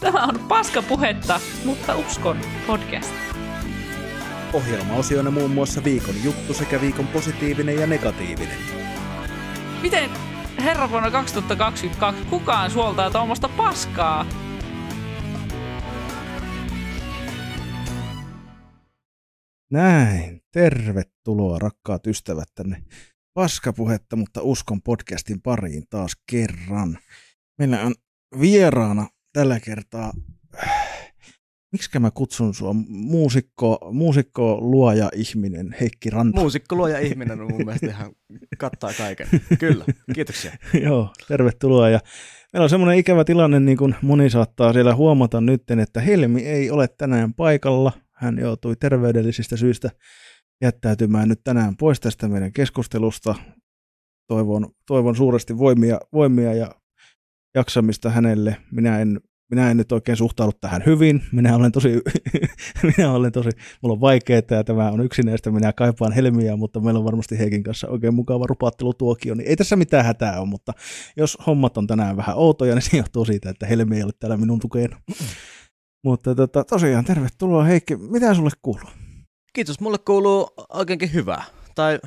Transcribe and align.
Tämä 0.00 0.24
on 0.24 0.38
paskapuhetta, 0.48 1.40
mutta 1.64 1.96
uskon 1.96 2.36
podcast. 2.66 3.14
Ohjelmaosioina 4.52 5.30
muun 5.30 5.50
muassa 5.50 5.84
viikon 5.84 6.14
juttu 6.24 6.54
sekä 6.54 6.80
viikon 6.80 7.06
positiivinen 7.06 7.76
ja 7.76 7.86
negatiivinen. 7.86 8.58
Miten 9.82 10.10
herra 10.58 10.90
vuonna 10.90 11.10
2022 11.10 12.24
kukaan 12.30 12.70
suoltaa 12.70 13.10
tuommoista 13.10 13.48
paskaa? 13.48 14.26
Näin, 19.72 20.40
tervetuloa 20.52 21.58
rakkaat 21.58 22.06
ystävät 22.06 22.48
tänne 22.54 22.82
paskapuhetta, 23.34 24.16
mutta 24.16 24.42
uskon 24.42 24.82
podcastin 24.82 25.42
pariin 25.42 25.84
taas 25.90 26.12
kerran. 26.30 26.98
Meillä 27.58 27.80
on 27.80 27.94
vieraana 28.40 29.08
tällä 29.34 29.60
kertaa, 29.60 30.12
miksi 31.72 31.98
mä 31.98 32.10
kutsun 32.10 32.54
sua, 32.54 32.72
muusikko, 32.88 33.90
muusikko 33.92 34.58
luoja 34.60 35.10
ihminen 35.14 35.76
Heikki 35.80 36.10
Ranta. 36.10 36.40
Muusikko 36.40 36.76
luoja 36.76 36.98
ihminen 36.98 37.40
on 37.40 37.52
mun 37.52 37.64
mielestä 37.64 37.86
ihan 37.86 38.12
kattaa 38.58 38.90
kaiken. 38.98 39.26
Kyllä, 39.58 39.84
kiitoksia. 40.14 40.52
Joo, 40.84 41.12
tervetuloa. 41.28 41.88
Ja 41.88 42.00
meillä 42.52 42.64
on 42.64 42.70
semmoinen 42.70 42.98
ikävä 42.98 43.24
tilanne, 43.24 43.60
niin 43.60 43.78
kuin 43.78 43.94
moni 44.02 44.30
saattaa 44.30 44.72
siellä 44.72 44.94
huomata 44.94 45.40
nyt, 45.40 45.70
että 45.82 46.00
Helmi 46.00 46.42
ei 46.42 46.70
ole 46.70 46.88
tänään 46.88 47.34
paikalla. 47.34 47.92
Hän 48.12 48.38
joutui 48.38 48.76
terveydellisistä 48.76 49.56
syistä 49.56 49.90
jättäytymään 50.62 51.28
nyt 51.28 51.40
tänään 51.44 51.76
pois 51.76 52.00
tästä 52.00 52.28
meidän 52.28 52.52
keskustelusta. 52.52 53.34
Toivon, 54.26 54.68
toivon 54.86 55.16
suuresti 55.16 55.58
voimia, 55.58 56.00
voimia 56.12 56.54
ja 56.54 56.70
jaksamista 57.54 58.10
hänelle. 58.10 58.56
Minä 58.72 58.98
en, 58.98 59.20
minä 59.50 59.70
en 59.70 59.76
nyt 59.76 59.92
oikein 59.92 60.16
suhtaudu 60.16 60.52
tähän 60.60 60.82
hyvin. 60.86 61.22
Minä 61.32 61.56
olen 61.56 61.72
tosi, 61.72 62.00
minä 62.96 63.12
olen 63.12 63.32
tosi, 63.32 63.48
mulla 63.82 63.92
on 63.92 64.00
vaikeaa 64.00 64.42
ja 64.50 64.64
tämä 64.64 64.90
on 64.90 65.00
yksinäistä. 65.00 65.50
Minä 65.50 65.72
kaipaan 65.72 66.12
helmiä, 66.12 66.56
mutta 66.56 66.80
meillä 66.80 66.98
on 66.98 67.04
varmasti 67.04 67.38
Heikin 67.38 67.62
kanssa 67.62 67.88
oikein 67.88 68.14
mukava 68.14 68.46
rupaattelutuokio. 68.46 69.34
Niin 69.34 69.48
ei 69.48 69.56
tässä 69.56 69.76
mitään 69.76 70.04
hätää 70.04 70.40
ole, 70.40 70.48
mutta 70.48 70.72
jos 71.16 71.38
hommat 71.46 71.78
on 71.78 71.86
tänään 71.86 72.16
vähän 72.16 72.36
outoja, 72.36 72.74
niin 72.74 72.82
se 72.82 72.96
johtuu 72.96 73.24
siitä, 73.24 73.50
että 73.50 73.66
helmi 73.66 73.96
ei 73.96 74.02
ole 74.02 74.12
täällä 74.18 74.36
minun 74.36 74.60
tukena. 74.60 75.00
mutta 76.04 76.34
tota, 76.34 76.64
tosiaan, 76.64 77.04
tervetuloa 77.04 77.64
Heikki. 77.64 77.96
Mitä 77.96 78.34
sulle 78.34 78.50
kuuluu? 78.62 78.90
Kiitos, 79.52 79.80
mulle 79.80 79.98
kuuluu 79.98 80.50
oikeinkin 80.68 81.12
hyvää. 81.12 81.44
Tai 81.74 81.98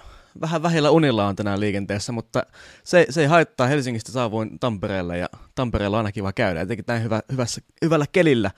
vähän 0.42 0.64
vähillä 0.64 0.92
unilla 0.92 1.28
on 1.28 1.36
tänään 1.36 1.60
liikenteessä, 1.60 2.12
mutta 2.12 2.44
se, 2.84 3.06
se 3.10 3.22
ei 3.22 3.28
haittaa. 3.28 3.68
Helsingistä 3.68 4.12
saavuin 4.12 4.60
Tampereelle 4.60 5.18
ja 5.18 5.30
Tampereella 5.56 5.98
on 5.98 6.06
aina 6.06 6.12
kiva 6.12 6.34
käydä, 6.34 6.62
etenkin 6.62 6.86
näin 6.88 7.04
hyvä, 7.04 7.22
hyvässä, 7.32 7.62
hyvällä 7.82 8.06
kelillä. 8.12 8.52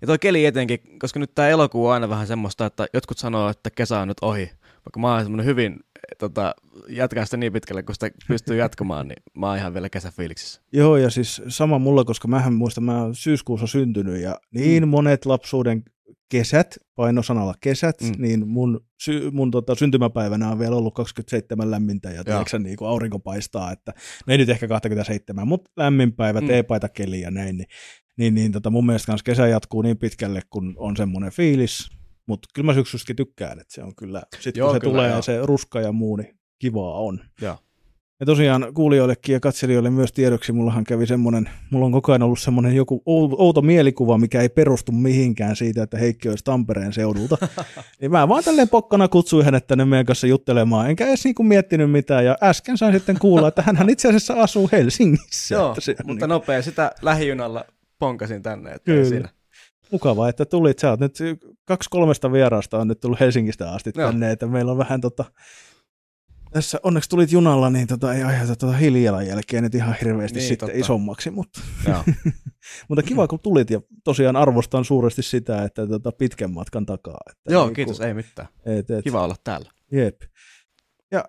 Ja 0.00 0.06
toi 0.06 0.18
keli 0.18 0.46
etenkin, 0.46 0.80
koska 0.98 1.20
nyt 1.20 1.34
tämä 1.34 1.48
elokuu 1.48 1.86
on 1.86 1.94
aina 1.94 2.08
vähän 2.08 2.26
semmoista, 2.26 2.66
että 2.66 2.86
jotkut 2.94 3.18
sanoo, 3.18 3.48
että 3.48 3.70
kesä 3.70 4.00
on 4.00 4.08
nyt 4.08 4.18
ohi. 4.22 4.50
Vaikka 4.84 5.00
mä 5.00 5.12
oon 5.12 5.22
semmoinen 5.22 5.46
hyvin 5.46 5.80
tota, 6.18 6.54
jatkaa 6.88 7.24
sitä 7.24 7.36
niin 7.36 7.52
pitkälle, 7.52 7.82
kun 7.82 7.94
sitä 7.94 8.10
pystyy 8.28 8.56
jatkamaan, 8.56 9.08
niin 9.08 9.22
mä 9.34 9.48
oon 9.48 9.58
ihan 9.58 9.74
vielä 9.74 9.88
kesäfiiliksissä. 9.88 10.60
Joo, 10.72 10.96
ja 10.96 11.10
siis 11.10 11.42
sama 11.48 11.78
mulla, 11.78 12.04
koska 12.04 12.28
mähän 12.28 12.54
muistan, 12.54 12.84
mä 12.84 13.02
oon 13.02 13.14
syyskuussa 13.14 13.66
syntynyt, 13.66 14.22
ja 14.22 14.40
niin 14.50 14.82
mm. 14.82 14.88
monet 14.88 15.26
lapsuuden 15.26 15.84
kesät, 16.28 16.78
painosanalla 16.94 17.54
kesät, 17.60 17.96
mm. 18.00 18.12
niin 18.18 18.48
mun, 18.48 18.80
sy, 19.02 19.30
mun 19.30 19.50
tota, 19.50 19.74
syntymäpäivänä 19.74 20.50
on 20.50 20.58
vielä 20.58 20.76
ollut 20.76 20.94
27 20.94 21.70
lämmintä 21.70 22.10
ja 22.10 22.24
tiedätkö, 22.24 22.58
niin 22.58 22.76
kuin 22.76 22.88
aurinko 22.88 23.18
paistaa, 23.18 23.72
että 23.72 23.92
no 24.26 24.32
ei 24.32 24.38
nyt 24.38 24.48
ehkä 24.48 24.68
27, 24.68 25.48
mutta 25.48 25.70
lämmin 25.76 26.12
päivä, 26.12 26.40
mm. 26.40 26.46
teepaita 26.46 26.88
keli 26.88 27.20
ja 27.20 27.30
näin, 27.30 27.56
niin, 27.56 27.68
niin, 28.16 28.34
niin 28.34 28.52
tota, 28.52 28.70
mun 28.70 28.86
mielestä 28.86 29.16
kesä 29.24 29.46
jatkuu 29.46 29.82
niin 29.82 29.98
pitkälle, 29.98 30.40
kun 30.50 30.74
on 30.76 30.96
semmoinen 30.96 31.32
fiilis, 31.32 31.90
mutta 32.26 32.48
kyllä 32.54 32.66
mä 32.66 32.74
syksystäkin 32.74 33.16
tykkään, 33.16 33.60
että 33.60 33.74
se 33.74 33.82
on 33.82 33.96
kyllä, 33.96 34.22
sitten 34.40 34.64
kun 34.64 34.74
se 34.74 34.80
kyllä, 34.80 34.92
tulee 34.92 35.10
joo. 35.10 35.22
se 35.22 35.38
ruska 35.42 35.80
ja 35.80 35.92
muu, 35.92 36.16
niin 36.16 36.38
kivaa 36.58 36.98
on. 36.98 37.20
Joo. 37.40 37.58
Ja 38.24 38.26
tosiaan 38.26 38.66
kuulijoillekin 38.74 39.32
ja 39.32 39.40
katselijoille 39.40 39.90
myös 39.90 40.12
tiedoksi, 40.12 40.52
mullahan 40.52 40.84
kävi 40.84 41.06
semmoinen, 41.06 41.50
mulla 41.70 41.86
on 41.86 41.92
koko 41.92 42.12
ajan 42.12 42.22
ollut 42.22 42.38
semmoinen 42.38 42.76
joku 42.76 43.02
outo 43.06 43.62
mielikuva, 43.62 44.18
mikä 44.18 44.40
ei 44.40 44.48
perustu 44.48 44.92
mihinkään 44.92 45.56
siitä, 45.56 45.82
että 45.82 45.98
Heikki 45.98 46.28
olisi 46.28 46.44
Tampereen 46.44 46.92
seudulta. 46.92 47.48
niin 48.00 48.10
mä 48.10 48.28
vaan 48.28 48.44
tälleen 48.44 48.68
pokkana 48.68 49.08
kutsuin 49.08 49.44
hänet 49.44 49.66
tänne 49.66 49.84
meidän 49.84 50.06
kanssa 50.06 50.26
juttelemaan, 50.26 50.90
enkä 50.90 51.06
edes 51.06 51.24
niinku 51.24 51.42
miettinyt 51.42 51.90
mitään. 51.90 52.24
Ja 52.24 52.36
äsken 52.42 52.78
sain 52.78 52.94
sitten 52.94 53.18
kuulla, 53.18 53.48
että 53.48 53.62
hän 53.62 53.90
itse 53.90 54.08
asiassa 54.08 54.34
asuu 54.34 54.68
Helsingissä. 54.72 55.54
Joo, 55.54 55.76
mutta 56.04 56.26
niin... 56.26 56.28
nopea 56.28 56.62
sitä 56.62 56.92
lähijunalla 57.02 57.64
ponkasin 57.98 58.42
tänne. 58.42 58.70
Että 58.70 58.84
Kyllä. 58.84 59.08
Siinä. 59.08 59.28
Mukavaa, 59.90 60.28
että 60.28 60.44
tulit. 60.44 60.78
Sä 60.78 60.90
oot 60.90 61.00
nyt 61.00 61.18
kaksi 61.64 61.90
kolmesta 61.90 62.32
vierasta 62.32 62.78
on 62.78 62.88
nyt 62.88 63.00
tullut 63.00 63.20
Helsingistä 63.20 63.72
asti 63.72 63.92
tänne, 63.92 64.26
Joo. 64.26 64.32
että 64.32 64.46
meillä 64.46 64.72
on 64.72 64.78
vähän 64.78 65.00
tota, 65.00 65.24
tässä 66.54 66.80
onneksi 66.82 67.10
tulit 67.10 67.32
junalla, 67.32 67.70
niin 67.70 67.86
tota, 67.86 68.14
ei 68.14 68.22
aiheuta 68.22 68.56
tota 68.56 68.72
hiilijalanjälkeä 68.72 69.60
nyt 69.60 69.74
ihan 69.74 69.96
hirveästi 70.00 70.38
niin, 70.38 70.48
sitten 70.48 70.68
totta. 70.68 70.80
isommaksi, 70.80 71.30
mutta, 71.30 71.60
mutta 72.88 73.02
kiva 73.02 73.28
kun 73.28 73.40
tulit 73.40 73.70
ja 73.70 73.80
tosiaan 74.04 74.36
arvostan 74.36 74.84
suuresti 74.84 75.22
sitä, 75.22 75.62
että 75.62 75.86
tota, 75.86 76.12
pitkän 76.12 76.50
matkan 76.52 76.86
takaa. 76.86 77.20
Että 77.30 77.52
Joo, 77.52 77.66
niin, 77.66 77.74
kiitos, 77.74 77.96
kun, 77.96 78.06
ei 78.06 78.14
mitään. 78.14 78.48
Et, 78.66 78.90
et, 78.90 79.04
kiva 79.04 79.24
olla 79.24 79.36
täällä. 79.44 79.70
Jep. 79.92 80.22
Ja 81.12 81.24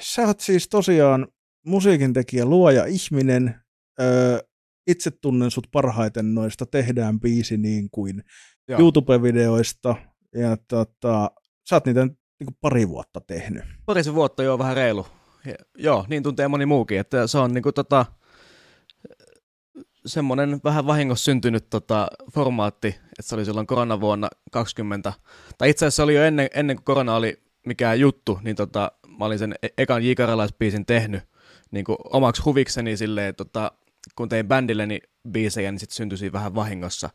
sä 0.00 0.22
oot 0.22 0.40
siis 0.40 0.68
tosiaan 0.68 1.28
musiikin 1.64 2.12
tekijä, 2.12 2.44
luoja 2.44 2.84
ihminen. 2.84 3.54
Öö, 4.00 4.38
itse 4.86 5.10
tunnen 5.10 5.50
sut 5.50 5.66
parhaiten 5.72 6.34
noista 6.34 6.66
Tehdään 6.66 7.20
biisi 7.20 7.56
niin 7.56 7.90
kuin 7.90 8.22
Joo. 8.68 8.80
YouTube-videoista. 8.80 9.96
Ja 10.34 10.56
tota, 10.68 11.30
sä 11.68 11.76
oot 11.76 11.86
niitä 11.86 12.08
niin 12.40 12.46
kuin 12.46 12.56
pari 12.60 12.88
vuotta 12.88 13.20
tehnyt. 13.20 13.64
Parisen 13.86 14.14
vuotta 14.14 14.42
jo 14.42 14.58
vähän 14.58 14.76
reilu. 14.76 15.06
Ja, 15.44 15.54
joo, 15.78 16.04
niin 16.08 16.22
tuntee 16.22 16.48
moni 16.48 16.66
muukin, 16.66 17.00
että 17.00 17.26
se 17.26 17.38
on 17.38 17.54
niin 17.54 17.62
kuin 17.62 17.74
tota, 17.74 18.06
semmoinen 20.06 20.60
vähän 20.64 20.86
vahingossa 20.86 21.24
syntynyt 21.24 21.70
tota, 21.70 22.08
formaatti, 22.34 22.88
että 22.88 23.22
se 23.22 23.34
oli 23.34 23.44
silloin 23.44 23.66
koronavuonna 23.66 24.28
20. 24.52 25.12
Tai 25.58 25.70
itse 25.70 25.86
asiassa 25.86 25.96
se 25.96 26.02
oli 26.02 26.14
jo 26.14 26.24
ennen, 26.24 26.48
ennen 26.54 26.76
kuin 26.76 26.84
korona 26.84 27.16
oli 27.16 27.42
mikään 27.66 28.00
juttu, 28.00 28.38
niin 28.42 28.56
tota, 28.56 28.92
mä 29.18 29.24
olin 29.24 29.38
sen 29.38 29.54
e-, 29.62 29.68
ekan 29.78 30.04
J. 30.04 30.10
tehnyt 30.86 31.22
niin 31.70 31.84
kuin 31.84 31.96
omaksi 32.04 32.42
huvikseni 32.42 32.96
silleen, 32.96 33.34
tota, 33.34 33.72
kun 34.16 34.28
tein 34.28 34.48
bändilleni 34.48 35.00
biisejä, 35.30 35.72
niin 35.72 35.80
sitten 35.80 35.96
syntyi 35.96 36.32
vähän 36.32 36.54
vahingossa. 36.54 37.10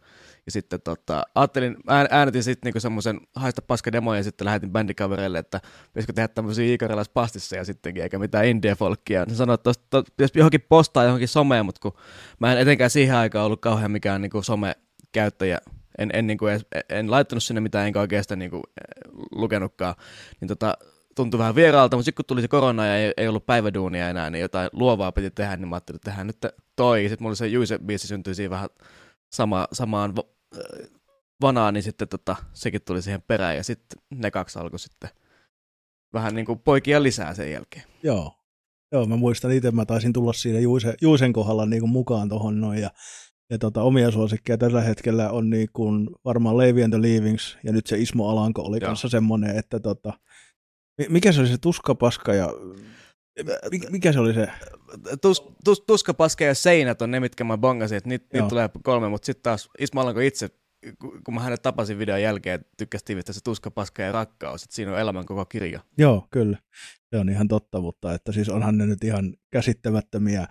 Ja 0.45 0.51
sitten 0.51 0.81
tota, 0.81 1.23
ajattelin, 1.35 1.77
äänetin 2.09 2.43
sitten 2.43 2.67
niinku 2.67 2.79
semmoisen 2.79 3.21
haista 3.35 3.61
paska 3.61 3.91
demoja 3.91 4.19
ja 4.19 4.23
sitten 4.23 4.45
lähetin 4.45 4.71
bändikavereille, 4.71 5.39
että 5.39 5.61
pitäisikö 5.87 6.13
tehdä 6.13 6.27
tämmöisiä 6.27 6.77
pastissa 7.13 7.55
ja 7.55 7.65
sittenkin, 7.65 8.03
eikä 8.03 8.19
mitään 8.19 8.45
indie-folkkia. 8.45 9.25
Ne 9.25 9.35
sanoi, 9.35 9.53
että 9.53 9.71
to, 9.89 10.03
pitäisi 10.03 10.39
johonkin 10.39 10.65
postaa 10.69 11.03
johonkin 11.03 11.27
someen, 11.27 11.65
mutta 11.65 11.81
kun 11.81 11.93
mä 12.39 12.51
en 12.51 12.57
etenkään 12.57 12.89
siihen 12.89 13.15
aikaan 13.15 13.45
ollut 13.45 13.61
kauhean 13.61 13.91
mikään 13.91 14.21
niinku 14.21 14.41
some-käyttäjä, 14.41 15.57
en, 15.97 16.09
en, 16.13 16.27
niinku 16.27 16.47
edes, 16.47 16.65
en 16.89 17.11
laittanut 17.11 17.43
sinne 17.43 17.61
mitään, 17.61 17.87
enkä 17.87 17.99
oikeastaan 17.99 18.39
niinku, 18.39 18.57
eh, 18.57 19.11
lukenutkaan, 19.31 19.95
niin 20.41 20.47
tota, 20.47 20.77
tuntui 21.15 21.37
vähän 21.37 21.55
vieraalta, 21.55 21.97
mutta 21.97 22.05
sitten 22.05 22.25
kun 22.25 22.25
tuli 22.25 22.41
se 22.41 22.47
korona 22.47 22.85
ja 22.85 22.97
ei, 22.97 23.13
ei 23.17 23.27
ollut 23.27 23.45
päiväduunia 23.45 24.09
enää, 24.09 24.29
niin 24.29 24.41
jotain 24.41 24.69
luovaa 24.73 25.11
piti 25.11 25.31
tehdä, 25.31 25.57
niin 25.57 25.67
mä 25.67 25.75
ajattelin, 25.75 25.95
että 25.95 26.11
tehdään 26.11 26.27
nyt 26.27 26.37
toi. 26.75 27.01
Sitten 27.09 27.23
mulla 27.23 27.35
se 27.35 27.47
Juise-biisi 27.47 28.07
syntyi 28.07 28.35
siinä 28.35 28.49
vähän 28.49 28.69
sama, 29.33 29.67
samaan 29.73 30.13
vanaan, 31.41 31.73
niin 31.73 31.83
sitten 31.83 32.07
tota, 32.07 32.35
sekin 32.53 32.81
tuli 32.81 33.01
siihen 33.01 33.21
perään 33.21 33.55
ja 33.55 33.63
sitten 33.63 34.01
ne 34.09 34.31
kaksi 34.31 34.59
alkoi 34.59 34.79
sitten 34.79 35.09
vähän 36.13 36.35
niin 36.35 36.45
kuin 36.45 36.59
poikia 36.59 37.03
lisää 37.03 37.33
sen 37.33 37.51
jälkeen. 37.51 37.85
Joo, 38.03 38.33
Joo 38.91 39.05
mä 39.05 39.15
muistan 39.15 39.51
itse, 39.51 39.71
mä 39.71 39.85
taisin 39.85 40.13
tulla 40.13 40.33
siinä 40.33 40.59
Juise, 40.59 40.93
Juisen 41.01 41.33
kohdalla 41.33 41.65
niin 41.65 41.79
kuin 41.79 41.91
mukaan 41.91 42.29
tuohon 42.29 42.61
noin 42.61 42.81
ja, 42.81 42.91
ja 43.49 43.57
tota, 43.57 43.81
omia 43.81 44.11
suosikkeja 44.11 44.57
tällä 44.57 44.81
hetkellä 44.81 45.31
on 45.31 45.49
niin 45.49 45.67
kuin 45.73 46.09
varmaan 46.25 46.57
Levi 46.57 46.83
and 46.83 46.93
the 46.93 47.01
Leavings 47.01 47.57
ja 47.63 47.71
nyt 47.71 47.87
se 47.87 47.97
Ismo 47.97 48.29
Alanko 48.29 48.61
oli 48.61 48.77
Joo. 48.81 48.87
kanssa 48.87 49.09
semmoinen, 49.09 49.57
että 49.57 49.79
tota, 49.79 50.13
mikä 51.09 51.31
se 51.31 51.39
oli 51.39 51.47
se 51.47 51.57
tuskapaska 51.57 52.33
ja 52.33 52.47
mikä 53.89 54.13
se 54.13 54.19
oli 54.19 54.33
se? 54.33 54.47
Tus, 55.21 55.43
tus, 55.63 55.83
tuskapaska 55.87 56.43
ja 56.43 56.55
seinät 56.55 57.01
on 57.01 57.11
ne, 57.11 57.19
mitkä 57.19 57.43
mä 57.43 57.57
bongasin, 57.57 57.97
että 57.97 58.09
niitä 58.09 58.25
niit 58.33 58.47
tulee 58.47 58.69
kolme, 58.83 59.09
mutta 59.09 59.25
sitten 59.25 59.43
taas 59.43 59.69
Ismo 59.79 60.01
Alanko 60.01 60.19
itse, 60.19 60.49
kun 61.25 61.33
mä 61.33 61.41
hänet 61.41 61.61
tapasin 61.61 61.99
videon 61.99 62.21
jälkeen, 62.21 62.65
tykkäsi 62.77 63.05
tiivistä 63.05 63.33
se 63.33 63.39
tuskapaska 63.43 64.01
ja 64.01 64.11
rakkaus, 64.11 64.63
että 64.63 64.75
siinä 64.75 64.91
on 64.91 64.99
elämän 64.99 65.25
koko 65.25 65.45
kirja. 65.45 65.79
Joo, 65.97 66.27
kyllä. 66.31 66.57
Se 67.09 67.17
on 67.17 67.29
ihan 67.29 67.47
totta, 67.47 67.81
mutta 67.81 68.13
että 68.13 68.31
siis 68.31 68.49
onhan 68.49 68.77
ne 68.77 68.85
nyt 68.85 69.03
ihan 69.03 69.33
käsittämättömiä. 69.51 70.47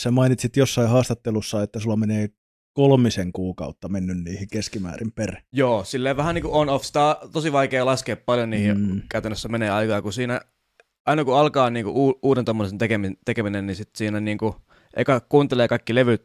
Sä 0.00 0.10
mainitsit 0.10 0.56
jossain 0.56 0.88
haastattelussa, 0.88 1.62
että 1.62 1.80
sulla 1.80 1.96
menee 1.96 2.28
kolmisen 2.72 3.32
kuukautta 3.32 3.88
mennyt 3.88 4.24
niihin 4.24 4.48
keskimäärin 4.48 5.12
per. 5.12 5.36
Joo, 5.52 5.84
silleen 5.84 6.16
vähän 6.16 6.34
niin 6.34 6.42
kuin 6.42 6.54
on-off. 6.54 6.84
Sitä 6.84 7.04
on 7.04 7.16
tosi 7.32 7.52
vaikea 7.52 7.86
laskea 7.86 8.16
paljon 8.16 8.50
niihin 8.50 8.80
mm. 8.80 9.02
käytännössä 9.08 9.48
menee 9.48 9.70
aikaa, 9.70 10.02
kun 10.02 10.12
siinä 10.12 10.40
aina 11.06 11.24
kun 11.24 11.38
alkaa 11.38 11.70
niin 11.70 11.84
kuin 11.84 12.14
uuden 12.22 12.44
tommoisen 12.44 12.78
tekeminen, 12.78 13.16
tekeminen, 13.24 13.66
niin 13.66 13.76
sit 13.76 13.96
siinä 13.96 14.20
niin 14.20 14.38
kuin, 14.38 14.54
eka 14.96 15.20
kuuntelee 15.20 15.68
kaikki 15.68 15.94
levyt 15.94 16.22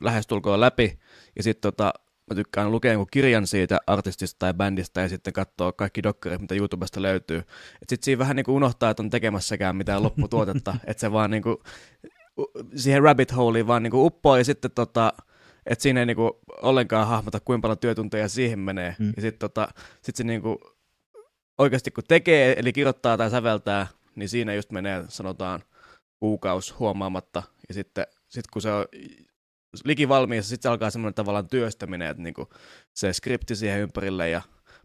lähestulkoon 0.00 0.60
läpi, 0.60 0.98
ja 1.36 1.42
sitten 1.42 1.72
tota, 1.72 1.92
mä 2.30 2.34
tykkään 2.34 2.72
lukea 2.72 2.92
jonkun 2.92 3.08
kirjan 3.10 3.46
siitä 3.46 3.78
artistista 3.86 4.38
tai 4.38 4.54
bändistä 4.54 5.00
ja 5.00 5.08
sitten 5.08 5.32
katsoa 5.32 5.72
kaikki 5.72 6.02
dokkarit, 6.02 6.40
mitä 6.40 6.54
YouTubesta 6.54 7.02
löytyy. 7.02 7.42
Sitten 7.88 8.04
siinä 8.04 8.18
vähän 8.18 8.36
niin 8.36 8.44
kuin 8.44 8.54
unohtaa, 8.54 8.90
että 8.90 9.02
on 9.02 9.10
tekemässäkään 9.10 9.76
mitään 9.76 10.02
lopputuotetta, 10.02 10.76
että 10.86 11.00
se 11.00 11.12
vaan 11.12 11.30
niin 11.30 11.42
kuin, 11.42 11.56
siihen 12.76 13.02
rabbit 13.02 13.36
holeiin 13.36 13.66
vaan 13.66 13.82
niin 13.82 13.90
kuin 13.90 14.06
uppoo 14.06 14.36
ja 14.36 14.44
sitten 14.44 14.70
tota, 14.70 15.12
että 15.66 15.82
siinä 15.82 16.00
ei 16.00 16.06
niin 16.06 16.16
kuin 16.16 16.32
ollenkaan 16.62 17.06
hahmota, 17.06 17.40
kuinka 17.40 17.62
paljon 17.62 17.78
työtunteja 17.78 18.28
siihen 18.28 18.58
menee. 18.58 18.96
Mm. 18.98 19.12
Ja 19.16 19.22
sitten 19.22 19.38
tota, 19.38 19.68
sit 20.02 20.16
se 20.16 20.24
niin 20.24 20.42
kuin, 20.42 20.58
oikeasti 21.60 21.90
kun 21.90 22.04
tekee, 22.08 22.54
eli 22.58 22.72
kirjoittaa 22.72 23.16
tai 23.16 23.30
säveltää, 23.30 23.86
niin 24.16 24.28
siinä 24.28 24.54
just 24.54 24.70
menee, 24.70 25.04
sanotaan, 25.08 25.62
kuukaus 26.18 26.78
huomaamatta. 26.78 27.42
Ja 27.68 27.74
sitten 27.74 28.06
sit 28.28 28.46
kun 28.46 28.62
se 28.62 28.72
on 28.72 28.86
liki 29.84 30.08
valmiissa, 30.08 30.48
sitten 30.48 30.62
se 30.62 30.68
alkaa 30.68 30.90
semmoinen 30.90 31.14
tavallaan 31.14 31.48
työstäminen, 31.48 32.10
että 32.10 32.22
niinku 32.22 32.48
se 32.94 33.12
skripti 33.12 33.56
siihen 33.56 33.80
ympärille 33.80 34.28
ja 34.28 34.42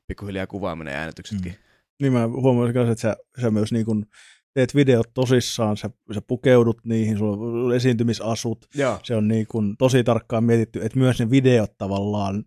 pikkuhiljaa 0.07 0.47
kuvaaminen 0.47 0.93
ja 0.93 0.99
äänityksetkin. 0.99 1.51
Mm. 1.51 1.57
Niin 2.01 2.13
mä 2.13 2.27
huomasin 2.27 2.75
myös, 2.75 2.89
että 2.89 3.01
sä, 3.01 3.15
sä 3.41 3.51
myös 3.51 3.71
niin 3.71 3.85
kun 3.85 4.05
teet 4.53 4.75
videot 4.75 5.13
tosissaan, 5.13 5.77
sä, 5.77 5.89
sä 6.13 6.21
pukeudut 6.21 6.77
niihin, 6.85 7.17
sulla 7.17 7.63
on 7.65 7.75
esiintymisasut, 7.75 8.65
Joo. 8.75 8.99
se 9.03 9.15
on 9.15 9.27
niin 9.27 9.47
kun 9.47 9.75
tosi 9.77 10.03
tarkkaan 10.03 10.43
mietitty, 10.43 10.85
että 10.85 10.99
myös 10.99 11.19
ne 11.19 11.29
videot 11.29 11.77
tavallaan 11.77 12.45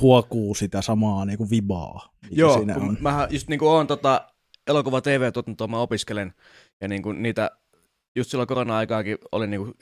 huokuu 0.00 0.54
sitä 0.54 0.82
samaa 0.82 1.24
niin 1.24 1.38
kuin 1.38 1.50
vibaa, 1.50 2.12
mikä 2.22 2.34
Joo, 2.34 2.56
siinä 2.56 2.76
on. 2.76 2.96
mä 3.00 3.28
just 3.30 3.48
niin 3.48 3.58
kuin 3.58 3.68
oon 3.68 3.86
tota 3.86 4.28
elokuva 4.66 5.00
TV-tuotantoa, 5.00 5.68
mä 5.68 5.78
opiskelen, 5.78 6.34
ja 6.80 6.88
niin 6.88 7.02
kuin 7.02 7.22
niitä 7.22 7.50
just 8.16 8.30
silloin 8.30 8.46
korona-aikaakin 8.46 9.18
olin 9.32 9.50
niin 9.50 9.74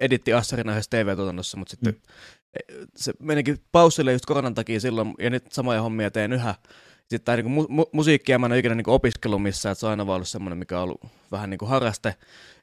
editti 0.00 0.32
Assarina 0.32 0.72
yhdessä 0.72 0.90
TV-tuotannossa, 0.90 1.56
mutta 1.56 1.70
sitten 1.70 1.92
mm. 1.92 2.86
se 2.96 3.12
menikin 3.18 3.58
paussille 3.72 4.12
just 4.12 4.26
koronan 4.26 4.54
takia 4.54 4.80
silloin, 4.80 5.14
ja 5.18 5.30
nyt 5.30 5.52
samoja 5.52 5.82
hommia 5.82 6.10
teen 6.10 6.32
yhä. 6.32 6.54
Sitten 7.00 7.24
tämä 7.24 7.36
niin 7.36 7.68
mu- 7.68 7.90
musiikkia 7.92 8.38
mä 8.38 8.46
en 8.46 8.52
ole 8.52 8.58
ikinä 8.58 8.74
niin 8.74 8.88
opiskellut 8.88 9.42
missään, 9.42 9.72
että 9.72 9.80
se 9.80 9.86
on 9.86 9.90
aina 9.90 10.06
vaan 10.06 10.14
ollut 10.14 10.28
semmoinen, 10.28 10.58
mikä 10.58 10.76
on 10.76 10.82
ollut 10.82 11.00
vähän 11.32 11.50
niin 11.50 11.58
kuin 11.58 11.68
harraste. 11.68 12.14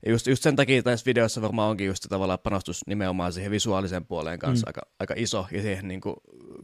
Ja 0.05 0.11
just, 0.11 0.27
just 0.27 0.44
sen 0.44 0.55
takia 0.55 0.83
tässä 0.83 1.05
videossa 1.05 1.41
varmaan 1.41 1.69
onkin 1.69 1.88
just 1.88 2.03
se 2.03 2.09
tavallaan 2.09 2.39
panostus 2.39 2.81
nimenomaan 2.88 3.33
siihen 3.33 3.51
visuaaliseen 3.51 4.05
puoleen 4.05 4.39
kanssa 4.39 4.65
mm. 4.65 4.69
aika, 4.69 4.81
aika 4.99 5.13
iso, 5.17 5.45
ja 5.51 5.61
siihen 5.61 5.88
niin 5.88 6.01
kuin 6.01 6.15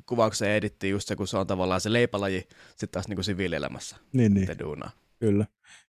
kuvaukseen 0.06 0.56
edittiin 0.56 0.92
just 0.92 1.08
se, 1.08 1.16
kun 1.16 1.28
se 1.28 1.38
on 1.38 1.48
tavallaan 1.48 1.82
se 1.82 1.94
leipälaji 1.94 2.48
sitten 2.70 2.90
taas 2.90 3.08
niin 3.08 3.18
kuin 3.18 3.26
siviilielämässä. 3.26 3.96
Niin, 4.14 4.34
niin. 4.34 4.60
Duunaa. 4.60 4.92
Kyllä. 5.20 5.46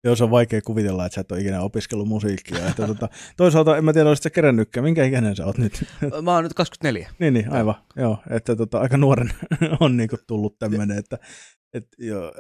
Joo, 0.05 0.17
se 0.17 0.25
on 0.25 0.31
vaikea 0.31 0.63
kuvitella, 0.63 1.07
että 1.07 1.15
sä 1.15 1.21
et 1.21 1.33
ole 1.33 1.41
ikinä 1.41 1.61
opiskellut 1.61 2.09
musiikkia. 2.09 2.69
Että, 2.69 2.87
tota, 2.87 3.09
toisaalta 3.37 3.77
en 3.77 3.85
mä 3.85 3.93
tiedä, 3.93 4.09
olisit 4.09 4.23
sä 4.23 4.31
kerännytkään. 4.31 4.85
Minkä 4.85 5.05
ikäinen 5.05 5.37
sä 5.37 5.47
oot 5.47 5.59
nyt? 5.59 5.85
Mä 6.23 6.35
oon 6.35 6.45
nyt 6.45 6.55
24. 6.55 7.11
niin, 7.19 7.35
niin, 7.35 7.53
aivan. 7.53 7.75
Joo, 7.97 8.19
että 8.31 8.57
tota, 8.57 8.81
aika 8.81 8.97
nuoren 8.97 9.33
on 9.81 9.97
niinku 9.97 10.17
tullut 10.27 10.59
tämmöinen, 10.59 10.99
että 10.99 11.19
et, 11.75 11.89
joo, 11.99 12.33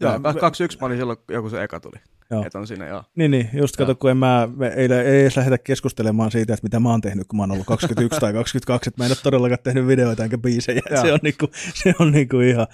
joo, 0.00 0.20
21 0.20 0.78
mä 0.80 0.86
olin 0.86 0.98
silloin, 0.98 1.18
joku 1.28 1.50
se 1.50 1.62
eka 1.62 1.80
tuli. 1.80 2.00
Joo. 2.30 2.44
Et 2.46 2.54
on 2.54 2.66
siinä, 2.66 2.86
joo. 2.86 3.04
Niin, 3.16 3.30
niin 3.30 3.50
just 3.52 3.76
kato, 3.76 3.94
kun 3.94 4.10
en 4.10 4.16
mä, 4.16 4.48
me 4.56 4.68
ei, 4.68 4.92
ei 4.92 5.20
edes 5.20 5.36
lähdetä 5.36 5.58
keskustelemaan 5.58 6.30
siitä, 6.30 6.54
että 6.54 6.64
mitä 6.64 6.80
mä 6.80 6.90
oon 6.90 7.00
tehnyt, 7.00 7.28
kun 7.28 7.36
mä 7.36 7.42
oon 7.42 7.52
ollut 7.52 7.66
21 7.66 8.20
tai 8.20 8.32
22, 8.32 8.88
että 8.88 9.02
mä 9.02 9.06
en 9.06 9.10
ole 9.10 9.18
todellakaan 9.22 9.58
tehnyt 9.64 9.86
videoita 9.86 10.24
enkä 10.24 10.38
biisejä. 10.38 10.82
se 11.02 11.12
on, 11.12 11.18
niinku, 11.22 11.48
se 11.74 11.94
on 11.98 12.12
niinku 12.12 12.40
ihan 12.40 12.66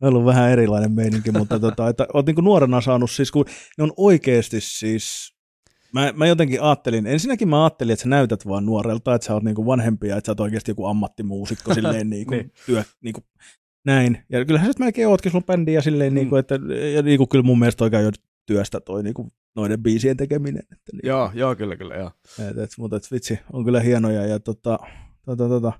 ollut 0.00 0.24
vähän 0.24 0.50
erilainen 0.50 0.92
meininki, 0.92 1.32
mutta 1.32 1.60
tota, 1.60 1.88
että 1.88 2.06
oot 2.14 2.26
niinku 2.26 2.40
nuorena 2.40 2.80
saanut 2.80 3.10
siis, 3.10 3.32
kun 3.32 3.44
ne 3.78 3.84
on 3.84 3.92
oikeasti 3.96 4.60
siis, 4.60 5.34
mä, 5.92 6.12
mä 6.16 6.26
jotenkin 6.26 6.62
ajattelin, 6.62 7.06
ensinnäkin 7.06 7.48
mä 7.48 7.64
ajattelin, 7.64 7.92
että 7.92 8.02
sä 8.02 8.08
näytät 8.08 8.48
vaan 8.48 8.66
nuorelta, 8.66 9.14
että 9.14 9.26
sä 9.26 9.34
oot 9.34 9.42
niinku 9.42 9.66
vanhempia, 9.66 10.16
että 10.16 10.26
sä 10.26 10.32
oot 10.32 10.40
oikeasti 10.40 10.70
joku 10.70 10.86
ammattimuusikko 10.86 11.74
silleen 11.74 12.10
niinku, 12.10 12.34
niin. 12.34 12.52
työ, 12.66 12.84
niinku, 13.00 13.20
näin. 13.84 14.24
Ja 14.28 14.44
kyllähän 14.44 14.72
sä 14.72 14.78
melkein 14.78 15.08
ootkin 15.08 15.32
sun 15.32 15.44
bändiä 15.44 15.80
silleen, 15.80 16.12
mm. 16.12 16.14
niinku, 16.14 16.36
että 16.36 16.54
ja 16.94 17.02
niinku, 17.02 17.26
kyllä 17.26 17.42
mun 17.42 17.58
mielestä 17.58 17.84
oikein 17.84 18.04
jo 18.04 18.10
työstä 18.46 18.80
toi 18.80 19.02
niinku, 19.02 19.28
noiden 19.56 19.82
biisien 19.82 20.16
tekeminen. 20.16 20.62
Että, 20.62 20.92
niin, 20.92 21.08
joo, 21.08 21.30
joo, 21.34 21.56
kyllä, 21.56 21.76
kyllä, 21.76 21.94
joo. 21.94 22.10
Et, 22.50 22.58
et, 22.58 22.70
mutta 22.78 22.96
et, 22.96 23.12
vitsi, 23.12 23.38
on 23.52 23.64
kyllä 23.64 23.80
hienoja 23.80 24.26
ja 24.26 24.40
tota, 24.40 24.78
tota, 25.26 25.48
tota, 25.48 25.72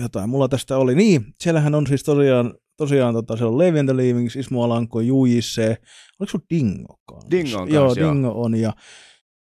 jotain 0.00 0.30
mulla 0.30 0.48
tästä 0.48 0.78
oli. 0.78 0.94
Niin, 0.94 1.34
siellähän 1.40 1.74
on 1.74 1.86
siis 1.86 2.04
tosiaan, 2.04 2.54
tosiaan 2.76 3.14
tota, 3.14 3.36
siellä 3.36 3.52
on 3.52 3.58
Levi 3.58 3.78
and 3.78 3.88
the 3.88 3.96
Leavings, 3.96 4.36
Ismo 4.36 4.64
Alanko, 4.64 5.00
Juise, 5.00 5.76
oliko 6.20 6.30
sun 6.30 6.42
Dingo 6.50 6.98
kanssa? 7.08 7.30
Dingo 7.30 7.58
on 7.58 7.72
Joo, 7.72 7.84
kanssa, 7.84 8.00
joo. 8.00 8.14
Dingo 8.14 8.42
on 8.42 8.54
ja 8.54 8.72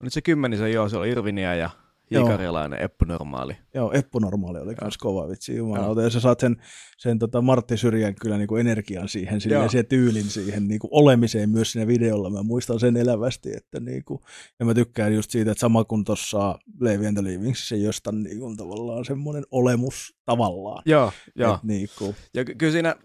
Nyt 0.04 0.14
se 0.14 0.22
kymmenisen, 0.22 0.72
joo, 0.72 0.90
se 0.90 0.98
on 0.98 1.08
Irvinia 1.08 1.56
ja 1.56 1.70
Jikarilainen, 2.12 2.82
Eppu 2.82 3.06
Normaali. 3.06 3.58
Joo, 3.74 3.92
Eppu 3.92 4.20
Normaali 4.20 4.60
oli 4.60 4.76
myös 4.82 4.98
kova 4.98 5.30
vitsi, 5.30 5.56
jumalauta. 5.56 6.02
Ja 6.02 6.10
sä 6.10 6.20
saat 6.20 6.40
sen, 6.40 6.62
sen 6.98 7.20
tota 7.20 7.42
Martti 7.42 7.78
Syrjän 7.78 8.16
kyllä 8.16 8.38
niin 8.38 8.48
kuin 8.48 8.62
energian 8.62 9.10
siihen, 9.10 9.42
sille, 9.42 9.56
ja 9.56 9.70
sen 9.70 9.86
tyylin 9.86 10.24
siihen 10.24 10.68
niin 10.68 10.80
kuin 10.80 10.92
olemiseen 10.94 11.50
myös 11.50 11.72
siinä 11.72 11.88
videolla. 11.88 12.30
Mä 12.30 12.44
muistan 12.44 12.80
sen 12.80 12.98
elävästi, 12.98 13.58
että 13.58 13.80
niin 13.80 14.06
kuin, 14.06 14.20
ja 14.60 14.66
mä 14.66 14.74
tykkään 14.74 15.14
just 15.16 15.32
siitä, 15.32 15.52
että 15.52 15.60
sama 15.60 15.84
kuin 15.84 16.04
tuossa 16.04 16.60
Levi 16.80 17.08
and 17.08 17.18
the 17.18 17.52
se 17.56 17.76
josta 17.76 18.12
niin 18.12 18.40
kuin 18.40 18.58
tavallaan 18.58 19.06
semmoinen 19.06 19.44
olemus 19.52 20.16
tavallaan. 20.26 20.84
Joo, 20.86 21.12
joo. 21.36 21.60
Niin 21.64 21.90
kuin. 21.98 22.16
Ja 22.34 22.46
ky- 22.46 22.56
kyllä 22.56 22.72
siinä 22.72 22.96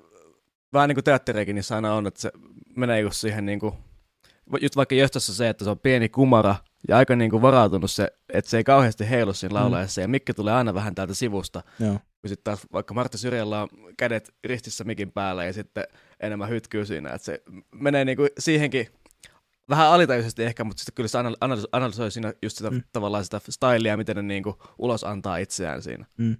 vähän 0.72 0.88
niin 0.88 0.96
kuin 0.96 1.04
teatteriikin 1.04 1.54
niissä 1.54 1.74
aina 1.74 1.94
on, 1.94 2.06
että 2.06 2.20
se 2.20 2.32
menee 2.76 3.00
just 3.00 3.16
siihen 3.16 3.46
niin 3.46 3.60
kuin, 3.60 3.74
just 4.60 4.76
vaikka 4.76 4.94
jostassa 4.94 5.34
se, 5.34 5.48
että 5.48 5.64
se 5.64 5.70
on 5.70 5.78
pieni 5.78 6.08
kumara, 6.08 6.56
ja 6.88 6.96
aika 6.96 7.16
niin 7.16 7.30
kuin 7.30 7.42
varautunut 7.42 7.90
se, 7.90 8.12
että 8.32 8.50
se 8.50 8.56
ei 8.56 8.64
kauheasti 8.64 9.10
heilu 9.10 9.32
siinä 9.32 9.54
laulaessa, 9.54 10.00
mm. 10.00 10.02
ja 10.02 10.08
Mikki 10.08 10.34
tulee 10.34 10.54
aina 10.54 10.74
vähän 10.74 10.94
täältä 10.94 11.14
sivusta. 11.14 11.62
Joo. 11.80 11.92
Kun 11.92 12.28
sitten 12.28 12.44
taas 12.44 12.66
vaikka 12.72 12.94
Martti 12.94 13.18
Syrjällä 13.18 13.62
on 13.62 13.68
kädet 13.98 14.34
ristissä 14.44 14.84
mikin 14.84 15.12
päällä, 15.12 15.44
ja 15.44 15.52
sitten 15.52 15.84
enemmän 16.20 16.48
hytkyy 16.48 16.86
siinä, 16.86 17.10
että 17.10 17.24
se 17.24 17.42
menee 17.74 18.04
niin 18.04 18.16
kuin 18.16 18.28
siihenkin 18.38 18.86
vähän 19.68 19.88
alitajuisesti 19.88 20.44
ehkä, 20.44 20.64
mutta 20.64 20.80
sitten 20.80 20.94
kyllä 20.94 21.08
se 21.08 21.18
analysoi, 21.40 21.68
analysoi 21.72 22.10
siinä 22.10 22.32
just 22.42 22.56
sitä 22.56 22.70
mm. 22.70 22.82
tavallaan 22.92 23.24
sitä 23.24 23.40
stylia, 23.50 23.96
miten 23.96 24.16
ne 24.16 24.22
niin 24.22 24.42
kuin 24.42 24.56
ulos 24.78 25.04
antaa 25.04 25.36
itseään 25.36 25.82
siinä. 25.82 26.06
Mm. 26.18 26.36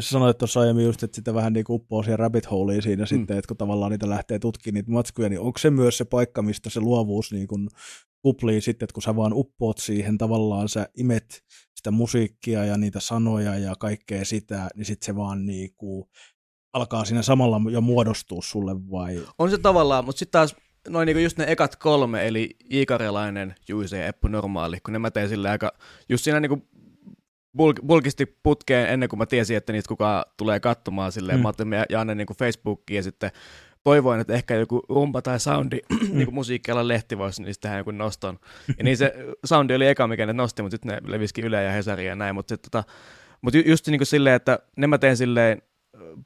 Sanoit 0.00 0.38
tuossa 0.38 0.60
aiemmin 0.60 0.84
just, 0.84 1.02
että 1.02 1.16
sitä 1.16 1.34
vähän 1.34 1.52
niin 1.52 1.64
kuin 1.64 1.74
uppoo 1.74 2.02
siihen 2.02 2.18
rabbit 2.18 2.50
holeiin 2.50 2.82
siinä 2.82 3.02
mm. 3.02 3.06
sitten, 3.06 3.38
että 3.38 3.48
kun 3.48 3.56
tavallaan 3.56 3.90
niitä 3.90 4.08
lähtee 4.08 4.38
tutkimaan 4.38 4.74
niitä 4.74 4.90
matskuja, 4.90 5.28
niin 5.28 5.40
onko 5.40 5.58
se 5.58 5.70
myös 5.70 5.98
se 5.98 6.04
paikka, 6.04 6.42
mistä 6.42 6.70
se 6.70 6.80
luovuus 6.80 7.32
niin 7.32 7.48
kuin 7.48 7.68
kuplii 8.22 8.60
sitten, 8.60 8.84
että 8.84 8.94
kun 8.94 9.02
sä 9.02 9.16
vaan 9.16 9.32
uppoot 9.32 9.78
siihen, 9.78 10.18
tavallaan 10.18 10.68
sä 10.68 10.88
imet 10.96 11.44
sitä 11.76 11.90
musiikkia 11.90 12.64
ja 12.64 12.78
niitä 12.78 13.00
sanoja 13.00 13.58
ja 13.58 13.74
kaikkea 13.78 14.24
sitä, 14.24 14.68
niin 14.74 14.84
sitten 14.84 15.06
se 15.06 15.16
vaan 15.16 15.46
niin 15.46 15.70
kuin 15.76 16.04
alkaa 16.72 17.04
siinä 17.04 17.22
samalla 17.22 17.60
jo 17.70 17.80
muodostua 17.80 18.42
sulle 18.42 18.74
vai? 18.90 19.22
On 19.38 19.50
se 19.50 19.58
tavallaan, 19.58 20.04
mutta 20.04 20.18
sitten 20.18 20.32
taas 20.32 20.56
noin 20.88 21.06
niinku 21.06 21.20
just 21.20 21.38
ne 21.38 21.44
ekat 21.48 21.76
kolme, 21.76 22.26
eli 22.26 22.56
Iikarilainen, 22.72 23.54
Juise 23.68 23.98
ja 23.98 24.06
Eppu 24.06 24.28
Normaali, 24.28 24.80
kun 24.80 24.92
ne 24.92 24.98
mä 24.98 25.10
tein 25.10 25.28
sille 25.28 25.50
aika, 25.50 25.72
just 26.08 26.24
siinä 26.24 26.40
niinku 26.40 26.68
bulk, 27.56 27.76
bulkisti 27.86 28.26
putkeen 28.42 28.88
ennen 28.88 29.08
kuin 29.08 29.18
mä 29.18 29.26
tiesin, 29.26 29.56
että 29.56 29.72
niitä 29.72 29.88
kukaan 29.88 30.24
tulee 30.36 30.60
katsomaan 30.60 31.12
silleen. 31.12 31.38
Mm. 31.38 31.42
Mä 31.42 31.48
ajattelin, 31.48 31.72
että 31.72 31.86
Janne 31.94 32.14
niin 32.14 32.26
Facebookiin 32.38 32.96
ja 32.96 33.02
sitten 33.02 33.30
toivoin, 33.84 34.20
että 34.20 34.32
ehkä 34.32 34.54
joku 34.54 34.82
rumpa 34.88 35.22
tai 35.22 35.40
soundi, 35.40 35.78
mm. 35.88 35.98
niin 36.16 36.26
kuin 36.26 36.34
musiikkialan 36.34 36.88
lehti 36.88 37.18
voisi 37.18 37.42
niistä 37.42 37.62
tehdä 37.62 37.76
jonkun 37.76 37.98
noston. 37.98 38.38
Ja 38.78 38.84
niin 38.84 38.96
se 38.96 39.14
soundi 39.44 39.74
oli 39.74 39.86
eka, 39.86 40.06
mikä 40.06 40.26
ne 40.26 40.32
nosti, 40.32 40.62
mutta 40.62 40.74
sitten 40.74 40.94
ne 40.94 41.12
levisikin 41.12 41.44
Yle 41.44 41.62
ja 41.62 41.72
Hesari 41.72 42.06
ja 42.06 42.16
näin. 42.16 42.34
Mutta 42.34 42.56
tota, 42.56 42.84
mut 43.42 43.54
ju, 43.54 43.62
just 43.66 43.86
niin 43.86 43.98
kuin 43.98 44.06
silleen, 44.06 44.36
että 44.36 44.58
ne 44.76 44.86
mä 44.86 44.98
teen 44.98 45.16
silleen 45.16 45.62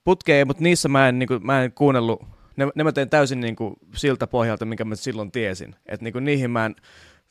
putkeen, 0.05 0.47
mutta 0.47 0.63
niissä 0.63 0.89
mä 0.89 1.09
en, 1.09 1.19
niin 1.19 1.27
kuin, 1.27 1.47
mä 1.47 1.65
en 1.65 1.73
kuunnellut, 1.73 2.27
ne, 2.57 2.69
ne 2.75 2.85
mä 2.85 2.93
teen 2.93 3.11
täysin 3.11 3.41
niin 3.41 3.57
kuin 3.57 3.75
siltä 3.95 4.27
pohjalta, 4.27 4.65
minkä 4.65 4.85
mä 4.85 4.95
silloin 4.95 5.33
tiesin. 5.33 5.75
Että 5.87 6.05
niin 6.05 6.13
kuin 6.13 6.25
niihin 6.25 6.51
mä 6.51 6.67
en 6.67 6.77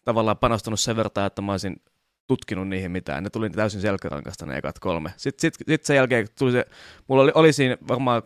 tavallaan 0.06 0.38
panostanut 0.38 0.80
sen 0.80 0.96
verran, 0.96 1.25
että 1.27 1.42
mä 1.42 1.51
olisin 1.51 1.82
tutkinut 2.27 2.68
niihin 2.68 2.92
mitään. 2.92 3.24
Ne 3.24 3.30
tuli 3.30 3.50
täysin 3.50 3.82
selkärankasta 3.82 4.46
ne 4.46 4.58
ekat 4.58 4.80
kolme. 4.80 5.13
Sitten 5.18 5.42
sit, 5.42 5.68
sit 5.68 5.86
sen 5.86 5.96
jälkeen 5.96 6.27
tuli 6.39 6.51
se, 6.51 6.65
mulla 7.08 7.24
oli, 7.24 7.32
oli 7.36 7.53
siinä 7.53 7.77
varmaan 7.88 8.24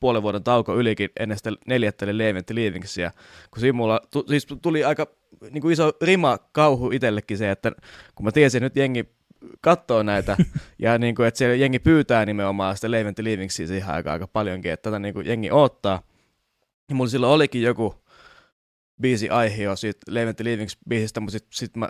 puolen 0.00 0.22
vuoden 0.22 0.42
tauko 0.42 0.76
ylikin 0.76 1.10
ennen 1.20 1.38
sitä 1.38 1.52
neljättä 1.66 2.06
eli 2.06 2.18
Leavingsia, 2.50 3.10
kun 3.50 3.60
siinä 3.60 3.72
mulla 3.72 4.00
tu, 4.10 4.24
siis 4.28 4.46
tuli 4.62 4.84
aika 4.84 5.06
niin 5.50 5.62
kuin 5.62 5.72
iso 5.72 5.92
rima 6.02 6.38
kauhu 6.52 6.90
itsellekin 6.90 7.38
se, 7.38 7.50
että 7.50 7.72
kun 8.14 8.24
mä 8.24 8.32
tiesin, 8.32 8.58
että 8.58 8.64
nyt 8.64 8.76
jengi 8.76 9.04
katsoo 9.60 10.02
näitä, 10.02 10.36
ja 10.78 10.98
niin 10.98 11.14
kuin, 11.14 11.28
että 11.28 11.38
siellä 11.38 11.54
jengi 11.54 11.78
pyytää 11.78 12.26
nimenomaan 12.26 12.76
sitä 12.76 12.90
Leventti 12.90 13.24
Leavingsia 13.24 13.66
siihen 13.66 13.90
aikaan 13.90 14.12
aika 14.12 14.26
paljonkin, 14.26 14.72
että 14.72 14.90
tätä 14.90 14.98
niin 14.98 15.14
kuin 15.14 15.26
jengi 15.26 15.50
odottaa. 15.50 16.02
Ja 16.88 16.94
mulla 16.94 17.10
silloin 17.10 17.32
olikin 17.32 17.62
joku 17.62 17.94
biisi 19.00 19.28
aihe 19.28 19.62
jo 19.62 19.76
siitä 19.76 19.98
Leventti 20.08 20.44
Leavings 20.44 20.78
biisistä, 20.88 21.20
mutta 21.20 21.32
sitten 21.32 21.56
sit 21.58 21.76
mä, 21.76 21.88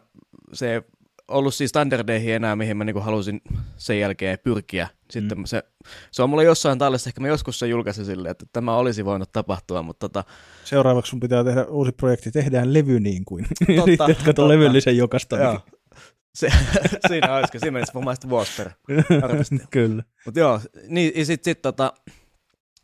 se 0.52 0.83
ollut 1.31 1.55
siis 1.55 1.69
standardeihin 1.69 2.35
enää, 2.35 2.57
mihin 2.57 2.77
mä 2.77 2.85
niinku 2.85 3.01
halusin 3.01 3.41
sen 3.77 4.01
jälkeen 4.01 4.39
pyrkiä. 4.45 4.89
Sitten 5.11 5.39
mm. 5.39 5.45
se, 5.45 5.63
se 6.11 6.23
on 6.23 6.31
mulla 6.31 6.43
jossain 6.43 6.79
tallessa, 6.79 7.11
ehkä 7.11 7.21
mä 7.21 7.29
joskus 7.29 7.59
se 7.59 7.67
julkaisin 7.67 8.05
silleen, 8.05 8.31
että 8.31 8.47
tämä 8.53 8.77
olisi 8.77 9.05
voinut 9.05 9.33
tapahtua, 9.33 9.83
mutta 9.83 10.09
tota... 10.09 10.25
Seuraavaksi 10.65 11.11
sun 11.11 11.21
pitää 11.21 11.45
tehdä 11.45 11.65
uusi 11.65 11.93
projekti, 11.93 12.31
tehdään 12.31 12.75
levy 12.75 13.01
niin 13.01 13.25
kuin. 13.25 13.47
Totta, 13.77 14.07
Teetkö 14.07 14.33
tuon 14.33 14.49
levyllisen 14.49 14.97
jokaista? 14.97 15.37
Joo. 15.37 15.61
se, 16.35 16.49
siinä 17.09 17.35
olisiko, 17.35 17.59
siinä 17.59 17.71
menisi 17.71 17.95
varmaan 17.95 18.17
sitten 18.17 18.31
vuosi 18.31 18.53
per. 18.57 18.71
Kyllä. 19.71 20.03
Mutta 20.25 20.41
joo, 20.41 20.61
niin, 20.89 21.13
ja 21.15 21.25
sitten 21.25 21.51
sit, 21.51 21.63
tota, 21.63 21.93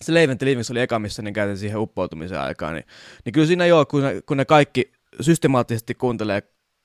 se 0.05 0.15
Leivent 0.15 0.43
Livings 0.43 0.71
oli 0.71 0.81
eka, 0.81 0.99
missä 0.99 1.23
ne 1.23 1.33
käytin 1.33 1.59
siihen 1.59 1.79
uppoutumisen 1.79 2.41
aikaan, 2.41 2.75
niin, 2.75 2.85
niin 3.25 3.33
kyllä 3.33 3.47
siinä 3.47 3.67
joo, 3.67 3.87
kun 3.87 4.03
ne, 4.03 4.23
kun 4.27 4.37
ne 4.37 4.45
kaikki 4.45 4.93
systemaattisesti 5.21 5.95
kuuntelee 5.95 6.43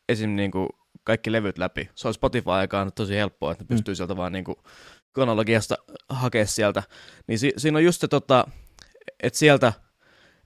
esim. 0.09 0.29
Niin 0.29 0.51
kuin 0.51 0.69
kaikki 1.03 1.31
levyt 1.31 1.57
läpi. 1.57 1.89
Se 1.95 2.07
on 2.07 2.13
Spotify-aikaan 2.13 2.91
tosi 2.95 3.15
helppoa, 3.15 3.51
että 3.51 3.63
ne 3.63 3.67
pystyy 3.67 3.93
mm. 3.93 3.95
sieltä 3.95 4.17
vaan 4.17 4.31
niin 4.31 4.45
kuin 4.45 4.57
kronologiasta 5.13 5.75
hakea 6.09 6.45
sieltä. 6.45 6.83
Niin 7.27 7.39
si- 7.39 7.53
siinä 7.57 7.77
on 7.77 7.83
just 7.83 8.01
se, 8.01 8.07
tota, 8.07 8.47
että 9.23 9.39
sieltä 9.39 9.73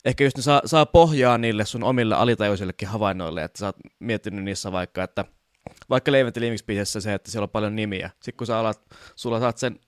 ehkä 0.06 0.24
just 0.24 0.38
ne 0.38 0.44
saa, 0.44 0.62
saa 0.66 0.86
pohjaa 0.86 1.38
niille 1.38 1.66
sun 1.66 1.84
omille 1.84 2.16
alitajuisillekin 2.16 2.88
havainnoille, 2.88 3.44
että 3.44 3.60
sä 3.60 3.66
oot 3.66 3.78
miettinyt 4.00 4.44
niissä 4.44 4.72
vaikka, 4.72 5.04
että 5.04 5.26
vaikka 5.90 6.12
Leivent 6.12 6.38
Livings 6.38 6.64
se, 6.84 7.14
että 7.14 7.32
siellä 7.32 7.44
on 7.44 7.50
paljon 7.50 7.76
nimiä. 7.76 8.10
Sitten 8.14 8.38
kun 8.38 8.48
sä 8.48 8.60
alat, 8.60 8.82
sulla 9.16 9.40
saat 9.40 9.58
sen 9.58 9.80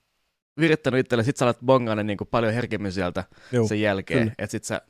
virittänyt 0.60 1.00
itselle, 1.00 1.24
sit 1.24 1.36
sä 1.36 1.44
alat 1.44 1.58
bongaa 1.64 1.94
ne 1.94 2.02
niin 2.02 2.18
kuin 2.18 2.28
paljon 2.28 2.52
herkemmin 2.52 2.92
sieltä 2.92 3.24
Joo, 3.52 3.68
sen 3.68 3.80
jälkeen. 3.80 4.32
Että 4.38 4.52
sit 4.52 4.64
sä 4.64 4.80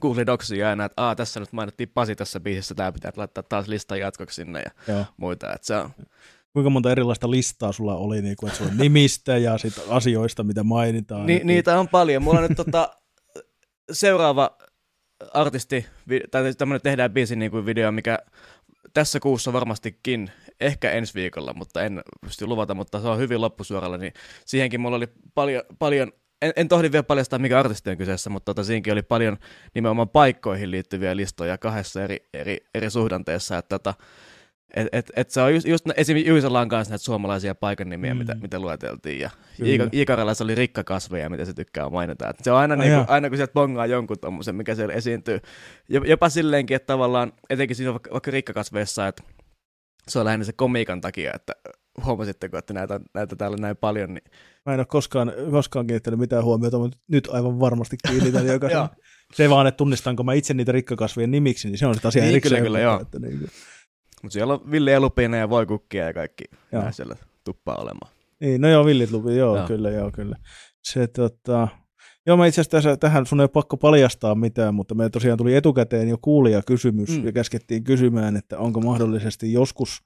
Google 0.00 0.26
Docsia 0.26 0.68
ja 0.68 0.76
näet, 0.76 0.92
että 0.92 1.02
Aa, 1.02 1.14
tässä 1.14 1.40
nyt 1.40 1.52
mainittiin 1.52 1.88
Pasi 1.94 2.16
tässä 2.16 2.40
biisissä, 2.40 2.74
tää 2.74 2.92
pitää 2.92 3.12
laittaa 3.16 3.42
taas 3.42 3.68
listan 3.68 4.00
jatkoksi 4.00 4.34
sinne 4.34 4.62
ja 4.62 4.94
Joo. 4.94 5.04
muita. 5.16 5.52
Että 5.52 5.66
se 5.66 5.76
on... 5.76 5.90
Kuinka 6.52 6.70
monta 6.70 6.90
erilaista 6.90 7.30
listaa 7.30 7.72
sulla 7.72 7.94
oli, 7.94 8.22
niin 8.22 8.36
kuin, 8.36 8.48
että 8.48 8.58
sulla 8.58 8.70
on 8.70 8.78
nimistä 8.78 9.36
ja 9.38 9.58
sit 9.58 9.74
asioista, 9.88 10.44
mitä 10.44 10.62
mainitaan? 10.62 11.26
Ni, 11.26 11.40
niitä 11.44 11.80
on 11.80 11.88
paljon. 11.88 12.22
Mulla 12.22 12.40
on 12.40 12.48
nyt 12.48 12.56
tota, 12.56 12.96
seuraava 13.92 14.56
artisti, 15.34 15.86
tai 16.30 16.54
tämmöinen 16.54 16.82
tehdään 16.82 17.12
biisin 17.12 17.38
niin 17.38 17.50
kuin 17.50 17.66
video, 17.66 17.92
mikä 17.92 18.18
tässä 18.94 19.20
kuussa 19.20 19.52
varmastikin, 19.52 20.30
ehkä 20.60 20.90
ensi 20.90 21.14
viikolla, 21.14 21.54
mutta 21.54 21.82
en 21.82 22.02
pysty 22.20 22.46
luvata, 22.46 22.74
mutta 22.74 23.00
se 23.00 23.08
on 23.08 23.18
hyvin 23.18 23.40
loppusuoralla, 23.40 23.98
niin 23.98 24.12
siihenkin 24.46 24.80
mulla 24.80 24.96
oli 24.96 25.08
paljon, 25.34 25.62
paljon 25.78 26.12
en, 26.44 26.52
en 26.56 26.68
tohdi 26.68 26.92
vielä 26.92 27.02
paljastaa, 27.02 27.38
mikä 27.38 27.58
artisti 27.58 27.90
on 27.90 27.96
kyseessä, 27.96 28.30
mutta 28.30 28.44
tota, 28.44 28.64
siinäkin 28.64 28.92
oli 28.92 29.02
paljon 29.02 29.36
nimenomaan 29.74 30.08
paikkoihin 30.08 30.70
liittyviä 30.70 31.16
listoja 31.16 31.58
kahdessa 31.58 32.02
eri, 32.02 32.16
eri, 32.34 32.58
eri 32.74 32.90
suhdanteessa, 32.90 33.58
että 33.58 33.78
tota, 33.78 33.94
et, 34.74 34.88
et, 34.92 35.12
et 35.16 35.30
se 35.30 35.40
on 35.40 35.54
just, 35.54 35.66
just 35.66 35.86
esimerkiksi 35.96 36.46
on 36.46 36.68
kanssa 36.68 36.92
näitä 36.92 37.04
suomalaisia 37.04 37.54
paikan 37.54 37.88
nimiä, 37.88 38.14
mm. 38.14 38.18
mitä, 38.18 38.34
mitä 38.34 38.58
lueteltiin, 38.58 39.20
ja 39.20 39.30
Iikaralla 39.94 40.34
se 40.34 40.44
oli 40.44 40.54
rikkakasveja, 40.54 41.30
mitä 41.30 41.44
se 41.44 41.54
tykkää 41.54 41.88
mainita. 41.88 42.30
Et 42.30 42.36
se 42.42 42.52
on 42.52 42.58
aina, 42.58 42.74
oh, 42.74 42.80
niinku, 42.80 43.04
aina 43.08 43.28
kun 43.28 43.36
sieltä 43.36 43.52
bongaa 43.52 43.86
jonkun 43.86 44.18
tommosen, 44.18 44.54
mikä 44.54 44.74
siellä 44.74 44.94
esiintyy, 44.94 45.40
jopa 45.88 46.28
silleenkin, 46.28 46.74
että 46.74 46.86
tavallaan, 46.86 47.32
etenkin 47.50 47.76
siinä 47.76 47.92
vaikka, 47.92 48.10
vaikka 48.10 48.30
rikkakasveissa, 48.30 49.08
että 49.08 49.22
se 50.08 50.18
on 50.18 50.24
lähinnä 50.24 50.44
se 50.44 50.52
komiikan 50.52 51.00
takia, 51.00 51.32
että 51.34 51.52
huomasitteko, 52.04 52.58
että 52.58 52.74
näitä, 52.74 53.00
näitä 53.14 53.36
täällä 53.36 53.56
näin 53.56 53.76
paljon. 53.76 54.14
Niin... 54.14 54.24
Mä 54.66 54.74
en 54.74 54.80
ole 54.80 54.86
koskaan, 54.86 55.32
koskaan 55.50 55.86
kiinnittänyt 55.86 56.20
mitään 56.20 56.44
huomiota, 56.44 56.78
mutta 56.78 56.98
nyt 57.08 57.28
aivan 57.32 57.60
varmasti 57.60 57.96
kiinnitän 58.08 58.46
jokaisen. 58.46 58.88
se 59.34 59.50
vaan, 59.50 59.66
että 59.66 59.76
tunnistanko 59.76 60.22
mä 60.22 60.32
itse 60.32 60.54
niitä 60.54 60.72
rikkakasvien 60.72 61.30
nimiksi, 61.30 61.68
niin 61.68 61.78
se 61.78 61.86
on 61.86 61.94
sitä 61.94 62.08
asiaa 62.08 62.26
niin, 62.26 62.40
kyllä, 62.40 62.60
kyllä, 62.60 62.80
joo. 62.80 63.00
Että 63.00 63.18
niin 63.18 63.40
Mutta 64.22 64.32
siellä 64.32 64.54
on 64.54 64.70
villiä 64.70 65.00
lupina 65.00 65.36
ja 65.36 65.50
voikukkia 65.50 66.04
ja 66.04 66.14
kaikki 66.14 66.44
joo. 66.72 66.92
siellä 66.92 67.16
tuppaa 67.44 67.76
olemaan. 67.76 68.12
Niin, 68.40 68.60
no 68.60 68.68
joo, 68.68 68.86
villit 68.86 69.10
lupi, 69.10 69.36
joo, 69.36 69.56
joo. 69.56 69.66
kyllä, 69.66 69.90
joo, 69.90 70.10
kyllä. 70.10 70.36
Se, 70.82 71.06
tota, 71.06 71.68
Joo, 72.26 72.36
mä 72.36 72.46
itse 72.46 72.60
asiassa 72.60 72.96
tähän 72.96 73.26
sun 73.26 73.40
ei 73.40 73.44
ole 73.44 73.48
pakko 73.48 73.76
paljastaa 73.76 74.34
mitään, 74.34 74.74
mutta 74.74 74.94
me 74.94 75.10
tosiaan 75.10 75.38
tuli 75.38 75.54
etukäteen 75.54 76.08
jo 76.08 76.18
kuulija 76.22 76.62
kysymys 76.62 77.08
mm. 77.18 77.26
ja 77.26 77.32
käskettiin 77.32 77.84
kysymään, 77.84 78.36
että 78.36 78.58
onko 78.58 78.80
mahdollisesti 78.80 79.52
joskus 79.52 80.02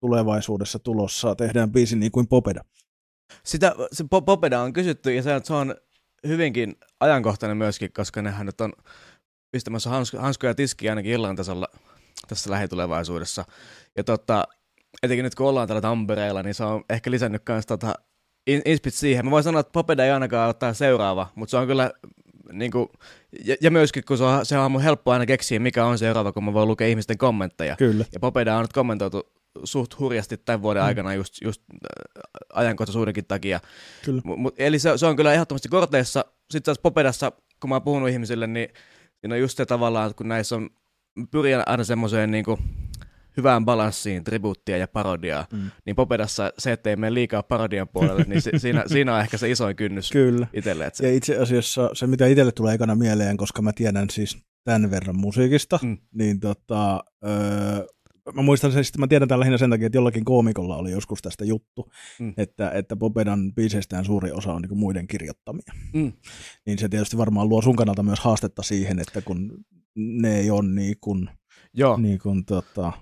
tulevaisuudessa 0.00 0.78
tulossa 0.78 1.34
tehdään 1.34 1.72
biisi 1.72 1.96
niin 1.96 2.12
kuin 2.12 2.28
Popeda. 2.28 2.60
Sitä, 3.44 3.74
se 3.92 4.04
Popeda 4.26 4.60
on 4.60 4.72
kysytty 4.72 5.14
ja 5.14 5.22
se, 5.22 5.40
se 5.44 5.54
on 5.54 5.74
hyvinkin 6.26 6.76
ajankohtainen 7.00 7.56
myöskin, 7.56 7.92
koska 7.92 8.22
nehän 8.22 8.46
nyt 8.46 8.60
on 8.60 8.72
pistämässä 9.50 9.90
hansko, 9.90 10.18
hanskoja 10.18 10.54
tiskiä 10.54 10.92
ainakin 10.92 11.12
illan 11.12 11.36
tasolla 11.36 11.68
tässä 12.28 12.50
lähitulevaisuudessa. 12.50 13.44
Ja 13.96 14.04
tota, 14.04 14.44
etenkin 15.02 15.24
nyt 15.24 15.34
kun 15.34 15.46
ollaan 15.46 15.68
täällä 15.68 15.80
Tampereella, 15.80 16.42
niin 16.42 16.54
se 16.54 16.64
on 16.64 16.84
ehkä 16.90 17.10
lisännyt 17.10 17.42
myös 17.48 17.66
tota 17.66 17.94
inspit 18.46 18.94
siihen. 18.94 19.24
Mä 19.24 19.30
voin 19.30 19.44
sanoa, 19.44 19.60
että 19.60 19.72
Popeda 19.72 20.04
ei 20.04 20.10
ainakaan 20.10 20.50
ottaa 20.50 20.74
seuraava, 20.74 21.28
mutta 21.34 21.50
se 21.50 21.56
on 21.56 21.66
kyllä 21.66 21.90
niin 22.52 22.70
kuin, 22.70 22.88
ja, 23.44 23.56
ja, 23.60 23.70
myöskin, 23.70 24.04
kun 24.04 24.18
se 24.18 24.24
on, 24.24 24.46
se 24.46 24.58
on 24.58 24.72
mun 24.72 24.82
helppo 24.82 25.10
aina 25.12 25.26
keksiä, 25.26 25.60
mikä 25.60 25.84
on 25.84 25.98
seuraava, 25.98 26.32
kun 26.32 26.44
mä 26.44 26.52
voin 26.52 26.68
lukea 26.68 26.86
ihmisten 26.88 27.18
kommentteja. 27.18 27.76
Kyllä. 27.76 28.04
Ja 28.12 28.20
Popeda 28.20 28.56
on 28.56 28.62
nyt 28.62 28.72
kommentoitu 28.72 29.35
suht 29.64 29.98
hurjasti 29.98 30.36
tämän 30.36 30.62
vuoden 30.62 30.82
mm. 30.82 30.86
aikana 30.86 31.14
just, 31.14 31.34
just 31.42 31.62
äh, 31.72 31.78
ajankohtaisuudenkin 32.52 33.24
takia. 33.26 33.60
Kyllä. 34.04 34.22
M- 34.24 34.54
eli 34.58 34.78
se, 34.78 34.98
se, 34.98 35.06
on 35.06 35.16
kyllä 35.16 35.32
ehdottomasti 35.32 35.68
korteissa. 35.68 36.24
Sitten 36.50 36.62
taas 36.62 36.78
Popedassa, 36.78 37.32
kun 37.60 37.70
mä 37.70 37.74
oon 37.74 37.82
puhunut 37.82 38.08
ihmisille, 38.08 38.46
niin 38.46 38.68
siinä 39.20 39.34
on 39.34 39.40
just 39.40 39.56
se 39.56 39.66
tavallaan, 39.66 40.14
kun 40.14 40.28
näissä 40.28 40.56
on, 40.56 40.70
pyrin 41.30 41.62
aina 41.66 41.84
semmoiseen 41.84 42.30
niin 42.30 42.44
kuin, 42.44 42.58
hyvään 43.36 43.64
balanssiin 43.64 44.24
tribuuttia 44.24 44.76
ja 44.76 44.88
parodiaa, 44.88 45.46
mm. 45.52 45.70
niin 45.86 45.96
Popedassa 45.96 46.52
se, 46.58 46.72
ettei 46.72 46.96
mene 46.96 47.14
liikaa 47.14 47.42
parodian 47.42 47.88
puolelle, 47.88 48.24
niin 48.26 48.42
se, 48.42 48.50
siinä, 48.58 48.84
siinä 48.86 49.14
on 49.14 49.20
ehkä 49.20 49.38
se 49.38 49.50
isoin 49.50 49.76
kynnys 49.76 50.10
Kyllä. 50.10 50.46
itselle. 50.52 50.90
Se... 50.92 51.06
Ja 51.06 51.14
itse 51.14 51.38
asiassa 51.38 51.90
se, 51.92 52.06
mitä 52.06 52.26
itselle 52.26 52.52
tulee 52.52 52.74
ekana 52.74 52.94
mieleen, 52.94 53.36
koska 53.36 53.62
mä 53.62 53.72
tiedän 53.72 54.10
siis 54.10 54.38
tämän 54.64 54.90
verran 54.90 55.16
musiikista, 55.16 55.78
mm. 55.82 55.98
niin 56.14 56.40
tota, 56.40 57.04
öö, 57.24 57.86
mä 58.34 58.42
muistan 58.42 58.72
sen, 58.72 58.80
että 58.80 58.98
mä 58.98 59.06
tiedän 59.06 59.28
tämän 59.28 59.40
lähinnä 59.40 59.58
sen 59.58 59.70
takia, 59.70 59.86
että 59.86 59.98
jollakin 59.98 60.24
koomikolla 60.24 60.76
oli 60.76 60.90
joskus 60.90 61.22
tästä 61.22 61.44
juttu, 61.44 61.90
mm. 62.18 62.34
että, 62.36 62.70
että 62.70 62.96
Popedan 62.96 63.54
biiseistään 63.54 64.04
suuri 64.04 64.32
osa 64.32 64.52
on 64.52 64.62
niin 64.62 64.78
muiden 64.78 65.06
kirjoittamia. 65.06 65.72
Mm. 65.92 66.12
Niin 66.66 66.78
se 66.78 66.88
tietysti 66.88 67.18
varmaan 67.18 67.48
luo 67.48 67.62
sun 67.62 67.76
kannalta 67.76 68.02
myös 68.02 68.20
haastetta 68.20 68.62
siihen, 68.62 68.98
että 68.98 69.22
kun 69.22 69.64
ne 69.96 70.38
ei 70.38 70.50
ole 70.50 70.68
niin 70.68 70.96
kuin, 71.00 71.30
Joo. 71.74 71.96
Niin 71.96 72.18
kuin 72.18 72.44
tota, 72.44 72.92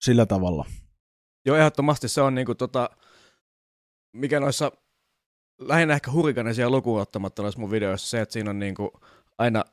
sillä 0.00 0.26
tavalla. 0.26 0.64
Joo, 1.46 1.56
ehdottomasti 1.56 2.08
se 2.08 2.20
on 2.20 2.34
niinku 2.34 2.54
tota, 2.54 2.90
mikä 4.12 4.40
noissa 4.40 4.72
lähinnä 5.58 5.94
ehkä 5.94 6.12
hurrikaneisia 6.12 6.70
lukuun 6.70 7.00
ottamatta 7.00 7.42
noissa 7.42 7.60
mun 7.60 7.70
videoissa 7.70 8.08
se, 8.08 8.20
että 8.20 8.32
siinä 8.32 8.50
on 8.50 8.58
niinku 8.58 8.92
aina 9.38 9.64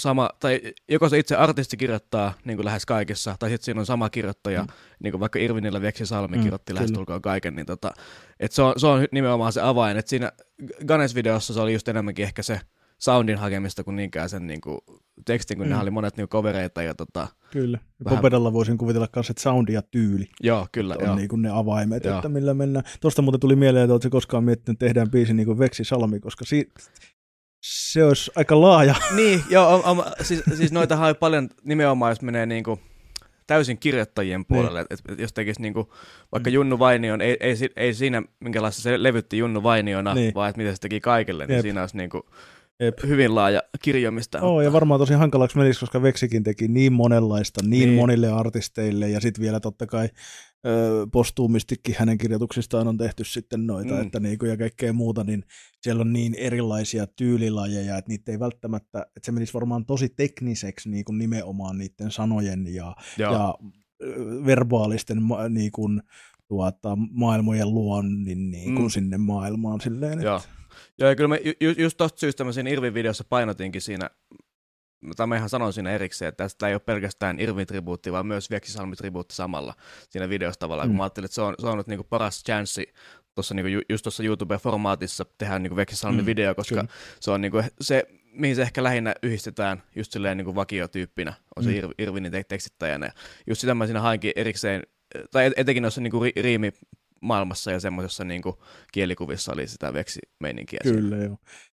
sama, 0.00 0.30
tai 0.40 0.60
joko 0.88 1.08
se 1.08 1.18
itse 1.18 1.36
artisti 1.36 1.76
kirjoittaa 1.76 2.32
niin 2.44 2.56
kuin 2.56 2.64
lähes 2.64 2.86
kaikessa, 2.86 3.36
tai 3.38 3.50
sitten 3.50 3.64
siinä 3.64 3.80
on 3.80 3.86
sama 3.86 4.10
kirjoittaja, 4.10 4.62
mm. 4.62 4.68
niin 5.02 5.12
kuin 5.12 5.20
vaikka 5.20 5.38
Irvinillä 5.38 5.80
Veksi 5.80 6.06
Salmi 6.06 6.36
mm, 6.36 6.42
kirjoitti 6.42 6.74
lähestulkoon 6.74 7.22
kaiken, 7.22 7.56
niin 7.56 7.66
tota, 7.66 7.90
et 8.40 8.52
se, 8.52 8.62
on, 8.62 8.74
se 8.76 8.86
on 8.86 9.06
nimenomaan 9.12 9.52
se 9.52 9.60
avain, 9.60 9.96
että 9.96 10.10
siinä 10.10 10.32
Ganes-videossa 10.86 11.54
se 11.54 11.60
oli 11.60 11.72
just 11.72 11.88
enemmänkin 11.88 12.24
ehkä 12.24 12.42
se 12.42 12.60
soundin 13.00 13.38
hakemista 13.38 13.84
kuin 13.84 13.96
niinkään 13.96 14.28
sen 14.28 14.46
niin 14.46 14.60
kuin, 14.60 14.78
tekstin, 15.24 15.58
kun 15.58 15.66
mm. 15.66 15.72
ne 15.72 15.78
oli 15.78 15.90
monet 15.90 16.16
niin 16.16 16.28
kovereita. 16.28 16.82
Ja, 16.82 16.94
tota, 16.94 17.28
kyllä. 17.50 17.78
Ja 17.98 18.04
vähän... 18.04 18.18
Popedalla 18.18 18.52
voisin 18.52 18.78
kuvitella 18.78 19.08
myös, 19.16 19.30
että 19.30 19.42
soundi 19.42 19.72
ja 19.72 19.82
tyyli 19.82 20.28
joo, 20.40 20.66
kyllä, 20.72 20.96
on 20.98 21.04
joo. 21.06 21.14
Niin 21.14 21.28
kuin 21.28 21.42
ne 21.42 21.50
avaimet, 21.50 22.04
joo. 22.04 22.16
että 22.16 22.28
millä 22.28 22.54
mennään. 22.54 22.84
Tuosta 23.00 23.22
muuten 23.22 23.40
tuli 23.40 23.56
mieleen, 23.56 23.84
että 23.84 23.92
oletko 23.92 24.10
koskaan 24.10 24.44
miettinyt, 24.44 24.76
että 24.76 24.86
tehdään 24.86 25.10
biisi 25.10 25.34
niin 25.34 25.46
kuin 25.46 25.58
Veksi 25.58 25.84
Salmi, 25.84 26.20
koska 26.20 26.44
si- 26.44 26.72
se 27.60 28.04
olisi 28.04 28.30
aika 28.36 28.60
laaja. 28.60 28.94
Niin, 29.16 29.44
joo, 29.50 29.74
on, 29.74 29.84
on, 29.84 30.04
siis, 30.22 30.42
siis 30.54 30.72
noitahan 30.72 31.08
on 31.08 31.16
paljon 31.16 31.48
nimenomaan, 31.64 32.10
jos 32.10 32.22
menee 32.22 32.46
niin 32.46 32.64
kuin 32.64 32.80
täysin 33.46 33.78
kirjoittajien 33.78 34.44
puolelle, 34.44 34.78
niin. 34.78 34.86
että 34.90 35.12
et 35.12 35.18
jos 35.18 35.32
tekisi 35.32 35.62
niin 35.62 35.74
kuin, 35.74 35.88
vaikka 36.32 36.50
mm. 36.50 36.54
Junnu 36.54 36.78
Vainion, 36.78 37.20
ei, 37.20 37.36
ei, 37.40 37.54
ei 37.76 37.94
siinä 37.94 38.22
minkälaista 38.40 38.82
se 38.82 39.02
levytti 39.02 39.38
Junnu 39.38 39.62
Vainiona, 39.62 40.14
niin. 40.14 40.34
vaan 40.34 40.50
että 40.50 40.58
miten 40.58 40.74
se 40.74 40.80
teki 40.80 41.00
kaikille, 41.00 41.46
niin 41.46 41.54
Jep. 41.54 41.62
siinä 41.62 41.80
olisi 41.80 41.96
niin 41.96 42.10
kuin, 42.10 42.22
Jep. 42.80 42.98
hyvin 43.06 43.34
laaja 43.34 43.62
kirjo, 43.82 44.10
mistä 44.10 44.42
Oo, 44.42 44.60
ja 44.60 44.72
varmaan 44.72 45.00
tosi 45.00 45.14
hankalaksi 45.14 45.58
menisi, 45.58 45.80
koska 45.80 46.02
Veksikin 46.02 46.42
teki 46.42 46.68
niin 46.68 46.92
monenlaista, 46.92 47.60
niin, 47.64 47.88
niin. 47.88 47.98
monille 47.98 48.32
artisteille, 48.32 49.08
ja 49.08 49.20
sitten 49.20 49.42
vielä 49.42 49.60
totta 49.60 49.86
kai 49.86 50.08
ö, 50.66 51.06
postuumistikin 51.12 51.94
hänen 51.98 52.18
kirjoituksistaan 52.18 52.88
on 52.88 52.96
tehty 52.96 53.24
sitten 53.24 53.66
noita, 53.66 53.94
mm. 53.94 54.00
että 54.00 54.20
niinku, 54.20 54.46
ja 54.46 54.56
kaikkea 54.56 54.92
muuta, 54.92 55.24
niin 55.24 55.44
siellä 55.82 56.00
on 56.00 56.12
niin 56.12 56.34
erilaisia 56.34 57.06
tyylilajeja, 57.06 57.98
että 57.98 58.08
niitä 58.08 58.32
ei 58.32 58.40
välttämättä, 58.40 59.00
että 59.00 59.26
se 59.26 59.32
menisi 59.32 59.54
varmaan 59.54 59.86
tosi 59.86 60.08
tekniseksi 60.08 60.90
niin 60.90 61.04
kuin 61.04 61.18
nimenomaan 61.18 61.78
niiden 61.78 62.10
sanojen 62.10 62.74
ja, 62.74 62.96
ja 63.18 63.54
verbaalisten 64.46 65.18
niin 65.48 65.72
kuin, 65.72 66.02
tuota, 66.48 66.98
maailmojen 67.10 67.74
luonnin 67.74 68.50
niin 68.50 68.74
kuin 68.74 68.86
mm. 68.86 68.90
sinne 68.90 69.18
maailmaan 69.18 69.80
silleen. 69.80 70.12
Että... 70.12 70.24
Joo, 70.24 70.40
ja 70.98 71.16
kyllä 71.16 71.28
mä 71.28 71.36
ju, 71.60 71.70
just 71.78 71.96
tosta 71.96 72.18
syystä 72.20 72.44
mä 72.44 72.52
siinä 72.52 72.70
Irvin 72.70 72.94
videossa 72.94 73.24
painotinkin 73.28 73.82
siinä, 73.82 74.10
tai 75.16 75.26
mä 75.26 75.36
ihan 75.36 75.48
sanon 75.48 75.72
siinä 75.72 75.90
erikseen, 75.90 76.28
että 76.28 76.44
tästä 76.44 76.68
ei 76.68 76.74
ole 76.74 76.80
pelkästään 76.80 77.40
Irvin 77.40 77.66
tribuutti, 77.66 78.12
vaan 78.12 78.26
myös 78.26 78.50
Vieksisalmi 78.50 78.96
tribuutti 78.96 79.34
samalla 79.34 79.74
siinä 80.08 80.28
videossa 80.28 80.60
tavallaan, 80.60 80.88
mm. 80.88 80.90
kun 80.90 80.96
mä 80.96 81.02
ajattelin, 81.02 81.24
että 81.24 81.34
se 81.34 81.42
on, 81.42 81.54
se 81.58 81.66
on 81.66 81.78
nyt 81.78 81.86
niinku 81.86 82.04
paras 82.04 82.42
chanssi 82.44 82.92
tuossa 83.34 83.54
niinku, 83.54 83.84
just 83.88 84.02
tuossa 84.02 84.22
YouTube-formaatissa 84.22 85.24
tehdä 85.38 85.58
niinku 85.58 85.76
Vekkisalmin 85.76 86.20
mm, 86.20 86.26
video, 86.26 86.54
koska 86.54 86.74
kyllä. 86.74 86.88
se 87.20 87.30
on 87.30 87.40
niinku 87.40 87.62
se, 87.80 88.06
mihin 88.32 88.56
se 88.56 88.62
ehkä 88.62 88.82
lähinnä 88.82 89.14
yhdistetään 89.22 89.82
just 89.96 90.12
silleen 90.12 90.36
niinku 90.36 90.54
vakiotyyppinä, 90.54 91.34
on 91.56 91.64
se 91.64 91.70
mm. 91.70 91.76
Ir- 91.76 91.94
Irvinin 91.98 92.32
tekstittäjänä. 92.48 93.06
Ja 93.06 93.12
just 93.46 93.60
sitä 93.60 93.74
mä 93.74 93.86
siinä 93.86 94.00
hainkin 94.00 94.32
erikseen 94.36 94.82
tai 95.30 95.50
etenkin 95.56 95.82
noissa 95.82 96.00
niin 96.00 96.10
kuin 96.10 96.32
riimi 96.36 96.72
maailmassa 97.20 97.70
ja 97.70 97.80
semmoisessa 97.80 98.24
niin 98.24 98.42
kuin 98.42 98.56
kielikuvissa 98.92 99.52
oli 99.52 99.66
sitä 99.66 99.92
veksi-meininkiä. 99.92 100.80
Kyllä, 100.82 101.16
joo. 101.16 101.36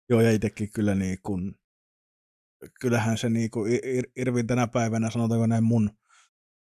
Joo, 0.09 0.21
ja 0.21 0.31
itsekin 0.31 0.71
kyllä 0.75 0.95
niin 0.95 1.19
kuin, 1.23 1.55
kyllähän 2.81 3.19
se 3.19 3.31
niin 3.31 3.51
kuin 3.51 3.81
Irvin 4.17 4.47
tänä 4.47 4.67
päivänä, 4.67 5.11
sanotaanko 5.11 5.47
näin 5.47 5.65
mun, 5.65 5.91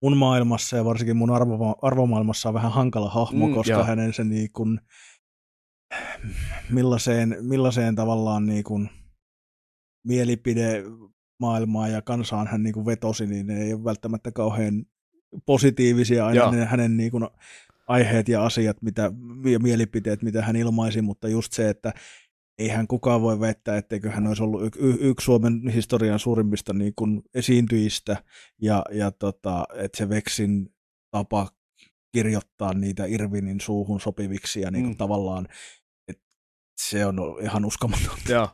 mun 0.01 0.17
maailmassa 0.17 0.77
ja 0.77 0.85
varsinkin 0.85 1.17
mun 1.17 1.31
arvo, 1.31 1.75
arvomaailmassa 1.81 2.49
on 2.49 2.55
vähän 2.55 2.71
hankala 2.71 3.09
hahmo, 3.09 3.47
mm, 3.47 3.53
koska 3.53 3.73
joo. 3.73 3.83
hänen 3.83 4.13
se 4.13 4.23
niin 4.23 4.51
kuin, 4.51 4.79
millaiseen, 6.69 7.37
millaiseen 7.41 7.95
tavallaan 7.95 8.45
niin 8.45 8.63
kuin 8.63 8.89
mielipide 10.07 10.83
maailmaa 11.39 11.87
ja 11.87 12.01
kansaan 12.01 12.47
hän 12.47 12.63
niin 12.63 12.73
kuin 12.73 12.85
vetosi, 12.85 13.27
niin 13.27 13.47
ne 13.47 13.61
ei 13.61 13.73
ole 13.73 13.83
välttämättä 13.83 14.31
kauhean 14.31 14.85
positiivisia 15.45 16.25
aina 16.25 16.51
ne 16.51 16.65
hänen 16.65 16.97
niin 16.97 17.11
kuin 17.11 17.27
aiheet 17.89 18.29
ja 18.29 18.45
asiat 18.45 18.81
mitä, 18.81 19.11
ja 19.51 19.59
mielipiteet, 19.59 20.21
mitä 20.21 20.41
hän 20.41 20.55
ilmaisi, 20.55 21.01
mutta 21.01 21.27
just 21.27 21.53
se, 21.53 21.69
että 21.69 21.93
eihän 22.57 22.87
kukaan 22.87 23.21
voi 23.21 23.39
väittää, 23.39 23.77
etteikö 23.77 24.11
hän 24.11 24.27
olisi 24.27 24.43
ollut 24.43 24.61
y- 24.63 24.79
y- 24.79 24.97
yksi 24.99 25.25
Suomen 25.25 25.69
historian 25.69 26.19
suurimmista 26.19 26.73
niin 26.73 26.93
kuin 26.95 27.21
esiintyjistä, 27.33 28.23
ja, 28.61 28.83
ja 28.91 29.11
tota, 29.11 29.65
että 29.75 29.97
se 29.97 30.09
Veksin 30.09 30.73
tapa 31.11 31.47
kirjoittaa 32.11 32.73
niitä 32.73 33.05
Irvinin 33.05 33.61
suuhun 33.61 33.99
sopiviksi, 33.99 34.61
ja 34.61 34.71
niin 34.71 34.83
kuin 34.83 34.93
mm. 34.93 34.97
tavallaan, 34.97 35.47
se 36.81 37.05
on 37.05 37.37
ihan 37.41 37.65
uskomatonta. 37.65 38.31
Joo. 38.31 38.49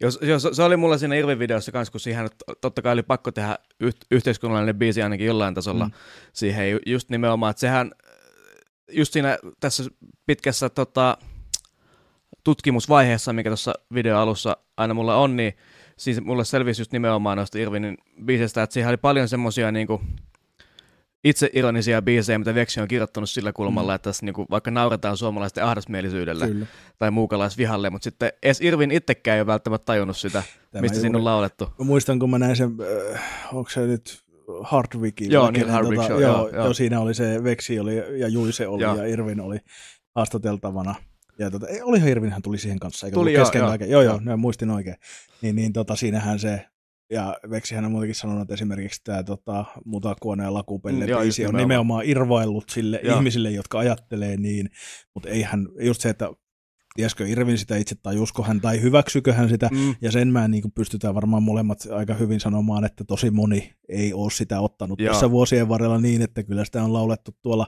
Jos, 0.00 0.18
jos, 0.22 0.48
se 0.52 0.62
oli 0.62 0.76
mulla 0.76 0.98
siinä 0.98 1.14
Irvin-videossa 1.14 1.72
kanssa, 1.72 1.92
kun 1.92 2.00
siihen 2.00 2.28
totta 2.60 2.82
kai 2.82 2.92
oli 2.92 3.02
pakko 3.02 3.32
tehdä 3.32 3.58
yh, 3.80 3.94
yhteiskunnallinen 4.10 4.76
biisi 4.76 5.02
ainakin 5.02 5.26
jollain 5.26 5.54
tasolla 5.54 5.84
mm. 5.84 5.92
siihen, 6.32 6.78
just 6.86 7.10
nimenomaan, 7.10 7.50
että 7.50 7.60
sehän 7.60 7.92
just 8.92 9.12
siinä 9.12 9.38
tässä 9.60 9.84
pitkässä 10.26 10.68
tota, 10.68 11.18
tutkimusvaiheessa, 12.44 13.32
mikä 13.32 13.50
tuossa 13.50 13.74
videoalussa 13.94 14.56
aina 14.76 14.94
mulla 14.94 15.16
on, 15.16 15.36
niin 15.36 15.52
siis 15.96 16.20
mulle 16.20 16.44
selvisi 16.44 16.80
just 16.80 16.92
nimenomaan 16.92 17.38
noista 17.38 17.58
Irvinin 17.58 17.98
biiseistä, 18.24 18.62
että 18.62 18.74
siihen 18.74 18.88
oli 18.88 18.96
paljon 18.96 19.28
semmoisia 19.28 19.72
niinku, 19.72 20.00
itse 21.24 21.50
ironisia 21.52 22.02
biisejä, 22.02 22.38
mitä 22.38 22.54
Veksi 22.54 22.80
on 22.80 22.88
kirjoittanut 22.88 23.30
sillä 23.30 23.52
kulmalla, 23.52 23.92
mm. 23.92 23.94
että 23.94 24.10
tässä 24.10 24.26
niinku, 24.26 24.46
vaikka 24.50 24.70
nauretaan 24.70 25.16
suomalaisten 25.16 25.64
ahdasmielisyydelle 25.64 26.46
Kyllä. 26.46 26.66
tai 26.98 27.10
muukalaisvihalle, 27.10 27.90
mutta 27.90 28.04
sitten 28.04 28.32
edes 28.42 28.60
Irvin 28.60 28.90
itsekään 28.90 29.34
ei 29.34 29.40
ole 29.40 29.46
välttämättä 29.46 29.84
tajunnut 29.84 30.16
sitä, 30.16 30.42
Tämä 30.70 30.82
mistä 30.82 31.00
siinä 31.00 31.18
on 31.18 31.24
laulettu. 31.24 31.64
Mä 31.78 31.84
muistan, 31.84 32.18
kun 32.18 32.30
mä 32.30 32.38
näin 32.38 32.56
sen, 32.56 32.76
äh, 33.14 33.22
onko 33.52 33.70
se 33.70 33.80
nyt 33.80 34.23
Hardwickin. 34.62 35.30
Joo, 35.30 35.50
niin 35.50 35.70
Hardwick 35.70 35.96
tota, 35.96 36.08
show, 36.08 36.22
joo, 36.22 36.48
joo, 36.48 36.64
joo. 36.64 36.74
siinä 36.74 37.00
oli 37.00 37.14
se 37.14 37.44
Veksi 37.44 37.80
oli, 37.80 38.20
ja 38.20 38.28
Juise 38.28 38.66
oli 38.66 38.82
joo. 38.82 38.96
ja 38.96 39.06
Irvin 39.06 39.40
oli 39.40 39.58
haastateltavana. 40.14 40.94
Ja 41.38 41.50
tota, 41.50 41.68
ei, 41.68 41.82
olihan 41.82 42.08
Irvinhän 42.08 42.42
tuli 42.42 42.58
siihen 42.58 42.78
kanssa, 42.78 43.06
eikä 43.06 43.14
tuli 43.14 43.32
joo, 43.32 43.44
kesken 43.44 43.58
joo, 43.58 43.68
kaiken. 43.68 43.90
Joo, 43.90 44.02
joo, 44.02 44.20
joo, 44.26 44.36
muistin 44.36 44.70
oikein. 44.70 44.96
Niin, 45.42 45.56
niin 45.56 45.72
tota, 45.72 45.96
siinähän 45.96 46.38
se, 46.38 46.66
ja 47.10 47.36
Veksihän 47.50 47.84
on 47.84 47.90
muutenkin 47.90 48.14
sanonut, 48.14 48.42
että 48.42 48.54
esimerkiksi 48.54 49.00
tämä 49.04 49.22
tota, 49.22 49.64
Mutakuone 49.84 50.44
ja 50.44 50.54
Lakupelle 50.54 51.04
mm, 51.04 51.10
joo, 51.10 51.20
biisi 51.20 51.46
on 51.46 51.54
nimenomaan 51.54 52.04
irvaillut 52.06 52.70
sille 52.70 53.00
joo. 53.04 53.16
ihmisille, 53.16 53.50
jotka 53.50 53.78
ajattelee 53.78 54.36
niin, 54.36 54.70
mutta 55.14 55.28
eihän, 55.28 55.68
just 55.80 56.00
se, 56.00 56.08
että 56.08 56.30
tiesikö 56.94 57.26
Irvin 57.28 57.58
sitä 57.58 57.76
itse 57.76 57.94
tai 57.94 58.18
usko 58.18 58.42
hän 58.42 58.60
tai 58.60 58.80
hyväksykö 58.80 59.32
hän 59.32 59.48
sitä, 59.48 59.68
mm. 59.72 59.94
ja 60.00 60.12
sen 60.12 60.28
mä 60.28 60.48
niin 60.48 60.62
kuin 60.62 60.72
pystytään 60.72 61.14
varmaan 61.14 61.42
molemmat 61.42 61.78
aika 61.90 62.14
hyvin 62.14 62.40
sanomaan, 62.40 62.84
että 62.84 63.04
tosi 63.04 63.30
moni 63.30 63.74
ei 63.88 64.12
ole 64.12 64.30
sitä 64.30 64.60
ottanut 64.60 65.00
Joo. 65.00 65.12
tässä 65.12 65.30
vuosien 65.30 65.68
varrella 65.68 65.98
niin, 65.98 66.22
että 66.22 66.42
kyllä 66.42 66.64
sitä 66.64 66.84
on 66.84 66.92
laulettu 66.92 67.36
tuolla 67.42 67.66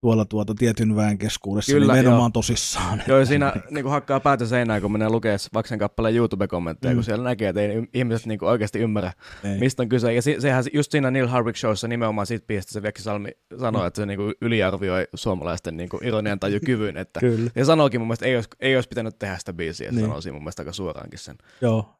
tuolla 0.00 0.24
tuota 0.24 0.54
tietyn 0.54 0.96
väen 0.96 1.18
keskuudessa 1.18 1.72
Kyllä, 1.72 1.92
nimenomaan 1.92 2.20
joo. 2.20 2.30
tosissaan. 2.30 3.02
Joo, 3.06 3.24
siinä 3.24 3.52
niin 3.70 3.82
kuin 3.82 3.92
hakkaa 3.92 4.20
päätä 4.20 4.46
seinään, 4.46 4.82
kun 4.82 4.92
menee 4.92 5.08
lukee 5.08 5.36
Vaksen 5.54 5.78
kappaleen 5.78 6.16
YouTube-kommentteja, 6.16 6.92
mm. 6.92 6.96
kun 6.96 7.04
siellä 7.04 7.24
näkee, 7.24 7.48
että 7.48 7.60
ei 7.60 7.82
ihmiset 7.94 8.26
niin 8.26 8.38
kuin 8.38 8.48
oikeasti 8.48 8.78
ymmärrä, 8.78 9.12
ei. 9.44 9.58
mistä 9.58 9.82
on 9.82 9.88
kyse. 9.88 10.14
Ja 10.14 10.22
se, 10.22 10.36
sehän 10.38 10.64
just 10.72 10.92
siinä 10.92 11.10
Neil 11.10 11.26
Harwick 11.26 11.56
Showssa 11.56 11.88
nimenomaan 11.88 12.26
siitä 12.26 12.44
piistä 12.46 12.72
se 12.72 12.82
Vekki 12.82 13.02
Salmi 13.02 13.30
sanoi, 13.58 13.82
mm. 13.82 13.86
että 13.86 14.02
se 14.02 14.06
niin 14.06 14.18
kuin 14.18 14.34
yliarvioi 14.40 15.08
suomalaisten 15.14 15.76
niin 15.76 15.88
kuin 15.88 16.04
ironian 16.04 16.38
kyvyn. 16.64 16.96
Että, 16.96 17.20
Kyllä. 17.20 17.50
Ja 17.54 17.64
sanoikin 17.64 18.00
mun 18.00 18.08
mielestä, 18.08 18.24
että 18.24 18.30
ei 18.30 18.36
olisi, 18.36 18.48
ei 18.60 18.76
olisi 18.76 18.88
pitänyt 18.88 19.18
tehdä 19.18 19.38
sitä 19.38 19.52
biisiä, 19.52 19.92
niin. 19.92 20.00
sanoi 20.00 20.32
mun 20.32 20.42
mielestä 20.42 20.62
aika 20.62 20.72
suoraankin 20.72 21.18
sen. 21.18 21.36
Joo, 21.60 21.94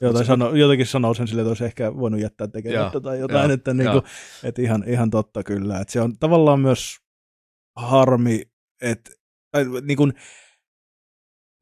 Joo, 0.00 0.12
tai 0.12 0.24
sano, 0.24 0.54
jotenkin 0.54 0.86
sanoo 0.86 1.14
sen 1.14 1.28
sille, 1.28 1.42
että 1.42 1.50
olisi 1.50 1.64
ehkä 1.64 1.96
voinut 1.96 2.20
jättää 2.20 2.48
tekemättä 2.48 3.00
tai 3.00 3.18
jotain, 3.18 3.44
joo, 3.44 3.54
että, 3.54 3.74
niin 3.74 3.90
kuin, 3.90 4.02
että 4.44 4.62
ihan, 4.62 4.84
ihan 4.86 5.10
totta 5.10 5.42
kyllä. 5.42 5.80
Että 5.80 5.92
se 5.92 6.00
on 6.00 6.18
tavallaan 6.18 6.60
myös 6.60 7.05
harmi, 7.76 8.42
että 8.82 9.10
niin 9.82 9.96
kuin, 9.96 10.12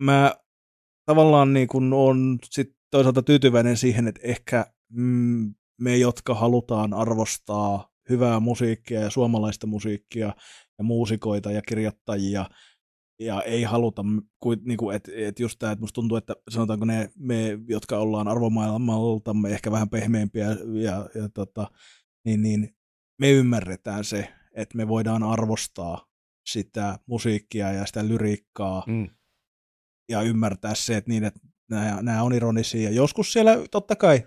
mä 0.02 0.34
tavallaan 1.06 1.52
niin 1.52 1.68
kuin 1.68 1.92
on 1.92 2.38
sit 2.50 2.76
toisaalta 2.90 3.22
tyytyväinen 3.22 3.76
siihen, 3.76 4.08
että 4.08 4.20
ehkä 4.24 4.66
mm, 4.92 5.54
me, 5.80 5.96
jotka 5.96 6.34
halutaan 6.34 6.94
arvostaa 6.94 7.88
hyvää 8.08 8.40
musiikkia 8.40 9.00
ja 9.00 9.10
suomalaista 9.10 9.66
musiikkia 9.66 10.32
ja 10.78 10.84
muusikoita 10.84 11.52
ja 11.52 11.62
kirjoittajia, 11.62 12.46
ja 13.20 13.42
ei 13.42 13.62
haluta, 13.62 14.04
niin 14.64 14.76
kuin, 14.76 14.96
että, 14.96 15.12
että 15.14 15.42
just 15.42 15.58
tämä, 15.58 15.72
että 15.72 15.80
musta 15.80 15.94
tuntuu, 15.94 16.16
että 16.16 16.34
sanotaanko 16.50 16.84
ne, 16.84 17.10
me, 17.18 17.58
jotka 17.68 17.98
ollaan 17.98 18.28
arvomaailmaltamme 18.28 19.50
ehkä 19.50 19.70
vähän 19.70 19.88
pehmeämpiä, 19.88 20.46
ja, 20.82 21.08
ja 21.14 21.28
tota, 21.34 21.70
niin, 22.24 22.42
niin 22.42 22.76
me 23.20 23.30
ymmärretään 23.30 24.04
se, 24.04 24.34
että 24.54 24.76
me 24.76 24.88
voidaan 24.88 25.22
arvostaa 25.22 26.06
sitä 26.46 26.98
musiikkia 27.06 27.72
ja 27.72 27.86
sitä 27.86 28.08
lyriikkaa 28.08 28.84
mm. 28.86 29.08
ja 30.08 30.22
ymmärtää 30.22 30.74
se, 30.74 30.96
että, 30.96 31.10
niin, 31.10 31.24
että 31.24 31.40
nämä, 31.70 32.02
nämä 32.02 32.22
on 32.22 32.32
ironisia. 32.32 32.90
Joskus 32.90 33.32
siellä 33.32 33.56
totta 33.70 33.96
kai 33.96 34.24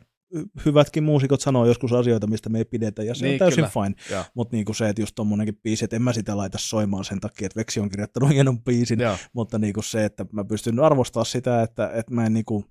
hyvätkin 0.65 1.03
muusikot 1.03 1.41
sanoo 1.41 1.65
joskus 1.65 1.93
asioita, 1.93 2.27
mistä 2.27 2.49
me 2.49 2.57
ei 2.57 2.65
pidetä, 2.65 3.03
ja 3.03 3.15
se 3.15 3.25
niin, 3.25 3.33
on 3.33 3.39
täysin 3.39 3.55
kyllä. 3.55 3.69
fine. 3.69 4.25
Mutta 4.33 4.55
niinku 4.55 4.73
se, 4.73 4.89
että 4.89 5.01
just 5.01 5.15
tommonenkin 5.15 5.59
biisi, 5.63 5.85
että 5.85 5.95
en 5.95 6.01
mä 6.01 6.13
sitä 6.13 6.37
laita 6.37 6.57
soimaan 6.57 7.05
sen 7.05 7.19
takia, 7.19 7.45
että 7.45 7.59
Veksi 7.59 7.79
on 7.79 7.89
kirjoittanut 7.89 8.29
hienon 8.29 8.63
biisin, 8.63 8.99
Joo. 8.99 9.17
mutta 9.33 9.59
niinku 9.59 9.81
se, 9.81 10.05
että 10.05 10.25
mä 10.31 10.43
pystyn 10.43 10.79
arvostaa 10.79 11.23
sitä, 11.23 11.61
että, 11.61 11.91
että 11.93 12.13
mä 12.13 12.25
en 12.25 12.33
niinku 12.33 12.65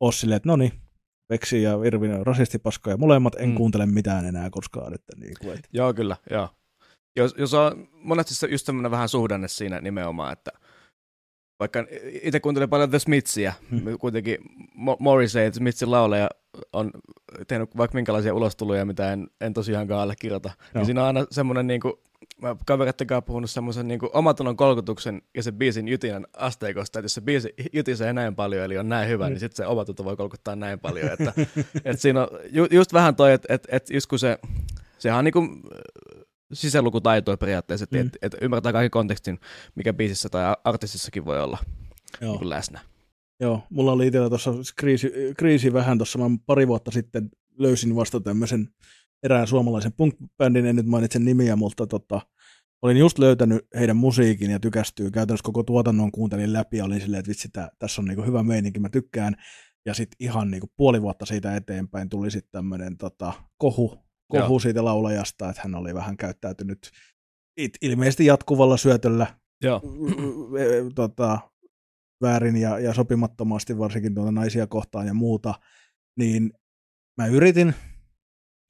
ole 0.00 0.12
silleen, 0.12 0.36
että 0.36 0.48
no 0.48 0.56
niin, 0.56 0.72
Veksi 1.30 1.62
ja 1.62 1.72
Irvin 1.84 2.14
on 2.14 2.26
rasistipaskoja 2.26 2.96
molemmat, 2.96 3.34
en 3.38 3.48
mm. 3.48 3.54
kuuntele 3.54 3.86
mitään 3.86 4.26
enää 4.26 4.50
koskaan. 4.50 4.94
Että 4.94 5.12
niinku, 5.16 5.50
et... 5.50 5.68
Joo, 5.72 5.94
kyllä, 5.94 6.16
joo. 6.30 6.48
Jos, 7.16 7.34
jos 7.38 7.54
on 7.54 7.88
monesti 7.92 8.34
se 8.34 8.46
just 8.46 8.66
semmoinen 8.66 8.90
vähän 8.90 9.08
suhdanne 9.08 9.48
siinä 9.48 9.80
nimenomaan, 9.80 10.32
että 10.32 10.50
vaikka 11.60 11.86
itse 12.22 12.40
kuuntelen 12.40 12.70
paljon 12.70 12.90
The 12.90 12.98
Smithsia, 12.98 13.52
hmm. 13.70 13.98
kuitenkin 13.98 14.38
Morrissey, 14.98 15.52
Smithin 15.52 15.90
lauleja 15.90 16.28
on 16.72 16.90
tehnyt 17.48 17.76
vaikka 17.76 17.94
minkälaisia 17.94 18.34
ulostuloja, 18.34 18.84
mitä 18.84 19.12
en, 19.12 19.26
en 19.40 19.54
tosiaankaan 19.54 20.02
allekirjoita. 20.02 20.48
No. 20.48 20.78
Niin 20.78 20.86
siinä 20.86 21.00
on 21.00 21.06
aina 21.06 21.26
semmoinen, 21.30 21.66
niin 21.66 21.80
kuin, 21.80 21.94
mä 22.42 22.56
kavereiden 22.66 23.06
kanssa 23.06 23.22
puhunut 23.22 23.50
semmoisen 23.50 23.88
niin 23.88 24.00
omatunnon 24.12 24.56
kolkutuksen 24.56 25.22
ja 25.34 25.42
se 25.42 25.52
biisin 25.52 25.88
jytinän 25.88 26.26
asteikosta, 26.36 26.98
että 26.98 27.04
jos 27.04 27.14
se 27.14 27.20
biisi 27.20 27.54
jytisee 27.72 28.12
näin 28.12 28.34
paljon, 28.34 28.64
eli 28.64 28.78
on 28.78 28.88
näin 28.88 29.08
hyvä, 29.08 29.26
mm. 29.26 29.30
niin 29.30 29.40
sitten 29.40 29.56
se 29.56 29.66
omatunto 29.66 30.04
voi 30.04 30.16
kolkuttaa 30.16 30.56
näin 30.56 30.80
paljon. 30.80 31.12
Että, 31.12 31.32
että 31.84 32.02
siinä 32.02 32.20
on 32.20 32.28
ju, 32.50 32.66
just 32.70 32.92
vähän 32.92 33.16
toi, 33.16 33.32
että, 33.32 33.54
että, 33.54 33.76
että 33.76 33.94
just 33.94 34.06
kun 34.06 34.18
se, 34.18 34.38
sehän 34.98 35.18
on 35.18 35.24
niin 35.24 35.32
kuin, 35.32 35.62
sisälukutaitoa 36.52 37.36
periaatteessa, 37.36 37.84
että 37.84 37.98
mm. 37.98 38.06
et, 38.06 38.18
et 38.22 38.42
ymmärtää 38.42 38.72
kaiken 38.72 38.90
kontekstin, 38.90 39.38
mikä 39.74 39.92
biisissä 39.92 40.28
tai 40.28 40.56
artistissakin 40.64 41.24
voi 41.24 41.42
olla 41.42 41.58
Joo. 42.20 42.38
Niin 42.38 42.48
läsnä. 42.48 42.80
Joo, 43.40 43.62
mulla 43.70 43.92
oli 43.92 44.06
itsellä 44.06 44.28
tuossa 44.28 44.52
kriisi, 44.76 45.12
kriisi 45.36 45.72
vähän 45.72 45.98
tuossa, 45.98 46.18
mä 46.18 46.24
pari 46.46 46.68
vuotta 46.68 46.90
sitten 46.90 47.30
löysin 47.58 47.96
vasta 47.96 48.20
tämmöisen 48.20 48.68
erään 49.22 49.46
suomalaisen 49.46 49.92
punk-bändin, 49.92 50.66
en 50.66 50.76
nyt 50.76 50.86
mainitse 50.86 51.18
nimiä, 51.18 51.56
mutta 51.56 51.86
tota, 51.86 52.20
olin 52.82 52.96
just 52.96 53.18
löytänyt 53.18 53.66
heidän 53.78 53.96
musiikin 53.96 54.50
ja 54.50 54.60
tykästyy. 54.60 55.10
Käytännössä 55.10 55.44
koko 55.44 55.62
tuotannon 55.62 56.12
kuuntelin 56.12 56.52
läpi 56.52 56.76
ja 56.76 56.84
olin 56.84 57.00
silleen, 57.00 57.18
että 57.18 57.28
vitsi, 57.28 57.48
tää, 57.52 57.70
tässä 57.78 58.02
on 58.02 58.08
niinku 58.08 58.22
hyvä 58.22 58.42
meininki, 58.42 58.80
mä 58.80 58.88
tykkään. 58.88 59.36
Ja 59.86 59.94
sitten 59.94 60.16
ihan 60.20 60.50
niinku 60.50 60.70
puoli 60.76 61.02
vuotta 61.02 61.26
siitä 61.26 61.56
eteenpäin 61.56 62.08
tuli 62.08 62.30
sitten 62.30 62.52
tämmöinen 62.52 62.96
tota, 62.96 63.32
kohu 63.58 64.01
kohu 64.40 64.58
siitä 64.58 64.84
laulajasta, 64.84 65.50
että 65.50 65.62
hän 65.62 65.74
oli 65.74 65.94
vähän 65.94 66.16
käyttäytynyt 66.16 66.90
it, 67.56 67.72
ilmeisesti 67.82 68.26
jatkuvalla 68.26 68.76
syötöllä 68.76 69.26
Joo. 69.62 69.80
tota, 70.94 71.38
väärin 72.22 72.56
ja, 72.56 72.78
ja 72.78 72.94
sopimattomasti 72.94 73.78
varsinkin 73.78 74.14
tuota 74.14 74.32
naisia 74.32 74.66
kohtaan 74.66 75.06
ja 75.06 75.14
muuta, 75.14 75.54
niin 76.18 76.52
mä 77.18 77.26
yritin, 77.26 77.74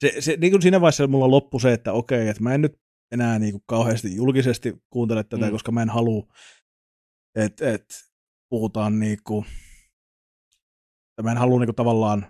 se, 0.05 0.21
se, 0.21 0.37
niin 0.37 0.51
kuin 0.51 0.61
siinä 0.61 0.81
vaiheessa 0.81 1.07
mulla 1.07 1.31
loppui 1.31 1.61
se, 1.61 1.73
että 1.73 1.93
okei, 1.93 2.27
että 2.27 2.43
mä 2.43 2.53
en 2.53 2.61
nyt 2.61 2.79
enää 3.11 3.39
niin 3.39 3.51
kuin 3.51 3.63
kauheasti 3.65 4.15
julkisesti 4.15 4.83
kuuntele 4.89 5.23
tätä, 5.23 5.45
mm. 5.45 5.51
koska 5.51 5.71
mä 5.71 5.81
en 5.81 5.89
halua, 5.89 6.27
että 7.35 7.71
et, 7.71 7.85
puhutaan 8.49 8.99
niin 8.99 9.17
kuin, 9.23 9.45
mä 11.23 11.31
en 11.31 11.37
halua 11.37 11.59
niin 11.59 11.67
kuin 11.67 11.75
tavallaan 11.75 12.25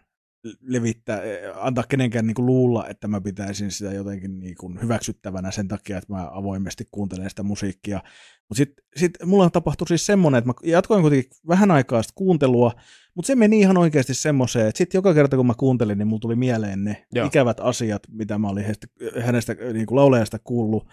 levittää, 0.62 1.22
antaa 1.56 1.84
kenenkään 1.90 2.28
niin 2.28 2.36
kuin 2.36 2.46
luulla, 2.46 2.88
että 2.88 3.08
mä 3.08 3.22
pitäisin 3.22 3.72
sitä 3.72 3.92
jotenkin 3.94 4.40
niin 4.40 4.56
kuin 4.60 4.82
hyväksyttävänä 4.82 5.52
sen 5.52 5.68
takia, 5.68 5.98
että 5.98 6.14
mä 6.14 6.30
avoimesti 6.32 6.88
kuuntelen 6.92 7.30
sitä 7.30 7.44
musiikkia. 7.44 8.02
Mutta 8.50 8.58
sitten 8.58 8.86
sit 8.96 9.12
mulla 9.26 9.50
tapahtui 9.50 9.88
siis 9.88 10.06
semmoinen, 10.06 10.38
että 10.38 10.48
mä 10.48 10.54
jatkoin 10.64 11.02
kuitenkin 11.02 11.32
vähän 11.48 11.72
aikaa 11.72 12.02
sitä 12.02 12.14
kuuntelua, 12.16 12.72
mutta 13.16 13.28
se 13.28 13.36
meni 13.36 13.60
ihan 13.60 13.78
oikeasti 13.78 14.14
semmoiseen, 14.14 14.68
että 14.68 14.78
sitten 14.78 14.98
joka 14.98 15.14
kerta 15.14 15.38
kun 15.38 15.48
mä 15.48 15.54
kuuntelin, 15.58 15.98
niin 15.98 16.08
mulla 16.08 16.20
tuli 16.20 16.36
mieleen 16.36 16.84
ne 16.84 17.06
Joo. 17.14 17.28
ikävät 17.28 17.60
asiat, 17.60 18.04
mitä 18.12 18.38
mä 18.38 18.50
olin 18.50 18.64
hänestä, 18.64 18.88
hänestä 19.22 19.56
niin 19.74 19.86
kuin 19.86 19.96
laulajasta 19.96 20.40
kuullut. 20.44 20.88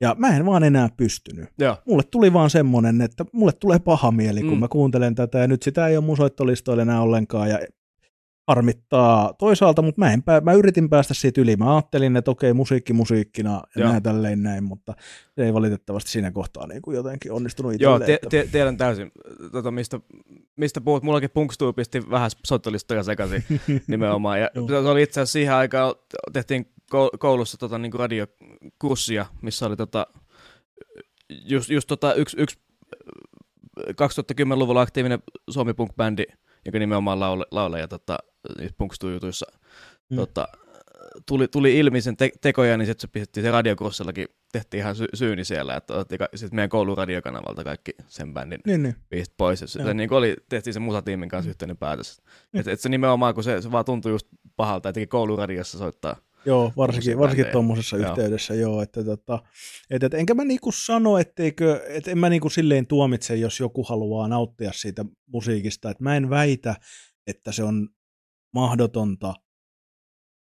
Ja 0.00 0.16
mä 0.18 0.36
en 0.36 0.46
vaan 0.46 0.64
enää 0.64 0.88
pystynyt. 0.96 1.48
Joo. 1.58 1.76
Mulle 1.86 2.02
tuli 2.10 2.32
vaan 2.32 2.50
semmonen, 2.50 3.00
että 3.00 3.24
mulle 3.32 3.52
tulee 3.52 3.78
paha 3.78 4.10
mieli, 4.10 4.40
kun 4.40 4.52
mm. 4.52 4.58
mä 4.58 4.68
kuuntelen 4.68 5.14
tätä, 5.14 5.38
ja 5.38 5.48
nyt 5.48 5.62
sitä 5.62 5.86
ei 5.86 5.96
ole 5.96 6.04
mun 6.04 6.16
soittolistoilla 6.16 6.82
enää 6.82 7.02
ollenkaan, 7.02 7.50
ja 7.50 7.58
harmittaa 8.48 9.32
toisaalta, 9.38 9.82
mutta 9.82 10.00
mä, 10.00 10.12
en 10.12 10.22
pää, 10.22 10.40
mä 10.40 10.52
yritin 10.52 10.88
päästä 10.88 11.14
siitä 11.14 11.40
yli. 11.40 11.56
Mä 11.56 11.74
ajattelin, 11.74 12.16
että 12.16 12.30
okei, 12.30 12.52
musiikki 12.52 12.92
musiikkina 12.92 13.62
ja 13.76 13.80
Joo. 13.82 13.90
näin 13.90 14.02
tälleen 14.02 14.42
näin, 14.42 14.64
mutta 14.64 14.94
se 15.34 15.44
ei 15.44 15.54
valitettavasti 15.54 16.10
siinä 16.10 16.30
kohtaa 16.30 16.66
niin 16.66 16.82
kuin 16.82 16.96
jotenkin 16.96 17.32
onnistunut 17.32 17.72
itselleen. 17.72 18.10
Joo, 18.10 18.18
te, 18.20 18.28
te, 18.30 18.48
tiedän 18.52 18.76
täysin, 18.76 19.12
tota, 19.52 19.70
mistä, 19.70 20.00
mistä 20.56 20.80
puhut. 20.80 21.02
Mullakin 21.02 21.30
Punkstu 21.30 21.72
pisti 21.72 22.10
vähän 22.10 22.30
soittolistoja 22.46 23.02
sekaisin 23.02 23.44
nimenomaan. 23.86 24.40
Ja 24.40 24.50
se 24.68 24.76
oli 24.76 25.02
itse 25.02 25.20
asiassa 25.20 25.32
siihen 25.32 25.54
aikaan, 25.54 25.94
tehtiin 26.32 26.72
koulussa 27.18 27.58
tota, 27.58 27.78
niin 27.78 27.90
kuin 27.90 28.00
radiokurssia, 28.00 29.26
missä 29.42 29.66
oli 29.66 29.76
tota, 29.76 30.06
just, 31.28 31.70
just 31.70 31.88
tota, 31.88 32.14
yksi, 32.14 32.36
yksi 32.40 32.58
2010-luvulla 33.80 34.80
aktiivinen 34.80 35.18
Suomi 35.50 35.72
Punk-bändi, 35.72 36.34
joka 36.66 36.78
nimenomaan 36.78 37.20
laule, 37.20 37.46
laulee 37.50 37.88
tota, 37.88 38.18
punkstujutuissa 38.78 39.46
mm. 40.10 40.16
tota, 40.16 40.48
tuli, 41.26 41.48
tuli 41.48 41.78
ilmi 41.78 42.00
sen 42.00 42.16
te- 42.16 42.32
tekoja, 42.40 42.76
niin 42.76 42.86
sitten 42.86 43.00
se 43.00 43.08
pistettiin 43.12 43.44
se 43.44 43.50
radiokurssillakin, 43.50 44.28
tehtiin 44.52 44.78
ihan 44.78 44.96
sy- 44.96 45.08
syyni 45.14 45.44
siellä, 45.44 45.76
että 45.76 45.94
otettiin 45.94 46.18
ka- 46.18 46.28
sit 46.34 46.52
meidän 46.52 46.68
koulun 46.68 46.98
radiokanavalta 46.98 47.64
kaikki 47.64 47.92
sen 48.06 48.34
bändin 48.34 48.60
niin, 48.66 48.82
niin. 48.82 48.96
biisit 49.10 49.34
pois. 49.36 49.60
Ja 49.60 49.66
se, 49.66 49.94
niin 49.94 50.12
oli, 50.12 50.36
tehtiin 50.48 50.74
sen 50.74 50.82
musatiimin 50.82 51.28
kanssa 51.28 51.48
mm. 51.48 51.50
yhteinen 51.50 51.76
päätös. 51.76 52.22
Mm. 52.52 52.60
Että 52.60 52.72
et 52.72 52.80
se 52.80 52.88
nimenomaan, 52.88 53.34
kun 53.34 53.44
se, 53.44 53.62
se 53.62 53.72
vaan 53.72 53.84
tuntui 53.84 54.12
just 54.12 54.26
pahalta, 54.56 54.88
että 54.88 55.06
kouluradiossa 55.06 55.78
soittaa 55.78 56.16
Joo, 56.48 56.72
varsinkin, 56.76 57.18
varsinkin 57.18 57.52
tuommoisessa 57.52 57.96
yhteydessä, 57.96 58.54
joo. 58.54 58.82
Että, 58.82 59.04
tota, 59.04 59.42
et, 59.90 60.02
et, 60.02 60.14
enkä 60.14 60.34
mä 60.34 60.44
niinku 60.44 60.72
sano, 60.72 61.18
etteikö, 61.18 61.82
et 61.88 62.08
en 62.08 62.18
mä 62.18 62.28
niinku 62.28 62.50
silleen 62.50 62.86
tuomitse, 62.86 63.36
jos 63.36 63.60
joku 63.60 63.82
haluaa 63.82 64.28
nauttia 64.28 64.72
siitä 64.72 65.04
musiikista. 65.26 65.90
Et 65.90 66.00
mä 66.00 66.16
en 66.16 66.30
väitä, 66.30 66.76
että 67.26 67.52
se 67.52 67.62
on 67.62 67.88
mahdotonta 68.54 69.34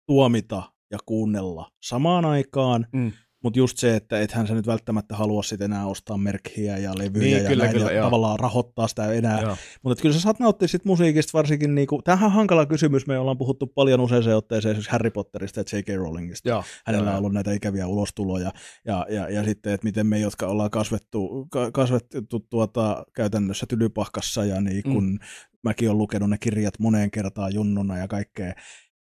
tuomita 0.07 0.63
ja 0.91 0.99
kuunnella 1.07 1.71
samaan 1.83 2.25
aikaan, 2.25 2.87
mm. 2.93 3.13
Mutta 3.45 3.59
just 3.59 3.79
se, 3.79 3.97
että 3.97 4.21
ethän 4.21 4.47
sä 4.47 4.55
nyt 4.55 4.67
välttämättä 4.67 5.17
halua 5.17 5.43
sitten 5.43 5.73
enää 5.73 5.87
ostaa 5.87 6.17
merkkiä 6.17 6.79
ja 6.79 6.93
levyjä 6.99 7.25
niin, 7.25 7.43
ja, 7.43 7.49
kyllä, 7.49 7.65
näin, 7.65 7.77
kyllä, 7.77 7.93
ja 7.93 8.03
tavallaan 8.03 8.39
rahoittaa 8.39 8.89
sitä 8.89 9.13
enää. 9.13 9.57
Mutta 9.83 10.03
kyllä 10.03 10.15
sä 10.15 10.21
saat 10.21 10.39
nauttia 10.39 10.69
sit 10.69 10.85
musiikista 10.85 11.39
varsinkin, 11.39 11.75
niinku, 11.75 12.03
tämähän 12.05 12.27
on 12.27 12.33
hankala 12.33 12.67
kysymys, 12.67 13.07
me 13.07 13.19
ollaan 13.19 13.39
puhuttu 13.39 13.67
paljon 13.67 14.01
usein 14.01 14.37
otteeseen 14.37 14.71
esimerkiksi 14.71 14.91
Harry 14.93 15.11
Potterista 15.11 15.61
ja 15.61 15.65
J.K. 15.73 15.89
Rowlingista. 15.97 16.49
Joo, 16.49 16.65
Hänellä 16.87 17.07
joo, 17.07 17.13
on 17.13 17.19
ollut 17.19 17.33
näitä 17.33 17.53
ikäviä 17.53 17.87
ulostuloja 17.87 18.51
ja, 18.85 19.07
ja, 19.09 19.29
ja 19.29 19.45
sitten, 19.45 19.73
että 19.73 19.85
miten 19.85 20.07
me, 20.07 20.19
jotka 20.19 20.47
ollaan 20.47 20.71
kasvettu, 20.71 21.49
kasvettu 21.73 22.41
tuota, 22.51 23.05
käytännössä 23.15 23.67
tylypahkassa 23.69 24.45
ja 24.45 24.61
niin 24.61 24.83
kun 24.83 25.05
mm. 25.05 25.19
mäkin 25.65 25.89
olen 25.89 25.99
lukenut 25.99 26.31
ne 26.31 26.39
kirjat 26.39 26.79
moneen 26.79 27.11
kertaan 27.11 27.55
junnuna 27.55 27.99
ja 27.99 28.09
kaikkea, 28.09 28.55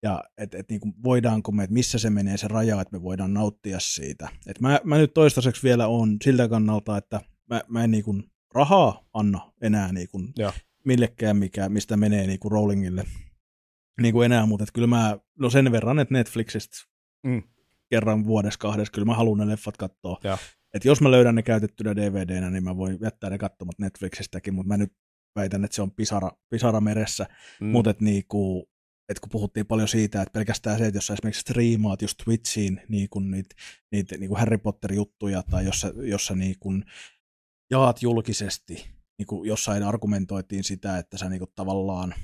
ja 0.02 0.24
että 0.38 0.58
et, 0.58 0.70
niin 0.70 0.80
voidaanko 1.02 1.52
me, 1.52 1.64
että 1.64 1.74
missä 1.74 1.98
se 1.98 2.10
menee 2.10 2.36
se 2.36 2.48
raja, 2.48 2.80
että 2.80 2.96
me 2.96 3.02
voidaan 3.02 3.34
nauttia 3.34 3.80
siitä. 3.80 4.28
Et 4.46 4.60
mä, 4.60 4.80
mä 4.84 4.98
nyt 4.98 5.14
toistaiseksi 5.14 5.62
vielä 5.62 5.86
on 5.86 6.16
siltä 6.24 6.48
kannalta, 6.48 6.96
että 6.96 7.20
mä, 7.50 7.62
mä 7.68 7.84
en 7.84 7.90
niin 7.90 8.04
kuin 8.04 8.30
rahaa 8.54 9.08
anna 9.12 9.52
enää 9.62 9.92
niin 9.92 10.08
kuin 10.08 10.32
millekään, 10.84 11.36
mikä, 11.36 11.68
mistä 11.68 11.96
menee 11.96 12.26
niin 12.26 12.38
kuin 12.38 12.52
rollingille 12.52 13.04
niin 14.00 14.12
kuin 14.12 14.26
enää, 14.26 14.46
mutta 14.46 14.64
kyllä 14.72 14.86
mä, 14.86 15.18
no 15.38 15.50
sen 15.50 15.72
verran, 15.72 15.98
että 15.98 16.14
Netflixistä 16.14 16.76
mm. 17.22 17.42
kerran 17.90 18.24
vuodessa 18.24 18.58
kahdessa, 18.58 18.92
kyllä 18.92 19.06
mä 19.06 19.14
haluan 19.14 19.38
ne 19.38 19.48
leffat 19.48 19.76
katsoa. 19.76 20.20
Että 20.74 20.88
jos 20.88 21.00
mä 21.00 21.10
löydän 21.10 21.34
ne 21.34 21.42
käytettynä 21.42 21.96
DVDnä, 21.96 22.50
niin 22.50 22.64
mä 22.64 22.76
voin 22.76 22.98
jättää 23.00 23.30
ne 23.30 23.38
katsomat 23.38 23.78
Netflixistäkin, 23.78 24.54
mutta 24.54 24.68
mä 24.68 24.76
nyt 24.76 24.92
väitän, 25.36 25.64
että 25.64 25.74
se 25.74 25.82
on 25.82 25.90
pisara, 25.90 26.30
pisara 26.50 26.80
meressä, 26.80 27.26
mm. 27.60 27.66
mutta 27.66 27.94
niinku, 28.00 28.69
että 29.10 29.20
kun 29.20 29.30
puhuttiin 29.30 29.66
paljon 29.66 29.88
siitä, 29.88 30.22
että 30.22 30.32
pelkästään 30.32 30.78
se, 30.78 30.86
että 30.86 30.96
jos 30.96 31.06
sä 31.06 31.14
esimerkiksi 31.14 31.40
striimaat 31.40 32.02
just 32.02 32.18
Twitchiin 32.24 32.80
niin 32.88 33.08
kuin 33.08 33.30
niitä, 33.30 33.54
niitä 33.92 34.16
niin 34.16 34.28
kuin 34.28 34.38
Harry 34.38 34.58
Potter-juttuja 34.58 35.42
tai 35.42 35.64
jos 35.64 35.80
sä, 35.80 35.92
jos 35.96 36.26
sä 36.26 36.34
niin 36.34 36.56
kuin 36.60 36.84
jaat 37.70 38.02
julkisesti, 38.02 38.74
niin 39.18 39.26
kuin 39.26 39.48
jossain 39.48 39.82
argumentoitiin 39.82 40.64
sitä, 40.64 40.98
että 40.98 41.18
sä 41.18 41.28
niin 41.28 41.42
tavallaan 41.54 42.14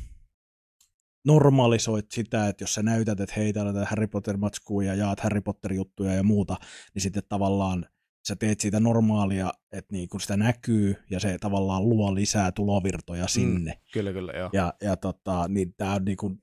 normalisoit 1.27 2.11
sitä, 2.11 2.49
että 2.49 2.63
jos 2.63 2.75
sä 2.75 2.83
näytät, 2.83 3.21
että 3.21 3.35
hei, 3.37 3.53
täällä 3.53 3.85
Harry 3.85 4.07
Potter-matskua 4.07 4.83
ja 4.83 4.95
jaat 4.95 5.21
Harry 5.21 5.41
Potter-juttuja 5.41 6.15
ja 6.15 6.23
muuta, 6.23 6.57
niin 6.95 7.03
sitten 7.03 7.23
tavallaan 7.29 7.87
sä 8.29 8.37
teet 8.37 8.61
siitä 8.61 8.81
normaalia, 8.81 9.53
että 9.73 9.93
niin 9.93 10.09
kun 10.09 10.21
sitä 10.21 10.37
näkyy 10.37 10.97
ja 11.11 11.21
se 11.21 11.39
tavallaan 11.41 11.89
luo 11.89 12.15
lisää 12.15 12.53
tulovirtoja 12.53 13.25
mm, 13.25 13.29
sinne. 13.29 13.73
Mm, 13.73 13.81
kyllä, 13.93 14.13
kyllä, 14.13 14.33
joo. 14.33 14.51
Ja, 14.53 14.75
ja 14.83 14.97
tota, 14.97 15.49
niin 15.49 15.75
tämä 15.77 15.95
on 15.95 16.05
niin 16.05 16.17
kuin 16.17 16.43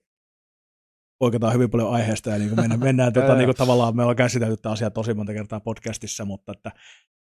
poiketaan 1.23 1.53
hyvin 1.53 1.69
paljon 1.69 1.91
aiheesta 1.91 2.29
ja 2.29 2.37
niin 2.37 2.49
kuin 2.49 2.59
mennään, 2.59 2.79
mennään 2.79 3.13
tota, 3.13 3.35
niin 3.35 3.47
kuin 3.47 3.55
tavallaan, 3.55 3.95
me 3.95 4.01
ollaan 4.01 4.15
käsitelty 4.15 4.57
tämä 4.57 4.73
asia 4.73 4.91
tosi 4.91 5.13
monta 5.13 5.33
kertaa 5.33 5.59
podcastissa, 5.59 6.25
mutta 6.25 6.51
että 6.51 6.71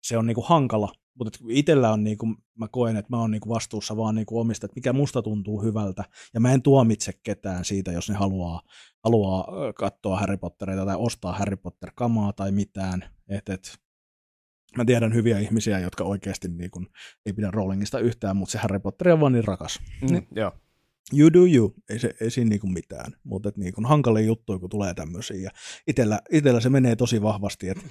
se 0.03 0.17
on 0.17 0.27
niin 0.27 0.35
kuin 0.35 0.47
hankala. 0.47 0.91
Mutta 1.17 1.39
itsellä 1.49 1.91
on, 1.91 2.03
niin 2.03 2.17
kuin, 2.17 2.35
mä 2.59 2.67
koen, 2.67 2.97
että 2.97 3.09
mä 3.09 3.19
oon 3.19 3.31
niin 3.31 3.41
kuin 3.41 3.49
vastuussa 3.49 3.97
vaan 3.97 4.15
niin 4.15 4.25
kuin 4.25 4.41
omista, 4.41 4.65
että 4.65 4.75
mikä 4.75 4.93
musta 4.93 5.21
tuntuu 5.21 5.63
hyvältä. 5.63 6.03
Ja 6.33 6.39
mä 6.39 6.51
en 6.51 6.61
tuomitse 6.61 7.11
ketään 7.23 7.65
siitä, 7.65 7.91
jos 7.91 8.09
ne 8.09 8.15
haluaa, 8.15 8.61
haluaa 9.03 9.73
katsoa 9.73 10.19
Harry 10.19 10.37
Pottereita 10.37 10.85
tai 10.85 10.95
ostaa 10.99 11.33
Harry 11.33 11.55
Potter-kamaa 11.55 12.33
tai 12.33 12.51
mitään. 12.51 13.03
Et, 13.29 13.49
et, 13.49 13.79
mä 14.77 14.85
tiedän 14.85 15.13
hyviä 15.13 15.39
ihmisiä, 15.39 15.79
jotka 15.79 16.03
oikeasti 16.03 16.47
niin 16.47 16.71
kuin, 16.71 16.87
ei 17.25 17.33
pidä 17.33 17.51
Rowlingista 17.51 17.99
yhtään, 17.99 18.37
mutta 18.37 18.51
se 18.51 18.57
Harry 18.57 18.79
Potter 18.79 19.09
on 19.09 19.19
vaan 19.19 19.33
niin 19.33 19.47
rakas. 19.47 19.79
Mm, 20.01 20.11
niin. 20.11 20.27
Joo 20.35 20.51
you 21.13 21.33
do 21.33 21.45
you, 21.45 21.73
ei, 21.89 21.99
se, 21.99 22.15
ei 22.21 22.31
siinä 22.31 22.49
niinku 22.49 22.67
mitään, 22.67 23.13
mutta 23.23 23.51
niinku 23.55 23.81
hankalia 23.85 24.25
juttuja, 24.25 24.59
kun 24.59 24.69
tulee 24.69 24.93
tämmöisiä. 24.93 25.37
Ja 25.37 25.49
itellä, 25.87 26.19
itellä 26.31 26.59
se 26.59 26.69
menee 26.69 26.95
tosi 26.95 27.21
vahvasti, 27.21 27.69
että 27.69 27.83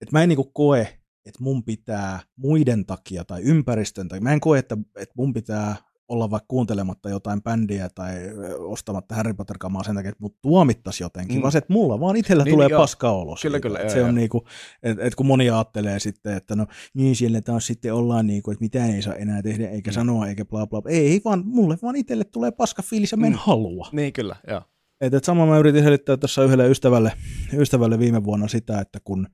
et 0.00 0.12
mä 0.12 0.22
en 0.22 0.28
niinku 0.28 0.44
koe, 0.44 0.98
että 1.26 1.42
mun 1.42 1.64
pitää 1.64 2.20
muiden 2.36 2.86
takia 2.86 3.24
tai 3.24 3.42
ympäristön 3.42 4.08
takia, 4.08 4.22
mä 4.22 4.32
en 4.32 4.40
koe, 4.40 4.58
että, 4.58 4.76
että 4.96 5.14
mun 5.16 5.32
pitää 5.32 5.76
olla 6.08 6.30
vaikka 6.30 6.46
kuuntelematta 6.48 7.10
jotain 7.10 7.42
bändiä 7.42 7.88
tai 7.94 8.14
ostamatta 8.58 9.14
Harry 9.14 9.34
Potter-kamaa 9.34 9.82
sen 9.82 9.94
takia, 9.94 10.08
että 10.08 10.22
mut 10.22 10.40
tuomittaisi 10.42 11.02
jotenkin, 11.02 11.36
mm. 11.36 11.42
vaan 11.42 11.52
se, 11.52 11.58
että 11.58 11.72
mulla 11.72 12.00
vaan 12.00 12.16
itsellä 12.16 12.44
niin, 12.44 12.54
tulee 12.54 12.68
joo. 12.70 12.80
paska 12.80 13.10
olo. 13.10 13.36
Kyllä, 13.42 13.60
kyllä. 13.60 13.78
Joo, 13.78 13.90
se 13.90 13.98
joo. 13.98 14.08
on 14.08 14.14
niinku, 14.14 14.44
että 14.82 15.04
et 15.04 15.14
kun 15.14 15.26
moni 15.26 15.50
ajattelee 15.50 15.98
sitten, 15.98 16.36
että 16.36 16.56
no 16.56 16.66
niin 16.94 17.16
siellä 17.16 17.40
taas 17.40 17.66
sitten 17.66 17.94
ollaan 17.94 18.26
niinku, 18.26 18.50
että 18.50 18.64
mitään 18.64 18.90
ei 18.90 19.02
saa 19.02 19.14
enää 19.14 19.42
tehdä, 19.42 19.68
eikä 19.68 19.90
mm. 19.90 19.94
sanoa, 19.94 20.26
eikä 20.26 20.44
bla 20.44 20.66
bla. 20.66 20.82
Ei, 20.86 21.20
vaan 21.24 21.42
mulle 21.46 21.78
vaan 21.82 21.96
itselle 21.96 22.24
tulee 22.24 22.50
paska 22.50 22.82
fiilis 22.82 23.12
ja 23.12 23.18
mä 23.18 23.26
en 23.26 23.32
mm. 23.32 23.38
halua. 23.38 23.88
Niin, 23.92 24.12
kyllä, 24.12 24.36
joo. 24.48 24.62
Et, 25.00 25.14
et 25.14 25.24
sama 25.24 25.46
mä 25.46 25.58
yritin 25.58 25.82
selittää 25.82 26.16
tässä 26.16 26.44
yhdelle 26.44 26.68
ystävälle, 26.68 27.12
ystävälle 27.52 27.98
viime 27.98 28.24
vuonna 28.24 28.48
sitä, 28.48 28.80
että 28.80 28.98
kun 29.04 29.26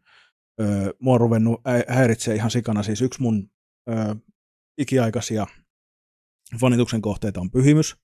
ö, 0.61 0.95
mua 0.99 1.15
on 1.15 1.21
ruvennut 1.21 1.61
häiritsee 1.89 2.35
ihan 2.35 2.51
sikana, 2.51 2.83
siis 2.83 3.03
yksi 3.03 3.23
mun 3.23 3.51
ö, 3.91 4.17
ikiaikaisia 4.79 5.47
fanituksen 6.61 7.03
kohteita 7.03 7.41
on 7.41 7.51
Pyhimys. 7.51 7.97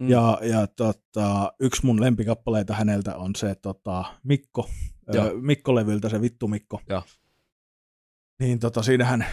Mm. 0.00 0.08
Ja, 0.08 0.38
ja 0.42 0.66
tota, 0.66 1.52
yksi 1.60 1.86
mun 1.86 2.00
lempikappaleita 2.00 2.74
häneltä 2.74 3.16
on 3.16 3.34
se 3.36 3.54
tota, 3.54 4.04
Mikko, 4.24 4.70
Mikko-levyltä 5.40 6.08
se 6.08 6.20
Vittu 6.20 6.48
Mikko. 6.48 6.80
Ja. 6.88 7.02
Niin 8.40 8.58
tota, 8.58 8.82
siinähän 8.82 9.26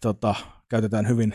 tota, 0.00 0.34
käytetään 0.68 1.08
hyvin 1.08 1.34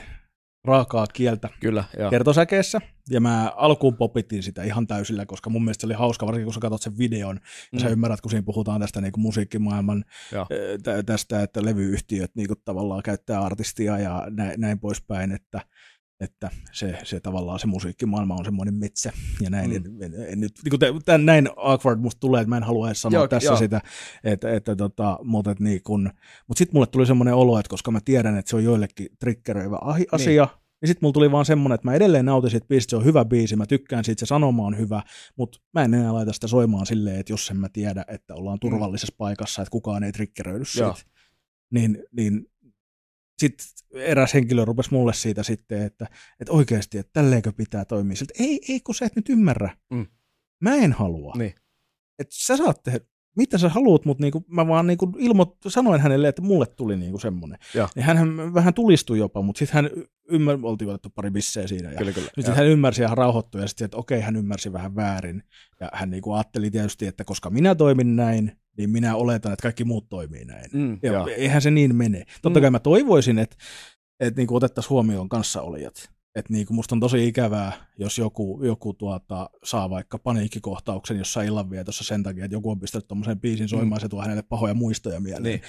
raakaa 0.64 1.08
kieltä 1.08 1.50
Kyllä, 1.60 1.84
joo. 2.00 2.10
kertosäkeessä. 2.10 2.82
Ja 3.10 3.20
mä 3.20 3.52
alkuun 3.56 3.98
popitin 3.98 4.44
sitä 4.44 4.64
ihan 4.64 4.88
täysillä, 4.88 5.26
koska 5.26 5.50
mun 5.50 5.64
mielestä 5.64 5.82
se 5.82 5.88
oli 5.88 5.94
hauska, 5.94 6.26
varsinkin 6.26 6.46
kun 6.46 6.54
sä 6.54 6.60
katsot 6.60 6.82
sen 6.82 6.98
videon, 6.98 7.40
ja 7.72 7.80
mm. 7.80 7.80
sä 7.80 7.90
ymmärrät, 7.90 8.22
kun 8.22 8.32
siinä 8.32 8.44
puhutaan 8.44 8.82
tästä 8.82 9.02
niin 9.02 9.12
kuin 9.12 9.22
musiikkimaailman, 9.22 10.06
tä, 10.84 11.04
tästä, 11.04 11.44
että 11.44 11.66
levyyhtiöt 11.66 12.32
niin 12.36 12.48
kuin 12.48 12.60
tavallaan 12.66 13.04
käyttää 13.04 13.42
artistia 13.42 14.00
ja 14.00 14.28
näin, 14.30 14.62
näin 14.62 14.80
poispäin, 14.80 15.32
että 15.32 15.62
että 16.20 16.50
se, 16.72 17.00
se 17.04 17.20
tavallaan 17.20 17.60
se 17.60 17.68
musiikkimaailma 17.68 18.36
on 18.36 18.46
semmoinen 18.46 18.74
metsä 18.74 19.12
ja 19.42 19.50
näin. 19.50 19.70
Mm. 19.70 20.02
En, 20.02 20.14
en, 20.14 20.26
en 20.28 20.40
nyt, 20.40 20.52
niin 20.64 21.02
tämän, 21.06 21.26
näin 21.26 21.50
awkward 21.56 22.00
musta 22.00 22.20
tulee, 22.20 22.42
että 22.42 22.50
mä 22.50 22.58
en 22.58 22.64
halua 22.64 22.88
edes 22.88 23.02
sanoa 23.02 23.20
joo, 23.20 23.28
tässä 23.28 23.50
joo. 23.50 23.58
sitä, 23.58 23.82
että, 24.24 24.54
että 24.54 24.76
tota, 24.76 25.20
mutta, 25.24 25.52
että 25.52 25.64
niin 25.64 25.84
kun, 25.84 26.12
mutta 26.48 26.58
sitten 26.58 26.76
mulle 26.76 26.88
tuli 26.88 27.06
semmoinen 27.06 27.34
olo, 27.34 27.60
että 27.60 27.70
koska 27.70 27.92
mä 27.92 28.00
tiedän, 28.06 28.38
että 28.38 28.50
se 28.50 28.56
on 28.56 28.64
joillekin 28.64 29.08
triggeröivä 29.20 29.78
asia, 30.12 30.44
niin. 30.44 30.64
Niin 30.82 30.88
sitten 30.88 31.06
mulla 31.06 31.14
tuli 31.14 31.32
vaan 31.32 31.46
semmoinen, 31.46 31.76
että 31.76 31.88
mä 31.88 31.94
edelleen 31.94 32.26
nautin 32.26 32.52
siitä 32.52 32.68
biisistä, 32.68 32.90
se 32.90 32.96
on 32.96 33.06
hyvä 33.06 33.26
biisi, 33.26 33.56
mä 33.56 33.66
tykkään 33.66 34.04
siitä, 34.04 34.20
se 34.20 34.26
sanoma 34.26 34.66
on 34.66 34.78
hyvä, 34.78 35.04
mutta 35.36 35.60
mä 35.74 35.84
en 35.84 35.94
enää 35.94 36.14
laita 36.14 36.34
sitä 36.34 36.48
soimaan 36.48 36.86
silleen, 36.86 37.20
että 37.20 37.34
jos 37.34 37.50
en 37.50 37.58
mä 37.58 37.70
tiedä, 37.74 38.06
että 38.08 38.36
ollaan 38.36 38.60
turvallisessa 38.60 39.14
mm. 39.14 39.18
paikassa, 39.18 39.62
että 39.62 39.72
kukaan 39.72 40.04
ei 40.04 40.12
triggeröidy 40.12 40.66
siitä. 40.66 40.86
Joo. 40.86 40.96
Niin, 41.72 42.04
niin 42.12 42.46
sitten 43.38 43.68
eräs 43.94 44.34
henkilö 44.34 44.66
rupesi 44.66 44.92
mulle 44.92 45.14
siitä 45.14 45.44
sitten, 45.44 45.82
että, 45.82 46.08
että 46.40 46.54
oikeasti, 46.54 46.98
että 46.98 47.10
tälleenkö 47.14 47.54
pitää 47.54 47.86
toimia. 47.86 48.16
Siltä, 48.16 48.34
ei, 48.40 48.60
ei, 48.70 48.80
kun 48.80 48.96
sä 48.96 49.06
et 49.06 49.16
nyt 49.16 49.30
ymmärrä. 49.30 49.78
Mm. 49.92 50.06
Mä 50.62 50.76
en 50.76 50.92
halua. 50.92 51.34
Niin. 51.38 51.54
Että 52.20 52.36
sä 52.36 52.58
saat 52.58 52.84
tehdä, 52.84 53.00
mitä 53.38 53.58
sä 53.58 53.70
haluat, 53.70 54.06
mutta 54.06 54.22
niinku, 54.22 54.46
mä 54.48 54.68
vaan 54.68 54.88
niinku 54.88 55.14
ilmo, 55.18 55.58
sanoin 55.68 56.02
hänelle, 56.02 56.28
että 56.28 56.42
mulle 56.42 56.66
tuli 56.66 56.98
niinku 56.98 57.20
semmoinen. 57.20 57.60
Niin 57.96 58.04
hän 58.04 58.54
vähän 58.54 58.74
tulistui 58.74 59.18
jopa, 59.18 59.42
mutta 59.42 59.60
sitten 59.60 59.74
hän 59.74 59.92
ymmär, 60.30 60.58
oltiin 60.62 60.90
otettu 60.90 61.10
pari 61.10 61.32
bissejä 61.32 61.68
siinä. 61.68 61.92
Ja 61.92 61.98
kyllä, 61.98 62.12
kyllä. 62.12 62.30
Sitten 62.36 62.56
hän 62.56 62.66
ymmärsi 62.66 63.02
ja 63.02 63.16
rauhoittui 63.16 63.62
ja 63.62 63.68
sitten, 63.68 63.86
että 63.86 63.98
okei, 63.98 64.22
hän 64.22 64.36
ymmärsi 64.36 64.74
vähän 64.74 64.96
väärin. 64.96 65.44
Ja 65.80 65.90
hän 65.94 66.10
niinku 66.10 66.34
ajatteli 66.34 66.72
tietysti, 66.72 67.08
että 67.08 67.24
koska 67.24 67.50
minä 67.50 67.76
toimin 67.76 68.16
näin, 68.16 68.58
niin 68.78 68.90
minä 68.90 69.16
oletan, 69.16 69.54
että 69.54 69.64
kaikki 69.64 69.84
muut 69.84 70.10
toimii 70.10 70.46
näin. 70.46 70.70
Mm, 70.74 71.00
ja 71.04 71.26
eihän 71.38 71.62
se 71.62 71.72
niin 71.72 71.96
mene. 71.96 72.26
Totta 72.42 72.60
mm. 72.60 72.62
kai 72.62 72.72
mä 72.72 72.80
toivoisin, 72.80 73.40
että, 73.40 73.56
että 74.20 74.40
niinku 74.40 74.56
otettaisiin 74.56 74.90
huomioon 74.90 75.30
kanssaolijat. 75.30 76.10
Että 76.36 76.54
niinku 76.54 76.74
musta 76.74 76.96
on 76.96 77.00
tosi 77.00 77.28
ikävää, 77.28 77.72
jos 77.98 78.18
joku, 78.18 78.60
joku 78.64 78.94
tuota, 78.94 79.50
saa 79.64 79.90
vaikka 79.90 80.20
paniikkikohtauksen 80.20 81.18
jossain 81.18 81.48
illanvietossa 81.48 82.04
sen 82.04 82.24
takia, 82.24 82.46
että 82.46 82.56
joku 82.56 82.72
on 82.72 82.80
pistänyt 82.80 83.08
tuommoisen 83.08 83.40
biisin 83.40 83.70
soimaan, 83.70 84.00
mm. 84.00 84.02
se 84.02 84.10
tuo 84.10 84.22
hänelle 84.22 84.42
pahoja 84.42 84.74
muistoja 84.74 85.20
mieleen. 85.20 85.44
Niin, 85.44 85.62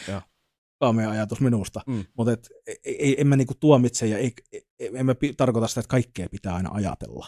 Kaamea 0.80 1.10
ajatus 1.10 1.40
minusta. 1.40 1.80
Mm. 1.86 2.04
Mutta 2.16 2.32
et, 2.32 2.48
ei, 2.84 3.20
en 3.20 3.26
mä 3.26 3.36
niinku 3.36 3.54
tuomitse 3.60 4.06
ja 4.06 4.18
ei, 4.18 4.32
en 4.80 5.06
mä 5.06 5.14
tarkoita 5.36 5.68
sitä, 5.68 5.80
että 5.80 5.90
kaikkea 5.90 6.28
pitää 6.30 6.54
aina 6.54 6.70
ajatella. 6.72 7.26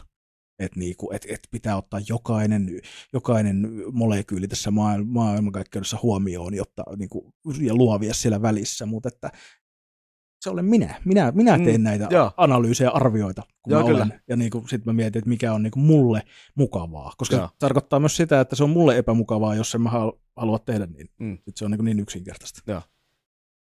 Että 0.58 0.80
niinku, 0.80 1.10
et, 1.12 1.26
et 1.28 1.40
pitää 1.50 1.76
ottaa 1.76 2.00
jokainen, 2.08 2.80
jokainen 3.12 3.70
molekyyli 3.92 4.48
tässä 4.48 4.70
maailmankaikkeudessa 5.04 5.98
huomioon 6.02 6.54
jotta, 6.54 6.84
niinku, 6.96 7.34
ja 7.60 7.74
luovia 7.74 8.14
siellä 8.14 8.42
välissä, 8.42 8.86
mutta 8.86 9.08
että 9.08 9.30
se 10.40 10.50
olen 10.50 10.64
minä. 10.64 11.00
Minä, 11.04 11.32
minä 11.34 11.58
mm, 11.58 11.64
teen 11.64 11.80
mm, 11.80 11.84
näitä 11.84 12.08
joo. 12.10 12.32
analyysejä 12.36 12.90
arvioita, 12.90 13.42
kun 13.62 13.70
joo, 13.70 13.80
mä 13.80 13.86
kyllä. 13.86 14.04
olen. 14.04 14.22
Ja 14.28 14.36
niin 14.36 14.50
sitten 14.52 14.82
mä 14.84 14.92
mietin, 14.92 15.18
että 15.18 15.28
mikä 15.28 15.52
on 15.52 15.62
niin 15.62 15.70
kuin 15.70 15.84
mulle 15.84 16.22
mukavaa. 16.54 17.12
Koska 17.18 17.36
joo. 17.36 17.46
se 17.46 17.54
tarkoittaa 17.58 18.00
myös 18.00 18.16
sitä, 18.16 18.40
että 18.40 18.56
se 18.56 18.64
on 18.64 18.70
mulle 18.70 18.98
epämukavaa, 18.98 19.54
jos 19.54 19.74
en 19.74 19.80
mä 19.80 19.90
halua 20.36 20.58
tehdä 20.58 20.86
niin. 20.86 21.10
Mm. 21.18 21.36
Sitten 21.36 21.52
se 21.56 21.64
on 21.64 21.70
niin, 21.70 21.84
niin 21.84 22.00
yksinkertaista. 22.00 22.60
Joo. 22.66 22.82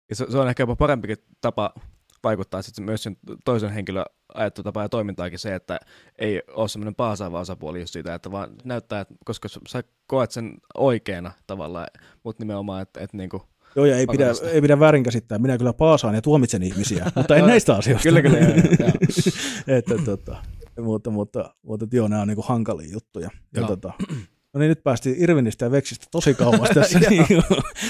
Ja 0.09 0.15
se, 0.15 0.25
se 0.31 0.37
on 0.37 0.49
ehkä 0.49 0.63
jopa 0.63 0.75
parempikin 0.75 1.17
tapa 1.41 1.73
vaikuttaa 2.23 2.61
sitten 2.61 2.85
myös 2.85 3.03
sen 3.03 3.17
toisen 3.45 3.69
henkilön 3.69 4.05
ajattelutapa 4.33 4.81
ja 4.81 4.89
toimintaakin 4.89 5.39
se, 5.39 5.55
että 5.55 5.79
ei 6.19 6.41
ole 6.47 6.67
semmoinen 6.67 6.95
paasaava 6.95 7.39
osapuoli 7.39 7.79
just 7.79 7.93
siitä, 7.93 8.13
että 8.15 8.31
vaan 8.31 8.49
näyttää, 8.63 8.99
että 8.99 9.15
koska 9.25 9.47
sä 9.67 9.83
koet 10.07 10.31
sen 10.31 10.53
oikeana 10.77 11.31
tavallaan, 11.47 11.87
mutta 12.23 12.43
nimenomaan, 12.43 12.81
että, 12.81 12.99
että 13.01 13.17
niin 13.17 13.29
kuin 13.29 13.43
Joo, 13.75 13.85
ja 13.85 13.97
ei 13.97 14.07
pidä, 14.07 14.27
ei 14.51 14.61
pidä 14.61 14.79
väärinkäsittää. 14.79 15.39
Minä 15.39 15.57
kyllä 15.57 15.73
paasaan 15.73 16.15
ja 16.15 16.21
tuomitsen 16.21 16.63
ihmisiä, 16.63 17.11
mutta 17.15 17.35
en 17.35 17.45
näistä 17.45 17.75
asioista. 17.75 18.03
kyllä, 18.03 18.21
kyllä. 18.21 18.37
Joo, 18.37 18.55
joo. 18.79 18.89
että, 19.77 19.95
tota, 20.05 20.35
mutta, 20.81 21.09
mutta, 21.09 21.55
mutta 21.61 21.85
joo, 21.91 22.07
nämä 22.07 22.21
on 22.21 22.27
niin 22.27 22.37
hankalia 22.43 22.91
juttuja. 22.91 23.29
Ja, 23.55 23.67
tota, 23.67 23.93
No 24.53 24.59
niin, 24.59 24.69
nyt 24.69 24.83
päästiin 24.83 25.15
Irvinistä 25.19 25.65
ja 25.65 25.71
Veksistä 25.71 26.07
tosi 26.11 26.33
kauas 26.33 26.69
tässä. 26.73 26.99
niin 26.99 27.27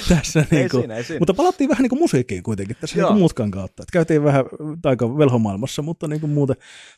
tässä 0.10 0.40
ei 0.40 0.46
niin 0.52 0.70
kuin. 0.70 0.82
Siinä, 0.82 0.96
ei 0.96 1.04
siinä. 1.04 1.20
Mutta 1.20 1.34
palattiin 1.34 1.70
vähän 1.70 1.82
niin 1.82 1.90
kuin 1.90 2.00
musiikkiin 2.00 2.44
kuitenkin 2.44 2.78
tässä 2.82 2.96
niin 2.96 3.08
kuin 3.08 3.18
muutkan 3.18 3.52
kautta. 3.52 3.84
Et 3.84 3.92
käytiin 3.92 4.24
vähän 4.24 4.46
taika 4.82 5.18
velhomaailmassa, 5.18 5.82
mutta 5.82 6.08
niin 6.08 6.22
kuin 6.22 6.32
muuten. 6.32 6.56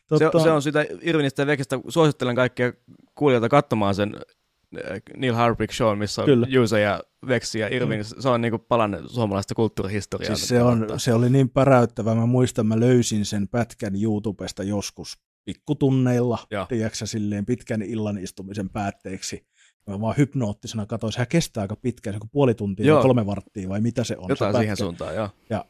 Totta... 0.08 0.38
Se, 0.38 0.42
se, 0.42 0.50
on 0.50 0.62
sitä 0.62 0.86
Irvinistä 1.02 1.42
ja 1.42 1.46
Veksistä. 1.46 1.80
Suosittelen 1.88 2.36
kaikkia 2.36 2.72
kuulijoita 3.14 3.48
katsomaan 3.48 3.94
sen 3.94 4.14
äh, 4.14 5.00
Neil 5.16 5.34
Harbrick 5.34 5.72
Show, 5.72 5.98
missä 5.98 6.22
on 6.22 6.26
Kyllä. 6.26 6.46
Juuse 6.50 6.80
ja 6.80 7.02
Veksi 7.28 7.58
ja 7.58 7.68
Irvin. 7.68 8.00
Mm. 8.00 8.20
Se 8.20 8.28
on 8.28 8.40
niin 8.40 8.60
palanne 8.68 8.98
suomalaista 9.06 9.54
kulttuurihistoriaa. 9.54 10.36
Siis 10.36 10.48
se, 10.48 10.62
on, 10.62 10.86
se 10.96 11.14
oli 11.14 11.30
niin 11.30 11.48
päräyttävä. 11.48 12.14
Mä 12.14 12.26
muistan, 12.26 12.66
mä 12.66 12.80
löysin 12.80 13.24
sen 13.24 13.48
pätkän 13.48 14.02
YouTubesta 14.02 14.62
joskus 14.62 15.18
pikkutunneilla, 15.44 16.38
tiedätkö 16.68 17.06
silleen 17.06 17.46
pitkän 17.46 17.82
illan 17.82 18.18
istumisen 18.18 18.70
päätteeksi 18.70 19.46
Mä 19.86 20.00
vaan 20.00 20.16
hypnoottisena 20.16 20.86
katsoin, 20.86 21.12
sehän 21.12 21.28
kestää 21.28 21.62
aika 21.62 21.76
pitkään, 21.76 22.14
se 22.14 22.18
on 22.22 22.28
puoli 22.32 22.54
tuntia 22.54 22.86
joo. 22.86 23.02
kolme 23.02 23.26
varttia 23.26 23.68
vai 23.68 23.80
mitä 23.80 24.04
se 24.04 24.16
on. 24.18 24.28
Jotain 24.28 24.54
se 24.54 24.58
siihen 24.58 24.76
suuntaan, 24.76 25.14
joo. 25.14 25.28
Ja 25.50 25.64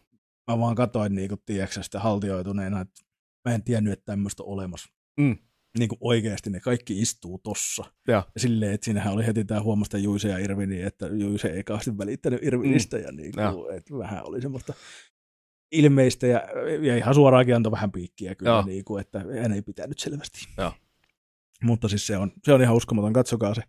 mä 0.50 0.58
vaan 0.58 0.74
katsoin 0.74 1.14
niin 1.14 1.28
kuin, 1.28 1.42
tiedätkö, 1.46 1.82
sitä 1.82 2.00
haltioituneena, 2.00 2.80
että 2.80 3.02
mä 3.48 3.54
en 3.54 3.62
tiennyt, 3.62 3.92
että 3.92 4.04
tämmöistä 4.04 4.42
on 4.42 4.48
olemassa. 4.48 4.88
Mm. 5.20 5.36
Niin 5.78 5.88
kuin 5.88 5.98
oikeasti 6.00 6.50
ne 6.50 6.60
kaikki 6.60 7.00
istuu 7.00 7.38
tossa. 7.38 7.84
Ja, 8.08 8.22
ja 8.34 8.40
silleen, 8.40 8.72
että 8.72 8.84
siinähän 8.84 9.12
oli 9.12 9.26
heti 9.26 9.44
tämä 9.44 9.62
huomasta 9.62 9.98
Juise 9.98 10.28
ja 10.28 10.38
Irvini, 10.38 10.82
että 10.82 11.06
Juise 11.06 11.48
ei 11.48 11.64
kauheasti 11.64 11.98
välittänyt 11.98 12.42
Irvinistä 12.42 12.96
mm. 12.96 13.02
ja, 13.02 13.12
niin 13.12 13.32
kuin, 13.32 13.42
ja. 13.42 13.76
että 13.76 13.98
vähän 13.98 14.26
oli 14.26 14.42
semmoista 14.42 14.74
ilmeistä 15.72 16.26
ja, 16.26 16.42
ja 16.82 16.96
ihan 16.96 17.14
suoraankin 17.14 17.56
antoi 17.56 17.72
vähän 17.72 17.92
piikkiä 17.92 18.34
kyllä, 18.34 18.62
niin 18.66 18.84
kuin, 18.84 19.00
että 19.00 19.24
hän 19.42 19.52
ei 19.52 19.62
pitänyt 19.62 19.98
selvästi. 19.98 20.46
Ja. 20.56 20.72
Mutta 21.62 21.88
siis 21.88 22.06
se 22.06 22.16
on, 22.16 22.32
se 22.44 22.52
on 22.52 22.62
ihan 22.62 22.76
uskomaton, 22.76 23.12
katsokaa 23.12 23.54
se 23.54 23.62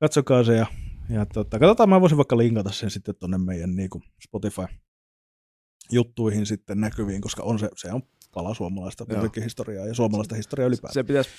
katsokaa 0.00 0.44
se 0.44 0.56
ja, 0.56 0.66
ja 1.08 1.26
tota, 1.26 1.58
katsotaan, 1.58 1.88
mä 1.88 2.00
voisin 2.00 2.16
vaikka 2.16 2.38
linkata 2.38 2.72
sen 2.72 2.90
sitten 2.90 3.14
tuonne 3.14 3.38
meidän 3.38 3.76
niin 3.76 3.90
kuin 3.90 4.04
Spotify-juttuihin 4.24 6.46
sitten 6.46 6.80
näkyviin, 6.80 7.20
koska 7.20 7.42
on 7.42 7.58
se, 7.58 7.68
se 7.76 7.92
on 7.92 8.02
pala 8.34 8.54
suomalaista 8.54 9.06
historiaa 9.44 9.86
ja 9.86 9.94
suomalaista 9.94 10.34
historiaa 10.34 10.68
ylipäätään. 10.68 10.94
Se 10.94 11.02
pitäisi 11.02 11.30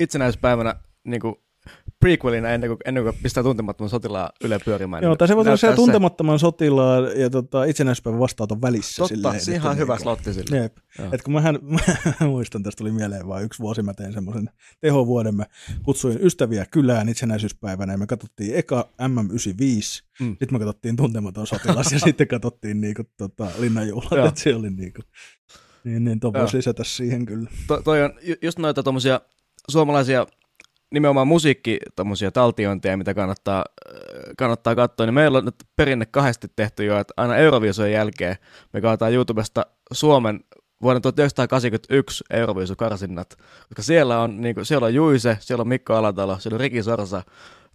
itsenäispäivänä 0.00 0.74
niin 1.04 1.20
kuin 1.20 1.34
prequelina 2.00 2.50
ennen 2.50 2.70
kuin, 2.70 2.78
ennen 2.84 3.02
kuin 3.02 3.16
pistää 3.22 3.42
tuntemattoman 3.42 3.90
sotilaan 3.90 4.30
yle 4.44 4.58
pyörimään. 4.64 5.02
Joo, 5.02 5.16
tai 5.16 5.28
se 5.28 5.36
voi 5.36 5.46
olla 5.46 5.56
se 5.56 5.72
tuntemattoman 5.72 6.38
sotilaan 6.38 7.20
ja 7.20 7.30
tota, 7.30 7.64
itsenäispäivän 7.64 8.20
vastaanoton 8.20 8.62
välissä. 8.62 9.02
Totta, 9.02 9.14
silleen, 9.14 9.40
siihen 9.40 9.66
on 9.66 9.78
hyvä 9.78 9.94
niin 9.94 10.02
slotti 10.02 10.32
sille. 10.34 10.56
Jep. 10.56 10.76
Et 11.12 11.22
kun 11.22 11.34
mähän, 11.34 11.58
mä 11.62 11.78
muistan, 12.28 12.62
tästä 12.62 12.78
tuli 12.78 12.92
mieleen 12.92 13.28
vaan 13.28 13.44
yksi 13.44 13.58
vuosi, 13.62 13.82
mä 13.82 13.94
tein 13.94 14.12
semmoisen 14.12 14.50
tehovuoden, 14.80 15.34
mä 15.34 15.46
kutsuin 15.82 16.18
ystäviä 16.22 16.66
kylään 16.70 17.08
itsenäisyyspäivänä 17.08 17.92
ja 17.92 17.98
me 17.98 18.06
katsottiin 18.06 18.56
eka 18.56 18.88
MM95, 19.02 20.04
mm. 20.20 20.28
sitten 20.28 20.52
me 20.52 20.58
katsottiin 20.58 20.96
tuntematon 20.96 21.46
sotilas 21.46 21.92
ja 21.92 21.98
sitten 22.06 22.28
katsottiin 22.28 22.80
niinku, 22.80 23.02
tota, 23.16 23.46
linnanjuhlat, 23.58 24.26
että 24.28 24.40
se 24.40 24.54
oli 24.54 24.70
niinku, 24.70 25.02
niin, 25.84 26.04
niin 26.04 26.20
tuon 26.20 26.32
voisi 26.32 26.56
lisätä 26.56 26.84
siihen 26.84 27.26
kyllä. 27.26 27.50
To, 27.66 27.82
toi 27.82 28.02
on 28.02 28.12
just 28.42 28.58
noita 28.58 28.82
tuommoisia 28.82 29.20
suomalaisia 29.68 30.26
nimenomaan 30.92 31.28
musiikki 31.28 31.78
taltiointeja, 32.32 32.96
mitä 32.96 33.14
kannattaa, 33.14 33.64
kannattaa 34.38 34.74
katsoa, 34.74 35.06
niin 35.06 35.14
meillä 35.14 35.38
on 35.38 35.44
nyt 35.44 35.64
perinne 35.76 36.06
kahdesti 36.06 36.48
tehty 36.56 36.84
jo, 36.84 36.98
että 36.98 37.14
aina 37.16 37.36
Euroviisujen 37.36 37.92
jälkeen 37.92 38.36
me 38.72 38.80
katsotaan 38.80 39.12
YouTubesta 39.12 39.66
Suomen 39.92 40.40
vuoden 40.82 41.02
1981 41.02 42.24
Euroviisukarsinnat, 42.30 43.36
koska 43.68 43.82
siellä 43.82 44.20
on, 44.20 44.40
niin 44.40 44.54
kuin, 44.54 44.66
siellä 44.66 44.84
on 44.86 44.94
Juise, 44.94 45.38
siellä 45.40 45.62
on 45.62 45.68
Mikko 45.68 45.94
Alatalo, 45.94 46.38
siellä 46.38 46.56
on 46.56 46.60
Riki 46.60 46.82
Sorsa, 46.82 47.22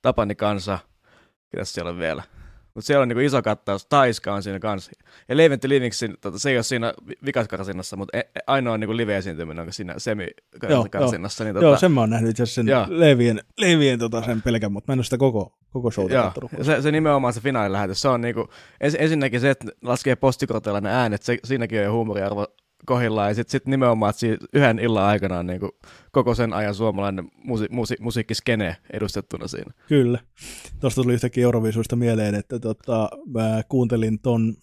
Tapani 0.02 0.36
Kansa, 0.36 0.80
ketäs 1.50 1.74
siellä 1.74 1.90
on 1.90 2.00
vielä? 2.00 2.24
Mutta 2.74 2.88
siellä 2.88 3.02
on 3.02 3.08
niinku 3.08 3.20
iso 3.20 3.42
kattaus, 3.42 3.86
Taiska 3.86 4.34
on 4.34 4.44
siinä 4.44 4.60
kanssa. 4.60 4.92
Ja 5.30 5.38
Leventy 5.38 5.70
Livingsin, 5.70 6.16
tota, 6.22 6.40
se 6.40 6.50
ei 6.50 6.58
ole 6.58 6.64
siinä 6.64 6.94
vikaskarsinnassa, 7.26 7.96
mutta 7.96 8.18
e, 8.18 8.20
e, 8.20 8.40
ainoa 8.48 8.78
niinku 8.78 8.98
live-esiintyminen 8.98 9.66
on 9.66 9.74
siinä 9.74 9.96
semikarsinnassa. 9.98 11.44
Niin, 11.44 11.54
tota... 11.54 11.66
Joo, 11.66 11.78
sen 11.78 11.92
mä 11.92 12.00
oon 12.00 12.10
nähnyt 12.10 12.30
itse 12.30 12.44
asiassa 12.44 12.88
sen 12.88 13.00
Levien, 13.00 13.42
Levien 13.58 14.00
tota, 14.00 14.24
sen 14.24 14.42
pelkän, 14.42 14.72
mutta 14.72 14.92
mä 14.92 14.94
en 14.94 15.00
ole 15.00 15.04
sitä 15.04 15.18
koko, 15.18 15.58
koko 15.70 15.92
showta 15.92 16.24
kattonut. 16.24 16.52
Se, 16.62 16.82
se, 16.82 16.92
nimenomaan 16.92 17.34
se 17.34 17.42
finaalilähetys, 17.42 18.02
se 18.02 18.08
on 18.08 18.22
niinku, 18.22 18.50
ens, 18.82 18.96
ensinnäkin 19.00 19.42
se, 19.42 19.50
että 19.50 19.66
laskee 19.82 20.16
postikorteilla 20.16 20.82
ne 20.82 20.90
äänet, 20.90 21.24
se, 21.24 21.38
siinäkin 21.44 21.80
on 21.80 21.86
jo 21.86 21.92
huumoriarvo 21.92 22.48
kohillaan. 22.86 23.30
Ja 23.30 23.36
sitten 23.36 23.52
sit 23.52 23.66
nimenomaan, 23.66 24.10
että 24.10 24.46
yhden 24.54 24.80
illan 24.80 25.04
aikana 25.04 25.40
on 25.40 25.48
niin 25.48 25.60
kuin 25.60 25.72
koko 26.12 26.36
sen 26.36 26.54
ajan 26.54 26.76
suomalainen 26.76 27.26
musi- 27.26 27.70
musi- 27.72 27.98
musiikkiskene 28.00 28.78
edustettuna 28.94 29.48
siinä. 29.48 29.74
Kyllä. 29.88 30.20
Tuosta 30.80 31.02
tuli 31.02 31.14
yhtäkkiä 31.14 31.44
Euroviisuista 31.44 31.96
mieleen, 31.96 32.36
että 32.36 32.60
tota, 32.60 33.10
mä 33.28 33.62
kuuntelin 33.70 34.20
ton 34.20 34.56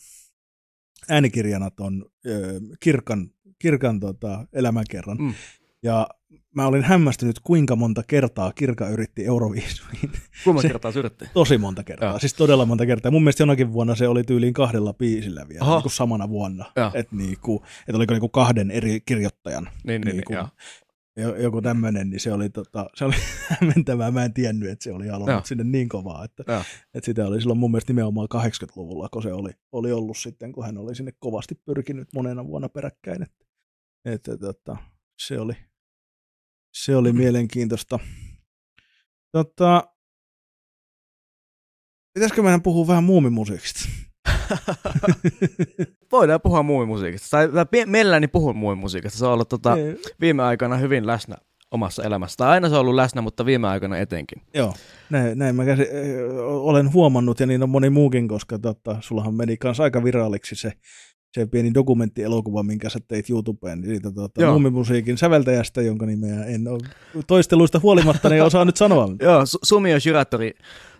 äänikirjana 1.09 1.70
ton 1.70 2.07
ö, 2.26 2.61
Kirkan, 2.81 3.31
Kirkan 3.59 4.00
tota, 4.00 4.46
elämänkerran. 4.52 5.16
Mm. 5.20 5.35
Ja 5.83 6.09
mä 6.54 6.66
olin 6.66 6.82
hämmästynyt, 6.82 7.40
kuinka 7.40 7.76
monta 7.76 8.02
kertaa 8.06 8.52
Kirka 8.52 8.88
yritti 8.88 9.24
Euroviisuihin. 9.24 10.10
Kuinka 10.44 10.52
monta 10.52 10.68
kertaa 10.68 10.92
se 10.92 10.98
yritti? 10.98 11.24
Tosi 11.34 11.58
monta 11.58 11.84
kertaa, 11.84 12.12
ja. 12.12 12.18
siis 12.18 12.34
todella 12.34 12.66
monta 12.66 12.86
kertaa. 12.86 13.10
Mun 13.10 13.22
mielestä 13.22 13.42
jonakin 13.42 13.72
vuonna 13.72 13.94
se 13.94 14.08
oli 14.08 14.24
tyyliin 14.24 14.54
kahdella 14.54 14.92
biisillä 14.92 15.48
vielä, 15.48 15.66
niin 15.66 15.82
kuin 15.82 15.92
samana 15.92 16.28
vuonna. 16.28 16.64
Että 16.94 17.16
niinku, 17.16 17.64
et 17.88 17.94
oliko 17.94 18.12
niinku 18.12 18.28
kahden 18.28 18.70
eri 18.70 19.00
kirjoittajan. 19.00 19.68
Niin, 19.84 20.00
niin, 20.00 20.16
niinku, 20.16 20.32
niin 20.32 21.42
joku 21.42 21.62
tämmöinen, 21.62 22.10
niin 22.10 22.20
se 22.20 22.32
oli, 22.32 22.50
tota, 22.50 22.90
se 22.94 23.04
oli 23.04 23.14
hämmentävää. 23.60 24.10
Mä 24.10 24.24
en 24.24 24.34
tiennyt, 24.34 24.70
että 24.70 24.82
se 24.82 24.92
oli 24.92 25.10
aloittanut 25.10 25.46
sinne 25.46 25.64
niin 25.64 25.88
kovaa, 25.88 26.24
että, 26.24 26.44
että 26.94 27.06
sitä 27.06 27.26
oli 27.26 27.40
silloin 27.40 27.58
mun 27.58 27.70
mielestä 27.70 27.92
nimenomaan 27.92 28.28
80-luvulla, 28.34 29.08
kun 29.08 29.22
se 29.22 29.32
oli, 29.32 29.50
oli 29.72 29.92
ollut 29.92 30.16
sitten, 30.16 30.52
kun 30.52 30.64
hän 30.64 30.78
oli 30.78 30.94
sinne 30.94 31.12
kovasti 31.18 31.54
pyrkinyt 31.54 32.08
monena 32.14 32.46
vuonna 32.46 32.68
peräkkäin. 32.68 33.22
Että 33.22 33.44
Että 34.04 34.36
tota, 34.36 34.76
se 35.18 35.40
oli, 35.40 35.52
se 36.84 36.96
oli 36.96 37.12
mielenkiintoista. 37.12 37.98
Tota, 39.32 39.84
pitäisikö 42.14 42.42
meidän 42.42 42.62
puhua 42.62 42.86
vähän 42.86 43.04
muumimusiikista? 43.04 43.88
Voidaan 46.12 46.40
puhua 46.40 46.62
muumimusiikista. 46.62 47.28
Tai, 47.30 47.48
tai 47.48 47.66
mielelläni 47.86 48.28
puhun 48.28 48.56
muumimusiikista. 48.56 49.18
Se 49.18 49.26
on 49.26 49.32
ollut 49.32 49.48
tota, 49.48 49.76
Ei, 49.76 49.96
viime 50.20 50.42
aikana 50.42 50.76
hyvin 50.76 51.06
läsnä 51.06 51.36
omassa 51.70 52.02
elämässä. 52.02 52.36
Tai 52.36 52.48
aina 52.48 52.68
se 52.68 52.74
on 52.74 52.80
ollut 52.80 52.94
läsnä, 52.94 53.22
mutta 53.22 53.46
viime 53.46 53.68
aikana 53.68 53.98
etenkin. 53.98 54.42
Joo, 54.54 54.74
näin, 55.10 55.38
näin 55.38 55.56
mä 55.56 55.64
käsi, 55.64 55.82
ö, 55.82 56.46
olen 56.46 56.92
huomannut, 56.92 57.40
ja 57.40 57.46
niin 57.46 57.62
on 57.62 57.70
moni 57.70 57.90
muukin, 57.90 58.28
koska 58.28 58.58
tota, 58.58 58.96
sullahan 59.00 59.34
meni 59.34 59.56
kanssa 59.56 59.82
aika 59.82 60.04
viralliksi 60.04 60.56
se, 60.56 60.72
se 61.34 61.46
pieni 61.46 61.74
dokumenttielokuva, 61.74 62.62
minkä 62.62 62.88
sä 62.88 62.98
teit 63.08 63.30
YouTubeen, 63.30 63.80
niin 63.80 63.90
siitä 63.90 64.08
Joo. 64.38 64.50
muumimusiikin 64.52 65.18
säveltäjästä, 65.18 65.82
jonka 65.82 66.06
nimeä 66.06 66.44
en 66.44 66.68
ole 66.68 66.78
toisteluista 67.26 67.80
huolimatta, 67.82 68.28
niin 68.28 68.42
osaa 68.42 68.64
nyt 68.64 68.76
sanoa. 68.76 69.08
Joo, 69.22 69.42
Su- 69.42 69.58
Sumio 69.62 70.00
Shiratori 70.00 70.52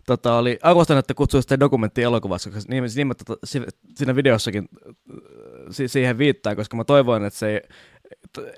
tota, 0.07 0.39
oli, 0.39 0.59
arvostan, 0.63 0.99
että 0.99 1.15
kutsui 1.15 1.43
sitä 1.43 1.61
dokumenttielokuvassa, 1.61 2.51
koska 2.51 2.73
nimet, 2.75 2.95
nimet 2.97 3.19
tota, 3.27 3.47
si- 3.47 3.63
siinä 3.95 4.17
videossakin 4.17 4.69
äh, 4.87 4.95
si- 5.71 5.89
siihen 5.89 6.19
viittaa, 6.19 6.57
koska 6.57 6.77
mä 6.77 6.85
toivoin, 6.85 7.25
että 7.25 7.39
se 7.39 7.49
ei, 7.51 7.61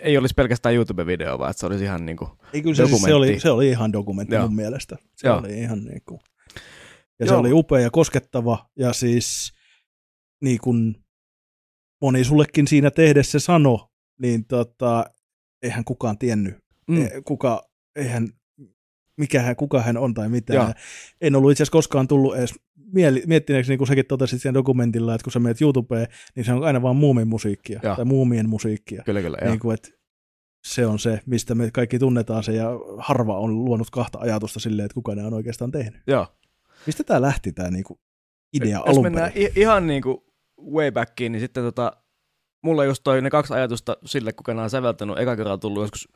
ei 0.00 0.18
olisi 0.18 0.34
pelkästään 0.34 0.74
YouTube-video, 0.74 1.38
vaan 1.38 1.50
että 1.50 1.60
se 1.60 1.66
olisi 1.66 1.84
ihan 1.84 2.06
niin 2.06 2.16
kuin, 2.16 2.30
Ei, 2.52 2.62
kyllä 2.62 2.74
se, 2.74 2.86
siis, 2.86 3.00
se, 3.02 3.08
Dokumentti. 3.08 3.32
oli, 3.32 3.40
se 3.40 3.50
oli 3.50 3.68
ihan 3.68 3.92
dokumentti 3.92 4.34
Joo. 4.34 4.46
mun 4.46 4.56
mielestä. 4.56 4.96
Se 5.16 5.28
Joo. 5.28 5.38
oli 5.38 5.58
ihan 5.58 5.84
niin 5.84 6.02
kuin, 6.08 6.20
ja 7.20 7.26
se 7.26 7.32
Joo. 7.32 7.40
oli 7.40 7.52
upea 7.52 7.80
ja 7.80 7.90
koskettava, 7.90 8.66
ja 8.78 8.92
siis 8.92 9.52
niin 10.42 10.58
kuin 10.60 10.99
moni 12.00 12.24
sullekin 12.24 12.66
siinä 12.66 12.90
tehdessä 12.90 13.38
sano, 13.38 13.90
niin 14.22 14.44
tota, 14.44 15.04
eihän 15.62 15.84
kukaan 15.84 16.18
tiennyt, 16.18 16.54
mm, 16.88 16.96
mm. 16.96 17.08
kuka, 17.24 17.62
eihän, 17.96 18.28
mikä 19.16 19.42
hän, 19.42 19.56
kuka 19.56 19.82
hän 19.82 19.96
on 19.96 20.14
tai 20.14 20.28
mitä. 20.28 20.54
Joo. 20.54 20.72
En 21.20 21.36
ollut 21.36 21.50
itse 21.50 21.62
asiassa 21.62 21.72
koskaan 21.72 22.08
tullut 22.08 22.36
edes 22.36 22.54
mieli, 22.92 23.22
miettineeksi, 23.26 23.70
niin 23.72 23.78
kuin 23.78 23.88
säkin 23.88 24.06
totesit 24.06 24.42
siinä 24.42 24.54
dokumentilla, 24.54 25.14
että 25.14 25.24
kun 25.24 25.32
sä 25.32 25.38
menet 25.38 25.62
YouTubeen, 25.62 26.06
niin 26.36 26.44
se 26.44 26.52
on 26.52 26.64
aina 26.64 26.82
vaan 26.82 26.96
muumin 26.96 27.28
musiikkia, 27.28 27.80
Joo. 27.82 27.96
tai 27.96 28.04
muumien 28.04 28.48
musiikkia. 28.48 29.02
kyllä, 29.06 29.22
kyllä. 29.22 29.38
Niin 29.44 29.60
kuin, 29.60 29.74
että 29.74 29.88
se 30.66 30.86
on 30.86 30.98
se, 30.98 31.20
mistä 31.26 31.54
me 31.54 31.70
kaikki 31.70 31.98
tunnetaan 31.98 32.42
se, 32.42 32.52
ja 32.52 32.70
harva 32.98 33.38
on 33.38 33.64
luonut 33.64 33.90
kahta 33.90 34.18
ajatusta 34.18 34.60
silleen, 34.60 34.86
että 34.86 34.94
kuka 34.94 35.14
ne 35.14 35.24
on 35.24 35.34
oikeastaan 35.34 35.70
tehnyt. 35.70 36.02
joo. 36.06 36.26
Mistä 36.86 37.04
tämä 37.04 37.20
lähti, 37.20 37.52
tämä 37.52 37.70
niinku 37.70 38.00
idea 38.52 38.78
Jos 38.78 38.88
alun 38.88 39.02
mennään 39.02 39.32
perin? 39.32 39.52
ihan 39.56 39.86
niin 39.86 40.02
kuin 40.02 40.18
way 40.74 40.90
backiin, 40.90 41.32
niin 41.32 41.40
sitten 41.40 41.64
tota, 41.64 41.92
mulla 42.62 42.84
just 42.84 43.04
toi 43.04 43.22
ne 43.22 43.30
kaksi 43.30 43.54
ajatusta 43.54 43.96
sille, 44.04 44.32
kuka 44.32 44.54
nämä 44.54 44.64
on 44.64 44.70
säveltänyt, 44.70 45.18
eka 45.18 45.36
kerralla 45.36 45.58
tullut 45.58 45.82
joskus 45.82 46.08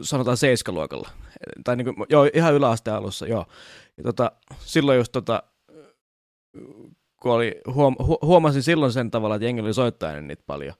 sanotaan 0.00 0.36
seiskaluokalla. 0.36 1.10
Tai 1.64 1.76
niin 1.76 1.94
kuin, 1.94 2.06
joo, 2.08 2.30
ihan 2.34 2.54
yläasteen 2.54 2.96
alussa, 2.96 3.26
joo. 3.26 3.46
Ja 3.96 4.02
tota, 4.02 4.32
silloin 4.58 4.98
just 4.98 5.12
tota, 5.12 5.42
kun 7.22 7.32
oli, 7.32 7.60
huom, 7.74 7.96
hu, 8.06 8.18
huomasin 8.22 8.62
silloin 8.62 8.92
sen 8.92 9.10
tavalla, 9.10 9.34
että 9.34 9.44
jengi 9.44 9.62
oli 9.62 9.74
soittajan 9.74 10.28
niitä 10.28 10.42
paljon. 10.46 10.74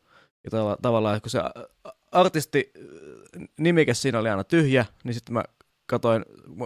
Ja 0.44 0.50
tav- 0.50 0.79
tavallaan, 0.83 1.20
kun 1.20 1.31
se 1.31 1.40
artisti 2.12 2.72
nimike 3.59 3.94
siinä 3.94 4.18
oli 4.18 4.29
aina 4.29 4.44
tyhjä, 4.44 4.87
niin 5.05 5.14
sitten 5.14 5.33
mä 5.33 5.44
katoin, 5.87 6.24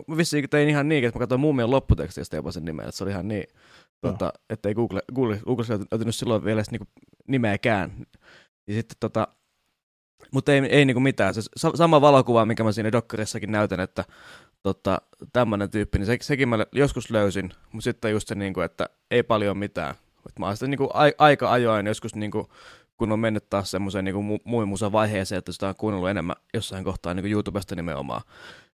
mä 0.08 0.16
vissiin 0.16 0.50
tein 0.50 0.68
ihan 0.68 0.88
niin, 0.88 1.04
että 1.04 1.18
mä 1.18 1.22
katsoin 1.22 1.40
muumien 1.40 1.70
lopputekstistä 1.70 2.36
jopa 2.36 2.52
sen 2.52 2.64
nimen, 2.64 2.88
että 2.88 2.96
se 2.96 3.04
oli 3.04 3.10
ihan 3.10 3.28
niin. 3.28 3.44
Tota, 4.00 4.32
että 4.50 4.68
ei 4.68 4.74
Google, 4.74 5.02
Google, 5.14 5.40
Google 5.46 5.64
löytynyt 5.90 6.14
silloin 6.14 6.44
vielä 6.44 6.62
niinku 6.70 6.86
nimeäkään. 7.28 7.92
Ja 8.68 8.74
sitten 8.74 8.96
tota, 9.00 9.28
mutta 10.32 10.52
ei, 10.52 10.58
ei 10.58 10.84
niinku 10.84 11.00
mitään. 11.00 11.34
Se 11.34 11.40
sa- 11.56 11.76
sama 11.76 12.00
valokuva, 12.00 12.46
mikä 12.46 12.64
mä 12.64 12.72
siinä 12.72 12.92
dokkarissakin 12.92 13.52
näytän, 13.52 13.80
että 13.80 14.04
tota, 14.62 15.02
tämmöinen 15.32 15.70
tyyppi, 15.70 15.98
niin 15.98 16.06
se, 16.06 16.18
sekin 16.20 16.48
mä 16.48 16.66
joskus 16.72 17.10
löysin, 17.10 17.52
mutta 17.72 17.84
sitten 17.84 18.10
just 18.10 18.28
se, 18.28 18.34
niinku, 18.34 18.60
että 18.60 18.88
ei 19.10 19.22
paljon 19.22 19.58
mitään. 19.58 19.94
Et 20.28 20.38
mä 20.38 20.46
oon 20.46 20.56
sitten 20.56 20.70
niinku 20.70 20.90
ai, 20.94 21.14
aika 21.18 21.52
ajoin 21.52 21.86
joskus, 21.86 22.14
niinku, 22.14 22.48
kun 22.96 23.12
on 23.12 23.20
mennyt 23.20 23.50
taas 23.50 23.70
semmoiseen 23.70 24.04
niinku 24.04 24.36
mu- 24.36 24.42
muun 24.44 24.68
vaiheeseen, 24.92 25.38
että 25.38 25.52
sitä 25.52 25.68
on 25.68 25.74
kuunnellut 25.78 26.10
enemmän 26.10 26.36
jossain 26.54 26.84
kohtaa 26.84 27.14
niinku 27.14 27.28
YouTubesta 27.28 27.74
nimenomaan, 27.74 28.22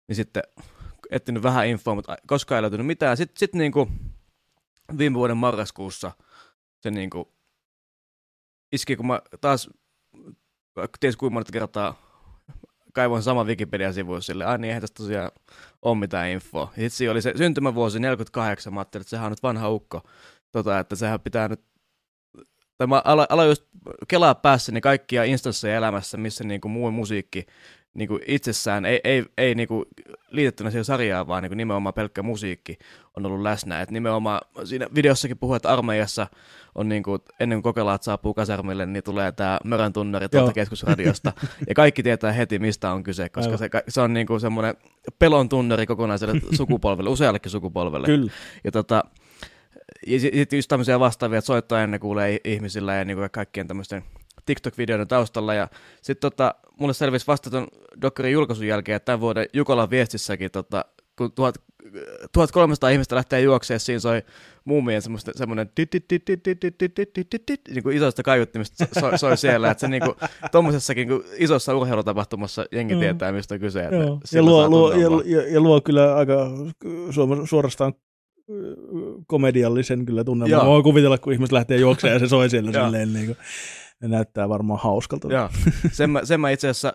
niin 0.09 0.16
sitten 0.16 0.42
etsinyt 1.11 1.42
vähän 1.42 1.66
infoa, 1.66 1.94
mutta 1.94 2.16
koskaan 2.26 2.56
ei 2.56 2.62
löytynyt 2.62 2.87
mitään. 2.87 3.16
Sitten 3.16 3.38
sit 3.38 3.54
niinku 3.54 3.88
viime 4.98 5.14
vuoden 5.14 5.37
marraskuussa 5.37 6.12
se 6.81 6.90
niinku 6.90 7.33
iski, 8.72 8.96
kun 8.96 9.07
mä 9.07 9.20
taas 9.40 9.70
ties 11.00 11.16
kuinka 11.16 11.35
monta 11.35 11.53
kertaa 11.53 12.11
kaivoin 12.92 13.22
sama 13.22 13.44
Wikipedia-sivu 13.44 14.20
sille, 14.20 14.44
ai 14.44 14.59
niin, 14.59 14.68
eihän 14.68 14.81
tästä 14.81 15.03
tosiaan 15.03 15.31
ole 15.83 15.98
mitään 15.98 16.29
infoa. 16.29 16.62
Ja 16.62 16.68
sitten 16.70 16.90
siinä 16.90 17.12
oli 17.12 17.22
se 17.22 17.33
syntymävuosi 17.37 18.00
48, 18.00 18.74
mä 18.74 18.81
ajattelin, 18.81 19.03
että 19.03 19.11
sehän 19.11 19.26
on 19.26 19.33
nyt 19.33 19.42
vanha 19.42 19.70
ukko, 19.70 20.03
tota, 20.53 20.79
että 20.79 20.96
sehän 20.96 21.20
pitää 21.20 21.48
nyt, 21.48 21.61
tai 22.79 22.87
mä 22.87 23.03
aloin, 23.05 23.26
aloin 23.31 23.48
just 23.48 23.64
kelaa 24.09 24.35
päässäni 24.35 24.81
kaikkia 24.81 25.24
instansseja 25.24 25.76
elämässä, 25.76 26.16
missä 26.16 26.44
niinku 26.44 26.68
muu 26.68 26.90
musiikki 26.90 27.46
niinku 27.94 28.18
itsessään 28.26 28.85
ei, 28.85 29.00
ei, 29.05 29.24
ei 29.38 29.55
niinku 29.55 29.85
liitettynä 30.31 30.70
siihen 30.70 30.85
sarjaan, 30.85 31.26
vaan 31.26 31.42
niinku 31.42 31.55
nimenomaan 31.55 31.94
pelkkä 31.94 32.22
musiikki 32.22 32.79
on 33.16 33.26
ollut 33.26 33.42
läsnä. 33.42 33.81
Et 33.81 33.90
nimenomaan 33.90 34.40
siinä 34.64 34.87
videossakin 34.94 35.38
puhuu, 35.38 35.55
että 35.55 35.72
armeijassa 35.72 36.26
on 36.74 36.88
niinku, 36.88 37.18
ennen 37.40 37.57
kuin 37.57 37.62
kokelaat 37.62 38.03
saapuu 38.03 38.35
kasarmille, 38.35 38.87
niin 38.87 39.03
tulee 39.03 39.33
tämä 39.33 39.59
mörän 39.64 39.92
tunnari 39.92 40.29
tuolta 40.29 40.53
keskusradiosta. 40.53 41.33
ja 41.68 41.74
kaikki 41.74 42.03
tietää 42.03 42.33
heti, 42.33 42.59
mistä 42.59 42.92
on 42.92 43.03
kyse, 43.03 43.29
koska 43.29 43.53
Aivan. 43.53 43.59
se, 43.59 43.83
se 43.88 44.00
on 44.00 44.12
niinku 44.12 44.38
semmoinen 44.38 44.74
pelon 45.18 45.48
tunnari 45.48 45.87
kokonaiselle 45.87 46.40
sukupolvelle, 46.57 47.11
useallekin 47.11 47.50
sukupolvelle. 47.50 48.07
Kyllä. 48.07 48.31
Ja 48.64 48.72
tota, 48.72 49.05
ja 50.07 50.20
sitten 50.20 50.57
just 50.57 50.68
tämmöisiä 50.68 51.00
vastaavia, 51.00 51.38
että 51.38 51.46
soittaa 51.46 51.83
ennen 51.83 52.00
kuulee 52.00 52.38
ihmisillä 52.44 52.94
ja 52.94 53.05
niinku 53.05 53.22
kaikkien 53.33 53.68
tämmöisten 53.68 54.03
TikTok-videoiden 54.50 55.08
taustalla. 55.08 55.54
Ja 55.54 55.68
sitten 56.02 56.30
tota, 56.30 56.54
mulle 56.80 56.94
selvisi 56.94 57.26
vasta 57.26 57.50
ton 57.50 57.68
Dokkarin 58.02 58.32
julkaisun 58.32 58.66
jälkeen, 58.66 58.96
että 58.96 59.06
tämän 59.06 59.20
vuoden 59.20 59.46
Jukolan 59.52 59.90
viestissäkin, 59.90 60.50
tota, 60.50 60.84
kun 61.18 61.32
tuhat, 61.32 61.54
1300 62.32 62.90
ihmistä 62.90 63.16
lähtee 63.16 63.40
juoksemaan, 63.40 63.80
siinä 63.80 64.00
soi 64.00 64.22
muumien 64.64 65.02
semmoista- 65.02 65.32
semmoinen 65.34 65.70
niin 67.68 67.82
kuin 67.82 67.96
isoista 67.96 68.22
kaiuttimista 68.22 68.86
soi, 69.00 69.18
soi 69.18 69.36
siellä, 69.36 69.70
että 69.70 69.80
se 69.80 69.88
niin 69.88 70.02
kuin, 70.02 70.14
tommosessakin 70.52 71.08
niin 71.08 71.22
kuin 71.22 71.32
isossa 71.38 71.76
urheilutapahtumassa 71.76 72.66
jengi 72.72 72.92
Joo. 72.92 73.00
tietää, 73.00 73.32
mistä 73.32 73.54
on 73.54 73.60
kyse. 73.60 73.80
Että. 73.80 73.96
Ja, 74.32 74.42
luo, 74.42 74.68
luo, 74.68 74.92
ja, 74.92 75.08
ja, 75.24 75.52
ja, 75.52 75.60
luo 75.60 75.80
kyllä 75.80 76.16
aika 76.16 76.50
suorastaan 77.48 77.94
komediallisen 79.26 80.06
kyllä 80.06 80.24
tunnelman. 80.24 80.58
Mä 80.58 80.66
voin 80.66 80.82
kuvitella, 80.82 81.18
kun 81.18 81.32
ihmiset 81.32 81.52
lähtee 81.52 81.78
juoksemaan 81.78 82.14
ja 82.14 82.18
se 82.18 82.28
soi 82.28 82.50
siellä 82.50 82.72
silleen, 82.72 83.12
niin 83.12 83.26
kuin, 83.26 83.36
ne 84.02 84.08
näyttää 84.08 84.48
varmaan 84.48 84.80
hauskalta. 84.80 85.28
Joo, 85.32 85.48
sen 85.92 86.10
mä, 86.10 86.24
sen 86.24 86.40
mä 86.40 86.50
itse 86.50 86.68
asiassa 86.68 86.92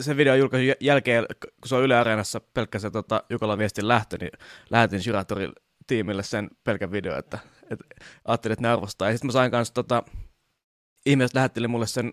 sen 0.00 0.16
videon 0.16 0.38
julkaisun 0.38 0.68
jäl- 0.68 0.76
jälkeen, 0.80 1.26
kun 1.40 1.68
se 1.68 1.74
on 1.74 1.82
Yle 1.82 1.96
Areenassa 1.96 2.40
pelkkä 2.40 2.78
se 2.78 2.90
tota, 2.90 3.24
Jukolan 3.30 3.58
viestin 3.58 3.88
lähtö, 3.88 4.18
niin 4.20 4.30
lähetin 4.70 5.02
Shiratorin 5.02 5.52
tiimille 5.86 6.22
sen 6.22 6.50
pelkän 6.64 6.92
video, 6.92 7.18
että, 7.18 7.38
että 7.70 7.84
ajattelin, 8.24 8.52
että 8.52 8.62
ne 8.62 8.68
arvostaa. 8.68 9.08
Ja 9.08 9.14
sitten 9.14 9.28
mä 9.28 9.32
sain 9.32 9.50
kanssa, 9.50 9.74
tota, 9.74 10.02
ihmiset 11.06 11.34
lähetteli 11.34 11.68
mulle 11.68 11.86
sen 11.86 12.12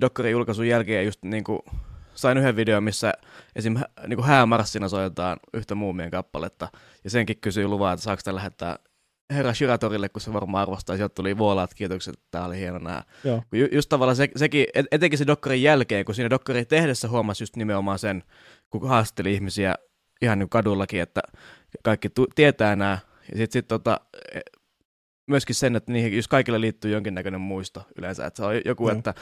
Dokkarin 0.00 0.32
julkaisun 0.32 0.68
jälkeen 0.68 1.04
just 1.04 1.22
niin 1.22 1.44
kuin, 1.44 1.60
sain 2.14 2.38
yhden 2.38 2.56
videon, 2.56 2.84
missä 2.84 3.12
esim. 3.56 3.74
niin 4.06 4.16
kuin 4.16 4.26
häämarssina 4.26 4.88
soitetaan 4.88 5.36
yhtä 5.54 5.74
muumien 5.74 6.10
kappaletta, 6.10 6.68
ja 7.04 7.10
senkin 7.10 7.40
kysyi 7.40 7.68
luvaa, 7.68 7.92
että 7.92 8.02
saako 8.02 8.34
lähettää 8.34 8.78
herra 9.30 9.54
Shiratorille, 9.54 10.08
kun 10.08 10.20
se 10.20 10.32
varmaan 10.32 10.62
arvostaa. 10.62 10.96
Sieltä 10.96 11.14
tuli 11.14 11.38
vuolaat 11.38 11.74
kiitokset, 11.74 12.14
että 12.14 12.26
tämä 12.30 12.44
oli 12.44 12.58
hieno 12.58 12.78
nähdä. 12.78 13.02
Joo. 13.24 13.42
Kun 13.50 13.58
ju, 13.58 13.68
just 13.72 13.88
tavallaan 13.88 14.16
se, 14.16 14.28
sekin, 14.36 14.66
et- 14.74 14.86
etenkin 14.90 15.18
se 15.18 15.26
dokkarin 15.26 15.62
jälkeen, 15.62 16.04
kun 16.04 16.14
siinä 16.14 16.30
dokkarin 16.30 16.66
tehdessä 16.66 17.08
huomasi 17.08 17.42
just 17.42 17.56
nimenomaan 17.56 17.98
sen, 17.98 18.22
kun 18.70 18.88
haastatteli 18.88 19.34
ihmisiä 19.34 19.74
ihan 20.22 20.38
niin 20.38 20.48
kadullakin, 20.48 21.00
että 21.02 21.20
kaikki 21.82 22.08
tu- 22.10 22.26
tietää 22.34 22.76
nämä. 22.76 22.98
Ja 23.32 23.36
sitten 23.36 23.52
sit, 23.52 23.68
tota, 23.68 24.00
e- 24.34 24.40
myöskin 25.26 25.54
sen, 25.54 25.76
että 25.76 25.92
niihin 25.92 26.16
just 26.16 26.28
kaikille 26.28 26.60
liittyy 26.60 26.90
jonkinnäköinen 26.90 27.40
muisto 27.40 27.86
yleensä. 27.98 28.26
Että 28.26 28.36
se 28.36 28.44
on 28.44 28.60
joku, 28.64 28.88
Joo. 28.88 28.98
että 28.98 29.14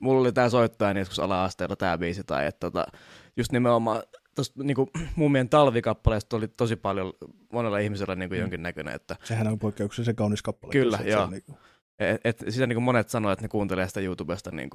mulla 0.00 0.20
oli 0.20 0.32
tämä 0.32 0.48
soittaja 0.48 0.94
niin 0.94 1.00
joskus 1.00 1.18
ala-asteella 1.18 1.76
tämä 1.76 1.98
biisi, 1.98 2.24
tai 2.24 2.46
että 2.46 2.60
tota, 2.60 2.86
just 3.36 3.52
nimenomaan 3.52 4.02
tuosta 4.40 4.64
niin 4.64 4.76
muumien 5.16 5.48
talvikappaleesta 5.48 6.36
oli 6.36 6.48
tosi 6.48 6.76
paljon 6.76 7.12
monella 7.52 7.78
ihmisellä 7.78 8.14
niin 8.14 8.30
Mm. 8.30 8.36
jonkinnäköinen, 8.36 8.94
että 8.94 9.16
Sehän 9.24 9.46
on 9.46 9.58
poikkeuksellisen 9.58 10.16
kaunis 10.16 10.42
kappale. 10.42 10.72
Kyllä, 10.72 10.98
se, 10.98 11.10
joo. 11.10 11.26
Niin 11.26 11.42
kuin, 11.42 11.58
et, 11.98 12.20
et, 12.24 12.44
sitä 12.48 12.66
niin 12.66 12.82
monet 12.82 13.08
sanoo, 13.08 13.32
että 13.32 13.44
ne 13.44 13.48
kuuntelee 13.48 13.88
sitä 13.88 14.00
YouTubesta 14.00 14.50
niin 14.50 14.70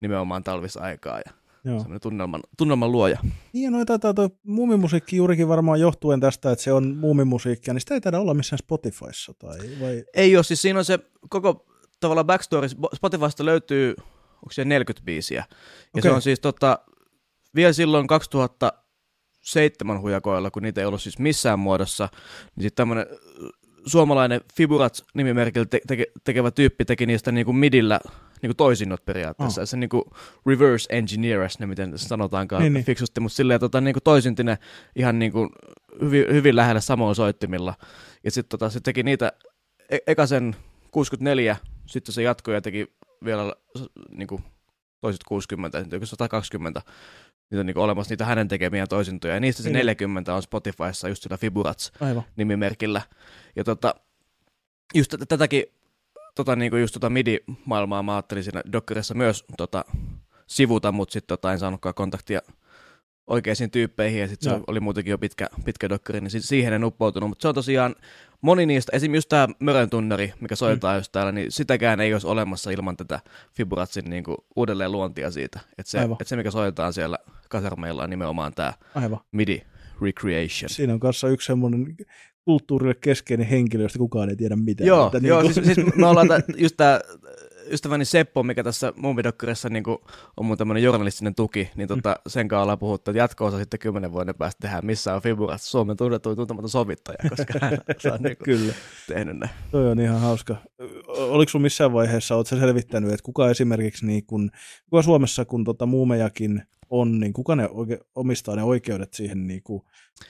nimenomaan 0.00 0.44
talvisaikaa 0.44 1.18
ja 1.18 1.32
joo. 1.64 1.78
semmoinen 1.78 2.00
tunnelman, 2.00 2.40
tunnelman 2.56 2.92
luoja. 2.92 3.18
Niin 3.52 3.64
ja 3.64 3.70
noita, 3.70 3.98
toi, 3.98 4.14
toi 4.14 4.28
muumimusiikki 4.42 5.16
juurikin 5.16 5.48
varmaan 5.48 5.80
johtuen 5.80 6.20
tästä, 6.20 6.52
että 6.52 6.62
se 6.62 6.72
on 6.72 6.96
muumimusiikkia, 6.96 7.74
niin 7.74 7.80
sitä 7.80 7.94
ei 7.94 8.00
taida 8.00 8.20
olla 8.20 8.34
missään 8.34 8.58
Spotifyssa 8.58 9.34
tai 9.38 9.58
vai... 9.80 10.04
Ei 10.14 10.36
ole, 10.36 10.44
siis 10.44 10.62
siinä 10.62 10.78
on 10.78 10.84
se 10.84 10.98
koko 11.28 11.66
tavallaan 12.00 12.26
backstory, 12.26 12.68
Spotifysta 12.94 13.44
löytyy 13.44 13.94
onko 14.42 14.52
se 14.52 14.64
40 14.64 15.04
biisiä. 15.04 15.44
Ja 15.48 15.56
Okei. 15.94 16.02
se 16.02 16.10
on 16.10 16.22
siis 16.22 16.40
tota, 16.40 16.78
vielä 17.54 17.72
silloin 17.72 18.06
2007 19.40 20.00
hujakoilla, 20.00 20.50
kun 20.50 20.62
niitä 20.62 20.80
ei 20.80 20.84
ollut 20.84 21.02
siis 21.02 21.18
missään 21.18 21.58
muodossa, 21.58 22.08
niin 22.56 22.62
sitten 22.62 22.76
tämmöinen 22.76 23.06
suomalainen 23.86 24.40
Fiburats 24.54 25.04
nimimerkillä 25.14 25.66
te- 25.66 25.80
teke- 25.92 26.12
tekevä 26.24 26.50
tyyppi 26.50 26.84
teki 26.84 27.06
niistä 27.06 27.32
niinku 27.32 27.52
midillä 27.52 28.00
niinku 28.42 28.54
toisinnot 28.54 29.04
periaatteessa. 29.04 29.60
Oh. 29.60 29.66
Se 29.66 29.76
niinku 29.76 30.12
reverse 30.46 30.86
engineers, 30.90 31.58
ne 31.58 31.66
miten 31.66 31.98
sanotaankaan 31.98 32.62
Niin, 32.62 32.72
niin, 32.72 32.84
fiksusti, 32.84 33.20
mutta 33.20 33.36
silleen 33.36 33.60
tota, 33.60 33.80
niinku 33.80 34.00
toisinti 34.00 34.44
ne 34.44 34.58
ihan 34.96 35.18
niinku 35.18 35.48
hyvin, 36.00 36.26
hyvin 36.32 36.56
lähellä 36.56 36.80
samoin 36.80 37.14
soittimilla. 37.14 37.74
Ja 38.24 38.30
sitten 38.30 38.58
tota, 38.58 38.70
se 38.70 38.80
teki 38.80 39.02
niitä 39.02 39.32
e- 39.90 39.98
eka 40.06 40.26
sen 40.26 40.56
64, 40.90 41.56
sitten 41.86 42.14
se 42.14 42.22
jatkoi 42.22 42.54
ja 42.54 42.60
teki 42.60 42.86
vielä 43.24 43.54
niinku 44.10 44.40
toiset 45.00 45.24
60, 45.24 45.84
joku 45.92 46.06
120 46.06 46.82
niitä 47.50 47.60
on 47.60 47.66
niinku 47.66 47.80
olemassa 47.80 48.12
niitä 48.12 48.24
hänen 48.24 48.48
tekemiä 48.48 48.86
toisintoja. 48.86 49.34
Ja 49.34 49.40
niistä 49.40 49.62
se 49.62 49.68
Niin. 49.68 49.74
40 49.76 50.34
on 50.34 50.42
Spotifyssa 50.42 51.08
just 51.08 51.22
sillä 51.22 51.36
Fiburats 51.36 51.92
Aivan. 52.00 52.22
nimimerkillä. 52.36 53.02
Ja 53.56 53.64
tota, 53.64 53.94
just 54.94 55.10
tätä- 55.10 55.26
tätäkin 55.26 55.64
tota, 56.34 56.56
niinku 56.56 56.76
just 56.76 56.92
tota 56.92 57.10
MIDI-maailmaa 57.10 58.02
mä 58.02 58.14
ajattelin 58.14 58.44
siinä 58.44 58.62
dokkarissa 58.72 59.14
myös 59.14 59.44
tota, 59.56 59.84
sivuta, 60.46 60.92
mutta 60.92 61.12
sitten 61.12 61.28
tota, 61.38 61.52
en 61.52 61.58
saanutkaan 61.58 61.94
kontaktia 61.94 62.40
oikeisiin 63.30 63.70
tyyppeihin, 63.70 64.20
ja 64.20 64.28
sitten 64.28 64.50
se 64.50 64.56
Joo. 64.56 64.64
oli 64.66 64.80
muutenkin 64.80 65.10
jo 65.10 65.18
pitkä, 65.18 65.46
pitkä 65.64 65.88
dokkari, 65.88 66.20
niin 66.20 66.30
siihen 66.30 66.72
en 66.72 66.84
uppoutunut. 66.84 67.28
Mutta 67.28 67.42
se 67.42 67.48
on 67.48 67.54
tosiaan 67.54 67.94
moni 68.40 68.66
niistä, 68.66 68.96
esim. 68.96 69.14
just 69.14 69.28
tämä 69.28 69.48
Mörön 69.58 69.90
tunnari, 69.90 70.32
mikä 70.40 70.56
soitetaan 70.56 70.96
mm. 70.96 70.98
just 70.98 71.12
täällä, 71.12 71.32
niin 71.32 71.52
sitäkään 71.52 72.00
ei 72.00 72.12
olisi 72.12 72.26
olemassa 72.26 72.70
ilman 72.70 72.96
tätä 72.96 73.20
Fiburatsin 73.54 74.10
niinku 74.10 74.44
uudelleen 74.56 74.92
luontia 74.92 75.30
siitä. 75.30 75.60
Että 75.78 75.90
se, 75.90 75.98
et 76.20 76.26
se, 76.26 76.36
mikä 76.36 76.50
soitetaan 76.50 76.92
siellä 76.92 77.18
kasarmeilla, 77.48 78.04
on 78.04 78.10
nimenomaan 78.10 78.52
tämä. 78.54 78.72
MIDI 79.32 79.62
Recreation. 80.02 80.70
Siinä 80.70 80.92
on 80.92 81.00
kanssa 81.00 81.28
yksi 81.28 81.46
semmoinen 81.46 81.96
kulttuurille 82.44 82.94
keskeinen 82.94 83.46
henkilö, 83.46 83.82
josta 83.82 83.98
kukaan 83.98 84.30
ei 84.30 84.36
tiedä 84.36 84.56
mitään. 84.56 84.88
Joo, 84.88 85.06
Että 85.06 85.28
joo 85.28 85.42
niinku- 85.42 85.62
siis, 85.62 85.74
siis 85.74 85.96
me 85.96 86.06
ollaan 86.06 86.28
tä, 86.28 86.42
just 86.56 86.76
tämä 86.76 87.00
ystäväni 87.70 88.04
Seppo, 88.04 88.42
mikä 88.42 88.64
tässä 88.64 88.92
Muumidokkarissa 88.96 89.68
niin 89.68 89.84
on 90.36 90.46
mun 90.46 90.58
tämmöinen 90.58 90.82
journalistinen 90.82 91.34
tuki, 91.34 91.70
niin 91.76 91.88
tota, 91.88 92.16
sen 92.26 92.48
kanssa 92.48 92.62
ollaan 92.62 92.78
puhuttu, 92.78 93.10
että 93.10 93.18
jatko-osa 93.18 93.58
sitten 93.58 93.80
kymmenen 93.80 94.12
vuoden 94.12 94.34
päästä 94.34 94.58
tehdään, 94.60 94.86
missä 94.86 95.14
on 95.14 95.22
Fiburat, 95.22 95.62
Suomen 95.62 95.96
tunnetuin 95.96 96.36
tuntematon 96.36 96.70
sovittaja, 96.70 97.18
koska 97.28 97.58
hän 97.60 97.72
on 98.12 98.18
niin 98.22 98.36
Kyllä, 98.44 98.72
tehnyt 99.08 99.38
ne. 99.38 99.50
toi 99.70 99.90
on 99.90 100.00
ihan 100.00 100.20
hauska. 100.20 100.56
Oliko 101.08 101.50
sun 101.50 101.62
missään 101.62 101.92
vaiheessa, 101.92 102.36
oletko 102.36 102.56
selvittänyt, 102.56 103.10
että 103.10 103.24
kuka 103.24 103.50
esimerkiksi, 103.50 104.06
niin 104.06 104.26
kun, 104.26 104.50
kuka 104.90 105.02
Suomessa, 105.02 105.44
kun 105.44 105.64
tota 105.64 105.86
muumejakin 105.86 106.62
on, 106.90 107.20
niin 107.20 107.32
kuka 107.32 107.56
ne 107.56 107.68
oike, 107.70 107.98
omistaa 108.14 108.56
ne 108.56 108.62
oikeudet 108.62 109.14
siihen 109.14 109.46
niin 109.46 109.62
kuin, 109.62 109.82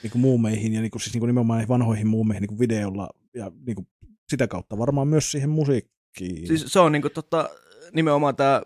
niin 0.02 0.10
kuin 0.10 0.22
muumeihin 0.22 0.72
ja 0.72 0.80
niin 0.80 0.90
kuin, 0.90 1.02
siis 1.02 1.14
niin 1.14 1.20
kuin 1.20 1.28
nimenomaan 1.28 1.68
vanhoihin 1.68 2.06
muumeihin 2.06 2.40
niin 2.40 2.48
kuin 2.48 2.58
videolla 2.58 3.08
ja 3.34 3.52
niin 3.66 3.74
kuin, 3.74 3.88
sitä 4.28 4.48
kautta 4.48 4.78
varmaan 4.78 5.08
myös 5.08 5.30
siihen 5.30 5.50
musiikkiin. 5.50 5.99
Siis 6.46 6.64
se 6.66 6.80
on 6.80 6.92
niin 6.92 7.02
tota, 7.14 7.50
nimenomaan 7.92 8.36
tämä 8.36 8.62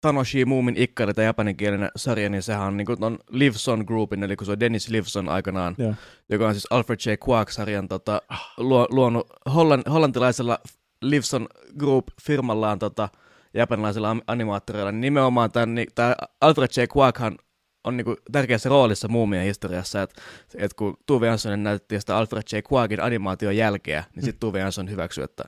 Tanoshi 0.00 0.44
Moomin 0.44 0.76
ikkari, 0.76 1.14
tämä 1.14 1.26
japaninkielinen 1.26 1.90
sarja, 1.96 2.28
niin 2.28 2.42
sehän 2.42 2.66
on 2.66 2.76
niin 2.76 3.04
on 3.04 3.18
Livson 3.30 3.84
Groupin, 3.86 4.22
eli 4.22 4.36
kun 4.36 4.46
se 4.46 4.52
on 4.52 4.60
Dennis 4.60 4.88
Livson 4.88 5.28
aikanaan, 5.28 5.74
Joo. 5.78 5.94
joka 6.28 6.48
on 6.48 6.54
siis 6.54 6.66
Alfred 6.70 6.98
J. 7.06 7.10
Quark-sarjan 7.28 7.88
tota, 7.88 8.22
luo, 8.56 8.86
luonut 8.90 9.26
hollan, 9.54 9.82
hollantilaisella 9.90 10.58
Livson 11.02 11.48
Group-firmallaan 11.78 12.78
tota, 12.78 13.08
japanilaisilla 13.54 14.16
animaattoreilla, 14.26 14.92
niin 14.92 15.00
nimenomaan 15.00 15.50
tämä 15.94 16.14
Alfred 16.40 16.68
J. 16.76 16.80
Quarkhan 16.98 17.38
on 17.84 17.96
niinku 17.96 18.16
tärkeässä 18.32 18.68
roolissa 18.68 19.08
muumien 19.08 19.44
historiassa, 19.44 20.02
että 20.02 20.22
et 20.56 20.74
kun 20.74 20.96
Tuve 21.06 21.26
Janssonen 21.26 21.62
näytti 21.62 22.00
sitä 22.00 22.16
Alfred 22.16 22.42
J. 22.52 22.56
Quarkin 22.72 23.02
animaation 23.02 23.56
jälkeä, 23.56 24.04
niin 24.14 24.24
sitten 24.24 24.40
Tuve 24.40 24.58
Jansson 24.58 24.90
hyväksyi, 24.90 25.24
että 25.24 25.44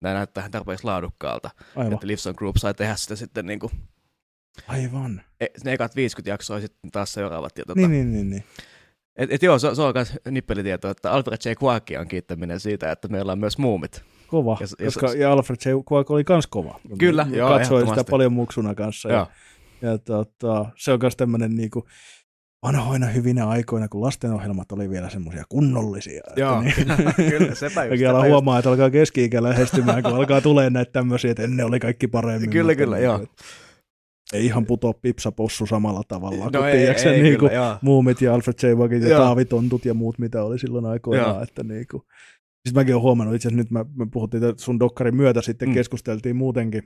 nämä 0.00 0.14
näyttää 0.14 0.48
tarpeeksi 0.50 0.84
laadukkaalta, 0.84 1.50
Aivan. 1.76 1.92
että 1.92 2.06
Livson 2.06 2.34
Group 2.38 2.56
sai 2.56 2.74
tehdä 2.74 2.96
sitä 2.96 3.16
sitten 3.16 3.46
niinku, 3.46 3.70
Aivan. 4.68 5.22
e, 5.40 5.46
ne 5.64 5.72
ekat 5.72 5.96
50 5.96 6.30
jaksoa 6.30 6.56
ja 6.56 6.60
sitten 6.60 6.90
taas 6.90 7.12
seuraavat. 7.12 7.58
Ja 7.58 7.64
tota, 7.66 7.80
Niin, 7.80 7.90
niin, 7.90 8.12
niin, 8.12 8.30
niin. 8.30 8.44
et, 9.16 9.32
et 9.32 9.42
joo, 9.42 9.58
se, 9.58 9.74
se 9.74 9.82
on 9.82 9.92
myös 9.94 10.12
nippelitieto, 10.30 10.90
että 10.90 11.12
Alfred 11.12 11.38
J. 11.44 11.64
Quarkia 11.64 12.00
on 12.00 12.08
kiittäminen 12.08 12.60
siitä, 12.60 12.92
että 12.92 13.08
meillä 13.08 13.32
on 13.32 13.38
myös 13.38 13.58
muumit. 13.58 14.02
Kova, 14.26 14.56
Ja 14.60 14.84
koska, 14.84 15.12
ja 15.12 15.32
Alfred 15.32 15.56
J. 15.64 15.68
Quack 15.92 16.10
oli 16.10 16.24
kans 16.24 16.46
kova. 16.46 16.80
Kyllä, 16.98 17.26
joo, 17.30 17.58
Katsoin 17.58 17.88
sitä 17.88 18.04
paljon 18.10 18.32
muksuna 18.32 18.74
kanssa. 18.74 19.08
Joo. 19.08 19.26
Ja, 19.82 19.88
ja 19.90 19.98
tota, 19.98 20.66
se 20.76 20.92
on 20.92 20.98
myös 21.02 21.16
tämmöinen 21.16 21.56
niinku, 21.56 21.86
vanhoina 22.62 23.06
hyvinä 23.06 23.48
aikoina, 23.48 23.88
kun 23.88 24.00
lastenohjelmat 24.00 24.72
oli 24.72 24.90
vielä 24.90 25.10
semmoisia 25.10 25.44
kunnollisia. 25.48 26.22
että 26.28 26.40
Joo, 26.40 26.62
niin, 26.62 26.74
kyllä, 27.30 27.54
sepä 27.54 27.84
just, 27.84 27.90
Mäkin 27.90 27.98
sepä 27.98 28.10
alan 28.10 28.20
just. 28.20 28.30
huomaa, 28.30 28.58
että 28.58 28.70
alkaa 28.70 28.90
keski-ikä 28.90 29.42
lähestymään, 29.42 30.02
kun 30.02 30.14
alkaa 30.14 30.40
tulee 30.40 30.70
näitä 30.70 30.92
tämmöisiä, 30.92 31.30
että 31.30 31.42
ennen 31.42 31.66
oli 31.66 31.80
kaikki 31.80 32.08
paremmin. 32.08 32.50
Kyllä, 32.50 32.72
mutta 32.72 32.76
kyllä, 32.84 32.96
niin, 32.96 33.04
joo. 33.04 33.22
että 33.22 33.44
Ei 34.32 34.46
ihan 34.46 34.66
putoa 34.66 34.92
pipsapossu 34.92 35.66
samalla 35.66 36.02
tavalla, 36.08 36.44
No 36.44 36.50
kun 36.50 36.68
ei, 36.68 36.76
tiedätkö, 36.76 37.14
ei, 37.14 37.22
niin 37.22 37.38
kyllä, 37.38 37.52
joo. 37.52 37.76
muumit 37.82 38.20
ja 38.20 38.34
Alfred 38.34 38.54
J. 38.62 38.66
Waggit 38.66 39.02
ja. 39.02 39.18
Taavitontut 39.18 39.84
ja 39.84 39.94
muut, 39.94 40.18
mitä 40.18 40.44
oli 40.44 40.58
silloin 40.58 40.86
aikoinaan. 40.86 41.34
Joo. 41.34 41.42
Että 41.42 41.64
niinku. 41.64 42.04
Siis 42.68 42.74
mäkin 42.74 42.94
olen 42.94 43.02
huomannut, 43.02 43.36
itse 43.36 43.48
asiassa 43.48 43.62
nyt 43.62 43.70
mä, 43.70 43.84
me 43.94 44.06
puhuttiin 44.12 44.42
sun 44.56 44.78
dokkarin 44.78 45.16
myötä 45.16 45.42
sitten 45.42 45.68
mm. 45.68 45.74
keskusteltiin 45.74 46.36
muutenkin 46.36 46.82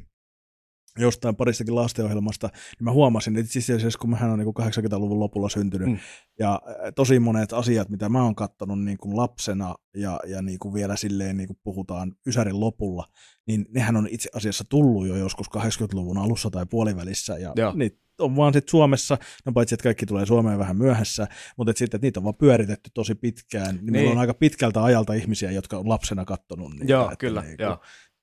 jostain 0.99 1.37
paristakin 1.37 1.75
lastenohjelmasta, 1.75 2.47
niin 2.53 2.85
mä 2.85 2.93
huomasin, 2.93 3.37
että 3.37 3.59
itse 3.59 3.75
asiassa 3.75 3.99
kun 3.99 4.11
mähän 4.11 4.31
on 4.31 4.39
niin 4.39 4.49
80-luvun 4.49 5.21
lopulla 5.21 5.49
syntynyt, 5.49 5.89
Mm. 5.89 5.99
ja 6.39 6.53
äh, 6.69 6.93
tosi 6.95 7.19
monet 7.21 7.53
asiat, 7.53 7.89
mitä 7.89 8.09
mä 8.09 8.23
oon 8.25 8.35
kattonut 8.35 8.85
niin 8.85 8.99
kuin 8.99 9.17
lapsena, 9.17 9.75
ja, 9.97 10.21
ja 10.27 10.43
niin 10.43 10.59
kuin 10.59 10.75
vielä 10.75 10.97
silleen 10.97 11.37
niin 11.37 11.47
kuin 11.47 11.59
puhutaan 11.65 12.13
Ysärin 12.27 12.61
lopulla, 12.61 13.05
niin 13.47 13.67
nehän 13.75 13.97
on 13.97 14.09
itse 14.11 14.29
asiassa 14.35 14.65
tullut 14.69 15.07
jo 15.07 15.17
joskus 15.17 15.47
80-luvun 15.57 16.19
alussa 16.19 16.51
tai 16.51 16.67
puolivälissä, 16.67 17.39
ja 17.39 17.53
Joo. 17.57 17.73
niitä 17.77 18.03
on 18.21 18.37
vaan 18.37 18.53
sitten 18.53 18.71
Suomessa, 18.71 19.19
no 19.47 19.53
paitsi 19.53 19.75
että 19.75 19.83
kaikki 19.83 20.07
tulee 20.07 20.27
Suomeen 20.27 20.59
vähän 20.59 20.77
myöhässä, 20.77 21.29
mutta 21.57 21.71
et 21.71 21.77
sitten, 21.77 21.99
että 21.99 22.07
niitä 22.07 22.21
on 22.21 22.25
vaan 22.25 22.35
pyöritetty 22.35 22.91
tosi 22.95 23.15
pitkään, 23.15 23.75
niin, 23.75 23.77
niin. 23.77 23.93
meillä 23.93 24.07
Niin. 24.09 24.13
on 24.17 24.21
aika 24.21 24.35
pitkältä 24.35 24.85
ajalta 24.85 25.15
ihmisiä, 25.15 25.51
jotka 25.51 25.79
on 25.79 25.89
lapsena 25.89 26.25
kattonut 26.25 26.73
niitä. 26.73 26.93
Joo, 26.93 27.05
että 27.05 27.17
kyllä, 27.17 27.43
niinku, 27.43 27.63
joo. 27.63 27.81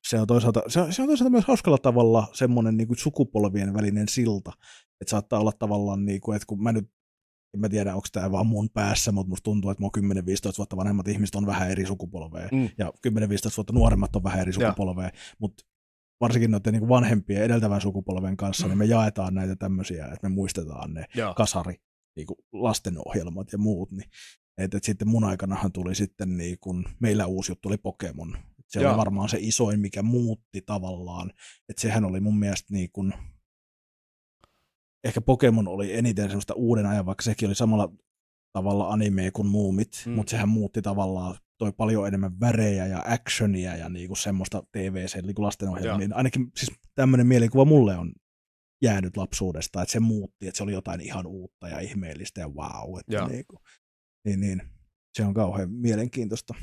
Se 0.08 0.20
on, 0.20 0.28
toisaalta, 0.28 0.62
se, 0.68 0.82
on, 0.82 0.94
se 0.94 1.02
on 1.02 1.08
toisaalta 1.08 1.30
myös 1.30 1.46
hauskalla 1.46 1.78
tavalla 1.78 2.28
semmoinen 2.34 2.78
niin 2.78 2.88
kuin 2.88 2.98
sukupolvien 2.98 3.74
välinen 3.74 4.08
silta, 4.10 4.52
että 5.02 5.12
saattaa 5.12 5.40
olla 5.40 5.52
tavallaan, 5.52 6.06
niin 6.06 6.22
kuin, 6.22 6.36
että 6.36 6.46
kun 6.46 6.64
mä 6.64 6.72
nyt 6.72 6.92
en 7.54 7.60
mä 7.60 7.70
tiedä, 7.70 7.96
onko 7.96 8.08
tämä 8.12 8.32
vaan 8.32 8.48
mun 8.48 8.70
päässä, 8.70 9.12
mutta 9.12 9.30
musta 9.30 9.44
tuntuu, 9.44 9.72
että 9.72 9.82
mun 9.82 9.92
10-15 9.98 10.58
vuotta 10.58 10.78
vanhemmat 10.78 11.08
ihmiset 11.08 11.36
on 11.36 11.46
vähän 11.46 11.72
eri 11.72 11.86
sukupolvea. 11.86 12.50
Mm. 12.52 12.70
Ja 12.78 12.94
10-15 13.08 13.12
vuotta 13.58 13.74
nuoremmat 13.74 14.16
on 14.16 14.24
vähän 14.24 14.40
eri 14.40 14.54
sukupolvea. 14.54 15.10
Mutta 15.40 15.64
varsinkin 16.22 16.52
noiden 16.52 16.74
niin 16.74 16.90
vanhempien 16.90 17.44
edeltävän 17.44 17.82
sukupolven 17.82 18.38
kanssa, 18.38 18.68
niin 18.68 18.78
me 18.78 18.86
jaetaan 18.86 19.34
näitä 19.34 19.56
tämmöisiä, 19.56 20.06
että 20.06 20.30
me 20.30 20.36
muistetaan 20.36 20.94
ne 20.94 21.06
Joo. 21.16 21.34
kasari 21.34 21.76
niin 22.16 22.28
kuin 22.28 22.38
lastenohjelmat 22.54 23.52
ja 23.52 23.58
muut. 23.58 23.92
Niin, 23.92 24.10
et, 24.58 24.74
et 24.74 24.84
sitten 24.84 25.08
mun 25.08 25.24
aikanahan 25.24 25.72
tuli 25.72 25.96
sitten, 25.96 26.38
niin 26.38 26.58
kun, 26.60 26.86
meillä 27.00 27.26
uusi 27.26 27.52
juttu 27.52 27.70
oli 27.70 27.78
Pokemon. 27.78 28.38
Se 28.70 28.82
Joo. 28.82 28.90
oli 28.92 28.98
varmaan 28.98 29.30
se 29.30 29.38
isoin, 29.42 29.80
mikä 29.80 30.02
muutti 30.02 30.62
tavallaan. 30.62 31.34
Että 31.70 31.82
sehän 31.82 32.06
oli 32.06 32.20
mun 32.20 32.40
mielestä 32.40 32.74
niin 32.74 32.90
kun, 32.92 33.14
ehkä 35.04 35.22
Pokemon 35.22 35.68
oli 35.68 35.94
eniten 35.94 36.26
semmoista 36.28 36.54
uuden 36.54 36.86
ajan, 36.86 37.06
vaikka 37.06 37.22
sekin 37.24 37.48
oli 37.48 37.56
samalla 37.56 37.94
tavalla 38.54 38.90
anime 38.90 39.32
kuin 39.32 39.48
muumit, 39.48 40.04
Mm. 40.06 40.12
mutta 40.12 40.32
sehän 40.32 40.50
muutti 40.50 40.82
tavallaan 40.82 41.36
toi 41.58 41.72
paljon 41.72 42.08
enemmän 42.08 42.40
värejä 42.40 42.86
ja 42.88 43.04
actionia 43.06 43.76
ja 43.76 43.90
niinku 43.90 44.16
semmoista 44.16 44.64
TV-sen 44.72 45.26
niin 45.26 45.36
lastenohjelmia. 45.38 45.92
Joo. 45.92 45.98
Niin 45.98 46.14
ainakin 46.14 46.52
siis 46.58 46.72
tämmöinen 46.96 47.28
mielikuva 47.28 47.66
mulle 47.66 47.98
on 47.98 48.14
jäänyt 48.82 49.18
lapsuudesta, 49.18 49.82
että 49.82 49.92
se 49.92 50.00
muutti, 50.00 50.48
että 50.48 50.58
se 50.58 50.64
oli 50.64 50.74
jotain 50.74 51.02
ihan 51.02 51.26
uutta 51.28 51.70
ja 51.70 51.80
ihmeellistä 51.80 52.42
ja 52.42 52.48
wow. 52.50 53.00
Että 53.00 53.26
niinku, 53.28 53.60
niin, 54.26 54.40
niin, 54.40 54.62
se 55.18 55.24
on 55.26 55.34
kauhean 55.34 55.72
mielenkiintoista. 55.72 56.54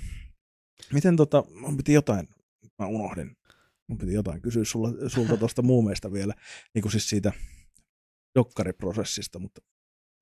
Miten 0.92 1.16
tota, 1.16 1.44
mun 1.60 1.76
piti 1.76 1.92
jotain, 1.92 2.28
mä 2.78 2.86
unohdin, 2.86 3.36
mun 3.86 3.98
piti 3.98 4.12
jotain 4.12 4.42
kysyä 4.42 4.64
sulla, 4.64 4.90
sulta 5.08 5.36
tuosta 5.46 5.62
muumeista 5.62 6.12
vielä, 6.12 6.34
niin 6.74 6.82
kuin 6.82 6.92
siis 6.92 7.08
siitä 7.10 7.32
dokkariprosessista, 8.38 9.38
mutta 9.38 9.60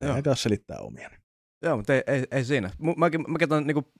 Joo. 0.04 0.16
ei 0.16 0.22
taas 0.22 0.42
selittää 0.42 0.78
omia. 0.78 1.10
Joo, 1.62 1.76
mutta 1.76 1.94
ei, 1.94 2.02
ei, 2.06 2.24
ei 2.30 2.44
siinä. 2.44 2.70
Mäkin, 2.96 3.24
mäkin 3.28 3.48
ton, 3.48 3.66
niinku, 3.66 3.92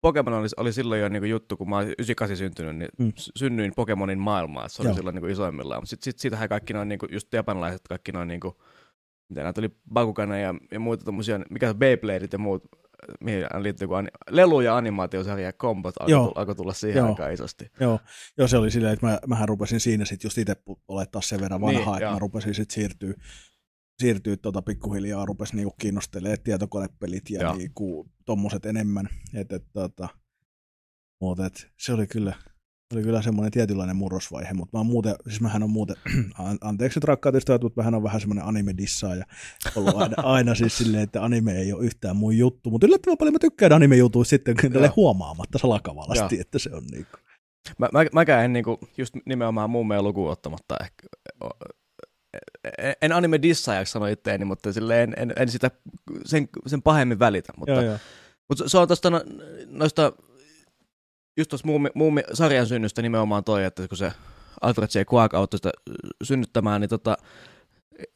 Pokemon 0.00 0.32
oli, 0.34 0.48
oli 0.56 0.72
silloin 0.72 1.00
jo 1.00 1.08
niinku 1.08 1.26
juttu, 1.26 1.56
kun 1.56 1.68
mä 1.68 1.76
olin 1.76 1.88
98 1.88 2.36
syntynyt, 2.36 2.76
niin 2.76 2.88
Mm. 2.98 3.12
synnyin 3.36 3.72
Pokemonin 3.76 4.18
maailmaan. 4.18 4.70
Se 4.70 4.82
oli 4.82 4.88
Joo. 4.88 4.96
silloin 4.96 5.14
niinku 5.14 5.26
isoimmillaan. 5.26 5.82
Mutta 5.82 5.90
sitten 5.90 6.04
sit, 6.04 6.18
siitähän 6.18 6.48
kaikki 6.48 6.72
noin, 6.72 6.88
niinku, 6.88 7.06
just 7.10 7.32
japanilaiset 7.32 7.80
kaikki 7.88 8.12
noin, 8.12 8.28
niinku, 8.28 8.62
mitä 9.28 9.42
näitä 9.42 9.60
oli 9.60 9.68
Bakugana 9.92 10.38
ja, 10.38 10.54
ja 10.70 10.80
muita 10.80 11.04
tommosia, 11.04 11.40
mikä 11.50 11.68
se 11.68 11.74
Beybladeit 11.74 12.32
ja 12.32 12.38
muut 12.38 12.62
mihin 13.20 13.44
liittyy 13.58 13.98
ani- 13.98 14.08
lelu- 14.30 14.60
ja 14.60 14.76
animaatiosarja 14.76 15.52
kombot 15.52 15.94
alkoi, 16.00 16.10
Joo. 16.46 16.54
tulla, 16.56 16.72
siihen 16.72 16.96
Joo. 16.96 17.08
aikaan 17.08 17.32
isosti. 17.32 17.70
Joo, 17.80 18.00
joo, 18.38 18.48
se 18.48 18.56
oli 18.56 18.70
silleen, 18.70 18.92
että 18.92 19.06
mä, 19.06 19.18
mähän 19.26 19.48
rupesin 19.48 19.80
siinä 19.80 20.04
sitten 20.04 20.26
just 20.26 20.38
itse 20.38 20.56
olettaa 20.88 21.22
sen 21.22 21.40
verran 21.40 21.60
vanha, 21.60 21.80
Niin, 21.80 21.88
että 21.92 22.04
joo. 22.04 22.12
mä 22.12 22.18
rupesin 22.18 22.54
sitten 22.54 22.74
siirtyä, 22.74 23.14
siirtyä 24.02 24.36
tota 24.36 24.62
pikkuhiljaa, 24.62 25.26
rupesi 25.26 25.56
niinku 25.56 25.74
kiinnostelemaan 25.80 26.38
tietokonepelit 26.44 27.30
ja 27.30 27.42
Joo. 27.42 27.54
niinku 27.56 28.08
tommoset 28.24 28.66
enemmän. 28.66 29.08
Et, 29.34 29.52
et, 29.52 29.64
tota, 29.72 30.08
mut 31.20 31.40
et, 31.40 31.68
se 31.78 31.92
oli 31.92 32.06
kyllä, 32.06 32.34
oli 32.94 33.02
kyllä 33.02 33.22
semmoinen 33.22 33.52
tietynlainen 33.52 33.96
murrosvaihe, 33.96 34.52
mutta 34.52 34.76
mä 34.76 34.80
oon 34.80 34.86
muuten, 34.86 35.14
siis 35.28 35.40
mähän 35.40 35.62
on 35.62 35.70
muuten, 35.70 35.96
an- 36.38 36.58
anteeksi 36.60 36.98
nyt 36.98 37.04
rakkaat 37.04 37.34
ystävät, 37.34 37.62
mutta 37.62 37.80
mähän 37.80 37.94
on 37.94 38.02
vähän 38.02 38.20
semmoinen 38.20 38.44
anime-dissaaja 38.44 39.24
ollut 39.76 39.96
aina, 39.96 40.14
aina 40.36 40.54
siis 40.54 40.78
silleen, 40.78 41.02
että 41.02 41.22
anime 41.24 41.58
ei 41.58 41.72
ole 41.72 41.84
yhtään 41.84 42.16
mun 42.16 42.38
juttu, 42.38 42.70
mutta 42.70 42.86
yllättävän 42.86 43.18
paljon 43.18 43.32
mä 43.32 43.38
tykkään 43.38 43.72
anime-jutuista 43.72 44.30
sitten 44.30 44.56
kun 44.60 44.72
tälle 44.72 44.92
huomaamatta 44.96 45.58
salakavalasti, 45.58 46.34
Joo. 46.34 46.40
että 46.40 46.58
se 46.58 46.70
on 46.74 46.84
niinku. 46.92 47.16
Mä, 47.78 47.88
mä, 47.92 48.06
mäkään 48.12 48.44
en 48.44 48.52
niinku, 48.52 48.78
just 48.98 49.14
nimenomaan 49.26 49.70
mummeen 49.70 50.04
lukuun 50.04 50.30
ottamatta 50.30 50.76
ehkä, 50.82 51.06
o- 51.44 51.74
en, 52.78 52.94
en 53.02 53.12
anime 53.12 53.42
dissaajaksi 53.42 53.92
sano 53.92 54.06
itteeni, 54.06 54.44
mutta 54.44 54.72
silleen 54.72 55.02
en, 55.02 55.14
en, 55.30 55.32
en 55.36 55.48
sitä 55.48 55.70
sen, 56.24 56.48
sen 56.66 56.82
pahemmin 56.82 57.18
välitä. 57.18 57.52
Mutta, 57.56 57.72
Joo, 57.72 57.82
joo. 57.82 57.98
mutta 58.48 58.64
se- 58.64 58.68
se 58.70 58.78
on 58.78 58.88
tuosta 58.88 59.10
no, 59.10 59.20
noista, 59.66 60.12
just 61.36 61.48
tuossa 61.48 61.66
muumi, 61.66 61.88
muumi, 61.94 62.22
sarjan 62.32 62.66
synnystä 62.66 63.02
nimenomaan 63.02 63.44
toi, 63.44 63.64
että 63.64 63.88
kun 63.88 63.98
se 63.98 64.12
Alfred 64.60 64.88
J. 64.94 65.14
Quag 65.14 65.34
auttoi 65.34 65.58
sitä 65.58 65.70
synnyttämään, 66.22 66.80
niin 66.80 66.88
tota, 66.88 67.16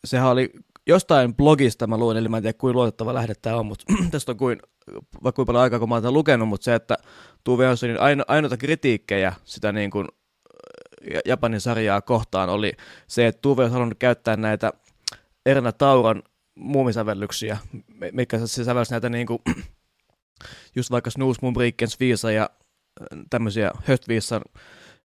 sehän 0.04 0.30
oli 0.30 0.50
jostain 0.86 1.34
blogista 1.34 1.86
mä 1.86 1.98
luin, 1.98 2.16
eli 2.16 2.28
mä 2.28 2.36
en 2.36 2.42
tiedä 2.42 2.58
kuinka 2.58 2.76
luotettava 2.76 3.14
lähde 3.14 3.34
tämä 3.42 3.56
on, 3.56 3.66
mutta 3.66 3.84
tästä 4.10 4.32
on 4.32 4.38
kuin, 4.38 4.58
vaikka 5.22 5.32
kuinka 5.32 5.46
paljon 5.46 5.62
aikaa, 5.62 5.78
kun 5.78 5.88
mä 5.88 5.94
oon 5.94 6.14
lukenut, 6.14 6.48
mutta 6.48 6.64
se, 6.64 6.74
että 6.74 6.96
Tuve 7.44 7.64
Janssonin 7.64 8.00
aino, 8.00 8.24
ainoita 8.28 8.56
kritiikkejä 8.56 9.32
sitä 9.44 9.72
niin 9.72 9.90
kuin 9.90 10.06
Ja- 11.14 11.20
Japanin 11.24 11.60
sarjaa 11.60 12.00
kohtaan 12.00 12.48
oli 12.48 12.72
se, 13.06 13.26
että 13.26 13.40
Tuve 13.42 13.62
olisi 13.62 13.72
halunnut 13.72 13.98
käyttää 13.98 14.36
näitä 14.36 14.72
Erna 15.46 15.72
Tauron 15.72 16.22
muumisävellyksiä, 16.54 17.58
mi- 17.72 18.10
mitkä 18.12 18.46
se 18.46 18.64
sävelsi 18.64 18.90
näitä 18.90 19.08
niin 19.08 19.26
kuin, 19.26 19.38
just 20.76 20.90
vaikka 20.90 21.10
Snooze, 21.10 21.38
Mumbrikkens, 21.42 22.00
Viisa 22.00 22.30
ja 22.32 22.42
äh, 22.42 22.69
tämmöisiä 23.30 23.70
Höstviisan, 23.84 24.42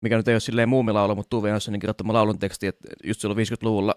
mikä 0.01 0.17
nyt 0.17 0.27
ei 0.27 0.33
ole 0.33 0.39
silleen 0.39 0.69
muumilaulu, 0.69 1.15
mutta 1.15 1.29
Tuve 1.29 1.49
Janssonin 1.49 1.79
kirjoittama 1.79 2.13
laulun 2.13 2.39
teksti, 2.39 2.67
että 2.67 2.87
just 3.03 3.21
silloin 3.21 3.37
50-luvulla, 3.37 3.95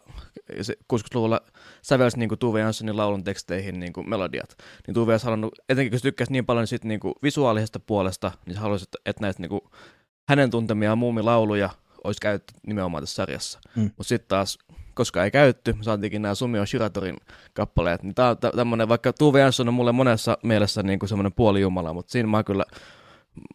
ja 0.56 0.64
se 0.64 0.76
60-luvulla 0.92 1.40
sävelsi 1.82 2.18
niin 2.18 2.38
Tuve 2.38 2.60
Janssonin 2.60 2.96
laulun 2.96 3.24
teksteihin 3.24 3.80
niin 3.80 3.92
kuin 3.92 4.10
melodiat. 4.10 4.56
Niin 4.86 4.94
Tuve 4.94 5.12
olisi 5.12 5.26
halunnut, 5.26 5.58
etenkin 5.68 5.90
kun 5.90 5.98
se 5.98 6.02
tykkäsi 6.02 6.32
niin 6.32 6.46
paljon 6.46 6.66
sit 6.66 6.84
niin 6.84 7.00
kuin 7.00 7.14
visuaalisesta 7.22 7.80
puolesta, 7.80 8.32
niin 8.46 8.54
se 8.54 8.60
halusi, 8.60 8.84
että, 8.84 8.98
että 9.06 9.22
näitä 9.22 9.42
niin 9.42 9.50
kuin 9.50 9.60
hänen 10.28 10.50
tuntemiaan 10.50 10.98
muumilauluja 10.98 11.70
olisi 12.04 12.20
käytetty 12.20 12.54
nimenomaan 12.66 13.02
tässä 13.02 13.14
sarjassa. 13.14 13.60
Mm. 13.76 13.82
Mutta 13.82 14.04
sitten 14.04 14.28
taas, 14.28 14.58
koska 14.94 15.24
ei 15.24 15.30
käytetty, 15.30 15.72
me 15.72 15.82
saatiinkin 15.82 16.22
nämä 16.22 16.34
Sumio 16.34 16.66
Shiratorin 16.66 17.16
kappaleet. 17.52 18.02
Niin 18.02 18.14
tämä 18.14 18.28
on 18.28 18.38
tä- 18.38 18.52
tämmöinen, 18.56 18.88
vaikka 18.88 19.12
Tuve 19.12 19.40
Jansson 19.40 19.68
on 19.68 19.74
mulle 19.74 19.92
monessa 19.92 20.38
mielessä 20.42 20.82
niin 20.82 20.98
kuin 20.98 21.08
semmoinen 21.08 21.32
puolijumala, 21.32 21.92
mutta 21.92 22.12
siinä 22.12 22.28
mä 22.28 22.44
kyllä 22.44 22.64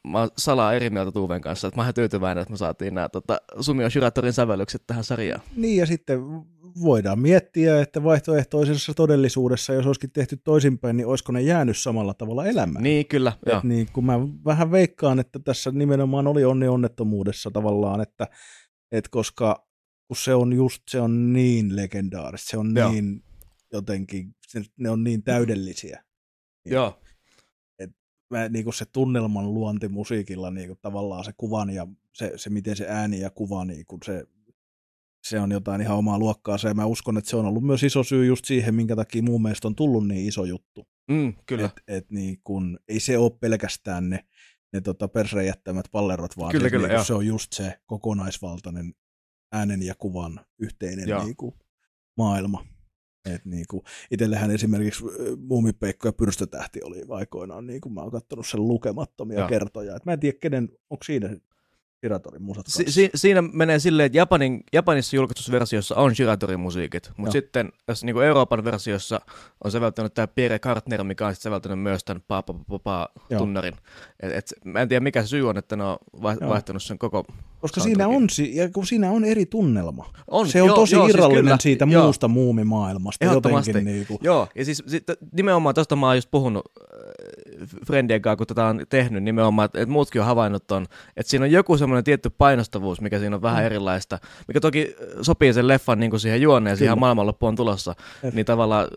mä 0.07 0.19
oon 0.19 0.29
salaa 0.37 0.73
eri 0.73 0.89
mieltä 0.89 1.11
Tuven 1.11 1.41
kanssa, 1.41 1.67
että 1.67 1.79
mä 1.79 1.85
oon 1.85 1.93
tyytyväinen, 1.93 2.41
että 2.41 2.51
me 2.51 2.57
saatiin 2.57 2.95
nämä 2.95 3.09
tota, 3.09 3.41
Sumio 3.59 3.89
Shiratorin 3.89 4.33
sävellykset 4.33 4.83
tähän 4.87 5.03
sarjaan. 5.03 5.41
Niin 5.55 5.77
ja 5.77 5.85
sitten 5.85 6.19
voidaan 6.81 7.19
miettiä, 7.19 7.81
että 7.81 8.03
vaihtoehtoisessa 8.03 8.93
todellisuudessa, 8.93 9.73
jos 9.73 9.85
olisikin 9.85 10.11
tehty 10.11 10.37
toisinpäin, 10.37 10.97
niin 10.97 11.07
olisiko 11.07 11.31
ne 11.31 11.41
jäänyt 11.41 11.77
samalla 11.77 12.13
tavalla 12.13 12.45
elämään. 12.45 12.83
Niin, 12.83 13.07
kyllä. 13.07 13.33
Joo. 13.45 13.57
Et 13.57 13.63
niin, 13.63 13.87
kun 13.93 14.05
mä 14.05 14.19
vähän 14.45 14.71
veikkaan, 14.71 15.19
että 15.19 15.39
tässä 15.39 15.71
nimenomaan 15.71 16.27
oli 16.27 16.45
onni 16.45 16.67
onnettomuudessa 16.67 17.51
tavallaan, 17.51 18.01
että, 18.01 18.27
että 18.91 19.09
koska 19.11 19.67
kun 20.07 20.17
se 20.17 20.33
on 20.35 20.53
just, 20.53 20.83
se 20.89 21.01
on 21.01 21.33
niin 21.33 21.75
legendaarista, 21.75 22.49
se 22.49 22.57
on 22.57 22.73
Joo. 22.75 22.91
niin 22.91 23.23
jotenkin, 23.73 24.35
se- 24.47 24.61
ne 24.77 24.89
on 24.89 25.03
niin 25.03 25.23
täydellisiä. 25.23 26.03
Joo. 26.65 26.99
Mä, 28.31 28.49
niin 28.49 28.63
kuin 28.63 28.73
se 28.73 28.85
tunnelman 28.85 29.53
luonti 29.53 29.87
musiikilla, 29.87 30.51
niin 30.51 30.67
kuin 30.67 30.79
tavallaan 30.81 31.23
se 31.23 31.33
kuvan 31.37 31.69
ja 31.69 31.87
se, 32.13 32.31
se, 32.35 32.49
miten 32.49 32.75
se 32.75 32.85
ääni 32.89 33.19
ja 33.19 33.29
kuva, 33.29 33.65
niin 33.65 33.85
kuin 33.85 33.99
se, 34.05 34.25
se 35.23 35.39
on 35.39 35.51
jotain 35.51 35.81
ihan 35.81 35.97
omaa 35.97 36.19
luokkaansa. 36.19 36.67
Ja 36.67 36.73
mä 36.73 36.85
uskon, 36.85 37.17
että 37.17 37.29
se 37.29 37.35
on 37.35 37.45
ollut 37.45 37.63
myös 37.63 37.83
iso 37.83 38.03
syy 38.03 38.25
just 38.25 38.45
siihen, 38.45 38.75
minkä 38.75 38.95
takia 38.95 39.23
mun 39.23 39.41
mielestä 39.41 39.67
on 39.67 39.75
tullut 39.75 40.07
niin 40.07 40.27
iso 40.27 40.45
juttu. 40.45 40.87
Mm, 41.11 41.33
kyllä. 41.45 41.65
Et, 41.65 41.83
et 41.87 42.11
niin 42.11 42.41
kun, 42.43 42.79
ei 42.87 42.99
se 42.99 43.17
ole 43.17 43.31
pelkästään 43.39 44.09
ne, 44.09 44.25
ne 44.73 44.81
tota 44.81 45.07
persrejättämät 45.07 45.85
pallerot, 45.91 46.37
vaan 46.37 46.51
Kyllä, 46.51 46.63
siis 46.63 46.71
kyllä, 46.71 46.87
niin 46.87 47.05
se 47.05 47.13
on 47.13 47.25
just 47.25 47.53
se 47.53 47.79
kokonaisvaltainen 47.85 48.93
äänen 49.51 49.81
ja 49.81 49.95
kuvan 49.95 50.45
yhteinen 50.59 51.09
Joo. 51.09 51.23
niin 51.23 51.35
kuin, 51.35 51.55
maailma. 52.17 52.65
Et 53.25 53.45
niin 53.45 53.65
kuin, 53.69 53.83
itsellähän 54.11 54.51
esimerkiksi 54.51 55.03
Muumipeikko 55.37 56.07
ja 56.07 56.13
Pyrstötähti 56.13 56.79
oli 56.83 57.03
aikoinaan, 57.09 57.67
niin 57.67 57.81
kuin 57.81 57.93
mä 57.93 58.01
oon 58.01 58.11
katsonut 58.11 58.47
sen 58.47 58.67
lukemattomia 58.67 59.39
Joo. 59.39 59.47
kertoja. 59.47 59.95
Et 59.95 60.05
mä 60.05 60.13
en 60.13 60.19
tiedä, 60.19 60.37
kenen, 60.41 60.69
onko 60.89 61.03
siinä 61.03 61.35
Piratorin 62.01 62.41
musat 62.41 62.65
Si- 62.67 62.91
si- 62.91 63.09
siinä 63.15 63.41
menee 63.41 63.79
silleen, 63.79 64.05
että 64.05 64.17
Japanin, 64.17 64.63
Japanissa 64.73 65.15
julkaistussa 65.15 65.51
versiossa 65.51 65.95
on 65.95 66.15
Shiratorin 66.15 66.59
musiikit, 66.59 67.11
mutta 67.17 67.31
sitten 67.31 67.69
tässä 67.85 68.05
niin 68.05 68.23
Euroopan 68.23 68.63
versiossa 68.63 69.21
on 69.63 69.71
säveltänyt 69.71 70.13
tämä 70.13 70.27
Pierre 70.27 70.59
Kartner, 70.59 71.03
mikä 71.03 71.27
on 71.27 71.33
sitten 71.33 71.43
säveltänyt 71.43 71.79
myös 71.79 72.03
tämän 72.03 72.23
pa 72.27 72.41
pa 72.41 72.53
pa 72.53 72.79
pa 72.79 73.09
tunnarin. 73.37 73.73
Et, 74.19 74.31
et, 74.31 74.53
mä 74.65 74.79
en 74.81 74.87
tiedä 74.87 75.03
mikä 75.03 75.21
se 75.21 75.27
syy 75.27 75.49
on, 75.49 75.57
että 75.57 75.75
ne 75.75 75.83
on 75.83 75.97
vaihtanut 76.23 76.83
sen 76.83 76.97
koko... 76.97 77.25
Koska 77.59 77.81
siinä 77.81 78.07
on, 78.07 78.27
ja 78.53 78.69
kun 78.69 78.85
siinä 78.85 79.11
on 79.11 79.25
eri 79.25 79.45
tunnelma. 79.45 80.13
On, 80.27 80.47
se 80.47 80.61
on 80.61 80.67
joo, 80.67 80.75
tosi 80.75 80.95
joo, 80.95 81.05
siis 81.05 81.15
irrallinen 81.15 81.43
kyllä. 81.43 81.57
siitä 81.59 81.87
Joo. 81.89 82.03
muusta 82.03 82.27
muumimaailmasta. 82.27 83.25
Ehdottomasti. 83.25 83.69
Jotenkin 83.69 83.93
niin 83.93 84.07
kuin, 84.07 84.19
Joo, 84.21 84.47
ja 84.55 84.65
siis 84.65 84.83
sit, 84.87 85.03
nimenomaan 85.33 85.75
tuosta 85.75 85.95
mä 85.95 86.07
oon 86.07 86.17
just 86.17 86.31
puhunut 86.31 86.63
Friendien 87.87 88.21
kanssa, 88.21 88.35
kun 88.35 88.47
tätä 88.47 88.65
on 88.65 88.81
tehnyt 88.89 89.23
nimenomaan, 89.23 89.65
että, 89.65 89.79
että 89.81 89.91
muutkin 89.91 90.21
on 90.21 90.27
havainnut 90.27 90.67
ton, 90.67 90.85
että 91.17 91.29
siinä 91.29 91.45
on 91.45 91.51
joku 91.51 91.77
semmoinen 91.77 92.03
tietty 92.03 92.29
painostavuus, 92.29 93.01
mikä 93.01 93.19
siinä 93.19 93.35
on 93.35 93.41
vähän 93.41 93.59
Mm. 93.63 93.65
erilaista, 93.65 94.19
mikä 94.47 94.59
toki 94.59 94.95
sopii 95.21 95.53
sen 95.53 95.67
leffan 95.67 95.99
niin 95.99 96.09
kuin 96.09 96.19
siihen 96.19 96.41
juoneen, 96.41 96.77
siihen 96.77 96.99
maailmanloppuun 96.99 97.55
tulossa, 97.55 97.95
Jep. 98.23 98.33
niin 98.33 98.45
tavallaan 98.45 98.87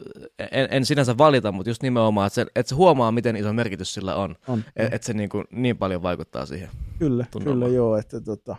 en, 0.51 0.69
en 0.71 0.87
sinänsä 0.87 1.19
valita, 1.19 1.53
mutta 1.53 1.71
just 1.71 1.83
nimenomaan, 1.83 2.27
että 2.27 2.35
se, 2.35 2.47
että 2.57 2.69
se 2.69 2.75
huomaa, 2.75 3.13
miten 3.13 3.37
iso 3.37 3.53
merkitys 3.53 3.95
sillä 3.95 4.15
on, 4.17 4.37
on, 4.49 4.65
että 4.77 4.97
et 4.97 5.03
se 5.03 5.13
niin, 5.15 5.29
kuin, 5.29 5.45
niin 5.51 5.79
paljon 5.79 6.03
vaikuttaa 6.03 6.47
siihen. 6.47 6.69
Kyllä, 6.99 7.27
tunnelma. 7.31 7.65
kyllä 7.65 7.75
joo, 7.77 7.97
että 7.97 8.21
tota, 8.21 8.57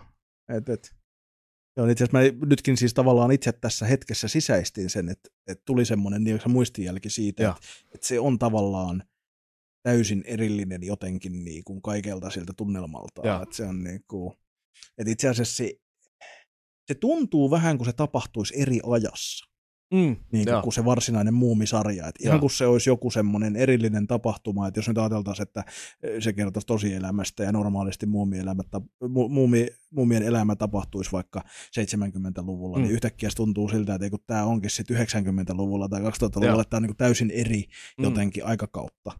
et, 0.57 0.69
et, 0.69 0.95
joo, 1.77 1.87
itse 1.87 2.03
asiassa 2.03 2.17
mä 2.41 2.47
nytkin 2.49 2.77
siis 2.77 2.93
tavallaan 2.93 3.31
itse 3.31 3.51
tässä 3.51 3.85
hetkessä 3.85 4.27
sisäistin 4.27 4.89
sen, 4.89 5.09
että, 5.09 5.29
että 5.47 5.61
tuli 5.65 5.85
semmoinen 5.85 6.23
niin 6.23 6.39
muistijälki 6.47 7.09
siitä, 7.09 7.49
että, 7.49 7.61
että 7.93 8.07
se 8.07 8.19
on 8.19 8.39
tavallaan 8.39 9.03
täysin 9.85 10.23
erillinen 10.27 10.83
jotenkin 10.83 11.45
niin 11.45 11.63
kuin 11.63 11.81
kaikelta 11.81 12.29
siltä 12.29 12.53
tunnelmalta. 12.57 13.21
Että 13.43 13.55
se 13.55 13.65
on 13.65 13.83
niin 13.83 14.03
kuin, 14.07 14.33
että 14.97 15.11
itse 15.11 15.29
asiassa 15.29 15.55
se, 15.55 15.73
se 16.87 16.95
tuntuu 16.95 17.51
vähän 17.51 17.77
kuin 17.77 17.85
se 17.85 17.93
tapahtuisi 17.93 18.53
eri 18.61 18.79
ajassa 18.83 19.45
Mm, 19.93 20.15
niin 20.31 20.47
joo. 20.47 20.61
kuin 20.61 20.73
se 20.73 20.85
varsinainen 20.85 21.33
muumisarja. 21.33 22.07
Et 22.07 22.15
ihan 22.19 22.39
kuin 22.39 22.49
se 22.51 22.65
olisi 22.67 22.89
joku 22.89 23.11
semmoinen 23.11 23.55
erillinen 23.55 24.07
tapahtuma, 24.07 24.67
että 24.67 24.77
jos 24.77 24.87
nyt 24.87 24.97
ajateltaisiin, 24.97 25.43
että 25.47 25.63
eh, 26.03 26.21
se 26.23 26.33
kertoisi 26.33 26.67
tosielämästä 26.67 27.43
ja 27.43 27.51
normaalisti 27.51 28.05
muumielämä, 28.05 28.63
tap- 28.75 28.89
mu- 29.03 29.29
muumi, 29.29 29.67
muumien 29.91 30.23
elämä 30.23 30.55
tapahtuisi 30.55 31.11
vaikka 31.11 31.41
70-luvulla, 31.71 32.77
Mm. 32.77 32.83
niin 32.83 32.91
yhtäkkiä 32.93 33.29
se 33.29 33.35
tuntuu 33.35 33.69
siltä, 33.69 33.93
että 33.95 34.05
ei 34.05 34.09
kun 34.09 34.19
tämä 34.27 34.43
onkin 34.45 34.69
sitten 34.69 34.97
90-luvulla 34.97 35.89
tai 35.89 36.01
2000-luvulla, 36.01 36.51
Joo. 36.51 36.61
että 36.61 36.69
tämä 36.69 36.77
on 36.77 36.83
niin 36.83 36.97
täysin 36.97 37.31
eri 37.31 37.63
Mm. 37.97 38.03
jotenkin 38.03 38.45
aikakautta. 38.45 39.11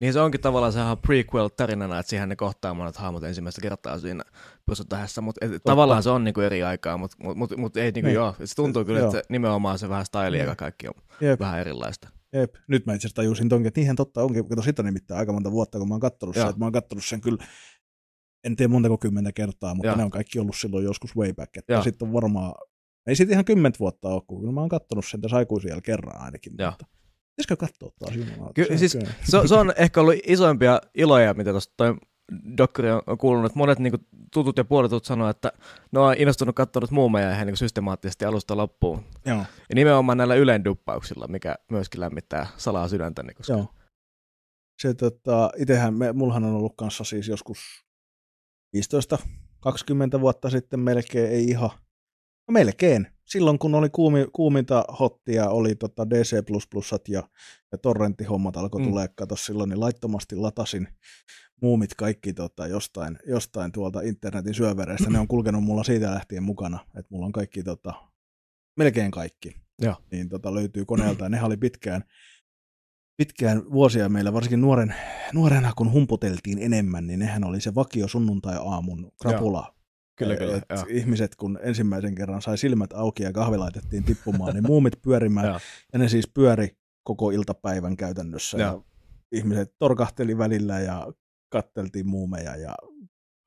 Niin 0.00 0.12
se 0.12 0.20
onkin 0.20 0.40
tavallaan 0.40 0.72
sehän 0.72 0.96
prequel-tarinana, 0.98 1.98
että 1.98 2.10
siihen 2.10 2.28
ne 2.28 2.36
kohtaa 2.36 2.74
monet 2.74 2.96
hahmot 2.96 3.24
ensimmäistä 3.24 3.60
kertaa 3.60 3.98
siinä 3.98 4.24
tähdessä, 4.88 5.20
mutta 5.20 5.40
tavallaan 5.64 6.02
se 6.02 6.10
on 6.10 6.24
niinku 6.24 6.40
eri 6.40 6.62
aikaa, 6.62 6.96
mutta 6.98 7.16
mut, 7.22 7.36
mut, 7.36 7.56
mut 7.56 7.76
ei 7.76 7.92
niinku 7.92 8.06
Niin. 8.06 8.14
joo. 8.14 8.34
Se 8.44 8.54
tuntuu 8.54 8.84
kyllä, 8.84 9.00
että 9.04 9.22
nimenomaan 9.28 9.78
se 9.78 9.88
vähän 9.88 10.06
style 10.06 10.38
ja 10.38 10.46
Niin. 10.46 10.56
kaikki 10.56 10.88
on 10.88 10.94
Jep. 11.20 11.40
vähän 11.40 11.60
erilaista. 11.60 12.08
Jep. 12.32 12.54
Nyt 12.68 12.86
mä 12.86 12.94
itse 12.94 13.06
asiassa 13.06 13.16
tajusin 13.16 13.48
tonkin, 13.48 13.66
että 13.68 13.80
niinhän 13.80 13.96
totta 13.96 14.22
onkin, 14.22 14.48
kato 14.48 14.62
sitä 14.62 14.82
nimittäin 14.82 15.18
aika 15.18 15.32
monta 15.32 15.50
vuotta, 15.52 15.78
kun 15.78 15.88
mä 15.88 15.94
oon 15.94 16.00
kattonut 16.00 16.34
sen, 16.34 16.46
että 16.48 16.58
mä 16.58 16.64
oon 16.64 16.72
kattonut 16.72 17.04
sen 17.04 17.20
kyllä, 17.20 17.44
en 18.44 18.56
tiedä 18.56 18.72
montako 18.72 18.98
kymmentä 18.98 19.32
kertaa, 19.32 19.74
mutta 19.74 19.88
Joo. 19.88 19.96
ne 19.96 20.04
on 20.04 20.10
kaikki 20.10 20.38
ollut 20.38 20.56
silloin 20.56 20.84
joskus 20.84 21.16
way 21.16 21.32
back, 21.32 21.56
että 21.56 21.82
sitten 21.82 22.08
on 22.08 22.14
varmaan, 22.14 22.54
ei 23.06 23.16
sitten 23.16 23.32
ihan 23.32 23.44
kymmentä 23.44 23.78
vuotta 23.78 24.08
ole, 24.08 24.22
kun 24.26 24.54
mä 24.54 24.60
oon 24.60 24.68
kattonut 24.68 25.04
sen 25.06 25.20
tässä 25.20 25.36
aikuisiellä 25.36 25.80
kerran 25.82 26.20
ainakin, 26.22 26.52
Joo. 26.58 26.70
mutta 26.70 26.86
pitäisikö 27.36 27.56
katsoa 27.56 27.90
taas 27.98 28.16
jumalauta? 28.16 28.52
Ky- 28.54 28.78
siis- 28.78 28.92
kyllä- 28.92 29.10
Se, 29.24 29.36
on- 29.36 29.48
se 29.48 29.54
on 29.54 29.72
ehkä 29.76 30.00
ollut 30.00 30.14
isoimpia 30.26 30.80
iloja, 30.94 31.34
mitä 31.34 31.50
tuosta 31.50 31.74
toi 31.76 31.96
dokkari 32.56 32.90
on, 32.90 33.02
kuulunut, 33.18 33.46
että 33.46 33.58
monet 33.58 33.78
niinku 33.78 33.98
tutut 34.32 34.56
ja 34.58 34.64
puolitut 34.64 35.04
sanoo, 35.04 35.28
että 35.28 35.52
ne 35.92 36.00
on 36.00 36.14
innostunut 36.18 36.56
katsonut 36.56 36.90
muumeja 36.90 37.32
ihan 37.32 37.46
niinku 37.46 37.56
systemaattisesti 37.56 38.24
alusta 38.24 38.56
loppuun. 38.56 39.04
Joo, 39.26 39.38
Ja 39.38 39.74
nimenomaan 39.74 40.18
näillä 40.18 40.34
Ylen 40.34 40.64
duppauksilla, 40.64 41.28
mikä 41.28 41.54
myöskin 41.70 42.00
lämmittää 42.00 42.46
salaa 42.56 42.88
sydäntäni, 42.88 43.34
koska 43.34 43.52
joo. 43.52 43.74
se 44.82 44.94
tota, 44.94 45.50
itehän, 45.58 45.94
me, 45.94 46.12
mullahan 46.12 46.44
on 46.44 46.54
ollut 46.54 46.76
kanssa 46.76 47.04
siis 47.04 47.28
joskus 47.28 47.58
15-20 48.76 50.20
vuotta 50.20 50.50
sitten 50.50 50.80
melkein, 50.80 51.30
ei 51.30 51.44
ihan, 51.44 51.70
no 52.48 52.52
melkein. 52.52 53.06
Silloin 53.32 53.58
kun 53.58 53.74
oli 53.74 53.90
kuumi, 53.90 54.26
kuuminta 54.32 54.84
hottia, 55.00 55.50
oli 55.50 55.74
tota 55.74 56.10
DC++ 56.10 56.34
ja, 57.08 57.22
ja 57.72 57.78
torrenttihommat 57.78 58.56
alkoi 58.56 58.80
mm. 58.80 58.88
tulee, 58.88 59.08
kato 59.08 59.36
silloin, 59.36 59.70
niin 59.70 59.80
laittomasti 59.80 60.36
latasin 60.36 60.88
muumit 61.62 61.94
kaikki 61.94 62.32
tota, 62.32 62.66
jostain, 62.66 63.18
jostain 63.26 63.72
tuolta 63.72 64.00
internetin 64.00 64.54
syövereistä. 64.54 65.10
Ne 65.10 65.18
on 65.18 65.28
kulkenut 65.28 65.64
mulla 65.64 65.84
siitä 65.84 66.10
lähtien 66.10 66.42
mukana, 66.42 66.78
että 66.86 67.08
mulla 67.10 67.26
on 67.26 67.32
kaikki, 67.32 67.62
tota, 67.62 67.94
melkein 68.76 69.10
kaikki. 69.10 69.56
Joo. 69.82 69.94
Niin 70.12 70.28
tota, 70.28 70.54
löytyy 70.54 70.84
koneelta 70.84 71.24
ja 71.24 71.28
ne 71.28 71.42
oli 71.42 71.56
pitkään, 71.56 72.04
pitkään 73.16 73.72
vuosia 73.72 74.08
meillä, 74.08 74.32
varsinkin 74.32 74.60
nuoren, 74.60 74.94
nuorena 75.34 75.72
kun 75.76 75.92
humputeltiin 75.92 76.58
enemmän, 76.58 77.06
niin 77.06 77.18
nehän 77.18 77.44
oli 77.44 77.60
se 77.60 77.74
vakio 77.74 78.08
sunnuntai-aamun 78.08 79.12
krapula. 79.22 79.74
Kyllä, 80.20 80.36
kyllä. 80.36 80.56
Et 80.56 80.64
joo. 80.70 80.84
ihmiset, 80.88 81.36
kun 81.36 81.58
ensimmäisen 81.62 82.14
kerran 82.14 82.42
sai 82.42 82.58
silmät 82.58 82.92
auki 82.92 83.22
ja 83.22 83.32
kahvi 83.32 83.56
laitettiin 83.56 84.04
tippumaan, 84.04 84.54
niin 84.54 84.66
muumit 84.66 85.02
pyörimään. 85.02 85.46
Joo. 85.46 85.60
ja 85.92 85.98
ne 85.98 86.08
siis 86.08 86.28
pyöri 86.34 86.76
koko 87.02 87.30
iltapäivän 87.30 87.96
käytännössä. 87.96 88.58
Ja 88.58 88.66
Joo. 88.66 88.84
ihmiset 89.32 89.74
torkahteli 89.78 90.38
välillä 90.38 90.80
ja 90.80 91.12
katteltiin 91.48 92.08
muumeja 92.08 92.56
ja 92.56 92.74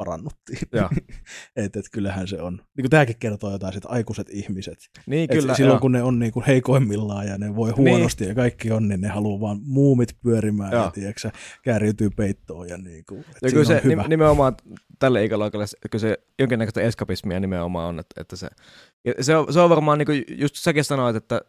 parannuttiin. 0.06 0.60
Joo. 0.74 0.90
et, 1.56 1.76
et 1.76 1.86
kyllähän 1.92 2.28
se 2.28 2.42
on. 2.42 2.54
Niin 2.54 2.84
kuin 2.84 2.90
tämäkin 2.90 3.16
kertoo 3.20 3.52
jotain, 3.52 3.78
että 3.78 3.90
aikuiset 3.90 4.28
ihmiset. 4.30 4.78
Niin, 5.06 5.24
Et 5.32 5.40
kyllä. 5.40 5.56
silloin 5.56 5.74
joo. 5.76 5.80
kun 5.80 5.92
ne 5.92 6.04
on 6.04 6.20
niin 6.20 6.32
kuin 6.32 6.46
heikoimmillaan 6.46 7.28
ja 7.28 7.38
ne 7.38 7.56
voi 7.56 7.72
huonosti 7.72 8.26
ja 8.26 8.36
kaikki 8.36 8.72
on, 8.72 8.88
niin 8.88 9.02
ne 9.02 9.08
haluaa 9.08 9.40
vaan 9.40 9.60
muumit 9.64 10.10
pyörimään 10.24 10.72
Joo. 10.72 10.84
ja 10.84 10.92
tiedätkö, 10.92 11.32
kääriytyy 11.64 12.10
peittoon. 12.10 12.70
Ja 12.70 12.78
niin 12.78 13.06
kuin, 13.10 13.26
Ja 13.42 13.50
kyllä 13.50 13.64
se 13.66 13.82
hyvä. 13.84 14.04
nim- 14.04 14.08
nimenomaan 14.08 14.56
tälle 15.00 15.26
ikäluokalle, 15.26 15.66
kyllä 15.92 16.02
se 16.02 16.18
jonkinnäköistä 16.40 16.82
eskapismia 16.82 17.40
nimenomaan 17.40 17.90
on, 17.90 18.00
että, 18.00 18.22
että 18.22 18.36
se, 18.36 18.48
ja 19.06 19.14
se, 19.24 19.36
on, 19.36 19.54
se 19.54 19.60
on 19.60 19.70
varmaan, 19.70 19.98
niin 19.98 20.06
kuin 20.06 20.24
just 20.30 20.56
säkin 20.56 20.84
sanoit, 20.84 21.16
että 21.16 21.42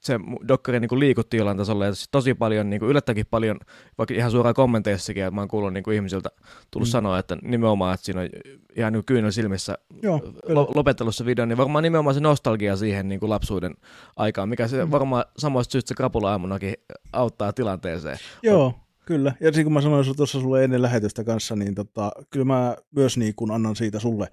se 0.00 0.20
dokkari 0.48 0.80
niin 0.80 1.00
liikutti 1.00 1.36
jollain 1.36 1.56
tasolla, 1.56 1.86
ja 1.86 1.94
siis 1.94 2.08
tosi 2.10 2.34
paljon, 2.34 2.70
niin 2.70 2.80
kuin 2.80 2.90
yllättäkin 2.90 3.26
paljon, 3.30 3.60
vaikka 3.98 4.14
ihan 4.14 4.30
suoraan 4.30 4.54
kommenteissakin, 4.54 5.22
että 5.22 5.30
mä 5.34 5.40
oon 5.40 5.48
kuullut 5.48 5.72
niin 5.72 5.84
kuin 5.84 5.94
ihmisiltä 5.94 6.30
tullut 6.70 6.88
Mm. 6.88 6.90
sanoa, 6.92 7.18
että 7.18 7.36
nimenomaan, 7.42 7.94
että 7.94 8.04
siinä 8.06 8.20
on 8.20 8.28
ihan 8.76 8.92
niin 8.92 9.04
kyynel 9.04 9.30
silmissä 9.30 9.78
Joo, 10.02 10.20
lo- 10.48 10.72
lopettelussa 10.74 11.26
video, 11.26 11.46
niin 11.46 11.56
varmaan 11.58 11.82
nimenomaan 11.82 12.14
se 12.14 12.20
nostalgia 12.20 12.76
siihen 12.76 13.08
niin 13.08 13.20
kuin 13.20 13.30
lapsuuden 13.30 13.74
aikaan, 14.16 14.48
mikä 14.48 14.68
se 14.68 14.84
Mm. 14.84 14.90
varmaan 14.90 15.24
samoista 15.38 15.72
syystä 15.72 15.88
se 15.88 15.94
krapula-aamunakin 15.94 16.74
auttaa 17.12 17.52
tilanteeseen. 17.52 18.18
Joo, 18.42 18.74
kyllä. 19.06 19.32
Ja 19.40 19.50
niin 19.50 19.64
kuin 19.64 19.72
mä 19.72 19.80
sanoin 19.80 20.16
tuossa 20.16 20.40
sulle 20.40 20.64
ennen 20.64 20.82
lähetystä 20.82 21.24
kanssa, 21.24 21.56
niin 21.56 21.74
tota, 21.74 22.12
kyllä 22.30 22.44
mä 22.44 22.76
myös 22.96 23.16
niin 23.16 23.34
kuin 23.34 23.50
annan 23.50 23.76
siitä 23.76 23.98
sulle, 23.98 24.28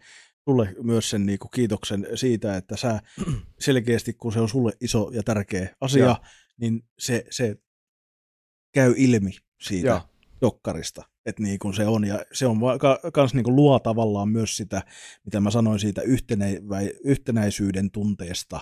sulle 0.47 0.75
myös 0.83 1.09
sen 1.09 1.25
niin 1.25 1.39
kuin 1.39 1.51
kiitoksen 1.51 2.07
siitä, 2.15 2.57
että 2.57 2.77
sä 2.77 2.99
selkeästi, 3.59 4.13
kun 4.13 4.33
se 4.33 4.39
on 4.39 4.49
sulle 4.49 4.71
iso 4.81 5.09
ja 5.13 5.23
tärkeä 5.23 5.75
asia, 5.81 6.05
Joo. 6.05 6.17
niin 6.57 6.83
se, 6.99 7.25
se 7.29 7.55
käy 8.73 8.93
ilmi 8.97 9.31
siitä 9.61 9.87
Joo. 9.87 10.01
dokkarista, 10.41 11.03
että 11.25 11.43
niin 11.43 11.59
kuin 11.59 11.73
se 11.73 11.85
on, 11.85 12.05
ja 12.07 12.25
se 12.33 12.47
on 12.47 12.61
va- 12.61 12.77
ka- 12.79 12.99
kans 13.13 13.33
niin 13.33 13.43
kuin 13.43 13.55
luo 13.55 13.79
tavallaan 13.79 14.29
myös 14.29 14.57
sitä, 14.57 14.81
mitä 15.25 15.39
mä 15.39 15.51
sanoin 15.51 15.79
siitä 15.79 16.01
yhtenä- 16.01 16.45
yhtenäisyyden 17.03 17.91
tunteesta, 17.91 18.59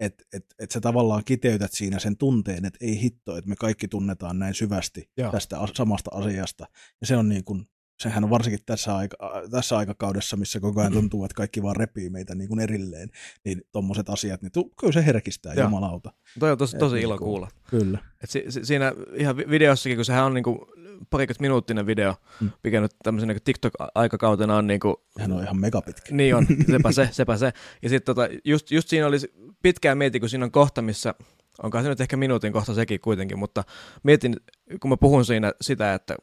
että 0.00 0.24
et, 0.32 0.44
et 0.58 0.70
sä 0.70 0.80
tavallaan 0.80 1.24
kiteytät 1.24 1.72
siinä 1.72 1.98
sen 1.98 2.16
tunteen, 2.16 2.64
että 2.64 2.78
ei 2.80 3.00
hitto, 3.00 3.36
että 3.36 3.48
me 3.48 3.56
kaikki 3.56 3.88
tunnetaan 3.88 4.38
näin 4.38 4.54
syvästi 4.54 5.10
Joo. 5.16 5.30
tästä 5.32 5.60
as- 5.60 5.72
samasta 5.74 6.10
asiasta, 6.14 6.66
ja 7.00 7.06
se 7.06 7.16
on 7.16 7.28
niin 7.28 7.44
kuin, 7.44 7.66
sehän 8.00 8.24
on 8.24 8.30
varsinkin 8.30 8.60
tässä, 8.66 8.96
aika, 8.96 9.16
tässä 9.50 9.76
aikakaudessa, 9.76 10.36
missä 10.36 10.60
koko 10.60 10.80
ajan 10.80 10.92
tuntuu, 10.92 11.24
että 11.24 11.34
kaikki 11.34 11.62
vaan 11.62 11.76
repii 11.76 12.10
meitä 12.10 12.34
niin 12.34 12.48
kuin 12.48 12.60
erilleen, 12.60 13.10
niin 13.44 13.62
tommoset 13.72 14.08
asiat, 14.08 14.42
niin 14.42 14.52
tu, 14.52 14.72
kyllä 14.80 14.92
se 14.92 15.06
herkistää, 15.06 15.54
Joo. 15.54 15.64
jumalauta. 15.64 16.12
Toi 16.38 16.50
on 16.52 16.58
tosi, 16.58 16.76
Et 16.76 16.80
tosi 16.80 16.94
niin 16.94 17.04
ilo 17.04 17.18
kuin- 17.18 17.26
kuulla. 17.26 17.48
Kyllä. 17.70 17.98
Et 18.22 18.30
si, 18.30 18.44
si, 18.48 18.64
siinä 18.64 18.92
ihan 19.14 19.36
vi- 19.36 19.44
videossakin, 19.50 19.96
kun 19.98 20.04
sehän 20.04 20.24
on 20.24 20.34
niinku 20.34 20.66
parikymmentä 21.10 21.42
minuuttinen 21.42 21.86
video, 21.86 22.14
Mm. 22.40 22.50
mikä 22.64 22.80
nyt 22.80 22.92
tämmöisen 23.02 23.28
niinku 23.28 23.42
TikTok-aikakautena 23.44 24.56
on 24.56 24.66
niinku, 24.66 25.04
Sehän 25.16 25.32
on 25.32 25.42
ihan 25.42 25.60
megapitkä. 25.60 26.14
niin 26.14 26.34
on, 26.34 26.46
sepä 26.70 26.92
se, 26.92 27.08
sepä 27.12 27.36
se. 27.36 27.52
Ja 27.82 27.88
sitten 27.88 28.14
tota, 28.14 28.28
just, 28.44 28.70
just 28.70 28.88
siinä 28.88 29.06
oli 29.06 29.16
pitkään 29.62 29.98
mietin, 29.98 30.20
kun 30.20 30.28
siinä 30.30 30.44
on 30.44 30.50
kohta, 30.50 30.82
missä, 30.82 31.14
onkaan 31.62 31.84
se 31.84 31.90
nyt 31.90 32.00
ehkä 32.00 32.16
minuutin 32.16 32.52
kohta 32.52 32.74
sekin 32.74 33.00
kuitenkin, 33.00 33.38
mutta 33.38 33.64
mietin, 34.02 34.36
kun 34.80 34.88
mä 34.90 34.96
puhun 34.96 35.24
siinä 35.24 35.52
sitä, 35.60 35.94
että 35.94 36.16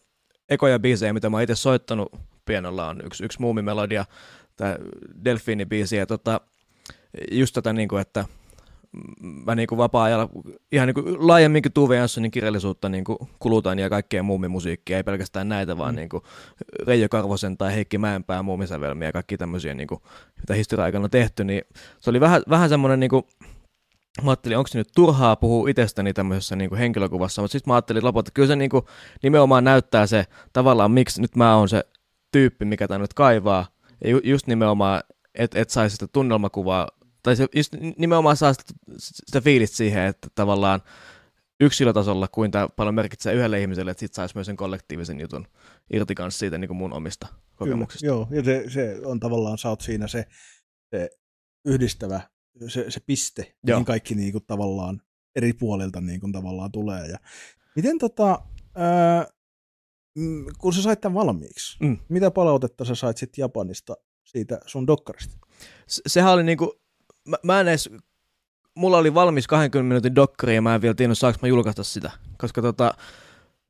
ekoja 0.51 0.79
biisejä, 0.79 1.13
mitä 1.13 1.29
mä 1.29 1.37
oon 1.37 1.43
itse 1.43 1.55
soittanut 1.55 2.11
pienolla, 2.45 2.87
on 2.87 3.01
yksi, 3.05 3.25
yksi 3.25 3.41
muumimelodia, 3.41 4.05
tämä 4.57 4.77
Delfiini-biisi, 5.25 5.95
ja 5.95 6.05
tota, 6.05 6.41
just 7.31 7.53
tätä, 7.53 7.73
niin 7.73 7.87
kuin, 7.87 8.01
että 8.01 8.25
mä 9.45 9.55
niin 9.55 9.67
kuin 9.67 9.77
vapaa-ajalla 9.77 10.29
ihan 10.71 10.87
niin 10.87 10.93
kuin 10.93 11.27
laajemminkin 11.27 11.73
Tuve 11.73 11.95
Janssonin 11.95 12.31
kirjallisuutta 12.31 12.89
niin 12.89 13.03
kuin 13.03 13.17
kulutan 13.39 13.79
ja 13.79 13.89
kaikkea 13.89 14.23
muumimusiikkia, 14.23 14.97
ei 14.97 15.03
pelkästään 15.03 15.49
näitä, 15.49 15.77
vaan 15.77 15.91
Mm. 15.91 15.95
mm. 15.95 15.99
niin 15.99 16.09
kuin 16.09 16.23
Reijo 16.87 17.09
Karvosen 17.09 17.57
tai 17.57 17.73
Heikki 17.75 17.97
Mäenpää 17.97 18.43
muumisävelmiä 18.43 19.07
ja 19.07 19.11
kaikki 19.11 19.37
tämmöisiä, 19.37 19.73
niin 19.73 19.87
kuin, 19.87 20.01
mitä 20.39 20.53
historia-aikana 20.53 21.03
on 21.03 21.09
tehty, 21.09 21.43
niin 21.43 21.61
se 21.99 22.09
oli 22.09 22.19
vähän, 22.19 22.41
vähän 22.49 22.69
semmoinen 22.69 22.99
niin 22.99 23.09
kuin, 23.09 23.23
Mä 24.23 24.31
ajattelin, 24.31 24.57
onko 24.57 24.67
se 24.67 24.77
nyt 24.77 24.91
turhaa 24.95 25.35
puhua 25.35 25.69
itsestäni 25.69 26.13
tämmöisessä 26.13 26.55
niin 26.55 26.69
kuin 26.69 26.79
henkilökuvassa, 26.79 27.41
mutta 27.41 27.51
sitten 27.51 27.71
mä 27.71 27.75
ajattelin 27.75 28.05
lopulta, 28.05 28.27
että 28.27 28.35
kyllä 28.35 28.47
se 28.47 28.55
niin 28.55 28.69
kuin, 28.69 28.85
nimenomaan 29.23 29.63
näyttää 29.63 30.07
se 30.07 30.25
tavallaan, 30.53 30.91
miksi 30.91 31.21
nyt 31.21 31.35
mä 31.35 31.55
oon 31.55 31.69
se 31.69 31.83
tyyppi, 32.31 32.65
mikä 32.65 32.87
tämä 32.87 32.97
nyt 32.97 33.13
kaivaa. 33.13 33.67
Ja 34.03 34.09
ju, 34.09 34.19
just 34.23 34.47
nimenomaan, 34.47 35.03
että 35.35 35.59
et 35.59 35.69
saisi 35.69 35.93
sitä 35.93 36.07
tunnelmakuvaa, 36.07 36.87
tai 37.23 37.35
se 37.35 37.47
just 37.55 37.73
nimenomaan 37.97 38.37
saa 38.37 38.53
sitä, 38.53 38.73
sitä 38.97 39.41
fiilistä 39.41 39.77
siihen, 39.77 40.03
että 40.03 40.27
tavallaan 40.35 40.81
yksilötasolla, 41.59 42.27
kuin 42.27 42.51
tämä 42.51 42.69
paljon 42.75 42.95
merkitsee 42.95 43.33
yhdelle 43.33 43.61
ihmiselle, 43.61 43.91
että 43.91 43.99
sit 43.99 44.13
saisi 44.13 44.37
myös 44.37 44.45
sen 44.45 44.57
kollektiivisen 44.57 45.19
jutun 45.19 45.47
irti 45.93 46.15
kanssa 46.15 46.39
siitä 46.39 46.57
niin 46.57 46.67
kuin 46.67 46.77
mun 46.77 46.93
omista 46.93 47.27
kokemuksista. 47.55 48.05
Kyllä, 48.05 48.15
joo, 48.15 48.27
ja 48.31 48.43
se, 48.43 48.63
se 48.69 48.99
on 49.05 49.19
tavallaan, 49.19 49.57
sä 49.57 49.69
oot 49.69 49.81
siinä 49.81 50.07
se, 50.07 50.25
se 50.95 51.09
yhdistävä, 51.65 52.21
se, 52.67 52.91
se 52.91 52.99
piste, 52.99 53.41
Joo. 53.63 53.77
mihin 53.77 53.85
kaikki 53.85 54.15
niin 54.15 54.31
kuin, 54.31 54.43
tavallaan 54.47 55.01
eri 55.35 55.53
puolilta 55.53 56.01
niin 56.01 56.19
kuin, 56.19 56.31
tavallaan 56.31 56.71
tulee. 56.71 57.07
Ja 57.07 57.17
miten 57.75 57.97
tota, 57.97 58.41
ää, 58.75 59.27
mm, 60.15 60.45
kun 60.57 60.73
sä 60.73 60.81
sait 60.81 61.01
tämän 61.01 61.13
valmiiksi, 61.13 61.77
Mm. 61.79 61.97
mitä 62.09 62.31
palautetta 62.31 62.85
sä 62.85 62.95
sait 62.95 63.17
sitten 63.17 63.41
Japanista 63.43 63.97
siitä 64.23 64.59
sun 64.65 64.87
dokkarista? 64.87 65.37
Se, 65.87 66.01
sehän 66.07 66.33
oli 66.33 66.43
niinku, 66.43 66.79
mä, 67.27 67.37
mä 67.43 67.59
en 67.59 67.67
edes, 67.67 67.89
mulla 68.75 68.97
oli 68.97 69.13
valmis 69.13 69.47
20 69.47 69.87
minuutin 69.87 70.15
dokkari 70.15 70.55
ja 70.55 70.61
mä 70.61 70.75
en 70.75 70.81
vielä 70.81 70.95
tiennyt 70.95 71.17
saanko 71.17 71.39
mä 71.41 71.47
julkaista 71.47 71.83
sitä, 71.83 72.11
koska 72.37 72.61
tota, 72.61 72.93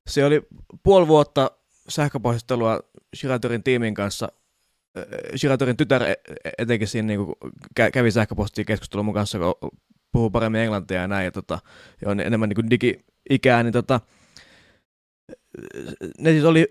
se 0.10 0.26
oli 0.26 0.42
puoli 0.84 1.08
vuotta 1.08 1.52
sähköpohjastelua 1.90 2.80
Shiratorin 3.16 3.64
tiimin 3.64 3.94
kanssa, 3.94 4.32
Shiratorin 5.36 5.78
tytär 5.78 6.04
e- 6.04 6.16
etenkin 6.58 6.88
siinä 6.88 7.08
niinku 7.08 7.38
kä- 7.80 7.92
kävi 7.94 8.12
sähköpostia 8.12 8.66
keskustelua 8.66 9.04
mun 9.04 9.14
kanssa, 9.14 9.40
kun 9.40 9.72
puhuu 10.12 10.30
paremmin 10.30 10.62
englantia 10.62 11.02
ja 11.02 11.08
näin, 11.08 11.26
ja, 11.26 11.32
tota, 11.32 11.60
ja 12.02 12.12
on 12.12 12.20
enemmän 12.20 12.50
niinku 12.50 12.70
digi-ikää, 12.70 13.64
niin 13.64 13.74
tota, 13.74 14.00
ne 16.20 16.32
siis 16.32 16.46
oli 16.46 16.68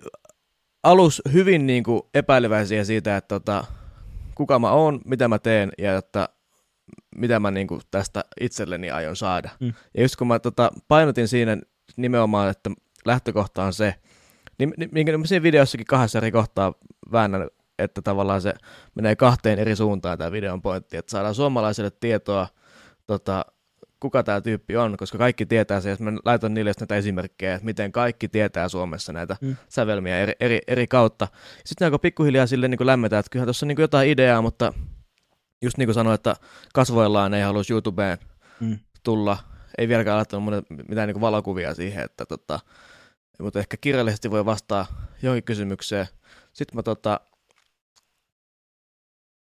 alus 0.83 1.23
hyvin 1.33 1.67
niinku 1.67 2.09
epäileväisiä 2.15 2.85
siitä, 2.85 3.17
että 3.17 3.29
tota, 3.29 3.65
kuka 4.35 4.59
mä 4.59 4.71
oon, 4.71 5.01
mitä 5.05 5.29
mä 5.29 5.39
teen 5.39 5.73
ja 5.79 5.97
että 5.97 6.29
mitä 7.17 7.41
mä 7.41 7.51
niinku 7.51 7.81
tästä 7.91 8.25
itselleni 8.41 8.91
aion 8.91 9.17
saada. 9.17 9.51
Mm. 9.61 9.73
Ja 9.95 10.03
just 10.03 10.17
kun 10.17 10.27
mä 10.27 10.39
tota, 10.39 10.71
painotin 10.89 11.29
siinä 11.29 11.59
nimenomaan, 11.97 12.51
että 12.51 12.71
lähtökohta 13.05 13.65
on 13.65 13.73
se, 13.73 13.95
niin, 14.59 14.75
niin 14.77 14.91
minkä 14.93 15.19
mä 15.19 15.27
siinä 15.27 15.43
videossakin 15.43 15.87
kahdessa 15.87 16.19
eri 16.19 16.33
kohtaa 16.33 16.75
väännän, 17.13 17.49
että 17.81 18.03
tavallaan 18.03 18.43
se 18.43 18.55
menee 18.95 19.17
kahteen 19.17 19.59
eri 19.59 19.77
suuntaan 19.77 20.19
tämä 20.19 20.33
videon 20.33 20.63
pointti, 20.63 20.97
että 20.97 21.11
saadaan 21.11 21.35
suomalaisille 21.35 21.91
tietoa, 21.91 22.47
tota, 23.07 23.45
kuka 24.01 24.23
tämä 24.23 24.41
tyyppi 24.41 24.77
on, 24.77 24.97
koska 24.97 25.19
kaikki 25.19 25.47
tietää 25.47 25.81
se, 25.81 25.91
jos 25.91 26.01
mä 26.01 26.13
laitan 26.25 26.55
niille 26.55 26.73
näitä 26.81 26.97
esimerkkejä, 26.97 27.55
että 27.55 27.65
miten 27.65 27.93
kaikki 27.93 28.29
tietää 28.29 28.69
Suomessa 28.69 29.13
näitä 29.13 29.37
Mm. 29.41 29.57
sävelmiä 29.69 30.19
eri, 30.19 30.33
eri, 30.41 30.59
eri 30.67 30.87
kautta. 30.87 31.29
Sitten 31.65 31.77
ne 31.81 31.87
alkoi 31.87 31.99
pikkuhiljaa 31.99 32.47
sille 32.47 32.69
niin 32.69 32.87
lämmetä, 32.87 33.19
että 33.19 33.31
kyllähän 33.31 33.47
tuossa 33.47 33.67
on 33.67 33.69
niin 33.69 33.81
jotain 33.81 34.09
ideaa, 34.11 34.43
mutta 34.43 34.73
just 35.63 35.79
niin 35.79 35.87
kuin 35.87 35.95
sanoin, 35.95 36.15
että 36.15 36.37
kasvoillaan 36.75 37.35
ei 37.35 37.43
halus 37.43 37.71
YouTubeen 37.71 38.19
Mm. 38.61 38.79
tulla, 39.03 39.39
ei 39.79 39.89
vieläkään 39.89 40.17
laittanut 40.17 40.65
mitään 40.89 41.09
niin 41.09 41.21
valokuvia 41.21 41.75
siihen, 41.75 42.05
että 42.05 42.27
tota, 42.27 42.61
mutta 43.43 43.59
ehkä 43.59 43.77
kirjallisesti 43.81 44.31
voi 44.31 44.45
vastaa 44.45 44.87
johonkin 45.23 45.45
kysymykseen. 45.45 46.07
Sitten 46.53 46.77
mä 46.77 46.83
tota, 46.83 47.21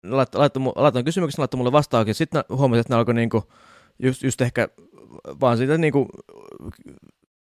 laittoi, 0.03 0.39
laittoi, 0.39 0.63
laitoin 0.75 1.05
kysymyksen, 1.05 1.41
laittoi 1.41 1.57
mulle 1.57 1.71
vastaakin. 1.71 2.15
Sitten 2.15 2.43
huomasin, 2.49 2.81
että 2.81 2.93
ne 2.93 2.97
alkoi 2.97 3.13
niinku, 3.13 3.43
just, 3.99 4.23
just 4.23 4.41
ehkä 4.41 4.69
vaan 5.41 5.57
siitä 5.57 5.77
niinku 5.77 6.07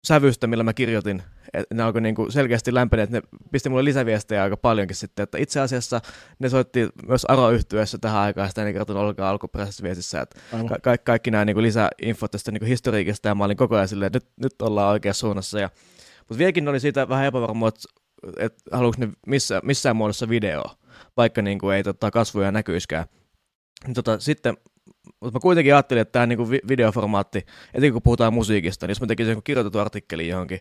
sävystä, 0.07 0.47
millä 0.47 0.63
mä 0.63 0.73
kirjoitin, 0.73 1.23
että 1.53 1.75
ne 1.75 1.83
alkoi 1.83 2.01
niinku 2.01 2.31
selkeästi 2.31 2.73
lämpenee, 2.73 3.03
että 3.03 3.17
ne 3.17 3.21
pisti 3.51 3.69
mulle 3.69 3.83
lisäviestejä 3.83 4.43
aika 4.43 4.57
paljonkin 4.57 4.95
sitten, 4.95 5.23
että 5.23 5.37
itse 5.37 5.59
asiassa 5.59 6.01
ne 6.39 6.49
soitti 6.49 6.89
myös 7.07 7.25
aro 7.25 7.51
yhtyessä 7.51 7.97
tähän 7.97 8.21
aikaan, 8.21 8.49
sitä 8.49 8.65
ei 8.65 8.73
kertonut 8.73 9.01
ollenkaan 9.01 9.29
alkuperäisessä 9.29 9.83
viestissä, 9.83 10.21
että 10.21 10.39
ka- 10.69 10.79
ka- 10.81 10.97
kaikki 10.97 11.31
nämä 11.31 11.45
niinku 11.45 11.61
lisäinfot 11.61 12.31
tästä 12.31 12.51
niinku 12.51 12.65
historiikista, 12.65 13.27
ja 13.27 13.35
mä 13.35 13.45
olin 13.45 13.57
koko 13.57 13.75
ajan 13.75 13.87
silleen, 13.87 14.07
että 14.07 14.19
nyt, 14.19 14.27
nyt 14.41 14.61
ollaan 14.61 14.91
oikeassa 14.91 15.19
suunnassa, 15.19 15.59
ja, 15.59 15.69
mutta 16.19 16.37
vieläkin 16.37 16.67
oli 16.67 16.79
siitä 16.79 17.09
vähän 17.09 17.25
epävarmaa, 17.25 17.71
että, 18.37 18.57
haluatko 18.71 19.05
ne 19.05 19.11
missä, 19.27 19.61
missään 19.63 19.95
muodossa 19.95 20.29
video, 20.29 20.63
vaikka 21.17 21.41
niinku 21.41 21.69
ei 21.69 21.83
tota, 21.83 22.11
kasvuja 22.11 22.51
näkyiskään. 22.51 23.05
Tota, 23.93 24.19
sitten 24.19 24.57
mutta 25.19 25.37
mä 25.37 25.41
kuitenkin 25.41 25.73
ajattelin, 25.73 26.01
että 26.01 26.11
tämä 26.11 26.25
niin 26.25 26.49
videoformaatti, 26.49 27.45
etenkin 27.73 27.93
kun 27.93 28.01
puhutaan 28.01 28.33
musiikista, 28.33 28.87
niin 28.87 28.91
jos 28.91 29.01
mä 29.01 29.07
tekisin 29.07 29.29
jonkun 29.29 29.43
kirjoitetun 29.43 29.81
artikkelin 29.81 30.27
johonkin 30.27 30.59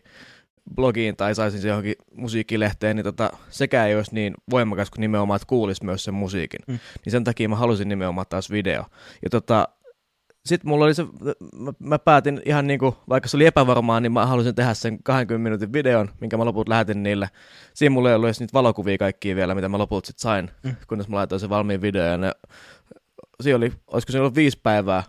blogiin 0.75 1.15
tai 1.15 1.35
saisin 1.35 1.61
se 1.61 1.67
johonkin 1.67 1.95
musiikkilehteen, 2.15 2.95
niin 2.95 3.03
tota, 3.03 3.29
sekä 3.49 3.85
ei 3.85 3.95
olisi 3.95 4.13
niin 4.13 4.33
voimakas 4.49 4.89
kuin 4.89 5.01
nimenomaan, 5.01 5.35
että 5.35 5.47
kuulisi 5.47 5.85
myös 5.85 6.03
sen 6.03 6.13
musiikin. 6.13 6.59
Mm. 6.67 6.79
Niin 7.05 7.11
sen 7.11 7.23
takia 7.23 7.49
mä 7.49 7.55
halusin 7.55 7.89
nimenomaan 7.89 8.27
taas 8.29 8.51
video. 8.51 8.85
Ja 9.23 9.29
tota, 9.29 9.69
sitten 10.47 10.69
mulla 10.69 10.85
oli 10.85 10.93
se, 10.93 11.03
mä, 11.55 11.73
mä 11.79 11.99
päätin 11.99 12.41
ihan 12.45 12.67
niin 12.67 12.79
kuin, 12.79 12.95
vaikka 13.09 13.29
se 13.29 13.37
oli 13.37 13.45
epävarmaa, 13.45 13.99
niin 13.99 14.11
mä 14.11 14.25
halusin 14.25 14.55
tehdä 14.55 14.73
sen 14.73 15.03
20 15.03 15.43
minuutin 15.43 15.73
videon, 15.73 16.09
minkä 16.21 16.37
mä 16.37 16.45
loput 16.45 16.69
lähetin 16.69 17.03
niille. 17.03 17.29
Siinä 17.73 17.93
mulla 17.93 18.09
ei 18.09 18.15
ollut 18.15 18.27
edes 18.27 18.39
niitä 18.39 18.53
valokuvia 18.53 18.97
kaikkia 18.97 19.35
vielä, 19.35 19.55
mitä 19.55 19.69
mä 19.69 19.77
lopulta 19.77 20.07
sitten 20.07 20.21
sain, 20.21 20.51
mm. 20.63 20.75
kunnes 20.87 21.07
mä 21.07 21.15
laitoin 21.15 21.39
sen 21.39 21.49
valmiin 21.49 21.81
video, 21.81 22.03
ja 22.03 22.17
ne 22.17 22.31
siinä 23.41 23.57
oli, 23.57 23.73
olisiko 23.87 24.11
se 24.11 24.19
ollut 24.19 24.35
viisi 24.35 24.59
päivää, 24.63 25.03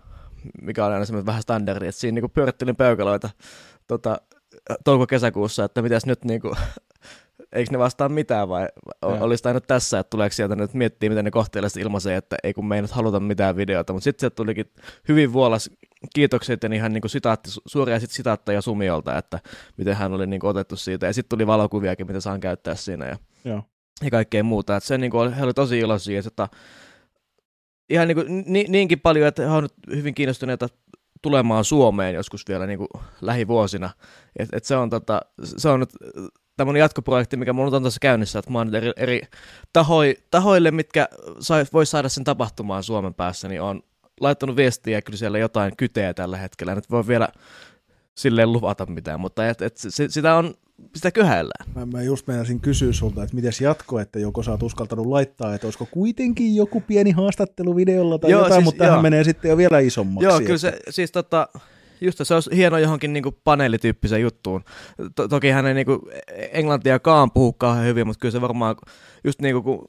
mikä 0.61 0.85
oli 0.85 0.93
aina 0.93 1.05
semmoinen 1.05 1.25
vähän 1.25 1.41
standardi, 1.41 1.87
että 1.87 2.01
siinä 2.01 2.15
niinku 2.15 2.29
pyörittelin 2.29 2.75
peukaloita 2.75 3.29
tota, 3.87 4.21
touko-kesäkuussa, 4.83 5.63
että 5.63 5.81
mitäs 5.81 6.05
nyt 6.05 6.25
niinku, 6.25 6.55
eikö 7.51 7.71
ne 7.71 7.79
vastaa 7.79 8.09
mitään 8.09 8.49
vai 8.49 8.67
olisi 9.01 9.43
tainnut 9.43 9.67
tässä, 9.67 9.99
että 9.99 10.09
tuleeko 10.09 10.33
sieltä 10.33 10.55
nyt 10.55 10.73
miettiä, 10.73 11.09
miten 11.09 11.25
ne 11.25 11.31
kohtelee 11.31 11.69
ilmaisee, 11.79 12.15
että 12.15 12.35
ei 12.43 12.53
kun 12.53 12.65
me 12.65 12.75
ei 12.75 12.81
nyt 12.81 12.91
haluta 12.91 13.19
mitään 13.19 13.55
videota, 13.55 13.93
mutta 13.93 14.03
sitten 14.03 14.19
sieltä 14.19 14.35
tulikin 14.35 14.65
hyvin 15.07 15.33
vuolas 15.33 15.69
kiitokset 16.15 16.63
ja 16.63 16.73
ihan 16.73 16.93
niin 16.93 17.09
sitaatti, 17.09 17.49
suoria 17.65 17.99
sit 17.99 18.11
sitaatteja 18.11 18.61
Sumiolta, 18.61 19.17
että 19.17 19.39
miten 19.77 19.95
hän 19.95 20.13
oli 20.13 20.27
niin 20.27 20.45
otettu 20.45 20.75
siitä 20.75 21.05
ja 21.05 21.13
sitten 21.13 21.37
tuli 21.37 21.47
valokuviakin, 21.47 22.07
mitä 22.07 22.19
saan 22.19 22.39
käyttää 22.39 22.75
siinä 22.75 23.05
ja, 23.05 23.17
ja. 23.45 23.63
ja 24.03 24.11
kaikkea 24.11 24.43
muuta, 24.43 24.75
että 24.75 24.87
se 24.87 24.97
niin 24.97 25.11
kuin, 25.11 25.33
he 25.33 25.43
oli 25.43 25.53
tosi 25.53 25.79
iloisia, 25.79 26.21
että 26.27 26.49
ihan 27.89 28.07
niin 28.07 28.15
kuin, 28.15 28.43
ni, 28.47 28.65
niinkin 28.69 28.99
paljon, 28.99 29.27
että 29.27 29.41
he 29.41 29.49
on 29.49 29.69
hyvin 29.95 30.15
kiinnostuneita 30.15 30.67
tulemaan 31.21 31.65
Suomeen 31.65 32.15
joskus 32.15 32.47
vielä 32.47 32.67
niin 32.67 32.77
kuin 32.77 32.89
lähivuosina. 33.21 33.89
Et, 34.39 34.49
et 34.53 34.65
se, 34.65 34.75
on, 34.75 34.89
tota, 34.89 35.21
se 35.43 35.69
on 35.69 35.79
nyt 35.79 35.89
tämmöinen 36.59 36.79
jatkoprojekti, 36.79 37.37
mikä 37.37 37.53
mulla 37.53 37.77
on 37.77 37.83
tässä 37.83 37.99
käynnissä, 38.01 38.39
että 38.39 38.51
mä 38.51 38.57
oon 38.57 38.75
eri, 38.75 38.91
eri 38.95 39.21
tahoi, 39.73 40.17
tahoille, 40.31 40.71
mitkä 40.71 41.07
vois 41.73 41.91
saada 41.91 42.09
sen 42.09 42.23
tapahtumaan 42.23 42.83
Suomen 42.83 43.13
päässä, 43.13 43.47
niin 43.47 43.61
on 43.61 43.81
laittanut 44.21 44.55
viestiä 44.55 44.97
ja 44.97 45.01
kyllä 45.01 45.17
siellä 45.17 45.37
jotain 45.37 45.73
kyteä 45.77 46.13
tällä 46.13 46.37
hetkellä. 46.37 46.75
Nyt 46.75 46.91
voi 46.91 47.07
vielä 47.07 47.27
silleen 48.17 48.51
luvata 48.51 48.85
mitään, 48.85 49.19
mutta 49.19 49.49
et, 49.49 49.61
et, 49.61 49.77
se, 49.77 50.09
sitä 50.09 50.35
on 50.35 50.53
sitä 50.95 51.11
kyhäillään. 51.11 51.71
Mä, 51.75 51.85
mä 51.85 52.01
just 52.01 52.27
meinasin 52.27 52.59
kysyä 52.59 52.93
sulta, 52.93 53.23
että 53.23 53.35
miten 53.35 53.51
jatko, 53.61 53.99
että 53.99 54.19
joko 54.19 54.43
sä 54.43 54.51
oot 54.51 54.63
uskaltanut 54.63 55.05
laittaa, 55.05 55.55
että 55.55 55.67
olisiko 55.67 55.87
kuitenkin 55.91 56.55
joku 56.55 56.81
pieni 56.81 57.11
haastattelu 57.11 57.75
videolla 57.75 58.19
tai 58.19 58.31
joo, 58.31 58.41
jotain, 58.41 58.53
siis, 58.53 58.65
mutta 58.65 58.83
tähän 58.83 59.01
menee 59.01 59.23
sitten 59.23 59.49
jo 59.49 59.57
vielä 59.57 59.79
isommaksi. 59.79 60.25
Joo, 60.25 60.39
kyllä 60.39 60.57
se, 60.57 60.79
siis 60.89 61.11
tota, 61.11 61.47
just 62.01 62.19
se 62.23 62.33
olisi 62.33 62.55
hieno 62.55 62.77
johonkin 62.77 63.13
niinku 63.13 63.31
paneelityyppiseen 63.43 64.21
juttuun. 64.21 64.63
To- 65.15 65.27
toki 65.27 65.49
hän 65.49 65.65
ei 65.65 65.73
niinku 65.73 66.09
englantiakaan 66.51 67.31
puhu 67.31 67.53
kauhean 67.53 67.85
hyvin, 67.85 68.07
mutta 68.07 68.21
kyllä 68.21 68.31
se 68.31 68.41
varmaan 68.41 68.75
just 69.23 69.41
niinku 69.41 69.61
kun 69.61 69.85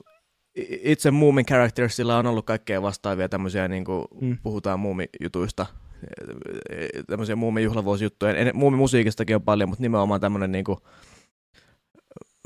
itse 0.82 1.10
Moomin 1.10 1.46
charactersilla 1.46 2.18
on 2.18 2.26
ollut 2.26 2.46
kaikkea 2.46 2.82
vastaavia 2.82 3.28
tämmöisiä, 3.28 3.68
niin 3.68 3.84
kuin 3.84 4.04
mm. 4.20 4.38
puhutaan 4.42 4.80
Moomi-jutuista, 4.80 5.66
tämmöisiä 7.06 7.36
muumijuhlavuosijuttuja. 7.36 8.34
Muumimusiikistakin 8.54 9.36
on 9.36 9.42
paljon, 9.42 9.68
mutta 9.68 9.82
nimenomaan 9.82 10.20
tämmöinen 10.20 10.52
niin 10.52 10.64
kuin, 10.64 10.78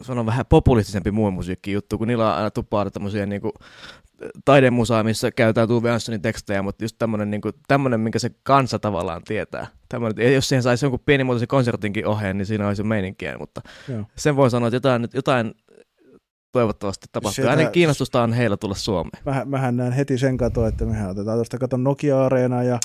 sanon 0.03 0.27
vähän 0.27 0.47
populistisempi 0.49 1.11
muumimusiikki 1.11 1.73
juttu, 1.73 1.99
kun 1.99 2.09
niillä 2.09 2.31
on 2.31 2.37
aina 2.37 2.51
tupaa 2.51 2.91
tämmöisiä 2.91 3.27
niin 3.27 3.43
taidemusaa, 4.45 5.05
missä 5.05 5.31
käytetään 5.31 5.69
Tuve 5.69 5.89
Janssonin 5.89 6.23
tekstejä, 6.23 6.63
mutta 6.63 6.85
just 6.85 6.97
tämmöinen, 6.99 7.31
niin 7.31 7.41
kuin, 7.41 7.55
tämmöinen, 7.69 8.01
minkä 8.01 8.19
se 8.19 8.31
kansa 8.43 8.79
tavallaan 8.79 9.23
tietää. 9.25 9.67
Tämmöinen, 9.89 10.35
jos 10.35 10.49
siihen 10.49 10.63
saisi 10.63 10.85
jonkun 10.85 11.01
pienimuotoisen 11.07 11.49
konsertinkin 11.49 12.07
oheen, 12.07 12.39
niin 12.39 12.47
siinä 12.47 12.69
olisi 12.69 12.83
jo 12.83 12.87
meininkiä, 12.87 13.39
mutta 13.39 13.61
Joo. 13.89 14.05
sen 14.17 14.37
voi 14.37 14.51
sanoa, 14.51 14.69
että 14.69 14.77
jotain, 14.77 15.09
jotain 15.15 15.55
toivottavasti 16.55 17.07
tapahtuu. 17.13 17.45
Hänen 17.45 17.71
kiinnostusta 17.71 18.23
on 18.23 18.33
heillä 18.33 18.57
tulla 18.57 18.75
Suomeen. 18.75 19.23
Mä, 19.25 19.43
mähän 19.45 19.77
näen 19.77 19.93
heti 19.93 20.19
sen 20.19 20.37
kato, 20.37 20.67
että 20.67 20.85
mehän 20.85 21.11
otetaan 21.11 21.39
tuosta 21.39 21.59
katon 21.59 21.85
Nokia-areenaa 21.85 22.63
ja 22.63 22.79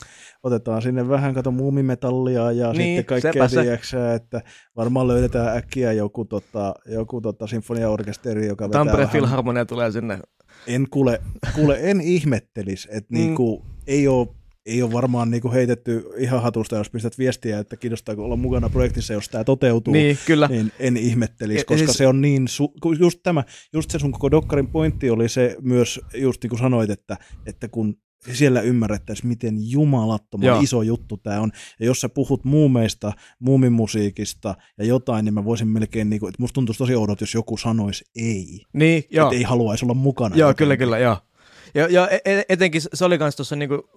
otetaan 0.43 0.82
sinne 0.82 1.09
vähän 1.09 1.34
kato 1.34 1.51
muumimetallia 1.51 2.51
ja 2.51 2.74
niin, 2.74 2.97
sitten 2.97 3.05
kaikkea 3.05 3.47
tiedäksä, 3.47 4.13
että 4.13 4.41
varmaan 4.76 5.07
löydetään 5.07 5.57
äkkiä 5.57 5.91
joku, 5.91 6.26
tota, 6.26 6.74
joku 6.86 7.22
tota 7.22 7.47
sinfoniaorkesteri, 7.47 8.47
joka 8.47 8.67
vetää 8.67 8.80
Tampere 8.80 8.97
vähän... 8.97 9.11
Philharmonia 9.11 9.65
tulee 9.65 9.91
sinne. 9.91 10.20
En 10.67 10.88
kuule, 10.89 11.22
kuule 11.55 11.78
en 11.82 12.01
ihmettelisi, 12.01 12.88
että 12.91 13.13
mm. 13.13 13.17
niinku, 13.17 13.65
ei 13.88 14.07
ole 14.07 14.28
ei 14.70 14.82
ole 14.82 14.91
varmaan 14.91 15.32
niin 15.32 15.41
kuin 15.41 15.53
heitetty 15.53 16.09
ihan 16.17 16.41
hatusta, 16.41 16.76
jos 16.76 16.89
pistät 16.89 17.17
viestiä, 17.17 17.59
että 17.59 17.78
kiinnostaako 17.78 18.26
olla 18.26 18.36
mukana 18.36 18.70
projektissa, 18.70 19.13
jos 19.13 19.30
tämä 19.30 19.43
toteutuu, 19.43 19.93
niin, 19.93 20.17
kyllä. 20.26 20.47
niin 20.47 20.72
en 20.80 20.97
ihmettelisi, 20.97 21.65
koska 21.65 21.86
siis... 21.86 21.97
se 21.97 22.07
on 22.07 22.22
niin, 22.22 22.47
su- 22.47 22.99
just 22.99 23.20
tämä, 23.24 23.43
just 23.74 23.91
se 23.91 23.99
sun 23.99 24.11
koko 24.11 24.32
Dokkarin 24.32 24.67
pointti 24.67 25.09
oli 25.09 25.30
se 25.30 25.55
myös, 25.61 26.01
just 26.13 26.43
niin 26.43 26.49
kuin 26.49 26.59
sanoit, 26.59 26.89
että, 26.89 27.17
että 27.45 27.67
kun 27.67 27.97
siellä 28.34 28.61
ymmärrettäisiin, 28.61 29.28
miten 29.28 29.72
jumalattoman 29.72 30.47
Joo. 30.47 30.61
iso 30.61 30.82
juttu 30.82 31.17
tämä 31.17 31.41
on. 31.41 31.51
Ja 31.80 31.86
jos 31.86 32.01
sä 32.01 32.09
puhut 32.09 32.45
muumeista, 32.45 33.13
muumimusiikista 33.39 34.55
ja 34.78 34.86
jotain, 34.86 35.26
niin 35.26 35.34
mä 35.34 35.45
voisin 35.45 35.67
melkein, 35.67 36.09
niin 36.09 36.20
kuin, 36.20 36.30
että 36.30 36.41
musta 36.41 36.53
tuntuisi 36.53 36.78
tosi 36.78 36.95
oudot, 36.95 37.22
jos 37.22 37.34
joku 37.34 37.57
sanoisi 37.57 38.05
ei. 38.15 38.61
Niin, 38.74 39.03
joo. 39.09 39.28
Että 39.28 39.38
ei 39.38 39.43
haluaisi 39.43 39.86
olla 39.86 39.93
mukana. 39.93 40.36
Joo, 40.36 40.49
jotenkin. 40.49 40.65
kyllä, 40.65 40.78
kyllä, 40.78 40.97
joo. 40.97 41.17
Ja, 41.76 41.88
ja 41.88 42.09
e-, 42.09 42.20
e- 42.26 42.43
etenkin 42.49 42.82
se 42.93 43.05
oli 43.05 43.17
myös 43.17 43.36
tuossa 43.36 43.55
niinku 43.55 43.89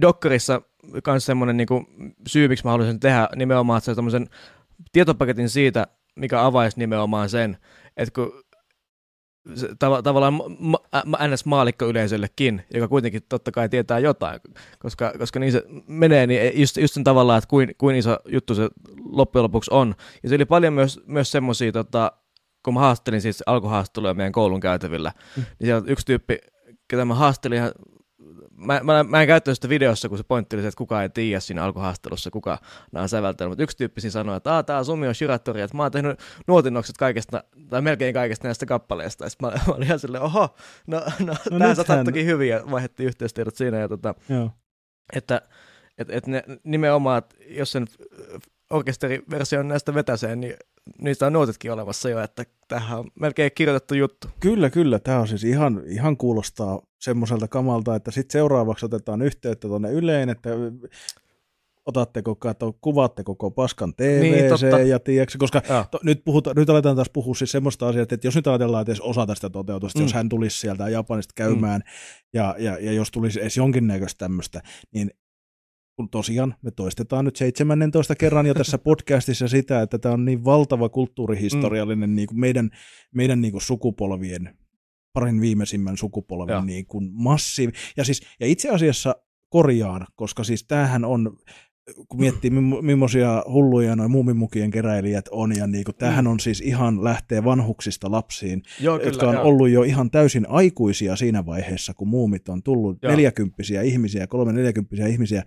Dockerissa 0.00 0.62
myös 1.06 1.26
semmoinen 1.26 1.56
niinku 1.56 1.84
syy, 2.26 2.48
miksi 2.48 2.64
mä 2.64 2.70
haluaisin 2.70 3.00
tehdä 3.00 3.28
nimenomaan 3.36 3.80
se 3.80 3.94
tämmöisen 3.94 4.28
tietopaketin 4.92 5.48
siitä, 5.48 5.86
mikä 6.16 6.44
avaisi 6.44 6.78
nimenomaan 6.78 7.28
sen, 7.28 7.56
että 7.96 8.14
kun 8.14 8.44
se, 9.54 9.66
tav- 9.66 10.02
tavallaan 10.02 10.34
ma- 10.58 10.78
ma- 11.06 11.18
NS-maalikko 11.28 11.86
yleisöllekin, 11.86 12.62
joka 12.74 12.88
kuitenkin 12.88 13.22
totta 13.28 13.52
kai 13.52 13.68
tietää 13.68 13.98
jotain, 13.98 14.40
koska, 14.78 15.12
koska 15.18 15.40
niin 15.40 15.52
se 15.52 15.62
menee, 15.86 16.26
niin 16.26 16.60
just, 16.60 16.76
just 16.76 16.94
sen 16.94 17.04
tavallaan, 17.04 17.38
että 17.38 17.48
kuin, 17.48 17.74
kuin 17.78 17.96
iso 17.96 18.18
juttu 18.28 18.54
se 18.54 18.68
loppujen 19.04 19.42
lopuksi 19.42 19.70
on. 19.74 19.94
Ja 20.22 20.28
se 20.28 20.34
oli 20.34 20.44
paljon 20.44 20.72
myös, 20.72 21.00
myös 21.06 21.30
semmoisia, 21.30 21.72
tota, 21.72 22.12
kun 22.64 22.74
mä 22.74 22.80
haastelin 22.80 23.20
siis 23.20 23.42
alkuhaastatteluja 23.46 24.14
meidän 24.14 24.32
koulun 24.32 24.60
käytävillä, 24.60 25.12
mm. 25.36 25.42
niin 25.58 25.66
siellä 25.66 25.84
yksi 25.86 26.06
tyyppi, 26.06 26.38
ketä 26.88 27.04
mä 27.04 27.14
haastelin 27.14 27.62
mä, 28.56 28.80
mä, 28.82 29.04
mä 29.04 29.20
en 29.20 29.26
käyttänyt 29.26 29.56
sitä 29.56 29.68
videossa, 29.68 30.08
kun 30.08 30.18
se 30.18 30.24
pointti 30.24 30.56
oli 30.56 30.62
se, 30.62 30.68
että 30.68 30.78
kukaan 30.78 31.02
ei 31.02 31.08
tiedä 31.08 31.40
siinä 31.40 31.64
alkuhaastattelussa, 31.64 32.30
kuka 32.30 32.58
nämä 32.92 33.02
on 33.02 33.08
säveltänyt, 33.08 33.50
mutta 33.50 33.62
yksi 33.62 33.76
tyyppi 33.76 34.00
sanoi, 34.00 34.36
että 34.36 34.62
tää 34.62 34.78
on 34.78 34.84
Sumi 34.84 35.08
on 35.08 35.14
Shiratori, 35.14 35.60
että 35.60 35.76
mä 35.76 35.82
oon 35.82 35.92
tehnyt 35.92 36.20
nuotinnokset 36.46 36.96
kaikesta, 36.96 37.44
tai 37.70 37.82
melkein 37.82 38.14
kaikesta 38.14 38.48
näistä 38.48 38.66
kappaleista, 38.66 39.24
ja 39.24 39.30
mä, 39.42 39.48
mä 39.66 39.74
olin 39.74 39.82
ihan 39.82 39.98
silleen, 39.98 40.22
oho, 40.22 40.54
no, 40.86 41.02
no, 41.20 41.34
no 41.50 41.58
tähän 41.58 41.76
satat 41.76 42.04
toki 42.04 42.24
hyvin, 42.24 42.48
ja 42.48 42.62
vaihdettiin 42.70 43.06
yhteistiedot 43.06 43.56
siinä, 43.56 43.78
ja 43.78 43.88
tota, 43.88 44.14
Joo. 44.28 44.50
että 45.12 45.42
et, 45.98 46.10
et 46.10 46.26
ne 46.26 46.44
nimenomaan, 46.64 47.18
että 47.18 47.36
jos 47.48 47.72
sen 47.72 47.86
orkesteriversion 48.74 49.68
näistä 49.68 49.94
vetäsee, 49.94 50.36
niin 50.36 50.54
niistä 50.98 51.26
on 51.26 51.32
nuotitkin 51.32 51.72
olemassa 51.72 52.08
jo, 52.08 52.20
että 52.20 52.44
tähän 52.68 52.98
on 52.98 53.10
melkein 53.20 53.50
kirjoitettu 53.54 53.94
juttu. 53.94 54.28
Kyllä, 54.40 54.70
kyllä. 54.70 54.98
Tämä 54.98 55.20
on 55.20 55.28
siis 55.28 55.44
ihan, 55.44 55.82
ihan 55.86 56.16
kuulostaa 56.16 56.82
semmoiselta 57.00 57.48
kamalta, 57.48 57.94
että 57.94 58.10
sitten 58.10 58.32
seuraavaksi 58.32 58.86
otetaan 58.86 59.22
yhteyttä 59.22 59.68
tuonne 59.68 59.92
Yleen, 59.92 60.28
että 60.28 60.50
otatteko, 61.86 62.34
kato, 62.34 62.76
kuvaatte 62.80 63.24
koko 63.24 63.50
paskan 63.50 63.94
TVC 63.94 64.62
niin, 64.62 64.88
ja 64.88 65.00
tiedätkö, 65.00 65.38
koska 65.38 65.62
to, 65.90 66.00
nyt, 66.02 66.24
puhuta, 66.24 66.52
nyt 66.56 66.70
aletaan 66.70 66.96
taas 66.96 67.10
puhua 67.10 67.34
siis 67.34 67.52
semmoista 67.52 67.88
asiaa, 67.88 68.02
että 68.02 68.18
jos 68.24 68.36
nyt 68.36 68.46
ajatellaan, 68.46 68.82
että 68.82 68.92
edes 68.92 69.00
osa 69.00 69.26
tästä 69.26 69.50
toteutusta, 69.50 69.98
mm. 69.98 70.04
jos 70.04 70.12
hän 70.12 70.28
tulisi 70.28 70.60
sieltä 70.60 70.88
Japanista 70.88 71.32
käymään 71.36 71.80
mm. 71.80 71.90
ja, 72.32 72.56
ja, 72.58 72.78
ja 72.80 72.92
jos 72.92 73.10
tulisi 73.10 73.40
edes 73.40 73.56
jonkinnäköistä 73.56 74.18
tämmöistä, 74.18 74.60
niin 74.92 75.10
kun 75.96 76.10
tosiaan 76.10 76.54
me 76.62 76.70
toistetaan 76.70 77.24
nyt 77.24 77.36
17 77.36 78.14
kerran 78.14 78.46
jo 78.46 78.54
tässä 78.54 78.78
podcastissa 78.78 79.48
sitä, 79.48 79.82
että 79.82 79.98
tämä 79.98 80.12
on 80.12 80.24
niin 80.24 80.44
valtava 80.44 80.88
kulttuurihistoriallinen 80.88 82.10
mm. 82.10 82.16
niin 82.16 82.28
kuin 82.28 82.40
meidän, 82.40 82.70
meidän 83.14 83.40
niin 83.40 83.52
kuin 83.52 83.62
sukupolvien, 83.62 84.58
parin 85.12 85.40
viimeisimmän 85.40 85.96
sukupolven 85.96 86.66
niin 86.66 86.86
kuin 86.86 87.10
massiivi. 87.12 87.72
Ja, 87.96 88.04
siis, 88.04 88.22
ja 88.40 88.46
itse 88.46 88.70
asiassa 88.70 89.16
korjaan, 89.48 90.06
koska 90.16 90.44
siis 90.44 90.64
tämähän 90.64 91.04
on 91.04 91.36
kun 92.08 92.20
miettii, 92.20 92.50
millaisia 92.82 93.42
hulluja 93.48 93.96
noin 93.96 94.10
muumimukien 94.10 94.70
keräilijät 94.70 95.28
on, 95.30 95.56
ja 95.56 95.66
niin 95.66 95.84
kuin, 95.84 95.94
tämähän 95.94 96.26
on 96.26 96.40
siis 96.40 96.60
ihan 96.60 97.04
lähtee 97.04 97.44
vanhuksista 97.44 98.10
lapsiin, 98.10 98.62
Joo, 98.80 98.98
kyllä, 98.98 99.10
jotka 99.10 99.28
on 99.28 99.34
joo. 99.34 99.44
ollut 99.44 99.68
jo 99.68 99.82
ihan 99.82 100.10
täysin 100.10 100.46
aikuisia 100.48 101.16
siinä 101.16 101.46
vaiheessa, 101.46 101.94
kun 101.94 102.08
muumit 102.08 102.48
on 102.48 102.62
tullut, 102.62 102.98
Joo. 103.02 103.12
neljäkymppisiä 103.12 103.82
ihmisiä, 103.82 104.26
kolme 104.26 104.52
neljäkymppisiä 104.52 105.06
ihmisiä, 105.06 105.42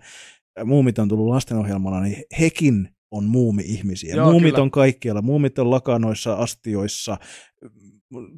muumit 0.64 0.98
on 0.98 1.08
tullut 1.08 1.28
lastenohjelmana, 1.28 2.00
niin 2.00 2.22
hekin 2.40 2.88
on 3.10 3.24
muumi-ihmisiä. 3.24 4.14
Joo, 4.14 4.30
muumit 4.30 4.50
kyllä. 4.54 4.62
on 4.62 4.70
kaikkialla. 4.70 5.22
Muumit 5.22 5.58
on 5.58 5.70
lakanoissa, 5.70 6.34
astioissa, 6.34 7.16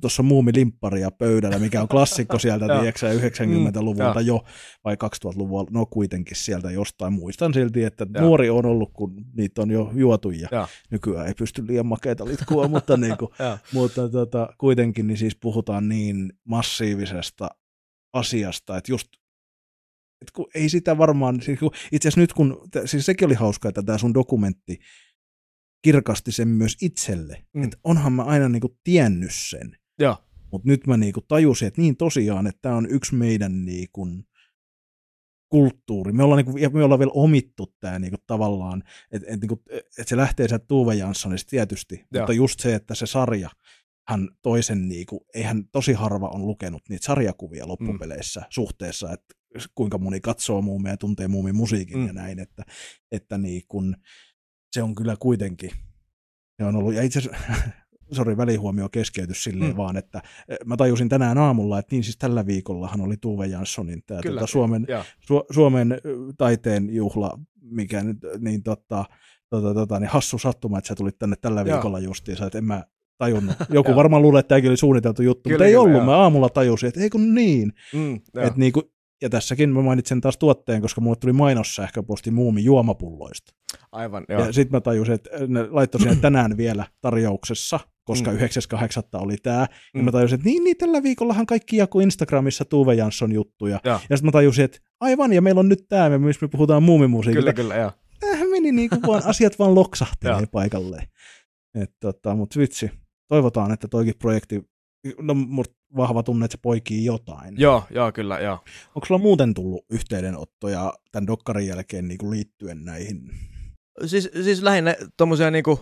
tuossa 0.00 0.22
muumilimpparia 0.22 1.10
pöydällä, 1.10 1.58
mikä 1.58 1.82
on 1.82 1.88
klassikko 1.88 2.38
sieltä, 2.48 2.64
Joo. 2.64 2.80
tiedätkö, 2.80 3.12
90-luvulta 3.12 4.20
Mm, 4.20 4.26
jo, 4.26 4.44
vai 4.84 4.94
2000-luvulla, 4.94 5.66
no 5.70 5.86
kuitenkin 5.86 6.36
sieltä 6.36 6.70
jostain. 6.70 7.12
Muistan 7.12 7.54
silti, 7.54 7.84
että 7.84 8.06
Joo. 8.14 8.24
nuori 8.24 8.50
on 8.50 8.66
ollut, 8.66 8.90
kun 8.92 9.14
niitä 9.36 9.62
on 9.62 9.70
jo 9.70 9.90
juotu 9.94 10.30
ja 10.30 10.48
Joo. 10.52 10.66
nykyään 10.90 11.26
ei 11.26 11.34
pysty 11.34 11.66
liian 11.66 11.86
makeita 11.86 12.24
litkua, 12.24 12.68
mutta, 12.74 12.96
niin 13.06 13.16
kuin, 13.18 13.30
mutta 13.72 14.08
tota, 14.08 14.48
kuitenkin 14.58 15.06
niin 15.06 15.18
siis 15.18 15.36
puhutaan 15.36 15.88
niin 15.88 16.32
massiivisesta 16.44 17.48
asiasta, 18.12 18.76
että 18.76 18.92
just 18.92 19.08
et 20.22 20.30
kun 20.30 20.46
ei 20.54 20.68
sitä 20.68 20.98
varmaan, 20.98 21.42
siis 21.42 21.58
kun, 21.58 21.70
itse 21.92 22.08
asiassa 22.08 22.20
nyt 22.20 22.32
kun, 22.32 22.68
siis 22.84 23.06
sekin 23.06 23.26
oli 23.26 23.34
hauska, 23.34 23.68
että 23.68 23.82
tämä 23.82 23.98
sun 23.98 24.14
dokumentti 24.14 24.78
kirkasti 25.82 26.32
sen 26.32 26.48
myös 26.48 26.76
itselle, 26.82 27.44
Mm. 27.54 27.60
mm. 27.60 27.64
että 27.64 27.78
onhan 27.84 28.12
mä 28.12 28.22
aina 28.22 28.48
niinku 28.48 28.78
tiennyt 28.84 29.34
sen, 29.34 29.76
Joo. 29.98 30.16
mutta 30.52 30.68
nyt 30.68 30.86
mä 30.86 30.96
niinku 30.96 31.20
tajusin, 31.20 31.68
että 31.68 31.80
niin 31.80 31.96
tosiaan, 31.96 32.46
että 32.46 32.58
tämä 32.62 32.76
on 32.76 32.86
yksi 32.90 33.14
meidän 33.14 33.64
niinku 33.64 34.06
kulttuuri. 35.48 36.12
Me 36.12 36.22
ollaan, 36.22 36.44
niinku, 36.44 36.78
me 36.78 36.84
ollaan 36.84 36.98
vielä 36.98 37.12
omittu 37.14 37.74
tämä 37.80 37.98
niinku 37.98 38.16
tavallaan, 38.26 38.82
että 39.12 39.28
et, 39.30 39.40
niinku, 39.40 39.62
et 39.98 40.08
se 40.08 40.16
lähtee 40.16 40.48
sieltä 40.48 40.64
Tuve 40.68 40.94
Janssonista 40.94 41.50
tietysti, 41.50 41.94
Joo. 41.94 42.22
mutta 42.22 42.32
just 42.32 42.60
se, 42.60 42.74
että 42.74 42.94
se 42.94 43.06
sarja, 43.06 43.50
hän 44.08 44.28
toisen, 44.42 44.88
niinku, 44.88 45.26
eihän 45.34 45.64
tosi 45.72 45.92
harva 45.92 46.28
on 46.28 46.46
lukenut 46.46 46.82
niitä 46.88 47.04
sarjakuvia 47.04 47.68
loppupeleissä 47.68 48.40
mm. 48.40 48.46
suhteessa, 48.50 49.12
että 49.12 49.34
kuinka 49.74 49.98
moni 49.98 50.20
katsoo 50.20 50.62
muumia 50.62 50.92
ja 50.92 50.96
tuntee 50.96 51.28
muumin 51.28 51.56
musiikin 51.56 51.98
mm. 51.98 52.06
Ja 52.06 52.12
näin, 52.12 52.38
että, 52.38 52.62
että 53.12 53.38
niin 53.38 53.62
kun, 53.68 53.96
se 54.72 54.82
on 54.82 54.94
kyllä 54.94 55.16
kuitenkin, 55.20 55.70
se 56.56 56.64
on 56.64 56.76
ollut, 56.76 56.94
ja 56.94 57.02
itse 57.02 57.18
asiassa, 57.18 57.38
sori, 58.16 58.36
välihuomio 58.36 58.88
keskeytys 58.88 59.44
silleen 59.44 59.70
Mm. 59.70 59.76
vaan, 59.76 59.96
että 59.96 60.22
eh, 60.48 60.58
mä 60.64 60.76
tajusin 60.76 61.08
tänään 61.08 61.38
aamulla, 61.38 61.78
että 61.78 61.94
niin 61.94 62.04
siis 62.04 62.16
tällä 62.18 62.46
viikollahan 62.46 63.00
oli 63.00 63.16
Tuve 63.16 63.46
Janssonin 63.46 64.02
tämä 64.06 64.20
tuota, 64.22 64.46
Suomen. 64.46 64.86
Su- 65.20 65.54
Suomen 65.54 66.00
taiteen 66.38 66.94
juhla, 66.94 67.38
mikä 67.62 68.02
nyt, 68.04 68.18
niin 68.38 68.62
tota, 68.62 69.04
tota, 69.50 69.74
tota, 69.74 70.00
niin 70.00 70.10
hassu 70.10 70.38
sattuma, 70.38 70.78
että 70.78 70.88
sä 70.88 70.94
tulit 70.94 71.18
tänne 71.18 71.36
tällä 71.40 71.60
Joo. 71.60 71.74
viikolla 71.74 71.98
justiinsa, 71.98 72.46
että 72.46 72.58
en 72.58 72.64
mä 72.64 72.84
tajunnut. 73.18 73.56
Joku 73.70 73.94
varmaan 73.94 74.22
luulee, 74.22 74.40
että 74.40 74.48
tämäkin 74.48 74.70
oli 74.70 74.76
suunniteltu 74.76 75.22
juttu, 75.22 75.42
Kyllä, 75.42 75.54
mutta 75.54 75.64
ei 75.64 75.70
kyllä, 75.70 75.82
ollut. 75.82 75.96
joo. 75.96 76.04
Mä 76.06 76.16
aamulla 76.16 76.48
tajusin, 76.48 76.88
että 76.88 77.00
ei 77.00 77.10
kun 77.10 77.34
niin. 77.34 77.72
Mm, 77.94 78.20
joo. 78.34 78.44
Et 78.46 78.56
niinku, 78.56 78.92
ja 79.22 79.30
tässäkin 79.30 79.70
mä 79.70 79.82
mainitsen 79.82 80.20
taas 80.20 80.38
tuotteen, 80.38 80.82
koska 80.82 81.00
mulle 81.00 81.16
tuli 81.16 81.32
mainos 81.32 81.74
sähköposti 81.74 82.30
muumi 82.30 82.64
juomapulloista. 82.64 83.52
Aivan, 83.92 84.24
Joo. 84.28 84.44
Ja 84.44 84.52
sitten 84.52 84.76
mä 84.76 84.80
tajusin, 84.80 85.14
että 85.14 85.30
ne 85.46 85.66
laittoi 85.70 86.00
siihen 86.00 86.20
tänään 86.30 86.56
vielä 86.56 86.84
tarjouksessa, 87.00 87.80
koska 88.04 88.30
Mm. 88.30 88.36
mm. 88.36 88.42
9.8. 88.44 89.20
oli 89.22 89.36
tämä. 89.36 89.60
Ja 89.60 89.66
Mm. 89.94 90.04
mä 90.04 90.12
tajusin, 90.12 90.34
että 90.34 90.44
niin, 90.48 90.64
niin 90.64 90.76
tällä 90.76 91.02
viikollahan 91.02 91.46
kaikki 91.46 91.76
jakoi 91.76 92.02
Instagramissa 92.02 92.64
Tuve 92.64 92.94
Jansson 92.94 93.32
juttuja. 93.32 93.80
Joo. 93.84 94.00
Ja 94.10 94.16
sitten 94.16 94.28
mä 94.28 94.32
tajusin, 94.32 94.64
että 94.64 94.78
aivan, 95.00 95.32
ja 95.32 95.42
meillä 95.42 95.58
on 95.58 95.68
nyt 95.68 95.84
tämä, 95.88 96.18
missä 96.18 96.46
me 96.46 96.48
puhutaan 96.48 96.82
muumimusiikista. 96.82 97.52
Kyllä, 97.52 97.52
kyllä, 97.52 97.76
joo. 97.76 97.92
Tämähän 98.20 98.48
meni 98.50 98.72
niin 98.72 98.90
kuin 98.90 99.02
vaan, 99.02 99.22
asiat 99.30 99.58
vaan 99.58 99.74
loksahtelee 99.74 100.46
paikalleen. 100.52 101.08
Et, 101.74 101.90
tota, 102.00 102.34
mutta 102.34 102.60
vitsi, 102.60 102.90
toivotaan, 103.28 103.72
että 103.72 103.88
toikin 103.88 104.14
projekti, 104.18 104.62
no 105.20 105.34
mut 105.34 105.79
vahva 105.96 106.22
tunne, 106.22 106.44
että 106.44 106.56
se 106.56 106.60
poikii 106.62 107.04
jotain. 107.04 107.54
Joo, 107.58 107.84
joo, 107.90 108.12
kyllä, 108.12 108.38
joo. 108.38 108.58
Onko 108.94 109.06
sulla 109.06 109.20
muuten 109.20 109.54
tullut 109.54 109.84
yhteydenottoja 109.90 110.92
tämän 111.12 111.26
dokkarin 111.26 111.66
jälkeen 111.66 112.08
niin 112.08 112.18
kuin 112.18 112.30
liittyen 112.30 112.84
näihin? 112.84 113.30
Siis, 114.06 114.30
siis 114.44 114.62
lähinnä 114.62 114.96
tommosia 115.16 115.50
niinku, 115.50 115.80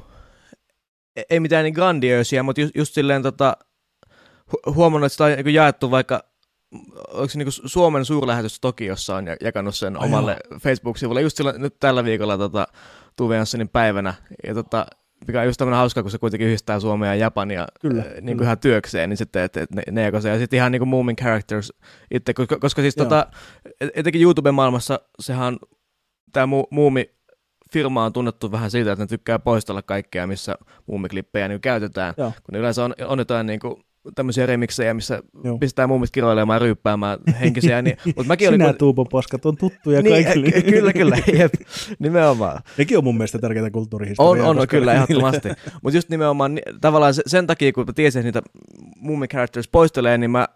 e- 1.16 1.22
ei 1.30 1.40
mitään 1.40 1.64
niin 1.64 1.74
grandiöisiä, 1.74 2.42
mutta 2.42 2.60
just, 2.60 2.76
just 2.76 2.94
silleen 2.94 3.22
tota, 3.22 3.56
hu- 4.52 4.72
huomannut, 4.74 5.06
että 5.06 5.14
sitä 5.14 5.24
on 5.24 5.30
niinku 5.30 5.48
jaettu 5.50 5.90
vaikka, 5.90 6.24
oliko 7.08 7.28
se 7.28 7.38
niinku 7.38 7.50
Suomen 7.50 8.04
suurlähetys 8.04 8.60
Tokiossa 8.60 9.16
on 9.16 9.26
ja- 9.26 9.36
jakanut 9.40 9.74
sen 9.74 9.96
Ai 10.00 10.06
omalle 10.06 10.36
Facebook-sivulle 10.60 11.22
just 11.22 11.36
silloin, 11.36 11.62
nyt 11.62 11.76
tällä 11.80 12.04
viikolla 12.04 12.38
tota, 12.38 12.66
Tuve 13.16 13.36
Janssonin 13.36 13.68
päivänä. 13.68 14.14
Ja 14.46 14.54
tota, 14.54 14.86
mikä 15.26 15.40
on 15.40 15.46
just 15.46 15.58
tämmöinen 15.58 15.78
hauska, 15.78 16.02
kun 16.02 16.10
se 16.10 16.18
kuitenkin 16.18 16.48
yhdistää 16.48 16.80
Suomea 16.80 17.14
ja 17.14 17.20
Japania 17.20 17.66
Kyllä, 17.80 18.02
äh, 18.02 18.08
niin 18.08 18.14
kyllä. 18.22 18.34
kuin 18.34 18.44
ihan 18.44 18.58
työkseen, 18.58 19.10
niin 19.10 19.16
sitten 19.16 19.42
että 19.42 19.62
et 19.62 19.70
ne, 19.70 19.82
ne 19.90 20.02
jakoi 20.02 20.22
se. 20.22 20.28
Ja 20.28 20.38
sitten 20.38 20.56
ihan 20.56 20.72
niin 20.72 20.80
kuin 20.80 20.88
Moomin 20.88 21.16
Characters 21.16 21.72
itse, 22.10 22.34
koska, 22.34 22.58
koska 22.58 22.82
siis 22.82 22.96
Joo. 22.96 23.04
tota, 23.04 23.26
et- 23.80 23.90
etenkin 23.94 24.22
YouTube-maailmassa 24.22 25.00
sehän 25.20 25.56
tämä 26.32 26.46
mu, 26.46 26.64
Muumi 26.70 27.18
firma 27.72 28.04
on 28.04 28.12
tunnettu 28.12 28.52
vähän 28.52 28.70
siitä, 28.70 28.92
että 28.92 29.02
ne 29.04 29.08
tykkää 29.08 29.38
poistella 29.38 29.82
kaikkea, 29.82 30.26
missä 30.26 30.54
muumiklippejä 30.86 31.48
niin 31.48 31.60
käytetään. 31.60 32.14
Joo. 32.16 32.30
Kun 32.30 32.52
ne 32.52 32.58
yleensä 32.58 32.84
on, 32.84 32.94
on 33.06 33.18
jotain 33.18 33.46
niin 33.46 33.60
kuin, 33.60 33.74
tämmöisiä 34.14 34.46
remiksejä, 34.46 34.94
missä 34.94 35.22
Joo. 35.44 35.58
pistää 35.58 35.86
muumit 35.86 36.10
kiroilemaan 36.10 36.54
ja 36.54 36.58
ryyppäämään 36.58 37.18
henkisiä. 37.40 37.82
Niin, 37.82 37.96
mutta 38.16 38.24
mäkin. 38.24 38.48
Sinä 38.48 38.72
tuupopaskat 38.72 39.46
on 39.46 39.56
tuttuja 39.56 40.02
niin, 40.02 40.24
kaikille. 40.24 40.50
ky- 40.50 40.62
kyllä, 40.62 40.92
kyllä, 40.92 41.16
jep, 41.38 41.54
nimenomaan. 41.98 42.60
Nekin 42.78 42.98
on 42.98 43.04
mun 43.04 43.16
mielestä 43.16 43.38
tärkeitä 43.38 43.66
On, 43.66 43.72
kulttuurihistoriaa. 43.72 44.48
on, 44.48 44.56
koska 44.56 44.66
kyllä, 44.66 44.94
ehdottomasti. 44.94 45.48
Mutta 45.82 45.96
just 45.96 46.08
nimenomaan 46.08 46.54
ni- 46.54 46.62
tavallaan 46.80 47.14
se- 47.14 47.22
sen 47.26 47.46
takia, 47.46 47.72
kun 47.72 47.86
mä 47.86 47.92
tiesin, 47.92 48.26
että 48.26 48.40
niitä 48.40 48.50
Moomi 49.00 49.28
Characters 49.28 49.68
poistelee, 49.68 50.18
niin 50.18 50.30
mä 50.30 50.48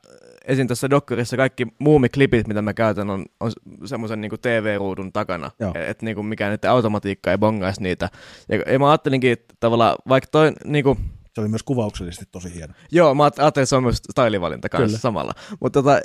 esin 0.45 0.69
tässä 0.69 0.91
dokkarissa 0.91 1.37
kaikki 1.37 1.67
muumiklipit, 1.79 2.49
mitä 2.49 2.63
mä 2.63 2.75
käytän, 2.75 3.11
on, 3.11 3.25
on 3.41 3.53
semmoisen 3.85 4.21
niinku 4.21 4.39
TV-ruudun 4.39 5.13
takana. 5.13 5.51
Että 5.61 5.85
et, 5.87 6.03
niinku 6.03 6.23
mikään 6.23 6.53
nyt 6.53 6.65
automatiikka 6.65 7.31
ei 7.31 7.39
bongaisi 7.39 7.83
niitä. 7.83 8.09
Ja, 8.49 8.73
ja 8.73 8.79
mä 8.79 8.91
ajattelinkin, 8.91 9.33
että 9.33 9.55
tavallaan 9.61 9.97
vaikka 10.09 10.29
toi, 10.33 10.53
niinku, 10.65 10.97
Se 11.35 11.41
oli 11.41 11.49
myös 11.49 11.63
kuvauksellisesti 11.63 12.25
tosi 12.33 12.55
hieno. 12.55 12.75
joo, 12.93 13.15
mä 13.15 13.23
ajattelin, 13.23 13.49
että 13.49 13.65
se 13.67 13.77
on 13.77 13.83
myös 13.83 13.97
stylivalinta 13.97 14.69
kanssa 14.69 14.87
Kyllä. 14.87 14.99
samalla. 14.99 15.33
Mutta 15.61 15.83
tota, 15.83 16.01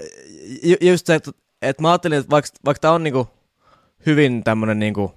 ju- 0.63 0.89
just 0.89 1.05
se, 1.05 1.15
että, 1.15 1.31
että 1.61 1.81
mä 1.81 1.91
ajattelin, 1.91 2.17
että 2.17 2.29
vaikka, 2.29 2.49
vaikka 2.65 2.79
tää 2.79 2.91
on 2.91 3.03
niinku 3.03 3.29
hyvin 4.05 4.43
tämmönen 4.43 4.79
niinku 4.79 5.13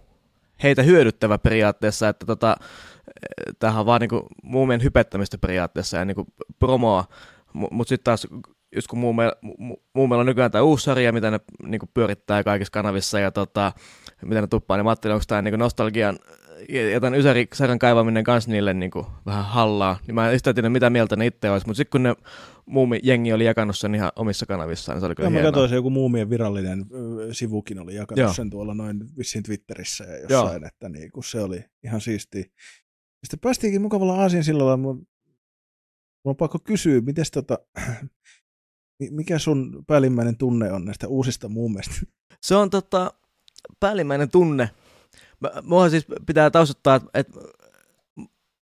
heitä 0.62 0.82
hyödyttävä 0.82 1.38
periaatteessa, 1.38 2.08
että 2.08 2.26
tota, 2.26 2.56
tämähän 3.58 3.80
on 3.80 3.86
vaan 3.86 4.00
niinku 4.00 4.26
muumien 4.42 4.82
hypettämistä 4.82 5.38
periaatteessa 5.38 5.96
ja 5.96 6.04
niinku 6.04 6.26
promoa, 6.58 7.04
mutta 7.52 7.88
sitten 7.88 8.04
taas 8.04 8.26
just 8.74 8.88
kun 8.88 8.98
muumeilla, 8.98 9.36
mu, 9.58 9.76
muumeilla 9.94 10.20
on 10.20 10.26
nykyään 10.26 10.50
tämä 10.50 10.62
uusi 10.62 10.84
sarja, 10.84 11.12
mitä 11.12 11.30
ne 11.30 11.40
niinku 11.64 11.86
pyörittää 11.94 12.44
kaikissa 12.44 12.72
kanavissa 12.72 13.18
ja 13.18 13.30
tota, 13.30 13.72
mitä 14.22 14.40
ne 14.40 14.46
tuppaa, 14.46 14.76
niin 14.76 14.84
mä 14.84 14.90
ajattelin, 14.90 15.14
onko 15.14 15.24
tämä 15.28 15.42
niinku 15.42 15.56
nostalgian 15.56 16.18
tämän 17.00 17.18
Ysäri-sarjan 17.18 17.78
kaivaminen 17.78 18.24
kanssa 18.24 18.50
niille 18.50 18.74
niinku 18.74 19.06
vähän 19.26 19.44
hallaa, 19.44 19.98
niin 20.06 20.14
mä 20.14 20.28
en 20.28 20.34
yhtään 20.34 20.54
tiedä 20.54 20.68
mitä 20.68 20.90
mieltä 20.90 21.16
ne 21.16 21.26
itse 21.26 21.50
olisi, 21.50 21.66
mutta 21.66 21.76
sitten 21.76 21.90
kun 21.90 22.02
ne 22.02 22.14
muumi-jengi 22.66 23.32
oli 23.32 23.44
jakanut 23.44 23.78
sen 23.78 23.94
ihan 23.94 24.12
omissa 24.16 24.46
kanavissaan, 24.46 24.96
niin 24.96 25.00
se 25.00 25.06
oli 25.06 25.14
kyllä 25.14 25.26
Ja 25.26 25.30
mä 25.30 25.34
hienoa. 25.34 25.52
katsoin, 25.52 25.68
se 25.68 25.74
joku 25.74 25.90
muumien 25.90 26.30
virallinen 26.30 26.86
sivukin 27.32 27.78
oli 27.78 27.94
jakanut 27.94 28.18
Joo. 28.18 28.26
Joo. 28.28 28.34
sen 28.34 28.50
tuolla 28.50 28.74
noin 28.74 29.00
vissiin 29.18 29.42
Twitterissä 29.44 30.04
ja 30.04 30.18
jossain, 30.18 30.60
Joo. 30.62 30.66
että 30.68 30.88
niin, 30.88 31.10
kun 31.12 31.24
se 31.24 31.40
oli 31.40 31.64
ihan 31.84 32.00
siistiä. 32.00 32.44
Sitten 33.24 33.40
päästiinkin 33.42 33.82
mukavalla 33.82 34.14
aasin 34.22 34.44
sillalla, 34.44 34.76
mun, 34.76 34.96
mun 34.96 35.06
on 36.24 36.36
pakko 36.36 36.58
kysyä, 36.58 37.00
miten 37.00 37.24
tota, 37.32 37.58
mi- 39.00 39.10
mikä 39.10 39.38
sun 39.38 39.84
päällimmäinen 39.86 40.36
tunne 40.36 40.72
on 40.72 40.84
näistä 40.84 41.08
uusista 41.08 41.48
muumeista? 41.48 41.94
Se 42.42 42.54
on 42.54 42.70
tota, 42.70 43.12
päällimmäinen 43.80 44.30
tunne. 44.30 44.70
Mua 45.62 45.88
siis 45.88 46.06
pitää 46.26 46.50
taustottaa, 46.50 46.96
että 46.96 47.08
et, 47.14 47.28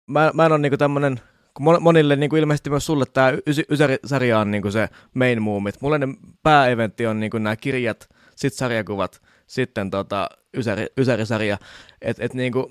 mä, 0.08 0.32
mä 0.34 0.46
en 0.46 0.52
ole 0.52 0.60
niinku 0.60 0.78
tämmönen, 0.78 1.20
kun 1.54 1.66
mon- 1.66 1.80
monille 1.80 2.16
niinku 2.16 2.36
ilmeisesti 2.36 2.70
myös 2.70 2.86
sulle 2.86 3.06
tämä 3.06 3.34
Ysäri-sarja 3.72 4.40
on 4.40 4.52
niinku 4.52 4.72
se 4.72 4.90
main 5.14 5.42
moomit. 5.42 5.82
Mulle 5.82 5.98
ne 5.98 6.08
pääeventti 6.44 7.06
on 7.08 7.20
niinku 7.20 7.38
nämä 7.38 7.56
kirjat, 7.56 8.10
sit 8.36 8.54
sarjakuvat, 8.54 9.22
sitten 9.48 9.90
tota 9.90 10.30
Ysäri, 10.58 10.88
Ysäri-sarja. 10.98 11.58
Et, 12.02 12.20
et 12.20 12.34
niinku, 12.34 12.70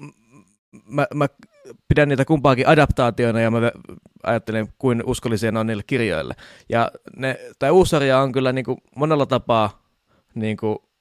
mä, 0.85 1.07
mä 1.15 1.29
pidän 1.89 2.09
niitä 2.09 2.25
kumpaakin 2.25 2.69
adaptaatioina 2.69 3.41
ja 3.41 3.51
mä 3.51 3.73
ajattelen, 4.23 4.69
kuin 4.79 5.03
uskollisia 5.07 5.53
ne 5.53 5.59
on 5.59 5.67
niille 5.67 5.83
kirjoille. 5.87 6.35
Ja 6.69 6.91
tämä 7.59 7.73
uusi 7.73 7.91
sarja 7.91 8.19
on 8.19 8.33
kyllä 8.33 8.53
niinku 8.53 8.79
monella 8.97 9.27
tapaa 9.27 9.83
niinku, 10.35 10.92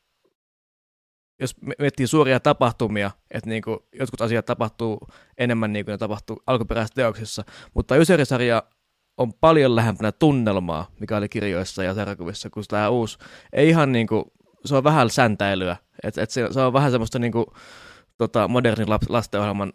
jos 1.41 1.55
miettii 1.79 2.07
suuria 2.07 2.39
tapahtumia, 2.39 3.11
että 3.31 3.49
niinku 3.49 3.87
jotkut 3.99 4.21
asiat 4.21 4.45
tapahtuu 4.45 4.99
enemmän 5.37 5.73
niin 5.73 5.85
kuin 5.85 5.93
ne 5.93 5.97
tapahtuu 5.97 6.43
alkuperäisessä 6.47 6.95
teoksessa, 6.95 7.43
mutta 7.73 7.95
Ysäri-sarja 7.95 8.63
on 9.17 9.33
paljon 9.33 9.75
lähempänä 9.75 10.11
tunnelmaa, 10.11 10.87
mikä 10.99 11.17
oli 11.17 11.29
kirjoissa 11.29 11.83
ja 11.83 11.93
sarjakuvissa, 11.93 12.49
kun 12.49 12.63
tämä 12.67 12.89
uusi 12.89 13.17
ei 13.53 13.69
ihan 13.69 13.91
niinku 13.91 14.31
se 14.65 14.75
on 14.75 14.83
vähän 14.83 15.09
säntäilyä. 15.09 15.77
Et, 16.03 16.17
et 16.17 16.29
se, 16.29 16.47
se, 16.51 16.61
on 16.61 16.73
vähän 16.73 16.91
semmoista 16.91 17.19
niin 17.19 17.31
kuin, 17.31 17.45
tota, 18.17 18.47
modernin 18.47 18.89
lastenohjelman 19.09 19.73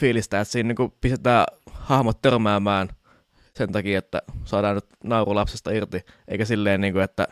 fiilistä, 0.00 0.40
että 0.40 0.52
siinä 0.52 0.68
niin 0.68 0.76
kuin, 0.76 0.92
pistetään 1.00 1.46
hahmot 1.70 2.22
törmäämään 2.22 2.88
sen 3.54 3.72
takia, 3.72 3.98
että 3.98 4.22
saadaan 4.44 4.74
nyt 4.74 4.86
nauru 5.04 5.34
lapsesta 5.34 5.70
irti, 5.70 6.00
eikä 6.28 6.44
silleen, 6.44 6.80
niin 6.80 6.92
kuin, 6.92 7.02
että 7.04 7.28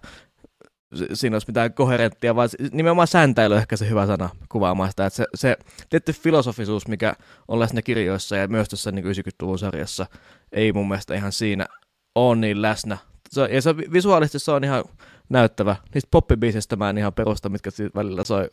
siinä 1.15 1.35
olisi 1.35 1.47
mitään 1.49 1.75
koherenttia, 1.75 2.37
vaan 2.37 2.49
nimenomaan 2.73 3.09
sääntäily 3.09 3.57
ehkä 3.57 3.77
se 3.77 3.89
hyvä 3.89 4.07
sana 4.07 4.29
kuvaamaan 4.49 4.91
sitä, 4.91 5.07
että 5.07 5.17
se, 5.17 5.27
se 5.35 5.57
tietty 5.91 6.13
filosofisuus, 6.13 6.89
mikä 6.89 7.15
on 7.49 7.61
läsnä 7.61 7.83
kirjoissa 7.83 8.37
ja 8.37 8.49
myös 8.49 8.69
tässä 8.69 8.93
niin 8.93 9.05
90-luvun 9.05 9.59
sarjassa, 9.59 10.07
ei 10.53 10.73
mun 10.73 10.89
mielestä 10.89 11.15
ihan 11.15 11.33
siinä 11.33 11.67
ole 12.15 12.37
niin 12.37 12.63
läsnä. 12.63 12.99
Se, 13.31 13.41
ja 13.45 13.63
se 13.63 13.77
visuaalisesti 13.77 14.39
se 14.39 14.51
on 14.51 14.65
ihan 14.65 14.85
näyttävä. 15.31 15.77
Niistä 15.95 16.09
poppibiisistä 16.11 16.77
mä 16.77 16.91
en 16.91 16.99
ihan 16.99 17.15
perusta, 17.15 17.49
mitkä 17.49 17.71
siitä 17.71 17.99
välillä 17.99 18.25
soi. 18.25 18.49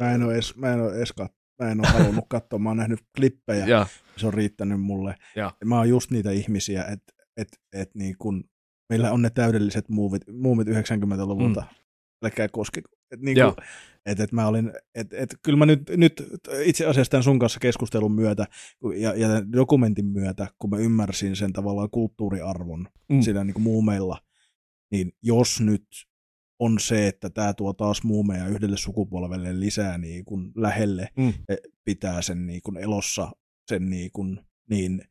Mä 0.00 0.12
en 0.12 0.22
ole 0.22 0.34
edes, 0.34 0.56
mä 0.56 0.72
en 0.72 0.80
ole 0.80 0.96
edes 0.96 1.12
kat, 1.12 1.32
mä 1.62 1.70
en 1.70 1.80
ole 1.80 1.88
halunnut 1.88 2.24
katsoa, 2.28 2.58
mä 2.58 2.70
oon 2.70 2.76
nähnyt 2.76 3.00
klippejä, 3.16 3.66
ja. 3.66 3.86
se 4.16 4.26
on 4.26 4.34
riittänyt 4.34 4.80
mulle. 4.80 5.14
Ja. 5.36 5.52
Mä 5.64 5.76
oon 5.76 5.88
just 5.88 6.10
niitä 6.10 6.30
ihmisiä, 6.30 6.84
että 6.84 7.12
et, 7.36 7.48
et 7.72 7.94
niin 7.94 8.14
kun 8.18 8.44
Meillä 8.92 9.12
on 9.12 9.22
ne 9.22 9.30
täydelliset 9.30 9.88
muuvit, 9.88 10.22
muumit 10.32 10.68
90-luvulta. 10.68 11.60
Mm. 11.60 11.76
Älkää 12.24 12.48
koske. 12.48 12.82
Et 13.10 13.20
niin 13.20 13.36
kuin, 13.36 13.54
et, 14.06 14.20
et 14.20 14.32
mä 14.32 14.46
olin, 14.46 14.72
et, 14.94 15.12
et, 15.12 15.36
kyllä 15.42 15.58
mä 15.58 15.66
nyt, 15.66 15.82
nyt 15.96 16.26
itse 16.64 16.86
asiassa 16.86 17.10
tämän 17.10 17.22
sun 17.22 17.38
kanssa 17.38 17.60
keskustelun 17.60 18.12
myötä 18.12 18.46
ja, 18.96 19.14
ja 19.14 19.28
dokumentin 19.52 20.06
myötä, 20.06 20.46
kun 20.58 20.70
mä 20.70 20.76
ymmärsin 20.76 21.36
sen 21.36 21.52
tavallaan 21.52 21.90
kulttuuriarvon 21.90 22.88
mm. 23.08 23.20
siinä 23.20 23.44
niin 23.44 23.54
kuin 23.54 23.62
muumeilla, 23.62 24.18
niin 24.90 25.12
jos 25.22 25.60
nyt 25.60 25.86
on 26.58 26.78
se, 26.80 27.08
että 27.08 27.30
tämä 27.30 27.54
tuo 27.54 27.72
taas 27.72 28.02
muumeja 28.02 28.46
yhdelle 28.46 28.76
sukupolvelle 28.76 29.60
lisää 29.60 29.98
niin 29.98 30.24
kuin 30.24 30.52
lähelle, 30.56 31.08
mm. 31.16 31.32
pitää 31.84 32.22
sen 32.22 32.46
niin 32.46 32.60
kuin 32.62 32.76
elossa 32.76 33.32
sen 33.68 33.90
niin, 33.90 34.10
kuin, 34.12 34.40
niin 34.70 35.02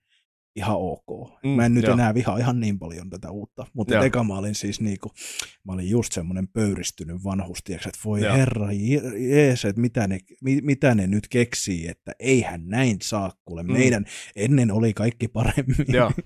ihan 0.56 0.76
ok. 0.80 1.32
Mm, 1.44 1.50
mä 1.50 1.66
en 1.66 1.74
nyt 1.74 1.84
joo. 1.84 1.94
enää 1.94 2.14
vihaa 2.14 2.38
ihan 2.38 2.60
niin 2.60 2.80
paljon 2.80 3.10
tätä 3.10 3.32
uutta, 3.32 3.66
mutta 3.74 4.00
eka 4.06 4.24
mä 4.24 4.38
olin 4.38 4.56
siis 4.56 4.82
niinku, 4.82 5.12
mä 5.64 5.74
olin 5.74 5.90
just 5.90 6.14
semmoinen 6.14 6.48
pöyristynyt 6.48 7.24
vanhus, 7.24 7.64
tiiäks, 7.64 7.86
että 7.86 8.00
voi 8.06 8.22
joo. 8.22 8.36
herra 8.36 8.68
jees, 9.30 9.66
että 9.66 9.82
mitä 9.82 10.08
ne, 10.08 10.20
mitä 10.42 10.96
ne 10.96 11.08
nyt 11.08 11.28
keksii, 11.28 11.88
että 11.88 12.12
eihän 12.20 12.62
näin 12.68 12.98
saa, 13.04 13.32
kuule, 13.46 13.64
mm. 13.64 13.72
meidän 13.72 14.06
ennen 14.36 14.72
oli 14.72 14.94
kaikki 14.94 15.28
paremmin. 15.28 15.86
Joo. 15.88 16.12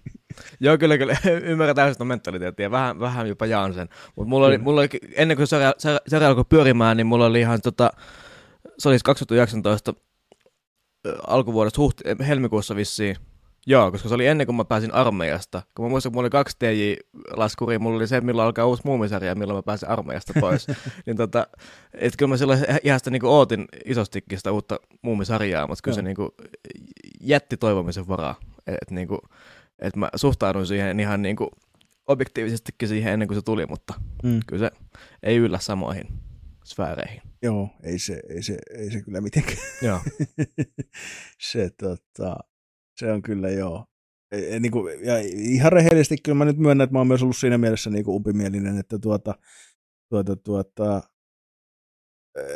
Joo, 0.59 0.77
kyllä, 0.77 0.97
kyllä. 0.97 1.17
Ymmärrän 1.51 1.75
täysin 1.75 1.97
tuon 1.97 2.07
mentaliteettia. 2.07 2.71
Vähän, 2.71 2.99
vähän 2.99 3.27
jopa 3.27 3.45
jaan 3.45 3.73
sen. 3.73 3.89
Mutta 4.15 4.29
mulla 4.29 4.47
oli, 4.47 4.57
mulla 4.57 4.81
oli, 4.81 4.89
ennen 5.13 5.37
kuin 5.37 5.47
sarja, 5.47 5.73
sarja 6.07 6.27
alkoi 6.27 6.45
pyörimään, 6.49 6.97
niin 6.97 7.07
mulla 7.07 7.25
oli 7.25 7.39
ihan 7.39 7.61
tota, 7.61 7.91
se 8.77 8.89
oli 8.89 8.97
2019 9.03 9.93
alkuvuodesta 11.27 11.81
huhti, 11.81 12.03
helmikuussa 12.27 12.75
vissiin, 12.75 13.15
Joo, 13.65 13.91
koska 13.91 14.09
se 14.09 14.15
oli 14.15 14.27
ennen 14.27 14.47
kuin 14.47 14.55
mä 14.55 14.65
pääsin 14.65 14.93
armeijasta. 14.93 15.61
Kun 15.75 15.85
mä 15.85 15.89
muistan, 15.89 16.11
kun 16.11 16.17
mulla 16.17 16.25
oli 16.25 16.29
kaksi 16.29 16.57
TJ-laskuria, 16.59 17.79
mulla 17.79 17.97
oli 17.97 18.07
se, 18.07 18.21
milloin 18.21 18.45
alkaa 18.45 18.65
uusi 18.65 18.81
muumisarja 18.85 19.29
ja 19.29 19.35
milloin 19.35 19.57
mä 19.57 19.63
pääsin 19.63 19.89
armeijasta 19.89 20.33
pois. 20.39 20.67
niin 21.05 21.17
tota, 21.17 21.47
että 21.93 22.17
kyllä 22.17 22.29
mä 22.29 22.37
silloin 22.37 22.59
ihan 22.83 22.99
sitä 22.99 23.09
niinku 23.09 23.27
ootin 23.27 23.65
isostikin 23.85 24.37
sitä 24.37 24.51
uutta 24.51 24.79
muumisarjaa, 25.01 25.67
mutta 25.67 25.81
kyllä 25.83 25.95
se 25.95 26.01
niinku 26.01 26.35
jätti 27.21 27.57
toivomisen 27.57 28.07
varaa. 28.07 28.35
Että 28.57 28.77
et, 28.81 28.91
niinku, 28.91 29.19
et 29.79 29.95
mä 29.95 30.09
suhtauduin 30.15 30.67
siihen 30.67 30.99
ihan 30.99 31.21
niinku 31.21 31.51
objektiivisestikin 32.07 32.87
siihen 32.87 33.13
ennen 33.13 33.27
kuin 33.27 33.37
se 33.37 33.41
tuli, 33.41 33.65
mutta 33.65 33.93
mm. 34.23 34.39
kyllä 34.47 34.69
se 34.69 34.77
ei 35.23 35.37
yllä 35.37 35.59
samoihin 35.59 36.07
sfääreihin. 36.65 37.21
Joo, 37.41 37.69
ei 37.83 37.99
se, 37.99 38.19
ei 38.29 38.43
se, 38.43 38.57
ei 38.77 38.91
se 38.91 39.01
kyllä 39.01 39.21
mitenkään. 39.21 39.57
Joo. 39.81 39.99
se 41.51 41.69
tota, 41.69 42.35
se 42.99 43.11
on 43.11 43.21
kyllä 43.21 43.49
joo. 43.49 43.85
E, 44.31 44.55
e, 44.55 44.59
niin 44.59 44.71
kuin, 44.71 45.05
ja 45.05 45.17
ihan 45.35 45.71
rehellisesti 45.71 46.15
kyllä 46.23 46.37
mä 46.37 46.45
nyt 46.45 46.57
myönnän, 46.57 46.83
että 46.85 46.93
mä 46.93 46.99
oon 46.99 47.07
myös 47.07 47.23
ollut 47.23 47.37
siinä 47.37 47.57
mielessä 47.57 47.89
niin 47.89 48.05
kuin 48.05 48.15
umpimielinen, 48.15 48.77
että 48.77 48.99
tuota, 48.99 49.35
tuota, 50.09 50.35
tuota, 50.35 51.01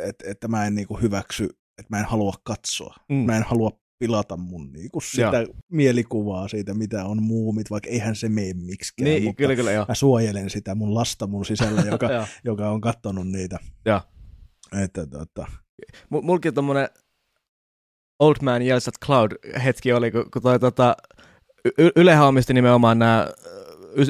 että, 0.04 0.30
että 0.30 0.48
mä 0.48 0.66
en 0.66 0.74
niin 0.74 0.86
kuin 0.86 1.02
hyväksy, 1.02 1.44
että 1.78 1.96
mä 1.96 1.98
en 1.98 2.04
halua 2.04 2.34
katsoa. 2.44 2.94
Mm. 3.08 3.16
Mä 3.16 3.36
en 3.36 3.42
halua 3.42 3.80
pilata 3.98 4.36
mun 4.36 4.72
niin 4.72 4.90
kuin 4.90 5.02
sitä 5.02 5.20
joo. 5.20 5.54
mielikuvaa 5.72 6.48
siitä, 6.48 6.74
mitä 6.74 7.04
on 7.04 7.22
muumit, 7.22 7.70
vaikka 7.70 7.90
eihän 7.90 8.16
se 8.16 8.28
mene 8.28 8.54
miksikään. 8.54 9.04
Niin, 9.04 9.24
mutta 9.24 9.38
kyllä, 9.38 9.56
kyllä, 9.56 9.84
mä 9.88 9.94
suojelen 9.94 10.50
sitä 10.50 10.74
mun 10.74 10.94
lasta 10.94 11.26
mun 11.26 11.44
sisällä, 11.44 11.82
joka, 11.90 12.26
joka 12.44 12.70
on 12.70 12.80
kattonut 12.80 13.28
niitä. 13.28 13.58
Ja. 13.84 14.00
Että, 14.82 15.06
tuota... 15.06 15.46
M- 16.10 16.24
mulkin 16.24 16.54
tommonen 16.54 16.88
Old 18.20 18.36
Man 18.42 18.62
Yells 18.62 18.88
at 18.88 18.94
Cloud 19.04 19.32
hetki 19.64 19.92
oli, 19.92 20.10
kun, 20.10 20.30
kun 20.30 20.42
toi 20.42 20.58
tota, 20.58 20.96
y- 21.78 21.90
Ylehän 21.96 22.26
omisti 22.26 22.54
nimenomaan 22.54 22.98
nämä 22.98 23.28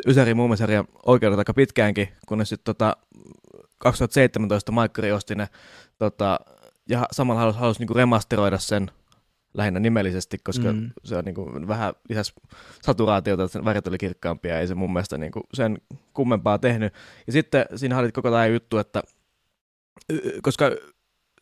Ysäri 0.07 0.35
Muumesarjan 0.35 0.85
oikeudet 1.07 1.39
aika 1.39 1.55
pitkäänkin, 1.55 2.09
kunnes 2.27 2.49
sitten 2.49 2.75
tota, 2.75 2.97
2017 3.79 4.73
Maikkari 4.73 5.13
osti 5.13 5.35
ne 5.35 5.49
tota, 5.99 6.41
ja 6.89 7.07
samalla 7.13 7.41
halusi, 7.41 7.59
halusi 7.59 7.81
niinku 7.81 7.95
remasteroida 7.95 8.59
sen 8.59 8.91
lähinnä 9.55 9.81
nimellisesti, 9.81 10.39
koska 10.45 10.73
mm. 10.73 10.91
se 11.05 11.17
on 11.17 11.25
niinku 11.25 11.53
vähän 11.69 11.95
lisäs 12.09 12.35
saturaatiota, 12.83 13.43
että 13.43 13.53
sen 13.53 13.65
värit 13.65 13.87
oli 13.87 13.99
kirkkaampia, 13.99 14.61
ei 14.61 14.67
se 14.67 14.75
mun 14.75 14.93
mielestä 14.93 15.19
niinku 15.19 15.41
sen 15.55 15.79
kummempaa 16.15 16.59
tehnyt. 16.59 16.95
Ja 17.27 17.33
sitten 17.33 17.67
siinä 17.77 17.99
oli 17.99 18.13
koko 18.13 18.31
tämä 18.31 18.47
juttu, 18.47 18.79
että 18.79 19.03
koska 20.43 20.71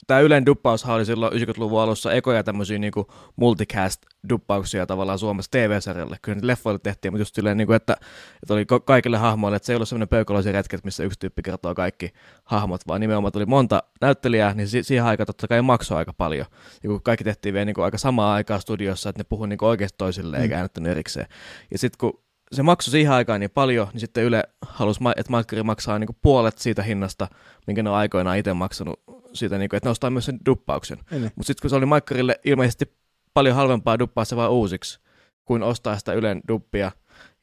tämä 0.09 0.20
Ylen 0.20 0.46
duppaushan 0.46 0.96
oli 0.96 1.04
silloin 1.04 1.32
90-luvun 1.32 1.80
alussa 1.80 2.12
ekoja 2.12 2.44
tämmöisiä 2.44 2.78
niin 2.78 2.92
multicast-duppauksia 3.36 4.86
tavallaan 4.86 5.18
Suomessa 5.18 5.50
TV-sarjalle. 5.50 6.16
Kyllä 6.22 6.36
niitä 6.36 6.46
leffoille 6.46 6.80
tehtiin, 6.82 7.12
mutta 7.12 7.20
just 7.20 7.34
silleen, 7.34 7.56
niin 7.56 7.66
kuin, 7.66 7.76
että, 7.76 7.96
että 8.42 8.54
oli 8.54 8.66
kaikille 8.84 9.16
hahmoille, 9.16 9.56
että 9.56 9.66
se 9.66 9.72
ei 9.72 9.76
ollut 9.76 9.88
semmoinen 9.88 10.09
peukaloisia 10.09 10.52
retket, 10.52 10.84
missä 10.84 11.04
yksi 11.04 11.18
tyyppi 11.18 11.42
kertoo 11.42 11.74
kaikki 11.74 12.12
hahmot, 12.44 12.80
vaan 12.86 13.00
nimenomaan 13.00 13.32
tuli 13.32 13.46
monta 13.46 13.82
näyttelijää, 14.00 14.54
niin 14.54 14.68
si- 14.68 14.82
siihen 14.82 15.04
aikaan 15.04 15.26
totta 15.26 15.48
kai 15.48 15.62
maksoi 15.62 15.98
aika 15.98 16.12
paljon. 16.12 16.46
Ja 16.82 16.88
kun 16.88 17.02
kaikki 17.02 17.24
tehtiin 17.24 17.52
vielä 17.52 17.64
niin 17.64 17.74
kuin 17.74 17.84
aika 17.84 17.98
samaa 17.98 18.34
aikaa 18.34 18.59
studiossa, 18.59 19.09
että 19.09 19.20
ne 19.20 19.26
puhui 19.28 19.48
niin 19.48 19.59
oikeasti 19.64 19.98
toisilleen 19.98 20.40
mm. 20.40 20.42
eikä 20.42 20.56
äänettänyt 20.56 20.92
erikseen. 20.92 21.26
Ja 21.70 21.78
sitten 21.78 21.98
kun 21.98 22.27
se 22.53 22.62
maksoi 22.62 22.92
siihen 22.92 23.12
aikaan 23.12 23.40
niin 23.40 23.51
paljon, 23.51 23.88
niin 23.92 24.01
sitten 24.01 24.24
Yle 24.24 24.42
halusi, 24.62 25.01
että 25.16 25.30
Maikkari 25.30 25.62
maksaa 25.62 25.99
niin 25.99 26.07
kuin 26.07 26.16
puolet 26.22 26.59
siitä 26.59 26.82
hinnasta, 26.82 27.28
minkä 27.66 27.82
ne 27.82 27.90
on 27.90 27.96
aikoinaan 27.96 28.38
itse 28.38 28.53
maksanut 28.53 29.01
siitä, 29.32 29.59
niin 29.59 29.68
kuin, 29.68 29.76
että 29.76 29.86
ne 29.86 29.90
ostaa 29.90 30.11
myös 30.11 30.24
sen 30.24 30.38
duppauksen. 30.46 30.99
Mutta 31.36 31.46
sitten 31.46 31.61
kun 31.61 31.70
se 31.70 31.76
oli 31.76 31.86
Maikkarille 31.86 32.40
ilmeisesti 32.44 32.92
paljon 33.34 33.57
halvempaa 33.57 33.99
duppaa 33.99 34.24
se 34.24 34.36
vaan 34.36 34.51
uusiksi, 34.51 35.01
kuin 35.44 35.62
ostaa 35.62 35.99
sitä 35.99 36.12
Ylen 36.12 36.40
duppia, 36.49 36.92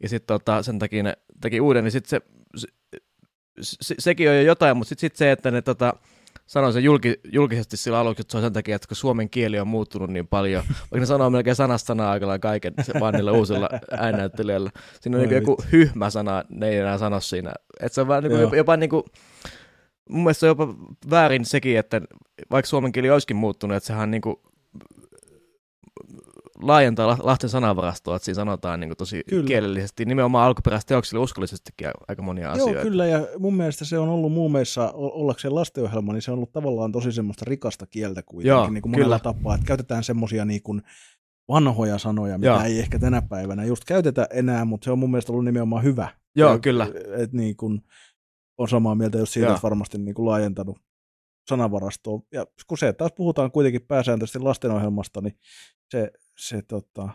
ja 0.03 0.09
sitten 0.09 0.27
tota, 0.39 0.63
sen 0.63 0.79
takia 0.79 1.03
ne 1.03 1.13
teki 1.41 1.61
uuden, 1.61 1.83
niin 1.83 1.91
sitten 1.91 2.09
se, 2.09 2.21
se, 2.55 2.67
se, 3.61 3.95
sekin 3.99 4.29
on 4.29 4.35
jo 4.35 4.41
jotain, 4.41 4.77
mutta 4.77 4.89
sitten 4.89 5.01
sit 5.01 5.15
se, 5.15 5.31
että 5.31 5.51
ne 5.51 5.61
tota, 5.61 5.93
sanoin 6.45 6.73
sen 6.73 6.83
julki, 6.83 7.19
julkisesti 7.31 7.77
sillä 7.77 7.99
aluksi, 7.99 8.21
että 8.21 8.31
se 8.31 8.37
on 8.37 8.43
sen 8.43 8.53
takia, 8.53 8.75
että 8.75 8.87
kun 8.87 8.97
suomen 8.97 9.29
kieli 9.29 9.59
on 9.59 9.67
muuttunut 9.67 10.09
niin 10.09 10.27
paljon, 10.27 10.63
vaikka 10.67 10.99
ne 10.99 11.05
sanoo 11.05 11.29
melkein 11.29 11.55
sanasta 11.55 11.87
sanaa 11.87 12.11
aika 12.11 12.39
kaiken 12.39 12.73
se, 12.81 12.93
vaan 12.99 13.13
niillä 13.13 13.31
uusilla 13.31 13.69
äännäyttelijöillä. 13.91 14.69
Siinä 15.01 15.17
on 15.17 15.23
niin 15.23 15.35
joku 15.35 15.57
hyhmä 15.71 16.09
sana, 16.09 16.43
ne 16.49 16.69
ei 16.69 16.77
enää 16.77 16.97
sano 16.97 17.19
siinä. 17.19 17.53
Että 17.79 17.95
se 17.95 18.01
on 18.01 18.07
vähän 18.07 18.23
niin 18.23 18.31
kuin, 18.31 18.41
jopa, 18.41 18.55
jopa 18.55 18.77
niin 18.77 18.89
kuin, 18.89 19.03
mun 20.09 20.23
mielestä 20.23 20.39
se 20.39 20.45
on 20.45 20.49
jopa 20.49 20.75
väärin 21.09 21.45
sekin, 21.45 21.79
että 21.79 22.01
vaikka 22.51 22.69
suomen 22.69 22.91
kieli 22.91 23.09
olisikin 23.09 23.37
muuttunut, 23.37 23.77
että 23.77 23.87
sehän 23.87 24.03
on 24.03 24.11
niin 24.11 24.21
kuin 24.21 24.35
laajentaa 26.61 27.17
Lahten 27.23 27.49
sanavarastoa, 27.49 28.15
että 28.15 28.25
siinä 28.25 28.35
sanotaan 28.35 28.79
niin 28.79 28.89
kuin 28.89 28.97
tosi 28.97 29.23
kyllä. 29.29 29.47
kielellisesti, 29.47 30.05
nimenomaan 30.05 30.47
alkuperäisteoksille 30.47 31.23
uskollisestikin 31.23 31.87
aika 32.07 32.21
monia 32.21 32.51
asioita. 32.51 32.73
Joo, 32.73 32.83
kyllä, 32.83 33.05
ja 33.05 33.27
mun 33.39 33.55
mielestä 33.55 33.85
se 33.85 33.97
on 33.97 34.09
ollut 34.09 34.31
muumeissa, 34.31 34.91
ollakseen 34.93 35.55
lastenohjelma, 35.55 36.13
niin 36.13 36.21
se 36.21 36.31
on 36.31 36.37
ollut 36.37 36.51
tavallaan 36.51 36.91
tosi 36.91 37.11
semmoista 37.11 37.45
rikasta 37.47 37.85
kieltä 37.85 38.23
kuitenkin, 38.23 38.49
Joo, 38.49 38.69
niin 38.69 38.81
kuin 38.81 38.91
monella 38.91 39.19
tapaa, 39.19 39.55
että 39.55 39.67
käytetään 39.67 40.03
semmoisia 40.03 40.45
niin 40.45 40.63
kuin 40.63 40.81
vanhoja 41.47 41.97
sanoja, 41.97 42.37
mitä 42.37 42.51
Joo. 42.51 42.61
ei 42.61 42.79
ehkä 42.79 42.99
tänä 42.99 43.21
päivänä 43.21 43.63
just 43.63 43.83
käytetä 43.85 44.27
enää, 44.33 44.65
mutta 44.65 44.85
se 44.85 44.91
on 44.91 44.99
mun 44.99 45.11
mielestä 45.11 45.31
ollut 45.31 45.45
nimenomaan 45.45 45.83
hyvä. 45.83 46.09
Joo, 46.35 46.51
ja, 46.51 46.59
kyllä. 46.59 46.87
Et 47.17 47.33
niin 47.33 47.55
kuin, 47.55 47.81
on 48.57 48.69
samaa 48.69 48.95
mieltä 48.95 49.17
just 49.17 49.33
siitä, 49.33 49.47
Joo. 49.47 49.59
varmasti 49.63 49.97
niin 49.97 50.15
kuin 50.15 50.25
laajentanut 50.25 50.77
sanavarastoa. 51.49 52.21
Ja 52.31 52.45
kun 52.67 52.77
se 52.77 52.93
taas 52.93 53.11
puhutaan 53.15 53.51
kuitenkin 53.51 53.81
pääsääntöisesti 53.81 54.39
lastenohjelmasta, 54.39 55.21
niin 55.21 55.37
se, 55.91 56.11
se 56.37 56.61
tota, 56.61 57.09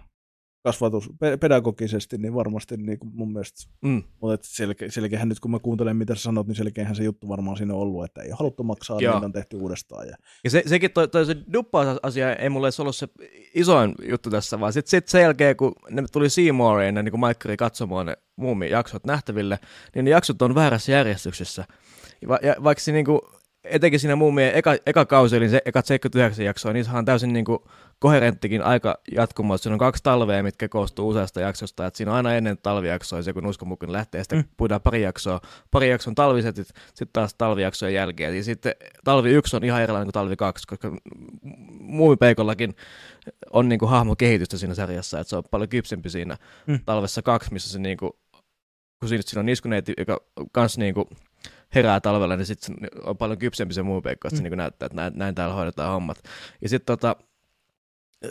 kasvatus 0.62 1.10
pedagogisesti, 1.40 2.18
niin 2.18 2.34
varmasti 2.34 2.76
niin 2.76 2.98
kuin 2.98 3.10
mun 3.14 3.32
mielestä, 3.32 3.70
mm. 3.82 4.02
mutta 4.22 4.46
selkeä, 4.50 4.90
selkeähän 4.90 5.28
nyt 5.28 5.40
kun 5.40 5.50
mä 5.50 5.58
kuuntelen 5.58 5.96
mitä 5.96 6.14
sä 6.14 6.22
sanot, 6.22 6.46
niin 6.46 6.54
selkeähän 6.56 6.96
se 6.96 7.04
juttu 7.04 7.28
varmaan 7.28 7.56
siinä 7.56 7.74
on 7.74 7.80
ollut, 7.80 8.04
että 8.04 8.22
ei 8.22 8.30
haluttu 8.30 8.62
maksaa, 8.62 9.00
Joo. 9.00 9.14
niin 9.14 9.24
on 9.24 9.32
tehty 9.32 9.56
uudestaan. 9.56 10.08
Ja, 10.08 10.16
ja 10.44 10.50
se, 10.50 10.62
sekin 10.66 10.90
toi, 10.90 11.08
toi 11.08 11.26
se 11.26 11.36
duppa-asia 11.52 12.36
ei 12.36 12.48
mulle 12.48 12.68
ollut 12.78 12.96
se 12.96 13.08
isoin 13.54 13.94
juttu 14.08 14.30
tässä, 14.30 14.60
vaan 14.60 14.72
sitten 14.72 14.90
sit 14.90 15.08
sen 15.08 15.22
jälkeen, 15.22 15.56
kun 15.56 15.72
ne 15.90 16.02
tuli 16.12 16.30
Seymouriin, 16.30 16.94
niin 16.94 17.10
kuin 17.10 17.20
Maikkari 17.20 17.56
katsomaan 17.56 18.06
ne 18.06 18.16
muumin 18.36 18.70
jaksot 18.70 19.04
nähtäville, 19.04 19.58
niin 19.94 20.04
ne 20.04 20.10
jaksot 20.10 20.42
on 20.42 20.54
väärässä 20.54 20.92
järjestyksessä. 20.92 21.64
Va, 22.28 22.38
ja 22.42 22.56
vaikka 22.64 22.84
se 22.84 22.92
niin 22.92 23.04
kuin, 23.04 23.20
etenkin 23.64 24.00
siinä 24.00 24.16
muumien 24.16 24.54
eka, 24.54 24.76
eka 24.86 25.04
kausi, 25.04 25.36
eli 25.36 25.48
se 25.48 25.62
ekat 25.64 25.86
79 25.86 26.44
jaksoa, 26.44 26.72
niissä 26.72 26.92
on 26.92 27.04
täysin 27.04 27.32
niin 27.32 27.44
kuin 27.44 27.58
koherenttikin 27.98 28.62
aika 28.62 28.98
jatkumo. 29.12 29.58
Siinä 29.58 29.74
on 29.74 29.78
kaksi 29.78 30.02
talvea, 30.02 30.42
mitkä 30.42 30.68
koostuu 30.68 31.08
useasta 31.08 31.40
jaksosta. 31.40 31.86
Et 31.86 31.96
siinä 31.96 32.11
on 32.11 32.16
aina 32.16 32.34
ennen 32.34 32.58
talvijaksoa 32.62 33.22
se, 33.22 33.32
kun 33.32 33.46
uskomukun 33.46 33.92
lähtee, 33.92 34.24
sitten 34.24 34.38
mm. 34.38 34.44
puhutaan 34.56 34.80
pari 34.80 35.02
jaksoa. 35.02 35.40
Pari 35.70 35.90
jakson 35.90 36.14
talviset, 36.14 36.56
sitten 36.56 37.08
taas 37.12 37.34
talvijaksojen 37.34 37.94
jälkeen. 37.94 38.36
Ja 38.36 38.44
sitten 38.44 38.74
talvi 39.04 39.30
yksi 39.30 39.56
on 39.56 39.64
ihan 39.64 39.82
erilainen 39.82 40.06
kuin 40.06 40.12
talvi 40.12 40.36
kaksi, 40.36 40.66
koska 40.66 40.96
muumipeikollakin 41.80 42.74
on 43.52 43.68
niin 43.68 43.78
kuin 43.78 43.90
hahmokehitystä 43.90 44.56
siinä 44.56 44.74
sarjassa, 44.74 45.20
että 45.20 45.28
se 45.28 45.36
on 45.36 45.42
paljon 45.50 45.68
kypsempi 45.68 46.11
siinä 46.11 46.36
mm. 46.66 46.80
talvessa 46.86 47.22
kaksi, 47.22 47.52
missä 47.52 47.70
se 47.70 47.78
niin 47.78 47.96
kuin, 47.96 48.12
kun 49.00 49.08
siinä, 49.08 49.22
siinä 49.26 49.40
on 49.40 49.46
niskuneiti, 49.46 49.92
joka 49.98 50.20
kanssa 50.52 50.80
niin 50.80 50.94
kuin 50.94 51.08
herää 51.74 52.00
talvella, 52.00 52.36
niin 52.36 52.46
sitten 52.46 52.76
on 53.04 53.16
paljon 53.16 53.38
kypsempi 53.38 53.74
se 53.74 53.82
muu 53.82 54.02
peikko, 54.02 54.28
että 54.28 54.36
se 54.36 54.42
mm. 54.42 54.50
niin 54.50 54.58
näyttää, 54.58 54.86
että 54.86 54.96
näin, 54.96 55.12
näin 55.16 55.34
täällä 55.34 55.54
hoidetaan 55.54 55.92
hommat. 55.92 56.22
Ja 56.62 56.68
sitten 56.68 56.86
tota, 56.86 57.16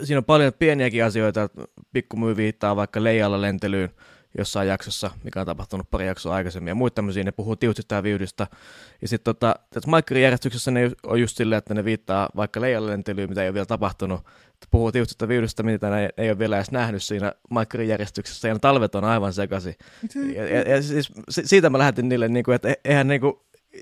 siinä 0.04 0.18
on 0.18 0.24
paljon 0.24 0.52
pieniäkin 0.58 1.04
asioita, 1.04 1.48
pikkumyy 1.92 2.36
viittaa 2.36 2.76
vaikka 2.76 3.04
leijalla 3.04 3.40
lentelyyn 3.40 3.90
jossain 4.38 4.68
jaksossa, 4.68 5.10
mikä 5.24 5.40
on 5.40 5.46
tapahtunut 5.46 5.90
pari 5.90 6.06
jaksoa 6.06 6.34
aikaisemmin, 6.34 6.70
ja 6.70 6.74
muita 6.74 6.94
tämmöisiä, 6.94 7.24
ne 7.24 7.32
puhuu 7.32 7.56
tiutsista 7.56 7.94
ja 7.94 8.02
viydistä. 8.02 8.46
Ja 9.02 9.08
sitten 9.08 9.34
tota, 9.34 9.54
Maikkarin 9.86 10.22
järjestyksessä 10.22 10.70
ne 10.70 10.90
on 11.02 11.20
just 11.20 11.36
silleen, 11.36 11.58
että 11.58 11.74
ne 11.74 11.84
viittaa 11.84 12.28
vaikka 12.36 12.60
leijalla 12.60 12.90
lentelyyn, 12.90 13.28
mitä 13.28 13.42
ei 13.42 13.48
ole 13.48 13.54
vielä 13.54 13.66
tapahtunut, 13.66 14.20
puhuu 14.70 14.92
tiutsista 14.92 15.28
viydistä, 15.28 15.62
mitä 15.62 15.90
ne 15.90 16.10
ei 16.16 16.30
ole 16.30 16.38
vielä 16.38 16.56
edes 16.56 16.70
nähnyt 16.70 17.02
siinä 17.02 17.32
Maikkarin 17.50 17.88
järjestyksessä, 17.88 18.48
ja 18.48 18.54
ne 18.54 18.60
talvet 18.60 18.94
on 18.94 19.04
aivan 19.04 19.32
sekaisin. 19.32 19.74
Ja, 20.34 20.48
ja, 20.48 20.60
ja 20.60 20.82
siis 20.82 21.12
siitä 21.28 21.70
mä 21.70 21.78
lähetin 21.78 22.08
niille, 22.08 22.28
niin 22.28 22.44
kuin, 22.44 22.54
että 22.54 22.68
e-, 22.68 22.80
eihän 22.84 23.08
niin 23.08 23.20
kuin, 23.20 23.34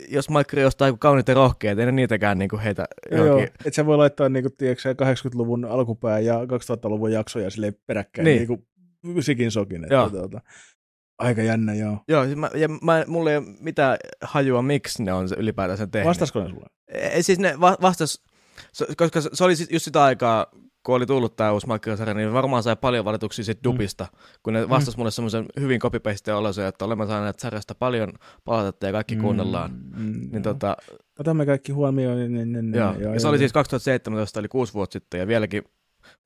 jos 0.09 0.30
Maikkari 0.30 0.64
ostaa 0.64 0.92
kauniita 0.92 1.34
rohkeita, 1.34 1.82
ei 1.82 1.92
niitäkään 1.92 2.38
niin 2.38 2.49
kuin 2.49 2.62
heitä 2.62 2.84
Joo, 3.11 3.26
joo. 3.26 3.38
että 3.38 3.70
se 3.70 3.86
voi 3.86 3.96
laittaa 3.96 4.28
niin 4.28 4.44
kuin, 4.44 4.53
tiedätkö, 4.59 4.92
80-luvun 4.92 5.64
alkupää 5.64 6.18
ja 6.18 6.34
2000-luvun 6.34 7.12
jaksoja 7.12 7.51
sille 7.51 7.74
peräkkäin 7.86 8.24
niin. 8.24 8.36
niin 8.36 8.46
kuin 8.46 8.66
sikin 9.20 9.51
sokin. 9.51 9.84
Että, 9.84 9.94
joo. 9.94 10.11
Tuota, 10.11 10.40
aika 11.18 11.42
jännä, 11.42 11.74
joo. 11.74 11.99
Joo, 12.09 12.24
siis 12.24 12.36
mä, 12.36 12.51
ja 12.55 12.68
mä, 12.68 13.05
mulla 13.07 13.30
ei 13.30 13.36
ole 13.36 13.46
mitään 13.61 13.96
hajua, 14.22 14.62
miksi 14.62 15.03
ne 15.03 15.12
on 15.12 15.28
ylipäätään 15.36 15.78
sen 15.78 15.90
tehnyt. 15.90 16.09
Vastasko 16.09 16.42
ne 16.42 16.49
sulle? 16.49 16.66
E, 16.88 17.22
siis 17.22 17.38
ne 17.38 17.61
va- 17.61 17.76
vastas, 17.82 18.24
koska 18.96 19.20
se 19.20 19.44
oli 19.44 19.55
just 19.70 19.84
sitä 19.84 20.05
aikaa, 20.05 20.46
kun 20.86 20.94
oli 20.94 21.07
tullut 21.07 21.36
tämä 21.36 21.53
uusi 21.53 21.66
Minecraft-sarja, 21.66 22.14
niin 22.14 22.32
varmaan 22.32 22.62
sai 22.62 22.76
paljon 22.76 23.05
valituksia 23.05 23.44
siitä 23.44 23.61
mm. 23.61 23.64
dubista, 23.64 24.05
mm. 24.05 24.18
kun 24.42 24.53
ne 24.53 24.68
vastas 24.68 24.96
mm. 24.96 25.01
mulle 25.01 25.11
semmoisen 25.11 25.46
hyvin 25.61 25.80
copy-pasteen 25.80 26.36
olosuja, 26.36 26.68
että 26.68 26.84
olemme 26.84 27.07
saaneet 27.07 27.38
sarjasta 27.38 27.74
paljon 27.74 28.12
palautetta 28.44 28.86
ja 28.86 28.92
kaikki 28.92 29.14
mm. 29.14 29.22
kuunnellaan. 29.22 29.70
Mm. 29.96 30.28
Niin, 30.32 30.42
tota, 30.42 30.76
Otamme 31.18 31.46
kaikki 31.46 31.72
huomioon. 31.72 32.18
Niin, 32.18 32.32
niin, 32.32 32.53
niin, 32.53 32.74
joo. 32.74 32.94
joo, 32.99 33.14
ja 33.14 33.20
se 33.20 33.26
joo, 33.26 33.30
oli 33.30 33.38
siis 33.38 33.53
2017, 33.53 34.40
eli 34.40 34.49
kuusi 34.49 34.74
vuotta 34.74 34.92
sitten, 34.92 35.20
ja 35.20 35.26
vieläkin 35.26 35.64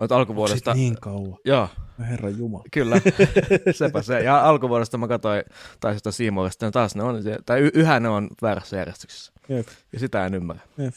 Olet 0.00 0.12
alkuvuodesta... 0.12 0.70
Onko 0.70 0.78
niin 0.78 0.96
kauan? 1.00 1.38
Joo. 1.44 1.68
Herra 2.10 2.28
Jumala. 2.28 2.64
Kyllä, 2.72 2.96
sepä 3.72 4.02
se. 4.02 4.20
Ja 4.20 4.48
alkuvuodesta 4.48 4.98
mä 4.98 5.08
katsoin 5.08 5.42
taas 5.80 5.96
sitä 5.96 6.10
Siimoista, 6.10 6.70
taas 6.70 6.96
ne 6.96 7.02
on, 7.02 7.16
tai 7.46 7.60
yhä 7.60 8.00
ne 8.00 8.08
on 8.08 8.28
väärässä 8.42 8.76
järjestyksessä. 8.76 9.32
Jep. 9.48 9.66
Ja 9.92 9.98
sitä 9.98 10.26
en 10.26 10.34
ymmärrä. 10.34 10.62
Jep. 10.78 10.94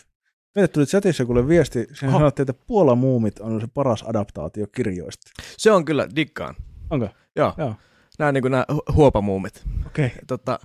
Meille 0.56 0.68
tuli 0.68 0.86
chatissa 0.86 1.26
kuule 1.26 1.48
viesti, 1.48 1.88
sen 1.94 2.10
oh. 2.10 2.16
sanottiin, 2.16 2.50
että 2.50 2.64
Puola 2.68 2.96
Muumit 2.96 3.40
on 3.40 3.62
se 3.62 3.68
paras 3.74 4.04
adaptaatio 4.04 4.68
kirjoista. 4.76 5.32
Se 5.58 5.72
on 5.72 5.86
kyllä, 5.86 6.08
dikkaan. 6.16 6.56
Onko? 6.90 7.10
Joo. 7.36 7.54
Joo. 7.58 7.76
Nämä 8.20 8.28
on 8.28 8.34
niin 8.34 8.42
kuin 8.42 8.52
nämä 8.52 8.66
huopamuumit. 8.94 9.64
Okei. 9.86 10.06
Okay. 10.06 10.20
Tota, 10.28 10.60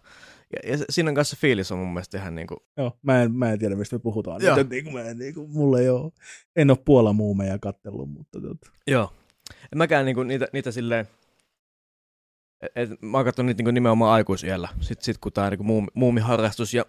ja, 0.52 0.70
ja 0.70 0.84
siinä 0.90 1.12
kanssa 1.12 1.36
fiilis 1.40 1.72
on 1.72 1.78
mun 1.78 1.92
mielestä 1.92 2.18
ihan 2.18 2.34
niin 2.34 2.46
kuin... 2.46 2.58
Joo, 2.76 2.98
mä 3.02 3.22
en, 3.22 3.32
mä 3.32 3.52
en 3.52 3.58
tiedä, 3.58 3.76
mistä 3.76 3.96
me 3.96 4.00
puhutaan. 4.00 4.42
Joo. 4.42 4.56
Niin 4.70 4.84
kuin 4.84 4.94
mä 4.94 5.02
en, 5.02 5.18
niin 5.18 5.34
kuin, 5.34 5.50
mulle 5.50 5.80
ei 5.80 5.88
ole, 5.88 6.12
en 6.56 6.70
ole 6.70 6.78
Puola 6.84 7.12
muumeja 7.12 7.58
kattellut, 7.58 8.10
mutta... 8.10 8.40
Tota. 8.40 8.70
Joo. 8.86 9.12
En 9.72 9.78
mäkään 9.78 10.04
niin 10.04 10.14
kuin, 10.14 10.28
niitä, 10.28 10.48
niitä 10.52 10.70
silleen... 10.70 11.08
Et, 12.62 12.72
et, 12.76 13.02
mä 13.02 13.18
oon 13.18 13.24
katsonut 13.24 13.46
niitä 13.46 13.62
niin 13.62 13.74
nimenomaan 13.74 14.12
aikuisiellä. 14.12 14.68
Sitten 14.80 15.04
sit, 15.04 15.18
kun 15.18 15.32
tää 15.32 15.50
niin 15.50 15.66
muumi, 15.66 15.88
muumiharrastus 15.94 16.74
ja 16.74 16.86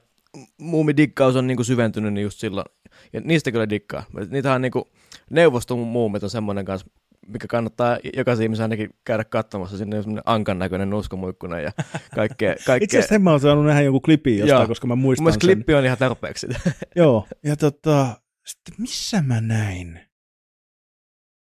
muumidikkaus 0.57 1.36
on 1.36 1.47
niin 1.47 1.57
kuin 1.57 1.66
syventynyt, 1.66 2.14
niin 2.14 2.24
just 2.24 2.39
silloin. 2.39 2.66
Ja 3.14 3.22
niistä 3.22 3.51
kyllä 3.51 3.70
dikkaa. 3.70 4.03
Niitähän 4.30 4.62
niin 4.62 4.72
kuin, 4.72 4.86
neuvoston 5.30 5.80
muumit 5.80 6.24
on 6.24 6.30
semmoinen 6.30 6.66
kanssa, 6.66 6.88
mikä 7.28 7.47
kannattaa 7.47 7.97
jokaisen 8.17 8.43
ihmisen 8.43 8.63
ainakin 8.63 8.89
käydä 9.03 9.24
katsomassa. 9.24 9.78
Sinne 9.78 9.97
on 9.97 10.03
semmoinen 10.03 10.24
ankan 10.26 10.59
näköinen 10.59 10.89
nuskomuikkuna 10.89 11.59
ja 11.59 11.72
kaikkea. 12.15 12.55
kaikkea. 12.65 12.86
Itse 12.86 12.97
asiassa 12.97 13.19
mä 13.19 13.32
oon 13.32 13.39
saanut 13.39 13.65
nähdä 13.65 13.82
joku 13.82 13.99
klippi 13.99 14.38
jostain, 14.38 14.59
Joo. 14.59 14.67
koska 14.67 14.88
mä 14.88 14.95
muistan 14.95 15.24
Mun 15.24 15.32
sen. 15.32 15.39
klippi 15.39 15.74
on 15.74 15.86
ihan 15.86 15.97
tarpeeksi. 15.97 16.47
Joo, 16.95 17.28
ja 17.43 17.55
tota, 17.55 18.22
sitten 18.45 18.76
missä 18.78 19.22
mä 19.22 19.41
näin? 19.41 19.99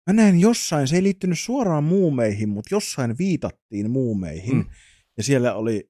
Mä 0.07 0.13
näin 0.13 0.39
jossain, 0.39 0.87
se 0.87 0.95
ei 0.95 1.03
liittynyt 1.03 1.39
suoraan 1.39 1.83
muumeihin, 1.83 2.49
mutta 2.49 2.75
jossain 2.75 3.17
viitattiin 3.17 3.91
muumeihin. 3.91 4.55
Mm. 4.55 4.65
Ja 5.17 5.23
siellä 5.23 5.53
oli, 5.53 5.89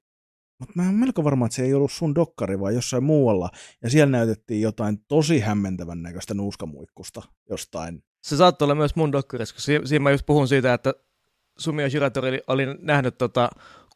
mutta 0.59 0.73
mä 0.76 0.86
oon 0.86 0.95
melko 0.95 1.23
varma, 1.23 1.45
että 1.45 1.55
se 1.55 1.63
ei 1.63 1.73
ollut 1.73 1.91
sun 1.91 2.15
dokkari, 2.15 2.59
vaan 2.59 2.76
jossain 2.76 3.03
muualla. 3.03 3.49
Ja 3.84 3.89
siellä 3.89 4.11
näytettiin 4.11 4.61
jotain 4.61 4.97
tosi 5.07 5.39
hämmentävän 5.39 6.01
näköistä 6.01 6.34
nuuskamuikkusta 6.34 7.21
jostain 7.49 8.03
se 8.26 8.38
saattoi 8.38 8.65
olla 8.65 8.76
myös 8.76 8.95
mun 8.95 9.11
dokkarissa, 9.11 9.55
koska 9.55 9.71
siinä 9.86 10.03
mä 10.03 10.11
just 10.11 10.26
puhun 10.26 10.47
siitä, 10.47 10.73
että 10.73 10.93
Sumio 11.57 11.89
Shiratori 11.89 12.41
oli 12.47 12.65
nähnyt 12.80 13.17
tota 13.17 13.49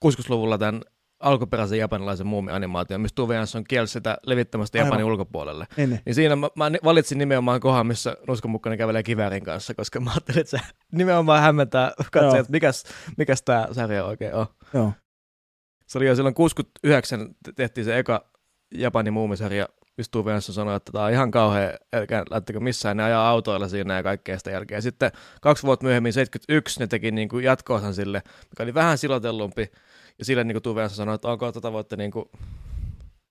60-luvulla 0.05 0.57
tämän 0.57 0.81
alkuperäisen 1.19 1.79
japanilaisen 1.79 2.27
muumianimaation, 2.27 3.01
missä 3.01 3.15
Tuve 3.15 3.35
Jansson 3.35 3.63
kielsi 3.63 3.93
sitä 3.93 4.17
levittämästä 4.25 4.77
Aivan. 4.77 4.87
Japanin 4.87 5.05
ulkopuolelle. 5.05 5.67
Niin, 5.77 5.99
niin 6.05 6.15
siinä 6.15 6.35
mä, 6.35 6.49
mä, 6.55 6.71
valitsin 6.83 7.17
nimenomaan 7.17 7.59
kohan, 7.59 7.87
missä 7.87 8.17
Nuskon 8.27 8.51
mukana 8.51 8.77
kävelee 8.77 9.03
kiväärin 9.03 9.43
kanssa, 9.43 9.73
koska 9.73 9.99
mä 9.99 10.11
ajattelin, 10.11 10.41
että 10.41 10.57
se 10.57 10.63
nimenomaan 10.91 11.41
hämmentää 11.41 11.91
katsoja, 12.11 12.39
että 12.39 12.51
mikäs, 12.51 12.83
mikäs 13.17 13.41
tämä 13.41 13.67
sarja 13.71 14.05
oikein 14.05 14.33
on. 14.33 14.45
Joo. 14.73 14.93
Se 15.87 15.97
oli 15.97 16.07
jo 16.07 16.15
silloin 16.15 16.35
69 16.35 17.35
tehtiin 17.55 17.85
se 17.85 17.99
eka 17.99 18.31
Japanin 18.73 19.13
muumisarja, 19.13 19.69
istuu 19.99 20.25
vieressä 20.25 20.53
sanoi, 20.53 20.75
että 20.75 20.91
tämä 20.91 21.05
on 21.05 21.11
ihan 21.11 21.31
kauhea, 21.31 21.73
älkää 21.93 22.23
lähtekö 22.29 22.59
missään, 22.59 22.97
ne 22.97 23.03
ajaa 23.03 23.29
autoilla 23.29 23.67
siinä 23.67 23.95
ja 23.95 24.03
kaikkea 24.03 24.37
sitä 24.37 24.51
jälkeen. 24.51 24.81
Sitten 24.81 25.11
kaksi 25.41 25.63
vuotta 25.63 25.85
myöhemmin, 25.85 26.13
71, 26.13 26.79
ne 26.79 26.87
teki 26.87 27.11
niin 27.11 27.29
kuin 27.29 27.43
jatko 27.43 27.81
sille, 27.93 28.21
mikä 28.49 28.63
oli 28.63 28.73
vähän 28.73 28.97
silotellumpi, 28.97 29.71
ja 30.19 30.25
sille 30.25 30.43
niin 30.43 30.61
kuin 30.61 30.89
sanoi, 30.89 31.15
että 31.15 31.27
onko 31.27 31.51
tätä 31.51 31.71
voitte 31.71 31.95
niin 31.95 32.11
kuin 32.11 32.29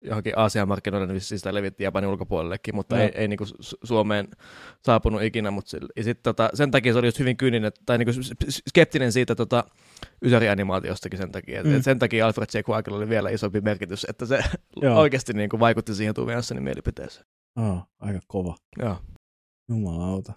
johonkin 0.03 0.39
Aasian 0.39 0.69
markkinoille, 0.69 1.07
niin 1.07 1.21
sitä 1.21 1.55
levitti 1.55 1.85
Japanin 1.85 2.11
ulkopuolellekin, 2.11 2.75
mutta 2.75 2.97
no. 2.97 3.03
ei, 3.03 3.11
ei 3.15 3.29
niin 3.29 3.39
kuin 3.39 3.49
Suomeen 3.85 4.29
saapunut 4.85 5.23
ikinä. 5.23 5.51
Mutta 5.51 5.77
ja 5.97 6.05
sit, 6.05 6.23
tota, 6.23 6.51
sen 6.55 6.71
takia 6.71 6.93
se 6.93 6.99
oli 6.99 7.07
just 7.07 7.19
hyvin 7.19 7.37
kyyninen, 7.37 7.73
tai 7.87 7.99
niin 7.99 8.07
kuin 8.07 8.25
skeptinen 8.69 9.13
siitä 9.13 9.35
tota, 9.35 9.65
Ysäri-animaatiostakin 10.25 11.19
sen 11.19 11.33
takia. 11.33 11.65
Mm. 11.65 11.77
Et 11.77 11.85
sen 11.85 11.99
takia 11.99 12.27
Alfred 12.27 12.49
J. 12.55 12.59
Quackilla 12.71 12.99
oli 12.99 13.09
vielä 13.09 13.31
isompi 13.31 13.61
merkitys, 13.61 14.07
että 14.09 14.27
se 14.27 14.39
oikeasti 14.97 15.33
niin 15.33 15.51
kuin 15.51 15.61
vaikutti 15.61 15.95
siihen 15.95 16.15
Tuve 16.15 16.33
Janssonin 16.33 16.63
mielipiteeseen. 16.63 17.27
Oh, 17.57 17.83
aika 17.99 18.21
kova. 18.27 18.57
Joo. 18.79 18.97
Jumalauta. 19.69 20.33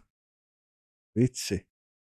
Vitsi. 1.15 1.70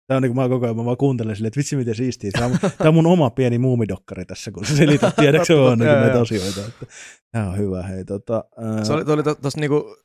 Tämä 0.06 0.16
on 0.16 0.22
niin 0.22 0.34
kuin 0.34 0.44
mä 0.44 0.48
koko 0.48 0.66
ajan 0.66 0.76
mä 0.76 0.84
vaan 0.84 0.96
kuuntelen 0.96 1.36
silleen, 1.36 1.48
että 1.48 1.58
vitsi 1.58 1.76
miten 1.76 1.94
siistiä. 1.94 2.30
Tämä 2.32 2.46
on, 2.46 2.58
tämä 2.78 2.88
on 2.88 2.94
mun 2.94 3.06
oma 3.06 3.30
pieni 3.30 3.58
muumidokkari 3.58 4.24
tässä, 4.24 4.50
kun 4.50 4.66
se 4.66 4.76
selität, 4.76 5.16
tiedätkö 5.20 5.62
on 5.62 5.78
niin 5.78 5.90
näitä 5.90 6.20
asioita. 6.20 6.60
Että, 6.60 6.86
tämä 7.30 7.48
on 7.48 7.58
hyvä. 7.58 7.82
Hei, 7.82 8.04
tota, 8.04 8.44
ää... 8.56 8.84
Se 8.84 8.92
oli, 8.92 9.04
oli 9.06 9.22
tos, 9.22 9.56
niinku, 9.56 9.96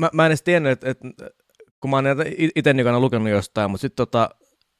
mä, 0.00 0.10
mä 0.12 0.26
en 0.26 0.30
edes 0.30 0.42
tiennyt, 0.42 0.72
että, 0.72 0.90
että 0.90 1.08
kun 1.80 1.90
mä 1.90 1.96
oon 1.96 2.04
näitä 2.04 2.22
itse 2.56 2.72
niin 2.72 3.00
lukenut 3.00 3.28
jostain, 3.28 3.70
mutta 3.70 3.80
sitten 3.80 3.96
tota, 3.96 4.30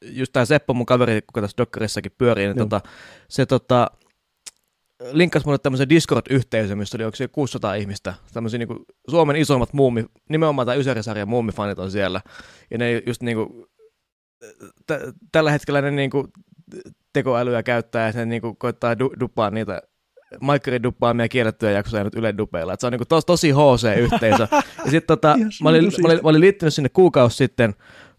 just 0.01 0.33
tämä 0.33 0.45
Seppo, 0.45 0.73
mun 0.73 0.85
kaveri, 0.85 1.21
kuka 1.21 1.41
tässä 1.41 1.57
dokkarissakin 1.57 2.11
pyörii, 2.17 2.45
niin 2.47 2.57
tota, 2.57 2.81
se 3.29 3.45
tota, 3.45 3.91
linkkasi 5.11 5.45
mulle 5.45 5.57
tämmöisen 5.57 5.89
Discord-yhteisö, 5.89 6.75
missä 6.75 6.97
oli 6.97 7.03
onko 7.03 7.17
600 7.31 7.73
ihmistä, 7.73 8.13
tämmöisiä 8.33 8.57
niin 8.57 8.85
Suomen 9.09 9.35
isoimmat 9.35 9.73
muumi, 9.73 10.05
nimenomaan 10.29 10.67
tämä 10.67 10.75
Ysäri-sarjan 10.75 11.29
muumifanit 11.29 11.79
on 11.79 11.91
siellä, 11.91 12.21
ja 12.71 12.77
ne 12.77 13.03
just 13.05 13.21
niin 13.21 13.37
kuin, 13.37 13.67
t- 14.87 15.15
tällä 15.31 15.51
hetkellä 15.51 15.81
ne 15.81 15.91
niinku 15.91 16.27
tekoälyä 17.13 17.63
käyttää 17.63 18.05
ja 18.05 18.11
se 18.11 18.25
niinku 18.25 18.55
koittaa 18.55 18.93
du- 18.93 19.19
dupaa 19.19 19.49
niitä 19.49 19.81
Maikkarin 20.41 20.83
duppaamia 20.83 21.27
kiellettyjä 21.27 21.71
jaksoja 21.71 22.03
nyt 22.03 22.15
Yle 22.15 22.37
dupeilla. 22.37 22.73
Et 22.73 22.79
se 22.79 22.87
on 22.87 22.91
niinku 22.91 23.05
tos, 23.05 23.25
tosi 23.25 23.51
HC-yhteisö. 23.51 24.47
ja 24.85 24.91
sit 24.91 25.07
tota, 25.07 25.37
mä, 25.63 25.69
olin, 25.69 25.83
mä, 25.83 26.07
olin, 26.07 26.19
mä, 26.23 26.29
olin, 26.29 26.41
liittynyt 26.41 26.73
sinne 26.73 26.89
kuukausi 26.89 27.37
sitten 27.37 27.75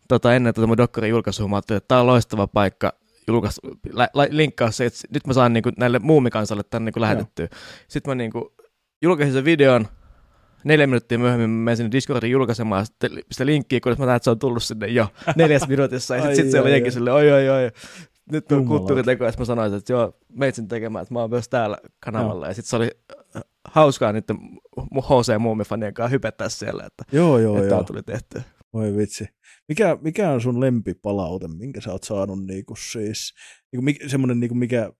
tota, 0.08 0.34
ennen 0.34 0.54
tota 0.54 0.66
mun 0.66 0.76
dokkarin 0.76 1.10
julkaisua. 1.10 1.48
Mä 1.48 1.56
ajattelin, 1.56 1.76
että 1.76 1.88
tää 1.88 2.00
on 2.00 2.06
loistava 2.06 2.46
paikka 2.46 2.92
julkais, 3.28 3.60
la, 3.92 4.08
la, 4.14 4.26
linkkaa 4.30 4.70
se, 4.70 4.86
että 4.86 4.98
nyt 5.14 5.26
mä 5.26 5.32
saan 5.32 5.52
niinku 5.52 5.70
näille 5.78 5.98
muumikansalle 5.98 6.62
tänne 6.62 6.84
niinku 6.84 7.00
lähetettyä. 7.00 7.48
Sitten 7.88 8.10
mä 8.10 8.14
niinku 8.14 8.54
julkaisin 9.02 9.34
sen 9.34 9.44
videon, 9.44 9.88
neljä 10.64 10.86
minuuttia 10.86 11.18
myöhemmin 11.18 11.50
mä 11.50 11.76
sinne 11.76 11.90
Discordin 11.92 12.30
julkaisemaan 12.30 12.86
sitä 13.30 13.46
linkkiä, 13.46 13.80
kun 13.80 13.96
mä 13.98 14.06
näen, 14.06 14.16
että 14.16 14.24
se 14.24 14.30
on 14.30 14.38
tullut 14.38 14.62
sinne 14.62 14.86
jo 14.86 15.06
neljäs 15.36 15.68
minuutissa. 15.68 16.16
Ja 16.16 16.22
sitten 16.22 16.36
sit 16.36 16.50
se 16.50 16.60
oli 16.60 16.72
jenkin 16.72 16.92
silleen, 16.92 17.16
oi, 17.16 17.32
oi, 17.32 17.48
oi. 17.48 17.70
nyt 18.32 18.52
on 18.52 18.64
kulttuuriteko, 18.64 19.26
että 19.26 19.40
mä 19.40 19.44
sanoin, 19.44 19.74
että 19.74 19.92
joo, 19.92 20.18
meitsin 20.32 20.68
tekemään, 20.68 21.02
että 21.02 21.14
mä 21.14 21.20
oon 21.20 21.30
myös 21.30 21.48
täällä 21.48 21.78
kanavalla. 22.00 22.46
Ja 22.46 22.54
sitten 22.54 22.70
se 22.70 22.76
oli 22.76 22.90
äh, 23.36 23.42
hauskaa 23.64 24.12
niiden 24.12 24.36
HC 25.00 25.38
Muumifanien 25.38 25.94
kanssa 25.94 26.10
hypettää 26.10 26.48
siellä, 26.48 26.84
että, 26.86 27.04
Joo, 27.12 27.38
joo, 27.38 27.56
että 27.56 27.74
joo. 27.74 27.84
tuli 27.84 28.02
tehty. 28.02 28.42
Voi 28.72 28.96
vitsi. 28.96 29.26
Mikä, 29.68 29.98
mikä 30.00 30.30
on 30.30 30.40
sun 30.40 30.60
lempipalaute, 30.60 31.48
minkä 31.48 31.80
sä 31.80 31.92
oot 31.92 32.04
saanut 32.04 32.46
niinku 32.46 32.76
siis, 32.76 33.34
niinku, 33.72 33.82
mi, 33.82 33.96
semmonen 34.06 34.40
niinku 34.40 34.54
mikä, 34.54 34.92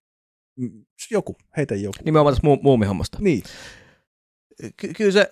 mm, 0.57 0.85
joku, 1.11 1.37
heitä 1.57 1.75
joku. 1.75 1.97
Nimenomaan 2.05 2.35
tästä 2.35 2.49
mu- 2.49 2.63
muumihommasta. 2.63 3.19
Niin, 3.21 3.43
Ky- 4.77 4.93
kyllä 4.97 5.13
se, 5.13 5.29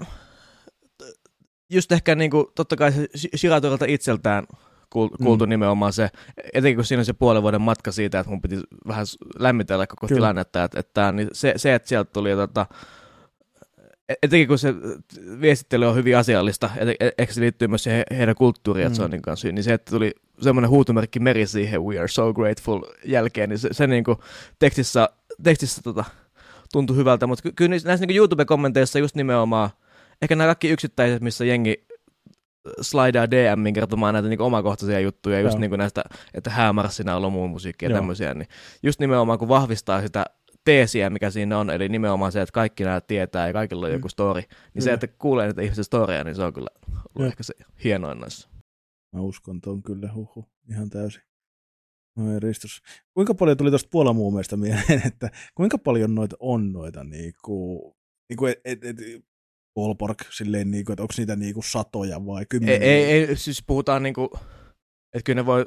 just 1.70 1.92
ehkä 1.92 2.14
niin 2.14 2.30
kuin, 2.30 2.46
totta 2.54 2.76
kai 2.76 2.92
se 2.92 3.06
Shiratorilta 3.36 3.84
itseltään 3.88 4.44
kuul- 4.94 5.16
kuultu 5.24 5.44
Mm. 5.44 5.48
mm. 5.48 5.50
nimenomaan 5.50 5.92
se, 5.92 6.08
etenkin 6.54 6.76
kun 6.76 6.84
siinä 6.84 7.00
on 7.00 7.04
se 7.04 7.12
puolen 7.12 7.42
vuoden 7.42 7.60
matka 7.60 7.92
siitä, 7.92 8.18
että 8.20 8.30
mun 8.30 8.42
piti 8.42 8.60
vähän 8.88 9.06
lämmitellä 9.38 9.86
koko 9.86 10.06
Kyllä. 10.06 10.18
Tilannetta, 10.18 10.64
että, 10.64 10.80
että 10.80 11.12
niin 11.12 11.28
se, 11.32 11.52
se, 11.56 11.74
että 11.74 11.88
sieltä 11.88 12.10
tuli 12.12 12.30
tota, 12.30 12.66
et- 14.08 14.18
etenkin 14.22 14.48
kun 14.48 14.58
se 14.58 14.74
viestittely 15.40 15.86
on 15.86 15.94
hyvin 15.94 16.16
asiallista, 16.16 16.70
et- 16.76 17.14
ehkä 17.18 17.34
se 17.34 17.40
liittyy 17.40 17.68
myös 17.68 17.82
siihen 17.82 18.04
he- 18.10 18.16
heidän 18.16 18.34
kulttuuriin, 18.34 18.86
että 18.86 18.96
se 18.96 19.02
Mm. 19.02 19.04
on 19.04 19.10
niin 19.10 19.22
kanssa, 19.22 19.48
niin 19.48 19.64
se, 19.64 19.72
että 19.74 19.90
tuli 19.90 20.12
semmoinen 20.40 20.70
huutomerkki 20.70 21.20
meri 21.20 21.46
siihen 21.46 21.82
We 21.82 21.98
are 21.98 22.08
so 22.08 22.34
grateful 22.34 22.80
jälkeen, 23.04 23.48
niin 23.48 23.58
se, 23.58 23.68
se 23.72 23.86
niin 23.86 24.04
kuin 24.04 24.18
tekstissä, 24.58 25.08
tekstissä 25.42 25.82
tota, 25.82 26.04
tuntui 26.72 26.96
hyvältä, 26.96 27.26
mutta 27.26 27.42
ky- 27.42 27.52
kyllä 27.52 27.70
näissä 27.84 28.06
niin 28.06 28.16
YouTube-kommenteissa 28.16 28.98
just 28.98 29.16
nimenomaan, 29.16 29.70
ehkä 30.22 30.36
nämä 30.36 30.48
kaikki 30.48 30.68
yksittäiset, 30.68 31.22
missä 31.22 31.44
jengi 31.44 31.86
slidaa 32.80 33.30
DMin 33.30 33.74
kertomaan 33.74 34.14
näitä 34.14 34.28
niin 34.28 34.40
omakohtaisia 34.40 35.00
juttuja, 35.00 35.40
just 35.40 35.52
Joo. 35.54 35.60
niin 35.60 35.70
kuin 35.70 35.78
näistä, 35.78 36.04
että 36.34 36.50
häämarssina 36.50 37.12
on 37.12 37.16
ollut 37.18 37.32
muun 37.32 37.50
musiikkia 37.50 37.86
ja 37.88 37.90
Joo. 37.90 37.98
tämmöisiä, 37.98 38.34
niin 38.34 38.48
just 38.82 39.00
nimenomaan 39.00 39.38
kun 39.38 39.48
vahvistaa 39.48 40.00
sitä 40.02 40.24
teesiä, 40.64 41.10
mikä 41.10 41.30
siinä 41.30 41.58
on, 41.58 41.70
eli 41.70 41.88
nimenomaan 41.88 42.32
se, 42.32 42.42
että 42.42 42.52
kaikki 42.52 42.84
nämä 42.84 43.00
tietää 43.00 43.46
ja 43.46 43.52
kaikilla 43.52 43.86
on 43.86 43.92
Mm. 43.92 43.96
joku 43.96 44.08
story, 44.08 44.40
niin 44.40 44.48
Kyllä. 44.72 44.84
se, 44.84 44.92
että 44.92 45.06
kuulee 45.06 45.46
niitä 45.46 45.62
ihmisten 45.62 45.84
storia, 45.84 46.24
niin 46.24 46.34
se 46.34 46.42
on 46.42 46.52
kyllä 46.52 46.68
ollut 47.14 47.30
ehkä 47.30 47.42
se 47.42 47.54
hienoin 47.84 48.20
noissa. 48.20 48.48
mä 49.12 49.20
uskon 49.20 49.60
ton 49.60 49.82
kyllä, 49.82 50.12
huhu, 50.12 50.44
ihan 50.70 50.90
täysin. 50.90 51.22
Ei 52.16 52.40
ristus. 52.40 52.82
Kuinka 53.14 53.34
paljon 53.34 53.56
tuli 53.56 53.70
tuosta 53.70 53.88
Puolamuumeesta 53.92 54.56
mieleen, 54.56 55.02
että 55.06 55.30
kuinka 55.54 55.78
paljon 55.78 56.14
noita 56.14 56.36
on 56.40 56.72
noita 56.72 57.04
niinku, 57.04 57.96
niinku 58.28 58.46
et, 58.46 58.60
et, 58.64 58.84
et, 58.84 58.96
ballpark, 59.74 60.18
silleen 60.32 60.70
niinku, 60.70 60.92
että 60.92 61.02
onko 61.02 61.14
niitä 61.16 61.36
niinku 61.36 61.62
satoja 61.62 62.26
vai 62.26 62.40
Ei, 62.42 62.46
kymmeniä? 62.48 62.78
ei, 62.78 63.04
ei, 63.04 63.36
siis 63.36 63.62
puhutaan 63.66 64.02
niinku, 64.02 64.30
että 65.14 65.24
kyllä 65.24 65.40
ne 65.40 65.46
voi 65.46 65.66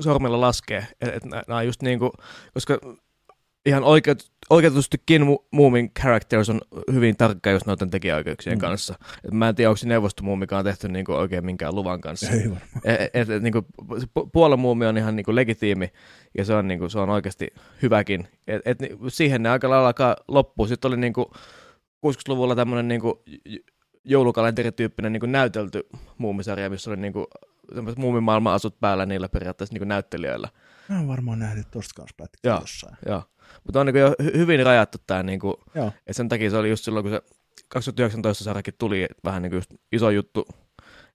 sormilla 0.00 0.40
laskea, 0.40 0.82
että 1.00 1.16
et 1.16 1.24
nämä 1.48 1.62
just 1.62 1.82
niinku, 1.82 2.12
koska 2.54 2.80
ihan 3.66 3.84
oikeut, 3.84 4.30
oikeutustikin 4.50 5.22
mu- 5.22 5.46
Moomin 5.50 5.90
characters 6.00 6.50
on 6.50 6.60
hyvin 6.92 7.16
tarkka 7.16 7.50
just 7.50 7.66
noiden 7.66 7.90
tekijäoikeuksien 7.90 8.56
Mm. 8.56 8.60
kanssa. 8.60 8.94
Et 9.24 9.30
mä 9.32 9.48
en 9.48 9.54
tiedä, 9.54 9.70
onko 9.70 9.76
se 9.76 9.88
neuvostomuumi, 9.88 10.40
mikä 10.40 10.58
on 10.58 10.64
tehty 10.64 10.88
niinku 10.88 11.12
oikein 11.12 11.44
minkään 11.44 11.74
luvan 11.74 12.00
kanssa. 12.00 12.30
Ei 12.30 12.40
varmaan. 12.50 12.60
Et, 12.84 13.10
et, 13.14 13.30
et, 13.30 13.42
niinku, 13.42 13.66
Puolan 14.32 14.58
muumi 14.60 14.86
on 14.86 14.98
ihan 14.98 15.16
niinku 15.16 15.34
legitiimi 15.34 15.92
ja 16.38 16.44
se 16.44 16.54
on, 16.54 16.68
niinku, 16.68 16.88
se 16.88 16.98
on 16.98 17.10
oikeasti 17.10 17.48
hyväkin. 17.82 18.28
Et, 18.46 18.62
et, 18.64 18.78
siihen 19.08 19.42
ne 19.42 19.48
aika 19.50 19.70
lailla 19.70 19.86
alkaa 19.86 20.16
loppua. 20.28 20.66
Sitten 20.66 20.88
oli 20.88 20.96
niinku 20.96 21.30
60-luvulla 22.06 22.56
tämmöinen 22.56 22.88
niinku 22.88 23.22
joulukalenterityyppinen 24.04 25.12
niinku 25.12 25.26
näytelty 25.26 25.86
muumisarja, 26.18 26.70
missä 26.70 26.90
oli 26.90 26.96
niinku 26.96 27.26
semmoiset 27.74 27.98
muumimaailman 27.98 28.54
asut 28.54 28.80
päällä 28.80 29.06
niillä 29.06 29.28
periaatteessa 29.28 29.72
niinku 29.74 29.84
näyttelijöillä. 29.88 30.48
Mä 30.88 30.96
oon 30.96 31.08
varmaan 31.08 31.38
nähnyt 31.38 31.66
tosta 31.70 31.94
kanssa 31.96 32.14
pätkiä 32.16 32.58
jossain. 32.60 32.96
Joo. 33.06 33.22
Mutta 33.64 33.80
on 33.80 33.86
niinku 33.86 33.98
jo 33.98 34.08
hy- 34.22 34.36
hyvin 34.36 34.66
rajattu 34.66 34.98
tämä, 35.06 35.22
niinku, 35.22 35.60
Joo. 35.74 35.86
että 35.86 36.12
sen 36.12 36.28
takia 36.28 36.50
se 36.50 36.56
oli 36.56 36.70
just 36.70 36.84
silloin, 36.84 37.04
kun 37.04 37.12
se 37.12 37.22
2019 37.68 38.44
sarjakin 38.44 38.74
tuli 38.78 39.06
vähän 39.24 39.42
niinku 39.42 39.56
just 39.56 39.70
iso 39.92 40.10
juttu, 40.10 40.46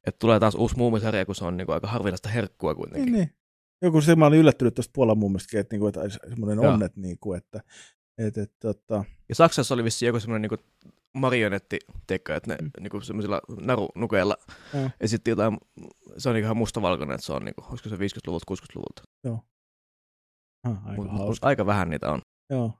että 0.07 0.19
tulee 0.19 0.39
taas 0.39 0.55
uusi 0.55 0.77
muumisarja, 0.77 1.25
kun 1.25 1.35
se 1.35 1.45
on 1.45 1.57
niinku 1.57 1.71
aika 1.71 1.87
harvinaista 1.87 2.29
herkkua 2.29 2.75
kuitenkin. 2.75 3.13
Niin, 3.13 3.19
niin. 3.19 3.35
Joku 3.81 4.01
se, 4.01 4.15
mä 4.15 4.25
olin 4.25 4.39
yllättynyt 4.39 4.73
tuosta 4.75 4.91
Puolan 4.95 5.17
muumistakin, 5.17 5.59
että, 5.59 5.73
niinku, 5.73 5.87
että 5.87 6.01
semmoinen 6.29 6.63
Joo. 6.63 6.73
onnet, 6.73 6.95
niinku, 6.95 7.33
että, 7.33 7.61
että, 8.17 8.41
että, 8.41 8.55
tota, 8.59 9.03
Ja 9.29 9.35
Saksassa 9.35 9.73
oli 9.73 9.83
vissiin 9.83 10.07
joku 10.07 10.19
semmoinen 10.19 10.41
niinku 10.51 10.63
marionetti, 11.13 11.79
teikö, 12.07 12.35
että 12.35 12.49
ne 12.51 12.55
Mm. 12.61 12.65
mm. 12.65 12.71
niinku 12.79 13.01
semmoisilla 13.01 13.41
narunukeilla 13.61 14.37
Joo. 14.73 14.89
esitti 15.01 15.29
jotain, 15.29 15.57
se 16.17 16.29
on 16.29 16.35
niinku 16.35 16.45
ihan 16.45 16.57
mustavalkoinen, 16.57 17.15
että 17.15 17.25
se 17.25 17.33
on 17.33 17.45
niinku, 17.45 17.65
olisiko 17.69 17.89
se 17.89 17.95
50-luvulta, 17.95 18.45
60-luvulta. 18.53 19.03
Ah, 20.63 20.87
aika 20.87 21.01
Mut, 21.01 21.11
mut 21.11 21.37
aika 21.41 21.65
vähän 21.65 21.89
niitä 21.89 22.11
on. 22.11 22.21
Joo. 22.49 22.73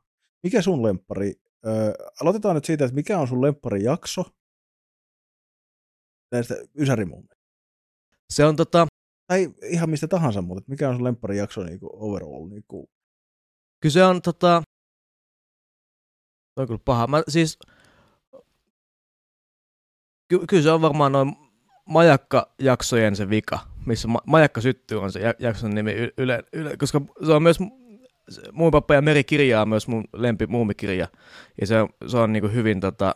Mikä 0.44 0.62
sun 0.62 0.84
lemppari? 0.84 1.34
Öö, 1.68 1.94
aloitetaan 2.22 2.56
nyt 2.56 2.66
siitä, 2.66 2.86
että 2.86 2.96
mikä 2.96 3.20
on 3.20 3.28
sun 3.28 3.42
lemppari 3.42 3.84
jakso 3.84 4.24
näistä 6.32 6.56
Ysärimuumista? 6.80 7.36
Se 8.30 8.46
on 8.46 8.56
tota, 8.56 8.88
Tai 9.28 9.54
ihan 9.64 9.90
mistä 9.90 10.08
tahansa, 10.08 10.42
mutta 10.42 10.60
että 10.60 10.72
mikä 10.72 10.90
on 10.90 10.96
sun 10.96 11.04
lemppari 11.04 11.38
jakso 11.38 11.64
niin 11.64 11.80
kuin 11.80 11.90
overall? 11.94 12.48
Niin 12.50 12.64
kuin, 12.68 12.88
kyllä 13.82 13.94
se 13.94 14.04
on 14.04 14.22
tota, 14.22 14.64
se 16.54 16.62
on 16.62 16.68
kyllä 16.68 16.82
paha. 16.86 17.08
Mä 17.08 17.24
siis, 17.28 17.60
ky- 20.28 20.46
kyllä 20.50 20.64
se 20.64 20.72
on 20.72 20.82
varmaan 20.82 21.12
noin 21.12 21.36
majakka-jaksojen 21.86 23.16
se 23.16 23.30
vika, 23.30 23.60
missä 23.90 24.08
ma- 24.08 24.22
majakka 24.26 24.62
syttyy 24.62 25.02
on 25.02 25.12
se 25.12 25.20
ja- 25.20 25.34
jakson 25.40 25.76
nimi 25.76 25.92
yle, 26.18 26.44
yle, 26.54 26.78
koska 26.78 27.02
se 27.26 27.32
on 27.34 27.44
myös 27.44 27.60
Muun 28.52 28.72
pappa 28.72 28.94
ja 28.94 29.02
Meri 29.02 29.24
kirja 29.24 29.62
on 29.62 29.70
myös 29.70 29.88
mun 29.88 30.04
lempi 30.14 30.48
muumikirja. 30.48 31.08
Ja 31.62 31.68
se 31.68 31.82
on, 31.82 31.90
se 32.08 32.18
on 32.18 32.34
niinku 32.34 32.48
hyvin 32.48 32.80
tota, 32.80 33.16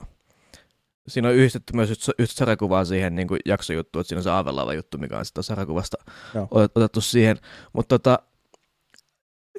siinä 1.08 1.28
on 1.28 1.34
yhdistetty 1.36 1.76
myös 1.76 1.90
yhtä 1.91 2.12
yhtä 2.20 2.36
sarjakuvaa 2.36 2.86
siihen 2.86 3.16
niin 3.16 3.28
jaksojuttuun, 3.45 4.02
että 4.02 4.10
siinä 4.10 4.20
on 4.20 4.24
se 4.24 4.30
aavelava 4.30 4.74
juttu, 4.74 4.98
mikä 4.98 5.18
on 5.18 5.26
sitä 5.26 5.41
sarjakuvasta 5.41 5.98
Joo. 6.36 6.48
otet- 6.52 6.72
otettu 6.76 7.02
siihen. 7.02 7.38
Mutta 7.74 8.00
tota, 8.00 8.20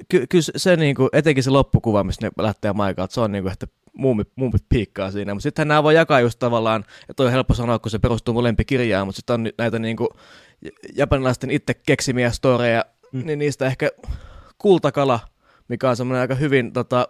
ky- 0.09 0.27
kyllä 0.27 0.41
se, 0.41 0.51
se 0.55 0.75
niinku, 0.75 1.09
etenkin 1.13 1.43
se 1.43 1.49
loppukuva, 1.49 2.03
missä 2.03 2.27
ne 2.27 2.31
lähtee 2.43 2.73
maikaan, 2.73 3.07
se 3.11 3.21
on 3.21 3.31
niinku, 3.31 3.49
että 3.49 3.67
muumit, 3.97 4.27
muumit 4.35 4.63
piikkaa 4.69 5.11
siinä. 5.11 5.33
Mutta 5.33 5.43
sittenhän 5.43 5.67
nämä 5.67 5.83
voi 5.83 5.95
jakaa 5.95 6.19
just 6.19 6.39
tavallaan, 6.39 6.85
että 7.09 7.23
on 7.23 7.31
helppo 7.31 7.53
sanoa, 7.53 7.79
kun 7.79 7.91
se 7.91 7.99
perustuu 7.99 8.33
mun 8.33 8.43
lempikirjaan, 8.43 9.07
mutta 9.07 9.17
sitten 9.17 9.33
on 9.33 9.49
näitä 9.57 9.79
niinku 9.79 10.09
japanilaisten 10.95 11.51
itse 11.51 11.73
keksimiä 11.73 12.31
storeja, 12.31 12.85
Mm. 13.11 13.25
niin 13.25 13.39
niistä 13.39 13.65
ehkä 13.65 13.89
kultakala, 14.57 15.19
mikä 15.67 15.89
on 15.89 15.95
semmoinen 15.97 16.21
aika 16.21 16.35
hyvin, 16.35 16.73
tota, 16.73 17.07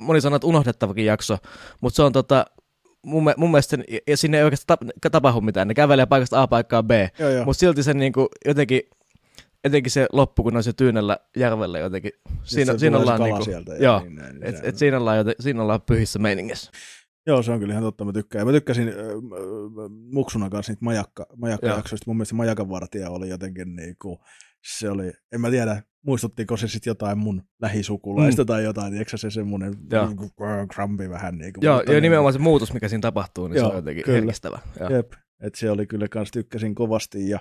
moni 0.00 0.20
sanoo, 0.20 0.36
että 0.36 0.46
unohdettavakin 0.46 1.04
jakso, 1.04 1.38
mutta 1.80 1.96
se 1.96 2.02
on 2.02 2.12
tota, 2.12 2.44
mun, 3.06 3.32
mun 3.36 3.50
mielestä, 3.50 3.70
sen- 3.76 3.84
ja 4.06 4.16
sinne 4.16 4.38
ei 4.38 4.44
oikeastaan 4.44 4.78
tap- 4.84 5.10
tapahdu 5.10 5.40
mitään, 5.40 5.68
ne 5.68 5.74
kävelee 5.74 6.06
paikasta 6.06 6.42
A 6.42 6.46
paikkaan 6.48 6.84
B, 6.86 6.90
mutta 7.44 7.60
silti 7.60 7.82
se 7.82 7.94
niinku, 7.94 8.28
jotenkin, 8.46 8.80
etenkin 9.64 9.90
se 9.90 10.06
loppu, 10.12 10.42
kun 10.42 10.56
on 10.56 10.62
se 10.62 10.72
tyynellä 10.72 11.18
järvellä 11.36 11.78
jotenkin, 11.78 12.12
siinä, 12.42 12.72
se 12.72 12.78
siinä 12.78 12.96
se 12.96 13.02
ollaan 13.02 13.20
niinku, 13.20 13.44
sieltä 13.44 13.74
ja 13.74 13.82
joo, 13.84 14.00
niin 14.00 14.14
näin, 14.14 14.34
niin 14.34 14.46
et, 14.46 14.54
et 14.62 14.72
on- 14.74 14.78
siinä, 14.78 14.96
ollaan, 14.98 15.16
joten, 15.16 15.34
siinä 15.40 15.62
ollaan 15.62 15.82
pyhissä 15.82 16.18
meiningissä. 16.18 16.70
Joo, 17.26 17.42
se 17.42 17.52
on 17.52 17.58
kyllä 17.58 17.72
ihan 17.72 17.82
totta, 17.82 18.04
mä 18.04 18.12
tykkään. 18.12 18.46
Mä 18.46 18.52
tykkäsin 18.52 18.88
äh, 18.88 18.94
Muksuna 20.12 20.50
kanssa 20.50 20.72
niitä 20.72 20.84
majakka, 20.84 21.26
majakkajaksoista. 21.36 22.04
Mun 22.06 22.16
mielestä 22.16 22.34
Majakan 22.34 22.68
vartija 22.68 23.10
oli 23.10 23.28
jotenkin 23.28 23.76
niinku, 23.76 24.20
se 24.78 24.90
oli, 24.90 25.12
en 25.32 25.40
mä 25.40 25.50
tiedä, 25.50 25.82
muistuttiko 26.06 26.56
se 26.56 26.68
sitten 26.68 26.90
jotain 26.90 27.18
mun 27.18 27.42
lähisukulaista 27.62 28.42
mm. 28.42 28.46
tai 28.46 28.64
jotain, 28.64 28.90
tiedätkö 28.92 29.16
se 29.16 29.30
semmoinen 29.30 29.74
Joo. 29.90 30.08
krampi 30.74 31.10
vähän 31.10 31.38
niinku. 31.38 31.60
Joo, 31.62 31.76
mutta 31.76 31.92
ja 31.92 31.94
niin- 31.94 32.02
nimenomaan 32.02 32.32
se 32.32 32.38
muutos, 32.38 32.72
mikä 32.72 32.88
siinä 32.88 33.00
tapahtuu, 33.00 33.48
niin 33.48 33.56
Joo, 33.56 33.66
se 33.66 33.70
on 33.70 33.76
jotenkin 33.76 34.04
kyllä. 34.04 34.16
herkistävä. 34.16 34.58
Joo. 34.80 34.90
Jep, 34.90 35.12
että 35.42 35.58
se 35.58 35.70
oli 35.70 35.86
kyllä 35.86 36.08
kans 36.08 36.30
tykkäsin 36.30 36.74
kovasti 36.74 37.28
ja 37.28 37.38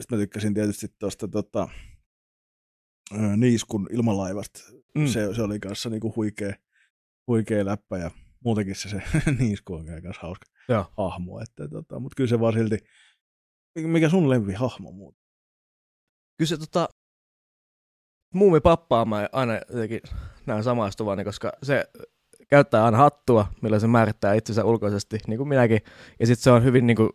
sitten 0.00 0.18
mä 0.18 0.22
tykkäsin 0.22 0.54
tietysti 0.54 0.86
tuosta 0.98 1.28
tota, 1.28 1.68
ö, 3.14 3.36
Niiskun 3.36 3.88
ilmalaivasta. 3.92 4.60
Mm. 4.94 5.06
Se, 5.06 5.34
se 5.34 5.42
oli 5.42 5.60
kanssa 5.60 5.90
niinku 5.90 6.12
huikea, 6.16 6.54
huikea 7.26 7.64
läppä 7.64 7.98
ja 7.98 8.10
muutenkin 8.44 8.74
se, 8.74 8.88
se 8.88 9.02
Niisku 9.38 9.74
on 9.74 9.84
kyllä 9.84 10.00
kans 10.00 10.18
hauska 10.18 10.46
Joo. 10.68 10.86
hahmo. 10.96 11.40
Että, 11.40 11.68
tota, 11.68 12.00
mutta 12.00 12.16
kyllä 12.16 12.28
se 12.28 12.40
vaan 12.40 12.52
silti, 12.52 12.78
mikä 13.78 14.08
sun 14.08 14.30
lempi 14.30 14.52
hahmo 14.52 14.92
muuten? 14.92 15.22
Kyllä 16.38 16.48
se 16.48 16.56
tota, 16.56 16.88
muumi 18.34 18.60
pappaa 18.60 19.04
mä 19.04 19.28
aina 19.32 19.54
jotenkin 19.54 20.00
näen 20.46 20.64
samaistuvani, 20.64 21.24
koska 21.24 21.52
se 21.62 21.84
käyttää 22.48 22.84
aina 22.84 22.98
hattua, 22.98 23.46
millä 23.62 23.78
se 23.78 23.86
määrittää 23.86 24.34
itsensä 24.34 24.64
ulkoisesti, 24.64 25.18
niin 25.26 25.36
kuin 25.36 25.48
minäkin. 25.48 25.80
Ja 26.20 26.26
sitten 26.26 26.42
se 26.42 26.50
on 26.50 26.64
hyvin 26.64 26.86
niin 26.86 26.96
kuin, 26.96 27.10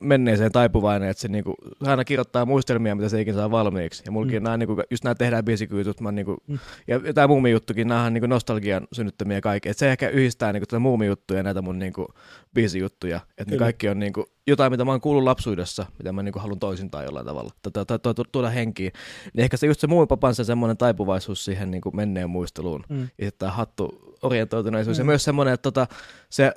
menneeseen 0.00 0.52
taipuvainen, 0.52 1.08
että 1.08 1.20
se, 1.20 1.28
niinku, 1.28 1.54
aina 1.80 2.04
kirjoittaa 2.04 2.46
muistelmia, 2.46 2.94
mitä 2.94 3.08
se 3.08 3.20
ikinä 3.20 3.36
saa 3.36 3.50
valmiiksi. 3.50 4.02
Ja 4.06 4.12
mullakin 4.12 4.42
mm. 4.42 4.44
nämä, 4.44 4.56
niinku, 4.56 4.76
just 4.90 5.04
nämä 5.04 5.14
tehdään 5.14 5.44
biisikyytut, 5.44 6.00
mä 6.00 6.12
niinku, 6.12 6.36
mm. 6.46 6.58
ja, 6.86 7.00
ja 7.04 7.14
tämä 7.14 7.26
muumijuttukin, 7.26 7.88
nämä 7.88 8.04
on 8.04 8.12
niinku 8.12 8.26
nostalgian 8.26 8.86
synnyttämiä 8.92 9.40
kaikki. 9.40 9.68
Et 9.68 9.78
se 9.78 9.90
ehkä 9.90 10.08
yhdistää 10.08 10.52
niinku, 10.52 10.66
tätä 10.66 10.78
muumijuttuja 10.78 11.38
ja 11.38 11.42
näitä 11.42 11.62
mun 11.62 11.78
niinku, 11.78 12.08
biisijuttuja. 12.54 13.20
Että 13.38 13.54
ne 13.54 13.58
kaikki 13.58 13.88
on 13.88 13.98
niinku, 13.98 14.26
jotain, 14.46 14.72
mitä 14.72 14.84
mä 14.84 14.90
oon 14.90 15.00
kuullut 15.00 15.24
lapsuudessa, 15.24 15.86
mitä 15.98 16.12
mä 16.12 16.22
niinku, 16.22 16.38
haluan 16.38 16.58
toisintaa 16.58 17.02
jollain 17.02 17.26
tavalla, 17.26 17.50
tai, 17.62 18.14
tuoda 18.32 18.48
henkiin. 18.48 18.92
Niin 19.34 19.44
ehkä 19.44 19.56
se 19.56 19.66
just 19.66 19.80
se 19.80 19.86
muumipapan 19.86 20.34
se 20.34 20.44
semmoinen 20.44 20.76
taipuvaisuus 20.76 21.44
siihen 21.44 21.70
niinku, 21.70 21.90
menneen 21.90 22.30
muisteluun. 22.30 22.84
Mm. 22.88 23.00
Ja 23.00 23.06
sitten 23.06 23.38
tämä 23.38 23.52
hattu 23.52 24.16
orientoituneisuus. 24.22 24.96
Mm. 24.96 25.00
Ja 25.00 25.04
myös 25.04 25.24
semmoinen, 25.24 25.54
että 25.54 25.62
tota, 25.62 25.86
se, 26.30 26.52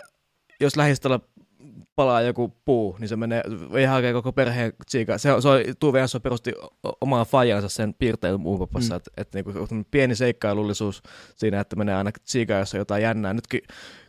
jos 0.59 0.75
lähistöllä 0.75 1.19
palaa 1.95 2.21
joku 2.21 2.57
puu, 2.65 2.97
niin 2.99 3.07
se 3.07 3.15
menee, 3.15 3.43
ei 3.73 3.85
hakea 3.85 4.13
koko 4.13 4.31
perheen 4.31 4.73
tsiika. 4.85 5.17
Se, 5.17 5.29
se 5.39 5.47
oli, 5.47 5.73
Tuve 5.79 5.99
Jansson 5.99 6.21
perusti 6.21 6.53
omaa 7.01 7.25
fajansa 7.25 7.69
sen 7.69 7.93
piirteen 7.93 8.39
muupapassa, 8.39 8.93
mm. 8.93 8.97
että 8.97 9.11
et, 9.17 9.33
niinku, 9.33 9.53
pieni 9.91 10.15
seikkailullisuus 10.15 11.03
siinä, 11.35 11.59
että 11.59 11.75
menee 11.75 11.95
aina 11.95 12.11
tsiika, 12.25 12.53
jos 12.53 12.73
on 12.73 12.77
jotain 12.79 13.03
jännää. 13.03 13.33
Nytkin 13.33 13.61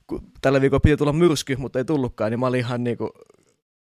kun 0.07 0.33
tällä 0.41 0.61
viikolla 0.61 0.81
piti 0.81 0.97
tulla 0.97 1.13
myrsky, 1.13 1.57
mutta 1.57 1.79
ei 1.79 1.85
tullutkaan, 1.85 2.31
niin 2.31 2.41
mä 2.41 2.47
olin 2.47 2.61
ihan 2.61 2.85
niinku, 2.85 3.11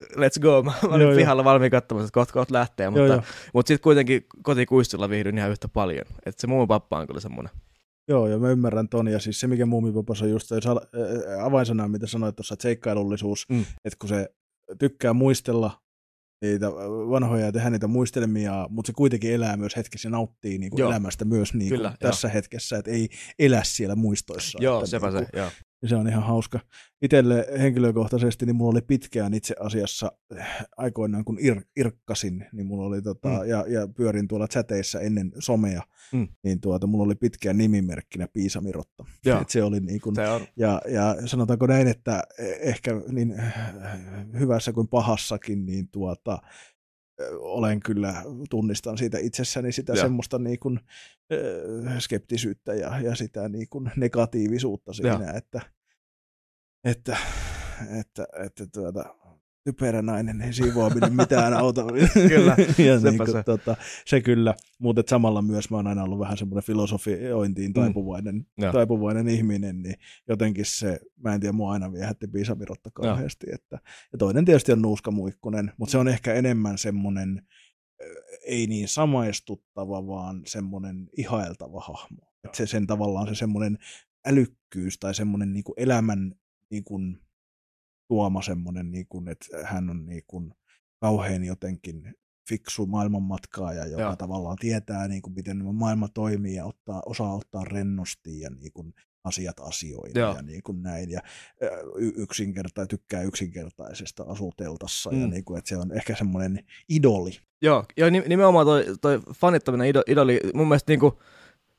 let's 0.04 0.40
go, 0.40 0.62
mä 0.62 0.72
olin 0.82 1.06
joo, 1.06 1.16
pihalla 1.16 1.44
valmiin 1.44 1.70
katsomassa, 1.70 2.04
että 2.04 2.14
kohta 2.14 2.32
kohta 2.32 2.54
lähtee, 2.54 2.90
mutta, 2.90 3.22
mutta 3.54 3.68
sitten 3.68 3.82
kuitenkin 3.82 4.26
kotikuistilla 4.42 5.10
viihdyin 5.10 5.38
ihan 5.38 5.50
yhtä 5.50 5.68
paljon. 5.68 6.04
Että 6.26 6.40
se 6.40 6.46
muu 6.46 6.66
pappa 6.66 6.98
on 6.98 7.06
kyllä 7.06 7.20
semmoinen. 7.20 7.52
Joo, 8.08 8.28
ja 8.28 8.38
mä 8.38 8.50
ymmärrän 8.50 8.88
ton, 8.88 9.08
ja 9.08 9.18
siis 9.18 9.40
se, 9.40 9.46
mikä 9.46 9.66
muumipapassa 9.66 10.24
on 10.24 10.30
just 10.30 10.48
se 10.48 10.56
avainsana, 11.42 11.88
mitä 11.88 12.06
sanoit 12.06 12.36
tuossa, 12.36 12.54
että 12.54 12.62
seikkailullisuus, 12.62 13.46
mm. 13.48 13.60
että 13.60 13.96
kun 13.98 14.08
se 14.08 14.28
tykkää 14.78 15.12
muistella 15.12 15.82
niitä 16.42 16.70
vanhoja 17.10 17.46
ja 17.46 17.52
tehdä 17.52 17.70
niitä 17.70 17.86
muistelmia, 17.86 18.66
mutta 18.70 18.86
se 18.86 18.92
kuitenkin 18.92 19.32
elää 19.32 19.56
myös 19.56 19.76
hetkessä 19.76 20.06
ja 20.06 20.10
nauttii 20.10 20.58
niin 20.58 20.70
kuin 20.70 20.84
elämästä 20.84 21.24
myös 21.24 21.54
niin 21.54 21.68
kuin 21.68 21.78
Kyllä, 21.78 21.94
tässä 22.00 22.28
jo. 22.28 22.34
hetkessä, 22.34 22.78
että 22.78 22.90
ei 22.90 23.08
elä 23.38 23.60
siellä 23.64 23.96
muistoissa. 23.96 24.58
Joo, 24.62 24.78
että 24.78 24.90
sepä 24.90 25.06
niin 25.06 25.16
kuin, 25.16 25.26
se, 25.26 25.38
joo. 25.38 25.50
Se 25.86 25.96
on 25.96 26.08
ihan 26.08 26.22
hauska. 26.22 26.60
Itelle 27.02 27.46
henkilökohtaisesti, 27.58 28.46
niin 28.46 28.56
mulla 28.56 28.70
oli 28.70 28.80
pitkään 28.80 29.34
itse 29.34 29.54
asiassa 29.60 30.12
eh, 30.36 30.46
aikoinaan, 30.76 31.24
kun 31.24 31.38
ir, 31.40 31.62
irkkasin, 31.76 32.46
niin 32.52 32.66
mulla 32.66 32.86
oli 32.86 33.02
tota, 33.02 33.28
mm. 33.28 33.48
ja, 33.48 33.64
ja, 33.68 33.88
pyörin 33.88 34.28
tuolla 34.28 34.48
chateissa 34.48 35.00
ennen 35.00 35.32
somea, 35.38 35.82
mm. 36.12 36.28
niin 36.42 36.60
tuota, 36.60 36.86
mulla 36.86 37.04
oli 37.04 37.14
pitkään 37.14 37.58
nimimerkkinä 37.58 38.28
Piisa 38.32 38.60
Mirotta. 38.60 39.04
Et 39.40 39.50
se 39.50 39.62
oli 39.62 39.80
niin 39.80 40.00
kuin, 40.00 40.14
se 40.14 40.28
on. 40.28 40.40
Ja, 40.56 40.82
ja 40.88 41.16
sanotaanko 41.24 41.66
näin, 41.66 41.88
että 41.88 42.22
eh, 42.38 42.58
ehkä 42.60 42.90
niin 43.08 43.32
eh, 43.32 43.52
hyvässä 44.38 44.72
kuin 44.72 44.88
pahassakin, 44.88 45.66
niin 45.66 45.88
tuota, 45.88 46.38
olen 47.38 47.80
kyllä, 47.80 48.22
tunnistan 48.50 48.98
siitä 48.98 49.18
itsessäni 49.18 49.72
sitä 49.72 49.92
ja. 49.92 50.00
semmoista 50.00 50.38
niin 50.38 50.58
kuin, 50.58 50.80
skeptisyyttä 51.98 52.74
ja, 52.74 53.00
ja 53.00 53.14
sitä 53.14 53.48
niin 53.48 53.68
kuin 53.68 53.90
negatiivisuutta 53.96 54.92
siinä, 54.92 55.24
ja. 55.24 55.32
että, 55.32 55.60
että, 56.84 57.16
että, 58.00 58.26
että 58.44 58.66
tuota, 58.66 59.14
typerä 59.68 60.02
nainen, 60.02 60.40
ei 60.40 60.52
siivoaminen 60.52 61.16
mitään 61.16 61.54
auta. 61.54 61.84
kyllä, 62.28 62.56
ja 62.86 62.98
niin 63.10 63.18
kuin, 63.18 63.32
se. 63.32 63.42
Tota, 63.42 63.76
se 64.06 64.20
kyllä, 64.20 64.54
mutta 64.78 65.02
samalla 65.06 65.42
myös 65.42 65.70
mä 65.70 65.76
oon 65.76 65.86
aina 65.86 66.02
ollut 66.02 66.18
vähän 66.18 66.36
semmoinen 66.36 66.64
filosofiointiin 66.64 67.70
mm. 67.70 67.74
taipuvainen, 67.74 68.34
mm. 68.36 68.72
taipuvainen 68.72 69.28
ihminen, 69.28 69.82
niin 69.82 69.94
jotenkin 70.28 70.64
se, 70.64 71.00
mä 71.16 71.34
en 71.34 71.40
tiedä, 71.40 71.52
mua 71.52 71.72
aina 71.72 71.92
viehätti 71.92 72.28
Piisavirotta 72.28 72.90
kauheasti. 72.90 73.46
Että, 73.52 73.78
ja 74.12 74.18
toinen 74.18 74.44
tietysti 74.44 74.72
on 74.72 74.82
Nuuska 74.82 75.10
Muikkunen, 75.10 75.72
mutta 75.76 75.92
se 75.92 75.98
on 75.98 76.08
ehkä 76.08 76.34
enemmän 76.34 76.78
semmoinen, 76.78 77.42
ei 78.46 78.66
niin 78.66 78.88
samaistuttava, 78.88 80.06
vaan 80.06 80.42
semmoinen 80.46 81.08
ihailtava 81.16 81.80
hahmo. 81.80 82.32
Että 82.44 82.56
se 82.56 82.66
sen 82.66 82.86
tavallaan 82.86 83.28
se 83.28 83.34
semmoinen 83.34 83.78
älykkyys 84.26 84.98
tai 84.98 85.14
semmoinen 85.14 85.52
niin 85.52 85.64
elämän 85.76 86.34
niin 86.70 86.84
kuin, 86.84 87.20
tuoma 88.08 88.42
semmoinen, 88.42 88.90
niin 88.90 89.06
kuin, 89.08 89.28
että 89.28 89.46
hän 89.64 89.90
on 89.90 90.06
niin 90.06 90.22
kuin, 90.26 90.54
kauhean 91.00 91.44
jotenkin 91.44 92.14
fiksu 92.48 92.86
maailmanmatkaaja, 92.86 93.86
joka 93.86 94.02
Joo. 94.02 94.16
tavallaan 94.16 94.56
tietää, 94.60 95.08
niin 95.08 95.22
kuin, 95.22 95.34
miten 95.34 95.74
maailma 95.74 96.08
toimii 96.08 96.54
ja 96.54 96.64
ottaa, 96.64 97.02
osaa 97.06 97.34
ottaa 97.34 97.64
rennosti 97.64 98.40
ja 98.40 98.50
niin 98.50 98.72
kuin, 98.72 98.94
asiat 99.24 99.60
asioina 99.60 100.20
Joo. 100.20 100.36
ja 100.36 100.42
niin 100.42 100.62
kuin 100.62 100.82
näin. 100.82 101.10
Ja 101.10 101.20
yksinkerta, 102.16 102.86
tykkää 102.86 103.22
yksinkertaisesta 103.22 104.22
asuteltassa 104.22 105.10
mm. 105.10 105.20
ja 105.20 105.26
niin 105.26 105.44
kuin, 105.44 105.58
että 105.58 105.68
se 105.68 105.76
on 105.76 105.92
ehkä 105.92 106.14
semmoinen 106.14 106.64
idoli. 106.88 107.30
Joo, 107.62 107.84
joo 107.96 108.10
nimenomaan 108.10 108.66
toi, 108.66 108.84
toi 109.00 109.20
fanittaminen 109.34 109.92
idoli, 110.06 110.40
mun 110.54 110.68
mielestä 110.68 110.92
niin 110.92 111.00
kuin, 111.00 111.12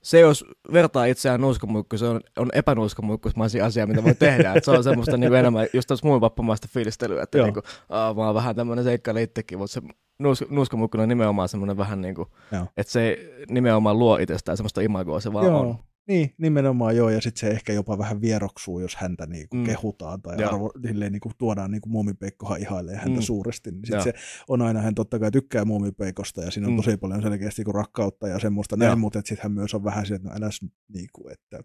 se, 0.03 0.19
jos 0.19 0.45
vertaa 0.73 1.05
itseään 1.05 1.41
nuuskamuikku, 1.41 1.97
se 1.97 2.05
on, 2.05 2.21
on 2.37 2.49
epänuuskamuikkusmaisia 2.53 3.65
asia, 3.65 3.87
mitä 3.87 4.03
voi 4.03 4.15
tehdä. 4.15 4.53
Et 4.53 4.63
se 4.63 4.71
on 4.71 4.83
semmoista 4.83 5.17
niin 5.17 5.35
enemmän 5.35 5.67
just 5.73 5.87
tuossa 5.87 6.07
muun 6.07 6.21
vappamaista 6.21 6.67
fiilistelyä, 6.71 7.23
että 7.23 7.37
niin 7.37 7.53
kuin, 7.53 7.63
aa, 7.89 8.13
mä 8.13 8.25
oon 8.25 8.35
vähän 8.35 8.55
tämmöinen 8.55 8.83
seikkailija 8.83 9.23
itsekin, 9.23 9.57
mutta 9.57 9.73
se 9.73 9.81
nuus, 10.19 10.43
nuuskamuikku 10.49 11.01
on 11.01 11.09
nimenomaan 11.09 11.49
semmoinen 11.49 11.77
vähän 11.77 12.01
niin 12.01 12.15
kuin, 12.15 12.27
että 12.77 12.91
se 12.91 13.17
nimenomaan 13.49 13.99
luo 13.99 14.17
itsestään 14.17 14.57
semmoista 14.57 14.81
imagoa, 14.81 15.19
se 15.19 15.33
vaan 15.33 15.45
Joo. 15.45 15.59
on. 15.59 15.75
Niin, 16.09 16.33
nimenomaan 16.37 16.95
joo, 16.95 17.09
ja 17.09 17.21
sitten 17.21 17.39
se 17.39 17.47
ehkä 17.47 17.73
jopa 17.73 17.97
vähän 17.97 18.21
vieroksuu, 18.21 18.79
jos 18.79 18.95
häntä 18.95 19.25
niinku 19.25 19.55
mm. 19.55 19.63
kehutaan 19.63 20.21
tai 20.21 20.43
arvo, 20.43 20.71
silleen, 20.87 21.11
niinku 21.11 21.31
tuodaan 21.37 21.71
niinku 21.71 21.89
muumipeikkohan 21.89 22.61
ihailee 22.61 22.95
häntä 22.95 23.19
mm. 23.19 23.21
suuresti. 23.21 23.71
Niin 23.71 23.85
sit 23.85 24.01
se 24.01 24.13
on 24.47 24.61
aina, 24.61 24.81
hän 24.81 24.95
totta 24.95 25.19
kai 25.19 25.31
tykkää 25.31 25.65
muumipeikosta 25.65 26.41
ja 26.41 26.51
siinä 26.51 26.67
on 26.67 26.73
mm. 26.73 26.77
tosi 26.77 26.97
paljon 26.97 27.21
selkeästi 27.21 27.59
niinku 27.59 27.71
rakkautta 27.71 28.27
ja 28.27 28.39
semmoista 28.39 28.75
ja. 28.75 28.77
näin, 28.77 28.99
mutta 28.99 29.19
sitten 29.19 29.37
hän 29.43 29.51
myös 29.51 29.73
on 29.73 29.83
vähän 29.83 30.05
sieltä, 30.05 30.21
että 30.27 30.39
no 30.39 30.45
äläs 30.45 30.59
niinku, 30.93 31.29
että 31.29 31.59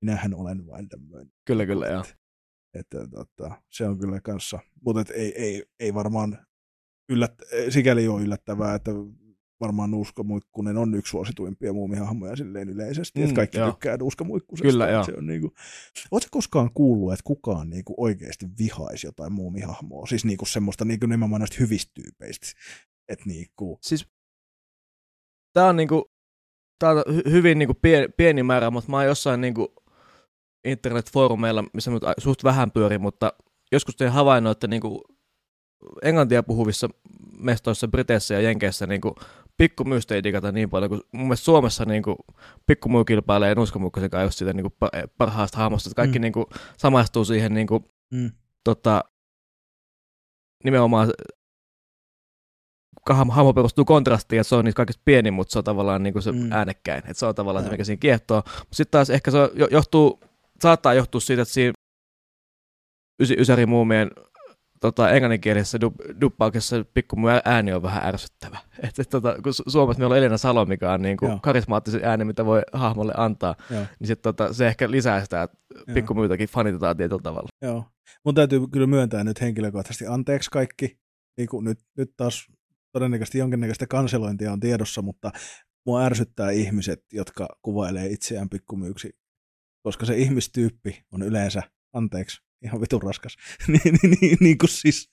minähän 0.00 0.34
olen 0.34 0.66
vain 0.66 0.88
tämmöinen. 0.88 1.32
Kyllä, 1.44 1.66
kyllä, 1.66 1.86
joo. 1.86 2.00
Että, 2.00 2.14
että, 2.74 2.98
tota, 3.10 3.62
se 3.68 3.86
on 3.86 3.98
kyllä 3.98 4.20
kanssa, 4.20 4.58
mutta 4.84 5.04
ei, 5.14 5.42
ei, 5.42 5.64
ei 5.80 5.94
varmaan 5.94 6.38
yllät, 7.08 7.34
sikäli 7.68 8.08
ole 8.08 8.22
yllättävää, 8.22 8.74
että 8.74 8.90
varmaan 9.60 9.90
Nuuska 9.90 10.22
Muikkunen 10.22 10.76
on 10.76 10.94
yksi 10.94 11.10
suosituimpia 11.10 11.72
muumihahmoja 11.72 12.36
silleen 12.36 12.68
yleisesti, 12.68 13.18
mm, 13.18 13.24
että 13.24 13.34
kaikki 13.34 13.58
joo. 13.58 13.70
tykkää 13.70 13.96
Nuuska 13.96 14.24
Muikkusesta. 14.24 14.72
Kyllä, 14.72 14.88
joo. 14.88 15.04
Se 15.04 15.12
on 15.16 15.26
niinku... 15.26 15.54
Oletko 16.10 16.28
koskaan 16.30 16.70
kuullut, 16.74 17.12
että 17.12 17.24
kukaan 17.24 17.70
niinku 17.70 17.94
oikeasti 17.96 18.46
vihaisi 18.58 19.06
jotain 19.06 19.32
muumihahmoa? 19.32 20.06
Siis 20.06 20.24
niinku 20.24 20.46
semmoista 20.46 20.84
niinku 20.84 21.06
nimenomaan 21.06 21.40
näistä 21.40 21.56
hyvistä 21.60 21.90
tyypeistä. 21.94 22.46
Että 23.08 23.24
niinku... 23.26 23.78
Siis 23.82 24.06
tää 25.52 25.66
on 25.66 25.76
niinku, 25.76 26.10
tää 26.78 26.90
on 26.90 27.02
hyvin 27.30 27.58
niinku 27.58 27.74
pieni, 27.74 28.08
pieni 28.16 28.42
määrä, 28.42 28.70
mutta 28.70 28.90
mä 28.90 28.96
oon 28.96 29.06
jossain 29.06 29.40
niinku 29.40 29.74
internetfoorumeilla, 30.64 31.64
missä 31.72 31.90
nyt 31.90 32.02
suht 32.18 32.44
vähän 32.44 32.70
pyöri, 32.70 32.98
mutta 32.98 33.32
joskus 33.72 33.96
tein 33.96 34.12
havainnoin, 34.12 34.52
että 34.52 34.66
niinku 34.66 35.02
englantia 36.02 36.42
puhuvissa 36.42 36.88
mestoissa 37.38 37.88
Briteissä 37.88 38.34
ja 38.34 38.40
Jenkeissä 38.40 38.86
niin 38.86 39.00
kuin 39.00 39.14
pikkumyystä 39.60 40.14
ei 40.14 40.22
digata 40.22 40.52
niin 40.52 40.70
paljon, 40.70 40.90
kun 40.90 41.00
mun 41.12 41.26
mielestä 41.26 41.44
Suomessa 41.44 41.84
niin 41.84 42.02
kuin, 42.02 42.16
pikkumyy 42.66 43.04
kilpailee 43.04 43.54
nuskamukkasen 43.54 44.10
kanssa 44.10 44.24
just 44.24 44.38
siitä 44.38 44.52
niin 44.52 44.70
kuin, 44.70 44.90
parhaasta 45.18 45.58
hahmosta, 45.58 45.88
että 45.88 45.96
kaikki 45.96 46.18
mm. 46.18 46.22
niin 46.22 46.32
kuin, 46.32 46.46
samaistuu 46.76 47.24
siihen 47.24 47.54
niin 47.54 47.66
kuin, 47.66 47.84
mm. 48.10 48.30
tota, 48.64 49.04
nimenomaan 50.64 51.12
hahmo 53.08 53.52
perustuu 53.52 53.84
kontrastiin, 53.84 54.40
että 54.40 54.48
se 54.48 54.54
on 54.54 54.64
niistä 54.64 54.76
kaikista 54.76 55.02
pieni, 55.04 55.30
mutta 55.30 55.52
se 55.52 55.58
on 55.58 55.64
tavallaan 55.64 56.02
niin 56.02 56.12
kuin 56.12 56.22
se 56.22 56.32
mm. 56.32 56.52
äänekkäin, 56.52 56.98
että 56.98 57.14
se 57.14 57.26
on 57.26 57.34
tavallaan 57.34 57.64
se, 57.64 57.70
mikä 57.70 57.84
siinä 57.84 58.00
kiehtoo. 58.00 58.42
Mutta 58.58 58.76
sitten 58.76 58.90
taas 58.90 59.10
ehkä 59.10 59.30
se 59.30 59.38
johtuu, 59.70 60.20
saattaa 60.60 60.94
johtua 60.94 61.20
siitä, 61.20 61.42
että 61.42 61.54
siinä 61.54 61.72
ysi, 63.22 63.36
ysärimuumien 63.38 64.10
tota, 64.80 65.10
englanninkielisessä 65.10 65.80
dub, 65.80 65.94
duppauksessa 66.20 66.84
pikkumu 66.94 67.26
ääni 67.44 67.72
on 67.72 67.82
vähän 67.82 68.04
ärsyttävä. 68.04 68.58
Et, 68.88 68.98
et, 68.98 69.08
tota, 69.08 69.36
kun 69.42 69.52
Suomessa 69.54 70.00
meillä 70.00 70.12
on 70.12 70.18
Elina 70.18 70.38
Salo, 70.38 70.64
mikä 70.66 70.92
on 70.92 71.02
niin 71.02 71.16
kuin 71.16 71.40
karismaattisin 71.40 72.04
ääni, 72.04 72.24
mitä 72.24 72.44
voi 72.44 72.62
hahmolle 72.72 73.12
antaa, 73.16 73.54
Joo. 73.70 73.86
niin 74.00 74.06
sit, 74.06 74.22
tota, 74.22 74.52
se 74.52 74.66
ehkä 74.66 74.90
lisää 74.90 75.24
sitä, 75.24 75.42
että 75.42 75.58
pikkumyytäkin 75.94 76.48
fanitetaan 76.48 76.96
tietyllä 76.96 77.22
tavalla. 77.22 77.48
Joo. 77.62 77.84
Mun 78.24 78.34
täytyy 78.34 78.60
kyllä 78.72 78.86
myöntää 78.86 79.24
nyt 79.24 79.40
henkilökohtaisesti 79.40 80.06
anteeksi 80.06 80.50
kaikki. 80.50 80.98
Niin 81.36 81.48
kuin 81.48 81.64
nyt, 81.64 81.78
nyt 81.96 82.10
taas 82.16 82.46
todennäköisesti 82.92 83.38
jonkinnäköistä 83.38 83.86
kanselointia 83.86 84.52
on 84.52 84.60
tiedossa, 84.60 85.02
mutta 85.02 85.30
mua 85.86 86.02
ärsyttää 86.04 86.50
ihmiset, 86.50 87.04
jotka 87.12 87.48
kuvailee 87.62 88.06
itseään 88.06 88.48
pikkumyyksi, 88.48 89.10
koska 89.82 90.06
se 90.06 90.16
ihmistyyppi 90.16 91.04
on 91.12 91.22
yleensä, 91.22 91.62
anteeksi, 91.92 92.42
ihan 92.62 92.80
vitun 92.80 93.02
raskas. 93.02 93.36
niin, 93.68 93.98
niin, 94.02 94.16
niin, 94.20 94.36
niin 94.40 94.58
kuin 94.58 94.70
siis, 94.70 95.10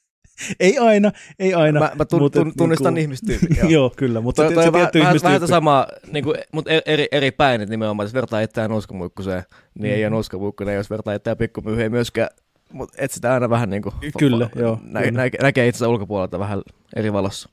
ei 0.59 0.77
aina, 0.77 1.11
ei 1.39 1.53
aina. 1.53 1.79
Mä, 1.79 1.91
mä 1.95 2.05
tun, 2.05 2.21
mutta, 2.21 2.39
tun, 2.39 2.53
tunnistan 2.57 2.93
niin 2.93 3.09
kuin, 3.39 3.57
joo. 3.57 3.69
joo, 3.69 3.93
kyllä. 3.95 4.21
Mutta 4.21 4.43
toi, 4.43 4.53
toi 4.53 4.73
vähän, 4.73 4.89
vähän, 4.93 5.15
vähän 5.23 5.47
sama, 5.47 5.87
niin 6.11 6.23
kuin, 6.23 6.37
mutta 6.51 6.71
eri, 6.85 7.07
eri 7.11 7.31
päin, 7.31 7.61
että 7.61 7.71
nimenomaan 7.71 8.05
jos 8.05 8.13
vertaa 8.13 8.41
itseään 8.41 8.71
uskomuikkuseen, 8.71 9.43
niin 9.79 9.93
mm. 9.93 9.97
ei 9.97 10.05
ole 10.05 10.15
uskomuikkunen, 10.15 10.75
jos 10.75 10.89
vertaa 10.89 11.13
itseään 11.13 11.37
pikkumyyheen 11.37 11.91
myöskään 11.91 12.29
Mutta 12.73 12.95
et 12.97 13.11
sitä 13.11 13.33
aina 13.33 13.49
vähän 13.49 13.69
niin 13.69 13.81
kuin, 13.81 13.95
Kyllä, 14.19 14.49
joo, 14.55 14.79
Nä, 14.83 15.01
kyllä. 15.01 15.23
Nä, 15.23 15.29
näkee 15.41 15.67
itse 15.67 15.87
ulkopuolelta 15.87 16.39
vähän 16.39 16.61
eri 16.95 17.13
valossa. 17.13 17.49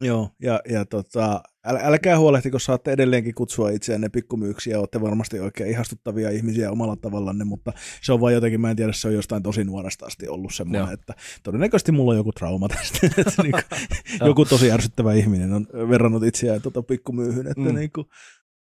Joo, 0.00 0.30
ja, 0.42 0.60
ja 0.68 0.84
tota, 0.84 1.40
äl, 1.66 1.76
älkää 1.82 2.18
huolehtiko, 2.18 2.58
saatte 2.58 2.92
edelleenkin 2.92 3.34
kutsua 3.34 3.70
itseänne 3.70 4.08
pikkumyyksiä, 4.08 4.72
ja 4.72 4.78
olette 4.78 5.00
varmasti 5.00 5.40
oikein 5.40 5.70
ihastuttavia 5.70 6.30
ihmisiä 6.30 6.70
omalla 6.70 6.96
tavallanne, 6.96 7.44
mutta 7.44 7.72
se 8.02 8.12
on 8.12 8.20
vaan 8.20 8.34
jotenkin, 8.34 8.60
mä 8.60 8.70
en 8.70 8.76
tiedä, 8.76 8.92
se 8.92 9.08
on 9.08 9.14
jostain 9.14 9.42
tosi 9.42 9.64
nuoresta 9.64 10.06
asti 10.06 10.28
ollut 10.28 10.54
semmoinen, 10.54 10.80
Joo. 10.80 10.92
että 10.92 11.14
todennäköisesti 11.42 11.92
mulla 11.92 12.10
on 12.10 12.16
joku 12.16 12.32
trauma 12.32 12.68
tästä, 12.68 13.06
että 13.20 13.22
niin 13.42 13.52
kuin, 13.52 14.26
joku 14.28 14.44
tosi 14.44 14.72
ärsyttävä 14.72 15.12
ihminen 15.12 15.52
on 15.52 15.66
verrannut 15.90 16.24
itseään 16.24 16.62
tota 16.62 16.82
pikkumyyhyn, 16.82 17.46
että 17.46 17.60
mm. 17.60 17.74
niin 17.74 17.90
kuin, 17.94 18.06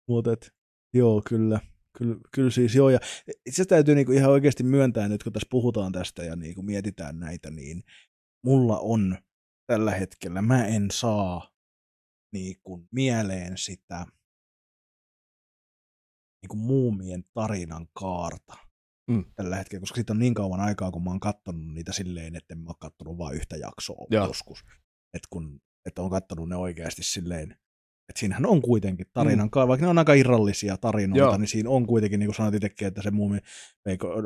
mutta 0.09 0.33
et, 0.33 0.53
joo, 0.95 1.23
kyllä. 1.29 1.61
Kyllä, 1.99 2.17
kyllä 2.35 2.51
siis 2.51 2.75
joo, 2.75 2.91
ja 2.91 2.99
itse 3.29 3.41
asiassa 3.51 3.69
täytyy 3.69 3.95
niinku 3.95 4.13
ihan 4.13 4.31
oikeasti 4.31 4.63
myöntää 4.63 5.09
nyt, 5.09 5.23
kun 5.23 5.33
tässä 5.33 5.47
puhutaan 5.51 5.93
tästä 5.93 6.25
ja 6.25 6.37
niinku 6.37 6.63
mietitään 6.63 7.19
näitä, 7.19 7.51
niin 7.51 7.83
mulla 8.45 8.79
on 8.79 9.19
tällä 9.67 9.91
hetkellä, 9.91 10.43
mä 10.43 10.67
en 10.67 10.91
saa 10.91 11.51
niinku 12.33 12.87
mieleen 12.91 13.59
sitä 13.59 14.07
niinku 16.43 16.57
muumien 16.57 17.25
tarinan 17.35 17.87
kaarta 17.93 18.57
Mm. 19.11 19.25
tällä 19.37 19.57
hetkellä, 19.57 19.81
koska 19.81 19.95
siitä 19.95 20.13
on 20.13 20.19
niin 20.19 20.35
kauan 20.35 20.61
aikaa, 20.61 20.91
kun 20.91 21.05
mä 21.05 21.11
oon 21.11 21.21
katsonut 21.21 21.75
niitä 21.75 21.93
silleen, 21.93 22.37
että 22.37 22.55
en 22.55 22.59
mä 22.59 22.69
oon 22.69 22.79
katsonut 22.79 23.19
vain 23.19 23.37
yhtä 23.37 23.57
jaksoa 23.57 24.07
Joo. 24.11 24.27
joskus. 24.27 24.65
Että 25.15 25.29
kun 25.31 25.61
että 25.87 26.03
on 26.03 26.11
katsonut 26.11 26.49
ne 26.49 26.57
oikeasti 26.57 27.03
silleen, 27.03 27.57
että 28.09 28.21
siinähän 28.21 28.47
on 28.47 28.63
kuitenkin 28.63 29.07
tarinan, 29.13 29.49
mm. 29.57 29.69
vaikka 29.69 29.87
ne 29.87 29.91
on 29.91 29.99
aika 29.99 30.15
irrallisia 30.15 30.77
tarinoita, 30.77 31.25
Joo. 31.25 31.37
Niin 31.37 31.49
siinä 31.49 31.71
on 31.71 31.87
kuitenkin, 31.87 32.21
niin 32.21 32.27
kuin 32.27 32.35
sanoit 32.35 32.55
itsekin, 32.55 32.89
että 32.89 33.03
se 33.03 33.11
muumi 33.11 33.39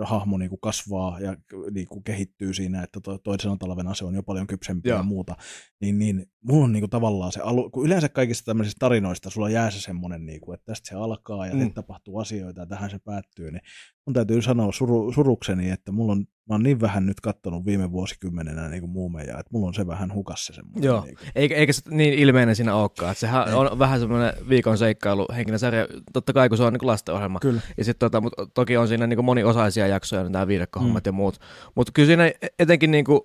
hahmo 0.05 0.39
niin 0.39 0.49
kuin 0.49 0.61
kasvaa 0.61 1.21
ja 1.21 1.37
niin 1.71 1.87
kuin 1.87 2.05
kehittyy 2.05 2.55
siinä, 2.55 2.83
että 2.83 3.01
to, 3.01 3.19
toisena 3.19 3.57
talvena 3.57 3.95
se 3.95 4.05
on 4.05 4.15
jo 4.15 4.23
paljon 4.23 4.47
kypsempi 4.47 4.89
Joo. 4.89 4.99
ja 4.99 5.03
muuta. 5.03 5.37
Niin, 5.81 5.99
niin 5.99 6.27
mulla 6.45 6.65
on 6.65 6.73
niin 6.73 6.81
kuin 6.81 6.91
tavallaan 6.91 7.33
se, 7.33 7.41
alu, 7.41 7.71
kun 7.71 7.87
yleensä 7.87 8.09
kaikista 8.09 8.45
tämmöisistä 8.45 8.79
tarinoista 8.79 9.31
sulla 9.31 9.51
jää 9.51 9.71
se 9.71 9.81
semmoinen, 9.81 10.27
niin 10.27 10.41
kuin, 10.41 10.55
että 10.55 10.67
tästä 10.67 10.89
se 10.89 10.95
alkaa 10.95 11.47
ja 11.47 11.55
mm. 11.55 11.73
tapahtuu 11.73 12.19
asioita 12.19 12.61
ja 12.61 12.67
tähän 12.67 12.91
se 12.91 12.99
päättyy, 12.99 13.51
niin 13.51 13.63
mun 14.07 14.15
täytyy 14.15 14.43
sanoa 14.43 14.73
suru, 14.73 15.13
surukseni, 15.13 15.71
että 15.71 15.93
mulla 15.93 16.13
on, 16.13 16.19
mä 16.19 16.55
oon 16.55 16.63
niin 16.63 16.81
vähän 16.81 17.07
nyt 17.07 17.21
kattonut 17.21 17.67
viime 17.67 17.93
vuosikymmenenä 17.93 18.69
niin 18.69 18.81
kuin 18.81 18.91
muumeja, 18.91 19.39
että 19.39 19.51
mulla 19.53 19.67
on 19.67 19.75
se 19.75 19.87
vähän 19.87 20.15
hukas 20.15 20.47
se 20.47 20.53
semmoinen. 20.53 20.83
Joo. 20.85 21.05
Niin 21.05 21.17
kuin, 21.17 21.29
Eikä, 21.35 21.55
eikä 21.55 21.73
se 21.73 21.83
niin 21.91 22.15
ilmeinen 22.15 22.57
siinä 22.57 22.75
olekaan. 22.75 23.11
Että 23.13 23.21
sehän 23.21 23.49
Ei. 23.49 23.55
on 23.55 23.79
vähän 23.79 24.01
semmoinen 24.01 24.33
viikon 24.49 24.79
seikkailu 24.79 25.27
henkinen 25.37 25.59
sarja, 25.59 25.87
totta 26.13 26.33
kai 26.33 26.49
kun 26.49 26.59
se 26.59 26.65
on 26.65 26.73
niin 26.73 26.87
lastenohjelma. 26.87 27.39
kyllä. 27.41 27.61
Ja 27.79 27.85
sitten 27.85 28.11
tota, 28.11 28.21
mut 28.21 28.33
toki 28.55 28.77
on 28.77 28.89
siinä 28.89 29.07
niin 29.07 29.25
moniosaisia 29.25 29.87
jaksoja, 29.87 30.23
niin 30.23 30.33
nämä 30.33 30.47
viidakkohommat 30.47 31.05
mm. 31.05 31.09
ja 31.09 31.13
muut. 31.13 31.39
Mutta 31.75 31.93
kyllä 31.95 32.07
siinä 32.07 32.33
etenkin 32.59 32.91
niin 32.91 33.05
kuin, 33.05 33.21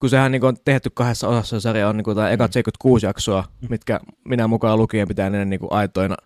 kun 0.00 0.10
sehän 0.10 0.32
niin 0.32 0.44
on 0.44 0.56
tehty 0.64 0.90
kahdessa 0.94 1.28
osassa 1.28 1.60
se 1.60 1.62
sarja, 1.62 1.88
on 1.88 1.96
niin 1.96 2.16
tämä 2.16 2.30
ekat 2.30 2.52
76 2.52 3.06
jaksoa, 3.06 3.44
Mm. 3.62 3.66
mitkä 3.70 4.00
minä 4.24 4.46
mukaan 4.46 4.78
lukien 4.78 5.08
pitää 5.08 5.30
ne 5.30 5.44
niin 5.44 5.60
aitoina 5.70 6.16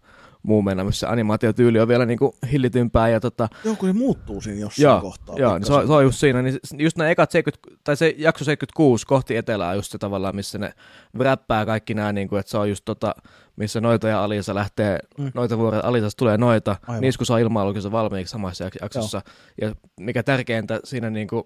muumeina, 0.44 0.84
missä 0.84 1.10
animaatiotyyli 1.10 1.80
on 1.80 1.88
vielä 1.88 2.06
niin 2.06 2.18
kuin 2.18 2.32
hillitympää. 2.52 3.08
Ja 3.08 3.20
tota, 3.20 3.48
Joo, 3.64 3.76
kun 3.76 3.88
se 3.88 3.92
muuttuu 3.92 4.40
siinä 4.40 4.60
jossain 4.60 4.84
Joo, 4.84 5.00
kohtaa. 5.00 5.36
Joo, 5.38 5.58
niin 5.58 5.66
se, 5.66 5.72
on, 5.72 5.86
se 5.86 5.92
on 5.92 6.04
just 6.04 6.18
siinä. 6.18 6.42
Niin 6.42 6.58
just 6.78 6.96
nämä 6.96 7.10
ekat 7.10 7.30
70, 7.30 7.80
tai 7.84 7.96
se 7.96 8.14
jakso 8.18 8.44
76 8.44 9.06
kohti 9.06 9.36
etelää 9.36 9.74
just 9.74 9.92
se 9.92 9.98
tavallaan, 9.98 10.36
missä 10.36 10.58
ne 10.58 10.72
räppää 11.18 11.66
kaikki 11.66 11.94
nämä, 11.94 12.12
niin 12.12 12.28
kuin, 12.28 12.40
että 12.40 12.50
se 12.50 12.58
on 12.58 12.68
just 12.68 12.84
tota, 12.84 13.14
missä 13.56 13.80
noita 13.80 14.08
ja 14.08 14.24
Alisa 14.24 14.54
lähtee, 14.54 14.98
mm. 15.18 15.30
Noita 15.34 15.58
vuoren 15.58 15.84
Alisasta 15.84 16.18
tulee 16.18 16.38
noita, 16.38 16.76
Aivan. 16.82 17.00
niissä 17.00 17.18
kun 17.18 17.26
saa 17.26 17.38
ilmailukynsä 17.38 17.92
valmiiksi 17.92 18.32
samassa 18.32 18.64
jak- 18.68 18.78
jaksossa. 18.82 19.22
Ja 19.60 19.74
mikä 20.00 20.22
tärkeintä 20.22 20.80
siinä 20.84 21.10
niin 21.10 21.28
kuin, 21.28 21.44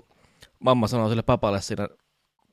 mamma 0.59 0.87
sanoo 0.89 1.09
sille 1.09 1.23
papalle 1.23 1.61
siinä, 1.61 1.89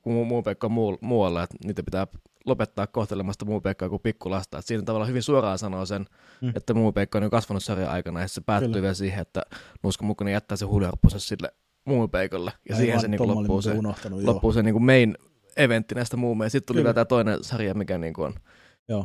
kun 0.06 0.26
muu, 0.26 0.42
Pekka 0.42 0.68
muu, 0.68 0.98
muualla, 1.00 1.42
että 1.42 1.56
niitä 1.64 1.82
pitää 1.82 2.06
lopettaa 2.44 2.86
kohtelemasta 2.86 3.44
muu 3.44 3.60
Pekkaa 3.60 3.88
kuin 3.88 4.02
pikkulasta. 4.02 4.58
Et 4.58 4.66
siinä 4.66 4.82
tavallaan 4.82 5.08
hyvin 5.08 5.22
suoraan 5.22 5.58
sanoo 5.58 5.86
sen, 5.86 6.06
mm. 6.42 6.52
Että 6.56 6.74
muu 6.74 6.92
Pekka 6.92 7.18
on 7.18 7.24
jo 7.24 7.30
kasvanut 7.30 7.62
sarjan 7.64 7.90
aikana, 7.90 8.20
ja 8.20 8.28
se 8.28 8.40
päättyy 8.40 8.68
Kyllä. 8.68 8.82
vielä 8.82 8.94
siihen, 8.94 9.20
että 9.22 9.42
Nuuska 9.82 10.04
Mukkonen 10.04 10.32
jättää 10.32 10.56
se 10.56 10.64
huuliharppunsa 10.64 11.18
sille 11.18 11.52
muu 11.84 12.08
Peikolle, 12.08 12.52
ja 12.68 12.76
siihen 12.76 13.00
se 13.00 13.08
niin 13.08 13.28
loppuu 13.28 13.62
se, 13.62 13.74
loppuu 14.22 14.52
se 14.52 14.62
niin 14.62 14.82
main 14.82 15.14
eventti 15.56 15.94
näistä 15.94 16.16
muumeista. 16.16 16.52
Sitten 16.52 16.66
tuli 16.66 16.76
Kyllä. 16.76 16.84
vielä 16.84 16.94
tämä 16.94 17.04
toinen 17.04 17.44
sarja, 17.44 17.74
mikä 17.74 17.98
niin 17.98 18.20
on 18.20 18.34
joo. 18.88 19.02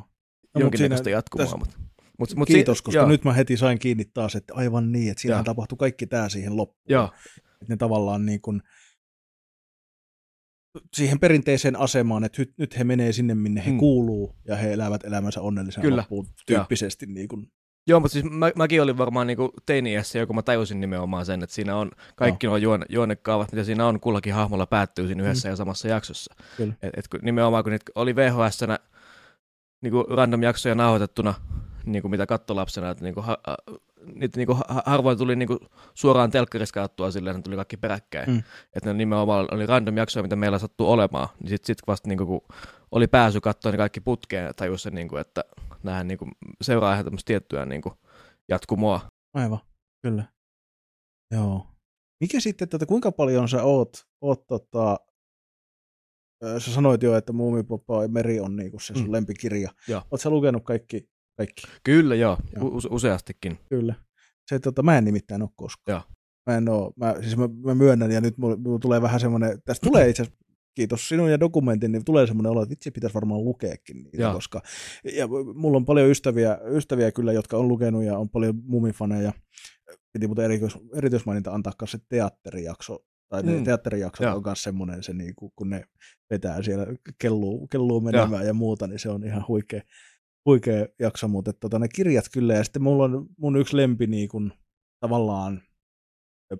No, 0.56 0.62
jonkinnäköistä 0.62 1.04
siinä- 1.04 1.18
jatkumoa. 1.18 1.46
tässä- 1.46 1.58
Mutta, 1.58 1.76
mut, 2.20 2.36
mut 2.36 2.48
Kiitos, 2.48 2.78
si- 2.78 2.84
koska 2.84 3.00
joo, 3.00 3.08
nyt 3.08 3.24
mä 3.24 3.34
heti 3.34 3.58
sain 3.58 3.80
kiinni 3.80 4.06
taas, 4.06 4.36
että 4.36 4.54
aivan 4.56 4.92
niin, 4.92 5.12
että 5.12 5.28
Joo. 5.28 5.44
tapahtui 5.44 5.78
kaikki 5.78 6.08
tämä 6.08 6.30
siihen 6.30 6.58
loppuun. 6.58 6.86
Joo, 6.90 7.06
Että 7.62 7.66
ne 7.74 7.78
tavallaan 7.78 8.26
niin 8.26 8.42
kuin, 8.42 8.62
siihen 10.94 11.20
perinteiseen 11.20 11.80
asemaan, 11.80 12.24
että 12.24 12.42
nyt, 12.42 12.54
nyt 12.58 12.78
he 12.78 12.84
menee 12.84 13.12
sinne, 13.12 13.36
minne 13.36 13.66
he 13.66 13.70
Mm. 13.70 13.74
mm. 13.74 13.80
kuuluu, 13.80 14.36
ja 14.46 14.56
he 14.56 14.74
elävät 14.74 15.04
elämänsä 15.04 15.42
onnellisena 15.42 15.82
Kyllä. 15.82 15.98
loppuun 15.98 16.28
tyyppisesti. 16.46 17.06
Niin 17.06 17.28
kuin, 17.28 17.52
Joo, 17.88 18.00
mutta 18.00 18.14
siis 18.14 18.26
mä, 18.26 18.52
mäkin 18.56 18.82
olin 18.82 18.98
varmaan 18.98 19.28
niinku 19.28 19.50
teini-iässä, 19.66 20.20
jo 20.20 20.28
kun 20.28 20.36
mä 20.36 20.42
tajusin 20.42 20.82
nimenomaan 20.82 21.26
sen, 21.26 21.44
että 21.44 21.54
siinä 21.56 21.76
on 21.76 21.92
kaikki 22.16 22.48
nuo 22.48 22.58
juone, 22.58 22.86
juonekaavat, 22.90 23.52
mitä 23.52 23.64
siinä 23.64 23.88
on, 23.88 24.00
kullakin 24.00 24.34
hahmolla 24.34 24.66
päättyy 24.66 25.08
siinä 25.08 25.24
yhdessä 25.24 25.50
ja 25.50 25.56
samassa 25.56 25.88
jaksossa. 25.88 26.36
Kyllä. 26.58 26.74
Et, 26.82 26.94
et 26.98 27.08
kun, 27.08 27.20
nimenomaan 27.24 27.64
kun 27.64 27.72
niitä 27.72 27.92
oli 27.96 28.16
VHS-nä 28.16 28.80
niinku 29.82 30.04
random 30.10 30.44
jaksoja 30.44 30.76
nauhoitettuna, 31.86 31.92
niinku 31.92 32.10
mitä 32.10 32.26
kattolapsena, 32.26 32.90
että 32.90 33.04
niinku, 33.04 33.22
ha, 33.22 33.38
ha, 33.48 33.58
niitä 34.16 34.38
niinku, 34.38 34.54
ha, 34.54 34.84
harvoin 34.86 35.18
tuli 35.18 35.36
niinku 35.36 35.60
suoraan 35.94 36.32
telkkarissa 36.32 36.74
katsottua 36.74 37.12
silleen, 37.12 37.32
että 37.36 37.40
ne 37.40 37.44
tuli 37.44 37.56
kaikki 37.56 37.78
peräkkäin. 37.78 38.30
Mm. 38.30 38.44
Että 38.74 38.90
ne 38.90 38.94
nimenomaan 38.94 39.48
oli 39.52 39.66
random 39.66 39.98
jaksoja, 39.98 40.24
mitä 40.24 40.36
meillä 40.36 40.60
sattuu 40.60 40.92
olemaan. 40.92 41.28
Niin 41.40 41.50
sitten 41.50 41.68
sit 41.68 41.88
vasta 41.88 42.08
niinku, 42.08 42.26
kun 42.26 42.42
oli 42.92 43.08
pääsy 43.08 43.42
katsoa 43.42 43.72
ne 43.72 43.78
kaikki 43.78 44.02
putkeen, 44.02 44.56
tajus 44.56 44.84
sen, 44.84 44.94
niinku, 44.94 45.18
että 45.18 45.44
näähän 45.84 46.08
niinku, 46.08 46.28
seuraa 46.62 46.94
ihan 46.94 47.06
tämmöistä 47.06 47.28
tiettyä 47.28 47.66
niinku, 47.66 47.94
jatkumoa. 48.50 49.02
aivan, 49.34 49.60
kyllä. 50.02 50.24
Joo. 51.34 51.68
Mikä 52.22 52.40
sitten, 52.40 52.66
että 52.66 52.86
kuinka 52.86 53.12
paljon 53.12 53.50
sä 53.50 53.64
oot, 53.64 54.08
oot 54.22 54.48
tota, 54.48 54.98
sä 56.60 56.74
sanoit 56.74 57.04
jo, 57.04 57.16
että 57.18 57.34
Muumipoppa 57.34 58.02
ja 58.04 58.08
Meri 58.10 58.40
on 58.40 58.56
niinku 58.56 58.80
se 58.80 58.94
sun 58.94 59.04
Mm. 59.04 59.08
mm. 59.08 59.12
lempikirja. 59.12 59.72
Joo. 59.88 60.02
Oot 60.12 60.22
sä 60.22 60.30
lukenut 60.30 60.64
kaikki? 60.64 61.11
Kaikki? 61.38 61.64
Kyllä 61.84 62.16
joo, 62.16 62.38
Joo. 62.56 62.66
U- 62.66 62.82
useastikin. 62.90 63.60
Kyllä. 63.70 63.96
Se, 64.48 64.60
tota, 64.60 64.84
mä 64.84 64.98
en 64.98 65.06
nimittäin 65.06 65.42
ole 65.42 65.50
koskaan. 65.56 65.94
Joo. 65.96 66.02
Mä 66.48 66.58
en 66.58 66.70
oo, 66.70 66.94
mä, 66.96 67.16
siis 67.22 67.38
mä, 67.38 67.50
mä 67.66 67.76
myönnän, 67.76 68.12
ja 68.12 68.22
nyt 68.22 68.38
mulla, 68.38 68.56
mulla 68.58 68.80
tulee 68.80 69.02
vähän 69.02 69.20
semmoinen, 69.20 69.62
tästä 69.66 69.88
tulee 69.88 70.10
itse 70.10 70.22
asiassa, 70.24 70.42
kiitos 70.76 71.08
sinun 71.10 71.32
ja 71.32 71.40
dokumentin, 71.40 71.92
niin 71.92 72.06
tulee 72.06 72.28
semmoinen 72.28 72.52
olo, 72.52 72.62
että 72.62 72.70
vitsi 72.72 72.92
pitäisi 72.92 73.14
varmaan 73.14 73.44
lukeekin 73.46 74.04
niitä, 74.04 74.18
koska 74.34 74.62
ja 75.16 75.28
mulla 75.56 75.78
on 75.78 75.86
paljon 75.86 76.10
ystäviä, 76.10 76.58
ystäviä 76.66 77.12
kyllä, 77.12 77.32
jotka 77.34 77.58
on 77.58 77.68
lukenut 77.68 78.04
ja 78.04 78.18
on 78.18 78.30
paljon 78.30 78.56
mumifaneja. 78.64 79.34
Piti 80.14 80.28
muuten 80.28 80.46
erityis, 80.46 80.78
erityismaininta 80.96 81.52
antaa 81.52 81.74
kanssa 81.78 81.98
se 81.98 82.04
teatterijakso, 82.10 83.00
tai 83.30 83.44
Mm. 83.44 83.64
teatterijaksot 83.64 84.26
Joo. 84.26 84.36
on 84.36 84.42
myös 84.46 84.64
semmoinen, 84.64 85.04
se 85.04 85.14
niinku, 85.14 85.54
kun 85.56 85.70
ne 85.70 85.84
vetää 86.30 86.64
siellä, 86.64 86.86
kelluu, 87.18 87.68
kelluu 87.68 88.02
menemään 88.02 88.46
ja 88.48 88.54
muuta, 88.54 88.88
niin 88.88 89.00
se 89.00 89.10
on 89.10 89.24
ihan 89.26 89.46
huikea, 89.48 89.82
huikea 90.46 90.86
jakso, 91.00 91.28
mutta 91.28 91.54
tota, 91.54 91.80
ne 91.80 91.88
kirjat 91.88 92.26
kyllä, 92.34 92.54
ja 92.54 92.64
sitten 92.64 92.84
mulla 92.84 93.04
on 93.04 93.28
mun 93.38 93.56
yksi 93.58 93.78
lempi 93.78 94.08
niin 94.08 94.30
kun, 94.30 94.54
tavallaan 95.00 95.62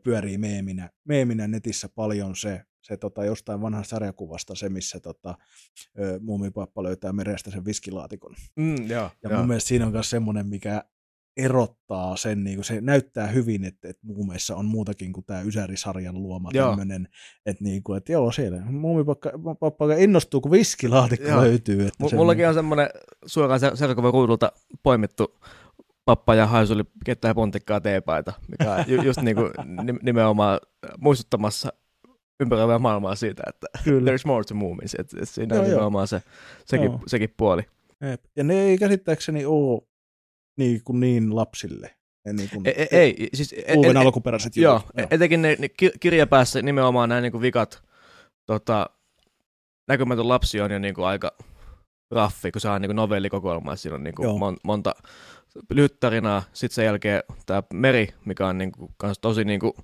pyörii 0.04 0.38
meeminä, 0.38 0.90
meeminä 1.08 1.48
netissä 1.48 1.90
paljon 1.90 2.36
se, 2.36 2.64
se 2.82 2.98
tota, 2.98 3.26
jostain 3.26 3.62
vanhasta 3.62 3.90
sarjakuvasta 3.90 4.56
se, 4.56 4.70
missä 4.70 5.00
tota, 5.00 5.38
muumipappa 6.22 6.84
löytää 6.84 7.14
merestä 7.14 7.52
sen 7.52 7.66
viskilaatikon. 7.66 8.36
Mm, 8.56 8.76
joo, 8.90 9.12
Ja 9.24 9.30
joo. 9.30 9.38
mun 9.40 9.48
mielestä 9.48 9.68
siinä 9.68 9.86
on 9.86 9.92
myös 9.92 10.10
semmoinen, 10.10 10.48
mikä 10.48 10.84
erottaa 11.38 12.16
sen, 12.18 12.44
niin 12.44 12.56
kuin 12.58 12.66
se 12.66 12.82
näyttää 12.82 13.28
hyvin, 13.28 13.64
että, 13.64 13.90
että 13.90 14.08
muumeissa 14.08 14.56
on 14.56 14.66
muutakin 14.66 15.14
kuin 15.14 15.26
tämä 15.26 15.42
Ysäri-sarjan 15.42 16.24
luoma 16.24 16.50
Joo. 16.54 16.70
tämmöinen, 16.70 17.08
että, 17.46 17.64
niin 17.64 17.84
kuin, 17.84 17.98
että 17.98 18.12
joo, 18.12 18.32
siellä 18.32 18.62
muumipappa 18.72 19.86
innostuu, 19.98 20.42
kun 20.42 20.52
viskilaatikko 20.52 21.28
Joo. 21.28 21.42
löytyy. 21.42 21.88
Että 21.88 22.06
M- 22.06 22.08
se- 22.10 22.16
mullakin 22.16 22.48
on 22.48 22.54
semmoinen 22.54 22.90
suoraan 23.26 23.60
sel- 23.60 23.76
selkovan 23.76 24.14
ruudulta 24.14 24.52
poimittu 24.84 25.40
pappa 26.06 26.36
ja 26.36 26.48
haisuli 26.48 26.84
kettää 27.06 27.34
pontikkaa 27.36 27.82
teepaita, 27.82 28.34
mikä 28.48 28.72
on 28.74 28.84
ju- 28.88 29.02
just 29.04 29.22
niinku 29.22 29.42
ni- 29.84 30.00
nimenomaan 30.04 30.60
muistuttamassa 31.00 31.74
ympäröivää 32.40 32.80
maailmaa 32.80 33.16
siitä, 33.16 33.44
että 33.48 33.68
Kyllä. 33.84 34.12
there's 34.12 34.22
more 34.26 34.44
to 34.44 34.56
movies, 34.56 34.96
että 35.00 35.18
et 35.22 35.30
siinä 35.30 35.56
Joo, 35.56 35.64
on 35.64 35.70
joo. 35.70 35.76
nimenomaan 35.78 36.08
se, 36.08 36.22
sekin, 36.66 36.86
Joo. 36.86 37.00
sekin 37.08 37.34
puoli. 37.38 37.62
Ja 38.36 38.44
ne 38.44 38.54
ei 38.62 38.78
käsittääkseni 38.78 39.46
ole 39.46 39.82
niin, 40.58 40.82
kuin 40.84 41.00
niin 41.00 41.36
lapsille. 41.36 41.96
Ne 42.26 42.34
niin 42.34 42.50
kuin, 42.54 42.64
Ei, 42.68 42.88
ei, 42.92 43.30
siis 43.34 43.54
e- 43.54 43.76
Luuven 43.76 43.98
e- 43.98 44.00
alkuperäiset 44.00 44.58
Joo, 44.58 44.74
jutut. 44.74 44.90
joo. 44.98 45.08
etenkin 45.12 45.42
ne, 45.42 45.56
ne 45.60 45.70
ki- 45.70 45.92
kirjapäässä 46.00 46.62
nimenomaan 46.62 47.10
nämä 47.10 47.22
niinku 47.22 47.42
vikat, 47.42 47.84
tota, 48.46 48.90
näkymätön 49.88 50.28
lapsi 50.30 50.62
on 50.62 50.72
jo 50.72 50.80
niinku 50.80 51.04
aika 51.04 51.32
raffi, 52.12 52.52
kun 52.52 52.62
se 52.62 52.70
on 52.70 52.82
niinku 52.82 52.94
novellikokoelma, 52.94 53.76
siinä 53.76 53.96
on 53.96 54.04
niinku 54.04 54.24
Joo. 54.24 54.38
mon, 54.38 54.58
monta 54.64 54.96
lyhyt 55.70 56.00
tarinaa, 56.00 56.44
sitten 56.54 56.76
sen 56.76 56.86
jälkeen 56.86 57.24
tämä 57.46 57.64
Meri, 57.74 58.08
mikä 58.26 58.48
on 58.48 58.58
niinku 58.58 58.92
kans 58.98 59.20
tosi 59.20 59.44
niinku 59.44 59.76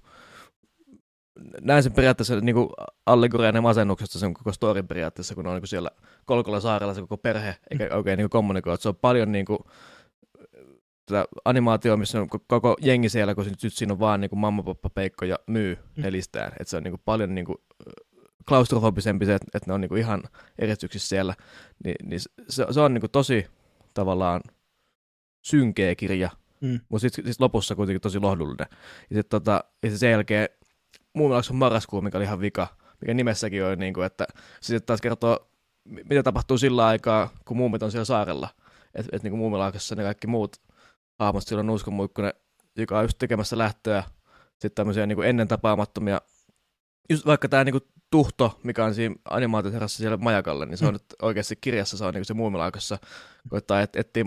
näen 1.61 1.83
sen 1.83 1.91
periaatteessa 1.93 2.39
niin 2.41 2.55
kuin 2.55 2.69
allegorian 3.05 3.63
masennuksesta 3.63 4.19
sen 4.19 4.33
koko 4.33 4.51
storin 4.51 4.87
periaatteessa, 4.87 5.35
kun 5.35 5.47
on 5.47 5.53
niin 5.53 5.61
kuin 5.61 5.67
siellä 5.69 5.89
Kolkolla 6.25 6.59
saarella 6.59 6.93
se 6.93 7.01
koko 7.01 7.17
perhe, 7.17 7.55
eikä 7.71 7.95
oikein 7.95 8.17
niin 8.17 8.29
kommunikoi. 8.29 8.73
Että 8.73 8.81
se 8.81 8.89
on 8.89 8.95
paljon 8.95 9.31
niin 9.31 9.45
kuin, 9.45 9.59
tätä 11.07 11.25
animaatio, 11.45 11.97
missä 11.97 12.21
on 12.21 12.27
koko 12.47 12.77
jengi 12.81 13.09
siellä, 13.09 13.35
kun 13.35 13.45
nyt 13.45 13.73
siinä 13.73 13.93
on 13.93 13.99
vaan 13.99 14.21
niin 14.21 14.29
kuin 14.29 14.39
mamma, 14.39 14.63
pappa, 14.63 14.89
peikko 14.89 15.25
ja 15.25 15.39
myy 15.47 15.75
mm. 15.75 16.03
nelistään. 16.03 16.51
Että 16.59 16.69
se 16.69 16.77
on 16.77 16.83
niin 16.83 16.91
kuin 16.91 17.01
paljon 17.05 17.35
niin 17.35 17.45
kuin 17.45 17.57
klaustrofobisempi 18.47 19.25
se, 19.25 19.35
että, 19.35 19.47
että 19.53 19.69
ne 19.69 19.73
on 19.73 19.81
niin 19.81 19.89
kuin 19.89 19.99
ihan 19.99 20.23
eristyksissä 20.59 21.07
siellä. 21.07 21.33
Ni, 21.83 21.93
niin 22.03 22.19
se, 22.49 22.65
se 22.71 22.81
on 22.81 22.93
niin 22.93 23.01
kuin 23.01 23.11
tosi 23.11 23.47
tavallaan 23.93 24.41
synkeä 25.41 25.95
kirja, 25.95 26.29
mm. 26.61 26.79
mutta 26.89 27.01
sitten 27.01 27.25
sit 27.25 27.41
lopussa 27.41 27.75
kuitenkin 27.75 28.01
tosi 28.01 28.19
lohdullinen. 28.19 28.67
Ja 29.09 29.15
sitten 29.15 29.29
tota, 29.29 29.63
ja 29.83 29.97
sen 29.97 30.11
jälkeen 30.11 30.49
muun 31.13 31.31
muassa 31.31 31.53
marraskuu, 31.53 32.01
mikä 32.01 32.17
oli 32.17 32.25
ihan 32.25 32.41
vika, 32.41 32.67
mikä 33.01 33.13
nimessäkin 33.13 33.63
on, 33.63 33.79
niin 33.79 33.93
kuin, 33.93 34.05
että 34.05 34.27
sitten 34.61 34.85
taas 34.85 35.01
kertoo, 35.01 35.49
mitä 36.09 36.23
tapahtuu 36.23 36.57
sillä 36.57 36.87
aikaa, 36.87 37.29
kun 37.45 37.57
muumit 37.57 37.83
on 37.83 37.91
siellä 37.91 38.05
saarella. 38.05 38.49
Että 38.95 39.09
et, 39.15 39.23
niin 39.23 39.37
muumilaakassa 39.37 39.95
ne 39.95 40.03
kaikki 40.03 40.27
muut 40.27 40.61
hahmot, 41.19 41.47
sillä 41.47 41.59
on 41.59 41.69
Uskon 41.69 41.93
Muikkunen, 41.93 42.33
joka 42.77 42.97
on 42.97 43.03
just 43.03 43.17
tekemässä 43.17 43.57
lähtöä, 43.57 44.03
sitten 44.51 44.71
tämmöisiä 44.75 45.05
niin 45.05 45.15
kuin 45.15 45.29
ennen 45.29 45.47
tapaamattomia, 45.47 46.21
just 47.09 47.25
vaikka 47.25 47.49
tämä 47.49 47.63
niin 47.63 47.81
tuhto, 48.09 48.59
mikä 48.63 48.85
on 48.85 48.95
siinä 48.95 49.15
animaatioterassa 49.29 49.97
siellä 49.97 50.17
majakalle, 50.17 50.65
niin 50.65 50.77
se 50.77 50.85
on 50.85 50.91
mm. 50.91 50.95
nyt 50.95 51.05
oikeasti 51.21 51.55
kirjassa, 51.55 51.97
se 51.97 52.05
on 52.05 52.13
niin 52.13 52.19
kuin 52.19 52.25
se 52.25 52.33
muumilaakassa, 52.33 52.97
koittaa 53.49 53.81
et, 53.81 53.95
etsiä 53.95 54.23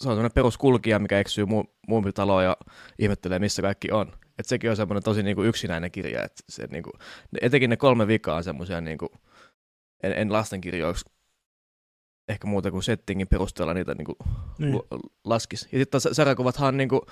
se 0.00 0.08
on 0.08 0.14
semmoinen 0.14 0.32
peruskulkija, 0.32 0.98
mikä 0.98 1.18
eksyy 1.18 1.44
mu- 1.44 1.74
muumitaloon 1.88 2.44
ja 2.44 2.56
ihmettelee, 2.98 3.38
missä 3.38 3.62
kaikki 3.62 3.90
on. 3.90 4.12
Et 4.38 4.46
sekin 4.46 4.70
on 4.70 4.76
semmoinen 4.76 5.02
tosi 5.02 5.22
niinku 5.22 5.42
yksinäinen 5.42 5.90
kirja. 5.90 6.24
Et 6.24 6.44
se, 6.48 6.66
niinku, 6.70 6.90
etenkin 7.40 7.70
ne 7.70 7.76
kolme 7.76 8.06
vikaa 8.06 8.36
on 8.36 8.44
semmoisia, 8.44 8.80
niinku, 8.80 9.08
en, 10.02 10.12
en 10.12 10.32
lastenkirjoiksi 10.32 11.04
ehkä 12.28 12.46
muuta 12.46 12.70
kuin 12.70 12.82
settingin 12.82 13.28
perusteella 13.28 13.74
niitä 13.74 13.94
niinku 13.94 14.16
niin. 14.58 14.80
laskisi. 15.24 15.68
Ja 15.72 15.78
sitten 15.78 16.00
sarjakuvathan 16.00 16.68
on 16.68 16.76
niinku, 16.76 17.06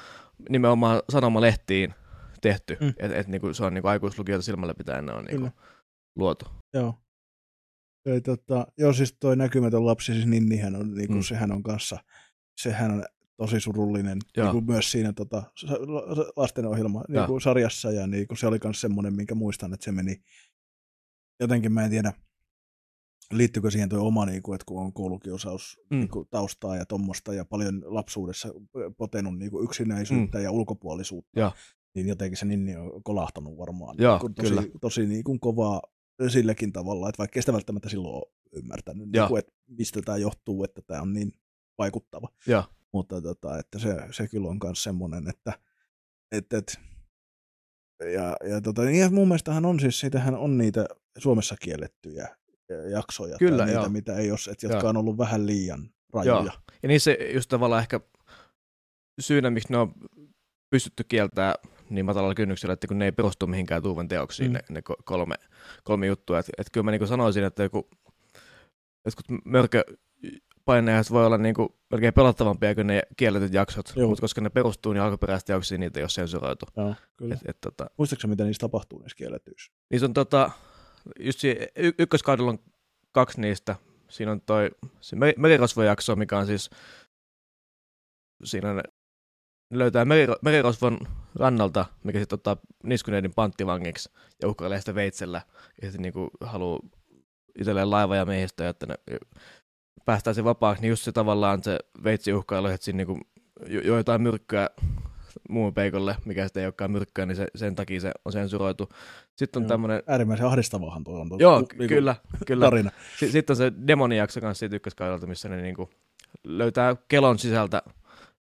nimenomaan 0.49 1.03
sanomalehtiin 1.11 1.95
tehty. 2.41 2.77
Mm. 2.81 2.89
Että 2.89 3.17
et, 3.17 3.29
niinku, 3.29 3.55
se 3.55 3.65
on 3.65 3.75
niinku 3.75 3.89
aikuislukijoita 3.89 4.45
silmällä 4.45 4.75
pitäen 4.75 5.07
ne 5.07 5.13
on 5.13 5.25
niinku, 5.25 5.49
luotu. 6.17 6.45
Joo. 6.75 6.95
Ei, 8.07 8.21
tota, 8.21 8.67
joo, 8.79 8.93
siis 8.93 9.17
toi 9.21 9.37
näkymätön 9.37 9.87
lapsi, 9.87 10.13
siis 10.13 10.27
Ninnihän 10.27 10.77
on, 10.77 10.95
niinku, 10.95 11.15
mm. 11.15 11.23
sehän 11.23 11.53
on 11.53 11.63
kanssa 11.63 11.99
sehän 12.61 12.91
on 12.91 13.05
tosi 13.37 13.61
surullinen 13.61 14.19
niin 14.37 14.51
kuin 14.51 14.65
myös 14.65 14.93
siinä 14.93 15.13
tota, 15.13 15.43
lastenohjelma 16.37 17.05
niin 17.09 17.27
kuin 17.27 17.41
sarjassa 17.41 17.91
ja 17.91 18.07
niin 18.07 18.27
kuin 18.27 18.39
se 18.39 18.47
oli 18.47 18.59
myös 18.65 18.81
semmoinen, 18.81 19.17
minkä 19.17 19.35
muistan, 19.35 19.75
että 19.75 19.85
se 19.85 19.93
meni 19.93 20.23
jotenkin, 21.41 21.73
mä 21.73 21.85
en 21.85 21.91
tiedä, 21.91 22.13
liittyykö 23.33 23.71
siihen 23.71 23.89
tuo 23.89 24.07
oma, 24.07 24.27
niin 24.27 24.43
kuin, 24.43 24.55
että 24.55 24.65
kun 24.65 24.83
on 24.83 24.93
koulukiusaus 24.93 25.81
mm. 25.91 25.99
niin 25.99 26.09
kuin, 26.09 26.29
taustaa 26.31 26.77
ja 26.77 26.87
tuommoista 26.87 27.35
ja 27.35 27.45
paljon 27.45 27.83
lapsuudessa 27.87 28.49
potenut 28.97 29.39
niin 29.39 29.51
kuin 29.51 29.65
yksinäisyyttä 29.65 30.39
mm. 30.39 30.45
ja 30.45 30.51
ulkopuolisuutta, 30.51 31.41
ja. 31.41 31.53
niin 31.95 32.09
jotenkin 32.09 32.37
se 32.37 32.45
Ninni 32.45 32.77
on 32.77 33.03
kolahtanut 33.03 33.59
varmaan 33.59 33.97
ja, 33.99 34.11
niin 34.11 34.21
kuin, 34.21 34.35
tosi, 34.35 34.49
kyllä. 34.49 34.63
tosi 34.81 35.07
niin 35.07 35.25
kuin, 35.25 35.41
kovaa 35.41 35.83
silläkin 36.29 36.73
tavalla, 36.73 37.09
että 37.09 37.19
vaikka 37.19 37.41
sitä 37.41 37.53
välttämättä 37.53 37.89
silloin 37.89 38.15
ole 38.15 38.33
ymmärtänyt, 38.53 39.09
niin 39.11 39.29
kuin, 39.29 39.39
että 39.39 39.53
mistä 39.67 40.03
tämä 40.03 40.19
johtuu, 40.19 40.65
että 40.65 40.83
tämä 40.83 41.03
on 41.03 41.13
niin 41.13 41.33
vaikuttava. 41.79 42.29
Ja. 42.47 42.65
Mutta 42.93 43.23
tota, 43.23 43.59
että 43.59 43.79
se, 43.79 43.97
se 44.11 44.29
kyllä 44.29 44.49
on 44.49 44.59
myös 44.65 44.83
semmoinen, 44.83 45.29
että 45.29 45.53
et, 46.33 46.53
et, 46.53 46.81
ja, 48.13 48.37
ja, 48.49 48.61
tota, 48.61 48.83
niin 48.83 49.01
ja 49.01 49.11
mun 49.11 49.29
mielestähän 49.29 49.65
on 49.65 49.81
siis, 49.81 50.01
siitähän 50.01 50.35
on 50.35 50.59
niitä 50.59 50.87
Suomessa 51.19 51.57
kiellettyjä 51.61 52.37
jaksoja, 52.91 53.37
kyllä, 53.39 53.65
niitä, 53.65 53.81
joo. 53.81 53.89
mitä 53.89 54.17
ei 54.17 54.31
ole, 54.31 54.39
että 54.53 54.67
jotka 54.67 54.89
on 54.89 54.97
ollut 54.97 55.19
vähän 55.19 55.47
liian 55.47 55.91
rajoja. 56.13 56.43
Joo. 56.43 56.53
Ja 56.83 56.89
niissä 56.89 57.11
just 57.35 57.49
tavallaan 57.49 57.83
ehkä 57.83 58.01
syynä, 59.21 59.51
miksi 59.51 59.73
ne 59.73 59.79
on 59.79 59.95
pystytty 60.71 61.05
kieltämään 61.05 61.55
niin 61.91 62.05
matalalla 62.05 62.35
kynnyksellä, 62.35 62.73
että 62.73 62.87
kun 62.87 62.99
ne 62.99 63.05
ei 63.05 63.13
perustu 63.13 63.47
mihinkään 63.47 63.83
tuuvan 63.83 64.09
teoksiin, 64.09 64.51
mm. 64.51 64.53
ne, 64.53 64.61
ne 64.71 64.83
kolme, 65.05 65.35
kolme 65.85 66.07
juttua. 66.07 66.39
Että 66.39 66.53
et 66.59 66.67
kyllä 66.73 66.85
mä 66.85 66.91
niin 66.91 67.07
sanoisin, 67.07 67.45
että 67.45 67.63
joku, 67.63 67.89
jotkut 69.05 69.27
mörkö 69.45 69.85
painajat 70.65 71.11
voi 71.11 71.27
olla 71.27 71.39
niin 71.39 71.55
kuin 71.55 71.69
melkein 71.91 72.15
pelottavampia 72.15 72.75
kuin 72.75 72.87
ne 72.87 73.03
kielletyt 73.17 73.53
jaksot, 73.55 73.93
mutta 74.07 74.21
koska 74.21 74.41
ne 74.41 74.51
perustuu 74.51 74.93
niin 74.93 75.03
alkuperäisesti 75.03 75.53
jaksiin, 75.53 75.81
niitä 75.81 76.01
ei 76.01 76.03
ole 76.03 76.09
sensuroitu. 76.09 76.67
Joo, 76.77 76.95
kyllä. 77.17 77.35
Et, 77.35 77.41
et, 77.47 77.61
tota, 77.61 77.87
Muistatko 77.97 78.29
mitä 78.29 78.45
niistä 78.45 78.61
tapahtuu 78.61 78.99
niissä 78.99 79.17
kielletyissä? 79.17 79.73
Niissä 79.91 80.07
on 80.07 80.15
tota, 80.15 80.51
just 81.21 81.39
si- 81.39 81.57
y- 81.77 81.93
ykköskaudella 81.99 82.51
on 82.51 82.59
kaksi 83.13 83.41
niistä. 83.41 83.77
Siinä 84.09 84.33
on 84.33 84.41
toi 84.41 84.71
se 85.01 85.17
merirosvojakso, 85.37 86.17
mikä 86.17 86.39
on 86.39 86.47
siis, 86.47 86.71
siinä 88.45 88.75
ne 88.75 88.83
löytää 89.73 90.05
meriro- 90.05 90.39
merirosvon 90.43 90.99
rannalta, 91.35 91.85
mikä 92.05 92.19
sitten 92.19 92.37
ottaa 92.37 92.57
niskuneidin 92.83 93.35
panttivangiksi 93.35 94.11
ja 94.43 94.49
uhkailee 94.49 94.81
sitä 94.81 94.95
veitsellä 94.95 95.43
ja 95.83 95.89
sitten 95.89 96.03
niinku 96.03 96.31
haluaa 96.41 96.81
itselleen 97.59 97.91
laiva 97.91 98.17
ja 98.17 98.25
miehistä, 98.25 98.69
että 98.69 98.87
ne 98.87 98.95
päästään 100.05 100.35
se 100.35 100.45
vapaaksi, 100.45 100.83
niin 100.83 100.91
just 100.91 101.05
se 101.05 101.13
tavallaan 101.13 101.63
se 101.63 101.79
veitsiuhkailu, 102.05 102.67
että 102.67 102.85
siinä 102.85 102.97
niinku 102.97 103.21
jo 103.69 103.97
jotain 103.97 104.23
myrkkyä 104.23 104.71
muun 105.53 105.75
peikolle, 105.75 106.17
mikä 106.25 106.45
sitten 106.45 106.61
ei 106.61 106.67
olekaan 106.67 106.91
myrkkyä, 106.91 107.27
niin 107.27 107.37
se, 107.37 107.47
sen 107.55 107.75
takia 107.75 108.01
se 108.01 108.13
on 108.25 108.33
sensuroitu. 108.33 108.89
Sitten 109.37 109.63
on 109.63 109.69
tämmöinen... 109.69 110.03
Äärimmäisen 110.07 110.47
ahdistavahan 110.47 111.05
tuo 111.05 111.21
on 111.21 111.29
tuo 111.29 111.39
Joo, 111.41 111.59
niinku 111.59 111.75
kyllä, 111.89 112.17
kyllä. 112.47 112.67
tarina. 112.67 112.91
S- 112.91 113.33
sitten 113.33 113.55
on 113.55 113.57
se 113.57 113.73
demonijakso 113.87 114.41
kanssa 114.41 114.59
siitä 114.59 114.77
ykköskaudelta, 114.77 115.27
missä 115.27 115.49
ne 115.49 115.63
niinku 115.63 115.91
löytää 116.45 116.97
kelon 117.09 117.39
sisältä 117.39 117.83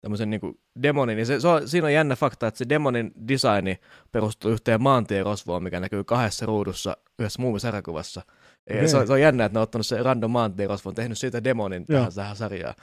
tämmöisen 0.01 0.29
niinku 0.29 0.59
demonin. 0.83 1.19
Ja 1.19 1.25
se, 1.25 1.39
se 1.39 1.47
on, 1.47 1.67
siinä 1.67 1.87
on 1.87 1.93
jännä 1.93 2.15
fakta, 2.15 2.47
että 2.47 2.57
se 2.57 2.69
demonin 2.69 3.11
designi 3.27 3.79
perustuu 4.11 4.51
yhteen 4.51 4.81
maantierosvoon, 4.81 5.63
mikä 5.63 5.79
näkyy 5.79 6.03
kahdessa 6.03 6.45
ruudussa 6.45 6.97
yhdessä 7.19 7.41
muussa 7.41 7.67
sarjakuvassa. 7.67 8.21
Okay. 8.71 8.87
Se, 8.87 8.97
on, 8.97 9.07
se 9.07 9.13
on 9.13 9.21
jännä, 9.21 9.45
että 9.45 9.55
ne 9.55 9.59
on 9.59 9.63
ottanut 9.63 9.85
se 9.85 10.03
random 10.03 10.31
maantierosvon, 10.31 10.95
tehnyt 10.95 11.17
siitä 11.17 11.43
demonin 11.43 11.85
tähän, 11.85 12.11
tähän 12.15 12.35
sarjaan. 12.35 12.75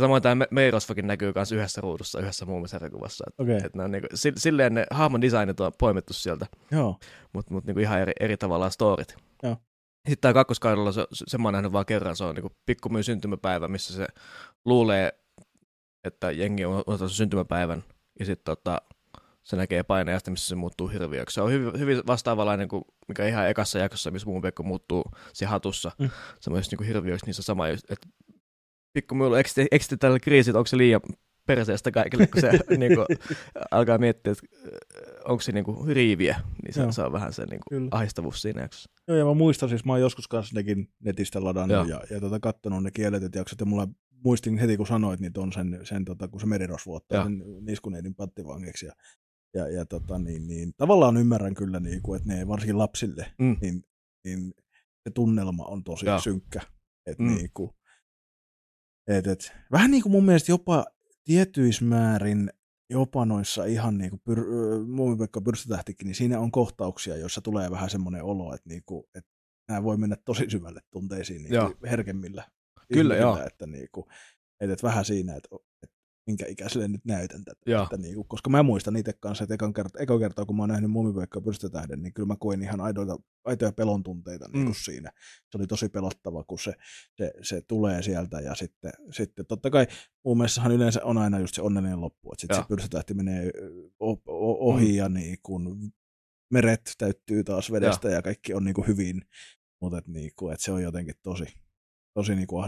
Samoin 0.00 0.22
tämä 0.22 0.46
meirosvokin 0.50 1.06
näkyy 1.06 1.32
myös 1.34 1.52
yhdessä 1.52 1.80
ruudussa, 1.80 2.20
yhdessä 2.20 2.46
muumisarjakuvassa. 2.46 3.24
Okay. 3.38 3.56
Että 3.56 3.70
ne 3.74 3.84
on 3.84 3.90
niinku, 3.90 4.08
silleen 4.36 4.74
ne 4.74 4.86
hahmon 4.90 5.20
designit 5.20 5.60
on 5.60 5.72
poimittu 5.78 6.12
sieltä, 6.12 6.46
mutta 7.32 7.54
mut 7.54 7.64
niinku 7.64 7.80
ihan 7.80 8.00
eri, 8.00 8.12
eri 8.20 8.36
tavallaan 8.36 8.70
storit. 8.70 9.16
Joo. 9.42 9.56
Sitten 10.08 10.20
tämä 10.20 10.34
kakkoskaudella, 10.34 10.92
se, 10.92 11.06
se 11.12 11.38
mä 11.38 11.48
oon 11.48 11.52
nähnyt 11.52 11.72
vaan 11.72 11.86
kerran, 11.86 12.16
se 12.16 12.24
on 12.24 12.34
niinku 12.34 12.50
pikkumyy 12.66 13.02
syntymäpäivä, 13.02 13.68
missä 13.68 13.94
se 13.94 14.06
luulee, 14.64 15.12
että 16.04 16.30
jengi 16.30 16.64
on 16.64 16.82
ottanut 16.86 17.12
syntymäpäivän, 17.12 17.84
ja 18.18 18.26
sitten 18.26 18.44
tota, 18.44 18.82
se 19.42 19.56
näkee 19.56 19.82
painajasta, 19.82 20.30
missä 20.30 20.48
se 20.48 20.54
muuttuu 20.54 20.88
hirviöksi. 20.88 21.34
Se 21.34 21.40
on 21.40 21.50
hyvin, 21.50 21.78
hyvin 21.78 22.02
vastaavalainen 22.06 22.68
kuin 22.68 22.84
mikä 23.08 23.26
ihan 23.26 23.48
ekassa 23.48 23.78
jaksossa, 23.78 24.10
missä 24.10 24.28
muun 24.28 24.42
Pekko 24.42 24.62
muuttuu 24.62 25.04
se 25.32 25.46
hatussa 25.46 25.92
mm. 25.98 26.10
semmoisessa 26.40 26.76
niin 26.76 26.86
hirviöksi, 26.86 27.26
niin 27.26 27.34
se 27.34 27.42
sama, 27.42 27.68
että 27.68 28.08
pikku 28.98 29.14
mulla 29.14 29.36
tällä 30.00 30.18
kriisit, 30.18 30.56
onko 30.56 30.66
se 30.66 30.76
liian 30.76 31.00
perseestä 31.46 31.90
kaikille, 31.90 32.26
kun 32.26 32.40
se 32.40 32.50
niin 32.76 32.94
kuin, 32.94 33.06
alkaa 33.70 33.98
miettiä, 33.98 34.32
että 34.32 34.46
onko 35.24 35.40
se 35.40 35.52
niin 35.52 35.64
kuin, 35.64 35.96
riiviä, 35.96 36.40
niin 36.64 36.92
se, 36.92 37.02
on 37.02 37.12
vähän 37.12 37.32
se 37.32 37.44
niin 37.44 37.60
kuin, 37.68 37.88
ahistavuus 37.90 38.42
siinä 38.42 38.62
jaksossa. 38.62 38.90
Joo, 39.08 39.16
ja 39.16 39.24
mä 39.24 39.34
muistan 39.34 39.68
siis, 39.68 39.84
mä 39.84 39.92
oon 39.92 40.00
joskus 40.00 40.28
kanssa 40.28 40.54
nekin 40.54 40.88
netistä 41.00 41.44
ladannut 41.44 41.76
Joo. 41.76 41.84
ja, 41.84 42.00
ja 42.10 42.20
tota, 42.20 42.40
katsonut 42.40 42.82
ne 42.82 42.90
kielletyt 42.90 43.34
jaksot, 43.34 43.60
ja 43.60 43.66
mulla 43.66 43.88
muistin 44.24 44.58
heti, 44.58 44.76
kun 44.76 44.86
sanoit, 44.86 45.20
niin 45.20 45.32
on 45.36 45.52
sen, 45.52 45.80
sen 45.82 46.04
tota, 46.04 46.28
kun 46.28 46.40
se 46.40 46.46
merirosvu 46.46 46.94
ottaa 46.94 47.24
sen 47.24 47.42
niskuneidin 47.60 48.14
pattivangiksi, 48.14 48.86
ja 48.86 48.92
ja, 49.54 49.68
ja 49.68 49.86
tota, 49.86 50.18
niin, 50.18 50.46
niin, 50.46 50.72
tavallaan 50.76 51.16
ymmärrän 51.16 51.54
kyllä, 51.54 51.80
niin 51.80 52.02
kuin, 52.02 52.16
että 52.16 52.34
ne 52.34 52.48
varsinkin 52.48 52.78
lapsille, 52.78 53.32
mm. 53.38 53.56
niin, 53.60 53.84
niin 54.24 54.54
se 55.02 55.10
tunnelma 55.14 55.64
on 55.64 55.84
tosi 55.84 56.06
ja. 56.06 56.18
synkkä. 56.18 56.60
Et, 57.06 57.18
mm. 57.18 57.26
niin 57.26 57.50
kuin, 57.54 57.70
et, 59.08 59.26
et, 59.26 59.52
vähän 59.72 59.90
niin 59.90 60.02
kuin 60.02 60.12
mun 60.12 60.24
mielestä 60.24 60.52
jopa 60.52 60.86
tietyismäärin 61.24 62.50
jopa 62.90 63.24
noissa 63.24 63.64
ihan 63.64 63.98
niin 63.98 64.10
kuin 64.10 64.20
pyr, 64.24 64.44
Muumipekka 64.86 65.40
Pyrstötähtikin, 65.40 66.06
niin 66.06 66.14
siinä 66.14 66.40
on 66.40 66.50
kohtauksia, 66.50 67.16
joissa 67.16 67.40
tulee 67.40 67.70
vähän 67.70 67.90
semmoinen 67.90 68.22
olo, 68.22 68.54
että, 68.54 68.68
niin 68.68 68.82
kuin, 68.86 69.04
että 69.14 69.30
nämä 69.68 69.82
voi 69.82 69.96
mennä 69.96 70.16
tosi 70.24 70.50
syvälle 70.50 70.80
tunteisiin 70.90 71.42
niin 71.42 71.54
herkemmillä. 71.90 72.44
Kyllä, 72.92 73.16
joo. 73.16 73.42
Että, 73.46 73.66
niin 73.66 73.88
kuin, 73.92 74.06
että, 74.60 74.72
että 74.72 74.86
vähän 74.86 75.04
siinä, 75.04 75.36
että, 75.36 75.48
että 75.56 75.67
minkä 76.28 76.46
ikäiselle 76.48 76.88
nyt 76.88 77.04
näytän 77.04 77.44
tätä. 77.44 77.60
Että 77.82 77.96
niin 77.96 78.14
kuin, 78.14 78.28
koska 78.28 78.50
mä 78.50 78.62
muistan 78.62 78.96
itse 78.96 79.12
kanssa, 79.12 79.44
että 79.44 79.54
ekan 79.54 79.72
kerta, 79.72 79.98
eka 79.98 80.18
kertaa 80.18 80.44
kun 80.44 80.56
mä 80.56 80.62
oon 80.62 80.68
nähnyt 80.68 80.90
Mumiveikka 80.90 81.40
pyrstötähden, 81.40 82.02
niin 82.02 82.14
kyllä 82.14 82.26
mä 82.26 82.36
koin 82.36 82.62
ihan 82.62 82.80
aidoita, 82.80 83.16
aitoja 83.44 83.72
pelon 83.72 84.02
tunteita 84.02 84.48
niin 84.52 84.66
mm. 84.66 84.74
siinä. 84.84 85.12
Se 85.50 85.58
oli 85.58 85.66
tosi 85.66 85.88
pelottava, 85.88 86.44
kun 86.44 86.58
se, 86.58 86.72
se, 87.16 87.32
se 87.42 87.60
tulee 87.60 88.02
sieltä 88.02 88.40
ja 88.40 88.54
sitten, 88.54 88.92
sitten 89.12 89.46
totta 89.46 89.70
kai 89.70 89.86
mun 90.24 90.38
mielestähän 90.38 90.72
yleensä 90.72 91.04
on 91.04 91.18
aina 91.18 91.38
just 91.38 91.54
se 91.54 91.62
onnellinen 91.62 92.00
loppu, 92.00 92.32
että 92.32 92.40
sitten 92.40 92.56
se 92.56 92.68
pyrstötähti 92.68 93.14
menee 93.14 93.50
ohi 94.00 94.88
mm. 94.88 94.94
ja 94.94 95.08
niin 95.08 95.38
kuin 95.42 95.92
meret 96.52 96.92
täyttyy 96.98 97.44
taas 97.44 97.72
vedestä 97.72 98.08
ja, 98.08 98.14
ja 98.14 98.22
kaikki 98.22 98.54
on 98.54 98.64
niin 98.64 98.74
kuin 98.74 98.86
hyvin, 98.86 99.22
mutta 99.80 99.98
et 99.98 100.08
niin 100.08 100.30
kuin, 100.36 100.54
et 100.54 100.60
se 100.60 100.72
on 100.72 100.82
jotenkin 100.82 101.14
tosi, 101.22 101.44
tosi 102.18 102.34
niin 102.34 102.46
kuin 102.46 102.64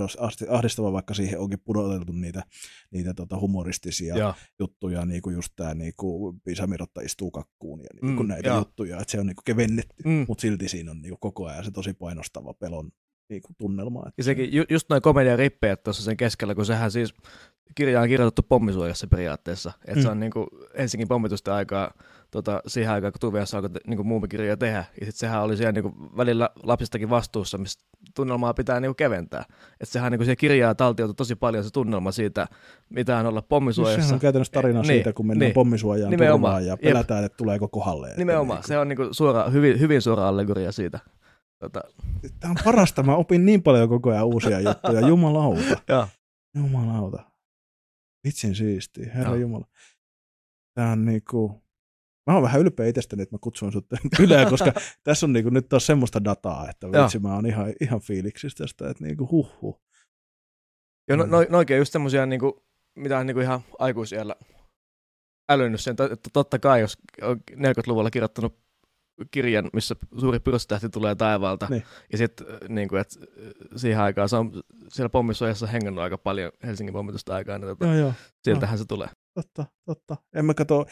ahdistava, 0.48 0.93
vaikka 0.93 1.14
siihen 1.14 1.39
onkin 1.39 1.60
pudoteltu 1.64 2.12
niitä, 2.12 2.43
niitä 2.90 3.14
tota 3.14 3.40
humoristisia 3.40 4.16
ja. 4.16 4.35
juttuja, 4.59 5.06
niin 5.06 5.22
kuin 5.22 5.35
just 5.35 5.52
tämä 5.56 5.74
niin 5.74 5.93
kuin 5.97 6.40
Pisamirotta 6.40 7.01
istuu 7.01 7.31
kakkuun 7.31 7.81
ja 7.81 7.89
niin 8.02 8.16
kuin 8.16 8.27
mm, 8.27 8.31
näitä 8.31 8.48
ja. 8.48 8.56
juttuja, 8.56 9.01
että 9.01 9.12
se 9.12 9.20
on 9.20 9.27
niin 9.27 9.36
kuin 9.36 9.44
kevennetty, 9.44 10.02
mm. 10.05 10.24
mutta 10.28 10.43
silti 10.43 10.68
siinä 10.68 10.90
on 10.90 11.02
niin 11.02 11.10
kuin 11.10 11.20
koko 11.20 11.47
ajan 11.47 11.64
se 11.64 11.70
tosi 11.70 11.94
painostava 11.94 12.55
pelon 12.55 12.90
niin 13.31 13.43
kuin 13.43 13.57
tunnelma. 13.59 14.01
Että 14.01 14.15
ja 14.19 14.24
sekin, 14.24 14.52
ju, 14.52 14.65
just 14.70 14.86
noin 14.90 15.02
komedian 15.02 15.39
rippejät 15.39 15.82
tuossa 15.82 16.02
sen 16.02 16.16
keskellä, 16.16 16.55
kun 16.55 16.66
sehän 16.66 16.90
siis 16.90 17.15
kirja 17.74 18.01
on 18.01 18.09
kirjoitettu 18.09 18.43
pommisuojassa 18.43 19.07
periaatteessa, 19.07 19.73
että 19.85 19.94
mm. 19.94 20.02
se 20.02 20.09
on 20.09 20.20
niin 20.20 20.32
kuin 20.32 20.47
Helsingin 20.78 21.09
pommitusten 21.09 21.55
aikaa 21.55 21.94
tota, 22.31 22.62
siihen 22.66 22.93
aikaan, 22.93 23.12
kun 23.12 23.20
Tuviassa 23.20 23.59
alkoi 23.59 23.70
niin 23.86 24.07
muumikirjoja 24.07 24.57
tehdä. 24.57 24.78
Ja 24.78 25.07
sitten 25.07 25.12
sehän 25.12 25.43
oli 25.43 25.57
siellä 25.57 25.73
niin 25.73 25.82
kuin, 25.82 25.94
välillä 26.16 26.51
lapsistakin 26.62 27.11
vastuussa, 27.11 27.59
missä 27.59 27.81
tunnelmaa 28.15 28.55
pitää 28.55 28.81
niin 28.81 28.89
kuin, 28.89 28.97
keventää. 28.97 29.44
Että 29.81 29.93
sehän 29.93 30.12
niin 30.12 30.19
kuin, 30.19 30.27
se 30.27 30.36
kirjaa 30.36 30.74
taltioitu 30.74 31.15
tosi 31.15 31.36
paljon 31.36 31.65
se 31.65 31.70
tunnelma 31.70 32.12
siitä, 32.12 32.47
mitä 32.89 33.19
on 33.19 33.27
olla 33.27 33.43
pommisuojassa. 33.43 34.01
Sehän 34.02 34.15
on 34.15 34.20
käytännössä 34.20 34.52
tarina 34.52 34.81
niin, 34.81 34.86
siitä, 34.86 35.12
kun 35.12 35.27
mennään 35.27 35.47
niin, 35.47 35.55
pommisuojaan 35.55 36.16
turvaan 36.16 36.66
ja 36.66 36.77
pelätään, 36.77 37.24
että 37.24 37.36
tuleeko 37.36 37.69
kohdalle. 37.69 38.15
Nimenomaan, 38.16 38.57
niin 38.57 38.62
kuin... 38.62 38.69
se 38.69 38.78
on 38.78 38.89
niin 38.89 38.97
kuin, 38.97 39.15
suora, 39.15 39.51
hyvin, 39.51 39.81
hyvin 39.81 40.02
suora 40.02 40.28
allegoria 40.28 40.73
siitä. 40.73 40.98
Tota... 41.60 41.80
Tämä 42.40 42.50
on 42.50 42.56
parasta, 42.64 43.02
mä 43.02 43.16
opin 43.16 43.44
niin 43.46 43.62
paljon 43.62 43.88
koko 43.88 44.10
ajan 44.10 44.26
uusia 44.26 44.60
juttuja, 44.68 45.08
jumalauta. 45.08 46.08
jumalauta. 46.54 47.30
Vitsin 48.26 48.54
siistiä, 48.54 49.12
herra 49.14 49.36
Jumala. 49.36 49.66
Tämä 50.74 50.92
on 50.92 51.04
niinku, 51.04 51.62
mä 52.26 52.34
oon 52.34 52.42
vähän 52.42 52.60
ylpeä 52.60 52.86
itsestäni, 52.86 53.22
että 53.22 53.34
mä 53.34 53.38
kutsun 53.40 53.72
sut 53.72 53.86
ylää, 54.20 54.50
koska 54.50 54.72
tässä 55.04 55.26
on 55.26 55.32
niinku 55.32 55.50
nyt 55.50 55.68
taas 55.68 55.86
semmoista 55.86 56.24
dataa, 56.24 56.70
että 56.70 56.86
vitsi, 56.86 57.18
mä 57.18 57.34
oon 57.34 57.46
ihan, 57.46 57.72
ihan 57.80 58.00
fiiliksissä 58.00 58.64
tästä, 58.64 58.90
että 58.90 59.04
niinku 59.04 59.28
huh. 59.30 59.80
Joo, 61.08 61.16
no, 61.16 61.26
no, 61.26 61.58
oikein 61.58 61.78
just 61.78 61.92
semmoisia, 61.92 62.26
niinku, 62.26 62.64
mitä 62.94 63.18
on 63.18 63.26
niinku 63.26 63.40
ihan 63.40 63.60
aikuisiellä 63.78 64.36
älynyt 65.50 65.80
sen, 65.80 65.96
että 66.12 66.30
totta 66.32 66.58
kai, 66.58 66.80
jos 66.80 66.98
on 67.22 67.40
40-luvulla 67.50 68.10
kirjoittanut 68.10 68.58
kirjan, 69.30 69.70
missä 69.72 69.97
suuri 70.18 70.40
pyrstötähti 70.40 70.88
tulee 70.88 71.14
taivaalta, 71.14 71.66
niin. 71.70 71.82
ja 72.12 72.18
sitten 72.18 72.47
niin 72.68 72.88
kuin, 72.88 73.01
että 73.01 73.14
siihen 73.76 74.01
aikaan 74.01 74.28
se 74.28 74.36
on 74.36 74.62
siellä 74.88 75.09
pommisuojassa 75.09 75.66
hengannut 75.66 76.05
aika 76.05 76.18
paljon 76.18 76.52
Helsingin 76.64 76.92
pommitusta 76.92 77.34
aikaa, 77.34 77.59
niin 77.59 77.68
tota, 77.68 77.86
joo, 77.86 77.94
joo. 77.94 78.12
sieltähän 78.44 78.74
no. 78.74 78.78
se 78.78 78.84
tulee. 78.88 79.09
Totta, 79.34 79.66
totta. 79.84 80.16
En 80.34 80.44
mä 80.44 80.55
katso, 80.55 80.86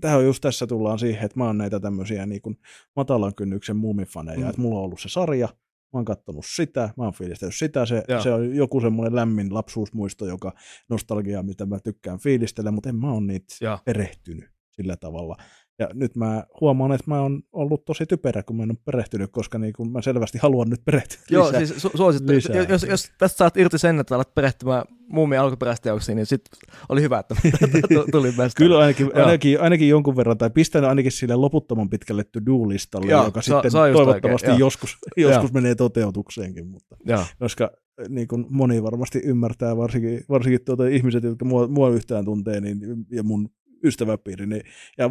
tähän 0.00 0.18
on 0.18 0.24
just 0.24 0.40
tässä 0.40 0.66
tullaan 0.66 0.98
siihen, 0.98 1.24
että 1.24 1.38
mä 1.38 1.44
oon 1.44 1.58
näitä 1.58 1.80
tämmöisiä 1.80 2.26
niin 2.26 2.42
kuin 2.42 2.58
matalan 2.96 3.34
kynnyksen 3.34 3.76
muumifaneja, 3.76 4.38
mm. 4.38 4.48
että 4.48 4.60
mulla 4.60 4.78
on 4.78 4.84
ollut 4.84 5.00
se 5.00 5.08
sarja, 5.08 5.48
mä 5.92 5.98
oon 5.98 6.04
kattonut 6.04 6.44
sitä, 6.56 6.90
mä 6.96 7.04
oon 7.04 7.12
fiilistellyt 7.12 7.54
sitä, 7.54 7.86
se, 7.86 8.02
se 8.22 8.32
on 8.32 8.54
joku 8.54 8.80
semmoinen 8.80 9.14
lämmin 9.14 9.54
lapsuusmuisto, 9.54 10.26
joka 10.26 10.52
nostalgia, 10.88 11.42
mitä 11.42 11.66
mä 11.66 11.80
tykkään 11.80 12.18
fiilistellä, 12.18 12.70
mutta 12.70 12.88
en 12.88 12.96
mä 12.96 13.12
oon 13.12 13.26
niitä 13.26 13.54
ja. 13.60 13.78
perehtynyt 13.84 14.50
sillä 14.70 14.96
tavalla. 14.96 15.36
Ja 15.78 15.88
nyt 15.94 16.16
mä 16.16 16.44
huomaan, 16.60 16.92
että 16.92 17.04
mä 17.06 17.20
oon 17.20 17.42
ollut 17.52 17.84
tosi 17.84 18.06
typerä, 18.06 18.42
kun 18.42 18.56
mä 18.56 18.62
en 18.62 18.70
ole 18.70 18.78
perehtynyt, 18.84 19.30
koska 19.32 19.58
niin 19.58 19.72
kun 19.72 19.92
mä 19.92 20.02
selvästi 20.02 20.38
haluan 20.38 20.70
nyt 20.70 20.84
perehtyä 20.84 21.18
Joo, 21.30 21.46
lisää. 21.46 21.64
siis 21.64 21.84
su- 21.84 21.96
suosittelen. 21.96 22.68
Jos, 22.68 22.82
jos 22.82 23.10
tästä 23.18 23.36
saat 23.36 23.56
irti 23.56 23.78
sen, 23.78 24.00
että 24.00 24.14
alat 24.14 24.34
perehtymään 24.34 24.84
muumien 25.08 25.40
alkuperäisteoksiin, 25.40 26.16
niin 26.16 26.26
sit 26.26 26.40
oli 26.88 27.02
hyvä, 27.02 27.18
että 27.18 27.34
tuli 28.12 28.32
tästä. 28.32 28.56
Kyllä 28.58 28.78
ainakin, 28.78 29.10
ainakin, 29.16 29.60
ainakin, 29.60 29.88
jonkun 29.88 30.16
verran, 30.16 30.38
tai 30.38 30.50
pistän 30.50 30.84
ainakin 30.84 31.12
sille 31.12 31.34
loputtoman 31.36 31.90
pitkälle 31.90 32.24
to-do-listalle, 32.24 33.10
Joo, 33.10 33.24
joka 33.24 33.42
se, 33.42 33.52
sitten 33.52 33.72
toivottavasti 33.72 34.46
oikein, 34.46 34.60
joskus, 34.60 34.98
joskus 35.16 35.52
menee 35.52 35.74
toteutukseenkin. 35.74 36.66
Mutta, 36.66 36.96
koska 37.38 37.70
niin 38.08 38.28
kuin 38.28 38.46
moni 38.50 38.82
varmasti 38.82 39.20
ymmärtää, 39.24 39.76
varsinkin, 39.76 40.24
varsinkin 40.28 40.64
tuota 40.64 40.86
ihmiset, 40.86 41.24
jotka 41.24 41.44
mua, 41.44 41.68
mua 41.68 41.90
yhtään 41.90 42.24
tuntee, 42.24 42.60
niin, 42.60 42.78
ja 43.10 43.22
mun 43.22 43.48
ystäväpiiri, 43.84 44.46
niin, 44.46 44.62
ja 44.98 45.10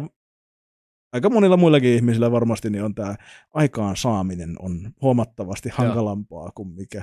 aika 1.16 1.30
monilla 1.30 1.56
muillakin 1.56 1.94
ihmisillä 1.94 2.32
varmasti 2.32 2.70
niin 2.70 2.84
on 2.84 2.94
tämä 2.94 3.16
aikaan 3.52 3.96
saaminen 3.96 4.56
on 4.58 4.90
huomattavasti 5.02 5.68
hankalampaa 5.72 6.50
kuin 6.54 6.68
mikä, 6.68 7.02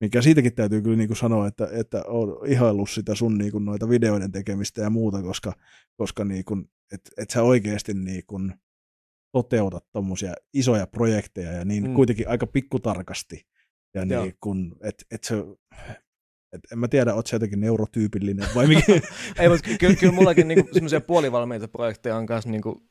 mikä 0.00 0.22
siitäkin 0.22 0.54
täytyy 0.54 0.82
kyllä 0.82 0.96
niin 0.96 1.08
kuin 1.08 1.16
sanoa, 1.16 1.46
että, 1.46 1.68
että 1.72 2.02
on 2.06 2.46
ihaillut 2.46 2.90
sitä 2.90 3.14
sun 3.14 3.38
niin 3.38 3.52
kuin 3.52 3.64
noita 3.64 3.88
videoiden 3.88 4.32
tekemistä 4.32 4.82
ja 4.82 4.90
muuta, 4.90 5.22
koska, 5.22 5.52
koska 5.96 6.24
niin 6.24 6.44
kuin, 6.44 6.70
et, 6.92 7.00
et 7.16 7.30
sä 7.30 7.42
oikeasti 7.42 7.94
niin 7.94 8.22
kuin 8.26 8.54
toteutat 9.32 9.84
tuommoisia 9.92 10.34
isoja 10.54 10.86
projekteja 10.86 11.52
ja 11.52 11.64
niin 11.64 11.88
mm. 11.88 11.94
kuitenkin 11.94 12.28
aika 12.28 12.46
pikkutarkasti. 12.46 13.46
Ja 13.94 14.04
niin 14.04 14.36
kuin, 14.40 14.74
et, 14.82 15.06
et 15.10 15.24
se, 15.24 15.34
et 16.52 16.60
en 16.72 16.78
mä 16.78 16.88
tiedä, 16.88 17.14
oot 17.14 17.26
sä 17.26 17.36
jotenkin 17.36 17.60
neurotyypillinen 17.60 18.48
vai 18.54 18.66
mikä? 18.66 18.92
Ei, 19.38 19.48
mutta 19.48 19.68
kyllä, 19.80 19.94
kyllä 19.94 20.12
mullakin 20.12 20.48
niinku 20.48 20.68
semmoisia 20.74 21.00
puolivalmiita 21.00 21.68
projekteja 21.68 22.16
on 22.16 22.26
kanssa 22.26 22.50
niinku 22.50 22.82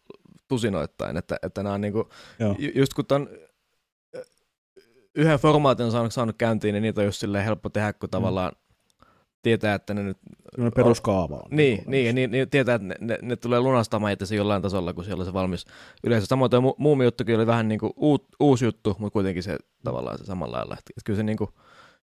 tusinoittain, 0.51 1.17
että, 1.17 1.37
että 1.41 1.63
nämä 1.63 1.75
on 1.75 1.81
niinku, 1.81 2.09
just 2.75 2.93
kun 2.93 3.05
ton 3.05 3.29
yhden 5.15 5.39
formaatin 5.39 5.85
on 5.85 5.91
saanut, 5.91 6.13
saanut 6.13 6.35
käyntiin, 6.37 6.73
niin 6.73 6.81
niitä 6.81 7.01
on 7.01 7.05
just 7.05 7.23
helppo 7.45 7.69
tehdä, 7.69 7.93
kun 7.93 8.07
mm. 8.07 8.11
tavallaan 8.11 8.51
tietää, 9.41 9.75
että 9.75 9.93
ne 9.93 10.03
nyt... 10.03 10.17
No 10.57 10.71
peruskaava 10.71 11.35
on. 11.35 11.47
Niin, 11.49 11.83
niin, 11.87 11.87
niin, 11.87 12.15
niin, 12.15 12.31
niin 12.31 12.49
tietää, 12.49 12.75
että 12.75 12.87
ne, 12.87 12.95
ne, 12.99 13.17
ne 13.21 13.35
tulee 13.35 13.59
lunastamaan 13.59 14.13
itse 14.13 14.35
jollain 14.35 14.61
tasolla, 14.61 14.93
kun 14.93 15.03
siellä 15.03 15.21
on 15.21 15.25
se 15.25 15.33
valmis 15.33 15.65
yleensä. 16.03 16.27
Samoin 16.27 16.51
tuo 16.51 16.59
mu- 16.59 16.75
muumi 16.77 17.03
juttukin 17.03 17.35
oli 17.35 17.47
vähän 17.47 17.67
niin 17.67 17.79
kuin 17.79 17.93
uut, 17.95 18.25
uusi 18.39 18.65
juttu, 18.65 18.95
mutta 18.99 19.13
kuitenkin 19.13 19.43
se 19.43 19.57
tavallaan 19.83 20.17
se 20.17 20.25
samalla 20.25 20.57
lailla. 20.57 20.75
Että 20.79 20.91
kyllä 21.05 21.17
se 21.17 21.23
niin 21.23 21.37
kuin, 21.37 21.49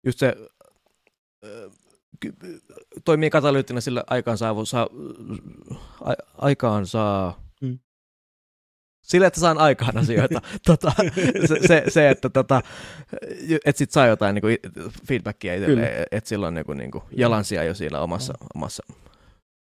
just 0.04 0.18
se 0.18 0.36
toimii 3.04 3.30
katalyyttinä 3.30 3.80
sillä 3.80 4.04
aikaan 4.06 4.38
saa, 4.38 4.64
saa, 4.64 4.88
a, 6.04 6.12
aikaan 6.38 6.86
saa 6.86 7.49
sillä, 9.10 9.26
että 9.26 9.40
saan 9.40 9.58
aikaan 9.58 9.96
asioita. 9.96 10.40
tota, 10.66 10.92
se, 11.46 11.66
se, 11.66 11.84
se, 11.88 12.10
että 12.10 12.30
tota, 12.30 12.60
et 13.64 13.76
sit 13.76 13.90
saa 13.90 14.06
jotain 14.06 14.34
niin 14.34 14.42
kuin, 14.42 14.58
feedbackia 15.08 15.54
itselleen, 15.54 16.06
että 16.10 16.28
sillä 16.28 16.46
on 16.46 16.54
niin 16.54 16.66
kuin, 16.66 16.78
niin 16.78 16.90
kuin 16.90 17.04
jalansia 17.16 17.64
jo 17.64 17.74
siellä 17.74 18.00
omassa, 18.00 18.34
omassa 18.54 18.82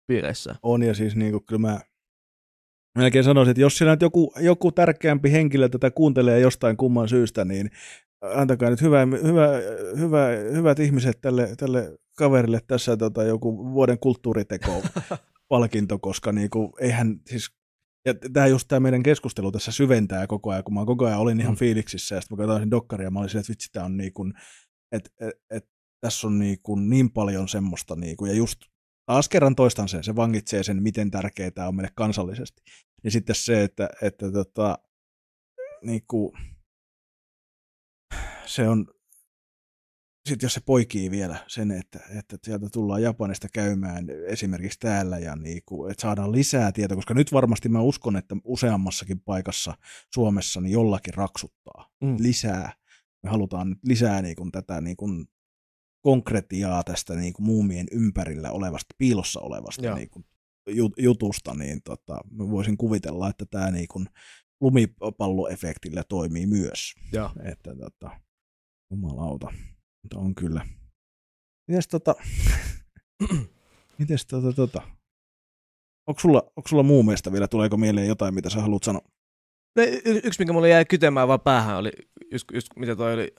piireissä. 0.06 0.56
On 0.62 0.82
ja 0.82 0.94
siis 0.94 1.16
niin 1.16 1.32
kuin, 1.32 1.44
kyllä 1.46 1.60
mä 1.60 1.80
melkein 2.98 3.24
sanoisin, 3.24 3.50
että 3.50 3.60
jos 3.60 3.78
siellä 3.78 3.92
nyt 3.92 4.02
joku, 4.02 4.32
joku 4.40 4.72
tärkeämpi 4.72 5.32
henkilö 5.32 5.68
tätä 5.68 5.90
kuuntelee 5.90 6.40
jostain 6.40 6.76
kumman 6.76 7.08
syystä, 7.08 7.44
niin 7.44 7.70
antakaa 8.34 8.70
nyt 8.70 8.82
hyvä, 8.82 9.06
hyvä, 9.22 9.48
hyvä, 9.98 10.26
hyvät 10.52 10.78
ihmiset 10.78 11.20
tälle, 11.20 11.56
tälle 11.56 11.98
kaverille 12.16 12.60
tässä 12.66 12.96
tota, 12.96 13.24
joku 13.24 13.72
vuoden 13.72 13.98
kulttuuriteko 13.98 14.82
palkinto, 15.48 15.98
koska 15.98 16.32
niinku, 16.32 16.76
eihän 16.80 17.20
siis 17.26 17.50
ja 18.04 18.14
tämä 18.32 18.46
just 18.46 18.68
tämä 18.68 18.80
meidän 18.80 19.02
keskustelu 19.02 19.52
tässä 19.52 19.72
syventää 19.72 20.26
koko 20.26 20.50
ajan, 20.50 20.64
kun 20.64 20.74
mä 20.74 20.84
koko 20.84 21.06
ajan 21.06 21.18
olin 21.18 21.40
ihan 21.40 21.54
mm. 21.54 21.58
fiiliksissä, 21.58 22.14
ja 22.14 22.20
sitten 22.20 22.38
mä 22.38 22.46
katsoin 22.46 22.70
dokkaria, 22.70 23.06
ja 23.06 23.10
mä 23.10 23.18
olin 23.18 23.28
silleen, 23.28 23.40
että 23.40 23.50
vitsi, 23.50 23.72
tämä 23.72 23.86
on 23.86 23.96
niin 23.96 24.12
kuin, 24.12 24.34
että 24.92 25.10
et, 25.20 25.34
et, 25.50 25.68
tässä 26.00 26.26
on 26.26 26.38
niin, 26.38 26.58
kuin 26.62 26.90
niin 26.90 27.12
paljon 27.12 27.48
semmoista, 27.48 27.96
niin 27.96 28.16
kuin, 28.16 28.30
ja 28.30 28.36
just 28.36 28.60
taas 29.06 29.28
kerran 29.28 29.56
toistan 29.56 29.88
sen, 29.88 30.04
se 30.04 30.16
vangitsee 30.16 30.62
sen, 30.62 30.82
miten 30.82 31.10
tärkeää 31.10 31.50
tämä 31.50 31.68
on 31.68 31.76
meille 31.76 31.92
kansallisesti. 31.94 32.62
Ja 33.04 33.10
sitten 33.10 33.34
se, 33.34 33.62
että, 33.62 33.88
että 34.02 34.32
tota, 34.32 34.78
niin 35.84 36.02
kuin, 36.08 36.32
se 38.46 38.68
on, 38.68 38.86
sitten 40.28 40.46
jos 40.46 40.54
se 40.54 40.60
poikii 40.66 41.10
vielä 41.10 41.44
sen, 41.48 41.70
että, 41.70 42.00
että 42.18 42.36
sieltä 42.44 42.68
tullaan 42.72 43.02
Japanista 43.02 43.48
käymään 43.52 44.06
esimerkiksi 44.26 44.78
täällä 44.78 45.18
ja 45.18 45.36
niin 45.36 45.62
kuin, 45.66 45.90
että 45.90 46.02
saadaan 46.02 46.32
lisää 46.32 46.72
tietoa, 46.72 46.96
koska 46.96 47.14
nyt 47.14 47.32
varmasti 47.32 47.68
mä 47.68 47.80
uskon, 47.80 48.16
että 48.16 48.36
useammassakin 48.44 49.20
paikassa 49.20 49.74
Suomessa 50.14 50.60
niin 50.60 50.72
jollakin 50.72 51.14
raksuttaa 51.14 51.90
mm. 52.02 52.16
lisää. 52.18 52.72
Me 53.22 53.30
halutaan 53.30 53.70
nyt 53.70 53.78
lisää 53.84 54.22
niin 54.22 54.36
kuin, 54.36 54.52
tätä 54.52 54.80
niin 54.80 54.96
kuin, 54.96 55.26
konkretiaa 56.02 56.84
tästä 56.84 57.14
niin 57.14 57.32
kuin, 57.32 57.46
muumien 57.46 57.86
ympärillä 57.92 58.50
olevasta, 58.50 58.94
piilossa 58.98 59.40
olevasta 59.40 59.94
niin 59.94 60.10
kuin, 60.10 60.24
jutusta, 60.98 61.54
niin 61.54 61.82
tota, 61.84 62.20
mä 62.30 62.50
voisin 62.50 62.76
kuvitella, 62.76 63.28
että 63.28 63.44
tämä 63.50 63.70
niin 63.70 63.88
kuin, 63.88 64.06
lumipalloefektillä 64.60 66.04
toimii 66.08 66.46
myös. 66.46 66.94
Ja. 67.12 67.30
Että, 67.44 67.76
tota, 67.76 68.20
jumalauta. 68.90 69.52
Mutta 70.02 70.18
on 70.18 70.34
kyllä. 70.34 70.66
Mites 71.68 71.88
tota... 71.88 72.14
Mites 73.98 74.26
tota 74.26 74.52
tota... 74.52 74.82
Onko 76.06 76.20
sulla, 76.20 76.42
onko 76.56 76.68
sulla 76.68 76.82
muu 76.82 77.02
mielestä 77.02 77.32
vielä, 77.32 77.48
tuleeko 77.48 77.76
mieleen 77.76 78.06
jotain, 78.06 78.34
mitä 78.34 78.50
sä 78.50 78.60
haluat 78.60 78.82
sanoa? 78.82 79.02
No, 79.76 79.82
y- 79.82 80.20
yksi, 80.24 80.40
mikä 80.40 80.52
mulle 80.52 80.68
jäi 80.68 80.84
kytemään 80.84 81.28
vaan 81.28 81.40
päähän, 81.40 81.76
oli 81.76 81.90
just, 82.32 82.44
just 82.52 82.68
mitä 82.76 82.96
toi 82.96 83.14
oli 83.14 83.34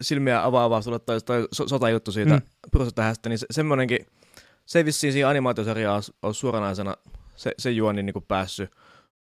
silmiä 0.00 0.44
avaavaa 0.44 0.82
sulle 0.82 0.98
toi, 0.98 1.20
toi 1.20 1.48
sotajuttu 1.52 2.12
siitä 2.12 2.36
mm. 2.36 2.42
Prosotähästä, 2.70 3.28
niin 3.28 3.38
se, 3.38 3.46
semmoinenkin, 3.50 4.06
se 4.66 4.84
vissiin 4.84 5.12
siinä 5.12 5.28
animaatiosarjaa 5.28 6.00
olisi 6.22 6.40
suoranaisena 6.40 6.96
se, 7.36 7.52
se 7.58 7.70
juoni 7.70 8.02
niin 8.02 8.12
kuin 8.12 8.24
päässyt 8.28 8.70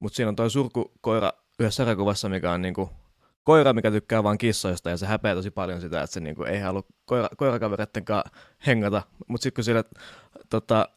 Mutta 0.01 0.16
siinä 0.16 0.28
on 0.28 0.36
toi 0.36 0.51
surkukoira 0.51 1.32
yhdessä 1.59 1.76
sarjakuvassa, 1.76 2.28
mikä 2.28 2.52
on 2.52 2.62
niinku 2.62 2.90
koira, 3.45 3.73
mikä 3.73 3.91
tykkää 3.91 4.23
vain 4.23 4.39
kissoista, 4.39 4.91
ja 4.91 4.97
se 4.97 5.07
häpeää 5.07 5.35
tosi 5.35 5.51
paljon 5.51 5.81
sitä, 5.81 6.03
että 6.03 6.15
se 6.15 6.21
niinku 6.21 6.43
ei 6.43 6.61
halua 6.61 6.83
koira, 7.05 7.29
koirakavereiden 7.37 8.05
kanssa 8.05 8.31
hengata. 8.66 9.03
Mutta 9.29 9.43
sitten 9.43 9.55
kun 9.57 9.65
sille 9.65 9.85
tota, 10.51 10.89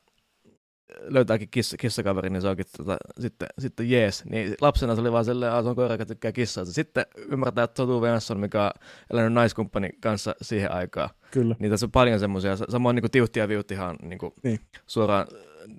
löytääkin 1.02 1.49
kiss, 1.49 1.76
kissakaveri, 1.80 2.30
niin 2.30 2.41
se 2.41 2.48
onkin 2.48 2.65
tota, 2.78 2.98
sitten, 3.19 3.48
sitten 3.60 3.90
jees. 3.90 4.26
Niin 4.26 4.56
lapsena 4.61 4.95
se 4.95 5.02
oli 5.02 5.11
vaan 5.11 5.26
silleen, 5.26 5.52
että 5.52 5.64
se 5.64 5.69
on 5.69 5.76
koira, 5.76 5.94
joka 5.94 6.06
tykkää 6.06 6.32
kissoista. 6.32 6.74
Sitten 6.74 7.06
ymmärtää, 7.18 7.64
että 7.64 7.74
Totu 7.76 8.02
Venasson, 8.02 8.40
mikä 8.40 8.64
on 8.64 8.72
elänyt 9.11 9.34
naiskumppanin 9.34 9.91
kanssa 10.02 10.36
siihen 10.41 10.72
aikaan. 10.72 11.10
Kyllä. 11.32 11.56
Niin 11.60 11.72
tässä 11.72 11.86
on 11.86 11.91
paljon 11.91 12.19
semmoisia, 12.19 12.56
samoin 12.56 12.95
niin 12.95 13.02
kuin 13.02 13.11
Tiuhti 13.11 13.40
ja 13.40 13.48
Viuttihan 13.48 13.95
niin 14.02 14.19
kuin 14.19 14.34
Niin. 14.44 14.60
suoraan 14.88 15.28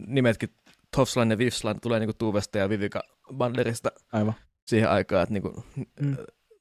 nimetkin 0.07 0.49
Tofslan 0.97 1.31
ja 1.31 1.39
Vifslan 1.39 1.81
tulee 1.81 1.99
niin 2.01 2.09
kuin 2.09 2.19
Tuuvesta 2.19 2.59
ja 2.59 2.69
Vivika 2.69 3.03
Banderista 3.35 3.91
Aivan. 4.13 4.35
siihen 4.67 4.91
aikaan, 4.91 5.23
että 5.23 5.33
niin 5.33 5.43
kuin, 5.43 5.55
Mm. 6.01 6.17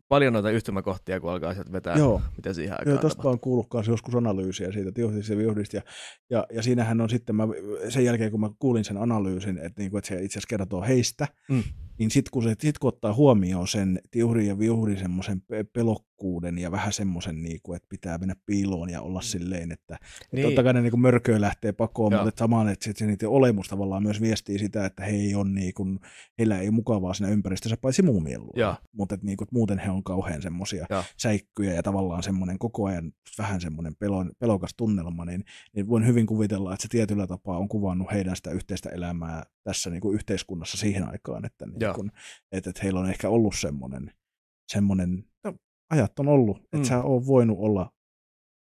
Paljon 0.09 0.33
noita 0.33 0.51
yhtymäkohtia, 0.51 1.19
kun 1.19 1.31
alkaa 1.31 1.53
sieltä 1.53 1.71
vetää, 1.71 1.97
Joo. 1.97 2.21
mitä 2.37 2.53
siihen 2.53 2.73
aikaan 2.79 2.93
Joo, 2.95 3.01
tästä 3.01 3.29
on 3.29 3.39
kuullut 3.39 3.67
joskus 3.87 4.15
analyysiä 4.15 4.71
siitä 4.71 4.91
Tiuhdista 4.91 5.33
ja 5.33 5.37
Viuhdista. 5.37 5.77
Ja, 5.77 5.81
ja, 6.29 6.45
ja, 6.53 6.63
siinähän 6.63 7.01
on 7.01 7.09
sitten, 7.09 7.35
mä, 7.35 7.47
sen 7.89 8.05
jälkeen 8.05 8.31
kun 8.31 8.39
mä 8.39 8.49
kuulin 8.59 8.85
sen 8.85 8.97
analyysin, 8.97 9.57
että, 9.57 9.81
niinku, 9.81 9.97
että 9.97 10.07
se 10.07 10.15
itse 10.15 10.25
asiassa 10.39 10.49
kertoo 10.49 10.81
heistä, 10.81 11.27
Mm. 11.49 11.63
niin 11.99 12.11
sitten 12.11 12.31
kun, 12.31 12.43
se, 12.43 12.55
sit 12.59 12.77
kun 12.77 12.87
ottaa 12.87 13.13
huomioon 13.13 13.67
sen 13.67 13.99
Tiuhdin 14.11 14.47
ja 14.47 14.59
Viuhdin 14.59 14.99
semmoisen 14.99 15.41
pe- 15.41 15.65
pelokkuuden 16.17 16.57
ja 16.57 16.71
vähän 16.71 16.93
semmoisen, 16.93 17.41
niinku, 17.41 17.73
että 17.73 17.87
pitää 17.89 18.17
mennä 18.17 18.35
piiloon 18.45 18.89
ja 18.89 19.01
olla 19.01 19.21
silleen, 19.21 19.71
että, 19.71 19.93
niin. 19.93 20.19
että 20.21 20.35
Niin. 20.35 20.45
totta 20.45 20.63
kai 20.63 20.73
ne 20.73 20.81
niinku 20.81 20.97
mörköä 20.97 21.41
lähtee 21.41 21.71
pakoon, 21.71 22.11
Joo. 22.11 22.19
mutta 22.19 22.29
että 22.29 22.39
samaan, 22.39 22.69
että 22.69 22.93
se, 22.93 23.05
niiden 23.05 23.29
olemus 23.29 23.67
tavallaan 23.67 24.03
myös 24.03 24.21
viestii 24.21 24.59
sitä, 24.59 24.85
että 24.85 25.03
he 25.03 25.11
ei 25.11 25.35
ole 25.35 25.49
niinku, 25.49 25.83
heillä 26.39 26.59
ei 26.59 26.71
mukavaa 26.71 27.13
siinä 27.13 27.33
ympäristössä, 27.33 27.77
paitsi 27.81 28.01
muumien. 28.01 28.41
Joo. 28.55 28.75
Mutta 28.91 29.15
että 29.15 29.25
niinku, 29.25 29.43
että 29.43 29.55
muuten 29.55 29.79
he 29.79 29.91
on 29.91 30.03
kauhean 30.03 30.41
semmoisia 30.41 30.85
säikkyjä 31.17 31.73
ja 31.73 31.83
tavallaan 31.83 32.23
semmoinen 32.23 32.59
koko 32.59 32.85
ajan 32.85 33.11
vähän 33.37 33.61
semmoinen 33.61 33.95
pelon, 33.95 34.31
pelokas 34.39 34.73
tunnelma, 34.77 35.25
niin, 35.25 35.43
niin 35.75 35.87
voin 35.87 36.05
hyvin 36.05 36.25
kuvitella, 36.25 36.73
että 36.73 36.81
se 36.81 36.87
tietyllä 36.87 37.27
tapaa 37.27 37.57
on 37.57 37.67
kuvannut 37.67 38.11
heidän 38.11 38.35
sitä 38.35 38.51
yhteistä 38.51 38.89
elämää 38.89 39.43
tässä 39.63 39.89
niin 39.89 40.01
kuin 40.01 40.15
yhteiskunnassa 40.15 40.77
siihen 40.77 41.09
aikaan, 41.09 41.45
että, 41.45 41.65
niin 41.65 41.93
kuin, 41.95 42.11
että, 42.51 42.69
että 42.69 42.81
heillä 42.83 42.99
on 42.99 43.09
ehkä 43.09 43.29
ollut 43.29 43.55
semmoinen, 43.59 44.11
semmoinen 44.67 45.23
no, 45.43 45.53
ajat 45.89 46.19
on 46.19 46.27
ollut, 46.27 46.57
että 46.57 46.77
Mm. 46.77 46.81
mm. 46.83 46.85
sä 46.87 47.01
on 47.03 47.25
voinut 47.27 47.57
olla 47.59 47.91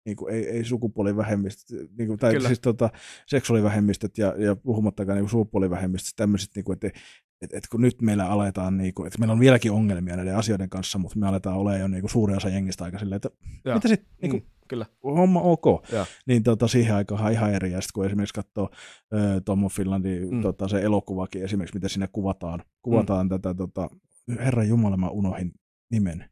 niin 0.06 0.16
kuin, 0.16 0.34
ei, 0.34 0.48
ei 0.48 0.64
sukupuolivähemmistöt, 0.64 1.90
niin 1.98 2.06
kuin, 2.06 2.18
tai 2.18 2.32
Kyllä. 2.32 2.48
siis 2.48 2.60
tota, 2.60 2.90
seksuaalivähemmistöt 3.26 4.18
ja, 4.18 4.34
ja 4.38 4.56
puhumattakaan 4.56 5.18
niin 5.18 5.28
sukupuolivähemmistöt, 5.28 6.12
tämmöiset, 6.16 6.50
niin 6.54 6.64
kuin, 6.64 6.74
että 6.74 7.00
et, 7.42 7.52
et 7.54 7.64
kun 7.70 7.80
nyt 7.80 8.02
meillä 8.02 8.26
aletaan, 8.26 8.76
niin 8.76 8.94
kuin, 8.94 9.06
että 9.06 9.18
meillä 9.18 9.32
on 9.32 9.40
vieläkin 9.40 9.72
ongelmia 9.72 10.16
näiden 10.16 10.36
asioiden 10.36 10.70
kanssa, 10.70 10.98
mutta 10.98 11.18
me 11.18 11.26
aletaan 11.26 11.56
olemaan 11.56 11.80
jo 11.80 11.88
niin 11.88 12.00
kuin 12.00 12.10
suuri 12.10 12.34
osa 12.36 12.48
jengistä 12.48 12.84
aika 12.84 12.98
silleen, 12.98 13.16
että 13.16 13.30
Joo. 13.64 13.74
mitä 13.74 13.88
sitten, 13.88 14.08
niin 14.22 14.30
kuin, 14.30 14.42
Mm, 14.42 14.48
kyllä. 14.68 14.86
homma 15.04 15.40
ok. 15.40 15.64
Joo. 15.92 16.06
Niin 16.26 16.42
tota, 16.42 16.68
siihen 16.68 16.94
aikaan 16.94 17.32
ihan 17.32 17.54
eri. 17.54 17.72
Ja 17.72 17.80
sitten 17.80 17.92
kun 17.94 18.06
esimerkiksi 18.06 18.34
katsoo 18.34 18.70
ö, 19.14 19.40
Tom 19.44 19.64
of 19.64 19.72
Finlandin 19.72 20.34
Mm. 20.34 20.42
tota, 20.42 20.68
se 20.68 20.82
elokuvakin 20.82 21.42
esimerkiksi, 21.44 21.76
miten 21.76 21.90
siinä 21.90 22.08
kuvataan, 22.12 22.62
kuvataan 22.82 23.26
mm. 23.26 23.28
tätä, 23.28 23.54
tota, 23.54 23.90
Herran 24.38 24.68
Jumala, 24.68 24.96
mä 24.96 25.08
unohin 25.08 25.52
nimen. 25.90 26.30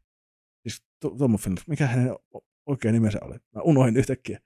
To- 0.99 1.09
Tom 1.17 1.37
Finland, 1.37 1.63
mikä 1.67 1.87
hänen 1.87 2.15
oikea 2.65 2.91
nimensä 2.91 3.19
oli? 3.21 3.35
Mä 3.55 3.61
unohin 3.61 3.97
yhtäkkiä. 3.97 4.39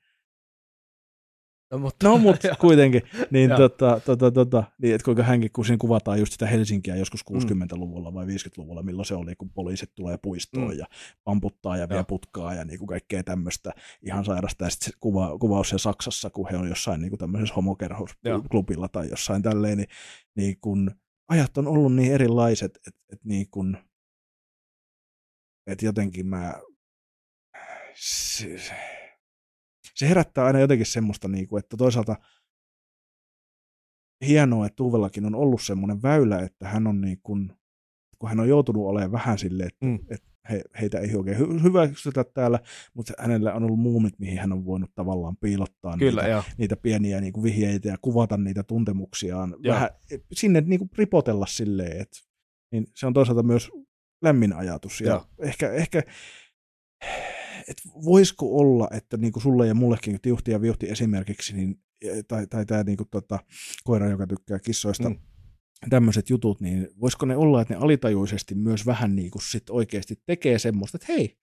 No, 1.72 1.78
mutta, 1.80 2.08
No 2.08 2.18
mutta 2.18 2.48
kuitenkin, 2.62 3.02
niin, 3.32 3.50
tota, 3.58 4.00
tota, 4.06 4.32
tota, 4.32 4.64
niin 4.82 4.96
että 4.96 5.06
kuinka 5.06 5.24
hänkin, 5.24 5.52
kun 5.52 5.66
siinä 5.66 5.78
kuvataan 5.78 6.20
just 6.20 6.34
sitä 6.34 6.48
Helsinkiä 6.48 6.96
joskus 6.96 7.22
60-luvulla 7.32 8.14
vai 8.14 8.26
50-luvulla, 8.26 8.84
milloin 8.84 9.06
se 9.06 9.16
oli, 9.16 9.36
kun 9.36 9.50
poliisit 9.50 9.92
tulee 9.96 10.18
puistoon 10.22 10.72
Mm. 10.72 10.78
ja 10.80 10.86
pamputtaa 11.24 11.78
ja 11.78 11.90
vie 11.90 12.04
putkaa 12.08 12.54
ja 12.54 12.66
niin 12.66 12.80
kuin 12.80 12.88
kaikkea 12.88 13.24
tämmöistä 13.24 13.72
ihan 14.06 14.26
sairasta. 14.26 14.64
Ja 14.64 14.70
sitten 14.70 14.92
se 14.92 14.98
kuva, 15.00 15.38
kuvaus 15.40 15.70
siellä 15.70 15.82
Saksassa, 15.82 16.30
kun 16.30 16.48
he 16.52 16.58
on 16.58 16.70
jossain 16.70 17.02
niin 17.02 17.10
kuin 17.12 17.20
tämmöisessä 17.20 17.56
homokerhousklubilla 17.56 18.88
tai 18.88 19.10
jossain 19.10 19.42
tälleen, 19.42 19.78
niin, 19.78 19.90
niin 20.36 20.58
kun 20.62 20.92
ajat 21.28 21.58
on 21.58 21.68
ollut 21.68 21.96
niin 21.96 22.14
erilaiset, 22.14 22.76
että 22.88 23.00
et 23.14 23.20
niin 23.26 23.48
kun, 23.52 23.78
et 25.68 25.82
jotenkin 25.82 26.28
mä, 26.28 26.54
se, 27.96 28.58
se 29.96 30.10
herättää 30.10 30.46
aina 30.46 30.60
jotenkin 30.60 30.86
semmoista, 30.86 31.28
niin 31.28 31.48
kuin, 31.48 31.60
että 31.60 31.78
toisaalta 31.78 32.16
hienoa, 34.28 34.66
että 34.66 34.76
Tuuvellakin 34.76 35.26
on 35.26 35.36
ollut 35.36 35.62
semmoinen 35.62 36.02
väylä, 36.02 36.40
että 36.40 36.68
hän 36.68 36.88
on 36.88 37.02
niin 37.02 37.20
kuin, 37.24 37.52
kun 38.20 38.30
hän 38.30 38.40
on 38.40 38.50
joutunut 38.50 38.86
olemaan 38.86 39.12
vähän 39.12 39.38
silleen, 39.38 39.68
että, 39.68 39.86
Mm. 39.86 40.00
että 40.10 40.34
he, 40.50 40.62
heitä 40.82 41.00
ei 41.00 41.16
oikein 41.16 41.38
hy- 41.38 41.64
hyväksytä 41.64 42.24
täällä, 42.24 42.60
mutta 42.94 43.14
hänellä 43.20 43.54
on 43.54 43.64
ollut 43.64 43.80
muumit, 43.80 44.20
mihin 44.20 44.38
hän 44.38 44.52
on 44.54 44.66
voinut 44.66 44.92
tavallaan 44.96 45.38
piilottaa 45.38 45.98
kyllä, 45.98 46.22
niitä, 46.22 46.44
niitä 46.58 46.76
pieniä 46.78 47.22
niin 47.22 47.34
kuin 47.34 47.44
vihjeitä 47.44 47.90
ja 47.90 47.98
kuvata 48.02 48.38
niitä 48.38 48.64
tuntemuksiaan. 48.64 49.56
Vähän 49.74 49.90
sinne 50.34 50.62
niin 50.62 50.80
kuin 50.80 50.90
ripotella 50.98 51.46
silleen, 51.46 52.02
että 52.02 52.18
niin 52.72 52.86
se 52.96 53.08
on 53.08 53.14
toisaalta 53.14 53.44
myös 53.44 53.70
lämmin 54.24 54.54
ajatus. 54.54 55.02
Ja 55.02 55.08
Joo. 55.08 55.26
ehkä, 55.40 55.72
ehkä 55.72 56.04
että 57.68 57.84
voisiko 58.06 58.46
olla, 58.58 58.88
että 58.92 59.18
niin 59.18 59.34
kuin 59.34 59.44
sulle 59.44 59.68
ja 59.68 59.74
mullekin 59.74 60.22
tiuhti 60.22 60.52
ja 60.52 60.62
viuhti 60.62 60.90
esimerkiksi, 60.90 61.54
niin, 61.56 61.80
tai, 62.28 62.48
tai 62.48 62.66
tämä 62.66 62.84
niin 62.84 62.98
kuin, 62.98 63.08
tota, 63.12 63.40
koira, 63.84 64.10
joka 64.10 64.28
tykkää 64.28 64.60
kissoista, 64.60 65.10
Mm. 65.10 65.16
mm. 65.16 65.90
tämmöiset 65.90 66.30
jutut, 66.30 66.62
niin 66.62 66.88
voisiko 67.02 67.26
ne 67.26 67.36
olla, 67.36 67.62
että 67.62 67.74
ne 67.74 67.80
alitajuisesti 67.80 68.56
myös 68.56 68.86
vähän 68.86 69.16
niin 69.16 69.32
kuin 69.32 69.42
sit 69.42 69.70
oikeasti 69.70 70.16
tekee 70.26 70.60
semmoista, 70.60 70.96
että 70.98 71.14
hei, 71.14 71.38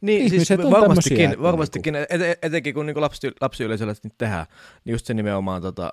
Niin, 0.00 0.30
siis 0.30 0.50
varmastikin, 0.70 1.24
että 1.30 1.42
varmastikin 1.42 1.94
et, 1.94 2.06
et, 2.10 2.38
etenkin 2.42 2.74
kun 2.74 2.86
niinku 2.86 3.00
lapsi, 3.00 3.30
lapsiyleisöllä 3.40 3.94
nyt 4.04 4.14
tehdään, 4.18 4.46
niin 4.84 4.92
just 4.92 5.06
se 5.06 5.14
nimenomaan, 5.14 5.62
tota, 5.62 5.92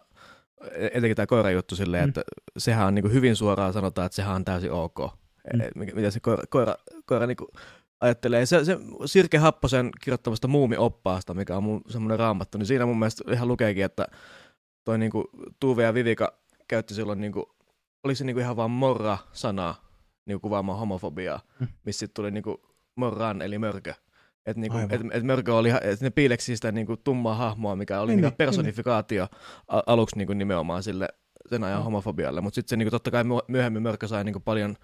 etenkin 0.77 1.15
tämä 1.15 1.27
koirajuttu 1.27 1.76
silleen, 1.76 2.03
Mm. 2.03 2.09
että 2.09 2.22
sehän 2.57 2.88
on 2.88 2.95
niinku 2.95 3.09
hyvin 3.09 3.35
suoraan 3.35 3.73
sanotaan, 3.73 4.05
että 4.05 4.15
sehän 4.15 4.35
on 4.35 4.45
täysin 4.45 4.72
ok. 4.72 4.99
Mm. 5.53 5.61
Mm. 5.86 5.95
Mitä 5.95 6.11
se 6.11 6.19
koira, 6.19 6.44
koira, 6.49 6.76
koira 7.06 7.28
niinku 7.28 7.48
ajattelee. 8.02 8.45
Se, 8.45 8.65
se 8.65 8.78
Sirke 9.06 9.38
Happosen 9.38 9.90
kirjoittamasta 10.03 10.48
muumioppaasta, 10.48 11.34
mikä 11.34 11.57
on 11.57 11.64
mun 11.64 11.82
semmoinen 11.90 12.19
raamattu, 12.19 12.57
niin 12.57 12.65
siinä 12.65 12.86
mun 12.86 12.99
mielestä 12.99 13.32
ihan 13.34 13.48
lukeekin, 13.48 13.86
että 13.86 14.07
toi 14.86 14.98
niinku 14.98 15.30
Tuve 15.60 15.84
ja 15.84 15.94
Vivika 15.94 16.34
käytti 16.68 16.94
silloin, 16.94 17.22
niinku, 17.22 17.56
oliko 18.03 18.15
se 18.18 18.24
niinku 18.24 18.40
ihan 18.40 18.56
vaan 18.56 18.72
morra-sanaa 18.72 19.76
niinku 20.26 20.40
kuvaamaan 20.41 20.80
homofobiaa, 20.80 21.40
Mm. 21.60 21.68
missä 21.86 21.99
sitten 21.99 22.14
tuli 22.15 22.32
niinku 22.32 22.61
morran 22.95 23.41
eli 23.41 23.57
mörkö. 23.57 23.94
Että 24.45 24.61
niinku, 24.61 24.78
et, 24.78 25.02
et 25.11 25.24
mörkö 25.24 25.56
oli, 25.56 25.69
et 25.82 26.02
ne 26.02 26.10
piileksi 26.10 26.56
sitä 26.56 26.72
niinku 26.72 26.98
tummaa 26.98 27.36
hahmoa, 27.36 27.76
mikä 27.76 27.99
oli 28.02 28.11
Niin, 28.11 28.18
niinku 28.18 28.30
niin, 28.30 28.38
personifikaatio 28.38 29.28
a- 29.68 29.82
aluksi 29.88 30.18
niinku 30.18 30.34
nimenomaan 30.34 30.84
sille 30.84 31.07
sen 31.49 31.64
ajan 31.64 31.80
Mm. 31.80 31.84
homofobialle, 31.84 32.41
mutta 32.41 32.56
sitten 32.56 32.69
se 32.69 32.78
niinku, 32.78 32.91
totta 32.91 33.11
kai 33.11 33.24
myöhemmin 33.48 33.82
mörkö 33.84 34.07
sai 34.07 34.24
niinku 34.24 34.40
paljon 34.40 34.76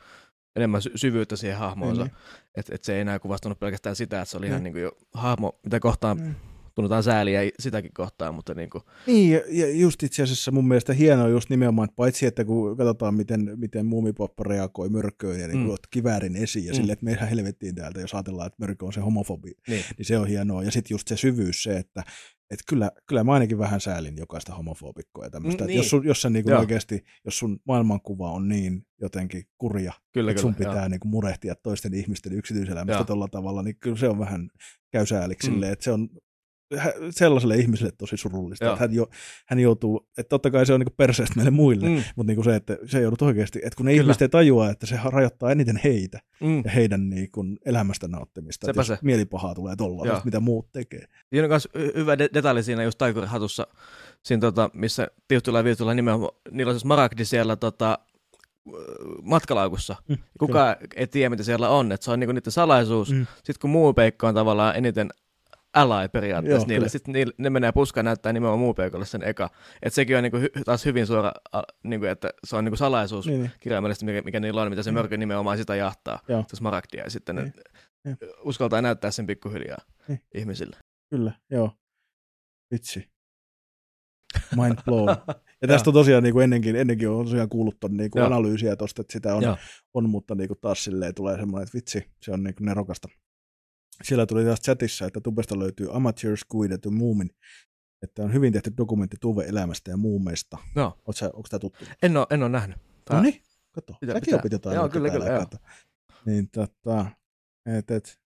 enemmän 0.55 0.81
sy- 0.81 0.91
syvyyttä 0.95 1.35
siihen 1.35 1.57
hahmoonsa, 1.59 2.03
Niin, 2.03 2.13
että 2.55 2.75
et 2.75 2.83
se 2.83 2.95
ei 2.95 3.01
enää 3.01 3.19
kuvastanut 3.19 3.59
pelkästään 3.59 3.95
sitä, 3.95 4.21
että 4.21 4.31
se 4.31 4.37
oli 4.37 4.47
ihan 4.47 4.63
Niin. 4.63 4.63
niinku 4.63 4.79
jo 4.79 4.91
hahmo, 5.13 5.59
mitä 5.63 5.79
kohtaan 5.79 6.17
Mm. 6.17 6.35
Tunnetaan 6.75 7.03
sääliä 7.03 7.41
sitäkin 7.59 7.91
kohtaan, 7.93 8.35
mutta 8.35 8.53
niinku, 8.53 8.81
Niin, 9.07 9.31
ja, 9.31 9.41
ja 9.49 9.71
just 9.75 10.03
itse 10.03 10.23
asiassa 10.23 10.51
mun 10.51 10.67
mielestä 10.67 10.93
hienoa 10.93 11.27
just 11.27 11.49
nimenomaan, 11.49 11.85
että 11.85 11.95
paitsi 11.95 12.25
että 12.25 12.45
kun 12.45 12.77
katsotaan, 12.77 13.15
miten, 13.15 13.51
miten 13.55 13.85
muumipoppa 13.85 14.43
reagoi 14.43 14.89
mörkköön 14.89 15.39
ja 15.39 15.47
niin 15.47 15.57
Mm. 15.59 15.69
mm. 15.69 15.75
kiväärin 15.91 16.35
esiin 16.35 16.65
ja 16.65 16.71
Mm. 16.71 16.75
silleen, 16.75 16.93
että 16.93 17.05
meidän 17.05 17.27
helvettiin 17.29 17.75
täältä, 17.75 18.01
jos 18.01 18.13
ajatellaan, 18.13 18.47
että 18.47 18.57
mörkö 18.59 18.85
on 18.85 18.93
se 18.93 19.01
homofobi, 19.01 19.51
niin. 19.67 19.83
niin 19.97 20.05
se 20.05 20.17
on 20.17 20.27
hienoa. 20.27 20.63
Ja 20.63 20.71
sitten 20.71 20.93
just 20.95 21.07
se 21.07 21.17
syvyys 21.17 21.63
se, 21.63 21.77
että 21.77 22.03
että 22.51 22.63
kyllä, 22.69 22.91
kyllä 23.07 23.23
mä 23.23 23.33
ainakin 23.33 23.57
vähän 23.57 23.81
säälin 23.81 24.17
jokaista 24.17 24.55
homofobikkoa 24.55 25.23
ja 25.23 25.29
tämmöistä. 25.29 25.63
Mm, 25.63 25.67
niin. 25.67 25.77
Jos, 25.77 25.89
sun, 25.89 26.05
jos, 26.05 26.21
sä 26.21 26.29
niin 26.29 26.45
Joo. 26.47 26.59
oikeasti, 26.59 27.03
jos 27.25 27.39
sun 27.39 27.59
maailmankuva 27.67 28.31
on 28.31 28.47
niin 28.47 28.85
jotenkin 29.01 29.43
kurja, 29.57 29.93
Kyllä, 30.13 30.31
että 30.31 30.41
kyllä. 30.41 30.53
sun 30.53 30.55
pitää 30.67 30.89
niin 30.89 30.99
murehtia 31.05 31.55
toisten 31.55 31.93
ihmisten 31.93 32.33
yksityiselämästä 32.33 33.03
tuolla 33.03 33.27
tavalla, 33.27 33.63
niin 33.63 33.75
kyllä 33.79 33.97
se 33.97 34.07
on 34.09 34.19
vähän 34.19 34.49
käy 34.91 35.05
sääliksi 35.05 35.51
Mm. 35.51 35.63
että 35.63 35.83
se 35.83 35.91
on 35.91 36.09
sellaiselle 37.09 37.55
ihmiselle 37.55 37.91
tosi 37.97 38.17
surullista, 38.17 38.65
Joo. 38.65 38.73
että 38.73 38.83
hän, 38.83 38.93
jo, 38.93 39.07
hän 39.47 39.59
joutuu, 39.59 40.07
että 40.17 40.29
totta 40.29 40.51
kai 40.51 40.65
se 40.65 40.73
on 40.73 40.79
niin 40.79 40.93
perseestä 40.97 41.35
meille 41.35 41.51
muille, 41.51 41.89
mm. 41.89 42.03
Mutta 42.15 42.33
niin 42.33 42.43
se, 42.43 42.55
että 42.55 42.77
se 42.85 43.01
joudut 43.01 43.21
oikeasti, 43.21 43.59
että 43.59 43.77
kun 43.77 43.85
ne 43.85 43.91
Kyllä. 43.91 44.01
ihmiset 44.03 44.21
ei 44.21 44.29
tajua, 44.29 44.69
että 44.69 44.85
se 44.85 44.99
rajoittaa 45.05 45.51
eniten 45.51 45.79
heitä 45.83 46.19
mm. 46.41 46.61
ja 46.65 46.71
heidän 46.71 47.09
niin 47.09 47.31
kuin 47.31 47.57
elämästä 47.65 48.07
nauttimista, 48.07 48.65
Sepä 48.65 48.83
se. 48.83 48.97
mielipahaa 49.01 49.55
tulee 49.55 49.75
tuolla, 49.75 50.21
mitä 50.23 50.39
muut 50.39 50.71
tekee. 50.71 51.05
Siinä 51.29 51.45
on 51.45 51.49
myös 51.49 51.67
hyvä 51.95 52.17
de- 52.17 52.29
detalji 52.33 52.63
siinä 52.63 52.83
just 52.83 52.97
Taikurin 52.97 53.29
hatussa, 53.29 53.67
siinä 54.23 54.41
tota, 54.41 54.69
missä 54.73 55.07
Tiuhtula 55.27 55.59
ja 55.59 55.63
Viuhtula 55.63 55.93
nimenomaan, 55.93 56.31
niillä 56.51 56.69
on 56.69 56.75
siis 56.75 56.85
Maragdi 56.85 57.25
siellä 57.25 57.55
tota, 57.55 57.99
matkalaukussa. 59.21 59.95
Mm, 60.07 60.17
Kukaan 60.39 60.75
ei 60.95 61.07
tiedä, 61.07 61.29
mitä 61.29 61.43
siellä 61.43 61.69
on, 61.69 61.91
että 61.91 62.05
se 62.05 62.11
on 62.11 62.19
niinku 62.19 62.31
niiden 62.31 62.51
salaisuus. 62.51 63.11
Mm. 63.11 63.25
Sitten 63.35 63.55
kun 63.61 63.69
muu 63.69 63.93
peikko 63.93 64.27
on 64.27 64.33
tavallaan 64.33 64.75
eniten 64.75 65.09
ally 65.73 66.07
periaatteessa 66.09 66.57
Joo, 66.61 66.67
niille. 66.67 66.75
kyllä. 66.79 66.89
Sitten 66.89 67.13
niille, 67.13 67.33
ne 67.37 67.49
menee 67.49 67.71
puskaan 67.71 68.05
näyttää 68.05 68.33
nimenomaan 68.33 68.59
muupeikolle 68.59 69.05
sen 69.05 69.23
eka. 69.23 69.49
Että 69.81 69.95
sekin 69.95 70.17
on 70.17 70.23
niinku 70.23 70.37
hy, 70.37 70.49
taas 70.65 70.85
hyvin 70.85 71.07
suora, 71.07 71.31
a, 71.51 71.61
niinku, 71.83 72.05
että 72.05 72.29
se 72.43 72.55
on 72.55 72.65
niinku 72.65 72.77
salaisuus 72.77 73.25
Niin, 73.27 73.39
niin. 73.41 73.51
kirjaimellisesti, 73.59 74.05
mikä, 74.05 74.21
mikä 74.21 74.39
niillä 74.39 74.61
on, 74.61 74.69
mitä 74.69 74.83
se 74.83 74.91
Mm. 74.91 74.95
mörkö 74.95 75.17
nimenomaan 75.17 75.57
sitä 75.57 75.75
jahtaa, 75.75 76.19
Joo. 76.27 76.43
se 76.47 76.55
smaragdia, 76.55 77.03
ja 77.03 77.09
sitten 77.09 77.35
Niin. 77.35 77.53
ne 78.05 78.17
Niin. 78.21 78.31
uskaltaa 78.43 78.81
näyttää 78.81 79.11
sen 79.11 79.27
pikkuhiljaa 79.27 79.77
Niin. 80.07 80.19
ihmisille. 80.35 80.77
Kyllä, 81.09 81.31
joo. 81.51 81.71
Vitsi. 82.73 83.09
Mind 84.55 84.75
blown. 84.85 85.07
Ja 85.61 85.67
tästä 85.67 85.89
on 85.89 85.93
tosiaan 85.93 86.23
niin 86.23 86.33
kuin 86.33 86.43
ennenkin, 86.43 86.75
ennenkin 86.75 87.09
on 87.09 87.25
tosiaan 87.25 87.49
kuullut 87.49 87.79
ton 87.79 87.97
niin 87.97 88.11
kuin 88.11 88.23
analyysiä 88.23 88.75
tosta, 88.75 89.01
että 89.01 89.13
sitä 89.13 89.35
on, 89.35 89.43
Joo. 89.43 89.57
on 89.93 90.09
mutta 90.09 90.35
niin 90.35 90.47
kuin 90.47 90.57
taas 90.61 90.83
silleen 90.83 91.15
tulee 91.15 91.37
semmoinen, 91.37 91.63
että 91.63 91.75
vitsi, 91.77 92.09
se 92.21 92.31
on 92.31 92.43
niin 92.43 92.55
kuin 92.55 92.65
nerokasta. 92.65 93.07
Siellä 94.03 94.25
tuli 94.25 94.45
taas 94.45 94.61
chatissa, 94.61 95.05
että 95.05 95.21
tubesta 95.21 95.59
löytyy 95.59 95.95
Amateur 95.95 96.37
Squid 96.37 96.71
ja 96.71 96.91
Moomin, 96.91 97.29
että 98.01 98.23
on 98.23 98.33
hyvin 98.33 98.53
tehty 98.53 98.73
dokumentti 98.77 99.17
Tuve 99.21 99.45
elämästä 99.45 99.91
ja 99.91 99.97
muumeista. 99.97 100.57
No, 100.75 100.85
Onko 101.33 101.43
tämä 101.49 101.59
tuttu? 101.59 101.85
en 102.01 102.17
ole, 102.17 102.27
en 102.29 102.43
ole 102.43 102.49
nähnyt. 102.49 102.77
Tää- 103.05 103.17
No 103.17 103.23
niin, 103.23 103.41
kato. 103.71 103.93
Pitää- 103.99 104.15
Säkin 104.15 104.25
pitää. 104.25 104.39
opit 104.39 104.51
jotain. 104.51 104.75
Joo, 104.75 104.89
kyllä, 104.89 105.09
kyllä, 105.09 105.25
joo. 105.25 105.45
Niin 106.25 106.49
tota, 106.49 107.05
et, 107.77 107.91
et, 107.91 108.19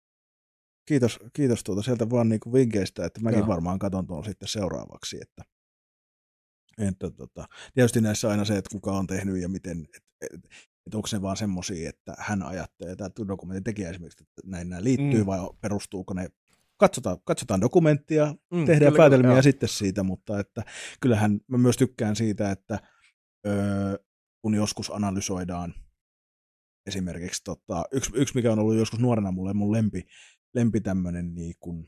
kiitos, 0.88 1.18
kiitos 1.32 1.64
tuota 1.64 1.82
sieltä 1.82 2.10
vaan 2.10 2.28
niinku 2.28 2.52
vinkkeistä, 2.52 3.04
että 3.06 3.20
mäkin 3.20 3.38
Joo. 3.38 3.48
varmaan 3.48 3.78
katon 3.78 4.06
tuon 4.06 4.24
sitten 4.24 4.48
seuraavaksi, 4.48 5.18
että, 5.22 5.42
että 6.78 7.10
tota, 7.10 7.44
tietysti 7.74 8.00
näissä 8.00 8.28
aina 8.30 8.44
se, 8.44 8.56
että 8.56 8.70
kuka 8.72 8.92
on 8.92 9.06
tehnyt 9.06 9.42
ja 9.42 9.48
miten, 9.48 9.86
että 9.96 10.08
et, 10.34 10.40
et 10.86 10.94
onko 10.94 11.06
se 11.06 11.22
vaan 11.22 11.36
semmoisia, 11.36 11.88
että 11.88 12.14
hän 12.18 12.42
ajattelee, 12.42 12.96
tämä 12.96 13.10
dokumentin 13.28 13.64
tekijä 13.64 13.90
esimerkiksi, 13.90 14.22
että 14.24 14.42
näin 14.44 14.68
nämä 14.68 14.84
liittyy 14.84 15.20
Mm. 15.20 15.26
vai 15.26 15.38
perustuuko 15.60 16.14
ne, 16.14 16.28
katsotaan, 16.76 17.16
katsotaan 17.24 17.60
dokumenttia, 17.60 18.34
Mm, 18.50 18.64
tehdään 18.64 18.92
kyllä, 18.92 18.96
päätelmiä 19.02 19.30
kyllä, 19.30 19.42
sitten 19.42 19.68
siitä, 19.68 20.02
mutta 20.02 20.40
että 20.40 20.62
kyllähän 21.00 21.40
mä 21.48 21.58
myös 21.58 21.76
tykkään 21.76 22.16
siitä, 22.16 22.50
että 22.50 22.78
öö, 23.46 23.98
kun 24.42 24.54
joskus 24.54 24.90
analysoidaan 24.90 25.74
esimerkiksi, 26.86 27.44
tota, 27.44 27.84
yksi, 27.92 28.10
yksi 28.14 28.34
mikä 28.34 28.52
on 28.52 28.58
ollut 28.58 28.76
joskus 28.76 29.00
nuorena 29.00 29.30
mulle 29.32 29.54
mun 29.54 29.72
lempi, 29.72 30.06
lempi 30.54 30.80
tämmöinen 30.80 31.34
niin 31.34 31.54
kuin 31.60 31.86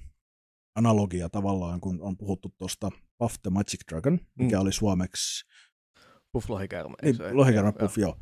analogia 0.75 1.29
tavallaan, 1.29 1.81
kun 1.81 2.03
on 2.03 2.17
puhuttu 2.17 2.55
tuosta 2.59 2.91
Puff 3.19 3.37
the 3.43 3.51
Magic 3.51 3.81
Dragon, 3.91 4.21
mikä 4.39 4.57
Mm. 4.57 4.63
oli 4.63 4.73
suomeksi 4.73 5.47
Puff 6.33 6.51
Lohikäärme. 6.51 6.95
niin, 7.03 7.07
eikö 7.15 7.29
se? 7.29 7.35
Lohikäärme 7.35 7.73
Joo, 7.79 7.79
Puff, 7.89 7.99
joo. 7.99 8.19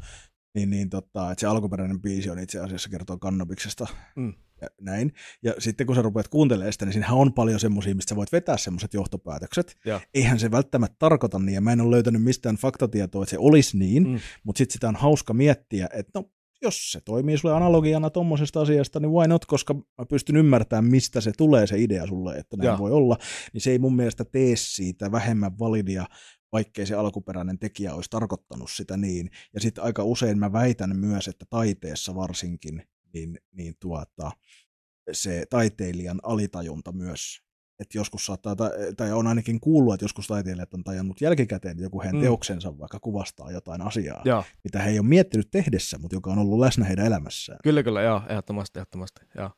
Niin, 0.54 0.70
niin 0.70 0.90
tota, 0.90 1.30
että 1.30 1.40
se 1.40 1.46
alkuperäinen 1.46 2.00
biisi 2.00 2.30
on 2.30 2.38
itse 2.38 2.60
asiassa 2.60 2.88
kertoo 2.88 3.18
kannabiksesta 3.18 3.86
Mm. 4.16 4.32
ja 4.60 4.68
näin. 4.80 5.12
Ja 5.42 5.54
sitten 5.58 5.86
kun 5.86 5.96
sä 5.96 6.02
rupeat 6.02 6.28
kuuntelemaan 6.28 6.72
sitä, 6.72 6.84
niin 6.84 6.92
siinähän 6.92 7.16
on 7.18 7.32
paljon 7.32 7.60
semmoisia, 7.60 7.94
mistä 7.94 8.10
sä 8.10 8.16
voit 8.16 8.32
vetää 8.32 8.56
semmoiset 8.56 8.94
johtopäätökset. 8.94 9.76
Joo. 9.84 10.00
Eihän 10.14 10.38
se 10.38 10.50
välttämättä 10.50 10.96
tarkoita 10.98 11.38
niin, 11.38 11.54
ja 11.54 11.60
mä 11.60 11.72
en 11.72 11.80
ole 11.80 11.90
löytänyt 11.90 12.22
mistään 12.22 12.56
faktatietoa, 12.56 13.22
että 13.22 13.30
se 13.30 13.38
olisi 13.38 13.78
niin, 13.78 14.08
Mm. 14.08 14.18
mutta 14.44 14.58
sitten 14.58 14.72
sitä 14.72 14.88
on 14.88 14.96
hauska 14.96 15.34
miettiä, 15.34 15.88
että 15.92 16.18
no, 16.18 16.30
jos 16.62 16.92
se 16.92 17.00
toimii 17.00 17.38
sulle 17.38 17.54
analogiana 17.54 18.10
tuommoisesta 18.10 18.60
asiasta, 18.60 19.00
niin 19.00 19.10
why 19.12 19.28
not, 19.28 19.44
koska 19.46 19.74
mä 19.74 20.06
pystyn 20.08 20.36
ymmärtämään, 20.36 20.84
mistä 20.84 21.20
se 21.20 21.32
tulee 21.36 21.66
se 21.66 21.78
idea 21.78 22.06
sulle, 22.06 22.34
että 22.36 22.56
näin 22.56 22.66
Joo. 22.66 22.78
voi 22.78 22.90
olla, 22.90 23.16
niin 23.52 23.60
se 23.60 23.70
ei 23.70 23.78
mun 23.78 23.96
mielestä 23.96 24.24
tee 24.24 24.56
siitä 24.56 25.12
vähemmän 25.12 25.58
validia, 25.58 26.06
vaikkei 26.54 26.86
se 26.86 26.94
alkuperäinen 26.94 27.58
tekijä 27.58 27.94
olisi 27.94 28.10
tarkoittanut 28.10 28.70
sitä 28.70 28.96
niin. 28.96 29.30
Ja 29.54 29.60
sitten 29.60 29.84
aika 29.84 30.04
usein 30.04 30.38
mä 30.38 30.52
väitän 30.52 30.96
myös, 30.96 31.28
että 31.28 31.46
taiteessa 31.50 32.14
varsinkin, 32.14 32.82
niin, 33.14 33.38
niin 33.52 33.74
tuota, 33.80 34.30
se 35.12 35.44
taiteilijan 35.50 36.20
alitajunta 36.22 36.92
myös 36.92 37.44
että 37.78 37.98
joskus 37.98 38.26
saattaa, 38.26 38.56
ta- 38.56 38.70
tai 38.96 39.12
on 39.12 39.26
ainakin 39.26 39.60
kuullut, 39.60 39.94
että 39.94 40.04
joskus 40.04 40.26
taiteilijat 40.26 40.74
on 40.74 40.84
tajannut 40.84 41.20
jälkikäteen, 41.20 41.78
joku 41.78 42.00
heidän 42.02 42.16
Mm. 42.16 42.22
teoksensa 42.22 42.78
vaikka 42.78 42.98
kuvastaa 43.00 43.50
jotain 43.52 43.82
asiaa, 43.82 44.22
Joo, 44.24 44.44
mitä 44.64 44.82
he 44.82 44.90
ei 44.90 44.98
ole 44.98 45.06
miettinyt 45.06 45.50
tehdessä, 45.50 45.98
mutta 45.98 46.16
joka 46.16 46.30
on 46.30 46.38
ollut 46.38 46.58
läsnä 46.60 46.84
heidän 46.84 47.06
elämässään. 47.06 47.58
kyllä, 47.62 47.82
kyllä, 47.82 48.02
joo, 48.02 48.22
ehdottomasti, 48.28 48.78
ehdottomasti, 48.78 49.20
joo. 49.36 49.50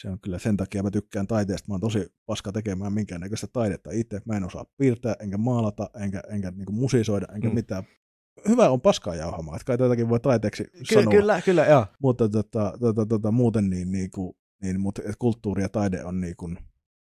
Se 0.00 0.08
on 0.08 0.20
kyllä 0.20 0.38
sen 0.38 0.56
takia 0.56 0.82
mä 0.82 0.90
tykkään 0.90 1.26
taiteesta. 1.26 1.68
Mä 1.68 1.74
oon 1.74 1.80
tosi 1.80 2.12
paska 2.26 2.52
tekemään 2.52 2.92
minkäännäköistä 2.92 3.46
taidetta 3.46 3.90
itse. 3.92 4.20
Mä 4.24 4.36
en 4.36 4.44
osaa 4.44 4.64
piirtää, 4.76 5.14
enkä 5.20 5.38
maalata, 5.38 5.90
enkä, 6.00 6.22
enkä 6.28 6.50
niinku 6.50 6.72
musisoida, 6.72 7.26
enkä 7.34 7.48
Mm. 7.48 7.54
mitään. 7.54 7.82
Hyvä 8.48 8.70
on 8.70 8.80
paskaa 8.80 9.14
jauhamaan, 9.14 9.56
että 9.56 9.64
kai 9.66 9.78
tätäkin 9.78 10.08
voi 10.08 10.20
taiteeksi 10.20 10.64
Ky- 10.64 10.94
sanoa. 10.94 11.10
kyllä, 11.10 11.40
kyllä, 11.42 11.66
joo. 11.66 11.86
Mutta 12.02 12.28
tota, 12.28 12.72
tota, 12.80 13.06
tota, 13.06 13.30
muuten 13.30 13.70
niin, 13.70 13.92
niinku, 13.92 14.36
niin 14.62 14.80
mut, 14.80 14.98
et 14.98 15.16
kulttuuri 15.18 15.62
ja 15.62 15.68
taide 15.68 16.04
on, 16.04 16.20
niinku, 16.20 16.50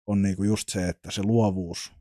on 0.06 0.22
niinku 0.22 0.42
just 0.42 0.68
se, 0.68 0.88
että 0.88 1.10
se 1.10 1.22
luovuus 1.22 1.92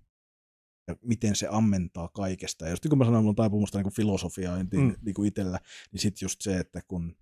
ja 0.87 0.95
miten 1.03 1.35
se 1.35 1.47
ammentaa 1.51 2.07
kaikesta. 2.07 2.65
Ja 2.65 2.71
just 2.71 2.83
kun 2.89 2.97
mä 2.97 3.05
sanoin, 3.05 3.23
mulla 3.23 3.31
on 3.31 3.35
taipumusta 3.35 3.77
niinku 3.77 3.89
filosofiointiin 3.95 4.83
Mm. 4.83 4.89
mm. 4.89 4.95
niinku 5.05 5.23
itsellä, 5.23 5.59
niin 5.91 6.01
sitten 6.01 6.25
just 6.25 6.41
se, 6.41 6.57
että 6.59 6.81
kun 6.87 7.15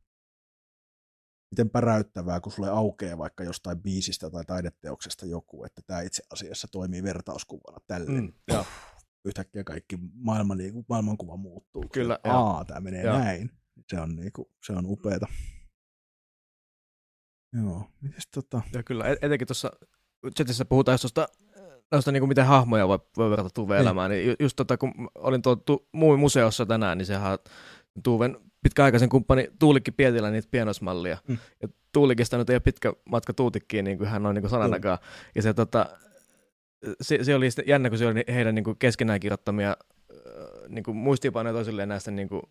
miten 1.52 1.70
päräyttävää, 1.70 2.40
kun 2.40 2.52
sulle 2.52 2.70
aukeaa 2.70 3.18
vaikka 3.18 3.44
jostain 3.44 3.82
biisistä 3.82 4.30
tai 4.30 4.46
taideteoksesta 4.46 5.26
joku, 5.26 5.64
että 5.66 5.82
tämä 5.88 6.02
itse 6.02 6.24
asiassa 6.34 6.68
toimii 6.72 7.04
vertauskuvana 7.04 7.78
tälle. 7.88 8.22
Mm, 8.22 8.34
joo. 8.48 8.66
Yhtäkkiä 9.26 9.64
kaikki 9.64 9.98
maailma, 10.14 10.56
niinku, 10.56 10.86
maailmankuva 10.90 11.38
muuttuu. 11.38 11.86
Kyllä, 11.94 12.20
joo. 12.26 12.36
Aa, 12.36 12.66
tämä 12.66 12.80
menee 12.80 13.04
Joo. 13.04 13.18
näin. 13.20 13.52
Se 13.90 14.02
on, 14.02 14.16
niinku, 14.16 14.52
se 14.66 14.74
on 14.74 14.86
upeeta. 14.86 15.28
Joo, 17.54 17.84
mites 18.02 18.28
tota... 18.34 18.62
Ja 18.74 18.84
kyllä, 18.84 19.08
et- 19.08 19.24
etenkin 19.24 19.48
tuossa 19.48 19.72
chatissa 20.36 20.66
puhutaan 20.66 20.94
just 20.94 21.02
tuosta 21.02 21.28
noista 21.92 22.12
niin 22.12 22.28
miten 22.28 22.46
hahmoja 22.46 22.88
voi, 22.88 23.00
voi 23.18 23.30
verrata 23.30 23.50
Tuve-elämään, 23.50 24.12
niin 24.12 24.28
ju- 24.28 24.36
just 24.40 24.56
tota, 24.56 24.78
kun 24.78 24.94
olin 25.16 25.42
tuolla 25.42 25.62
tu, 25.66 25.88
museossa 26.18 26.66
tänään, 26.66 26.98
niin 26.98 27.06
sehän 27.06 27.40
Tuuven 28.04 28.38
pitkäaikaisen 28.68 29.10
kumppani 29.10 29.48
Tuulikki 29.60 29.92
Pietilä 29.92 30.32
niitä 30.32 30.48
pienoismallia. 30.52 31.18
Mm. 31.28 31.38
Ja 31.62 31.68
Tuulikista 31.94 32.38
nyt 32.38 32.50
ei 32.50 32.54
ole 32.54 32.60
pitkä 32.60 32.94
matka 33.10 33.34
Tuutikkiin, 33.34 33.86
niin 33.86 33.98
kuin 33.98 34.10
hän 34.10 34.26
on 34.26 34.36
niin 34.36 34.42
kuin 34.42 34.52
sananakaan. 34.52 34.98
Ja 35.36 35.42
se, 35.42 35.54
tota, 35.54 35.86
se, 37.02 37.24
se, 37.24 37.36
oli 37.36 37.50
jännä, 37.68 37.90
kun 37.90 37.98
se 37.98 38.08
oli 38.08 38.24
heidän 38.28 38.56
niin 38.56 38.64
kuin 38.64 38.78
keskenään 38.80 39.20
kirjoittamia 39.20 39.70
äh, 39.70 40.70
niin 40.70 40.84
kuin 40.84 40.98
muistiinpanoja 40.98 41.54
toisilleen 41.54 41.90
näistä 41.90 42.12
niin 42.12 42.30
kuin, 42.30 42.42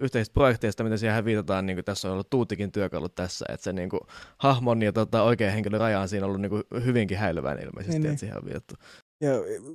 yhteisistä 0.00 0.34
projekteista, 0.34 0.84
mitä 0.84 0.96
siihen 0.96 1.24
viitataan, 1.24 1.66
niin 1.66 1.76
kuin 1.76 1.84
tässä 1.84 2.08
on 2.08 2.12
ollut 2.12 2.30
Tuutikin 2.30 2.72
työkalut 2.72 3.14
tässä, 3.14 3.44
että 3.48 3.64
se 3.64 3.72
niin 3.72 3.88
kuin, 3.88 4.00
hahmon 4.38 4.82
ja 4.82 4.92
tota, 4.92 5.22
oikean 5.22 5.52
henkilön 5.52 5.80
raja 5.80 6.00
on 6.00 6.08
siinä 6.08 6.26
ollut 6.26 6.40
niin 6.40 6.50
kuin, 6.50 6.62
hyvinkin 6.84 7.18
häilyväinen 7.18 7.64
ilmeisesti, 7.64 7.92
Niin, 7.92 8.02
niin, 8.02 8.02
niin. 8.02 8.12
että 8.12 8.20
siihen 8.20 8.36
on 8.36 8.44
viitattu. 8.44 8.74
Ja 9.20 9.30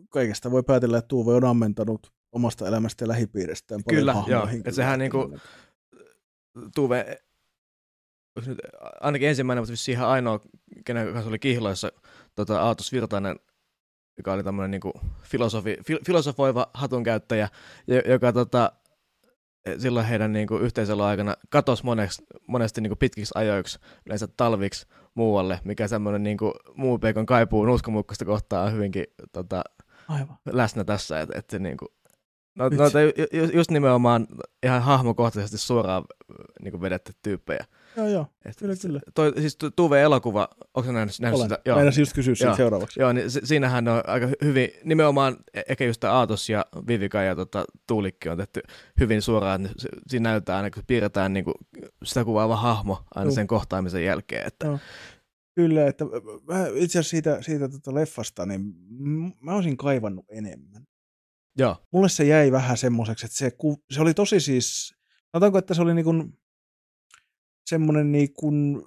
kaikesta 0.09 0.51
voi 0.51 0.63
päätellä, 0.63 0.97
että 0.97 1.07
Tuuve 1.07 1.33
on 1.33 1.45
ammentanut 1.45 2.11
omasta 2.31 2.67
elämästä 2.67 3.03
ja 3.03 3.07
lähipiiristään 3.07 3.81
paljon 3.85 3.99
Kyllä, 3.99 4.15
joo. 4.27 4.45
henkilöitä. 4.45 4.69
Et 4.69 4.75
sehän 4.75 4.99
niinku- 4.99 5.37
Tuve, 6.75 7.17
nyt 8.47 8.57
ainakin 9.01 9.29
ensimmäinen, 9.29 9.61
mutta 9.61 9.91
ihan 9.91 10.09
ainoa, 10.09 10.39
kenen 10.85 11.13
kanssa 11.13 11.29
oli 11.29 11.39
kihloissa, 11.39 11.91
tota, 12.35 12.61
Aatos 12.61 12.91
Virtanen, 12.91 13.39
joka 14.17 14.33
oli 14.33 14.43
tämmöinen 14.43 14.71
niinku 14.71 14.93
filosofi, 15.21 15.77
fil, 15.85 15.99
filosofoiva 16.05 16.69
hatunkäyttäjä, 16.73 17.49
jo- 17.87 18.01
joka 18.11 18.33
tota, 18.33 18.71
silloin 19.77 20.05
heidän 20.05 20.33
niinku 20.33 20.57
yhteisellä 20.57 21.05
aikana 21.05 21.35
katosi 21.49 21.85
monesti, 21.85 22.25
monesti 22.47 22.81
niinku 22.81 22.95
pitkiksi 22.95 23.31
ajoiksi, 23.35 23.79
yleensä 24.05 24.27
talviksi 24.37 24.87
muualle, 25.15 25.59
mikä 25.63 25.87
semmoinen 25.87 26.23
niinku 26.23 26.53
muu 26.75 26.99
peikon 26.99 27.25
kaipuun 27.25 27.69
uskomukkasta 27.69 28.25
kohtaa 28.25 28.63
on 28.63 28.73
hyvinkin 28.73 29.05
tota, 29.31 29.61
Aivan. 30.07 30.37
läsnä 30.51 30.83
tässä, 30.83 31.21
että, 31.21 31.39
että 31.39 31.51
se 31.51 31.59
niinku, 31.59 31.85
no, 32.59 32.69
noita 32.77 33.01
ju, 33.01 33.11
ju, 33.33 33.43
just 33.53 33.71
nimenomaan 33.71 34.27
ihan 34.63 34.81
hahmokohtaisesti 34.81 35.57
suoraan 35.57 36.03
niinku 36.61 36.81
vedetty 36.81 37.13
tyyppejä. 37.23 37.65
Joo, 37.97 38.07
joo. 38.07 38.27
Et, 38.45 38.55
Kyllä, 38.59 38.75
kyllä. 38.81 38.99
Toi, 39.13 39.33
siis 39.39 39.55
Tu- 39.57 39.71
Tuve-elokuva, 39.71 40.47
onko 40.73 40.91
nähnyt, 40.91 41.15
nähnyt 41.21 41.37
Olen. 41.39 41.49
sitä? 41.49 41.61
Joo. 41.65 41.75
Meinasin 41.77 42.01
just 42.01 42.13
kysyä 42.13 42.35
siitä 42.35 42.55
seuraavaksi. 42.55 42.99
Joo, 42.99 43.11
niin 43.13 43.31
si- 43.31 43.41
siinähän 43.43 43.87
on 43.87 44.03
aika 44.07 44.25
hy- 44.25 44.43
hyvin, 44.45 44.69
nimenomaan 44.83 45.37
e- 45.53 45.61
ehkä 45.69 45.85
just 45.85 46.03
Aatos 46.03 46.49
ja 46.49 46.65
Vivika 46.87 47.21
ja 47.21 47.35
tota, 47.35 47.65
Tuulikki 47.87 48.29
on 48.29 48.37
tehty 48.37 48.61
hyvin 48.99 49.21
suoraan, 49.21 49.69
se- 49.77 49.89
siinä 50.07 50.29
näytetään 50.29 50.57
aina, 50.57 50.69
kun 50.69 50.83
piirretään 50.87 51.33
niinku 51.33 51.53
sitä 52.03 52.25
kuvaava 52.25 52.55
hahmo 52.55 53.03
aina 53.15 53.27
Joo. 53.29 53.35
sen 53.35 53.47
kohtaamisen 53.47 54.03
jälkeen. 54.05 54.47
Että, 54.47 54.67
Joo. 54.67 54.79
Kyllä, 55.55 55.87
että 55.87 56.05
mä 56.47 56.67
itse 56.73 56.99
asiassa 56.99 57.09
siitä, 57.09 57.41
siitä 57.41 57.69
tota 57.69 57.93
leffasta, 57.93 58.45
niin 58.45 58.61
mä 59.41 59.53
olisin 59.55 59.77
kaivannut 59.77 60.25
enemmän. 60.29 60.83
Joo, 61.59 61.75
Mulle 61.91 62.09
se 62.09 62.23
jäi 62.23 62.51
vähän 62.51 62.77
semmoiseksi, 62.77 63.25
että 63.25 63.37
se, 63.37 63.51
ku, 63.51 63.83
se 63.91 64.01
oli 64.01 64.13
tosi 64.13 64.39
siis, 64.39 64.93
sanotaanko, 65.31 65.57
että 65.57 65.73
se 65.73 65.81
oli 65.81 65.93
niin 65.93 66.05
kuin 66.05 66.33
semmoinen 67.69 68.11
niin 68.11 68.33
kuin 68.33 68.83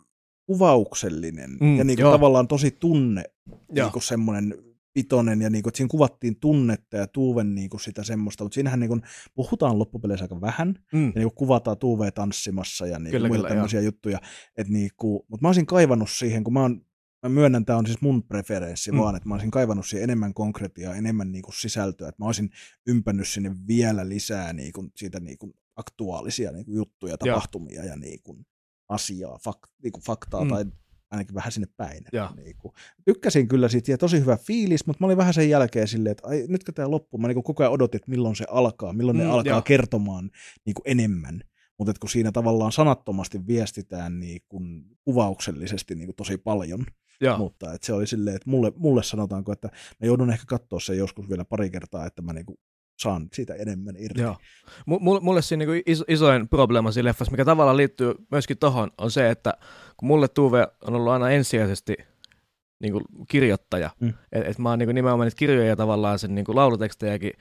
kuvauksellinen 0.47 1.51
Mm, 1.61 1.79
ja 1.79 1.85
niin 1.85 1.99
kuin 1.99 2.13
tavallaan 2.13 2.49
tosi 2.49 2.71
tunne, 2.71 3.25
joo. 3.47 3.87
niin 3.87 3.93
kuin 3.93 4.03
semmoinen 4.03 4.55
pitoinen 4.95 5.43
ja 5.43 5.51
niin 5.51 5.63
kuin, 5.63 5.71
että 5.71 5.77
siinä 5.77 5.89
kuvattiin 5.89 6.41
tunnetta 6.41 6.97
ja 6.97 7.07
Tuuven 7.07 7.55
niin 7.55 7.71
kuin 7.71 7.81
sitä 7.81 8.03
semmoista, 8.03 8.45
mutta 8.45 8.55
siinähän 8.55 8.81
niin 8.81 8.89
kuin 8.89 9.03
puhutaan 9.35 9.79
loppupeleissä 9.79 10.25
aika 10.25 10.41
vähän 10.41 10.75
Mm, 10.93 11.07
ja 11.07 11.13
niin 11.15 11.23
kuin 11.23 11.35
kuvataan 11.35 11.79
Tuuvea 11.79 12.13
tanssimassa 12.13 12.87
ja 12.87 12.99
niin 12.99 13.11
Kyllä, 13.11 13.29
muita 13.29 13.43
kyllä, 13.43 13.55
tämmöisiä 13.55 13.81
juttuja. 13.81 14.21
Et 14.57 14.69
niin 14.69 14.91
kuin, 14.97 15.23
mutta 15.29 15.43
mä 15.45 15.49
olisin 15.49 15.67
kaivannut 15.67 16.11
siihen, 16.11 16.45
kun 16.45 16.53
mä 16.53 16.61
oon 16.61 16.85
mä 17.23 17.29
myönnän, 17.29 17.65
tämä 17.65 17.79
on 17.79 17.87
siis 17.87 18.01
mun 18.01 18.23
preferenssi 18.23 18.93
Mm. 18.93 18.99
vaan, 18.99 19.17
että 19.17 19.29
mä 19.29 19.35
olisin 19.35 19.51
kaivannut 19.51 19.87
siihen 19.87 20.05
enemmän 20.05 20.35
konkretiaa, 20.35 20.95
enemmän 20.95 21.33
niin 21.33 21.43
kuin 21.43 21.55
sisältöä, 21.55 22.09
että 22.09 22.23
mä 22.23 22.27
olisin 22.27 22.51
ympännyt 22.87 23.29
sinne 23.29 23.57
vielä 23.69 24.09
lisää 24.09 24.53
niin 24.53 24.73
kuin, 24.73 24.91
siitä 24.97 25.21
niin 25.21 25.39
kuin 25.39 25.53
aktuaalisia 25.77 26.53
niin 26.53 26.65
kuin 26.65 26.77
juttuja, 26.77 27.19
tapahtumia 27.19 27.85
ja 27.85 27.97
niin 27.97 28.21
kuin 28.23 28.47
asiaa, 28.89 29.39
fak, 29.45 29.59
niin 29.83 29.93
kuin 29.93 30.03
faktaa 30.05 30.45
Mm. 30.45 30.51
tai 30.51 30.65
ainakin 31.11 31.35
vähän 31.35 31.53
sinne 31.53 31.69
päin. 31.77 32.05
Niin 32.37 32.57
kuin, 32.59 32.73
tykkäsin 33.05 33.49
kyllä 33.49 33.69
siitä 33.69 33.91
ja 33.91 33.99
tosi 33.99 34.21
hyvä 34.21 34.37
fiilis, 34.37 34.87
mutta 34.87 35.01
mä 35.05 35.07
olin 35.07 35.17
vähän 35.17 35.35
sen 35.35 35.51
jälkeen 35.51 35.89
silleen, 35.89 36.13
että 36.13 36.29
ai, 36.29 36.45
nytkö 36.49 36.73
tämä 36.73 36.91
loppuu, 36.91 37.21
mä 37.21 37.29
niin 37.29 37.35
kuin 37.35 37.45
koko 37.45 37.63
ajan 37.63 37.73
odotin, 37.73 37.99
että 37.99 38.11
milloin 38.11 38.37
se 38.37 38.45
alkaa, 38.51 38.93
milloin 38.93 39.19
ne 39.19 39.25
Mm, 39.25 39.31
alkaa 39.31 39.51
joo. 39.53 39.63
kertomaan 39.63 40.31
niin 40.67 40.75
kuin 40.75 40.83
enemmän. 40.85 41.41
Mutta 41.79 41.93
kun 42.01 42.11
siinä 42.11 42.33
tavallaan 42.33 42.73
sanattomasti 42.73 43.47
viestitään 43.47 44.21
niin 44.21 44.41
kuin 44.49 44.85
kuvauksellisesti 45.05 45.95
niin 45.95 46.15
tosi 46.17 46.37
paljon, 46.39 46.87
Joo. 47.27 47.39
mutta 47.39 47.73
et 47.73 47.83
se 47.83 47.93
oli 47.93 48.07
silleen, 48.07 48.37
että 48.37 48.51
mulle, 48.51 48.73
mulle 48.77 49.03
sanotaanko, 49.03 49.53
että 49.53 49.69
mä 50.01 50.07
joudun 50.07 50.31
ehkä 50.31 50.45
katsoa 50.47 50.81
sen 50.81 50.99
joskus 50.99 51.29
vielä 51.29 51.45
pari 51.45 51.71
kertaa, 51.71 52.07
että 52.07 52.23
mä 52.23 52.33
niinku 52.33 52.55
saan 53.03 53.29
siitä 53.33 53.55
enemmän 53.55 53.95
irti. 53.99 54.21
Joo. 54.21 54.37
M- 54.87 55.25
mulle 55.25 55.43
siinä 55.43 55.65
niinku 55.65 55.83
iso, 55.87 56.05
isoin 56.09 56.49
probleema 56.49 56.93
siinä 56.93 57.09
leffassa, 57.09 57.31
mikä 57.31 57.45
tavallaan 57.45 57.77
liittyy 57.77 58.15
myöskin 58.31 58.59
tohon, 58.59 58.91
on 58.99 59.11
se, 59.11 59.31
että 59.31 59.55
kun 59.97 60.07
mulle 60.07 60.29
Tuve 60.29 60.69
on 60.83 60.95
ollut 60.95 61.13
aina 61.13 61.31
ensisijaisesti 61.31 61.95
niinku 62.83 63.01
kirjoittaja, 63.29 63.91
Mm. 64.01 64.13
että 64.33 64.49
et 64.51 64.59
mä 64.59 64.69
oon 64.71 64.79
niinku 64.79 64.93
nimenomaan 64.93 65.27
niitä 65.27 65.37
kirjoja 65.39 65.77
tavallaan 65.77 66.19
sen 66.19 66.35
niinku 66.35 66.55
laulutekstejäkin 66.55 67.33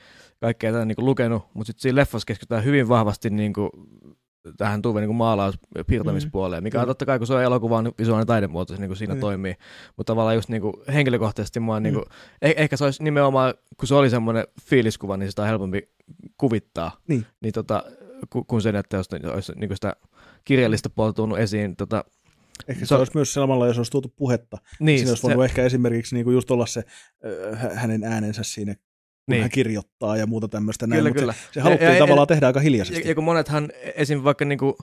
kaikkea 0.42 0.72
tätä 0.72 0.86
niinku 0.86 1.06
lukenut, 1.06 1.44
mutta 1.54 1.68
sitten 1.68 1.82
siinä 1.82 1.96
leffassa 1.96 2.26
keskitytään 2.26 2.64
hyvin 2.64 2.88
vahvasti 2.90 3.30
niinku 3.30 3.70
tähän 4.58 4.82
Tuve 4.82 5.00
niinku 5.02 5.14
maalaus 5.14 5.60
piirtämispuoleen, 5.88 6.64
mikä 6.64 6.78
on 6.78 6.82
Kyllä. 6.82 6.90
totta 6.90 7.06
kai, 7.06 7.18
kun 7.18 7.28
se 7.28 7.34
on 7.34 7.44
elokuva 7.44 7.78
on 7.78 7.92
visuaalinen 8.00 8.28
taidemuoto, 8.28 8.74
se 8.76 8.80
niinku 8.82 8.96
siinä 8.96 9.14
Mm. 9.14 9.20
toimii, 9.20 9.56
mutta 9.98 10.12
tavallaan 10.14 10.36
just 10.36 10.50
niinku 10.50 10.84
henkilökohtaisesti 10.94 11.60
mä 11.60 11.72
oon 11.72 11.84
niinku, 11.84 12.02
eh- 12.46 12.54
ehkä 12.58 12.78
se 12.78 12.84
olisi 12.84 13.04
nimenomaan, 13.04 13.54
kun 13.78 13.88
se 13.88 13.96
oli 13.96 14.10
semmoinen 14.10 14.48
fiiliskuva, 14.62 15.18
niin 15.18 15.30
sitä 15.30 15.42
on 15.42 15.48
helpompi 15.48 15.90
kuvittaa, 16.38 16.98
Niin. 17.08 17.26
niin 17.42 17.54
tota, 17.54 17.84
ku- 18.30 18.44
kun 18.44 18.62
sen, 18.62 18.76
että 18.76 18.98
jos 18.98 19.08
olisi 19.34 19.52
niinku 19.56 19.76
sitä 19.76 19.96
kirjallista 20.46 20.90
puolta 20.90 21.14
tuonut 21.14 21.40
esiin. 21.40 21.76
Tota, 21.76 22.04
Ehkä 22.68 22.80
se, 22.86 22.90
Se- 22.90 22.96
olisi 22.96 23.12
myös 23.16 23.34
samalla, 23.34 23.68
jos 23.68 23.78
olisi 23.78 23.92
tuotu 23.92 24.14
puhetta. 24.16 24.58
Niin, 24.80 24.86
niin, 24.86 25.00
Siinä 25.00 25.12
olisi 25.12 25.22
se, 25.22 25.28
voinut 25.28 25.46
ehkä 25.46 25.64
esimerkiksi 25.64 26.16
niinku 26.16 26.32
just 26.32 26.52
olla 26.52 26.66
se 26.66 26.84
hä- 27.56 27.70
hänen 27.76 28.04
äänensä 28.04 28.44
siinä, 28.44 28.76
kun 29.32 29.36
niin. 29.36 29.42
hän 29.42 29.52
kirjoittaa 29.52 30.18
ja 30.18 30.28
muuta 30.28 30.48
tämmöistä 30.48 30.88
näin, 30.88 31.00
Kyllä, 31.00 31.10
mutta 31.10 31.20
kyllä. 31.22 31.34
se, 31.34 31.40
se 31.54 31.62
haluttiin 31.62 31.88
Ja- 31.88 31.94
ja- 31.94 32.00
tavallaan 32.00 32.28
tehdä 32.28 32.48
aika 32.48 32.60
hiljaisesti. 32.60 33.02
Ja, 33.04 33.08
ja 33.08 33.16
kun 33.16 33.24
monethan, 33.24 33.70
esim. 33.96 34.24
vaikka 34.24 34.46
niinku, 34.46 34.78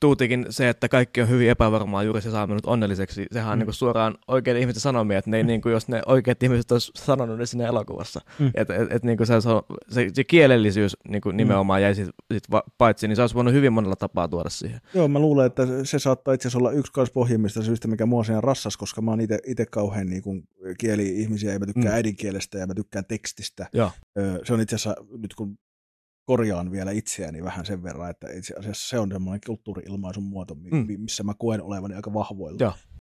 tuutikin 0.00 0.46
se, 0.50 0.68
että 0.68 0.88
kaikki 0.88 1.20
on 1.22 1.28
hyvin 1.28 1.50
epävarmaa, 1.50 2.02
juuri 2.02 2.20
se 2.22 2.30
saa 2.30 2.46
minut 2.46 2.66
onnelliseksi. 2.66 3.26
Sehän 3.32 3.52
on 3.52 3.58
Mm. 3.58 3.60
niinku 3.60 3.72
suoraan 3.72 4.14
oikeiden 4.28 4.60
ihmisten 4.62 4.80
sanomia, 4.80 5.18
että 5.18 5.30
ne 5.30 5.36
ei, 5.36 5.44
niinku, 5.44 5.68
jos 5.68 5.88
ne 5.88 6.02
oikeat 6.06 6.42
ihmiset 6.42 6.72
olisi 6.72 6.92
sanonut 6.96 7.38
ne 7.38 7.46
siinä 7.46 7.66
elokuvassa. 7.66 8.20
Mm. 8.38 8.50
Että 8.54 8.74
et, 8.76 8.92
et, 8.92 9.02
niinku 9.02 9.26
se, 9.26 9.34
se, 9.88 10.08
se, 10.12 10.24
kielellisyys 10.24 10.96
niinku 11.08 11.30
nimenomaan 11.30 11.82
jäi 11.82 11.94
sit, 11.94 12.08
sit 12.32 12.50
va, 12.50 12.62
paitsi, 12.78 13.08
niin 13.08 13.16
se 13.16 13.22
olisi 13.22 13.34
voinut 13.34 13.54
hyvin 13.54 13.72
monella 13.72 13.96
tapaa 13.96 14.28
tuoda 14.28 14.50
siihen. 14.50 14.80
Joo, 14.94 15.08
mä 15.08 15.18
luulen, 15.18 15.46
että 15.46 15.62
se 15.84 15.98
saattaa 15.98 16.34
itse 16.34 16.48
asiassa 16.48 16.58
olla 16.58 16.70
yksi 16.72 16.92
kans 16.92 17.10
pohjimmista 17.10 17.62
syistä, 17.62 17.88
mikä 17.88 18.06
mua 18.06 18.24
siinä 18.24 18.40
rassas, 18.40 18.76
koska 18.76 19.02
mä 19.02 19.10
oon 19.10 19.20
itse 19.46 19.66
kauhean 19.70 20.06
niin 20.06 20.22
kuin 20.22 20.42
kieli-ihmisiä 20.78 21.52
ja 21.52 21.58
mä 21.58 21.66
tykkään 21.66 21.84
Mm. 21.86 21.90
mm. 21.90 21.94
äidinkielestä 21.96 22.58
ja 22.58 22.66
mä 22.66 22.74
tykkään 22.74 23.04
tekstistä. 23.04 23.66
Joo. 23.72 23.90
Se 24.44 24.54
on 24.54 24.60
itse 24.60 24.76
asiassa, 24.76 24.94
nyt 25.18 25.34
kun 25.34 25.58
korjaan 26.24 26.70
vielä 26.70 26.90
itseäni 26.90 27.42
vähän 27.42 27.66
sen 27.66 27.82
verran, 27.82 28.10
että 28.10 28.32
itse 28.32 28.54
asiassa 28.58 28.88
se 28.88 28.98
on 28.98 29.08
semmoinen 29.12 29.40
kulttuuri-ilmaisun 29.46 30.22
muoto, 30.24 30.54
Mm. 30.54 30.86
missä 31.00 31.22
mä 31.22 31.34
koen 31.38 31.62
olevani 31.62 31.94
aika 31.94 32.14
vahvoilla. 32.14 32.58
Joo. 32.60 32.72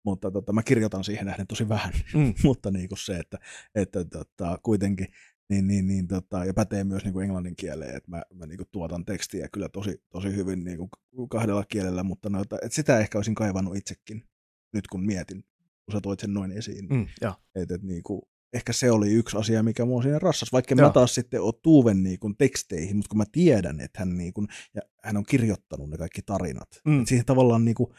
Mutta 0.06 0.32
tota, 0.32 0.54
mä 0.54 0.64
kirjoitan 0.64 1.04
siihen 1.04 1.26
nähden 1.26 1.48
tosi 1.48 1.70
vähän, 1.70 1.94
Mm. 2.16 2.34
mutta 2.44 2.72
niin 2.72 2.90
kuin 2.90 3.00
se, 3.00 3.18
että, 3.18 3.38
että 3.76 4.06
tota, 4.06 4.60
kuitenkin 4.64 5.08
niin, 5.50 5.68
niin, 5.68 5.88
niin 5.88 6.08
tota, 6.08 6.46
ja 6.46 6.54
pätee 6.54 6.84
myös 6.84 7.04
niin 7.04 7.14
kuin 7.14 7.24
englannin 7.24 7.56
kieleen, 7.56 7.96
että 7.96 8.12
mä, 8.12 8.22
mä 8.34 8.46
niin 8.46 8.58
kuin 8.58 8.68
tuotan 8.72 9.06
tekstiä 9.06 9.48
kyllä 9.52 9.70
tosi, 9.70 10.04
tosi 10.10 10.36
hyvin 10.36 10.64
niin 10.64 10.78
kuin 10.78 10.90
kahdella 11.30 11.64
kielellä, 11.66 12.04
mutta 12.04 12.30
noita, 12.30 12.56
että 12.62 12.76
sitä 12.76 13.00
ehkä 13.00 13.18
olisin 13.18 13.36
kaivannut 13.36 13.76
itsekin, 13.78 14.24
nyt 14.74 14.88
kun 14.88 15.06
mietin, 15.06 15.44
kun 15.86 15.94
sä 15.94 16.02
toit 16.02 16.20
sen 16.20 16.34
noin 16.34 16.52
esiin. 16.52 16.88
Mm. 16.90 17.08
Että, 17.56 17.76
että 17.76 17.88
niin 17.88 18.04
kuin, 18.04 18.22
ehkä 18.54 18.74
se 18.74 18.92
oli 18.92 19.14
yksi 19.14 19.38
asia, 19.38 19.64
mikä 19.64 19.86
mua 19.86 20.02
siinä 20.02 20.20
rassas, 20.20 20.52
vaikka 20.52 20.76
Joo. 20.78 20.88
mä 20.88 20.94
taas 20.94 21.16
sitten 21.16 21.42
ole 21.42 21.54
Tuuven 21.62 22.04
niin 22.04 22.20
kuin 22.20 22.38
teksteihin, 22.38 22.98
mutta 22.98 23.10
kun 23.10 23.18
mä 23.18 23.26
tiedän, 23.32 23.80
että 23.80 24.00
hän, 24.00 24.18
niin 24.18 24.34
kuin, 24.34 24.48
ja 24.76 24.82
hän 25.04 25.18
on 25.18 25.26
kirjoittanut 25.26 25.90
ne 25.90 25.98
kaikki 25.98 26.22
tarinat. 26.22 26.70
Mm. 26.86 27.02
Et 27.02 27.08
siihen 27.08 27.26
tavallaan, 27.26 27.66
niin 27.66 27.76
kuin, 27.76 27.94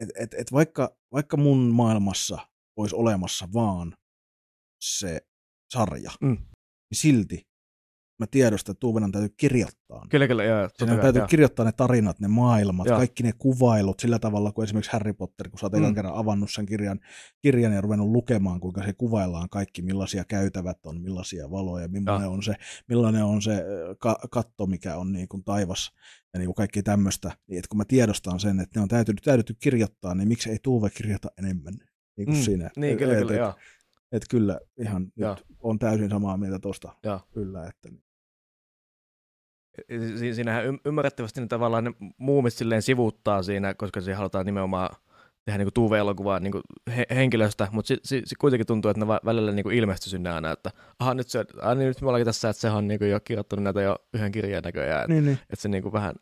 että 0.00 0.14
et, 0.18 0.34
et 0.34 0.52
vaikka, 0.52 0.96
vaikka 1.12 1.36
mun 1.36 1.58
maailmassa 1.58 2.38
olisi 2.76 2.96
olemassa 2.96 3.48
vaan 3.52 3.96
se 4.82 5.20
sarja, 5.72 6.10
Mm. 6.20 6.36
niin 6.90 6.98
silti 6.98 7.49
mä 8.20 8.26
tiedostan, 8.30 8.72
että 8.72 8.80
Tuuvenan 8.80 9.12
täytyy 9.12 9.34
kirjoittaa. 9.36 10.06
Kyllä, 10.10 10.28
kyllä, 10.28 10.44
joo. 10.44 10.68
Siinä 10.74 10.92
kai, 10.94 11.02
täytyy 11.02 11.20
joo. 11.20 11.28
kirjoittaa 11.28 11.64
ne 11.64 11.72
tarinat, 11.72 12.20
ne 12.20 12.28
maailmat, 12.28 12.86
Joo. 12.86 12.96
kaikki 12.98 13.22
ne 13.22 13.32
kuvailut 13.38 14.00
sillä 14.00 14.18
tavalla 14.18 14.52
kuin 14.52 14.64
esimerkiksi 14.64 14.92
Harry 14.92 15.12
Potter, 15.12 15.48
kun 15.48 15.58
sä 15.58 15.66
oot 15.66 15.72
Mm. 15.72 15.94
kerran 15.94 16.14
avannut 16.14 16.50
sen 16.52 16.66
kirjan, 16.66 17.00
kirjan 17.42 17.72
ja 17.72 17.80
ruvennut 17.80 18.08
lukemaan, 18.08 18.60
kuinka 18.60 18.82
se 18.84 18.92
kuvaillaan 18.92 19.48
kaikki, 19.48 19.82
millaisia 19.82 20.24
käytävät 20.24 20.86
on, 20.86 21.00
millaisia 21.02 21.50
valoja, 21.50 21.88
millainen 21.88 22.28
on 22.28 22.42
se, 22.42 22.54
millainen 22.88 23.24
on 23.24 23.42
se 23.42 23.64
ka- 23.98 24.20
katto, 24.30 24.66
mikä 24.66 24.96
on 24.96 25.12
niin 25.12 25.28
kuin 25.28 25.44
taivas 25.44 25.92
ja 26.34 26.38
niin 26.38 26.46
kuin 26.46 26.54
kaikki 26.54 26.82
tämmöistä. 26.82 27.32
Niin, 27.46 27.58
että 27.58 27.68
kun 27.68 27.78
mä 27.78 27.84
tiedostan 27.84 28.40
sen, 28.40 28.60
että 28.60 28.78
ne 28.78 28.82
on 28.82 28.88
täytynyt, 28.88 29.20
täytynyt 29.24 29.58
kirjoittaa, 29.60 30.14
niin 30.14 30.28
miksi 30.28 30.50
ei 30.50 30.58
Tuuve 30.62 30.90
kirjoita 30.90 31.28
enemmän? 31.38 31.74
Niin 32.16 32.26
kuin 32.26 32.36
Mm. 32.36 32.42
siinä. 32.42 32.70
Niin, 32.76 32.98
kyllä, 32.98 33.12
et, 33.12 33.18
kyllä, 33.18 33.32
et, 33.34 33.38
joo. 33.38 33.54
et 34.12 34.22
kyllä 34.30 34.60
ihan 34.78 35.02
nyt 35.16 35.44
on 35.60 35.78
täysin 35.78 36.10
samaa 36.10 36.36
mieltä 36.36 36.58
tosta. 36.58 36.96
Joo. 37.04 37.20
Kyllä, 37.34 37.66
että 37.66 37.88
siinähän 40.34 40.64
ym- 40.66 40.80
ymmärrettävästi 40.84 41.40
ne 41.40 41.46
tavallaan 41.46 41.84
ne 41.84 41.92
muumit 42.18 42.54
silleen 42.54 42.82
sivuuttaa 42.82 43.42
siinä, 43.42 43.74
koska 43.74 44.00
siinä 44.00 44.16
halutaan 44.16 44.46
nimenomaan 44.46 44.96
tehdä 45.44 45.58
niinku 45.58 45.70
Tuve-elokuvaa 45.70 46.40
niinku 46.40 46.60
he- 46.96 47.06
henkilöstä, 47.14 47.68
mutta 47.72 47.88
si- 47.88 48.00
si- 48.04 48.22
si- 48.24 48.34
kuitenkin 48.34 48.66
tuntuu, 48.66 48.90
että 48.90 49.04
ne 49.04 49.06
välillä 49.24 49.52
niinku 49.52 49.70
ilmestyy 49.70 50.10
sinne 50.10 50.30
aina, 50.30 50.50
että 50.50 50.70
aha, 50.98 51.14
nyt, 51.14 51.28
se, 51.28 51.44
ah, 51.62 51.76
niin 51.76 51.88
nyt 51.88 52.00
me 52.00 52.06
ollaankin 52.06 52.24
tässä, 52.26 52.48
että 52.50 52.60
se 52.60 52.70
on 52.70 52.88
niinku 52.88 53.04
jo 53.04 53.20
kirjoittanut 53.20 53.62
näitä 53.62 53.82
jo 53.82 53.96
yhden 54.14 54.32
kirjan 54.32 54.62
näköjään, 54.62 55.00
että 55.00 55.12
niin, 55.14 55.24
niin. 55.24 55.38
et 55.50 55.58
se 55.58 55.68
niinku 55.68 55.92
vähän, 55.92 56.14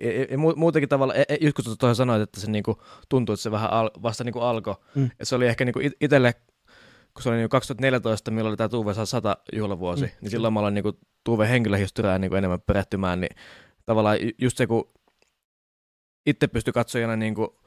ja, 0.00 0.12
ja, 0.12 0.20
ja 0.30 0.36
mu- 0.36 0.56
muutenkin 0.56 0.88
tavalla, 0.88 1.14
e- 1.14 1.24
e- 1.28 1.52
kun 1.52 1.64
tuohon 1.78 1.96
sanoit, 1.96 2.22
että 2.22 2.40
se 2.40 2.50
niinku 2.50 2.82
tuntuu, 3.08 3.32
että 3.32 3.42
se 3.42 3.50
vähän 3.50 3.70
al, 3.70 3.90
vasta 4.02 4.24
niinku 4.24 4.40
alkoi, 4.40 4.74
Mm. 4.94 5.04
että 5.04 5.24
se 5.24 5.34
oli 5.36 5.46
ehkä 5.46 5.64
niinku 5.64 5.80
it- 5.80 5.96
itselle, 6.00 6.34
kun 7.14 7.22
se 7.22 7.28
oli 7.28 7.36
niinku 7.36 7.48
2014, 7.48 8.30
milloin 8.30 8.50
oli 8.50 8.56
tämä 8.56 8.68
Tuve 8.68 8.94
saa 8.94 9.06
100 9.06 9.36
juhlavuosi, 9.52 10.04
Mm. 10.04 10.10
niin 10.20 10.30
silloin 10.30 10.54
mä 10.54 10.60
aloin 10.60 10.74
niinku 10.74 10.92
Tuve 11.24 11.48
henkilöhistoriaa 11.48 12.18
niinku 12.18 12.36
enemmän 12.36 12.60
perehtymään, 12.60 13.20
niin 13.20 13.36
tavallaan 13.86 14.22
ju- 14.22 14.30
just 14.38 14.56
se, 14.56 14.66
kun 14.66 14.88
itse 16.26 16.46
pystyi 16.46 16.72
katsojana 16.72 17.16
niinku 17.16 17.60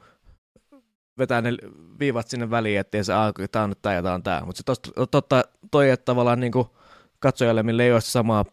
vetää 1.18 1.40
ne 1.42 1.50
viivat 1.98 2.28
sinne 2.28 2.50
väliin, 2.50 2.80
ettei 2.80 3.04
se 3.04 3.12
alku, 3.12 3.42
tämä 3.52 3.62
on 3.62 3.68
nyt 3.70 3.82
tämä 3.82 3.94
ja 3.94 4.02
tämä 4.02 4.14
on 4.14 4.22
tämä. 4.22 4.40
Mutta 4.46 4.58
se 4.58 4.62
tosta, 4.64 5.06
totta 5.10 5.44
toi, 5.70 5.90
että 5.90 6.04
tavallaan 6.04 6.40
niinku 6.40 6.76
katsojalle, 7.18 7.62
millä 7.62 7.82
ei 7.84 7.92
ole 7.92 8.00
samaa 8.00 8.44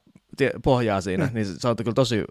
pohjaa 0.63 1.01
siinä, 1.01 1.25
Mm. 1.27 1.33
niin 1.33 1.45
se, 1.45 1.67
on 1.67 1.75
kyllä 1.75 1.93
tosi 1.93 2.23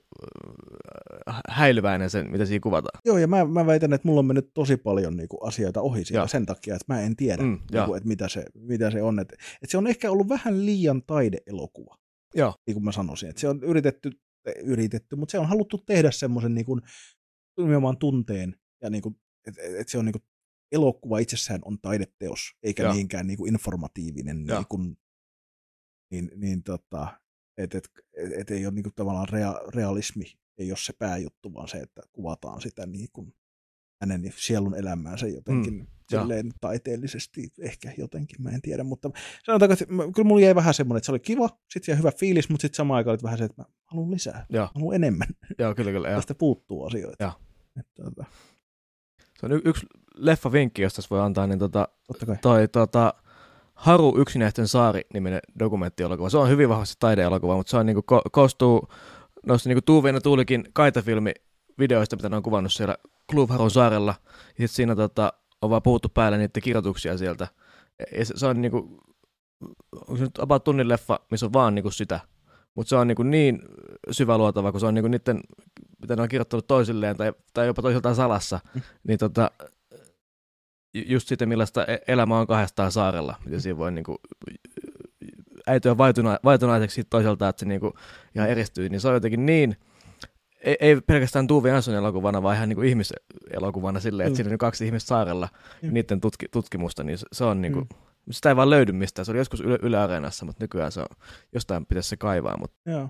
äh, 1.29 1.41
häilyväinen 1.49 2.11
sen, 2.11 2.31
mitä 2.31 2.45
siinä 2.45 2.61
kuvataan. 2.63 3.01
Joo, 3.05 3.19
ja 3.19 3.27
mä, 3.29 3.45
mä 3.45 3.67
väitän, 3.67 3.93
että 3.93 4.09
mulla 4.09 4.19
on 4.19 4.27
mennyt 4.27 4.51
tosi 4.55 4.77
paljon 4.77 5.17
niin 5.17 5.29
kuin, 5.29 5.49
asioita 5.49 5.81
ohi 5.81 6.05
siitä 6.05 6.19
Joo. 6.19 6.29
sen 6.29 6.47
takia, 6.47 6.75
että 6.75 6.95
mä 6.95 7.01
en 7.01 7.17
tiedä, 7.17 7.43
Mm, 7.43 7.59
niin 7.73 7.85
kuin, 7.85 7.97
että 7.97 8.09
mitä 8.09 8.29
se, 8.29 8.45
mitä 8.55 8.91
se 8.91 9.03
on. 9.03 9.19
Että, 9.19 9.35
että 9.35 9.71
se 9.71 9.79
on 9.79 9.87
ehkä 9.87 10.11
ollut 10.11 10.29
vähän 10.29 10.67
liian 10.67 11.03
taideelokuva, 11.03 11.97
Joo. 12.35 12.55
niin 12.67 12.75
kuin 12.75 12.85
mä 12.85 12.93
sanoisin. 12.93 13.29
Että 13.29 13.41
se 13.41 13.49
on 13.49 13.65
yritetty, 13.65 14.11
yritetty 14.65 15.17
mutta 15.17 15.33
se 15.33 15.39
on 15.39 15.49
haluttu 15.49 15.79
tehdä 15.79 16.11
semmoisen 16.11 16.55
niin 16.55 16.67
kuin, 16.67 16.81
nimenomaan 17.59 17.97
tunteen, 17.99 18.57
ja 18.83 18.91
niin 18.91 19.03
kuin, 19.03 19.17
että, 19.47 19.63
että 19.63 19.91
se 19.91 19.99
on 19.99 20.05
niin 20.05 20.13
kuin, 20.13 20.23
elokuva 20.73 21.19
itsessään 21.19 21.61
on 21.65 21.79
taideteos, 21.83 22.41
eikä 22.63 22.83
Joo. 22.83 22.93
niinkään 22.93 23.27
niin 23.27 23.37
kuin 23.37 23.53
informatiivinen, 23.53 24.45
niin, 24.45 24.67
kuin, 24.69 24.97
niin, 26.11 26.31
niin 26.37 26.63
tota, 26.63 27.20
että 27.59 27.79
et, 27.79 27.91
et, 28.17 28.33
et 28.33 28.51
ei 28.51 28.67
ole 28.67 28.75
niin 28.75 28.83
kuin, 28.83 28.95
tavallaan 28.97 29.29
rea, 29.29 29.55
realismi, 29.75 30.25
ei 30.59 30.71
ole 30.71 30.79
se 30.79 30.93
pääjuttu, 30.99 31.55
vaan 31.55 31.69
se, 31.69 31.79
että 31.79 32.03
kuvataan 32.13 32.61
sitä 32.61 32.87
niin 32.87 33.09
kuin, 33.13 33.35
hänen 34.01 34.33
sielun 34.37 34.75
elämäänsä 34.75 35.27
jotenkin 35.27 35.75
mm, 35.75 35.87
silleen 36.11 36.53
taiteellisesti, 36.61 37.49
ehkä 37.61 37.93
jotenkin, 37.99 38.43
mä 38.43 38.51
en 38.51 38.63
tiedä, 38.63 38.85
mutta 38.85 39.11
sanotaanko, 39.45 39.73
että 39.73 39.87
kyllä 40.15 40.29
mulla 40.29 40.41
jäi 40.41 40.55
vähän 40.55 40.75
semmoinen, 40.75 40.99
että 40.99 41.07
se 41.07 41.13
oli 41.13 41.21
kiva, 41.21 41.49
sitten 41.71 41.93
jäi 41.93 41.99
hyvä 41.99 42.13
fiilis, 42.13 42.49
mutta 42.49 42.63
sitten 42.63 42.77
samaan 42.77 42.97
aikaan 42.97 43.13
oli 43.13 43.23
vähän 43.23 43.39
se, 43.39 43.45
että 43.45 43.63
mä 43.63 43.69
haluan 43.85 44.11
lisää, 44.11 44.47
mä 44.53 44.69
haluan 44.75 44.97
enemmän, 44.97 45.29
joo 45.59 45.75
kyllä, 45.75 45.91
kyllä. 45.91 46.09
Tästä 46.09 46.35
puuttuu 46.35 46.85
asioita. 46.85 47.25
Joo. 47.25 47.33
Että, 47.81 48.03
tota, 48.03 48.25
Se 49.41 49.47
on 49.47 49.53
y- 49.53 49.63
yksi 49.65 49.87
leffa 50.15 50.53
vinkki, 50.53 50.83
jos 50.83 50.95
tässä 50.95 51.09
voi 51.11 51.21
antaa, 51.21 51.47
niin 51.47 51.59
tota, 51.59 51.89
toi 52.43 52.69
tota, 52.69 53.15
Haru 53.81 54.15
yksinäisten 54.19 54.69
saari 54.69 55.01
niminen 55.15 55.41
dokumenttielokuva. 55.59 56.31
Se 56.31 56.39
on 56.39 56.49
hyvin 56.49 56.69
vahvasti 56.69 56.97
taideelokuva, 56.99 57.57
mutta 57.57 57.71
se 57.71 57.77
on 57.77 57.87
niinku 57.87 58.03
ko- 58.13 58.31
koostuu 58.33 58.89
noista 59.47 59.69
niinku 59.69 59.83
Tuuven 59.87 60.15
ja 60.15 60.21
Tuulikin 60.21 60.65
kaitafilmi 60.73 61.33
videoista, 61.79 62.17
mitä 62.17 62.29
ne 62.29 62.37
on 62.37 62.43
kuvannut 62.43 62.73
siellä 62.73 62.97
Kluvharun 63.31 63.71
saarella. 63.71 64.15
Ja 64.59 64.69
sit 64.69 64.71
siinä 64.71 64.97
tota, 64.97 65.33
on 65.63 65.71
vaan 65.71 65.83
puhuttu 65.83 66.09
päälle 66.09 66.39
niiden 66.39 66.63
kirjoituksia 66.63 67.19
sieltä. 67.19 67.49
Ja 68.19 68.25
se, 68.25 68.35
se 68.37 68.47
on 68.47 68.61
niinku, 68.61 69.01
onko 69.95 70.17
se 70.17 70.23
nyt 70.23 70.39
about 70.39 70.65
tunnin 70.65 70.89
leffa, 70.89 71.21
missä 71.31 71.47
on 71.47 71.53
vaan 71.53 71.75
niinku 71.75 71.91
sitä. 71.91 72.21
Mutta 72.75 72.89
se 72.89 72.97
on 72.97 73.09
niinku 73.09 73.23
niin 73.23 73.63
syväluotava, 74.11 74.71
kun 74.71 74.81
se 74.81 74.87
on 74.87 74.95
niinku 74.95 75.09
niiden, 75.09 75.41
mitä 76.01 76.17
ne 76.17 76.23
on 76.23 76.29
kirjoittanut 76.29 76.67
toisilleen 76.67 77.17
tai, 77.17 77.33
tai 77.55 77.67
jopa 77.67 77.83
toisiltaan 77.83 78.15
salassa, 78.15 78.61
niin 79.09 79.19
tota, 79.19 79.51
just 80.95 81.29
sitten 81.29 81.49
millaista 81.49 81.87
e- 81.87 81.99
elämä 82.09 82.39
on 82.39 82.47
kahdestaan 82.47 82.93
saarella, 82.93 83.35
miten 83.45 83.61
siinä 83.61 83.77
voi 83.79 83.93
niinku 83.93 84.17
äityä 85.67 85.99
vaituna, 85.99 86.39
vaitunaiseksi 86.45 87.05
toiselta, 87.05 87.49
että 87.49 87.61
se 87.61 87.67
niinku 87.67 87.93
ihan 88.35 88.49
eristyy, 88.49 88.89
niin 88.89 89.01
se 89.01 89.09
on 89.09 89.15
jotenkin 89.15 89.47
niin, 89.47 89.77
ei, 90.61 90.77
ei 90.81 91.01
pelkästään 91.01 91.47
Tuve 91.47 91.69
Jansson 91.69 91.95
elokuvana, 91.95 92.43
vaan 92.43 92.57
ihan 92.57 92.69
niinku 92.69 92.83
ihmiselokuvana 92.83 94.01
silleen, 94.01 94.27
että 94.27 94.35
Mm. 94.35 94.37
siinä 94.45 94.55
on 94.55 94.59
kaksi 94.59 94.87
ihmistä 94.87 95.09
saarella, 95.09 95.49
Mm. 95.83 95.93
niiden 95.93 96.21
tutki, 96.21 96.47
tutkimusta, 96.49 97.05
niin 97.05 97.19
se, 97.19 97.27
se 97.33 97.45
on 97.45 97.61
niinku, 97.61 97.81
Mm. 97.81 97.89
sitä 98.31 98.49
ei 98.49 98.57
vaan 98.57 98.71
löydy 98.71 98.93
mistään. 98.93 99.27
Se 99.27 99.33
oli 99.33 99.39
joskus 99.39 99.61
Yle, 99.61 99.79
Yle 99.83 99.99
Areenassa, 99.99 100.45
mutta 100.47 100.65
nykyään 100.65 100.93
se 100.93 101.01
on, 101.01 101.07
jostain 101.53 101.87
pitäisi 101.87 102.09
se 102.09 102.17
kaivaa. 102.17 102.57
Mutta 102.57 102.77
Joo. 102.91 103.09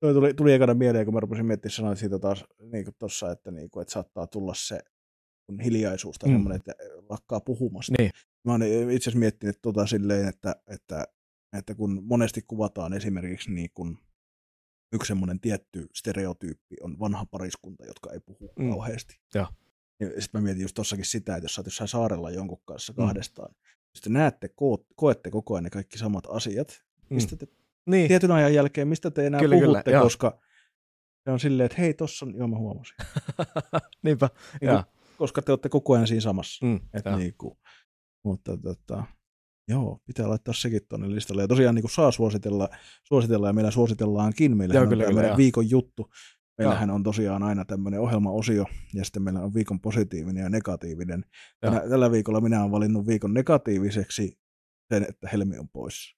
Toi 0.00 0.14
tuli, 0.14 0.34
tuli 0.34 0.52
ekana 0.52 0.74
mieleen, 0.74 1.04
kun 1.04 1.14
mä 1.14 1.20
rupesin 1.20 1.46
miettimään 1.46 1.72
sanoa 1.72 1.94
siitä 1.94 2.18
taas 2.18 2.44
niin 2.72 2.84
kuin 2.84 2.94
tossa, 2.98 3.30
että, 3.30 3.50
niin 3.50 3.70
kuin, 3.70 3.82
että 3.82 3.92
saattaa 3.92 4.26
tulla 4.26 4.52
se 4.56 4.80
hiljaisuus 5.64 6.18
tai 6.18 6.28
Mm. 6.28 6.32
mm. 6.32 6.36
semmoinen, 6.38 6.56
että 6.56 6.72
lakkaa 7.08 7.40
puhumasta. 7.40 7.92
niin, 7.98 8.10
Mä 8.44 8.52
oon 8.52 8.62
itse 8.62 8.96
asiassa 9.10 9.18
miettinyt 9.18 9.58
tota 9.62 9.86
silleen, 9.86 10.28
että, 10.28 10.56
että, 10.66 11.04
että 11.58 11.74
kun 11.74 12.02
monesti 12.04 12.42
kuvataan 12.42 12.92
esimerkiksi 12.92 13.50
niin 13.52 13.70
kun 13.74 13.98
yksi 14.92 15.08
semmoinen 15.08 15.40
tietty 15.40 15.86
stereotyyppi 15.94 16.76
on 16.80 16.98
vanha 16.98 17.26
pariskunta, 17.26 17.86
jotka 17.86 18.12
ei 18.12 18.20
puhu 18.20 18.52
Mm. 18.58 18.64
mm. 18.64 18.70
kauheasti. 18.70 19.20
Joo. 19.34 19.46
Sitten 20.02 20.28
mä 20.32 20.40
mietin 20.40 20.62
just 20.62 20.74
tossakin 20.74 21.04
sitä, 21.04 21.36
että 21.36 21.44
jos 21.44 21.54
sä 21.54 21.60
oot 21.60 21.66
jossain 21.66 21.88
saarella 21.88 22.30
jonkun 22.30 22.60
kanssa 22.64 22.92
Mm. 22.92 22.96
kahdestaan, 22.96 23.54
sitten 23.94 24.12
näette, 24.12 24.46
ko- 24.46 24.84
koette 24.96 25.30
koko 25.30 25.54
ajan 25.54 25.64
ne 25.64 25.70
kaikki 25.70 25.98
samat 25.98 26.24
asiat, 26.28 26.82
Mm. 27.10 27.14
mistä 27.14 27.36
te 27.36 27.46
niin. 27.86 28.08
tietyn 28.08 28.30
ajan 28.30 28.54
jälkeen, 28.54 28.88
mistä 28.88 29.10
te 29.10 29.26
enää 29.26 29.40
Kyllä, 29.40 29.54
kyllä, 29.56 29.66
kyllä, 29.66 29.72
puhutte, 29.72 29.90
joo. 29.90 30.02
koska 30.02 30.40
se 31.24 31.30
on 31.30 31.40
silleen, 31.40 31.64
että 31.66 31.78
hei, 31.80 31.94
tossa 31.94 32.26
on, 32.26 32.34
joo 32.36 32.48
mä 32.48 32.56
huomasin. 32.58 32.96
Niinpä. 34.02 34.30
Niin 34.60 34.70
kuin, 34.70 34.84
koska 35.22 35.42
te 35.42 35.52
olette 35.52 35.68
koko 35.68 35.94
ajan 35.94 36.06
siinä 36.06 36.20
samassa. 36.20 36.66
Mm, 36.66 36.80
Et 36.94 37.04
niin 37.16 37.34
kuin, 37.38 37.54
mutta 38.24 38.56
tota, 38.56 39.04
joo, 39.68 39.98
pitää 40.06 40.28
laittaa 40.28 40.54
sekin 40.54 40.80
tuonne 40.88 41.14
listalle. 41.14 41.42
Ja 41.42 41.48
tosiaan 41.48 41.74
niin 41.74 41.82
kuin 41.82 41.90
saa 41.90 42.10
suositella, 42.10 42.68
suositella 43.04 43.46
ja 43.46 43.52
meillä 43.52 43.70
suositellaankin. 43.70 44.56
Meillä 44.56 44.80
on 44.80 44.88
kyllä, 44.88 45.04
tämä 45.04 45.22
kyllä, 45.22 45.36
viikon 45.36 45.70
juttu. 45.70 46.10
Meillähän 46.58 46.90
on 46.90 47.02
tosiaan 47.02 47.42
aina 47.42 47.64
tämmöinen 47.64 48.00
ohjelmaosio, 48.00 48.64
ja 48.94 49.04
sitten 49.04 49.22
meillä 49.22 49.40
on 49.40 49.54
viikon 49.54 49.80
positiivinen 49.80 50.42
ja 50.42 50.48
negatiivinen. 50.48 51.24
Tänä, 51.60 51.80
tällä 51.88 52.10
viikolla 52.10 52.40
minä 52.40 52.60
olen 52.60 52.70
valinnut 52.72 53.06
viikon 53.06 53.34
negatiiviseksi 53.34 54.38
sen, 54.94 55.06
että 55.08 55.28
Helmi 55.32 55.58
on 55.58 55.68
pois. 55.68 56.14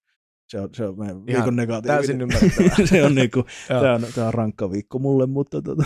Se 0.47 0.59
on, 0.59 0.69
se 0.73 0.85
on 0.87 0.99
meidän 0.99 1.15
Ihan 1.15 1.25
viikon 1.27 1.55
negatiivinen. 1.55 1.97
täysin 1.97 2.21
ymmärrettävää. 2.21 2.87
se 2.91 3.03
on 3.03 3.15
niinku, 3.15 3.45
Joo. 3.69 3.81
tämä 3.81 3.93
on, 3.95 4.01
tää 4.15 4.27
on 4.27 4.33
rankka 4.33 4.71
viikko 4.71 4.99
mulle, 4.99 5.25
mutta 5.25 5.61
tota. 5.61 5.83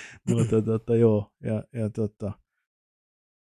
mutta 0.28 0.62
tota, 0.62 0.96
joo, 0.96 1.32
ja, 1.44 1.64
ja 1.72 1.90
tota, 1.90 2.32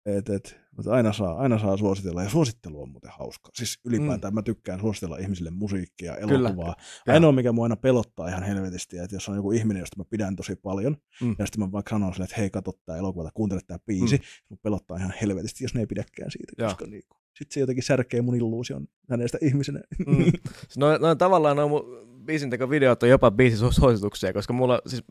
et, 0.05 0.29
et, 0.29 0.59
mutta 0.77 0.91
aina 0.91 1.13
saa, 1.13 1.37
aina 1.37 1.59
saa 1.59 1.77
suositella, 1.77 2.23
ja 2.23 2.29
suosittelu 2.29 2.81
on 2.81 2.89
muuten 2.89 3.11
hauska. 3.13 3.49
Siis 3.53 3.79
ylipäätään 3.85 4.33
mm. 4.33 4.35
mä 4.35 4.41
tykkään 4.41 4.79
suositella 4.79 5.17
ihmisille 5.17 5.49
musiikkia, 5.51 6.15
Kyllä. 6.15 6.49
elokuvaa. 6.49 6.75
Joo. 7.07 7.13
Ainoa, 7.13 7.31
mikä 7.31 7.51
mua 7.51 7.65
aina 7.65 7.75
pelottaa 7.75 8.27
ihan 8.27 8.43
helvetisti, 8.43 8.97
että 8.97 9.15
jos 9.15 9.29
on 9.29 9.35
joku 9.35 9.51
ihminen, 9.51 9.79
josta 9.79 9.97
mä 9.97 10.03
pidän 10.09 10.35
tosi 10.35 10.55
paljon, 10.55 10.97
Mm. 11.21 11.35
ja 11.39 11.45
sitten 11.45 11.63
mä 11.63 11.71
vaikka 11.71 11.89
sanon 11.89 12.13
sille, 12.13 12.23
että 12.23 12.35
hei, 12.37 12.49
katso 12.49 12.71
tää 12.85 12.97
elokuva 12.97 13.23
tai 13.23 13.31
kuuntele 13.33 13.61
tää 13.67 13.79
biisi, 13.85 14.15
Mm. 14.17 14.23
mun 14.49 14.59
pelottaa 14.63 14.97
ihan 14.97 15.13
helvetisti, 15.21 15.63
jos 15.63 15.73
ne 15.73 15.79
ei 15.79 15.87
pidäkään 15.87 16.31
siitä, 16.31 16.53
Joo. 16.57 16.69
koska 16.69 16.85
niinku, 16.85 17.17
sitten 17.37 17.53
se 17.53 17.59
jotenkin 17.59 17.83
särkee 17.83 18.21
mun 18.21 18.35
illuusion 18.35 18.87
hänestä 19.09 19.37
ihmisenä. 19.41 19.79
Mm. 20.07 20.31
Noin, 20.77 21.01
noin 21.01 21.17
tavallaan 21.17 21.55
noin 21.57 21.69
mun 21.69 21.83
biisintekovideot 22.27 23.03
on 23.03 23.09
jopa 23.09 23.31
biisisuosituksia, 23.31 24.33
koska 24.33 24.53
mulla 24.53 24.81
siis 24.87 25.03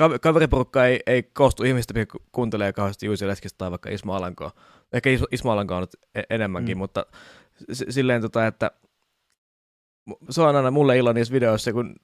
kav- 0.00 0.18
kaveriporukka 0.20 0.86
ei, 0.86 1.00
ei 1.06 1.22
koostu 1.22 1.64
ihmistä, 1.64 1.98
jotka 1.98 2.18
kuuntelee 2.32 2.72
kauheasti 2.72 3.06
Juusi 3.06 3.26
Leskistä 3.26 3.58
tai 3.58 3.70
vaikka 3.70 3.90
Ismo 3.90 4.14
Alankoa. 4.14 4.50
Ehkä 4.92 5.10
Is- 5.10 5.24
Ismo 5.30 5.52
Alankoa 5.52 5.76
on 5.76 5.82
nyt 5.82 5.96
e- 6.14 6.34
enemmänkin, 6.34 6.76
mm. 6.76 6.78
Mutta 6.78 7.06
silleen 7.90 8.22
tota, 8.22 8.46
että 8.46 8.70
se 10.30 10.42
on 10.42 10.56
aina 10.56 10.70
mulle 10.70 10.98
ilo 10.98 11.12
niissä 11.12 11.34
videoissa, 11.34 11.72
kun, 11.72 11.94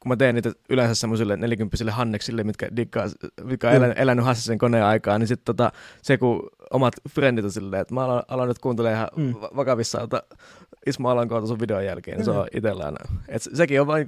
kun 0.00 0.08
mä 0.08 0.16
teen 0.16 0.34
niitä 0.34 0.52
yleensä 0.70 0.94
semmoisille 0.94 1.36
nelikymppisille 1.36 1.90
hanneksille, 1.90 2.44
mitkä, 2.44 2.68
diggaa, 2.76 3.06
mitkä 3.44 3.68
on 3.68 3.74
Joo. 3.74 3.78
elänyt, 3.82 3.98
elänyt 3.98 4.24
Hassisen 4.24 4.58
koneen 4.58 4.84
aikaa, 4.84 5.18
niin 5.18 5.28
sitten 5.28 5.44
tota, 5.44 5.72
se 6.02 6.18
kun 6.18 6.50
omat 6.72 6.94
frendit 7.10 7.44
on 7.44 7.50
silleen, 7.52 7.80
että 7.80 7.94
mä 7.94 8.04
alan, 8.04 8.22
alan 8.28 8.48
nyt 8.48 8.58
kuuntelemaan 8.58 8.96
ihan 9.16 9.26
Mm. 9.34 9.40
va- 9.40 9.50
vakavissa 9.56 10.00
ota 10.02 10.22
Ismo 10.86 11.08
Alankoa 11.08 11.46
sun 11.46 11.60
videon 11.60 11.84
jälkeen, 11.84 12.16
niin 12.16 12.24
se 12.24 12.30
on 12.30 12.46
itsellään. 12.54 12.94
Et 13.28 13.42
se- 13.42 13.50
sekin 13.56 13.80
on 13.80 13.86
vain 13.86 14.06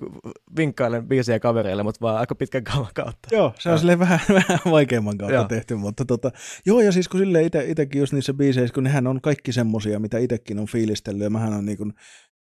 vinkkailen 0.57 1.09
biisejä 1.09 1.41
kavereille, 1.41 1.83
mutta 1.83 2.01
vaan 2.01 2.17
aika 2.19 2.35
pitkän 2.35 2.65
kaavan 2.65 2.91
kautta. 2.95 3.29
Joo, 3.33 3.55
se 3.59 3.71
on 3.71 3.79
silleen 3.79 3.99
vähän, 3.99 4.21
vähän 4.49 4.59
vaikeamman 4.71 5.19
kautta 5.19 5.35
Joo. 5.35 5.45
tehty, 5.45 5.75
mutta 5.75 6.05
tota, 6.05 6.31
joo, 6.67 6.81
ja 6.81 6.93
siis 6.93 7.09
kun 7.09 7.21
silleen 7.21 7.45
ite, 7.45 7.65
itekin 7.69 7.99
just 8.01 8.13
niissä 8.13 8.35
biiseissä, 8.35 8.75
kun 8.75 8.85
nehän 8.85 9.07
on 9.07 9.21
kaikki 9.21 9.53
semmosia, 9.53 9.99
mitä 10.01 10.19
itekin 10.19 10.59
on 10.59 10.67
fiilistellyt, 10.67 11.23
ja 11.23 11.31
mähän 11.31 11.53
on 11.53 11.67
niin 11.67 11.79
kuin, 11.79 11.93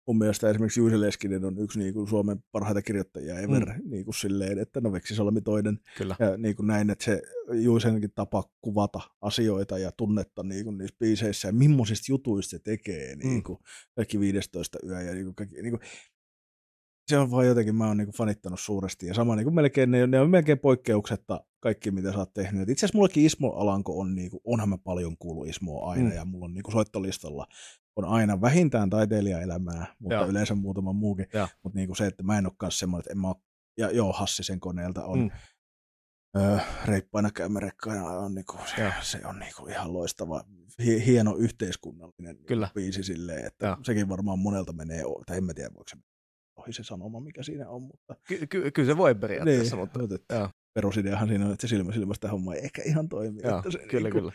mun 0.08 0.18
mielestä 0.18 0.50
esimerkiksi 0.50 0.80
Juise 0.80 1.00
Leskinen 1.00 1.46
on 1.46 1.58
yksi 1.60 1.80
niin 1.80 1.94
kuin 1.94 2.08
Suomen 2.08 2.44
parhaita 2.52 2.82
kirjoittajia 2.82 3.40
ever, 3.40 3.66
Mm. 3.66 3.90
niin 3.90 4.06
kuin 4.06 4.16
silleen, 4.16 4.60
että 4.60 4.82
no 4.82 4.92
Veksisalmi 4.92 5.42
toinen, 5.42 5.80
Kyllä. 5.98 6.16
ja 6.20 6.38
niin 6.38 6.56
kuin 6.56 6.68
näin, 6.68 6.90
että 6.90 7.06
se 7.06 7.22
Juisenkin 7.54 8.12
tapa 8.16 8.44
kuvata 8.62 9.00
asioita 9.22 9.78
ja 9.78 9.92
tunnetta 9.98 10.44
niin 10.44 10.64
kuin 10.64 10.78
niissä 10.78 10.96
biiseissä, 11.00 11.48
ja 11.48 11.54
millaisista 11.54 12.12
jutuista 12.12 12.50
se 12.52 12.60
tekee, 12.60 13.16
niin 13.16 13.34
Mm. 13.34 13.44
kuin 13.44 13.60
kaikki 13.96 14.20
15 14.20 14.78
yö, 14.88 15.02
ja 15.02 15.14
niin 15.14 15.26
kuin 15.26 15.36
kaikki, 15.36 15.62
niin 15.62 15.72
kuin, 15.72 15.82
se 17.08 17.18
on 17.18 17.32
vaan 17.32 17.48
jotenkin, 17.48 17.76
mä 17.76 17.88
oon 17.88 17.98
niinku 17.98 18.12
fanittanut 18.18 18.60
suuresti. 18.60 19.08
Ja 19.08 19.14
sama 19.14 19.36
niinku 19.36 19.52
melkein, 19.52 19.92
ne, 19.92 20.08
ne 20.08 20.20
on 20.20 20.30
melkein 20.30 20.60
poikkeuksetta 20.60 21.44
kaikki, 21.60 21.92
mitä 21.92 22.12
sä 22.12 22.18
oot 22.18 22.34
tehnyt. 22.34 22.62
Et 22.62 22.70
Itse 22.70 22.86
asiassa 22.86 22.98
mullakin 22.98 23.26
Ismo 23.26 23.50
Alanko 23.50 24.00
on, 24.00 24.16
niinku, 24.16 24.42
onhan 24.44 24.70
mä 24.70 24.78
paljon 24.78 25.18
kuullut 25.18 25.48
Ismoa 25.48 25.92
aina, 25.92 26.04
Mm. 26.04 26.10
mm. 26.10 26.16
ja 26.16 26.26
mulla 26.26 26.46
on 26.46 26.54
niinku 26.54 26.72
soittolistalla 26.72 27.48
on 27.96 28.06
aina 28.06 28.42
vähintään 28.42 28.90
taiteilijaelämää, 28.90 29.96
mutta 30.00 30.16
Joo. 30.16 30.28
yleensä 30.28 30.56
muutama 30.56 30.94
muukin. 30.94 31.28
Mutta 31.64 31.80
niinku 31.80 31.96
se, 31.96 32.06
että 32.08 32.24
mä 32.24 32.38
en 32.38 32.46
ole 32.46 32.72
semmoinen, 32.72 33.00
että 33.02 33.12
en 33.12 33.18
mä 33.18 33.28
oo, 33.28 33.42
ja 33.78 33.92
joo, 33.92 34.14
Hassisen 34.14 34.60
koneelta 34.60 35.06
on 35.06 35.20
Mm. 35.20 35.32
öö, 36.42 36.58
reippaina 36.86 37.32
käymärekkaina 37.32 38.04
on 38.06 38.36
niinku, 38.36 38.58
se, 38.76 38.82
Joo. 38.82 38.92
se 39.02 39.20
on 39.26 39.40
niinku 39.40 39.68
ihan 39.68 39.94
loistava, 39.94 40.44
hie- 40.84 41.06
hieno 41.06 41.36
yhteiskunnallinen 41.36 42.36
niinku 42.36 42.48
Kyllä. 42.48 42.70
biisi 42.76 43.04
silleen, 43.04 43.46
että 43.46 43.66
Joo. 43.68 43.78
sekin 43.84 44.10
varmaan 44.10 44.40
monelta 44.40 44.74
menee, 44.74 45.04
tai 45.26 45.38
en 45.38 45.44
mä 45.44 45.54
tiedä 45.54 45.70
voiko 45.74 45.90
se 45.90 45.98
ohi 46.56 46.74
se 46.74 46.84
sanoma, 46.84 47.20
mikä 47.20 47.44
siinä 47.44 47.70
on, 47.70 47.82
mutta 47.82 48.16
Ky- 48.28 48.48
ky- 48.48 48.72
kyllä 48.72 48.88
se 48.92 48.98
voi 48.98 49.16
periaatteessa, 49.16 49.76
niin, 49.76 49.80
mutta 49.84 50.00
mutta 50.00 50.16
että 50.16 50.36
joo. 50.36 50.50
perusideahan 50.74 51.28
siinä 51.28 51.46
on, 51.46 51.52
että 51.54 51.68
se 51.68 51.70
silmä 51.70 51.92
silmästä 51.94 52.30
homma 52.30 52.56
ei 52.56 52.64
ehkä 52.64 52.82
ihan 52.86 53.10
toimi. 53.10 53.42
joo, 53.44 53.58
että 53.58 53.72
se 53.72 53.78
kyllä, 53.78 54.10
niinku, 54.10 54.20
kyllä. 54.20 54.32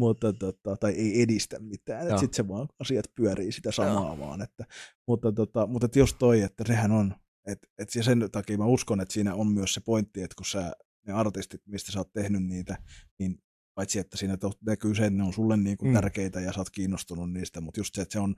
Mutta, 0.00 0.32
tota, 0.32 0.76
tai 0.76 0.92
ei 0.92 1.22
edistä 1.22 1.58
mitään, 1.58 2.00
Joo. 2.00 2.08
että 2.08 2.20
sitten 2.20 2.36
se 2.36 2.48
vaan 2.48 2.68
asiat 2.80 3.04
pyörii 3.14 3.52
sitä 3.52 3.72
samaa 3.72 4.18
vaan. 4.18 4.42
Että, 4.42 4.64
mutta, 5.06 5.32
tota, 5.32 5.66
mutta 5.66 5.86
että 5.86 5.98
jos 5.98 6.14
toi, 6.14 6.40
että 6.42 6.64
sehän 6.66 6.92
on, 6.92 7.14
että, 7.46 7.68
että 7.78 7.98
ja 7.98 8.02
sen 8.02 8.28
takia 8.32 8.58
mä 8.58 8.64
uskon, 8.66 9.00
että 9.00 9.14
siinä 9.14 9.34
on 9.34 9.46
myös 9.52 9.74
se 9.74 9.80
pointti, 9.80 10.22
että 10.22 10.34
kun 10.36 10.46
sä, 10.46 10.72
ne 11.06 11.12
artistit, 11.12 11.62
mistä 11.66 11.92
sä 11.92 11.98
oot 11.98 12.12
tehnyt 12.12 12.42
niitä, 12.44 12.78
niin 13.18 13.38
paitsi 13.74 13.98
että 13.98 14.16
siinä 14.16 14.38
näkyy 14.66 14.94
se, 14.94 15.06
että 15.06 15.16
ne 15.16 15.22
on 15.24 15.32
sulle 15.32 15.56
niin 15.56 15.76
kuin 15.76 15.88
Mm. 15.90 15.94
tärkeitä 15.94 16.40
ja 16.40 16.52
sä 16.52 16.60
oot 16.60 16.70
kiinnostunut 16.70 17.32
niistä, 17.32 17.60
mutta 17.60 17.80
just 17.80 17.94
se, 17.94 18.02
että 18.02 18.12
se 18.12 18.18
on, 18.18 18.34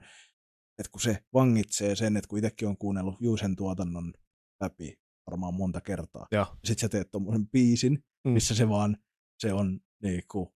että 0.79 0.91
kun 0.91 1.01
se 1.01 1.17
vangitsee 1.33 1.95
sen, 1.95 2.17
että 2.17 2.27
kun 2.27 2.37
itsekin 2.39 2.67
on 2.67 2.77
kuunnellut 2.77 3.15
Juusen 3.21 3.55
tuotannon 3.55 4.13
läpi 4.61 4.99
varmaan 5.31 5.53
monta 5.53 5.81
kertaa, 5.81 6.27
Joo. 6.31 6.45
ja 6.51 6.57
sit 6.67 6.79
sä 6.79 6.89
teet 6.89 7.11
tommosen 7.11 7.47
biisin, 7.47 8.03
Mm. 8.25 8.31
missä 8.31 8.55
se 8.55 8.69
vaan, 8.69 8.97
se 9.39 9.53
on 9.53 9.79
niinku, 10.03 10.53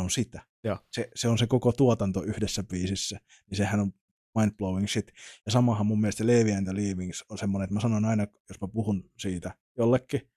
se 0.00 0.04
on 0.04 0.10
sitä. 0.10 0.42
Joo. 0.64 0.78
Se, 0.90 1.08
se 1.14 1.28
on 1.28 1.38
se 1.38 1.46
koko 1.46 1.72
tuotanto 1.72 2.22
yhdessä 2.22 2.62
biisissä, 2.62 3.20
niin 3.50 3.56
sehän 3.56 3.80
on 3.80 3.92
mind-blowing 4.38 4.88
shit. 4.88 5.12
Ja 5.46 5.52
samahan 5.52 5.86
mun 5.86 6.00
mielestä 6.00 6.26
Levi 6.26 6.52
and 6.52 6.66
the 6.66 6.74
Leavings 6.74 7.24
on 7.28 7.38
semmoinen, 7.38 7.64
että 7.64 7.74
mä 7.74 7.80
sanon 7.80 8.04
aina, 8.04 8.26
jos 8.48 8.60
mä 8.60 8.68
puhun 8.68 9.10
siitä 9.18 9.54
jollekin, 9.78 10.28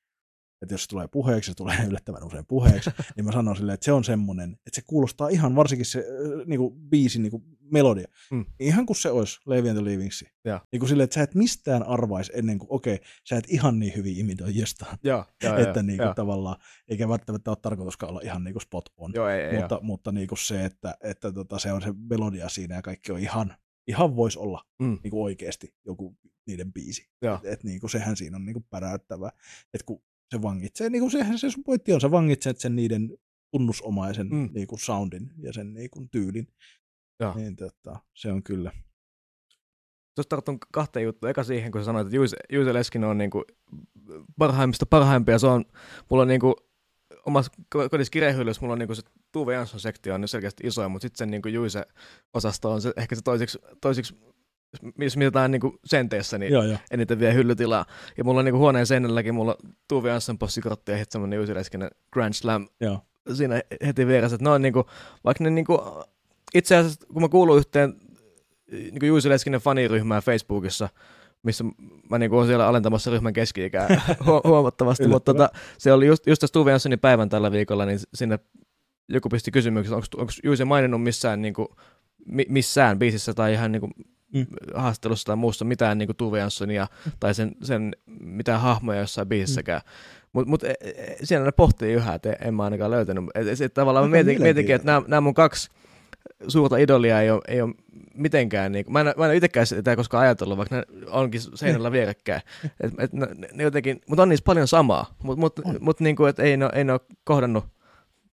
että 0.63 0.73
jos 0.73 0.81
se 0.83 0.87
tulee 0.89 1.07
puheeksi, 1.07 1.51
se 1.51 1.55
tulee 1.55 1.77
yllättävän 1.89 2.23
usein 2.23 2.45
puheeksi, 2.45 2.89
niin 3.15 3.25
mä 3.25 3.31
sanon 3.31 3.55
silleen, 3.55 3.73
että 3.73 3.85
se 3.85 3.91
on 3.91 4.03
semmoinen, 4.03 4.51
että 4.51 4.75
se 4.75 4.81
kuulostaa 4.87 5.27
ihan 5.29 5.55
varsinkin 5.55 5.85
se 5.85 5.99
äh, 5.99 6.45
niinku, 6.45 6.71
biisin 6.71 7.21
niinku, 7.23 7.43
melodia, 7.71 8.07
Mm. 8.31 8.45
ihan 8.59 8.85
kuin 8.85 8.97
se 8.97 9.09
olisi 9.09 9.39
Levi 9.45 9.69
and 9.69 9.77
the 9.77 9.85
Leavingsi. 9.85 10.25
Joo. 10.45 10.59
Niin 10.71 10.79
kuin 10.79 10.89
silleen, 10.89 11.03
että 11.03 11.13
sä 11.13 11.21
et 11.23 11.35
mistään 11.35 11.83
arvaisi 11.83 12.31
ennen 12.35 12.59
kuin, 12.59 12.67
okei, 12.71 12.99
sä 13.29 13.37
et 13.37 13.45
ihan 13.47 13.79
niin 13.79 13.95
hyvin 13.95 14.17
imitoi 14.17 14.55
jostain 14.55 14.97
Joo, 15.03 15.25
joo, 15.43 15.57
että 15.57 15.79
joo, 15.79 15.83
niinku 15.83 16.03
joo. 16.03 16.13
tavallaan, 16.13 16.55
eikä 16.87 17.09
välttämättä 17.09 17.51
ole 17.51 17.57
tarkoituskaan 17.61 18.09
olla 18.09 18.21
ihan 18.23 18.43
niinku 18.43 18.59
spot 18.59 18.85
on, 18.97 19.11
Joo, 19.15 19.29
ei, 19.29 19.41
ei, 19.41 19.59
mutta, 19.59 19.79
mutta 19.81 20.11
niinku 20.11 20.35
se, 20.35 20.65
että, 20.65 20.95
että 21.03 21.31
tota, 21.31 21.59
se 21.59 21.71
on 21.71 21.81
se 21.81 21.93
melodia 22.09 22.49
siinä 22.49 22.75
ja 22.75 22.81
kaikki 22.81 23.11
on 23.11 23.19
ihan, 23.19 23.55
ihan 23.87 24.15
voisi 24.15 24.39
olla 24.39 24.61
Mm. 24.79 24.99
niinku 25.03 25.23
oikeasti 25.23 25.75
joku 25.85 26.17
niiden 26.47 26.73
biisi. 26.73 27.09
Joo. 27.21 27.39
Et, 27.43 27.63
niinku, 27.63 27.87
sehän 27.87 28.17
siinä 28.17 28.37
on 28.37 28.45
niinku 28.45 28.65
päräyttävä, 28.69 29.31
että 29.73 29.85
kun 29.85 30.01
se 30.33 30.41
vangitsee, 30.41 30.89
niinku 30.89 31.09
sehän 31.09 31.39
se 31.39 31.49
sun 31.49 31.63
pointti 31.63 31.93
on, 31.93 32.01
sä 32.01 32.11
vangitset 32.11 32.59
sen 32.59 32.75
niiden 32.75 33.17
tunnusomaisen 33.51 34.27
Mm. 34.29 34.49
niin 34.53 34.67
kuin 34.67 34.79
soundin 34.79 35.31
ja 35.37 35.53
sen 35.53 35.73
niin 35.73 35.89
kuin 35.89 36.09
tyylin. 36.09 36.47
Joo. 37.19 37.33
Niin 37.35 37.55
tota, 37.55 37.99
se 38.13 38.31
on 38.31 38.43
kyllä. 38.43 38.71
Tuosta 40.15 40.29
tartun 40.29 40.57
kahteen 40.71 41.03
juttuun. 41.05 41.29
Eka 41.29 41.43
siihen, 41.43 41.71
kun 41.71 41.81
sä 41.81 41.85
sanoit, 41.85 42.07
että 42.07 42.15
Juise, 42.15 42.37
Juise 42.51 42.73
Leskinen 42.73 43.09
on 43.09 43.17
niinku 43.17 43.43
parhaimmista 44.39 44.85
parhaimpia. 44.85 45.39
Se 45.39 45.47
on, 45.47 45.65
mulla 46.09 46.21
on 46.21 46.27
niinku 46.27 46.55
omassa 47.25 47.51
ko- 47.75 47.89
kodissa 47.89 48.11
kirjahyllyssä, 48.11 48.61
mulla 48.61 48.73
on 48.73 48.79
niinku 48.79 48.95
se 48.95 49.01
Tuve 49.31 49.53
Jansson 49.53 49.79
sektio 49.79 50.15
on 50.15 50.27
selkeästi 50.27 50.67
isoin, 50.67 50.91
mutta 50.91 51.05
sitten 51.05 51.17
sen 51.17 51.31
niinku 51.31 51.47
Juise-osasto 51.49 52.71
on 52.71 52.81
se, 52.81 52.93
ehkä 52.97 53.15
se 53.15 53.21
toisiksi, 53.21 53.59
toisiksi 53.81 54.15
jos 54.97 55.17
mitataan 55.17 55.51
niinku 55.51 55.79
senteissä, 55.85 56.37
niin 56.37 56.53
Joo, 56.53 56.63
joo. 56.63 56.77
eniten 56.91 57.19
vie 57.19 57.33
hyllytilaa. 57.33 57.85
Ja 58.17 58.23
mulla 58.23 58.39
on 58.39 58.45
niinku 58.45 58.59
huoneen 58.59 58.85
seinälläkin, 58.85 59.35
mulla 59.35 59.51
on 59.63 59.69
Tuve 59.87 60.09
Jansson 60.09 60.37
possikortti 60.37 60.91
ja 60.91 61.05
semmoinen 61.09 61.37
Juise 61.37 61.53
Leskinen 61.53 61.89
Grand 62.11 62.33
Slam 62.33 62.67
joo. 62.81 62.99
siinä 63.33 63.61
heti 63.85 64.07
vieressä, 64.07 64.35
että 64.35 64.43
ne 64.43 64.49
on 64.49 64.61
niinku, 64.61 64.85
vaikka 65.23 65.43
ne 65.43 65.49
niinku, 65.49 65.79
itse 66.53 66.75
asiassa 66.75 67.05
kun 67.13 67.21
mä 67.21 67.29
kuulun 67.29 67.57
yhteen 67.57 67.93
niinku 68.71 69.05
Juuso 69.05 69.29
Leskinen 69.29 69.59
faniryhmään 69.61 70.21
Facebookissa, 70.21 70.89
missä 71.43 71.63
mä 72.09 72.17
niinku 72.17 72.35
olen 72.35 72.47
siellä 72.47 72.67
alentamassa 72.67 73.11
ryhmän 73.11 73.33
keski-ikää 73.33 73.87
hu- 74.27 74.47
huomattavasti, 74.47 75.07
mutta 75.07 75.33
tota, 75.33 75.49
se 75.77 75.93
oli 75.93 76.07
just, 76.07 76.27
just 76.27 76.39
tässä 76.39 76.53
Tuve 76.53 76.71
Janssonin 76.71 76.99
päivän 76.99 77.29
tällä 77.29 77.51
viikolla, 77.51 77.85
niin 77.85 77.99
sinne 78.13 78.39
joku 79.09 79.29
pisti 79.29 79.51
kysymyksen, 79.51 79.93
onko, 79.93 80.31
Juuse 80.43 80.65
maininnut 80.65 81.03
missään, 81.03 81.41
niinku, 81.41 81.75
mi, 82.25 82.45
missään 82.49 82.99
biisissä 82.99 83.33
tai 83.33 83.53
ihan 83.53 83.71
niinku, 83.71 83.89
Mm. 84.33 84.45
haastattelussa 84.73 85.25
tai 85.25 85.35
muussa 85.35 85.65
mitään 85.65 85.97
niinku 85.97 86.13
Tuve 86.13 86.39
Janssonia 86.39 86.87
tai 87.19 87.33
sen, 87.33 87.51
sen 87.63 87.95
mitään 88.19 88.61
hahmoja 88.61 88.99
jossain 88.99 89.27
biisissäkään. 89.27 89.81
Mutta 90.33 90.49
mut, 90.49 90.63
e- 90.63 90.73
e- 90.81 91.17
siellä 91.23 91.45
ne 91.45 91.51
pohtii 91.51 91.93
yhä, 91.93 92.13
että 92.13 92.33
en 92.41 92.53
mä 92.53 92.63
ainakaan 92.63 92.91
löytänyt. 92.91 93.23
Et, 93.35 93.47
et, 93.47 93.61
et, 93.61 93.73
tavallaan 93.73 94.05
mä 94.05 94.11
mietin, 94.11 94.41
mietinkin, 94.41 94.75
että 94.75 95.01
nämä, 95.07 95.21
mun 95.21 95.33
kaksi 95.33 95.69
suurta 96.47 96.77
idolia 96.77 97.21
ei 97.21 97.31
ole, 97.31 97.41
ei 97.47 97.61
ole 97.61 97.73
mitenkään, 98.13 98.71
niin, 98.71 98.85
mä 98.89 98.99
en, 98.99 99.05
mä 99.05 99.11
en 99.11 99.19
ole 99.29 99.35
itsekään 99.35 99.67
sitä 99.67 99.95
koskaan 99.95 100.23
ajatellut, 100.23 100.57
vaikka 100.57 100.75
ne 100.75 100.83
onkin 101.07 101.41
seinällä 101.53 101.91
vierekkäin. 101.91 102.41
Et, 102.81 102.93
et, 102.97 103.13
ne, 103.13 103.27
ne 103.53 103.63
jotenkin, 103.63 104.01
mutta 104.07 104.23
on 104.23 104.29
niissä 104.29 104.43
paljon 104.43 104.67
samaa, 104.67 105.15
mutta 105.23 105.39
mut, 105.39 105.59
On. 105.59 105.77
mut, 105.79 105.99
niinku, 105.99 106.25
et 106.25 106.39
ei, 106.39 106.57
ne, 106.57 106.69
ei 106.73 106.83
ne 106.83 106.91
ole 106.91 107.01
kohdannut 107.23 107.65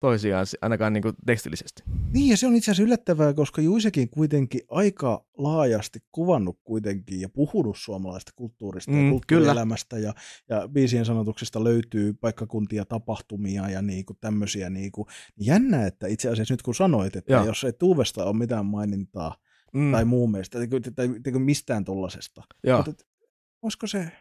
toisiaan 0.01 0.47
si- 0.47 0.57
ainakaan 0.61 0.93
niinku 0.93 1.13
tekstillisesti. 1.27 1.83
Niin, 2.13 2.29
ja 2.31 2.37
se 2.37 2.47
on 2.47 2.57
itse 2.57 2.71
asiassa 2.71 2.83
yllättävää, 2.87 3.35
koska 3.35 3.63
Juisekin 3.63 4.11
kuitenkin 4.11 4.61
aika 4.69 5.27
laajasti 5.37 5.99
kuvannut 6.13 6.61
kuitenkin 6.65 7.21
ja 7.21 7.29
puhunut 7.29 7.77
suomalaista 7.79 8.33
kulttuurista 8.37 8.93
Mm, 8.93 9.05
ja 9.05 9.11
kulttuurielämästä. 9.11 9.99
Ja, 9.99 10.15
ja 10.49 10.69
biisien 10.69 11.05
sanotuksista 11.05 11.65
löytyy 11.65 12.15
paikkakuntia, 12.15 12.85
tapahtumia 12.85 13.71
ja 13.71 13.83
niinku 13.83 14.15
tämmöisiä. 14.21 14.71
Niinku. 14.71 15.07
Jännä, 15.41 15.87
että 15.87 16.07
itse 16.07 16.29
asiassa 16.29 16.55
nyt 16.55 16.63
kun 16.63 16.75
sanoit, 16.75 17.17
että 17.17 17.33
Joo. 17.33 17.45
jos 17.45 17.65
ei 17.65 17.73
Tuuvesta 17.73 18.25
ole 18.25 18.37
mitään 18.37 18.67
mainintaa 18.67 19.37
Mm, 19.73 19.93
tai 19.93 20.05
muun 20.05 20.31
mielestä, 20.31 20.59
tai, 20.59 20.81
tai, 20.97 21.09
tai 21.23 21.33
mistään 21.33 21.85
tollasesta, 21.85 22.43
joo. 22.65 22.77
mutta 22.79 22.91
et, 22.91 23.07
olisiko 23.63 23.87
se, 23.87 24.13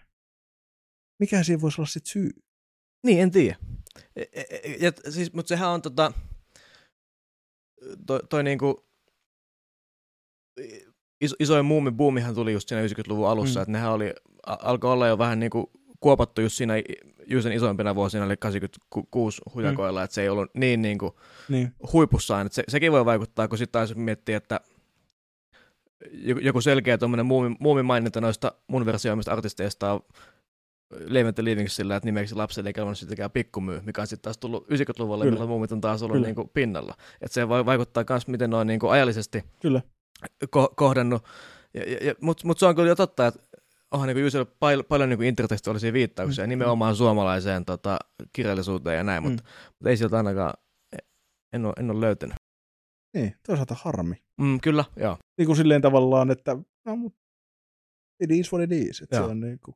mikä 1.20 1.44
siinä 1.44 1.62
voisi 1.62 1.82
olla 1.82 1.88
sitten 1.90 2.12
syy? 2.12 2.30
Niin, 3.04 3.22
en 3.22 3.32
tiedä. 3.32 3.58
E- 4.16 4.22
e- 4.34 4.46
e- 4.64 4.78
Ja, 4.80 4.92
siis, 5.10 5.34
mutta 5.34 5.50
sehän 5.50 5.70
on 5.70 5.82
tota, 5.82 6.12
toi, 8.08 8.20
toi 8.30 8.44
niinku, 8.44 8.86
iso, 11.22 11.36
isoin 11.40 11.66
muumibuumihan 11.66 12.36
tuli 12.36 12.54
just 12.54 12.70
siinä 12.70 12.84
90-luvun 12.88 13.30
alussa, 13.30 13.60
Mm. 13.60 13.62
että 13.62 13.72
nehän 13.72 13.92
oli, 13.92 14.14
alkoi 14.46 14.92
olla 14.92 15.08
jo 15.08 15.18
vähän 15.18 15.40
niinku 15.40 15.72
kuopattu 16.00 16.42
just 16.42 16.56
siinä 16.56 16.74
Juisen 17.26 17.52
isoimpina 17.54 17.96
vuosina, 17.96 18.26
eli 18.26 18.38
86 18.38 19.42
hujakoilla, 19.56 20.00
mm. 20.00 20.04
että 20.04 20.16
se 20.16 20.22
ei 20.22 20.30
ollut 20.30 20.52
niin 20.54 20.82
niinku 20.82 21.20
Niin. 21.50 21.72
huipussaan, 21.94 22.46
että 22.46 22.56
se, 22.56 22.64
sekin 22.68 22.92
voi 22.92 23.06
vaikuttaa, 23.06 23.48
kun 23.48 23.58
sitten 23.58 23.72
taas 23.72 23.96
miettii, 23.96 24.36
että 24.36 24.60
joku- 26.42 26.62
selkeä 26.62 26.98
tuommoinen 26.98 27.26
muumi, 27.26 27.56
muumimaininta 27.60 28.22
noista 28.22 28.52
mun 28.68 28.86
versioimista 28.86 29.32
artisteista 29.32 29.92
on 29.94 30.00
Leivent 30.92 31.40
Living 31.40 31.68
sillä, 31.70 31.96
että 31.96 32.08
nimeksi 32.08 32.36
lapselle 32.36 32.70
ei 32.70 32.74
kelvannut 32.74 32.98
sittenkään 32.98 33.32
pikkumyy, 33.32 33.82
mikä 33.86 34.02
on 34.02 34.08
sitten 34.08 34.24
taas 34.24 34.38
tullut 34.38 34.64
90-luvulle, 34.70 35.24
Kyllä. 35.24 35.32
milloin 35.32 35.50
muumit 35.50 35.72
on 35.72 35.82
taas 35.82 36.04
ollut 36.04 36.16
Kyllä. 36.16 36.28
niinku 36.28 36.46
pinnalla. 36.54 36.94
Että 37.22 37.34
se 37.34 37.50
vaikuttaa 37.50 38.04
myös, 38.10 38.28
miten 38.28 38.50
ne 38.50 38.56
on 38.58 38.68
niinku 38.68 38.88
ajallisesti 38.88 39.44
Kyllä. 39.62 39.82
ko- 40.46 40.74
kohdannut. 40.76 41.24
Mutta 42.22 42.48
mut 42.48 42.60
se 42.60 42.66
on 42.66 42.76
kyllä 42.76 42.88
jo 42.88 42.96
totta, 42.96 43.28
että 43.28 43.40
onhan 43.92 44.08
niinku 44.08 44.20
Jusilla 44.20 44.46
pal- 44.60 44.84
paljon 44.84 45.10
niinku 45.10 45.24
intertekstuaalisia 45.24 45.94
viittauksia 45.94 46.46
Mm. 46.46 46.50
nimenomaan 46.50 46.96
suomalaiseen 46.96 47.66
tota, 47.66 48.00
kirjallisuuteen 48.34 48.98
ja 48.98 49.04
näin, 49.04 49.24
mutta 49.24 49.44
Mm. 49.44 49.50
mut 49.80 49.88
ei 49.88 49.98
sieltä 49.98 50.18
ainakaan, 50.18 50.54
en 51.54 51.66
ole, 51.66 51.74
en 51.80 51.92
ole 51.92 52.02
löytänyt. 52.02 52.36
Niin, 53.14 53.36
toisaalta 53.48 53.76
harmi. 53.82 54.16
Mm, 54.42 54.60
kyllä, 54.62 54.86
joo. 54.96 55.18
niin 55.38 55.46
kuin 55.46 55.56
silleen 55.58 55.82
tavallaan, 55.82 56.32
että 56.32 56.58
no, 56.86 56.96
mut 56.96 57.14
it 58.24 58.32
is 58.32 58.54
what 58.54 58.64
it 58.64 58.72
is. 58.88 59.02
Että 59.02 59.16
se 59.16 59.22
on 59.22 59.40
niin 59.40 59.60
kuin, 59.66 59.76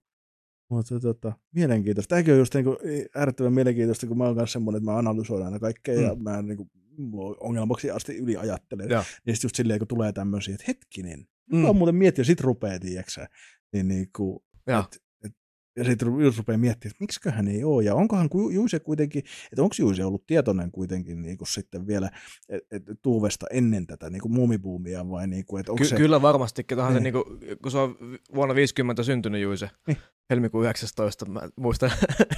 mutta 0.71 0.99
tota, 0.99 1.33
mielenkiintoista. 1.55 2.09
Tämäkin 2.09 2.33
on 2.33 2.39
just 2.39 2.55
niin 2.55 2.65
kuin, 2.65 2.77
äärettömän 3.15 3.53
mielenkiintoista, 3.53 4.07
kun 4.07 4.17
mä 4.17 4.23
oon 4.25 4.35
kanssa 4.35 4.53
semmoinen, 4.53 4.77
että 4.77 4.91
mä 4.91 4.97
analysoin 4.97 5.45
aina 5.45 5.59
kaikkea 5.59 5.95
mm. 5.95 6.03
ja 6.03 6.15
mä 6.15 6.41
niin 6.41 6.57
kuin, 6.57 6.69
mulla 6.97 7.37
ongelmaksi 7.39 7.91
asti 7.91 8.17
yli 8.17 8.37
ajattelen. 8.37 8.89
Joo. 8.89 9.03
Ja 9.25 9.33
sitten 9.33 9.45
just 9.47 9.55
silleen, 9.55 9.79
kun 9.79 9.87
tulee 9.87 10.11
tämmöisiä, 10.11 10.53
että 10.55 10.65
hetkinen, 10.67 11.27
mm. 11.51 11.65
On 11.65 11.75
muuten 11.75 11.95
miettiä, 11.95 12.21
ja 12.21 12.25
sit 12.25 12.41
rupeaa, 12.41 12.79
tiiäksä, 12.79 13.27
niin, 13.73 13.87
niin 13.87 14.09
kuin, 14.15 14.39
joo. 14.67 14.79
et, 14.79 15.01
et, 15.25 15.31
ja 15.75 15.83
sitten 15.83 16.19
just 16.19 16.37
rupeaa 16.37 16.57
miettimään, 16.57 16.91
että 16.91 17.03
miksiköhän 17.03 17.47
ei 17.47 17.63
ole, 17.63 17.83
ja 17.83 17.95
onkohan 17.95 18.29
Juise 18.51 18.79
kuitenkin, 18.79 19.23
että 19.51 19.63
onko 19.63 19.75
Juise 19.79 20.05
ollut 20.05 20.25
tietoinen 20.25 20.71
kuitenkin 20.71 21.21
niin 21.21 21.37
kuin 21.37 21.47
sitten 21.47 21.87
vielä 21.87 22.09
et, 22.49 22.63
et, 22.71 22.83
Tuuvesta 23.01 23.45
ennen 23.51 23.87
tätä 23.87 24.09
niin 24.09 24.21
kuin 24.21 24.31
muumibuumia, 24.31 25.09
vai 25.09 25.27
niin 25.27 25.45
kuin, 25.45 25.59
että 25.59 25.71
onko 25.71 25.81
Ky- 25.81 25.87
se... 25.87 25.95
Kyllä 25.95 26.21
varmasti, 26.21 26.63
Tohan 26.63 26.93
se 26.93 26.99
Niin. 26.99 27.03
niinku, 27.03 27.39
kun 27.61 27.71
se 27.71 27.77
on 27.77 27.95
vuonna 28.35 28.55
50 28.55 29.03
syntynyt 29.03 29.41
Juise, 29.41 29.69
Niin. 29.87 29.97
Helmikuun 30.29 30.63
19, 30.63 31.25
mä 31.25 31.41
muistan 31.55 31.91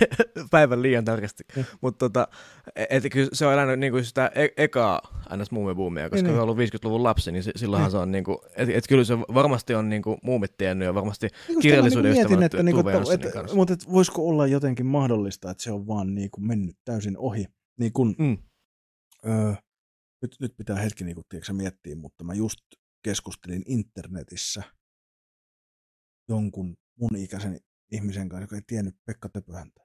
päivän 0.52 0.82
liian 0.82 1.06
tarkasti, 1.06 1.44
Niin. 1.56 1.66
mutta 1.82 2.10
tota, 2.10 2.28
et, 2.90 3.04
kyllä 3.12 3.30
se 3.34 3.46
on 3.46 3.54
elänyt 3.54 3.80
niinku 3.80 4.04
sitä 4.04 4.32
e- 4.36 4.48
ekaa 4.64 5.02
ns. 5.38 5.52
muumibuumia, 5.52 6.04
koska 6.10 6.16
Niin, 6.16 6.24
niin, 6.24 6.28
niin. 6.30 6.36
se 6.38 6.42
on 6.42 6.44
ollut 6.50 6.58
50-luvun 6.58 7.04
lapsi, 7.04 7.32
niin 7.32 7.44
si- 7.44 7.52
silloinhan 7.56 7.86
Niin. 7.88 7.92
se 7.92 7.98
on 7.98 8.12
niinku, 8.12 8.42
et, 8.56 8.70
et 8.70 8.84
kyllä 8.90 9.04
se 9.04 9.18
varmasti 9.20 9.76
on 9.76 9.90
niinku 9.90 10.18
muumit 10.24 10.58
tiennyt 10.58 10.86
ja 10.86 10.94
varmasti 10.94 11.28
Niin 11.48 11.60
kirjallisuuden 11.60 12.12
mietin, 12.12 12.22
ystävänä 12.24 12.46
että, 12.46 12.64
niinku, 12.64 12.90
että, 13.14 13.32
kanssa. 13.32 13.56
mutta 13.56 13.74
että 13.74 13.92
voisiko 13.92 14.28
olla 14.28 14.48
jotenkin 14.48 14.86
mahdollista, 14.86 15.52
että 15.52 15.64
se 15.64 15.72
on 15.72 15.88
vaan 15.88 16.16
niin 16.16 16.32
kuin 16.32 16.48
mennyt 16.48 16.78
täysin 16.86 17.18
ohi. 17.18 17.46
Niin 17.80 17.94
kun, 17.94 18.16
Mm. 18.20 18.38
öö, 19.28 19.54
nyt, 20.22 20.36
nyt 20.40 20.58
pitää 20.58 20.76
hetki 20.76 21.04
niin 21.04 21.16
kuin, 21.16 21.26
tiedätkö, 21.30 21.54
miettiä, 21.54 21.96
mutta 21.96 22.24
mä 22.24 22.34
just 22.34 22.60
keskustelin 23.04 23.64
internetissä 23.68 24.64
jonkun 26.30 26.78
mun 27.00 27.16
ikäisen 27.16 27.60
ihmisen 27.94 28.30
kanssa, 28.30 28.44
joka 28.44 28.56
ei 28.56 28.62
tiennyt 28.68 28.96
Pekka 29.06 29.30
Töpöhäntä. 29.30 29.82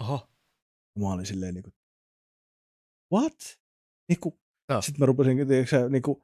Oho, 0.00 0.28
Ja 0.96 1.02
mä 1.02 1.12
olin 1.12 1.26
silleen 1.26 1.54
niin 1.54 1.62
kuin, 1.62 1.74
what? 3.12 3.58
Niin 4.08 4.20
kuin, 4.20 4.34
Joo. 4.68 4.82
sitten 4.82 5.00
mä 5.00 5.06
rupesin, 5.06 5.48
tiedätkö, 5.48 5.88
niin 5.88 6.02
kuin, 6.02 6.22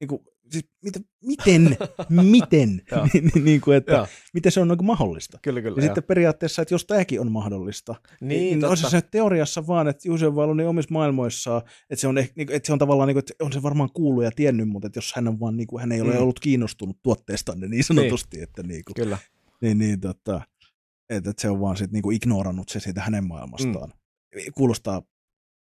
niin 0.00 0.08
kuin, 0.08 0.20
siis 0.50 0.64
mitä, 0.84 1.00
miten, 1.24 1.76
miten, 2.30 2.82
niin, 3.12 3.44
niin 3.44 3.60
kuin, 3.60 3.76
että 3.76 3.92
Joo. 3.92 4.06
miten 4.34 4.52
se 4.52 4.60
on 4.60 4.68
niin 4.68 4.84
mahdollista. 4.84 5.38
kyllä 5.42 5.62
kyllä. 5.62 5.76
Ja 5.78 5.82
sitten 5.82 6.04
periaatteessa, 6.04 6.62
että 6.62 6.74
jos 6.74 6.84
tämäkin 6.84 7.20
on 7.20 7.32
mahdollista, 7.32 7.94
niin, 8.20 8.28
niin 8.60 8.64
olisi 8.64 8.82
totta. 8.82 9.00
se 9.00 9.06
teoriassa 9.10 9.66
vaan, 9.66 9.88
että 9.88 10.08
Juuse 10.08 10.26
on 10.26 10.38
ollut 10.38 10.56
niin 10.56 10.68
omissa 10.68 10.92
maailmoissaan, 10.92 11.62
että 11.90 12.00
se 12.00 12.08
on, 12.08 12.14
niin, 12.14 12.28
että 12.36 12.66
se 12.66 12.72
on 12.72 12.78
tavallaan, 12.78 13.06
niin 13.06 13.14
kuin, 13.14 13.18
että 13.30 13.44
on 13.44 13.52
se 13.52 13.62
varmaan 13.62 13.90
kuullut 13.92 14.24
ja 14.24 14.30
tiennyt, 14.36 14.68
mutta 14.68 14.86
että 14.86 14.98
jos 14.98 15.12
hän 15.16 15.28
on 15.28 15.40
vaan, 15.40 15.56
niin 15.56 15.66
kuin, 15.66 15.80
hän 15.80 15.92
ei 15.92 16.00
ole 16.00 16.14
Mm. 16.14 16.20
ollut 16.22 16.40
kiinnostunut 16.40 16.98
tuotteestanne 17.02 17.68
niin 17.68 17.84
sanotusti, 17.84 18.40
että 18.42 18.62
niin 18.62 18.84
kuin, 18.84 18.94
Kyllä. 18.94 19.18
niin, 19.60 19.78
niin, 19.78 20.00
tota, 20.00 20.40
että, 21.10 21.30
että 21.30 21.42
se 21.42 21.48
on 21.50 21.60
vaan 21.60 21.76
sit, 21.76 21.92
niin 21.92 22.02
kuin 22.02 22.16
ignorannut 22.16 22.68
se 22.68 22.80
siitä 22.80 23.00
hänen 23.00 23.26
maailmastaan. 23.28 23.88
Mm. 23.90 24.40
Kuulostaa, 24.54 25.02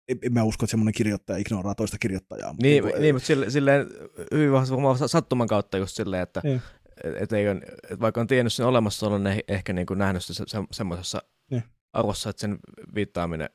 en, 0.08 0.18
mä 0.30 0.42
usko, 0.42 0.64
että 0.64 0.70
semmoinen 0.70 0.94
kirjoittaja 0.94 1.36
ignoraa 1.38 1.74
toista 1.74 1.98
kirjoittajaa. 1.98 2.52
mutta 2.52 2.66
Niin, 2.66 2.82
kuin, 2.82 2.94
niin 3.02 3.14
mutta 3.14 3.26
sille, 3.26 3.50
silleen 3.50 3.86
hyvin 4.34 4.52
vahvasti 4.52 5.08
sattuman 5.08 5.48
kautta 5.48 5.78
just 5.78 5.96
silleen, 5.96 6.22
että 6.22 6.40
Niin. 6.44 6.62
et, 7.04 7.14
et 7.22 7.32
ei 7.32 7.48
on, 7.48 7.62
et 7.90 8.00
vaikka 8.00 8.20
on 8.20 8.26
tiennyt 8.26 8.52
sen 8.52 8.66
olemassaolon, 8.66 9.24
niin 9.24 9.40
ehkä 9.48 9.72
niin 9.72 9.86
kuin 9.86 9.98
nähnyt 9.98 10.24
se, 10.24 10.34
se, 10.34 10.44
semmoisessa 10.72 11.22
Niin. 11.50 11.62
arvossa, 11.92 12.30
että 12.30 12.40
sen 12.40 12.58
viittaaminen 12.94 13.50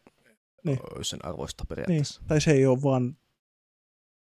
Niin. 0.66 0.80
olisi 0.96 1.10
sen 1.10 1.26
arvoista 1.26 1.64
niin, 1.64 1.68
periaatteessa. 1.68 2.22
tai 2.28 2.42
se 2.42 2.52
ei 2.52 2.66
ole 2.66 2.82
vaan 2.84 3.18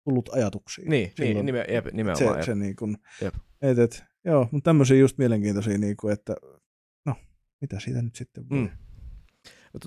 tullut 0.03 0.29
ajatuksiin. 0.33 0.89
Niin, 0.89 1.11
niin, 1.19 1.27
Silloin 1.27 1.45
nime, 1.45 1.65
jep, 1.69 1.85
se, 1.85 1.91
nimenomaan. 1.91 2.43
se 2.45 2.55
niin 2.55 2.75
kuin, 2.75 2.97
Jep. 3.21 3.33
et, 3.61 3.79
et, 3.79 4.03
joo, 4.25 4.47
mutta 4.51 4.69
tämmöisiä 4.69 4.97
just 4.97 5.17
mielenkiintoisia, 5.17 5.77
niin 5.77 5.97
kuin, 5.97 6.13
että 6.13 6.35
mitä 7.65 7.79
siitä 7.79 8.01
nyt 8.01 8.15
sitten 8.15 8.49
voi. 8.49 8.57
Mm. 8.57 8.69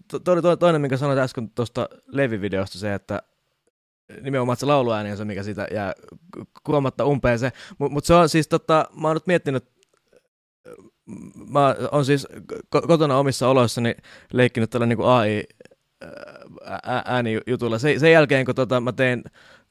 To, 0.08 0.18
to, 0.18 0.42
to, 0.42 0.56
toinen, 0.56 0.80
minkä 0.80 0.96
sanoit 0.96 1.18
äsken 1.18 1.50
tuosta 1.50 1.88
Levi-videosta, 2.06 2.78
se, 2.78 2.94
että 2.94 3.22
nimenomaan 4.20 4.56
se 4.56 4.66
lauluääni 4.66 5.10
on 5.10 5.16
se, 5.16 5.24
mikä 5.24 5.42
siitä 5.42 5.68
jää 5.72 5.92
kuomatta 6.64 7.04
umpeen 7.04 7.38
se. 7.38 7.52
Mutta 7.78 7.92
mut 7.92 8.04
se 8.04 8.14
on 8.14 8.28
siis, 8.28 8.48
tota, 8.48 8.86
mä 9.00 9.08
oon 9.08 9.16
nyt 9.16 9.26
miettinyt, 9.26 9.64
mä 11.50 11.74
oon 11.92 12.04
siis 12.04 12.26
ko- 12.76 12.86
kotona 12.86 13.18
omissa 13.18 13.48
oloissani 13.48 13.94
leikkinyt 14.32 14.70
tällä 14.70 14.86
niin 14.86 14.98
AI 15.00 15.42
ää, 16.62 17.02
äänijutulla. 17.04 17.78
Se, 17.78 17.98
sen 17.98 18.12
jälkeen, 18.12 18.44
kun 18.44 18.54
tota, 18.54 18.80
mä 18.80 18.92
tein 18.92 19.24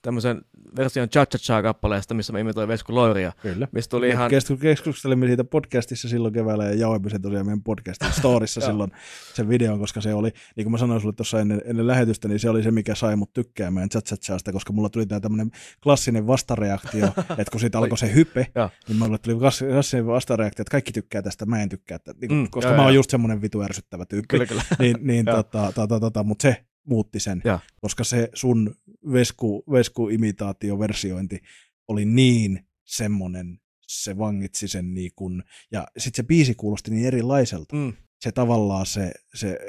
tämmöisen 0.07 0.41
version 0.77 1.09
Cha 1.09 1.25
Cha 1.25 1.61
kappaleesta, 1.61 2.13
missä 2.13 2.33
mä 2.33 2.39
imitoin 2.39 2.67
Vesku 2.67 2.95
Loiria. 2.95 3.31
Kyllä. 3.41 3.67
Mistä 3.71 3.91
tuli 3.91 4.09
ihan... 4.09 4.31
Keskustelimme 4.61 5.27
siitä 5.27 5.43
podcastissa 5.43 6.09
silloin 6.09 6.33
keväällä 6.33 6.65
ja 6.65 6.73
jaoimme 6.73 7.09
sen 7.09 7.21
tosiaan 7.21 7.45
meidän 7.45 7.63
podcastin 7.63 8.11
storissa 8.11 8.61
silloin 8.67 8.91
sen 9.33 9.49
videon, 9.49 9.79
koska 9.79 10.01
se 10.01 10.13
oli, 10.13 10.31
niin 10.55 10.65
kuin 10.65 10.71
mä 10.71 10.77
sanoin 10.77 11.01
sulle 11.01 11.13
tuossa 11.13 11.39
ennen, 11.39 11.61
ennen 11.65 11.87
lähetystä, 11.87 12.27
niin 12.27 12.39
se 12.39 12.49
oli 12.49 12.63
se, 12.63 12.71
mikä 12.71 12.95
sai 12.95 13.15
mut 13.15 13.33
tykkäämään 13.33 13.89
Cha 13.89 14.01
Cha 14.01 14.51
koska 14.51 14.73
mulla 14.73 14.89
tuli 14.89 15.05
tämä 15.05 15.19
tämmöinen 15.19 15.51
klassinen 15.83 16.27
vastareaktio, 16.27 17.05
että 17.39 17.51
kun 17.51 17.59
siitä 17.59 17.77
alkoi 17.77 17.97
se 17.97 18.13
hype, 18.13 18.47
niin 18.87 18.97
mulle 18.97 19.17
tuli 19.17 19.35
klassinen 19.35 20.07
vastareaktio, 20.07 20.61
että 20.61 20.71
kaikki 20.71 20.91
tykkää 20.91 21.21
tästä, 21.21 21.45
mä 21.45 21.61
en 21.61 21.69
tykkää 21.69 21.99
tästä, 21.99 22.21
niin, 22.21 22.39
mm, 22.39 22.47
koska 22.49 22.69
joo, 22.69 22.77
mä 22.77 22.83
oon 22.83 22.95
just 22.95 23.09
semmoinen 23.09 23.41
vitu 23.41 23.61
ärsyttävä 23.61 24.05
tyyppi. 24.05 24.27
Kyllä, 24.27 24.45
kyllä. 24.45 24.63
niin, 24.79 24.97
niin 25.01 25.25
tota, 25.25 25.71
tota, 25.75 25.99
tota, 25.99 26.23
mutta 26.23 26.41
se 26.41 26.65
muutti 26.87 27.19
sen, 27.19 27.41
ja. 27.45 27.59
koska 27.81 28.03
se 28.03 28.29
sun 28.33 28.75
vesku, 29.11 29.63
vesku-imitaatioversiointi 29.71 31.39
oli 31.87 32.05
niin 32.05 32.67
semmoinen, 32.85 33.59
se 33.87 34.17
vangitsi 34.17 34.67
sen 34.67 34.93
niin 34.93 35.11
kun, 35.15 35.43
ja 35.71 35.87
sitten 35.97 36.23
se 36.23 36.27
biisi 36.27 36.55
kuulosti 36.55 36.91
niin 36.91 37.07
erilaiselta. 37.07 37.75
Mm. 37.75 37.93
Se 38.21 38.31
tavallaan 38.31 38.85
se, 38.85 39.11
se 39.35 39.59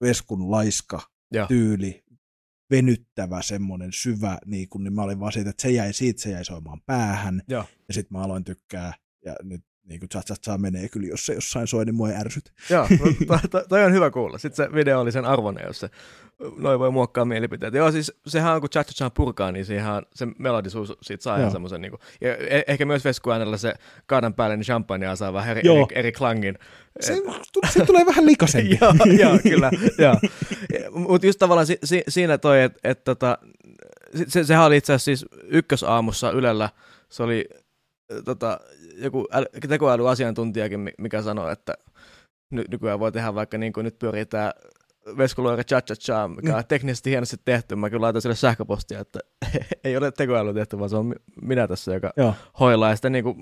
veskun 0.00 0.50
laiska 0.50 1.00
ja. 1.34 1.46
tyyli, 1.46 2.04
venyttävä 2.70 3.42
semmoinen 3.42 3.92
syvä, 3.92 4.38
niin, 4.46 4.68
kun, 4.68 4.84
niin 4.84 4.94
mä 4.94 5.02
olin 5.02 5.20
vaan 5.20 5.32
siitä, 5.32 5.50
että 5.50 5.62
se 5.62 5.70
jäi 5.70 5.92
siitä, 5.92 6.22
se 6.22 6.30
jäi 6.30 6.44
soimaan 6.44 6.80
päähän, 6.86 7.42
ja, 7.48 7.64
ja 7.88 7.94
sitten 7.94 8.18
mä 8.18 8.24
aloin 8.24 8.44
tykkää, 8.44 8.94
ja 9.24 9.36
nyt 9.42 9.64
niin 9.84 10.00
kuin 10.00 10.08
cha 10.42 10.58
menee 10.58 10.88
kyllä, 10.88 11.06
jos 11.06 11.26
se 11.26 11.34
jossain 11.34 11.66
soi, 11.66 11.84
niin 11.84 11.94
mua 11.94 12.10
ei 12.10 12.16
ärsyt. 12.16 12.52
Joo, 12.70 12.86
no, 13.28 13.38
toi, 13.50 13.64
toi 13.68 13.84
on 13.84 13.92
hyvä 13.92 14.10
kuulla. 14.10 14.38
Sitten 14.38 14.66
se 14.66 14.72
video 14.74 15.00
oli 15.00 15.12
sen 15.12 15.24
arvoinen, 15.24 15.64
jos 15.66 15.80
se 15.80 15.90
noin 16.58 16.78
voi 16.78 16.90
muokkaa 16.90 17.24
mielipiteitä. 17.24 17.78
Joo, 17.78 17.92
siis 17.92 18.12
sehän 18.26 18.54
on, 18.54 18.60
kun 18.60 18.70
cha 18.70 18.84
cha 18.84 19.10
purkaa, 19.10 19.52
niin 19.52 19.64
siihen 19.64 19.84
se 20.14 20.26
melodisuus 20.38 20.92
siitä 21.02 21.22
saa 21.22 21.38
ihan 21.38 21.50
semmoisen, 21.50 21.80
niin 21.80 21.90
kuin, 21.90 22.00
ja 22.20 22.36
e- 22.36 22.62
ehkä 22.66 22.84
myös 22.84 23.04
veskuäänellä 23.04 23.56
se 23.56 23.74
kaadan 24.06 24.34
päälle, 24.34 24.56
niin 24.56 24.64
champagnea 24.64 25.16
saa 25.16 25.32
vähän 25.32 25.50
eri, 25.50 25.60
eri, 25.68 25.86
eri 25.94 26.12
klangin. 26.12 26.58
Se, 27.00 27.22
se 27.70 27.84
tulee 27.86 28.06
vähän 28.06 28.26
likasempi. 28.26 28.78
joo, 28.80 28.94
joo, 29.18 29.38
kyllä, 29.42 29.70
joo. 30.04 30.16
Mutta 30.90 31.26
just 31.26 31.38
tavallaan 31.38 31.66
si, 31.66 31.78
si, 31.84 32.02
siinä 32.08 32.38
toi, 32.38 32.62
että 32.62 32.78
et, 32.84 33.04
tota, 33.04 33.38
se, 34.26 34.44
sehän 34.44 34.64
oli 34.64 34.76
itse 34.76 34.92
asiassa 34.92 35.04
siis 35.04 35.26
ykkösaamussa 35.42 36.30
Ylellä, 36.30 36.68
se 37.08 37.22
oli 37.22 37.48
tota, 38.24 38.60
joku 39.02 39.26
äly, 39.32 39.46
tekoälyasiantuntijakin, 39.68 40.90
mikä 40.98 41.22
sanoi, 41.22 41.52
että 41.52 41.74
ny, 42.50 42.64
nykyään 42.70 43.00
voi 43.00 43.12
tehdä 43.12 43.34
vaikka 43.34 43.58
niin 43.58 43.72
kuin 43.72 43.84
nyt 43.84 43.98
pyörii 43.98 44.26
tämä 44.26 44.52
Veskuloira 45.18 45.64
cha 45.64 45.80
cha 45.80 45.94
cha, 45.94 46.28
mikä 46.28 46.56
on 46.56 46.64
teknisesti 46.68 47.10
hienosti 47.10 47.36
tehty. 47.44 47.76
Mä 47.76 47.90
kyllä 47.90 48.02
laitan 48.02 48.22
sille 48.22 48.34
sähköpostia, 48.34 49.00
että 49.00 49.20
ei 49.84 49.96
ole 49.96 50.10
tekoäly 50.10 50.54
tehty, 50.54 50.78
vaan 50.78 50.90
se 50.90 50.96
on 50.96 51.14
minä 51.42 51.68
tässä, 51.68 51.94
joka 51.94 52.12
Joo. 52.16 52.34
hoilaa. 52.60 52.90
Ja 52.90 52.96
sitten 52.96 53.12
niin 53.12 53.24
kuin, 53.24 53.36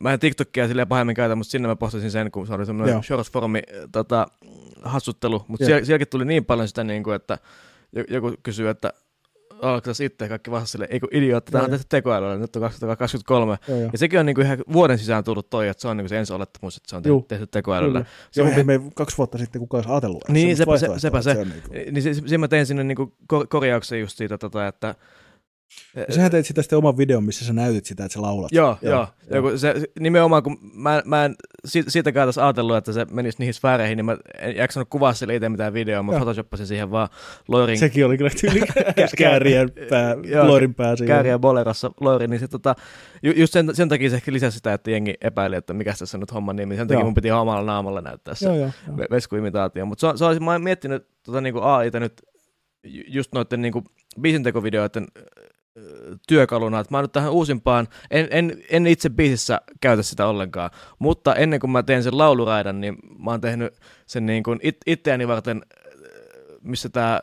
mä 0.00 0.12
en 0.12 0.18
TikTokia 0.18 0.68
silleen 0.68 0.88
pahemmin 0.88 1.16
käytä, 1.16 1.34
mutta 1.34 1.50
sinne 1.50 1.68
mä 1.68 1.76
postasin 1.76 2.10
sen, 2.10 2.30
kun 2.30 2.46
se 2.46 2.54
oli 2.54 2.66
semmoinen 2.66 3.02
short 3.02 3.30
formi 3.30 3.62
tota, 3.92 4.26
hassuttelu. 4.82 5.44
Mutta 5.48 5.66
siellä, 5.66 5.84
sielläkin 5.84 6.08
tuli 6.08 6.24
niin 6.24 6.44
paljon 6.44 6.68
sitä, 6.68 6.84
niin 6.84 7.02
kuin, 7.02 7.16
että 7.16 7.38
joku 8.08 8.34
kysyy, 8.42 8.68
että 8.68 8.92
alkaa 9.62 9.92
itse 10.04 10.28
kaikki 10.28 10.50
vastasi 10.50 10.72
sille, 10.72 10.88
ei 10.90 11.00
kun 11.00 11.08
idiootti, 11.12 11.52
tämä 11.52 11.64
on 11.64 11.70
tehty 11.70 11.86
tekoälyllä, 11.88 12.36
nyt 12.36 12.56
on 12.56 12.62
2023. 12.62 13.58
Joo, 13.68 13.78
joo. 13.78 13.90
Ja 13.92 13.98
sekin 13.98 14.20
on 14.20 14.26
niinku 14.26 14.40
ihan 14.40 14.58
vuoden 14.72 14.98
sisään 14.98 15.24
tullut 15.24 15.50
toi, 15.50 15.68
että 15.68 15.80
se 15.80 15.88
on 15.88 15.96
niinku 15.96 16.08
se 16.08 16.18
ensi 16.18 16.32
olettamus, 16.32 16.76
että 16.76 16.90
se 16.90 16.96
on 16.96 17.02
tehty, 17.02 17.24
tehty 17.28 17.46
tekoälyllä. 17.46 18.04
Se 18.30 18.42
on 18.42 18.66
me 18.66 18.80
kaksi 18.94 19.18
vuotta 19.18 19.38
sitten 19.38 19.60
kukaan 19.60 19.78
olisi 19.78 19.90
ajatellut. 19.90 20.28
Niin, 20.28 20.56
sepä, 20.56 20.78
se, 20.78 20.88
sepä 20.96 21.22
se. 21.22 21.34
se. 21.34 21.44
Niin, 21.44 21.94
niin 21.94 22.02
se, 22.02 22.14
se, 22.26 22.38
mä 22.38 22.48
tein 22.48 22.66
sinne 22.66 22.84
niinku 22.84 23.14
korjauksen 23.48 24.00
just 24.00 24.16
siitä, 24.16 24.38
tota, 24.38 24.66
että 24.66 24.94
ja 25.96 26.14
sähän 26.14 26.30
teit 26.30 26.46
sitä 26.46 26.62
sitten 26.62 26.78
oman 26.78 26.96
videon, 26.96 27.24
missä 27.24 27.44
sä 27.44 27.52
näytit 27.52 27.84
sitä, 27.84 28.04
että 28.04 28.14
sä 28.14 28.22
laulat. 28.22 28.52
Joo, 28.52 28.78
joo. 28.82 29.06
joo. 29.30 29.56
Se, 29.58 29.74
nimenomaan, 30.00 30.42
kun 30.42 30.58
mä, 30.74 31.02
mä 31.04 31.24
en 31.24 31.36
siitäkään 31.64 32.28
tässä 32.28 32.44
ajatellut, 32.44 32.76
että 32.76 32.92
se 32.92 33.06
menisi 33.10 33.38
niihin 33.38 33.54
sfääreihin, 33.54 33.96
niin 33.96 34.04
mä 34.04 34.16
en 34.38 34.56
jaksanut 34.56 34.88
kuvaa 34.88 35.12
sille 35.12 35.34
itse 35.34 35.48
mitään 35.48 35.72
videoa, 35.72 36.02
mä 36.02 36.12
photoshoppasin 36.12 36.66
siihen 36.66 36.90
vaan 36.90 37.08
Loirin... 37.48 37.78
Sekin 37.78 38.06
oli 38.06 38.18
kyllä 38.18 38.30
tyyli 38.40 38.60
käärien 39.18 39.72
pää, 39.90 40.16
Loirin 40.46 40.74
pää 40.74 40.96
siihen. 40.96 41.14
Käärien 41.14 41.40
bolerassa 41.40 41.90
Loirin, 42.00 42.30
niin 42.30 42.40
se 42.40 42.48
tota, 42.48 42.74
ju, 43.22 43.32
just 43.36 43.52
sen, 43.52 43.74
sen 43.74 43.88
takia 43.88 44.10
se 44.10 44.16
ehkä 44.16 44.32
lisäsi 44.32 44.56
sitä, 44.56 44.72
että 44.72 44.90
jengi 44.90 45.14
epäili, 45.20 45.56
että 45.56 45.74
mikä 45.74 45.94
tässä 45.98 46.18
nyt 46.18 46.34
homman 46.34 46.56
nimi, 46.56 46.76
sen 46.76 46.88
takia 46.88 47.00
joo. 47.00 47.04
mun 47.04 47.14
piti 47.14 47.30
omalla 47.30 47.62
naamalla 47.62 48.00
näyttää 48.00 48.34
se 48.34 48.48
veskuimitaatio, 49.10 49.86
mutta 49.86 50.12
se, 50.12 50.18
se 50.18 50.24
olisi, 50.24 50.40
mä 50.40 50.52
oon 50.52 50.62
miettinyt 50.62 51.06
tota, 51.22 51.40
niin 51.40 51.52
kuin 51.52 51.64
AIta 51.64 52.00
nyt 52.00 52.22
just 53.08 53.32
noiden 53.34 53.62
niin 53.62 53.84
biisintekovideoiden 54.20 55.06
työkaluna, 56.28 56.80
että 56.80 56.94
mä 56.94 57.02
nyt 57.02 57.12
tähän 57.12 57.32
uusimpaan, 57.32 57.88
en, 58.10 58.28
en, 58.30 58.62
en 58.70 58.86
itse 58.86 59.10
biisissä 59.10 59.60
käytä 59.80 60.02
sitä 60.02 60.26
ollenkaan, 60.26 60.70
mutta 60.98 61.34
ennen 61.34 61.60
kuin 61.60 61.70
mä 61.70 61.82
teen 61.82 62.02
sen 62.02 62.18
lauluraidan, 62.18 62.80
niin 62.80 62.96
mä 63.18 63.30
oon 63.30 63.40
tehnyt 63.40 63.74
sen 64.06 64.26
niin 64.26 64.42
kuin 64.42 64.60
it, 64.62 64.76
itseäni 64.86 65.28
varten, 65.28 65.62
missä 66.62 66.88
tämä 66.88 67.20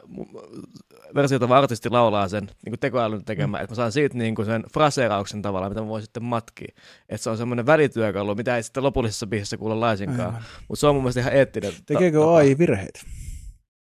versiotava 1.15 1.57
artisti 1.57 1.89
laulaa 1.89 2.27
sen 2.27 2.43
niin 2.43 2.71
kuin 2.71 2.79
tekoälyn 2.79 3.25
tekemään, 3.25 3.61
mm. 3.61 3.63
että 3.63 3.71
mä 3.71 3.75
saan 3.75 3.91
siitä 3.91 4.17
niin 4.17 4.35
kuin 4.35 4.45
sen 4.45 4.63
fraseerauksen 4.73 5.41
tavallaan, 5.41 5.71
mitä 5.71 5.81
mä 5.81 5.87
voin 5.87 6.03
sitten 6.03 6.23
matkia. 6.23 6.75
Että 7.09 7.23
se 7.23 7.29
on 7.29 7.37
semmoinen 7.37 7.65
välityökalu, 7.65 8.35
mitä 8.35 8.55
ei 8.55 8.63
sitten 8.63 8.83
lopullisessa 8.83 9.27
biisissä 9.27 9.57
kuule 9.57 9.75
laisinkaan, 9.75 10.33
mutta 10.67 10.79
se 10.79 10.87
on 10.87 10.95
mun 10.95 11.03
mielestä 11.03 11.19
ihan 11.19 11.33
eettinen. 11.33 11.73
Tekeekö 11.85 12.19
ta- 12.19 12.35
AI 12.35 12.57
virheitä? 12.57 12.99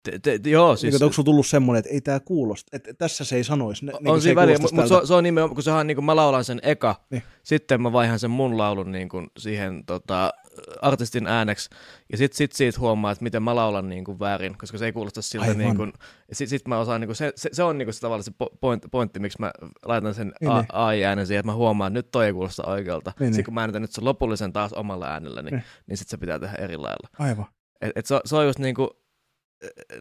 Te, 0.04 0.20
te, 0.20 0.50
joo, 0.50 0.76
siis... 0.76 0.94
Niin, 0.94 1.04
onko 1.04 1.14
sulla 1.14 1.26
tullut 1.26 1.48
semmoinen, 1.48 1.80
että 1.80 1.94
ei 1.94 2.02
tämä 2.02 2.20
kuulosta, 2.20 2.78
että 2.78 2.94
tässä 2.94 3.26
se 3.26 3.36
ei 3.36 3.44
sanoisi. 3.44 3.86
Ne, 3.86 3.94
on 3.94 4.04
niin 4.04 4.22
siinä 4.22 4.42
väliä, 4.42 4.58
mutta 4.58 4.88
se, 4.88 4.96
se 5.08 5.14
on 5.14 5.24
nimenomaan, 5.24 5.56
kun 5.56 5.64
sehän, 5.64 5.88
niin 5.88 5.96
kuin 5.96 6.06
mä 6.06 6.16
laulan 6.16 6.44
sen 6.44 6.60
eka, 6.64 6.96
niin. 7.10 7.24
sitten 7.44 7.82
mä 7.82 7.92
vaihan 7.92 8.20
sen 8.20 8.32
mun 8.32 8.58
laulun 8.58 8.92
niin 8.92 9.10
kuin 9.10 9.28
siihen 9.38 9.84
tota, 9.86 10.34
artistin 10.82 11.28
ääneksi, 11.28 11.70
ja 12.12 12.18
sitten 12.18 12.38
sit 12.38 12.52
siitä 12.52 12.80
huomaa, 12.80 13.12
että 13.12 13.24
miten 13.24 13.44
mä 13.44 13.56
laulan 13.56 13.90
niin 13.90 14.04
kuin 14.04 14.20
väärin, 14.20 14.58
koska 14.58 14.78
se 14.78 14.86
ei 14.86 14.92
kuulosta 14.92 15.22
siltä, 15.22 15.54
niin 15.54 15.76
kuin, 15.76 15.94
ja 16.30 16.36
sitten 16.36 16.60
sit 16.60 16.68
mä 16.68 16.80
osaan, 16.80 17.02
niin 17.02 17.08
kuin, 17.08 17.16
se, 17.16 17.34
se, 17.36 17.50
se, 17.54 17.64
on 17.64 17.78
niin 17.78 17.86
kuin 17.86 17.94
se 17.94 18.02
tavallaan 18.02 18.24
se 18.24 18.32
point, 18.62 18.86
pointti, 18.92 19.20
miksi 19.20 19.40
mä 19.40 19.52
laitan 19.86 20.14
sen 20.14 20.34
niin, 20.42 20.54
niin. 20.54 20.66
AI-äänen 20.70 21.28
siihen, 21.28 21.40
että 21.40 21.52
mä 21.52 21.56
huomaan, 21.56 21.92
että 21.92 21.98
nyt 21.98 22.12
toi 22.12 22.26
ei 22.26 22.34
kuulosta 22.34 22.66
oikealta. 22.66 23.12
Niin, 23.20 23.26
sitten 23.26 23.38
niin. 23.38 23.46
kun 23.46 23.54
mä 23.54 23.62
äänetän 23.62 23.82
nyt 23.82 23.92
sen 23.92 24.06
lopullisen 24.06 24.54
taas 24.54 24.74
omalla 24.74 25.08
äänellä, 25.08 25.42
niin, 25.42 25.52
niin. 25.52 25.64
niin 25.88 25.98
sitten 25.98 26.12
se 26.12 26.18
pitää 26.18 26.40
tehdä 26.40 26.56
eri 26.56 26.78
lailla. 26.78 27.10
Aivan. 27.20 27.46
Et, 27.82 27.92
et 27.96 28.06
se, 28.06 28.20
se 28.26 28.36
on 28.36 28.46
just 28.46 28.60
niin 28.60 28.76
kuin, 28.76 28.90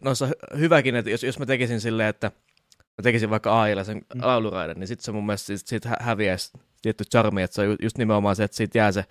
noissa 0.03 0.27
hyväkin, 0.57 0.95
että 0.95 1.11
jos, 1.11 1.23
jos 1.23 1.39
mä 1.39 1.45
tekisin 1.45 1.81
silleen, 1.81 2.09
että 2.09 2.31
mä 2.77 3.03
tekisin 3.03 3.29
vaikka 3.29 3.61
AIlla 3.61 3.83
sen 3.83 3.97
mm. 3.97 4.21
lauluraiden, 4.21 4.79
niin 4.79 4.87
sitten 4.87 5.05
se 5.05 5.11
mun 5.11 5.25
mielestä 5.25 5.45
siitä, 5.45 5.69
siitä 5.69 5.97
häviäisi 5.99 6.51
tietty 6.81 7.03
charmi, 7.11 7.41
että 7.41 7.55
se 7.55 7.61
on 7.61 7.77
just 7.81 7.97
nimenomaan 7.97 8.35
se, 8.35 8.43
että 8.43 8.57
siitä 8.57 8.77
jää 8.77 8.91
se 8.91 9.05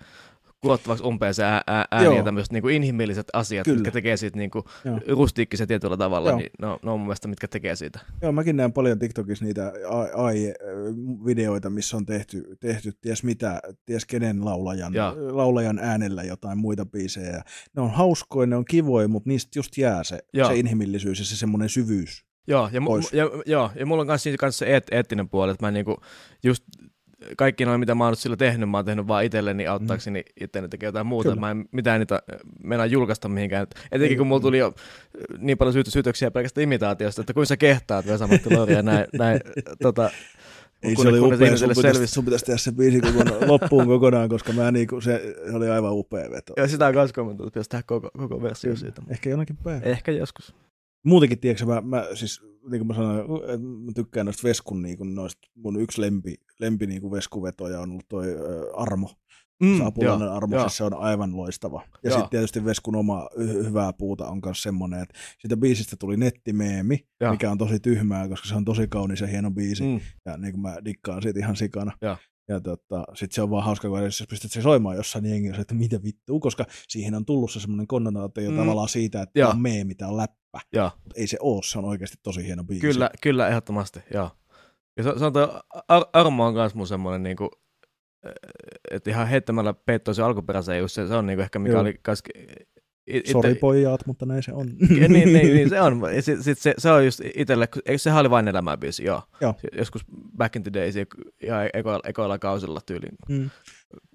kurottavaksi 0.61 1.03
umpeen 1.03 1.33
se 1.33 1.43
ää, 1.43 1.61
ää, 1.67 1.85
ääni 1.91 2.05
Joo. 2.05 2.17
ja 2.17 2.23
tämmöiset 2.23 2.51
niin 2.51 2.69
inhimilliset 2.69 3.27
asiat, 3.33 3.65
Kyllä. 3.65 3.77
mitkä 3.77 3.91
tekee 3.91 4.17
siitä 4.17 4.37
niin 4.37 4.51
kuin 4.51 4.63
rustiikkisen 5.07 5.67
tietyllä 5.67 5.97
tavalla, 5.97 6.29
Joo. 6.29 6.37
niin 6.37 6.49
ne 6.61 6.67
on, 6.67 6.79
ne 6.83 6.91
on 6.91 6.99
mun 6.99 7.07
mielestä, 7.07 7.27
mitkä 7.27 7.47
tekee 7.47 7.75
siitä. 7.75 7.99
Joo, 8.21 8.31
mäkin 8.31 8.57
näen 8.57 8.73
paljon 8.73 8.99
TikTokissa 8.99 9.45
niitä 9.45 9.73
AI-videoita, 10.15 11.69
missä 11.69 11.97
on 11.97 12.05
tehty, 12.05 12.43
tehty 12.59 12.91
ties 13.01 13.23
mitä, 13.23 13.61
ties 13.85 14.05
kenen 14.05 14.45
laulajan, 14.45 14.93
laulajan 15.31 15.79
äänellä 15.79 16.23
jotain 16.23 16.57
muita 16.57 16.85
biisejä. 16.85 17.41
Ne 17.75 17.81
on 17.81 17.91
hauskoja, 17.91 18.47
ne 18.47 18.55
on 18.55 18.65
kivoja, 18.65 19.07
mutta 19.07 19.29
niistä 19.29 19.59
just 19.59 19.77
jää 19.77 20.03
se, 20.03 20.19
se 20.47 20.55
inhimillisyys 20.55 21.19
ja 21.19 21.25
se 21.25 21.35
semmoinen 21.35 21.69
syvyys. 21.69 22.29
Joo, 22.47 22.69
ja, 22.71 22.79
mu- 22.79 23.15
ja, 23.17 23.29
joo, 23.45 23.71
ja 23.75 23.85
mulla 23.85 24.01
on 24.01 24.07
myös 24.07 24.23
se 24.57 24.65
eet- 24.65 24.87
eettinen 24.91 25.29
puoli, 25.29 25.51
että 25.51 25.65
mä 25.65 25.71
niinku 25.71 25.97
just 26.43 26.63
kaikki 27.37 27.65
noin, 27.65 27.79
mitä 27.79 27.95
mä 27.95 28.05
oon 28.05 28.15
sillä 28.15 28.37
tehnyt, 28.37 28.69
mä 28.69 28.77
oon 28.77 28.85
tehnyt 28.85 29.07
vaan 29.07 29.25
itselleni 29.25 29.67
auttaakseni 29.67 30.19
mm. 30.19 30.43
itteni 30.43 30.69
tekee 30.69 30.87
jotain 30.87 31.07
muuta. 31.07 31.29
Kyllä. 31.29 31.39
Mä 31.39 31.51
en 31.51 31.65
mitään 31.71 31.99
niitä 31.99 32.21
mennä 32.63 32.85
julkaista 32.85 33.29
mihinkään. 33.29 33.67
Etenkin 33.91 34.17
kun 34.17 34.27
mulla 34.27 34.41
tuli 34.41 34.57
jo 34.57 34.73
niin 35.37 35.57
paljon 35.57 35.73
syytä, 35.73 35.91
syytöksiä 35.91 36.31
pelkästään 36.31 36.63
imitaatiosta, 36.63 37.21
että 37.21 37.33
kuinka 37.33 37.45
sä 37.45 37.57
kehtaat 37.57 38.07
Vesa-Matti 38.07 38.55
Loria 38.55 38.81
näin, 38.81 39.05
näin 39.13 39.41
tota, 39.81 40.09
ei 40.83 40.95
kun, 40.95 41.05
se 41.05 41.09
oli 41.09 41.19
upea, 41.19 41.57
sun 41.57 41.69
pitäisi, 41.75 42.07
sun 42.07 42.25
pitäisi 42.25 42.45
tehdä 42.45 42.57
se 42.57 42.71
biisi 42.71 43.01
kokonaan, 43.01 43.47
loppuun 43.47 43.87
kokonaan, 43.87 44.29
koska 44.29 44.53
mä 44.53 44.71
niinku, 44.71 45.01
se, 45.01 45.35
se 45.49 45.55
oli 45.55 45.69
aivan 45.69 45.93
upea 45.93 46.31
veto. 46.31 46.53
Ja 46.57 46.67
sitä 46.67 46.87
on 46.87 46.95
myös 46.95 47.13
kommentoitu, 47.13 47.47
että 47.47 47.53
pitäisi 47.53 47.69
tehdä 47.69 47.83
koko, 47.87 48.11
koko 48.17 48.41
versio 48.41 48.75
siitä. 48.75 49.01
Ehkä 49.09 49.29
jonakin 49.29 49.57
päivänä. 49.57 49.85
Ehkä 49.85 50.11
joskus. 50.11 50.55
Muutenkin, 51.03 51.39
tiedätkö, 51.39 51.65
mä, 51.65 51.81
mä 51.81 52.07
siis 52.13 52.41
niin 52.71 52.79
kuin 52.79 52.87
mä 52.87 52.93
sanoin, 52.93 53.61
mä 53.61 53.91
tykkään 53.95 54.25
noista 54.25 54.47
Veskun, 54.47 54.81
niin 54.81 54.97
kuin 54.97 55.15
noista, 55.15 55.47
mun 55.55 55.81
yksi 55.81 56.01
lempi, 56.01 56.35
lempi 56.59 56.87
niin 56.87 57.01
kuin 57.01 57.11
Veskuvetoja 57.11 57.79
on 57.79 57.91
ollut 57.91 58.09
toi 58.09 58.27
Armo. 58.73 59.09
Mm, 59.63 59.77
Saapulainen 59.77 60.31
Armo, 60.31 60.55
joo. 60.55 60.63
Siis 60.63 60.77
se 60.77 60.83
on 60.83 60.93
aivan 60.93 61.37
loistava. 61.37 61.83
Ja 62.03 62.11
sitten 62.11 62.29
tietysti 62.29 62.65
Veskun 62.65 62.95
oma 62.95 63.29
hy- 63.37 63.65
hyvää 63.65 63.93
puuta 63.93 64.27
on 64.27 64.39
myös 64.45 64.63
semmoinen, 64.63 65.01
että 65.01 65.19
siitä 65.39 65.57
biisistä 65.57 65.95
tuli 65.99 66.17
nettimeemi, 66.17 67.07
joo. 67.21 67.31
mikä 67.31 67.51
on 67.51 67.57
tosi 67.57 67.79
tyhmää, 67.79 68.27
koska 68.27 68.47
se 68.47 68.55
on 68.55 68.65
tosi 68.65 68.87
kaunis 68.87 69.21
ja 69.21 69.27
hieno 69.27 69.51
biisi. 69.51 69.83
Mm. 69.83 69.99
Ja 70.25 70.37
niin 70.37 70.53
kuin 70.53 70.61
mä 70.61 70.77
dikkaan 70.85 71.21
siitä 71.21 71.39
ihan 71.39 71.55
sikana. 71.55 71.91
Joo. 72.01 72.17
Ja 72.49 72.59
tota, 72.61 73.03
sitten 73.13 73.35
se 73.35 73.41
on 73.41 73.49
vaan 73.49 73.63
hauska, 73.63 73.89
kun 73.89 74.03
jos 74.03 74.23
pystyt 74.29 74.51
se 74.51 74.61
soimaan 74.61 74.95
jossain, 74.95 75.23
niin 75.23 75.31
jengi 75.31 75.49
on 75.49 75.55
se, 75.55 75.61
että 75.61 75.75
mitä 75.75 76.03
vittua, 76.03 76.39
koska 76.39 76.65
siihen 76.87 77.15
on 77.15 77.25
tullut 77.25 77.51
se 77.51 77.59
semmoinen 77.59 77.87
konnotaatio 77.87 78.51
mm. 78.51 78.57
tavallaan 78.57 78.89
siitä, 78.89 79.21
että 79.21 79.39
Joo. 79.39 79.49
on 79.49 79.61
meemi, 79.61 79.83
mitä 79.83 80.07
on 80.07 80.17
läppä. 80.17 80.59
Joo. 80.73 80.91
Mutta 81.03 81.19
ei 81.19 81.27
se 81.27 81.37
ole, 81.41 81.63
se 81.63 81.79
on 81.79 81.85
oikeasti 81.85 82.17
tosi 82.23 82.45
hieno 82.45 82.63
biisi. 82.63 82.81
Kyllä, 82.81 83.09
kyllä, 83.21 83.47
ehdottomasti, 83.47 83.99
joo. 84.13 84.31
Ja 84.97 85.03
se, 85.03 85.13
se 85.19 85.25
on 85.25 85.33
toi 85.33 85.47
Ar- 85.87 86.05
Armo 86.13 86.45
on 86.45 86.53
myös 86.53 86.75
mun 86.75 86.87
semmoinen 86.87 87.23
niinku, 87.23 87.51
että 88.91 89.09
ihan 89.09 89.27
heittämällä 89.27 89.73
peittoo 89.73 90.13
se 90.13 90.23
alkuperäisen 90.23 90.79
just 90.79 90.95
se, 90.95 91.07
se 91.07 91.15
on 91.15 91.25
niinku 91.25 91.41
ehkä 91.41 91.59
mikä 91.59 91.73
Joo. 91.73 91.81
oli 91.81 91.99
kas, 92.01 92.23
It, 93.09 93.25
Sori 93.25 93.55
pojat, 93.55 94.05
mutta 94.05 94.25
näin 94.25 94.43
se 94.43 94.53
on. 94.53 94.67
Niin, 94.89 95.13
niin, 95.13 95.33
niin, 95.33 95.55
niin 95.55 95.69
se 95.69 95.81
on. 95.81 95.93
Sitten 96.19 96.43
sit, 96.43 96.43
sit 96.43 96.59
se, 96.59 96.73
se, 96.77 96.91
on 96.91 97.05
just 97.05 97.21
itselle, 97.35 97.67
eikö 97.85 97.97
se 97.97 98.13
oli 98.13 98.29
vain 98.29 98.47
elämää 98.47 98.77
biisi, 98.77 99.03
joo. 99.03 99.23
joo. 99.41 99.55
Joskus 99.77 100.05
back 100.37 100.55
in 100.55 100.63
the 100.63 100.73
days 100.73 100.95
ja 100.95 101.05
ekoilla, 101.73 102.01
ekoilla 102.03 102.39
kausilla 102.39 102.81
tyyliin. 102.85 103.15
Mm. 103.29 103.49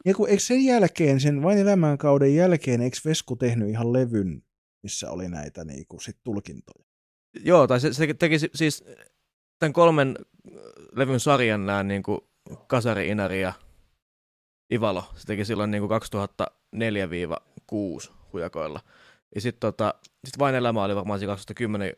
Ja 0.04 0.14
kun 0.14 0.28
eikö 0.28 0.42
sen 0.42 0.64
jälkeen, 0.64 1.20
sen 1.20 1.42
vain 1.42 1.58
elämän 1.58 1.98
kauden 1.98 2.34
jälkeen, 2.34 2.80
eikö 2.80 2.96
Vesku 3.04 3.36
tehnyt 3.36 3.68
ihan 3.68 3.92
levyn, 3.92 4.42
missä 4.82 5.10
oli 5.10 5.28
näitä 5.28 5.64
niinku, 5.64 6.00
sit 6.00 6.16
tulkintoja? 6.24 6.84
Joo, 7.44 7.66
tai 7.66 7.80
se, 7.80 7.92
se 7.92 8.14
teki 8.14 8.38
siis 8.38 8.84
tämän 9.58 9.72
kolmen 9.72 10.18
levyn 10.96 11.20
sarjan 11.20 11.66
nämä 11.66 11.82
niinku, 11.82 12.28
Kasari, 12.66 13.08
Inari 13.08 13.40
ja 13.40 13.52
Ivalo. 14.72 15.04
Se 15.16 15.26
teki 15.26 15.44
silloin 15.44 15.70
niinku 15.70 15.88
2004-6 18.08 18.23
alkujakoilla. 18.34 18.80
Ja 19.34 19.40
sitten 19.40 19.60
tota, 19.60 19.94
sit 20.24 20.38
Vain 20.38 20.54
elämä 20.54 20.84
oli 20.84 20.96
varmaan 20.96 21.18
siinä 21.18 21.32
2010, 21.32 21.92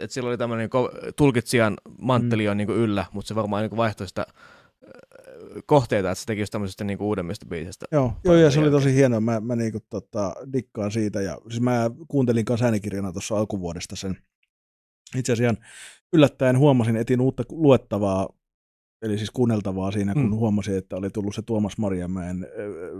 että 0.00 0.14
sillä 0.14 0.28
oli 0.28 0.38
tämmöinen 0.38 0.62
niinku 0.62 0.90
tulkitsijan 1.16 1.76
mantteli 1.98 2.48
on 2.48 2.56
niin 2.56 2.70
yllä, 2.70 3.04
mutta 3.12 3.28
se 3.28 3.34
varmaan 3.34 3.62
niin 3.62 3.76
vaihtoi 3.76 4.08
sitä 4.08 4.26
kohteita, 5.66 6.10
että 6.10 6.20
se 6.20 6.26
teki 6.26 6.40
just 6.40 6.50
tämmöisestä 6.50 6.84
niin 6.84 7.02
uudemmista 7.02 7.46
biisistä. 7.46 7.86
Joo, 7.92 8.12
joo 8.24 8.34
ja 8.34 8.50
se 8.50 8.60
oli 8.60 8.70
tosi 8.70 8.94
hienoa. 8.94 9.20
Mä, 9.20 9.40
mä 9.40 9.56
niin 9.56 9.72
kuin, 9.72 9.84
tota, 9.90 10.34
dikkaan 10.52 10.90
siitä. 10.90 11.20
Ja, 11.20 11.38
siis 11.48 11.60
mä 11.60 11.90
kuuntelin 12.08 12.44
kanssa 12.44 12.64
äänikirjana 12.64 13.12
tuossa 13.12 13.36
alkuvuodesta 13.36 13.96
sen. 13.96 14.16
Itse 15.16 15.32
asiassa 15.32 15.62
yllättäen 16.12 16.58
huomasin, 16.58 16.96
etin 16.96 17.20
uutta 17.20 17.42
luettavaa 17.50 18.28
eli 19.04 19.18
siis 19.18 19.30
kuunneltavaa 19.30 19.90
siinä, 19.90 20.12
kun 20.14 20.22
Mm. 20.24 20.30
huomasin, 20.30 20.76
että 20.76 20.96
oli 20.96 21.10
tullut 21.10 21.34
se 21.34 21.42
Tuomas 21.42 21.78
Marjamäen 21.78 22.46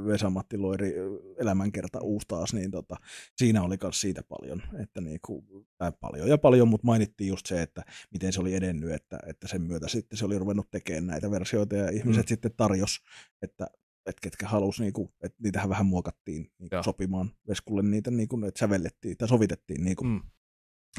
Vesa-Matti 0.07 0.59
Loiri 0.59 0.93
elämänkerta 1.39 2.01
uusi 2.03 2.29
taas, 2.29 2.55
niin 2.55 2.71
tota, 2.71 2.97
siinä 3.37 3.63
oli 3.63 3.77
myös 3.83 4.01
siitä 4.01 4.23
paljon, 4.29 4.63
että 4.83 5.01
niinku, 5.01 5.45
tai 5.79 5.93
paljon 6.01 6.29
ja 6.29 6.39
paljon, 6.39 6.69
mutta 6.69 6.87
mainittiin 6.87 7.29
just 7.29 7.47
se, 7.47 7.63
että 7.63 7.83
miten 8.11 8.33
se 8.33 8.41
oli 8.41 8.55
edennyt, 8.55 8.91
että, 8.93 9.19
että 9.27 9.49
sen 9.49 9.63
myötä 9.63 9.89
sitten 9.89 10.19
se 10.19 10.25
oli 10.25 10.39
ruvennut 10.39 10.71
tekemään 10.71 11.07
näitä 11.07 11.31
versioita 11.31 11.77
ja 11.77 11.91
ihmiset 11.91 12.25
Mm. 12.25 12.29
sitten 12.29 12.51
tarjos, 12.57 13.01
että 13.43 13.67
että 14.07 14.21
ketkä 14.23 14.49
halusi, 14.49 14.83
niinku, 14.83 15.13
että 15.23 15.39
niitähän 15.43 15.69
vähän 15.69 15.87
muokattiin 15.87 16.51
niinku, 16.59 16.77
sopimaan 16.85 17.31
Veskulle 17.49 17.83
niitä, 17.83 18.11
niinku, 18.11 18.45
että 18.47 18.59
sävellettiin 18.59 19.17
tai 19.17 19.29
sovitettiin 19.29 19.85
niinku, 19.85 20.05
Mm. 20.05 20.21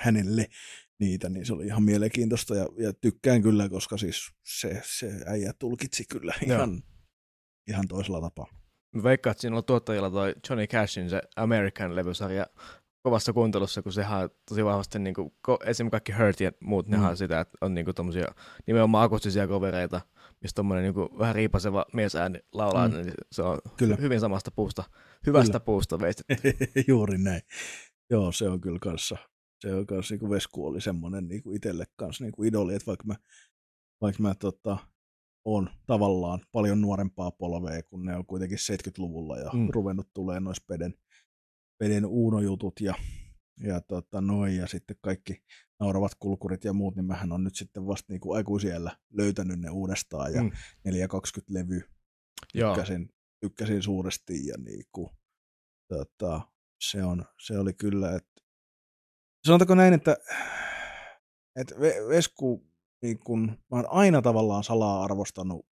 hänelle 0.01 0.47
niitä, 0.99 1.29
niin 1.29 1.45
se 1.45 1.53
oli 1.53 1.65
ihan 1.65 1.83
mielenkiintoista 1.83 2.55
ja, 2.55 2.67
ja 2.77 2.93
tykkään 2.93 3.41
kyllä, 3.41 3.69
koska 3.69 3.97
siis 3.97 4.31
se, 4.43 4.81
se 4.83 5.11
äijä 5.25 5.53
tulkitsi 5.59 6.05
kyllä 6.09 6.33
Joo. 6.47 6.57
ihan, 6.57 6.83
ihan 7.67 7.87
toisella 7.87 8.21
tapaa. 8.21 8.47
Mä 8.95 9.03
veikkaan, 9.03 9.31
että 9.31 9.41
siinä 9.41 9.57
on 9.57 9.63
tuottajilla 9.63 10.09
toi 10.09 10.35
Johnny 10.49 10.67
Cashin 10.67 11.09
se 11.09 11.21
American-levysarja 11.35 12.45
kovassa 13.05 13.33
kuuntelussa, 13.33 13.81
kun 13.81 13.93
sehän 13.93 14.23
on 14.23 14.29
tosi 14.49 14.65
vahvasti 14.65 14.99
niin 14.99 15.13
kuin, 15.13 15.31
esimerkiksi 15.65 15.91
kaikki 15.91 16.11
Hurt 16.11 16.39
ja 16.39 16.51
muut, 16.59 16.87
mm. 16.87 16.91
nehän 16.91 17.17
sitä, 17.17 17.39
että 17.39 17.57
on 17.61 17.73
niin 17.73 17.85
kuin 17.85 17.95
tommosia 17.95 18.27
nimenomaan 18.67 19.05
akustisia 19.05 19.47
kovereita, 19.47 20.01
missä 20.41 20.55
tommonen 20.55 20.83
niin 20.83 20.93
kuin, 20.93 21.09
vähän 21.19 21.35
riipaseva 21.35 21.85
miesääni 21.93 22.39
laulaa. 22.51 22.87
Mm. 22.87 22.93
niin 22.93 23.13
se 23.31 23.41
on 23.41 23.59
Kyllä. 23.77 23.95
hyvin 23.95 24.19
samasta 24.19 24.51
puusta, 24.51 24.83
hyvästä 25.27 25.51
Kyllä. 25.51 25.65
puusta 25.65 25.99
veistetty. 25.99 26.57
Juuri 26.87 27.17
näin. 27.17 27.41
Joo, 28.09 28.31
se 28.31 28.49
on 28.49 28.61
kyllä 28.61 28.79
kanssa, 28.79 29.17
se 29.65 29.73
on 29.75 29.85
kanssa, 29.85 30.13
niin 30.13 30.19
kuin 30.19 30.29
Vesku 30.29 30.65
oli 30.65 30.81
semmoinen 30.81 31.27
niin 31.27 31.43
kuin 31.43 31.55
itselle 31.55 31.85
kanssa 31.95 32.23
niin 32.23 32.31
kuin 32.31 32.47
idoli, 32.49 32.75
että 32.75 32.85
vaikka 32.87 33.05
mä, 33.07 33.15
vaikka 34.01 34.23
mä 34.23 34.35
tota, 34.35 34.77
on 35.45 35.69
tavallaan 35.87 36.39
paljon 36.51 36.81
nuorempaa 36.81 37.31
polvea, 37.31 37.83
kun 37.83 38.05
ne 38.05 38.15
on 38.15 38.25
kuitenkin 38.25 38.57
70-luvulla 38.57 39.37
ja 39.37 39.51
Mm. 39.53 39.67
ruvennut 39.73 40.07
tulee 40.13 40.39
nois 40.39 40.61
peden, 40.61 40.93
peden 41.77 42.05
uunojutut 42.05 42.81
ja, 42.81 42.93
ja 43.63 43.81
tota, 43.81 44.21
noin, 44.21 44.55
ja 44.55 44.67
sitten 44.67 44.97
kaikki 45.01 45.43
nauravat 45.79 46.15
kulkurit 46.19 46.63
ja 46.63 46.73
muut, 46.73 46.95
niin 46.95 47.05
mähän 47.05 47.31
on 47.31 47.43
nyt 47.43 47.55
sitten 47.55 47.87
vasta 47.87 48.13
niin 48.13 48.19
kuin 48.21 48.37
aikuisiellä 48.37 48.97
löytänyt 49.13 49.59
ne 49.59 49.69
uudestaan 49.69 50.33
ja 50.33 50.43
Mm. 50.43 50.49
mm. 50.49 50.91
420-levy 50.91 51.81
Joo, 52.53 52.73
tykkäsin, 52.75 53.09
tykkäsin 53.39 53.81
suuresti 53.83 54.47
ja 54.47 54.55
niinku, 54.57 55.11
tota, 55.87 56.41
se, 56.81 57.03
on, 57.03 57.25
se 57.41 57.59
oli 57.59 57.73
kyllä, 57.73 58.15
että 58.15 58.41
sanotaanko 59.45 59.75
näin, 59.75 59.93
että, 59.93 60.17
että 61.55 61.75
Ve- 61.75 62.09
Vesku, 62.09 62.67
niin 63.01 63.19
kun, 63.19 63.45
mä 63.47 63.77
oon 63.77 63.85
aina 63.89 64.21
tavallaan 64.21 64.63
salaa 64.63 65.03
arvostanut 65.03 65.65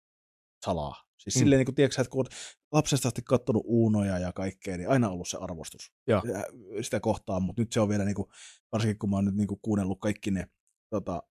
salaa. 0.66 1.04
Siis 1.18 1.36
Mm. 1.36 1.40
mm. 1.40 1.44
silleen, 1.44 1.60
niin 1.60 1.66
kun, 1.66 1.76
tiedätkö, 1.76 2.02
että 2.02 2.12
kun 2.12 2.20
oot 2.20 2.34
lapsesta 2.72 3.08
asti 3.08 3.22
kattonut 3.26 3.64
Uunoja 3.66 4.20
ja 4.20 4.34
kaikkea, 4.34 4.78
niin 4.78 4.90
aina 4.90 5.10
ollut 5.10 5.28
se 5.28 5.38
arvostus. 5.38 5.92
Ja 6.08 6.22
sitä 6.82 7.00
kohtaan, 7.00 7.44
mutta 7.44 7.62
nyt 7.62 7.72
se 7.72 7.80
on 7.80 7.90
vielä, 7.90 8.06
niin 8.06 8.16
kuin, 8.16 8.28
varsinkin 8.72 9.00
kun 9.00 9.10
mä 9.10 9.16
oon 9.16 9.26
nyt 9.26 9.36
niin 9.36 9.48
kuin, 9.48 9.60
kuunnellut 9.62 10.00
kaikki 10.00 10.32
ne 10.32 10.48
tota, 10.90 11.24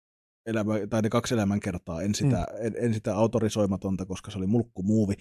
elämä, 0.47 0.75
tai 0.91 1.03
ne 1.03 1.09
kaksi 1.09 1.35
elämänkertaa, 1.35 2.03
en 2.03 2.15
sitä, 2.15 2.47
mm. 2.51 2.67
en, 2.67 2.75
en 2.77 2.95
sitä 2.95 3.17
autorisoimatonta, 3.17 4.07
koska 4.07 4.31
se 4.31 4.39
oli 4.39 4.47
mulkkumuuvi. 4.47 5.15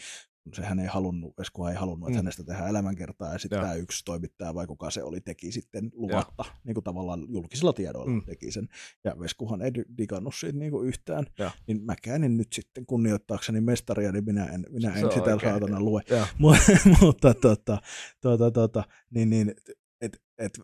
Sehän 0.53 0.79
ei 0.79 0.87
halunnut, 0.87 1.33
Vesku 1.37 1.65
ei 1.65 1.75
halunnut, 1.75 2.09
että 2.09 2.17
Mm. 2.19 2.23
hänestä 2.23 2.43
tehdään 2.43 2.69
elämänkertaa, 2.69 3.33
ja 3.33 3.37
sitten 3.39 3.59
tämä 3.59 3.73
yksi 3.73 4.05
toimittaja, 4.05 4.53
vai 4.53 4.67
kuka 4.67 4.89
se 4.91 5.03
oli, 5.03 5.21
teki 5.21 5.51
sitten 5.51 5.91
luvatta, 5.93 6.45
niin 6.63 6.73
kuin 6.73 6.83
tavallaan 6.83 7.25
julkisilla 7.29 7.73
tiedoilla 7.73 8.11
Mm. 8.11 8.21
teki 8.25 8.51
sen. 8.51 8.67
Ja 9.03 9.19
Veskuhan 9.19 9.61
ei 9.61 9.71
digannut 9.97 10.35
siitä 10.35 10.57
niin 10.59 10.71
kuin 10.71 10.87
yhtään, 10.87 11.25
Joo. 11.39 11.51
niin 11.67 11.83
mäkään 11.83 12.23
en 12.23 12.37
nyt 12.37 12.53
sitten 12.53 12.85
kunnioittaakseni 12.85 13.61
mestaria, 13.61 14.11
niin 14.11 14.25
minä 14.25 14.45
en, 14.45 14.65
minä 14.69 14.93
en 14.93 15.11
sitä 15.11 15.37
saatana 15.43 15.79
lue. 15.79 16.01
Mutta 17.01 17.33
tota, 17.33 17.77
tota, 18.21 18.51
tota, 18.51 18.83
niin, 19.09 19.29
niin 19.29 19.55
et, 20.01 20.21
et, 20.37 20.59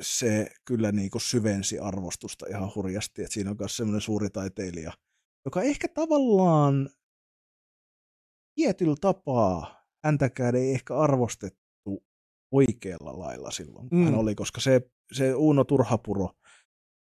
se 0.00 0.50
kyllä 0.64 0.92
niinku 0.92 1.18
syvensi 1.18 1.78
arvostusta 1.78 2.46
ihan 2.48 2.70
hurjasti, 2.74 3.22
että 3.22 3.34
siinä 3.34 3.50
on 3.50 3.56
myös 3.58 3.76
semmoinen 3.76 4.00
suuri 4.00 4.30
taiteilija, 4.30 4.92
joka 5.44 5.62
ehkä 5.62 5.88
tavallaan 5.88 6.90
tietyllä 8.54 8.96
tapaa 9.00 9.84
häntäkään 10.04 10.54
ei 10.54 10.70
ehkä 10.74 10.96
arvostettu 10.98 12.04
oikealla 12.52 13.18
lailla 13.18 13.50
silloin, 13.50 13.88
kun 13.88 13.98
Mm. 13.98 14.04
hän 14.04 14.14
oli, 14.14 14.34
koska 14.34 14.60
se, 14.60 14.90
se 15.12 15.34
Uuno 15.34 15.64
Turhapuro 15.64 16.30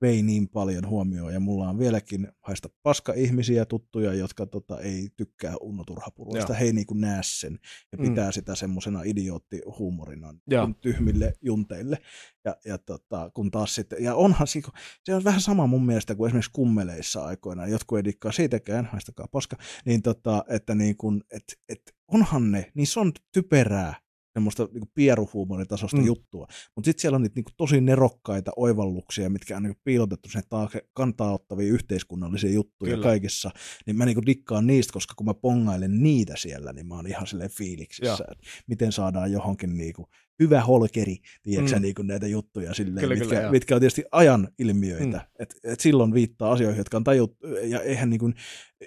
vei 0.03 0.23
niin 0.23 0.49
paljon 0.49 0.89
huomioon, 0.89 1.33
ja 1.33 1.41
mulla 1.41 1.69
on 1.69 1.79
vieläkin 1.79 2.29
haista 2.41 2.69
paska 2.83 3.13
ihmisiä 3.13 3.65
tuttuja, 3.65 4.15
jotka 4.15 4.47
tota, 4.47 4.81
ei 4.81 5.09
tykkää 5.17 5.55
Uno 5.61 5.85
Turhapuroista, 5.85 6.53
Joo. 6.53 6.61
he 6.61 6.65
ei 6.65 6.73
niin 6.73 6.87
kuin 6.87 7.01
näe 7.01 7.21
sen, 7.23 7.59
ja 7.93 7.99
Mm. 7.99 8.09
pitää 8.09 8.33
sitä 8.33 8.55
semmoisena 8.55 9.03
idioottihuumorina 9.03 10.35
Joo. 10.47 10.71
tyhmille 10.81 11.33
junteille, 11.43 11.99
ja, 12.45 12.57
ja 12.65 12.79
tota, 12.79 13.31
kun 13.35 13.51
taas 13.51 13.75
sitten, 13.75 14.05
ja 14.05 14.15
onhan 14.15 14.47
se, 14.47 14.61
se 15.05 15.15
on 15.15 15.25
vähän 15.25 15.41
sama 15.41 15.67
mun 15.67 15.87
mielestä 15.87 16.15
kuin 16.15 16.29
esimerkiksi 16.29 16.51
kummeleissa 16.53 17.25
aikoinaan, 17.25 17.71
jotkut 17.71 17.99
ei 17.99 18.05
dikkaa 18.05 18.33
siitäkään, 18.33 18.87
haistakaa 18.87 19.27
paska, 19.33 19.57
niin 19.85 20.03
tota, 20.03 20.45
että 20.49 20.75
niin 20.75 20.97
kun, 20.97 21.25
et, 21.31 21.45
et 21.69 21.83
onhan 22.09 22.51
ne, 22.51 22.71
niin 22.75 22.87
se 22.87 23.01
on 23.01 23.13
typerää, 23.33 23.95
semmoista 24.33 24.69
niin 24.73 24.91
pieruhuumoritasosta 24.95 25.97
Mm. 25.97 26.07
juttua. 26.07 26.47
Mutta 26.77 26.89
sitten 26.89 27.01
siellä 27.03 27.17
on 27.17 27.23
niitä 27.23 27.35
niin 27.37 27.55
tosi 27.57 27.81
nerokkaita 27.81 28.51
oivalluksia, 28.57 29.31
mitkä 29.31 29.57
on 29.57 29.63
niin 29.63 29.77
piilotettu 29.85 30.29
sinne 30.29 30.47
taakse 30.49 30.83
kantaa 30.93 31.33
ottavia 31.35 31.73
yhteiskunnallisia 31.73 32.51
juttuja 32.53 32.91
Kyllä. 32.93 33.03
Kaikissa. 33.05 33.51
Niin 33.87 33.97
mä 33.97 34.05
niin 34.07 34.27
dikkaan 34.27 34.67
niistä, 34.67 34.93
koska 34.93 35.15
kun 35.17 35.27
mä 35.27 35.35
pongailen 35.35 36.03
niitä 36.03 36.35
siellä, 36.37 36.73
niin 36.73 36.87
mä 36.87 36.95
oon 36.95 37.07
ihan 37.07 37.27
silleen 37.27 37.51
fiiliksissä, 37.51 38.25
että 38.33 38.45
miten 38.67 38.93
saadaan 38.93 39.33
johonkin 39.33 39.77
niin 39.77 39.93
kuin 39.93 40.07
hyvä 40.41 40.61
holkeri, 40.61 41.17
tiedätkö 41.43 41.71
Mm. 41.77 41.79
mm. 41.79 41.83
niin 41.83 41.95
näitä 42.03 42.27
juttuja 42.27 42.75
silleen, 42.75 43.01
Kyllä, 43.01 43.15
mitkä, 43.15 43.29
kyllä, 43.29 43.41
joo. 43.43 43.53
mitkä 43.53 43.75
on 43.75 43.81
tietysti 43.81 44.05
ajan 44.13 44.49
ilmiöitä. 44.59 45.17
Mm. 45.19 45.25
Et, 45.39 45.55
et 45.65 45.81
silloin 45.81 46.15
viittaa 46.15 46.53
asioihin, 46.53 46.79
jotka 46.79 46.97
on 46.97 47.05
tajuttu, 47.05 47.47
ja 47.47 47.81
eihän 47.81 48.11
niin 48.11 48.21
kuin 48.21 48.35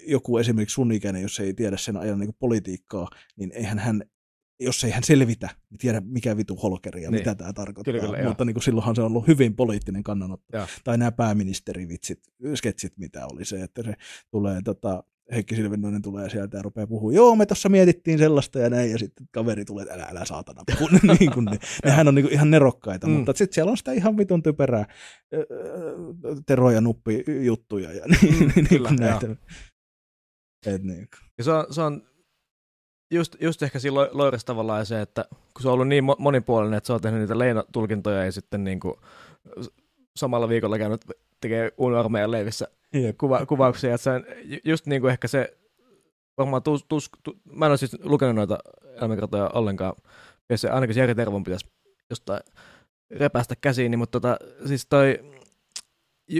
joku 0.06 0.38
esimerkiksi 0.38 0.74
sun 0.74 0.92
ikäinen, 0.92 1.22
jos 1.22 1.40
ei 1.40 1.54
tiedä 1.54 1.76
sen 1.76 1.96
ajan 1.96 2.18
niin 2.18 2.28
kuin 2.28 2.36
politiikkaa, 2.38 3.08
niin 3.36 3.52
eihän 3.54 3.78
hän 3.78 4.02
jos 4.60 4.84
ei 4.84 4.90
hän 4.90 5.02
selvitä, 5.04 5.48
niin 5.70 5.78
tiedä 5.78 6.00
mikä 6.04 6.36
vitu 6.36 6.56
holkeri 6.56 7.02
ja 7.02 7.10
Niin. 7.10 7.12
niin. 7.16 7.20
mitä 7.20 7.34
tämä 7.34 7.52
tarkoittaa. 7.52 7.94
Kyllä, 7.94 8.16
kyllä. 8.16 8.28
Mutta 8.28 8.44
niin 8.44 8.54
kuin 8.54 8.62
silloinhan 8.62 8.96
se 8.96 9.02
on 9.02 9.06
ollut 9.06 9.26
hyvin 9.26 9.56
poliittinen 9.56 10.02
kannanotto. 10.02 10.56
Joo. 10.56 10.66
Tai 10.84 10.98
nämä 10.98 11.12
pääministerivitsit, 11.12 12.20
sketsit, 12.54 12.92
mitä 12.98 13.26
oli 13.32 13.44
se, 13.44 13.62
että 13.62 13.82
se 13.82 13.94
tulee 14.30 14.60
tota, 14.64 15.04
Heikki 15.32 15.56
Silvennoinen 15.56 16.02
tulee 16.02 16.30
sieltä 16.30 16.56
ja 16.56 16.62
rupeaa 16.62 16.86
puhumaan, 16.86 17.14
joo, 17.14 17.36
me 17.36 17.46
tuossa 17.46 17.68
mietittiin 17.68 18.18
sellaista 18.18 18.58
ja 18.58 18.70
näin, 18.70 18.90
ja 18.90 18.98
sitten 18.98 19.26
kaveri 19.32 19.64
tulee, 19.64 19.86
älä, 19.90 20.02
älä 20.10 20.24
saatana 20.24 20.62
niin 21.20 21.32
kuin 21.32 21.44
ne, 21.44 21.58
nehän 21.84 22.08
on 22.08 22.14
niin 22.14 22.24
kuin 22.24 22.32
ihan 22.32 22.50
nerokkaita, 22.50 23.06
Mm. 23.06 23.12
mutta 23.12 23.32
sitten 23.32 23.54
siellä 23.54 23.70
on 23.70 23.76
sitä 23.76 23.92
ihan 23.92 24.16
vitun 24.16 24.42
typerää 24.42 24.86
Tero 26.46 26.70
ja 26.70 26.80
Nuppi 26.80 27.24
juttuja 27.44 27.92
ja 27.92 28.04
niin, 28.22 28.34
Mm, 28.38 28.52
niin 28.56 28.68
kyllä, 28.68 28.88
kuin 28.88 29.02
joo. 29.02 29.10
näitä. 29.10 29.36
Et 30.66 30.82
niin. 30.82 31.08
Ja 31.38 31.44
se 31.44 31.52
on, 31.52 31.66
se 31.70 31.80
on 31.82 32.02
just, 33.14 33.36
just 33.40 33.62
ehkä 33.62 33.78
siinä 33.78 33.96
Loirissa 34.12 34.46
tavallaan 34.46 34.86
se, 34.86 35.00
että 35.00 35.24
kun 35.30 35.62
se 35.62 35.68
on 35.68 35.74
ollut 35.74 35.88
niin 35.88 36.04
monipuolinen, 36.18 36.76
että 36.76 36.86
se 36.86 36.92
on 36.92 37.00
tehnyt 37.00 37.20
niitä 37.20 37.38
Leina-tulkintoja 37.38 38.24
ja 38.24 38.32
sitten 38.32 38.64
niin 38.64 38.80
kuin 38.80 38.94
samalla 40.16 40.48
viikolla 40.48 40.78
käynyt 40.78 41.04
tekee 41.40 41.72
uuden 41.78 42.30
leivissä 42.30 42.68
kuva, 43.18 43.46
kuvauksia. 43.46 43.94
Että 43.94 44.02
se 44.02 44.10
on 44.10 44.24
just 44.64 44.86
niin 44.86 45.00
kuin 45.00 45.10
ehkä 45.10 45.28
se, 45.28 45.56
varmaan 46.38 46.62
tus, 46.62 46.84
tus, 46.88 47.10
tus, 47.22 47.36
mä 47.52 47.66
en 47.66 47.70
ole 47.70 47.76
siis 47.76 47.96
lukenut 48.02 48.36
noita 48.36 48.58
elämänkertoja 48.96 49.50
ollenkaan, 49.54 49.94
ja 50.48 50.58
se 50.58 50.70
ainakin 50.70 50.94
se 50.94 51.00
Jari 51.00 51.14
Tervon 51.14 51.44
pitäisi 51.44 51.66
jostain 52.10 52.40
repästä 53.10 53.54
käsiin, 53.60 53.98
mutta 53.98 54.20
tota, 54.20 54.36
siis 54.66 54.86
toi, 54.86 55.18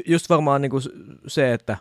just 0.07 0.31
varmaan 0.31 0.63
niin 0.63 0.71
kuin 0.71 0.83
se, 1.27 1.53
että 1.53 1.77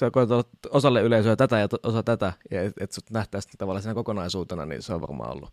sä 0.00 0.10
koetat 0.10 0.48
osalle 0.70 1.02
yleisöä 1.02 1.36
tätä 1.36 1.58
ja 1.58 1.68
osa 1.82 2.02
tätä, 2.02 2.32
ja 2.50 2.62
että 2.62 2.84
et 2.84 2.92
sut 2.92 3.10
nähtäisiin 3.10 3.54
tavallaan 3.58 3.82
siinä 3.82 3.94
kokonaisuutena, 3.94 4.66
niin 4.66 4.82
se 4.82 4.94
on 4.94 5.00
varmaan 5.00 5.32
ollut 5.32 5.50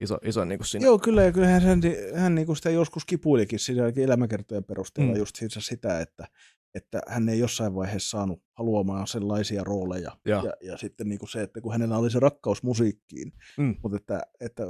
iso, 0.00 0.18
iso 0.22 0.44
niin 0.44 0.58
kuin 0.58 0.66
siinä. 0.66 0.86
Joo, 0.86 0.98
kyllä, 0.98 1.22
ja 1.22 1.32
kyllähän 1.32 1.62
hän, 1.62 1.80
hän 2.14 2.34
niin 2.34 2.46
kuin 2.46 2.56
sitä 2.56 2.70
joskus 2.70 3.04
kipuilikin 3.04 3.58
siinä 3.58 3.92
elämäkertojen 3.96 4.64
perusteella 4.64 5.12
mm. 5.12 5.18
just 5.18 5.36
siitä 5.36 5.60
sitä, 5.60 6.00
että, 6.00 6.28
että 6.74 7.00
hän 7.06 7.28
ei 7.28 7.38
jossain 7.38 7.74
vaiheessa 7.74 8.10
saanut 8.10 8.42
haluamaan 8.52 9.06
sellaisia 9.06 9.64
rooleja. 9.64 10.16
Ja, 10.24 10.42
ja, 10.44 10.52
ja 10.60 10.76
sitten 10.76 11.08
niin 11.08 11.18
kuin 11.18 11.28
se, 11.28 11.42
että 11.42 11.60
kun 11.60 11.72
hänellä 11.72 11.98
oli 11.98 12.10
se 12.10 12.20
rakkaus 12.20 12.62
musiikkiin, 12.62 13.32
mm. 13.58 13.76
mutta 13.82 13.96
että, 13.96 14.20
että 14.40 14.62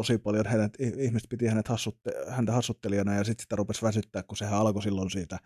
tosi 0.00 0.18
paljon 0.18 0.46
hänet, 0.46 0.76
ihmiset 0.78 1.28
piti 1.28 1.46
hänet 1.46 1.68
hassutte, 1.68 2.12
häntä 2.28 2.52
hassuttelijana 2.52 3.14
ja 3.14 3.24
sitten 3.24 3.42
sitä 3.42 3.56
rupesi 3.56 3.82
väsyttää, 3.82 4.22
kun 4.22 4.36
sehän 4.36 4.60
alkoi 4.60 4.82
silloin 4.82 5.10
siitä 5.10 5.38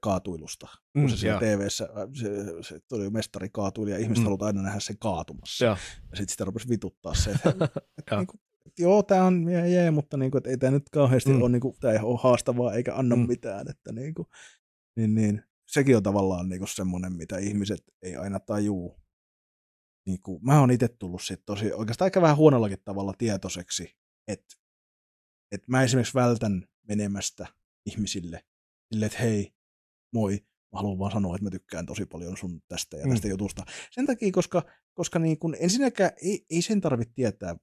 kaatuilusta. 0.00 0.66
Kun 0.92 1.02
mm, 1.02 1.08
se 1.08 1.16
siellä 1.16 1.40
TV-ssä, 1.40 1.88
se, 2.20 2.28
se 2.60 2.80
tuli 2.88 3.10
mestari 3.10 3.48
kaatuili 3.48 3.90
ja 3.90 3.98
ihmiset 3.98 4.22
mm. 4.22 4.24
halutaan 4.24 4.46
aina 4.46 4.62
nähdä 4.62 4.80
sen 4.80 4.98
kaatumassa. 4.98 5.64
Ja, 5.64 5.76
ja 6.10 6.16
sitten 6.16 6.28
sitä 6.28 6.44
rupesi 6.44 6.68
vituttaa 6.68 7.14
se, 7.14 7.30
että, 7.30 7.50
että 7.98 8.16
niin 8.16 8.26
kuin, 8.26 8.40
joo, 8.78 9.02
tämä 9.02 9.24
on 9.24 9.48
jee, 9.50 9.68
jee 9.68 9.90
mutta 9.90 10.16
niin 10.16 10.30
kuin, 10.30 10.38
että 10.38 10.50
ei 10.50 10.56
tämä 10.56 10.70
nyt 10.70 10.90
kauheasti 10.90 11.30
mm. 11.30 11.42
ole, 11.42 11.48
niin 11.48 11.60
kuin, 11.60 11.76
tämä 11.80 11.92
ei 11.92 12.00
ole 12.02 12.18
haastavaa 12.22 12.74
eikä 12.74 12.94
anna 12.94 13.16
mm. 13.16 13.26
mitään. 13.26 13.70
Että 13.70 13.92
niin 13.92 14.14
kuin, 14.14 14.28
niin, 14.96 15.14
niin, 15.14 15.42
sekin 15.68 15.96
on 15.96 16.02
tavallaan 16.02 16.48
niin 16.48 16.60
kuin 16.60 16.68
semmoinen, 16.68 17.16
mitä 17.16 17.38
ihmiset 17.38 17.82
ei 18.02 18.16
aina 18.16 18.40
tajuu 18.40 19.00
niin 20.08 20.22
kuin, 20.22 20.44
mä 20.44 20.60
oon 20.60 20.70
itse 20.70 20.88
tullut 20.88 21.22
sit 21.22 21.42
tosi, 21.46 21.72
oikeastaan 21.72 22.06
aika 22.06 22.22
vähän 22.22 22.36
huonollakin 22.36 22.78
tavalla 22.84 23.14
tietoiseksi, 23.18 23.96
että 24.28 24.56
et 25.52 25.68
mä 25.68 25.82
esimerkiksi 25.82 26.14
vältän 26.14 26.68
menemästä 26.88 27.46
ihmisille 27.86 28.44
sille, 28.92 29.06
että 29.06 29.18
hei, 29.18 29.54
moi, 30.14 30.38
mä 30.72 30.78
haluan 30.78 30.98
vaan 30.98 31.12
sanoa, 31.12 31.34
että 31.34 31.44
mä 31.44 31.50
tykkään 31.50 31.86
tosi 31.86 32.06
paljon 32.06 32.36
sun 32.36 32.62
tästä 32.68 32.96
ja 32.96 33.08
tästä 33.08 33.26
mm. 33.26 33.30
jutusta. 33.30 33.64
Sen 33.90 34.06
takia, 34.06 34.32
koska, 34.32 34.62
koska 34.94 35.18
niin 35.18 35.38
kun, 35.38 35.56
ensinnäkään 35.60 36.10
ei, 36.22 36.46
ei 36.50 36.62
sen 36.62 36.80
tarvitse 36.80 37.14
tietää, 37.14 37.56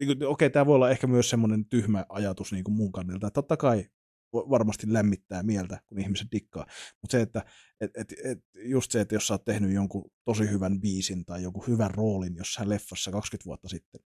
niin 0.00 0.10
okei, 0.10 0.26
okay, 0.26 0.50
tämä 0.50 0.66
voi 0.66 0.74
olla 0.74 0.90
ehkä 0.90 1.06
myös 1.06 1.30
semmoinen 1.30 1.64
tyhmä 1.64 2.06
ajatus 2.08 2.52
niin 2.52 2.64
kuin 2.64 2.74
mun 2.74 2.92
kannalta, 2.92 3.26
että 3.26 3.34
totta 3.34 3.56
kai 3.56 3.86
varmasti 4.34 4.92
lämmittää 4.92 5.42
mieltä, 5.42 5.80
kun 5.86 5.98
ihmiset 5.98 6.28
dikkaa. 6.32 6.66
Mutta 7.02 7.12
se, 7.12 7.20
että 7.20 7.44
et, 7.80 7.90
et, 7.96 8.14
et 8.24 8.38
just 8.64 8.90
se, 8.90 9.00
että 9.00 9.14
jos 9.14 9.26
sä 9.26 9.34
oot 9.34 9.44
tehnyt 9.44 9.72
jonkun 9.72 10.10
tosi 10.24 10.50
hyvän 10.50 10.80
biisin 10.80 11.24
tai 11.24 11.42
jonkun 11.42 11.64
hyvän 11.68 11.90
roolin 11.90 12.36
jossain 12.36 12.68
leffassa 12.68 13.10
20 13.10 13.44
vuotta 13.44 13.68
sitten, 13.68 14.00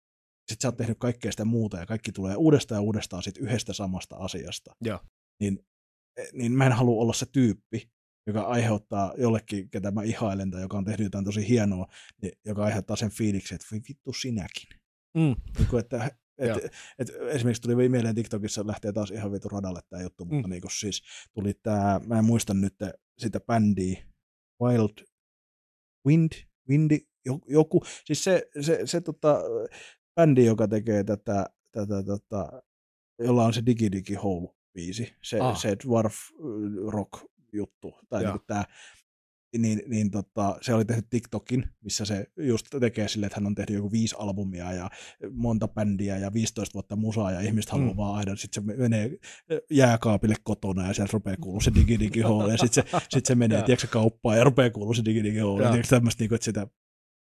sitten 0.48 0.62
sä 0.62 0.68
oot 0.68 0.78
tehnyt 0.78 0.98
kaikkea 1.00 1.32
sitä 1.32 1.46
muuta 1.46 1.78
ja 1.78 1.86
kaikki 1.86 2.12
tulee 2.12 2.36
uudestaan 2.36 2.78
ja 2.78 2.82
uudestaan 2.82 3.24
sit 3.24 3.38
yhdestä 3.38 3.74
samasta 3.74 4.16
asiasta. 4.16 4.76
Ja. 4.84 5.04
Niin, 5.40 5.60
niin 6.34 6.52
mä 6.52 6.66
en 6.66 6.72
halua 6.72 7.02
olla 7.02 7.14
se 7.14 7.26
tyyppi, 7.32 7.92
joka 8.28 8.42
aiheuttaa 8.42 9.14
jollekin, 9.18 9.70
ketä 9.70 9.92
mä 9.92 10.04
ihailen 10.04 10.52
tai 10.52 10.62
joka 10.62 10.78
on 10.78 10.86
tehnyt 10.86 11.06
jotain 11.06 11.26
tosi 11.26 11.50
hienoa, 11.50 11.88
niin 12.22 12.32
joka 12.46 12.64
aiheuttaa 12.64 12.96
sen 12.96 13.12
fiiliksen, 13.12 13.56
että 13.56 13.90
vittu 13.90 14.14
sinäkin. 14.14 14.80
Mm. 15.18 15.36
Niin 15.58 15.68
kuin, 15.70 15.80
että 15.80 16.12
et, 16.38 16.58
et, 16.58 16.72
et, 17.00 17.10
esimerkiksi 17.28 17.62
tuli 17.62 17.90
mieleen 17.90 18.16
TikTokissa, 18.16 18.68
lähtee 18.68 18.94
taas 18.94 19.12
ihan 19.12 19.32
vitu 19.32 19.50
radalle 19.50 19.80
tämä 19.90 20.02
juttu, 20.02 20.26
mm. 20.26 20.34
mutta 20.34 20.48
niin 20.48 20.62
siis 20.80 21.02
tuli 21.34 21.54
tämä, 21.64 22.02
mä 22.06 22.18
en 22.20 22.26
muista 22.26 22.54
nyt 22.54 22.76
sitä 23.18 23.40
bändiä, 23.40 24.04
Wild 24.64 25.08
Wind, 26.08 26.32
Windy, 26.70 26.98
joku, 27.48 27.84
siis 28.06 28.24
se, 28.24 28.50
se, 28.62 28.82
se 28.86 29.02
tota, 29.02 29.42
bändi, 30.16 30.46
joka 30.46 30.68
tekee 30.68 31.04
tätä, 31.04 31.46
tätä 31.72 32.04
tota, 32.04 32.62
jolla 33.20 33.46
on 33.46 33.54
se 33.54 33.62
Digi 33.66 33.92
Digi 33.92 34.14
Hole 34.14 34.50
biisi, 34.74 35.14
se, 35.24 35.40
ah. 35.40 35.58
se 35.58 35.76
Dwarf 35.86 36.16
Rock 36.88 37.12
juttu, 37.54 37.96
tai 38.10 38.24
niin 38.24 38.40
tämä 38.48 38.64
niin, 39.58 39.82
niin 39.88 40.12
tota, 40.12 40.58
se 40.62 40.74
oli 40.74 40.86
tehnyt 40.86 41.10
TikTokin, 41.10 41.66
missä 41.82 42.06
se 42.06 42.28
just 42.38 42.68
tekee 42.80 43.08
silleen, 43.08 43.28
että 43.28 43.40
hän 43.40 43.48
on 43.48 43.56
tehnyt 43.56 43.76
joku 43.76 43.92
viisi 43.92 44.16
albumia 44.20 44.74
ja 44.74 44.90
monta 45.32 45.68
bändiä 45.68 46.18
ja 46.18 46.34
15 46.34 46.74
vuotta 46.74 46.96
musaa 46.96 47.32
ja 47.32 47.40
ihmiset 47.40 47.72
haluaa 47.72 47.92
mm. 47.92 47.98
vaan 47.98 48.16
aina, 48.16 48.36
sitten 48.36 48.64
se 48.64 48.78
menee 48.78 49.18
jääkaapille 49.70 50.36
kotona 50.44 50.88
ja 50.88 50.94
sieltä 50.94 51.14
rupeaa 51.14 51.38
kuulua 51.42 51.62
se 51.62 51.72
digi 51.76 52.00
digi 52.00 52.20
ja 52.20 52.58
sitten 52.58 52.84
se, 52.92 53.00
sit 53.10 53.26
se 53.26 53.36
menee, 53.36 53.62
tiedätkö, 53.66 53.88
kauppaan 53.88 54.38
ja 54.38 54.44
rupeaa 54.44 54.70
kuulua 54.70 54.94
se 54.94 55.06
digi 55.06 55.24
digi 55.24 55.38
ja 55.38 55.70
tiedätkö, 55.72 55.88
tämmöistä, 55.90 56.24
niin 56.24 56.30
kuin, 56.30 56.36
että 56.36 56.46
sitä 56.46 56.68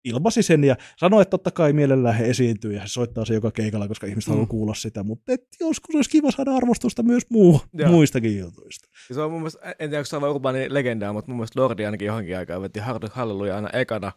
ilmasi 0.03 0.43
sen 0.43 0.63
ja 0.63 0.75
sanoi, 0.97 1.21
että 1.21 1.29
totta 1.29 1.51
kai 1.51 1.73
mielellään 1.73 2.15
he 2.15 2.29
esiintyy 2.29 2.73
ja 2.73 2.81
he 2.81 2.87
soittaa 2.87 3.25
se 3.25 3.33
joka 3.33 3.51
keikalla, 3.51 3.87
koska 3.87 4.07
ihmiset 4.07 4.27
mm. 4.27 4.31
haluaa 4.31 4.47
kuulla 4.47 4.73
sitä, 4.73 5.03
mutta 5.03 5.31
et 5.31 5.47
joskus 5.59 5.95
olisi 5.95 6.09
kiva 6.09 6.31
saada 6.31 6.55
arvostusta 6.55 7.03
myös 7.03 7.23
muu, 7.29 7.61
muistakin 7.87 8.39
jutuista. 8.39 8.87
Ja 9.09 9.15
se 9.15 9.21
on 9.21 9.31
mun 9.31 9.39
mielestä, 9.39 9.75
en 9.79 9.89
tiedä, 9.89 9.97
onko 9.97 10.05
se 10.05 10.15
on 10.15 10.23
urbaani 10.23 10.73
legendaa, 10.73 11.13
mutta 11.13 11.31
mun 11.31 11.37
mielestä 11.37 11.61
Lordi 11.61 11.85
ainakin 11.85 12.05
johonkin 12.05 12.37
aikaan 12.37 12.61
veti 12.61 12.79
Hard 12.79 13.09
Hallelujah 13.11 13.55
aina 13.55 13.69
ekana 13.69 14.11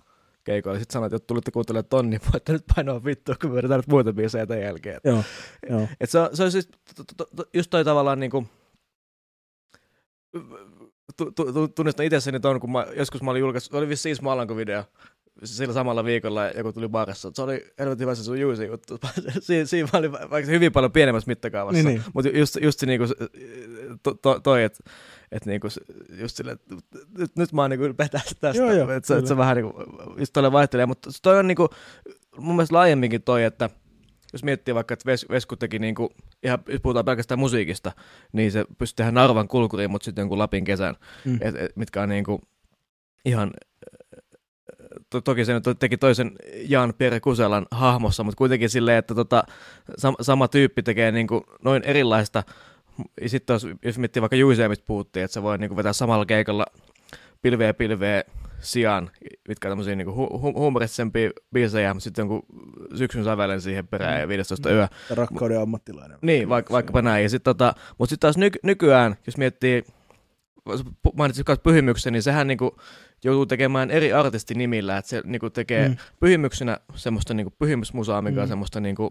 keikoilla. 0.45 0.79
Sitten 0.79 0.93
sanoit, 0.93 1.13
että 1.13 1.27
tulitte 1.27 1.51
kuuntelemaan 1.51 1.89
tonni, 1.89 2.19
voitte 2.33 2.53
nyt 2.53 2.65
painoa 2.75 3.05
vittua, 3.05 3.35
kun 3.41 3.51
me 3.51 3.57
vedetään 3.57 3.79
nyt 3.79 3.89
muita 3.89 4.13
biisejä 4.13 4.47
tämän 4.47 4.63
jälkeen. 4.63 5.01
Joo, 5.05 5.23
joo. 5.71 5.89
Et 6.01 6.11
se, 6.11 6.19
on, 6.19 6.29
se 6.33 6.43
on 6.43 6.53
siis 6.53 6.69
just 7.55 7.71
toi 7.71 7.85
tavallaan 7.85 8.21
niin 8.21 8.31
kuin, 8.31 8.49
tunnistan 11.75 12.07
itsessäni 12.07 12.41
ton, 12.41 12.61
kun 12.61 12.73
mä, 12.73 12.87
joskus 12.97 13.23
mä 13.23 13.31
olin 13.31 13.41
julkaissut, 13.41 13.75
oli 13.75 13.89
vissiin 13.89 14.13
Ismo 14.13 14.31
video, 14.57 14.85
sillä 15.45 15.75
samalla 15.75 16.05
viikolla 16.05 16.47
joku 16.47 16.73
tuli 16.73 16.89
barissa. 16.89 17.31
Se 17.35 17.43
oli 17.43 17.67
helvetin 17.79 18.01
hyvä 18.01 18.15
se 18.15 18.25
sun 18.25 18.41
Juicy 18.41 18.65
juttu. 18.65 18.99
siinä, 19.41 19.65
siinä 19.65 19.89
oli 19.93 20.13
vaikka 20.13 20.51
hyvin 20.51 20.73
paljon 20.73 20.93
pienemmässä 20.93 21.29
mittakaavassa. 21.29 21.83
Niin, 21.83 21.87
niin. 21.87 22.03
Mutta 22.15 22.31
just, 22.31 22.57
just 22.63 22.81
se 22.81 22.87
niinku, 22.87 23.07
to, 24.03 24.15
to, 24.15 24.41
toi, 24.41 24.65
että 24.65 24.85
et 25.33 25.47
niinku, 25.47 25.69
just 26.21 26.41
että 26.41 26.75
nyt, 27.19 27.37
nyt 27.37 27.53
mä 27.53 27.63
oon 27.63 27.71
niinku 27.71 27.95
petästä 27.95 28.35
tästä. 28.41 28.63
Joo, 28.63 28.73
joo, 28.73 28.91
että 28.91 29.07
se, 29.07 29.17
et 29.17 29.27
se 29.27 29.37
vähän 29.37 29.57
niinku, 29.57 29.75
just 30.19 30.33
tolle 30.33 30.53
vaihtelee. 30.53 30.87
Mutta 30.87 31.11
toi 31.23 31.39
on 31.39 31.47
niinku, 31.47 31.69
mun 32.37 32.57
mielestä 32.57 32.75
laajemminkin 32.75 33.23
toi, 33.23 33.45
että 33.45 33.71
jos 34.33 34.45
miettii 34.45 34.75
vaikka, 34.75 34.95
että 34.95 35.07
Ves, 35.07 35.27
Vesku 35.31 35.57
teki 35.57 35.79
niinku, 35.79 36.11
ihan, 36.43 36.59
jos 36.69 36.81
puhutaan 36.81 37.05
pelkästään 37.05 37.39
musiikista, 37.39 37.93
niin 38.33 38.53
se 38.53 38.65
pystyy 38.79 38.97
tehdä 38.97 39.11
Narvan 39.11 39.49
kulkuriin, 39.49 39.91
mutta 39.91 40.05
sitten 40.05 40.23
jonkun 40.23 40.39
Lapin 40.39 40.65
kesän, 40.65 40.95
mm. 41.25 41.39
et, 41.41 41.57
et, 41.57 41.77
mitkä 41.77 42.03
on 42.03 42.09
niinku 42.09 42.41
ihan 43.25 43.51
to, 45.11 45.21
toki 45.21 45.45
se 45.45 45.55
nyt 45.55 45.79
teki 45.79 45.97
toisen 45.97 46.33
Jan 46.69 46.95
Pierre 46.99 47.21
Kuselan 47.21 47.67
hahmossa, 47.71 48.25
mutta 48.25 48.39
kuitenkin 48.39 48.71
silleen, 48.71 48.99
että 48.99 49.15
tota, 49.15 49.45
sam, 49.99 50.15
sama 50.21 50.49
tyyppi 50.49 50.83
tekee 50.83 51.13
niin 51.13 51.27
kuin 51.27 51.45
noin 51.65 51.83
erilaista. 51.83 52.43
Ja 53.21 53.29
sitten 53.29 53.55
jos, 53.55 53.67
jos 53.85 53.99
miettii 53.99 54.23
vaikka 54.23 54.37
Juisea, 54.37 54.69
mistä 54.69 54.87
puhuttiin, 54.87 55.25
että 55.25 55.35
se 55.35 55.43
voi 55.43 55.59
niin 55.59 55.69
kuin 55.69 55.77
vetää 55.77 55.93
samalla 55.93 56.27
keikalla 56.27 56.67
pilveä 57.43 57.75
pilveä 57.75 58.25
sijaan, 58.61 59.11
mitkä 59.49 59.69
on 59.69 59.71
tämmöisiä 59.71 59.97
niin 59.97 60.09
hu- 60.09 60.59
humoristisempia 60.59 61.31
biisejä, 61.53 61.95
mutta 61.95 62.05
sitten 62.05 62.23
jonkun 62.23 62.43
syksyn 62.95 63.25
sävelen 63.25 63.61
siihen 63.61 63.89
perään 63.89 64.21
ja 64.21 64.29
15 64.29 64.69
mm. 64.69 64.75
yö. 64.75 64.89
Rakkauden 65.11 65.61
ammattilainen. 65.61 66.19
Niin, 66.23 66.49
vaikka, 66.49 66.73
vaikkapa 66.73 67.03
näin. 67.03 67.23
Ja 67.23 67.29
sit, 67.29 67.43
tota, 67.43 67.75
mutta 67.99 68.11
sitten 68.11 68.21
taas 68.21 68.37
nyky- 68.37 68.61
nykyään, 68.63 69.17
jos 69.27 69.37
miettii, 69.37 69.85
mainitsit 71.15 71.47
pyhimyksen, 71.63 72.13
niin 72.13 72.23
sehän 72.23 72.47
niinku 72.47 72.77
joutuu 73.25 73.47
tekemään 73.47 73.91
eri 73.91 74.13
artistinimillä, 74.13 74.97
että 74.97 75.09
se 75.09 75.23
niinku 75.25 75.51
tekee 75.51 75.89
mm. 75.89 75.97
pyhimyksenä 76.21 76.79
semmoista 76.95 77.35
niinku 77.35 77.53
pyhimysmusaa, 77.59 78.23
mikä 78.23 78.37
mm. 78.37 78.43
on 78.43 78.49
semmoista 78.49 78.81
niinku 78.81 79.11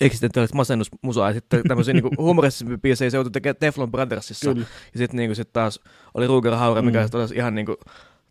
eksistentiaalista 0.00 0.56
masennusmusaa, 0.56 1.28
ja 1.28 1.34
sitten 1.34 1.62
tämmöisiä 1.68 1.94
niinku 1.94 2.10
humoristisempia 2.26 2.78
biisejä 2.78 3.10
se 3.10 3.16
joutui 3.16 3.30
tekemään 3.30 3.56
Teflon 3.56 3.90
Brothersissa, 3.90 4.52
Kyllä. 4.52 4.66
ja 4.92 4.98
sitten 4.98 5.16
niinku 5.16 5.34
sit 5.34 5.52
taas 5.52 5.80
oli 6.14 6.26
Ruger 6.26 6.54
Hauer, 6.54 6.82
mikä 6.82 7.08
mm. 7.12 7.20
olisi 7.20 7.34
ihan 7.34 7.54
niinku 7.54 7.76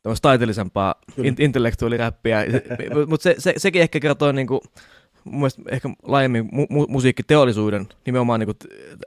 tämmöistä 0.01 0.21
taiteellisempaa 0.21 0.95
in- 1.17 1.35
intellektuaaliräppiä, 1.39 2.45
mutta 3.09 3.23
se, 3.23 3.35
se, 3.37 3.53
sekin 3.57 3.81
ehkä 3.81 3.99
kertoo 3.99 4.31
niinku, 4.31 4.61
mun 5.23 5.39
mielestä 5.39 5.61
ehkä 5.71 5.89
laajemmin 6.03 6.45
mu- 6.45 6.87
musiikkiteollisuuden, 6.87 7.87
nimenomaan 8.05 8.39
niin 8.39 8.55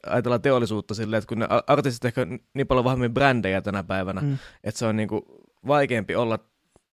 ajatellaan 0.07 0.43
teollisuutta 0.43 0.95
silleen, 0.95 1.19
että 1.19 1.29
kun 1.29 1.39
ne 1.39 1.47
artistit 1.67 2.05
ehkä 2.05 2.27
niin 2.55 2.67
paljon 2.67 2.85
vahvemmin 2.85 3.15
brändejä 3.15 3.63
tänä 3.63 3.83
päivänä, 3.83 4.21
mm. 4.21 4.39
että 4.65 4.79
se 4.79 4.87
on 4.87 4.97
niin 4.97 5.09
kuin 5.09 5.23
vaikeampi 5.67 6.15
olla 6.15 6.39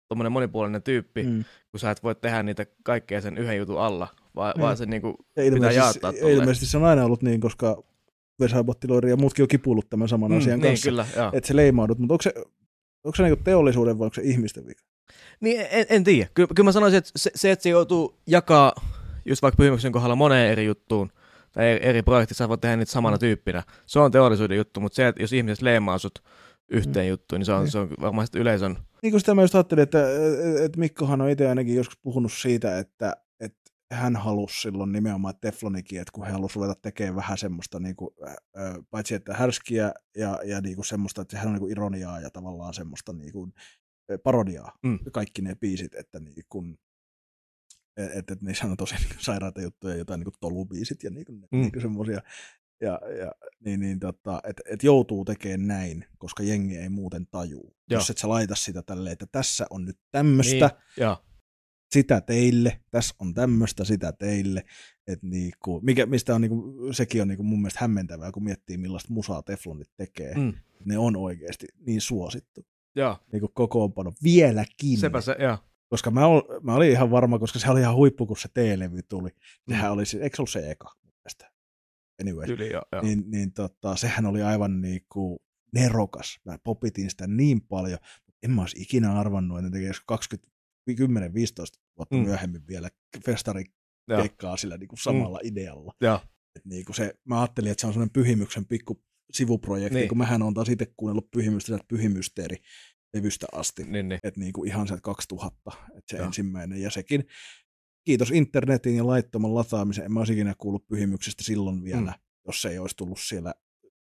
tuommoinen 0.08 0.32
monipuolinen 0.32 0.82
tyyppi, 0.82 1.22
mm. 1.22 1.44
kun 1.70 1.80
sä 1.80 1.90
et 1.90 2.02
voi 2.02 2.14
tehdä 2.14 2.42
niitä 2.42 2.66
kaikkea 2.82 3.20
sen 3.20 3.38
yhden 3.38 3.56
jutun 3.56 3.80
alla, 3.80 4.08
vaan, 4.36 4.54
mm. 4.56 4.62
vaan 4.62 4.76
se 4.76 4.86
niin 4.86 5.02
kuin 5.02 5.14
pitää 5.54 5.72
jaattaa. 5.72 6.12
Ilmeisesti 6.30 6.66
se 6.66 6.76
on 6.76 6.84
aina 6.84 7.04
ollut 7.04 7.22
niin, 7.22 7.40
koska 7.40 7.82
Vesa 8.40 8.64
Bottiloiri 8.64 9.10
ja 9.10 9.16
muutkin 9.16 9.42
on 9.42 9.48
kipuillut 9.48 9.90
tämän 9.90 10.08
saman 10.08 10.30
mm, 10.30 10.38
asian 10.38 10.60
niin, 10.60 10.70
kanssa, 10.70 10.90
kyllä, 10.90 11.06
että 11.32 11.48
se 11.48 11.56
leimaudut, 11.56 11.98
mutta 11.98 12.14
onko 12.14 12.22
se, 12.22 12.34
onko 13.04 13.16
se 13.16 13.22
niin 13.22 13.44
teollisuuden 13.44 13.98
vai 13.98 14.04
onko 14.04 14.14
se 14.14 14.22
ihmisten 14.22 14.66
vika? 14.66 14.84
Niin 15.40 15.66
en, 15.70 15.86
en 15.88 16.04
tiedä. 16.04 16.28
Ky- 16.34 16.46
kyllä 16.46 16.68
mä 16.68 16.72
sanoisin, 16.72 16.98
että 16.98 17.10
se, 17.16 17.30
se, 17.34 17.50
että 17.50 17.62
se 17.62 17.68
joutuu 17.68 18.18
jakaa 18.26 18.72
just 19.24 19.42
vaikka 19.42 19.56
pyhimyksen 19.56 19.92
kohdalla 19.92 20.16
moneen 20.16 20.52
eri 20.52 20.64
juttuun, 20.64 21.10
tai 21.52 21.68
eri, 21.70 21.86
eri 21.86 22.02
projektissa 22.02 22.48
voit 22.48 22.60
tehdä 22.60 22.76
niitä 22.76 22.92
samana 22.92 23.18
tyyppinä. 23.18 23.62
Se 23.86 23.98
on 23.98 24.12
teollisuuden 24.12 24.56
juttu, 24.56 24.80
mutta 24.80 24.96
se, 24.96 25.08
että 25.08 25.22
jos 25.22 25.32
ihmiset 25.32 25.62
leimaa 25.62 25.98
sut 25.98 26.22
yhteen 26.70 27.06
mm. 27.06 27.08
juttuun, 27.10 27.38
niin 27.40 27.46
se 27.46 27.52
on, 27.52 27.62
Niin. 27.62 27.70
se 27.70 27.78
on 27.78 27.88
varmaan 28.00 28.26
sitten 28.26 28.42
yleisön... 28.42 28.76
Niin 29.02 29.10
kuin 29.10 29.20
sitä 29.20 29.34
mä 29.34 29.42
just 29.42 29.54
ajattelin, 29.54 29.82
että, 29.82 29.98
että 30.64 30.78
Mikkohan 30.78 31.20
on 31.20 31.30
itse 31.30 31.48
ainakin 31.48 31.74
joskus 31.74 31.98
puhunut 32.02 32.32
siitä, 32.32 32.78
että, 32.78 33.16
että 33.40 33.60
hän 33.92 34.16
halusi 34.16 34.60
silloin 34.60 34.92
nimenomaan 34.92 35.34
Teflonikin, 35.40 36.00
että 36.00 36.12
kun 36.12 36.26
he 36.26 36.32
halusivat 36.32 36.64
ruveta 36.64 36.80
tekemään 36.82 37.16
vähän 37.16 37.38
semmoista, 37.38 37.80
niin 37.80 37.96
kuin, 37.96 38.10
paitsi 38.90 39.14
että 39.14 39.34
härskiä 39.34 39.92
ja, 40.16 40.38
ja 40.44 40.60
niin 40.60 40.74
kuin 40.74 40.84
semmoista, 40.84 41.22
että 41.22 41.32
sehän 41.32 41.46
on 41.46 41.52
niin 41.52 41.60
kuin 41.60 41.72
ironiaa 41.72 42.20
ja 42.20 42.30
tavallaan 42.30 42.74
semmoista 42.74 43.12
niin 43.12 43.32
kuin 43.32 43.52
parodiaa, 44.22 44.72
Mm. 44.82 44.98
kaikki 45.12 45.42
ne 45.42 45.54
biisit, 45.54 45.94
että 45.94 46.20
niin 46.20 46.44
kuin, 46.48 46.78
että, 47.96 48.18
että 48.34 48.36
niissä 48.46 48.66
on 48.66 48.76
tosi 48.76 48.94
niin 48.94 49.16
sairaita 49.28 49.60
juttuja, 49.62 49.96
jotain 49.96 50.18
niin 50.20 50.24
kuin 50.24 50.34
tolubiisit 50.40 51.02
ja 51.02 51.10
niin 51.10 51.26
Mm. 51.30 51.58
niin 51.60 51.72
kuin 51.72 51.82
semmoisia, 51.82 52.20
ja, 52.80 53.00
ja 53.18 53.32
niin, 53.64 53.80
niin 53.80 54.00
tota, 54.00 54.40
että 54.44 54.62
et 54.66 54.82
joutuu 54.84 55.24
tekemään 55.24 55.66
näin, 55.66 56.04
koska 56.18 56.42
jengi 56.42 56.76
ei 56.76 56.88
muuten 56.88 57.26
tajuu. 57.26 57.74
Joo. 57.90 58.00
Jos 58.00 58.10
et 58.10 58.18
sä 58.18 58.28
laita 58.28 58.54
sitä 58.54 58.82
tälleen, 58.82 59.12
että 59.12 59.26
tässä 59.32 59.66
on 59.70 59.84
nyt 59.84 59.98
tämmöistä, 60.10 60.70
Niin, 60.96 61.16
sitä 61.92 62.20
teille, 62.20 62.80
tässä 62.90 63.14
on 63.18 63.34
tämmöistä, 63.34 63.84
sitä 63.84 64.12
teille. 64.12 64.64
Et 65.06 65.22
niinku, 65.22 65.80
mikä, 65.80 66.06
mistä 66.06 66.34
on 66.34 66.40
niinku, 66.40 66.88
sekin 66.92 67.22
on 67.22 67.28
niinku 67.28 67.42
mun 67.42 67.60
mielestä 67.60 67.80
hämmentävää, 67.80 68.32
kun 68.32 68.44
miettii 68.44 68.76
millaista 68.78 69.12
musaa 69.12 69.42
Teflonit 69.42 69.90
tekee. 69.96 70.34
Mm. 70.34 70.52
Ne 70.84 70.98
on 70.98 71.16
oikeasti 71.16 71.66
niin 71.86 72.00
suosittu. 72.00 72.66
Joo, 72.96 73.16
Niinku 73.32 73.48
kokoonpano 73.54 74.12
vieläkin. 74.22 74.98
sepä 74.98 75.20
se, 75.20 75.36
joo. 75.38 75.58
Koska 75.88 76.10
mä, 76.10 76.26
ol, 76.26 76.40
mä 76.62 76.74
olin 76.74 76.90
ihan 76.90 77.10
varma, 77.10 77.38
koska 77.38 77.58
se 77.58 77.70
oli 77.70 77.80
ihan 77.80 77.94
huippu, 77.94 78.26
kun 78.26 78.36
se 78.36 78.48
T-levy 78.54 79.02
tuli. 79.02 79.28
Mm. 79.28 79.74
Sehän 79.74 79.92
oli, 79.92 80.02
eikö 80.20 80.36
se 80.36 80.42
ollut 80.42 80.50
se 80.50 80.70
eka? 80.70 80.92
Anyway. 82.20 82.50
Yli, 82.52 82.72
joo, 82.72 82.82
joo. 82.92 83.02
niin, 83.02 83.24
niin 83.30 83.52
tota, 83.52 83.96
sehän 83.96 84.26
oli 84.26 84.42
aivan 84.42 84.80
niinku 84.80 85.42
nerokas. 85.74 86.40
Mä 86.44 86.58
popitin 86.64 87.10
sitä 87.10 87.26
niin 87.26 87.60
paljon, 87.60 87.98
mutta 88.26 88.38
en 88.42 88.50
mä 88.50 88.60
olisi 88.60 88.82
ikinä 88.82 89.18
arvannut, 89.20 89.58
että 89.58 89.70
ne 89.70 89.72
tekee 89.72 89.92
20, 90.06 90.48
10-15 90.90 90.94
vuotta 91.98 92.14
Mm. 92.16 92.20
mm. 92.20 92.26
myöhemmin 92.26 92.66
vielä 92.68 92.88
festari 93.24 93.64
keikkaa 94.16 94.56
sillä 94.56 94.76
niinku 94.76 94.96
samalla 94.96 95.38
mm. 95.42 95.48
idealla. 95.48 95.92
joo. 96.00 96.20
Et 96.56 96.64
niinku 96.64 96.92
se, 96.92 97.14
mä 97.24 97.40
ajattelin, 97.40 97.70
että 97.70 97.80
se 97.80 97.86
on 97.86 97.92
semmoinen 97.92 98.12
pyhimyksen 98.12 98.66
pikku 98.66 99.02
sivuprojekti, 99.32 99.94
Niin. 99.94 100.00
niin. 100.00 100.08
kun 100.08 100.18
mähän 100.18 100.42
on 100.42 100.54
taas 100.54 100.68
itse 100.68 100.86
kuunnellut 100.96 101.30
pyhimystä 101.30 101.66
sieltä 101.66 101.84
pyhimysteeri 101.88 102.56
levystä 103.14 103.46
asti. 103.52 103.84
Niin, 103.84 104.08
niin. 104.08 104.20
Että 104.22 104.40
niinku 104.40 104.64
ihan 104.64 104.86
sieltä 104.86 105.00
2000, 105.02 105.72
että 105.88 106.00
se 106.10 106.16
Joo. 106.16 106.26
ensimmäinen. 106.26 106.82
Ja 106.82 106.90
sekin, 106.90 107.24
kiitos 108.04 108.30
internetin 108.30 108.96
ja 108.96 109.06
laittoman 109.06 109.54
lataamisen, 109.54 110.04
en 110.04 110.12
mä 110.12 110.20
olisi 110.20 110.32
ikinä 110.32 110.54
kuullut 110.58 110.86
pyhimyksestä 110.88 111.44
silloin 111.44 111.84
vielä, 111.84 112.10
Mm. 112.10 112.20
jos 112.46 112.62
se 112.62 112.68
ei 112.68 112.78
olisi 112.78 112.96
tullut 112.96 113.18
siellä 113.20 113.54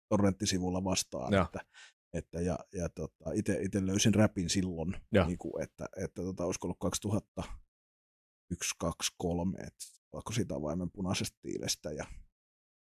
torrenttisivulla 0.10 0.84
vastaan. 0.84 1.34
Joo. 1.34 1.46
Että, 1.46 1.60
että 2.14 2.42
ja, 2.42 2.60
ja 2.74 2.90
tota, 2.90 3.32
itse 3.34 3.86
löysin 3.86 4.16
räpin 4.16 4.50
silloin, 4.50 4.96
niin 5.26 5.38
kuin, 5.38 5.64
että, 5.64 5.86
että 5.98 6.22
tota, 6.22 6.46
olisiko 6.46 6.68
ollut 6.68 6.80
2001, 6.80 8.76
2, 8.80 9.14
3, 9.18 9.58
että 9.60 9.86
vaikka 10.14 10.34
siitä 10.34 10.62
vaimen 10.62 10.92
punaisesta 10.92 11.38
tiilestä 11.42 11.92
ja 11.92 12.06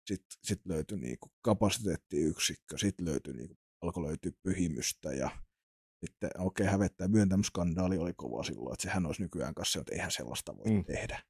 sitten 0.07 0.37
sit 0.43 0.65
löytyi 0.65 0.97
niinku 0.97 1.31
kapasiteettiyksikkö, 1.41 2.77
sitten 2.77 3.05
löytyi 3.05 3.33
niinku, 3.33 3.55
alkoi 3.81 4.03
löytyä 4.03 4.31
pyhimystä 4.43 5.13
ja 5.13 5.29
sitten 6.05 6.29
okei 6.37 6.63
okay, 6.63 6.71
hävettää 6.71 7.07
myöntämyskandaali 7.07 7.97
oli 7.97 8.13
kova 8.13 8.43
silloin, 8.43 8.73
että 8.73 8.83
sehän 8.83 9.05
olisi 9.05 9.21
nykyään 9.21 9.53
kanssa, 9.55 9.79
että 9.79 9.95
eihän 9.95 10.11
sellaista 10.11 10.57
voi 10.57 10.65
Mm. 10.65 10.73
mm. 10.73 10.85
tehdä. 10.85 11.23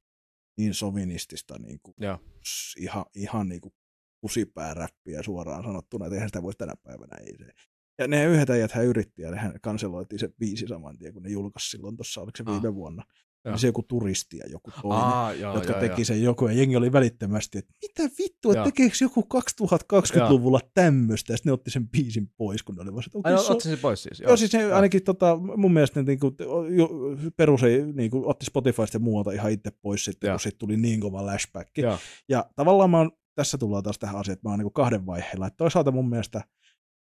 Niin 0.58 0.74
sovinistista 0.74 1.58
niinku, 1.58 1.94
Joo. 2.00 2.18
s- 2.48 2.74
ihan, 2.78 3.04
ihan 3.14 3.48
niinku 3.48 3.72
pusipääräppiä 4.20 5.22
suoraan 5.22 5.64
sanottuna, 5.64 6.06
että 6.06 6.14
eihän 6.14 6.28
sitä 6.28 6.42
voi 6.42 6.54
tänä 6.54 6.74
päivänä. 6.82 7.16
Ei 7.16 7.38
se. 7.38 7.52
Ja 7.98 8.08
ne 8.08 8.24
yhdet 8.24 8.50
äijäthän 8.50 8.84
yritti 8.84 9.22
ja 9.22 9.30
nehän 9.30 9.60
kanseloitiin 9.62 10.18
se 10.18 10.28
biisi 10.38 10.66
saman 10.66 10.98
tien, 10.98 11.12
kun 11.14 11.22
ne 11.22 11.30
julkaisi 11.30 11.70
silloin 11.70 11.96
tuossa, 11.96 12.20
oliko 12.20 12.36
se 12.36 12.44
Ah. 12.46 12.52
viime 12.62 12.74
vuonna. 12.74 13.04
Joo. 13.44 13.52
Niin 13.52 13.60
se 13.60 13.66
joku 13.66 13.82
turisti 13.82 14.36
ja 14.36 14.44
joku 14.50 14.70
toinen 14.82 14.98
Aa, 15.04 15.32
joo, 15.32 15.54
jotka 15.54 15.72
joo, 15.72 15.80
teki 15.80 16.00
joo. 16.00 16.04
sen 16.04 16.22
joku, 16.22 16.46
ja 16.46 16.52
jengi 16.52 16.76
oli 16.76 16.92
välittömästi, 16.92 17.58
että 17.58 17.74
mitä 17.82 18.14
vittua, 18.18 18.52
Joo. 18.52 18.62
että 18.62 18.70
tekeekö 18.70 18.96
joku 19.00 19.26
2020-luvulla 19.34 20.60
tämmöistä, 20.74 21.32
ja 21.32 21.36
sitten 21.36 21.50
ne 21.50 21.54
otti 21.54 21.70
sen 21.70 21.88
biisin 21.88 22.30
pois, 22.36 22.62
kun 22.62 22.74
ne 22.74 22.82
oli 22.82 22.92
vaan, 22.92 23.04
että 23.06 23.18
Ai, 23.24 23.32
no, 23.32 23.38
so... 23.38 23.52
otti 23.52 23.68
sen 23.68 23.78
pois 23.78 24.02
siis. 24.02 24.20
Joo, 24.20 24.36
siis 24.36 24.52
ne 24.52 24.72
ainakin 24.72 25.04
tota, 25.04 25.36
mun 25.56 25.72
mielestä 25.72 26.00
ne 26.00 26.06
niinku, 26.06 26.36
perus 27.36 27.62
ei, 27.62 27.92
niinku, 27.92 28.22
otti 28.26 28.46
Spotifysta 28.46 28.96
ja 28.96 29.00
muualta 29.00 29.32
ihan 29.32 29.52
itse 29.52 29.70
pois 29.82 30.04
sitten, 30.04 30.28
Joo. 30.28 30.34
kun 30.34 30.40
siitä 30.40 30.58
tuli 30.58 30.76
niin 30.76 31.00
kova 31.00 31.26
lashback. 31.26 31.78
Joo. 31.78 31.98
Ja 32.28 32.50
tavallaan 32.56 32.90
mä 32.90 32.98
oon, 32.98 33.10
tässä 33.34 33.58
tullaan 33.58 33.82
taas 33.82 33.98
tähän 33.98 34.16
asiaan, 34.16 34.32
että 34.32 34.48
mä 34.48 34.50
oon 34.52 34.58
niinku 34.58 34.70
kahden 34.70 35.06
vaiheella. 35.06 35.46
Että 35.46 35.56
toisaalta 35.56 35.90
mun 35.90 36.08
mielestä 36.08 36.44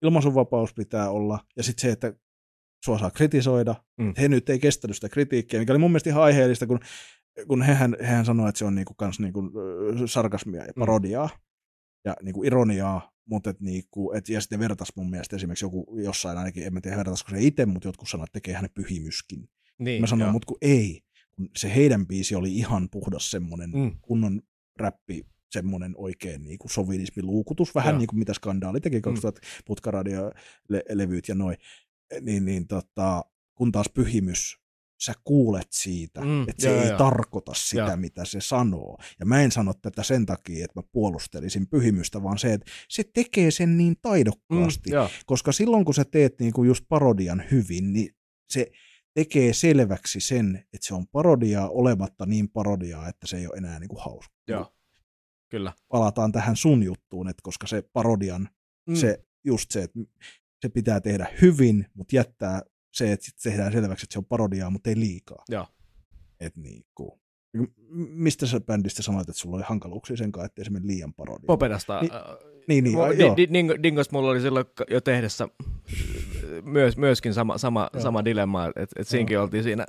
ilmaisunvapaus 0.02 0.74
pitää 0.74 1.10
olla, 1.10 1.38
ja 1.56 1.62
sitten 1.62 1.82
se, 1.82 1.90
että 1.92 2.14
sua 2.84 2.98
saa 2.98 3.10
kritisoida. 3.10 3.74
Mm. 3.98 4.04
Mm. 4.04 4.14
He 4.18 4.28
nyt 4.28 4.48
ei 4.50 4.58
kestänyt 4.58 4.96
sitä 4.96 5.08
kritiikkiä, 5.08 5.60
mikä 5.60 5.72
oli 5.72 5.78
mun 5.78 5.90
mielestä 5.90 6.10
ihan 6.10 6.22
aiheellista, 6.22 6.66
kun, 6.66 6.80
kun 7.48 7.62
hehän, 7.62 7.96
hehän 8.00 8.24
sanoi, 8.24 8.48
että 8.48 8.58
se 8.58 8.64
on 8.64 8.74
niinku 8.74 8.94
kans 8.94 9.20
niinku, 9.20 9.42
sarkasmia 10.06 10.60
ja 10.64 10.72
Mm. 10.76 10.80
parodiaa 10.80 11.30
ja 12.04 12.16
niinku 12.22 12.44
ironiaa, 12.44 13.12
mutta 13.28 13.50
et 13.50 13.60
niinku, 13.60 14.12
et, 14.12 14.28
ja 14.28 14.40
sitten 14.40 14.58
vertas 14.60 14.88
mun 14.96 15.10
mielestä 15.10 15.36
esimerkiksi 15.36 15.64
joku 15.64 15.98
jossain 16.02 16.38
ainakin, 16.38 16.62
en 16.66 16.74
mä 16.74 16.80
tiedä 16.80 16.96
vertaisiko 16.96 17.30
se 17.30 17.36
itse, 17.40 17.66
mutta 17.66 17.88
jotkut 17.88 18.08
sanoivat, 18.08 18.28
että 18.28 18.32
tekee 18.36 18.54
hänen 18.54 18.70
pyhimyskin. 18.74 19.48
Niin, 19.78 20.00
Mä 20.00 20.06
sanoin, 20.06 20.32
mutta 20.32 20.46
kun 20.46 20.58
ei, 20.60 21.00
kun 21.36 21.48
se 21.56 21.74
heidän 21.74 22.06
biisi 22.06 22.34
oli 22.34 22.54
ihan 22.56 22.88
puhdas 22.90 23.30
semmoinen 23.30 23.70
Mm. 23.70 23.90
kunnon 24.02 24.42
räppi, 24.76 25.26
semmoinen 25.50 25.94
oikein 25.96 26.44
niin 26.44 26.58
kuin 26.58 26.70
sovinismiluukutus, 26.70 27.74
vähän 27.74 27.92
Joo. 27.92 27.98
niin 27.98 28.06
kuin 28.06 28.18
mitä 28.18 28.34
skandaali 28.34 28.80
teki 28.80 29.00
2000 29.00 29.40
putkaradio-levyt 29.66 31.28
ja 31.28 31.34
noin, 31.34 31.56
niin, 32.20 32.44
niin 32.44 32.66
tota, 32.66 33.24
kun 33.54 33.72
taas 33.72 33.86
pyhimys, 33.94 34.58
sä 35.00 35.12
kuulet 35.24 35.68
siitä, 35.70 36.20
Mm, 36.20 36.42
että 36.42 36.62
se 36.62 36.68
joo, 36.68 36.82
ei 36.82 36.88
joo. 36.88 36.98
tarkoita 36.98 37.54
sitä, 37.54 37.82
Joo. 37.82 37.96
mitä 37.96 38.24
se 38.24 38.40
sanoo. 38.40 38.98
Ja 39.20 39.26
mä 39.26 39.42
en 39.42 39.52
sano 39.52 39.74
tätä 39.82 40.02
sen 40.02 40.26
takia, 40.26 40.64
että 40.64 40.80
mä 40.80 40.88
puolustelisin 40.92 41.68
pyhimystä, 41.68 42.22
vaan 42.22 42.38
se, 42.38 42.52
että 42.52 42.70
se 42.88 43.02
tekee 43.14 43.50
sen 43.50 43.76
niin 43.78 43.96
taidokkaasti. 44.02 44.90
Mm, 44.90 44.94
joo. 44.94 45.10
Koska 45.26 45.52
silloin, 45.52 45.84
kun 45.84 45.94
sä 45.94 46.04
teet 46.04 46.40
niin 46.40 46.52
kuin 46.52 46.68
just 46.68 46.84
parodian 46.88 47.44
hyvin, 47.50 47.92
niin 47.92 48.16
se 48.48 48.66
tekee 49.14 49.52
selväksi 49.52 50.20
sen, 50.20 50.56
että 50.56 50.86
se 50.86 50.94
on 50.94 51.06
parodiaa 51.06 51.68
olematta 51.68 52.26
niin 52.26 52.48
parodiaa, 52.48 53.08
että 53.08 53.26
se 53.26 53.36
ei 53.36 53.46
ole 53.46 53.56
enää 53.56 53.78
niin 53.78 53.88
kuin 53.88 54.04
hauska. 54.04 54.34
Joo. 54.48 54.74
Kyllä. 55.50 55.72
Palataan 55.88 56.32
tähän 56.32 56.56
sun 56.56 56.82
juttuun, 56.82 57.28
että 57.28 57.40
koska 57.42 57.66
se 57.66 57.82
parodian, 57.92 58.48
mm. 58.88 58.94
se 58.94 59.24
just 59.44 59.70
se, 59.70 59.82
että 59.82 59.98
se 60.62 60.68
pitää 60.68 61.00
tehdä 61.00 61.26
hyvin, 61.42 61.86
mutta 61.94 62.16
jättää 62.16 62.62
se, 62.92 63.12
että 63.12 63.26
sit 63.26 63.34
tehdään 63.42 63.72
selväksi, 63.72 64.04
että 64.04 64.12
se 64.12 64.18
on 64.18 64.24
parodiaa, 64.24 64.70
mutta 64.70 64.90
ei 64.90 64.96
liikaa. 65.00 65.44
Joo. 65.48 65.66
Et 66.40 66.56
niin 66.56 66.84
kuin, 66.94 67.10
mistä 68.08 68.46
sä 68.46 68.60
bändistä 68.60 69.02
sanoit, 69.02 69.28
että 69.28 69.40
sulla 69.40 69.56
oli 69.56 69.64
hankaluuksia 69.66 70.16
sen 70.16 70.32
kanssa, 70.32 70.46
ettei 70.46 70.64
se 70.64 70.70
mene 70.70 70.86
liian 70.86 71.14
parodia? 71.14 71.46
Popedasta. 71.46 72.00
Niin, 72.00 72.12
äh, 72.14 72.22
niin, 72.68 72.84
niin, 72.84 72.94
Mulla- 72.96 73.12
joo. 73.12 73.36
Di- 73.36 73.46
Di- 73.48 73.52
Dingo- 73.52 73.82
Dingosta 73.82 74.12
mulla 74.16 74.30
oli 74.30 74.40
silloin 74.40 74.66
jo 74.90 75.00
tehdessä 75.00 75.48
myös, 76.62 76.96
myöskin 76.96 77.34
sama, 77.34 77.58
sama, 77.58 77.90
Joo. 77.92 78.02
sama 78.02 78.24
dilemma, 78.24 78.66
että 78.66 78.86
et 79.00 79.08
siinkin 79.08 79.40
oltiin 79.40 79.62
siinä 79.62 79.86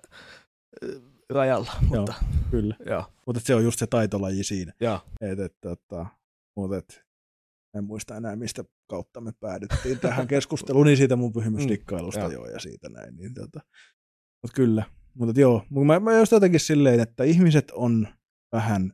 äh, 0.83 0.89
rajalla, 1.29 1.71
mutta 1.89 2.13
Kyllä, 2.51 2.75
joo, 2.85 3.03
mutta 3.25 3.41
se 3.45 3.55
on 3.55 3.63
just 3.63 3.79
se 3.79 3.87
taitolaji 3.87 4.43
siinä. 4.43 4.73
joo, 4.79 4.99
Et, 5.21 5.39
et, 5.39 5.55
tota, 5.61 6.05
mutta 6.55 6.77
et, 6.77 7.03
en 7.77 7.83
muista 7.83 8.15
enää, 8.17 8.35
mistä 8.35 8.63
kautta 8.89 9.21
me 9.21 9.31
päädyttiin 9.39 9.99
tähän 9.99 10.27
keskusteluun, 10.27 10.85
niin 10.85 10.97
siitä 10.97 11.15
mun 11.15 11.33
pyhimysdikkailusta 11.33 12.19
joo. 12.19 12.29
mm, 12.29 12.33
joo, 12.33 12.45
ja 12.47 12.59
siitä 12.59 12.89
näin. 12.89 13.15
Niin, 13.15 13.33
tota, 13.33 13.59
mutta 14.41 14.55
kyllä, 14.55 14.83
mutta 15.13 15.39
joo, 15.39 15.65
mut 15.69 15.85
mä, 15.85 15.99
mä 15.99 16.17
just 16.17 16.31
jotenkin 16.31 16.59
silleen, 16.59 16.99
että 16.99 17.23
ihmiset 17.23 17.71
on 17.71 18.07
vähän, 18.51 18.93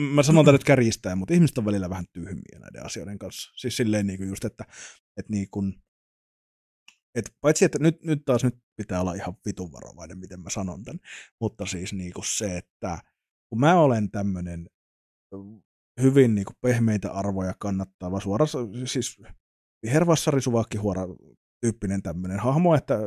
mä 0.00 0.22
sanon 0.22 0.44
tätä 0.44 0.52
nyt 0.52 0.64
kärjistää, 0.64 1.16
mutta 1.16 1.34
ihmiset 1.34 1.58
on 1.58 1.64
välillä 1.64 1.90
vähän 1.90 2.04
tyhmiä 2.12 2.58
näiden 2.58 2.86
asioiden 2.86 3.18
kanssa. 3.18 3.52
Siis 3.56 3.76
silleen 3.76 4.06
niin 4.06 4.18
kuin 4.18 4.28
just, 4.28 4.44
että, 4.44 4.64
että 5.16 5.32
niin 5.32 5.50
kuin, 5.50 5.82
et 7.14 7.34
paitsi, 7.40 7.64
että 7.64 7.78
nyt, 7.78 8.04
nyt 8.04 8.22
taas 8.24 8.44
nyt 8.44 8.54
pitää 8.76 9.00
olla 9.00 9.14
ihan 9.14 9.36
vitun 9.46 9.72
varovainen, 9.72 10.18
miten 10.18 10.40
mä 10.40 10.50
sanon 10.50 10.82
tämän, 10.82 11.00
mutta 11.40 11.66
siis 11.66 11.92
niin 11.92 12.12
kuin 12.12 12.24
se, 12.26 12.56
että 12.56 12.98
kun 13.48 13.60
mä 13.60 13.80
olen 13.80 14.10
tämmöinen 14.10 14.70
hyvin 16.02 16.34
niin 16.34 16.44
kuin 16.44 16.56
pehmeitä 16.60 17.12
arvoja 17.12 17.54
kannattava, 17.58 18.20
suorassa, 18.20 18.58
siis 18.84 19.20
vihervassari 19.82 20.40
suvakkihuora 20.40 21.02
tyyppinen 21.60 22.02
tämmöinen 22.02 22.40
hahmo, 22.40 22.74
että 22.74 22.98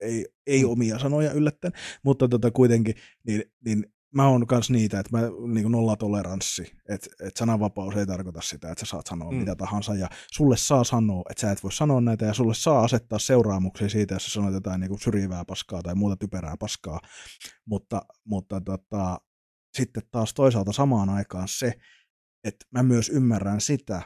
ei, 0.00 0.26
ei 0.46 0.64
omia 0.64 0.98
sanoja 0.98 1.32
yllättäen, 1.32 1.72
mutta 2.02 2.28
tota 2.28 2.50
kuitenkin, 2.50 2.94
niin, 3.26 3.42
niin 3.64 3.86
mä 4.14 4.28
oon 4.28 4.46
kans 4.46 4.70
niitä, 4.70 5.00
että 5.00 5.16
mä 5.16 5.22
niin 5.52 5.72
nolla 5.72 5.96
toleranssi, 5.96 6.62
että, 6.88 7.06
että 7.20 7.38
sananvapaus 7.38 7.96
ei 7.96 8.06
tarkoita 8.06 8.40
sitä, 8.40 8.70
että 8.70 8.86
sä 8.86 8.90
saat 8.90 9.06
sanoa 9.06 9.30
mm. 9.30 9.36
mitä 9.36 9.56
tahansa, 9.56 9.94
ja 9.94 10.08
sulle 10.32 10.56
saa 10.56 10.84
sanoa, 10.84 11.22
että 11.30 11.40
sä 11.40 11.50
et 11.50 11.62
voi 11.62 11.72
sanoa 11.72 12.00
näitä, 12.00 12.24
ja 12.24 12.34
sulle 12.34 12.54
saa 12.54 12.84
asettaa 12.84 13.18
seuraamuksia 13.18 13.88
siitä, 13.88 14.14
jos 14.14 14.24
sä 14.24 14.30
sanot 14.30 14.54
jotain 14.54 14.80
niin 14.80 14.98
syrjivää 14.98 15.44
paskaa 15.44 15.82
tai 15.82 15.94
muuta 15.94 16.16
typerää 16.16 16.56
paskaa, 16.58 17.00
mutta, 17.66 18.02
mutta 18.24 18.60
tota, 18.60 19.20
sitten 19.76 20.02
taas 20.10 20.34
toisaalta 20.34 20.72
samaan 20.72 21.08
aikaan 21.08 21.48
se, 21.48 21.72
että 22.46 22.66
mä 22.70 22.82
myös 22.82 23.08
ymmärrän 23.08 23.60
sitä, 23.60 24.02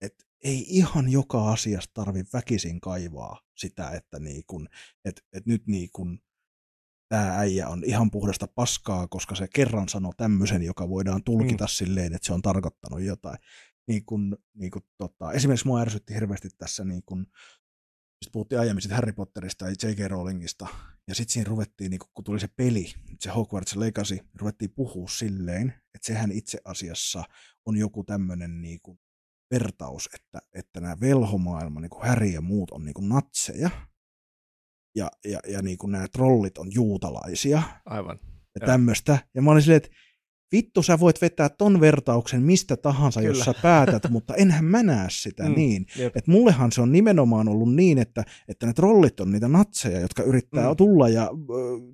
että 0.00 0.24
ei 0.44 0.64
ihan 0.68 1.08
joka 1.08 1.52
asiasta 1.52 1.92
tarvi 1.94 2.24
väkisin 2.32 2.80
kaivaa 2.80 3.40
sitä, 3.56 3.90
että, 3.90 4.18
niin 4.18 4.42
kun, 4.46 4.68
että, 5.04 5.22
että 5.32 5.50
nyt 5.50 5.66
niin 5.66 5.88
kun 5.92 6.18
tämä 7.08 7.38
äijä 7.38 7.68
on 7.68 7.84
ihan 7.84 8.10
puhdasta 8.10 8.46
paskaa, 8.54 9.08
koska 9.08 9.34
se 9.34 9.48
kerran 9.54 9.88
sanoi 9.88 10.12
tämmöisen, 10.16 10.62
joka 10.62 10.88
voidaan 10.88 11.24
tulkita 11.24 11.64
mm. 11.64 11.68
silleen, 11.68 12.14
että 12.14 12.26
se 12.26 12.32
on 12.32 12.42
tarkoittanut 12.42 13.00
jotain. 13.02 13.38
Niin 13.88 14.04
kun, 14.04 14.38
niin 14.54 14.70
kun, 14.70 14.82
tota, 14.98 15.32
esimerkiksi 15.32 15.66
mua 15.66 15.80
ärsytti 15.80 16.14
hirveästi 16.14 16.48
tässä, 16.58 16.84
niin 16.84 17.02
kun, 17.06 17.26
puhuttiin 18.32 18.60
aiemmin 18.60 18.90
Harry 18.90 19.12
Potterista 19.12 19.64
ja 19.68 19.74
J.K. 19.82 19.98
Rowlingista, 20.08 20.66
ja 21.08 21.14
sitten 21.14 21.32
siinä 21.32 21.48
ruvettiin, 21.48 21.90
niin 21.90 22.00
kun 22.14 22.24
tuli 22.24 22.40
se 22.40 22.48
peli, 22.56 22.92
se 23.20 23.30
Hogwarts 23.30 23.76
Legacy, 23.76 24.18
ruvettiin 24.34 24.70
puhua 24.70 25.08
silleen, 25.08 25.68
että 25.68 26.06
sehän 26.06 26.32
itse 26.32 26.58
asiassa 26.64 27.24
on 27.66 27.76
joku 27.76 28.04
tämmöinen 28.04 28.60
niin 28.60 28.78
kun, 28.82 28.98
vertaus, 29.50 30.08
että, 30.14 30.38
että 30.52 30.80
nämä 30.80 31.00
velhomaailma, 31.00 31.80
niin 31.80 31.90
kuin 31.90 32.08
Harry 32.08 32.26
ja 32.26 32.40
muut, 32.40 32.70
on 32.70 32.84
niin 32.84 32.94
kuin 32.94 33.08
natseja, 33.08 33.70
ja, 34.96 35.10
ja, 35.24 35.40
ja 35.48 35.62
niin 35.62 35.78
kuin 35.78 35.92
nämä 35.92 36.08
trollit 36.08 36.58
on 36.58 36.68
juutalaisia. 36.74 37.62
Aivan. 37.84 38.18
Ja 38.60 38.66
tämmöistä. 38.66 39.18
Ja 39.34 39.42
mä 39.42 39.50
olin 39.50 39.62
silleen, 39.62 39.76
että 39.84 39.96
vittu 40.52 40.82
sä 40.82 41.00
voit 41.00 41.22
vetää 41.22 41.48
ton 41.48 41.80
vertauksen 41.80 42.42
mistä 42.42 42.76
tahansa, 42.76 43.20
Kyllä. 43.20 43.30
jos 43.30 43.44
sä 43.44 43.54
päätät, 43.62 44.10
mutta 44.10 44.34
enhän 44.34 44.64
mä 44.64 44.82
näe 44.82 45.06
sitä 45.10 45.48
mm, 45.48 45.54
niin. 45.54 45.86
Että 45.98 46.30
mullehan 46.30 46.72
se 46.72 46.80
on 46.80 46.92
nimenomaan 46.92 47.48
ollut 47.48 47.74
niin, 47.74 47.98
että, 47.98 48.24
että 48.48 48.66
ne 48.66 48.72
trollit 48.72 49.20
on 49.20 49.32
niitä 49.32 49.48
natseja, 49.48 50.00
jotka 50.00 50.22
yrittää 50.22 50.70
mm. 50.70 50.76
tulla 50.76 51.08
ja 51.08 51.30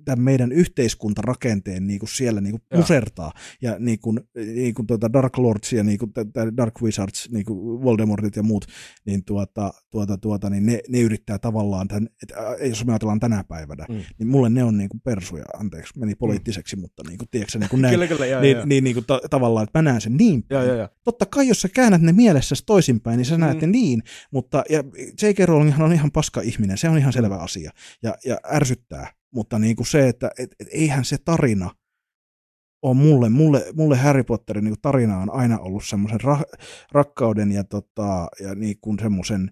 tämän 0.05 0.23
meidän 0.23 0.51
yhteiskuntarakenteen 0.51 1.87
niin 1.87 1.99
kuin 1.99 2.09
siellä 2.09 2.41
niin 2.41 2.51
kuin 2.51 2.79
musertaa. 2.79 3.31
Ja 3.61 3.75
niin 3.79 3.99
kuin, 3.99 4.19
niin 4.35 4.73
kuin 4.73 4.87
tuota 4.87 5.13
Dark 5.13 5.37
Lords 5.37 5.73
ja 5.73 5.83
niin 5.83 5.99
kuin, 5.99 6.11
Dark 6.57 6.81
Wizards, 6.81 7.29
niin 7.31 7.45
kuin 7.45 7.83
Voldemortit 7.83 8.35
ja 8.35 8.43
muut, 8.43 8.65
niin, 9.05 9.25
tuota, 9.25 9.73
tuota, 9.89 10.17
tuota, 10.17 10.49
niin 10.49 10.65
ne, 10.65 10.79
ne 10.89 10.99
yrittää 10.99 11.39
tavallaan, 11.39 11.87
tämän, 11.87 12.09
että 12.23 12.35
jos 12.65 12.85
me 12.85 12.91
ajatellaan 12.91 13.19
tänä 13.19 13.43
päivänä, 13.43 13.85
mm. 13.89 13.95
niin 14.19 14.27
mulle 14.27 14.49
ne 14.49 14.63
on 14.63 14.77
niin 14.77 14.89
kuin 14.89 15.01
persuja, 15.01 15.43
anteeksi, 15.59 15.99
meni 15.99 16.15
poliittiseksi, 16.15 16.75
mm. 16.75 16.81
mutta 16.81 17.03
niin 17.07 17.17
kuin, 17.17 17.27
tiedätkö, 17.31 17.59
niin 17.59 17.69
kuin 17.69 17.81
näin. 17.81 17.93
kyllä, 17.93 18.07
kyllä, 18.07 18.25
joo, 18.25 18.41
niin, 18.41 18.48
joo. 18.57 18.65
niin, 18.65 18.83
niin 18.83 18.93
kuin 18.93 19.05
ta- 19.05 19.21
tavallaan, 19.29 19.63
että 19.63 19.79
mä 19.79 19.83
näen 19.83 20.01
sen 20.01 20.17
niin 20.17 20.43
päin. 20.43 20.57
Joo, 20.59 20.67
joo, 20.67 20.77
joo. 20.77 20.89
Totta 21.03 21.25
kai, 21.25 21.47
jos 21.47 21.61
sä 21.61 21.69
käännät 21.69 22.01
ne 22.01 22.11
mielessäsi 22.11 22.63
toisinpäin, 22.65 23.17
niin 23.17 23.25
sä 23.25 23.37
näet 23.37 23.57
mm. 23.57 23.61
ne 23.61 23.67
niin, 23.67 24.03
mutta 24.31 24.63
ja 24.69 24.83
J.K. 25.21 25.39
Rowlinghan 25.39 25.85
on 25.85 25.93
ihan 25.93 26.11
paska 26.11 26.41
ihminen, 26.41 26.77
se 26.77 26.89
on 26.89 26.97
ihan 26.97 27.13
selvä 27.13 27.35
asia, 27.35 27.71
ja, 28.03 28.15
ja 28.25 28.37
ärsyttää, 28.53 29.11
mutta 29.31 29.59
niin 29.59 29.75
kuin 29.75 29.87
se, 29.87 30.07
että 30.07 30.31
et, 30.39 30.55
et, 30.59 30.67
eihän 30.71 31.05
se 31.05 31.17
tarina 31.25 31.69
on 32.81 32.97
mulle, 32.97 33.29
mulle, 33.29 33.65
mulle 33.73 33.97
Harry 33.97 34.23
Potterin 34.23 34.63
niin 34.63 34.81
tarina 34.81 35.17
on 35.17 35.33
aina 35.33 35.59
ollut 35.59 35.83
semmoisen 35.85 36.19
ra- 36.21 36.59
rakkauden 36.91 37.51
ja, 37.51 37.63
tota, 37.63 38.27
ja 38.39 38.55
niin 38.55 38.77
kuin 38.81 38.99
semmoisen, 38.99 39.51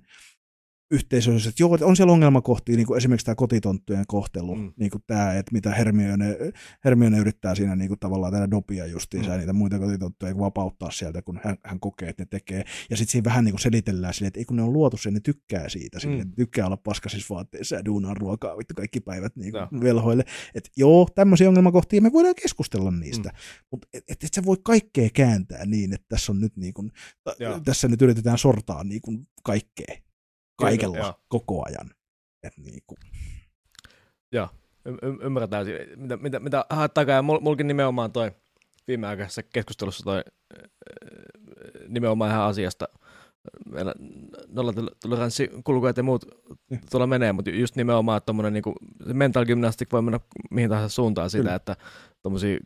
yhteisöllisesti, 0.92 1.50
että 1.50 1.64
joo, 1.64 1.90
on 1.90 1.96
siellä 1.96 2.14
ongelmakohtia, 2.14 2.76
niin 2.76 2.88
kuin 2.88 2.98
esimerkiksi 2.98 3.26
tämä 3.26 3.36
kotitonttujen 3.36 4.04
kohtelu, 4.08 4.56
mm. 4.56 4.74
niin 4.80 4.92
kuin 4.92 5.04
tämä, 5.08 5.34
että 5.34 5.52
mitä 5.54 5.72
Hermione, 5.72 6.38
Hermione 6.86 7.18
yrittää 7.18 7.56
siinä 7.56 7.76
niin 7.76 7.88
kuin 7.88 8.00
tavallaan 8.00 8.34
tällä 8.34 8.52
dopia 8.52 8.86
justiinsa 8.86 9.30
mm. 9.30 9.34
ja 9.34 9.38
niitä 9.38 9.54
muita 9.54 9.80
kotitonttuja 9.80 10.38
vapauttaa 10.38 10.92
sieltä, 10.92 11.22
kun 11.22 11.40
hän, 11.44 11.58
hän 11.66 11.80
kokee, 11.80 12.10
että 12.10 12.24
ne 12.24 12.28
tekee. 12.30 12.64
Ja 12.90 12.98
sitten 12.98 13.12
siinä 13.12 13.26
vähän 13.26 13.46
niin 13.46 13.54
kuin 13.54 13.62
selitellään 13.62 14.14
silleen, 14.14 14.28
että 14.28 14.40
ei 14.40 14.46
kun 14.46 14.56
ne 14.56 14.64
on 14.64 14.74
luotu 14.74 14.98
sen, 14.98 15.14
ne 15.14 15.20
tykkää 15.20 15.70
siitä, 15.70 16.00
mm. 16.06 16.12
ne 16.12 16.26
tykkää 16.36 16.66
olla 16.66 16.78
paskasissa 16.78 17.36
vaatteissa 17.36 17.76
ja 17.76 17.86
duunaa 17.86 18.14
ruokaa 18.14 18.58
vittu 18.58 18.74
kaikki 18.74 19.00
päivät 19.00 19.36
niin 19.36 19.52
kuin 19.52 19.68
no. 19.72 19.82
velhoille. 19.82 20.24
Että 20.56 20.70
joo, 20.78 21.08
tämmöisiä 21.16 21.48
ongelmakohtia 21.48 22.02
me 22.02 22.14
voidaan 22.14 22.36
keskustella 22.36 22.92
niistä, 22.92 23.30
mm. 23.30 23.36
mutta 23.72 23.88
et, 23.94 24.04
et, 24.08 24.24
et 24.24 24.34
sä 24.34 24.46
voi 24.46 24.58
kaikkea 24.64 25.10
kääntää 25.14 25.66
niin, 25.66 25.94
että 25.94 26.06
tässä 26.10 26.32
on 26.32 26.42
nyt 26.42 26.58
niin 26.58 26.74
kuin, 26.74 26.92
tässä 27.66 27.88
nyt 27.88 28.02
yritetään 28.02 28.38
sortaa 28.38 28.84
niin 28.84 29.02
kuin 29.02 29.28
kaikkea 29.44 30.07
kaikella 30.58 30.98
Kyllä, 30.98 31.14
koko 31.28 31.64
ajan. 31.66 31.92
Et 32.44 32.54
niin 32.58 32.84
kuin. 32.88 32.98
Joo, 34.32 34.50
y- 34.86 35.26
ymmärrän 35.26 35.50
täysin. 35.50 35.76
Mitä, 35.96 36.18
mitä, 36.18 36.40
mitä 36.40 36.66
haittaa, 36.70 37.04
ja 37.04 37.22
mul, 37.22 37.40
mulkin 37.40 37.68
nimenomaan 37.68 38.12
toi 38.12 38.32
viimeaikaisessa 38.88 39.44
keskustelussa 39.44 40.04
toi 40.04 40.24
nimenomaan 41.88 42.32
ihan 42.32 42.44
asiasta– 42.44 42.88
meillä 43.72 43.94
nollatoleranssi 44.48 45.52
kulkuet 45.64 45.98
ja 45.98 46.04
muut 46.04 46.26
tuolla 46.92 47.08
menee, 47.08 47.34
mutta 47.34 47.52
just 47.52 47.76
nimenomaan, 47.76 48.18
että 48.18 48.34
niin 48.34 49.18
mental 49.18 49.46
gymnastic 49.46 49.92
voi 49.92 50.02
mennä 50.02 50.20
mihin 50.52 50.70
tahansa 50.70 50.96
suuntaan 50.96 51.30
sitä, 51.30 51.56
että 51.56 51.76
tuommoisia 52.22 52.58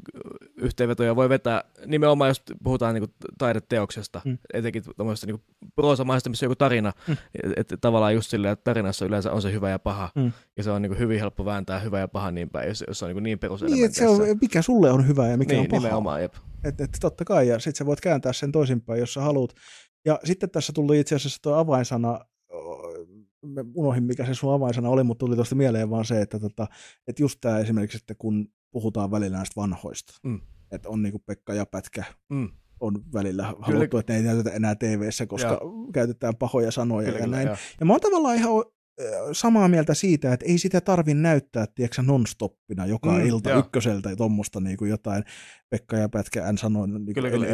yhteenvetoja 0.58 1.16
voi 1.16 1.30
vetää 1.30 1.64
nimenomaan, 1.86 2.30
jos 2.30 2.44
puhutaan 2.64 2.94
niin 2.94 3.02
kuin 3.02 3.16
taideteoksesta, 3.38 4.22
mm. 4.26 4.38
etenkin 4.54 4.84
tuommoisesta 4.98 5.28
niin 5.28 5.44
proosamaista, 5.76 6.30
missä 6.30 6.46
on 6.46 6.48
joku 6.48 6.56
tarina, 6.56 6.94
mm. 7.08 7.18
että 7.58 7.76
et, 7.76 7.82
tavallaan 7.82 8.14
just 8.14 8.30
silleen, 8.30 8.54
että 8.54 8.64
tarinassa 8.64 9.06
yleensä 9.06 9.32
on 9.32 9.42
se 9.42 9.52
hyvä 9.52 9.70
ja 9.70 9.80
paha, 9.80 10.10
mm. 10.16 10.32
ja 10.58 10.64
se 10.64 10.72
on 10.72 10.82
niin 10.82 10.90
kuin 10.90 11.00
hyvin 11.00 11.20
helppo 11.20 11.46
vääntää 11.46 11.80
hyvä 11.80 12.00
ja 12.00 12.08
paha 12.08 12.32
niin 12.32 12.50
päin, 12.50 12.68
jos, 12.68 12.84
jos 12.88 13.00
se 13.00 13.06
on 13.06 13.16
niin, 13.16 13.24
niin 13.24 13.40
Niin, 13.66 13.86
että 13.86 13.98
se 13.98 14.08
on, 14.08 14.22
mikä 14.42 14.62
sulle 14.62 14.92
on 14.92 15.08
hyvä 15.08 15.28
ja 15.28 15.38
mikä 15.38 15.54
niin, 15.54 15.62
on 15.62 15.68
paha. 15.68 15.82
Nimenomaan, 15.82 16.22
jep. 16.22 16.34
Et, 16.64 16.82
et, 16.82 16.98
totta 17.02 17.26
kai, 17.26 17.48
ja 17.48 17.60
sitten 17.60 17.78
sä 17.78 17.86
voit 17.86 18.02
kääntää 18.02 18.34
sen 18.34 18.52
toisinpäin, 18.52 19.00
jos 19.00 19.14
sä 19.14 19.22
haluat. 19.22 19.54
Ja 20.06 20.20
sitten 20.24 20.50
tässä 20.50 20.74
tuli 20.74 21.00
itse 21.00 21.16
asiassa 21.16 21.40
tuo 21.42 21.54
avainsana, 21.54 22.20
unohin 23.76 24.04
mikä 24.04 24.26
se 24.26 24.34
sun 24.34 24.54
avainsana 24.54 24.90
oli, 24.90 25.04
mutta 25.04 25.20
tuli 25.20 25.36
tuosta 25.36 25.56
mieleen 25.56 25.90
vaan 25.90 26.06
se, 26.06 26.22
että, 26.22 26.40
tota, 26.40 26.68
että 27.08 27.24
just 27.24 27.38
tämä 27.42 27.60
esimerkiksi, 27.60 27.98
että 27.98 28.16
kun 28.16 28.48
puhutaan 28.72 29.12
välillä 29.12 29.38
näistä 29.38 29.62
vanhoista, 29.62 30.14
mm. 30.24 30.42
että 30.72 30.90
on 30.90 31.02
niinku 31.02 31.20
Pekka 31.20 31.54
ja 31.54 31.66
Pätkä, 31.66 32.04
mm. 32.30 32.50
on 32.80 33.04
välillä 33.14 33.44
kyllä. 33.44 33.66
haluttu, 33.66 33.98
että 33.98 34.14
ne 34.14 34.20
ei 34.20 34.26
näytetä 34.26 34.52
enää 34.52 34.76
tv 34.76 35.10
koska 35.28 35.48
ja. 35.48 35.60
käytetään 35.94 36.36
pahoja 36.36 36.72
sanoja 36.72 37.06
kyllä, 37.06 37.20
ja 37.20 37.28
näin. 37.28 37.48
Ja. 37.48 37.58
ja 37.80 37.86
mä 37.86 37.94
oon 37.94 38.02
tavallaan 38.02 38.36
ihan 38.36 38.52
samaa 39.32 39.68
mieltä 39.68 39.94
siitä, 39.94 40.34
että 40.34 40.46
ei 40.46 40.58
sitä 40.58 40.82
tarvi 40.82 41.14
näyttää, 41.14 41.66
tiedätkö, 41.76 42.02
non-stoppina 42.02 42.86
joka 42.86 43.12
mm, 43.12 43.26
ilta 43.26 43.50
joo. 43.50 43.60
ykköseltä 43.60 44.10
ja 44.10 44.16
tuommoista 44.16 44.60
niin 44.60 44.78
kuin 44.78 44.90
jotain 44.90 45.24
Pekka 45.70 45.98
ja 45.98 46.10
Pätkä 46.10 46.48
en 46.48 46.58
sano, 46.58 46.86
niin 46.86 47.14
kyllä, 47.14 47.30
kyllä, 47.30 47.46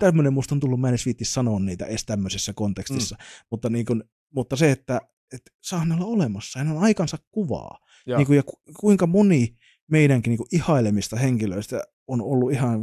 tämmöinen 0.00 0.32
musta 0.32 0.54
on 0.54 0.60
tullut, 0.60 0.80
mä 0.80 0.88
en 0.88 0.94
edes 0.94 1.34
sanoa 1.34 1.60
niitä 1.60 1.86
edes 1.86 2.04
tämmöisessä 2.04 2.52
kontekstissa, 2.52 3.16
mm. 3.18 3.46
mutta, 3.50 3.70
niin 3.70 3.86
kuin, 3.86 4.04
mutta 4.34 4.56
se, 4.56 4.70
että, 4.70 5.00
että 5.34 5.50
saa 5.60 5.84
ne 5.84 5.94
olla 5.94 6.04
olemassa, 6.04 6.58
ja 6.58 6.64
ne 6.64 6.70
on 6.70 6.82
aikansa 6.82 7.18
kuvaa, 7.30 7.78
niin 8.16 8.26
kuin, 8.26 8.36
ja 8.36 8.42
ku, 8.42 8.60
kuinka 8.80 9.06
moni 9.06 9.56
meidänkin 9.92 10.30
niin 10.30 10.38
kuin 10.38 10.48
ihailemista 10.52 11.16
henkilöistä 11.16 11.82
on 12.06 12.20
ollut 12.20 12.52
ihan 12.52 12.80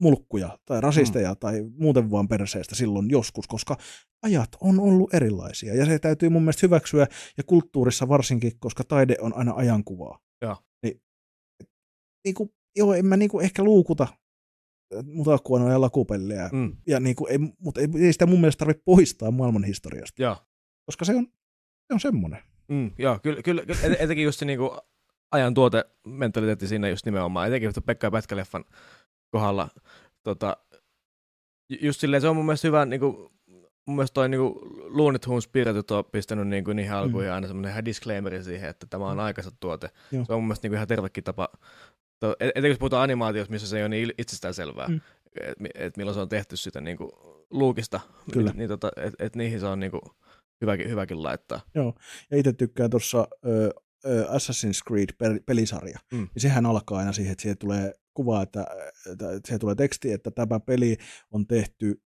mulkkuja 0.00 0.58
tai 0.64 0.80
rasisteja 0.80 1.32
mm. 1.32 1.36
tai 1.40 1.64
muuten 1.78 2.10
vaan 2.10 2.28
perseestä 2.28 2.74
silloin 2.74 3.10
joskus, 3.10 3.46
koska 3.46 3.76
ajat 4.22 4.48
on 4.60 4.80
ollut 4.80 5.14
erilaisia. 5.14 5.74
Ja 5.74 5.86
se 5.86 5.98
täytyy 5.98 6.28
mun 6.28 6.42
mielestä 6.42 6.66
hyväksyä, 6.66 7.06
ja 7.36 7.44
kulttuurissa 7.44 8.08
varsinkin, 8.08 8.52
koska 8.58 8.84
taide 8.84 9.16
on 9.20 9.36
aina 9.36 9.52
ajankuvaa. 9.52 10.18
Ja. 10.40 10.56
Niin, 10.82 11.02
niin 12.24 12.34
kuin, 12.34 12.50
joo, 12.76 12.94
en 12.94 13.06
mä 13.06 13.16
niin 13.16 13.30
kuin 13.30 13.44
ehkä 13.44 13.64
luukuta 13.64 14.06
mutakuonoja 15.04 15.72
ja 15.72 15.80
lakupellejä, 15.80 16.50
mm. 16.52 16.76
ja 16.86 17.00
niin 17.00 17.16
kuin, 17.16 17.32
ei, 17.32 17.38
mutta 17.38 17.80
ei, 17.80 17.88
ei 18.00 18.12
sitä 18.12 18.26
mun 18.26 18.40
mielestä 18.40 18.58
tarvitse 18.58 18.82
poistaa 18.84 19.30
maailman 19.30 19.64
historiasta. 19.64 20.22
Ja. 20.22 20.46
Koska 20.86 21.04
se 21.04 21.14
on, 21.14 21.26
se 21.86 21.94
on 21.94 22.00
semmoinen. 22.00 22.42
Mm, 22.68 22.90
joo, 22.98 23.18
kyllä, 23.22 23.42
kyllä, 23.42 23.62
etenkin 23.98 24.24
just 24.24 24.38
se 24.38 24.44
niin 24.44 24.58
kuin 24.58 24.70
ajan 25.32 25.54
tuote 25.54 25.84
mentaliteetti 26.06 26.68
siinä 26.68 26.88
just 26.88 27.06
nimenomaan, 27.06 27.48
etenkin 27.48 27.70
Pekka 27.86 28.06
ja 28.06 28.10
Pätkäleffan 28.10 28.64
kohdalla. 29.30 29.68
Tota, 30.22 30.56
just 31.80 32.00
silleen, 32.00 32.20
se 32.20 32.28
on 32.28 32.36
mun 32.36 32.46
mielestä 32.46 32.68
hyvä, 32.68 32.84
niin 32.84 33.00
kuin, 33.00 33.16
mun 33.86 33.96
mielestä 33.96 34.14
toi 34.14 34.28
niin 34.28 34.40
Looney 34.88 35.18
Tunes 35.18 35.44
Spirit 35.44 35.90
on 35.90 36.04
pistänyt 36.04 36.48
niin 36.48 36.64
kuin 36.64 36.76
niihin 36.76 36.92
alkuihin 36.92 37.30
mm. 37.30 37.34
aina 37.34 37.46
semmoinen 37.46 37.70
ihan 37.70 37.84
disclaimeri 37.84 38.44
siihen, 38.44 38.70
että 38.70 38.86
tämä 38.86 39.06
on 39.06 39.16
mm. 39.16 39.22
aikansa 39.22 39.50
tuote. 39.60 39.90
Joo. 40.12 40.24
Se 40.24 40.32
on 40.32 40.38
mun 40.38 40.46
mielestä 40.46 40.64
niin 40.64 40.70
kuin 40.70 40.76
ihan 40.76 40.88
tervekin 40.88 41.24
tapa. 41.24 41.48
Etenkin 42.40 42.68
jos 42.70 42.78
puhutaan 42.78 43.02
animaatiosta, 43.02 43.52
missä 43.52 43.68
se 43.68 43.76
ei 43.76 43.82
ole 43.82 43.88
niin 43.88 44.12
itsestään 44.18 44.54
selvää, 44.54 44.88
mm. 44.88 45.00
että 45.40 45.64
et 45.74 45.96
milloin 45.96 46.14
se 46.14 46.20
on 46.20 46.28
tehty 46.28 46.56
sitä 46.56 46.80
niin 46.80 46.96
kuin 46.96 47.10
luukista, 47.50 48.00
Kyllä. 48.32 48.52
niin, 48.54 48.68
tota, 48.68 48.90
että 48.96 49.24
et 49.24 49.36
niihin 49.36 49.60
se 49.60 49.66
on 49.66 49.80
niin 49.80 49.90
kuin 49.90 50.02
hyväkin, 50.60 50.90
hyväkin 50.90 51.22
laittaa. 51.22 51.60
Joo, 51.74 51.94
ja 52.30 52.36
itse 52.36 52.52
tykkään 52.52 52.90
tuossa 52.90 53.28
Assassin's 54.28 54.82
Creed-pelisarja, 54.88 55.98
mm. 56.12 56.18
niin 56.18 56.42
sehän 56.42 56.66
alkaa 56.66 56.98
aina 56.98 57.12
siihen, 57.12 57.32
että 57.32 57.42
siihen 57.42 57.58
tulee 57.58 57.94
kuva, 58.14 58.42
että, 58.42 58.66
että 59.12 59.26
siihen 59.44 59.60
tulee 59.60 59.74
teksti, 59.74 60.12
että 60.12 60.30
tämä 60.30 60.60
peli 60.60 60.96
on 61.30 61.46
tehty 61.46 62.02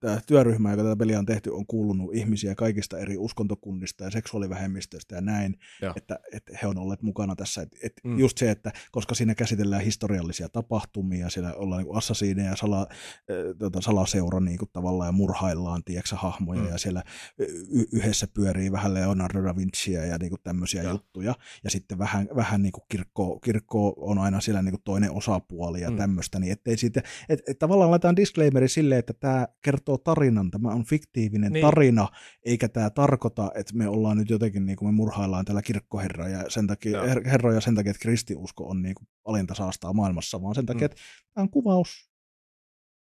tämä 0.00 0.20
työryhmä, 0.26 0.70
joka 0.70 0.82
tätä 0.82 0.96
peliä 0.96 1.18
on 1.18 1.26
tehty, 1.26 1.50
on 1.50 1.66
kuulunut 1.66 2.14
ihmisiä 2.14 2.54
kaikista 2.54 2.98
eri 2.98 3.18
uskontokunnista 3.18 4.04
ja 4.04 4.10
seksuaalivähemmistöistä 4.10 5.14
ja 5.14 5.20
näin, 5.20 5.58
että, 5.96 6.18
että 6.32 6.58
he 6.62 6.66
on 6.66 6.78
olleet 6.78 7.02
mukana 7.02 7.36
tässä. 7.36 7.62
Et, 7.62 7.76
et 7.82 7.92
mm. 8.04 8.18
Just 8.18 8.38
se, 8.38 8.50
että 8.50 8.72
koska 8.92 9.14
siinä 9.14 9.34
käsitellään 9.34 9.82
historiallisia 9.82 10.48
tapahtumia, 10.48 11.30
siellä 11.30 11.54
ollaan 11.54 11.84
niin 11.84 11.96
assasiineja, 11.96 12.56
sala, 12.56 12.86
tota, 13.58 13.80
salaseura 13.80 14.40
niin 14.40 14.58
kuin 14.58 14.70
tavallaan 14.72 15.08
ja 15.08 15.12
murhaillaan, 15.12 15.84
tiedätkö, 15.84 16.16
hahmoja 16.16 16.60
mm. 16.60 16.68
ja 16.68 16.78
siellä 16.78 17.02
y- 17.70 17.86
yhdessä 17.92 18.26
pyörii 18.34 18.72
vähän 18.72 18.94
Leonardo 18.94 19.44
da 19.44 19.56
Vinciä 19.56 20.04
ja 20.04 20.18
niin 20.18 20.30
kuin 20.30 20.40
tämmöisiä 20.44 20.82
ja. 20.82 20.90
juttuja. 20.90 21.34
Ja 21.64 21.70
sitten 21.70 21.98
vähän, 21.98 22.28
vähän 22.36 22.62
niin 22.62 22.72
kuin 22.72 22.84
kirkko, 22.88 23.40
kirkko 23.40 23.94
on 23.96 24.18
aina 24.18 24.40
siellä 24.40 24.62
niin 24.62 24.72
kuin 24.72 24.82
toinen 24.84 25.10
osapuoli 25.10 25.80
ja 25.80 25.90
mm. 25.90 25.96
tämmöistä, 25.96 26.38
niin 26.38 26.52
ettei 26.52 26.76
siitä, 26.76 27.02
et, 27.28 27.40
et 27.48 27.58
tavallaan 27.58 27.90
laitetaan 27.90 28.16
disclaimeri 28.16 28.68
silleen, 28.68 28.98
että 28.98 29.12
tämä 29.12 29.48
kertoo 29.64 29.98
tarinan, 29.98 30.50
tämä 30.50 30.68
on 30.68 30.84
fiktiivinen 30.84 31.52
niin. 31.52 31.62
tarina, 31.62 32.08
eikä 32.44 32.68
tämä 32.68 32.90
tarkoita, 32.90 33.50
että 33.54 33.76
me 33.76 33.88
ollaan 33.88 34.16
nyt 34.16 34.30
jotenkin, 34.30 34.66
niin 34.66 34.76
kuin 34.76 34.88
me 34.88 34.92
murhaillaan 34.92 35.44
tällä 35.44 35.62
kirkkoherra 35.62 36.28
ja 36.28 36.44
sen 36.48 36.66
takia, 36.66 37.02
her, 37.02 37.28
herroja 37.28 37.60
sen 37.60 37.74
takia, 37.74 37.90
että 37.90 38.02
kristiusko 38.02 38.68
on 38.68 38.82
niin 38.82 38.94
kuin 38.94 39.08
alinta 39.24 39.54
saastaa 39.54 39.92
maailmassa, 39.92 40.42
vaan 40.42 40.54
sen 40.54 40.66
takia, 40.66 40.80
mm. 40.80 40.84
että 40.84 40.96
tämä 41.34 41.42
on 41.42 41.50
kuvaus, 41.50 42.10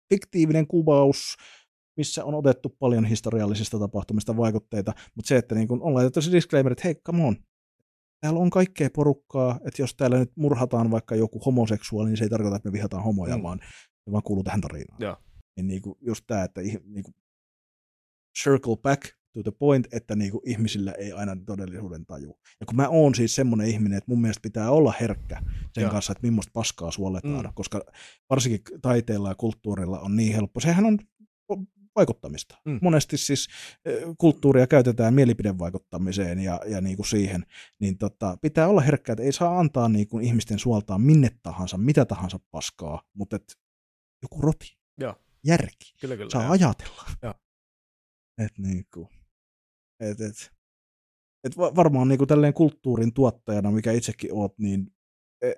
fiktiivinen 0.10 0.68
kuvaus, 0.68 1.38
missä 1.98 2.26
on 2.26 2.36
otettu 2.36 2.70
paljon 2.80 3.06
historiallisista 3.06 3.80
tapahtumista 3.80 4.38
vaikutteita, 4.38 4.94
mutta 5.16 5.28
se, 5.28 5.38
että 5.38 5.56
niin 5.56 5.68
kun 5.68 5.82
on 5.82 5.94
laitettu 5.94 6.22
se 6.22 6.32
disclaimer, 6.32 6.72
että 6.72 6.84
hei, 6.86 6.96
come 6.96 7.24
on, 7.24 7.36
täällä 8.22 8.40
on 8.40 8.50
kaikkea 8.50 8.90
porukkaa, 8.96 9.60
että 9.68 9.82
jos 9.82 9.96
täällä 9.96 10.20
nyt 10.20 10.32
murhataan 10.36 10.92
vaikka 10.92 11.16
joku 11.16 11.40
homoseksuaali, 11.40 12.10
niin 12.10 12.18
se 12.18 12.24
ei 12.24 12.30
tarkoita, 12.30 12.56
että 12.56 12.70
me 12.70 12.74
vihataan 12.74 13.04
homoja, 13.04 13.38
mm. 13.38 13.44
vaan, 13.44 13.60
vaan 14.12 14.24
kuuluu 14.24 14.44
tähän 14.44 14.62
tarinaan. 14.62 15.02
Joo. 15.02 15.18
Niin, 15.56 15.68
niin 15.68 15.82
kuin 15.82 15.98
just 16.02 16.24
tämä, 16.28 16.44
että 16.44 16.62
niin 16.62 17.04
kuin 17.04 17.16
circle 18.44 18.76
back 18.76 19.02
to 19.34 19.44
the 19.44 19.52
point, 19.52 19.88
että 19.94 20.16
niin 20.16 20.32
kuin 20.32 20.42
ihmisillä 20.46 20.92
ei 20.92 21.12
aina 21.12 21.38
todellisuuden 21.46 22.06
taju. 22.06 22.40
Ja 22.60 22.66
kun 22.66 22.76
mä 22.76 22.88
oon 22.88 23.16
siis 23.16 23.36
semmoinen 23.36 23.68
ihminen, 23.68 23.98
että 23.98 24.12
mun 24.12 24.22
mielestä 24.22 24.42
pitää 24.42 24.72
olla 24.72 24.94
herkkä 25.02 25.42
sen 25.74 25.82
Joo. 25.82 25.92
kanssa, 25.92 26.12
että 26.12 26.28
millaista 26.28 26.52
paskaa 26.54 26.92
suoletaan, 26.92 27.46
mm. 27.46 27.52
koska 27.54 27.82
varsinkin 28.30 28.62
taiteella 28.82 29.30
ja 29.30 29.36
kulttuurilla 29.36 30.00
on 30.00 30.16
niin 30.16 30.36
helppo. 30.36 30.60
Sehän 30.60 30.86
on 30.86 31.00
vaikuttamista. 31.96 32.58
Mm. 32.66 32.80
Monesti 32.82 33.18
siis 33.18 33.48
kulttuuria 34.18 34.68
käytetään 34.68 35.14
mielipidevaikuttamiseen 35.14 36.40
ja, 36.40 36.60
ja 36.66 36.82
niin 36.82 36.96
kuin 36.96 37.08
siihen, 37.08 37.46
niin 37.80 37.98
tota, 37.98 38.38
pitää 38.42 38.68
olla 38.68 38.82
herkkä, 38.82 39.14
että 39.14 39.24
ei 39.24 39.32
saa 39.32 39.60
antaa 39.60 39.90
niin 39.90 40.08
kuin 40.08 40.26
ihmisten 40.26 40.60
suoltaa 40.60 40.98
minne 40.98 41.30
tahansa, 41.44 41.78
mitä 41.78 42.06
tahansa 42.06 42.40
paskaa, 42.52 43.02
mutta 43.14 43.36
et 43.36 43.58
joku 44.22 44.42
roti. 44.42 44.78
Joo 45.00 45.16
järki. 45.46 45.94
Kyllä, 46.02 46.18
kyllä. 46.18 46.30
Saa 46.30 46.44
joo. 46.44 46.52
ajatella. 46.52 47.04
Joo. 47.24 47.34
Et 48.38 48.58
niinku, 48.58 49.10
et, 50.00 50.22
et, 50.22 50.52
et 51.44 51.58
varmaan 51.58 52.08
niinku 52.08 52.26
tälleen 52.26 52.54
kulttuurin 52.54 53.14
tuottajana, 53.14 53.72
mikä 53.72 53.92
itsekin 53.92 54.34
oot, 54.34 54.58
niin 54.58 54.94
e, 55.42 55.54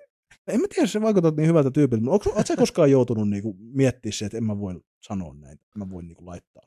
en 0.46 0.60
mä 0.60 0.66
tiedä, 0.74 0.86
se 0.86 1.00
vaikuttaa 1.00 1.32
niin 1.36 1.48
hyvältä 1.48 1.70
tyypiltä, 1.70 2.04
mutta 2.04 2.30
ootko 2.30 2.42
sä 2.46 2.56
koskaan 2.56 2.90
joutunut 2.90 3.28
niinku 3.28 3.56
miettimään 3.58 4.12
se, 4.12 4.24
että 4.24 4.38
en 4.38 4.44
mä 4.44 4.58
voi 4.58 4.80
sanoa 5.02 5.34
näin, 5.34 5.52
en 5.52 5.78
mä 5.78 5.90
voi 5.90 6.02
niinku 6.02 6.26
laittaa? 6.26 6.62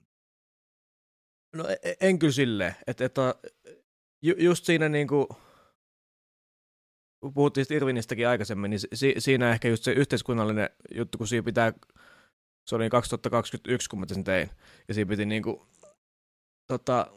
No 1.55 1.67
e, 1.67 1.77
e, 1.83 1.95
en 2.01 2.19
kyllä 2.19 2.33
silleen, 2.33 2.75
että, 2.87 3.05
että 3.05 3.35
ju, 4.21 4.35
just 4.37 4.65
siinä 4.65 4.89
niinku, 4.89 5.27
puhuttiin 7.33 7.65
Irvinistäkin 7.69 8.27
aikaisemmin, 8.27 8.69
niin 8.69 8.79
si, 8.93 9.15
siinä 9.17 9.51
ehkä 9.51 9.67
just 9.67 9.83
se 9.83 9.91
yhteiskunnallinen 9.91 10.69
juttu, 10.95 11.17
kun 11.17 11.27
siinä 11.27 11.43
pitää 11.43 11.73
se 12.67 12.75
oli 12.75 12.89
2021, 12.89 13.89
kun 13.89 13.99
mä 13.99 14.05
sen 14.09 14.23
tein. 14.23 14.49
Ja 14.87 14.93
siinä 14.93 15.09
piti 15.09 15.25
niinku, 15.25 15.67
tota, 16.67 17.07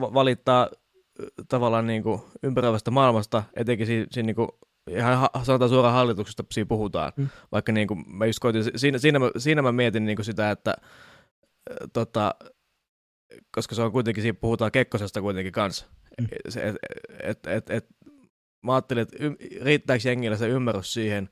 valittaa 0.00 0.68
tavallaan 1.48 1.86
niinku 1.86 2.30
ympäröivästä 2.42 2.90
maailmasta, 2.90 3.42
etenkin 3.56 3.86
siinä, 3.86 4.06
siinä 4.10 4.26
niinku, 4.26 4.58
ihan 4.90 5.28
sanotaan 5.42 5.68
suoraan 5.68 5.94
hallituksesta 5.94 6.44
siinä 6.52 6.68
puhutaan. 6.68 7.12
Mm. 7.16 7.28
Vaikka 7.52 7.72
niinku, 7.72 7.94
mä 7.94 8.26
just 8.26 8.38
koitin, 8.38 8.62
siinä, 8.76 8.98
siinä, 8.98 9.18
mä, 9.18 9.30
siinä 9.38 9.62
mä 9.62 9.72
mietin 9.72 10.04
niinku 10.04 10.22
sitä, 10.22 10.50
että 10.50 10.76
tota, 11.92 12.34
koska 13.54 13.74
se 13.74 13.82
on 13.82 13.92
kuitenkin, 13.92 14.22
siinä 14.22 14.38
puhutaan 14.40 14.72
Kekkosesta 14.72 15.20
kuitenkin 15.20 15.52
kanssa. 15.52 15.86
Mm. 16.20 16.26
Se, 16.48 16.68
et, 16.68 16.76
et, 17.22 17.46
et, 17.46 17.70
et, 17.70 17.86
mä 18.62 18.74
ajattelin, 18.74 19.02
että 19.02 19.16
riittääkö 19.62 20.08
jengillä 20.08 20.36
se 20.36 20.48
ymmärrys 20.48 20.92
siihen, 20.92 21.28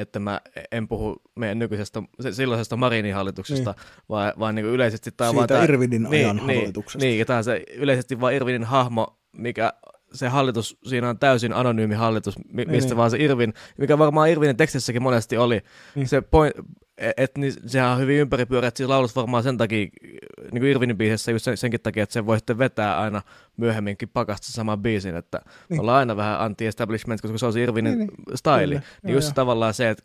että 0.00 0.18
mä 0.18 0.40
en 0.72 0.88
puhu 0.88 1.16
meidän 1.36 1.58
nykyisestä, 1.58 2.02
silloisesta 2.30 2.76
Marinin 2.76 3.14
hallituksesta, 3.14 3.70
niin. 3.70 4.04
vaan, 4.08 4.32
vaan 4.38 4.54
niin 4.54 4.66
yleisesti... 4.66 5.10
Tämä 5.10 5.30
Siitä 5.30 5.54
vaan 5.54 5.64
Irvinin 5.64 6.02
niin, 6.02 6.26
ajan 6.26 6.36
niin, 6.36 6.58
hallituksesta. 6.58 7.06
Niin, 7.06 7.26
tämä 7.26 7.36
on 7.36 7.44
se 7.44 7.62
yleisesti 7.74 8.20
vain 8.20 8.36
Irvinin 8.36 8.64
hahmo, 8.64 9.18
mikä 9.32 9.72
se 10.12 10.28
hallitus, 10.28 10.78
siinä 10.86 11.08
on 11.08 11.18
täysin 11.18 11.52
anonyymi 11.52 11.94
hallitus, 11.94 12.38
mi- 12.38 12.44
niin, 12.54 12.70
mistä 12.70 12.88
niin. 12.88 12.96
vaan 12.96 13.10
se 13.10 13.16
Irvin, 13.20 13.54
mikä 13.78 13.98
varmaan 13.98 14.30
Irvinin 14.30 14.56
tekstissäkin 14.56 15.02
monesti 15.02 15.36
oli, 15.36 15.60
niin. 15.94 16.08
se 16.08 16.20
point, 16.20 16.54
että 16.98 17.22
et, 17.22 17.38
niin, 17.38 17.52
sehän 17.66 17.90
on 17.90 17.98
hyvin 17.98 18.16
ympäripyörä, 18.16 18.68
että 18.68 18.78
siinä 18.78 18.88
laulussa 18.88 19.20
varmaan 19.20 19.42
sen 19.42 19.56
takia, 19.56 19.78
niin 19.78 20.60
kuin 20.60 20.64
Irvinin 20.64 20.98
biisissä 20.98 21.32
just 21.32 21.44
sen, 21.44 21.56
senkin 21.56 21.80
takia, 21.80 22.02
että 22.02 22.12
se 22.12 22.26
voi 22.26 22.38
sitten 22.38 22.58
vetää 22.58 23.00
aina 23.00 23.22
myöhemminkin 23.56 24.08
pakasta 24.08 24.52
saman 24.52 24.82
biisin, 24.82 25.16
että 25.16 25.40
niin. 25.68 25.80
ollaan 25.80 25.98
aina 25.98 26.16
vähän 26.16 26.40
anti-establishment, 26.40 27.20
koska 27.20 27.38
se 27.38 27.46
on 27.46 27.52
se 27.52 27.62
Irvinin 27.62 27.98
niin, 27.98 28.10
niin. 28.26 28.38
style. 28.38 28.74
Niin 28.74 28.82
joo, 29.04 29.14
just 29.14 29.26
joo. 29.28 29.34
tavallaan 29.34 29.74
se, 29.74 29.90
että 29.90 30.04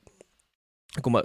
kun 1.01 1.11
mä... 1.11 1.23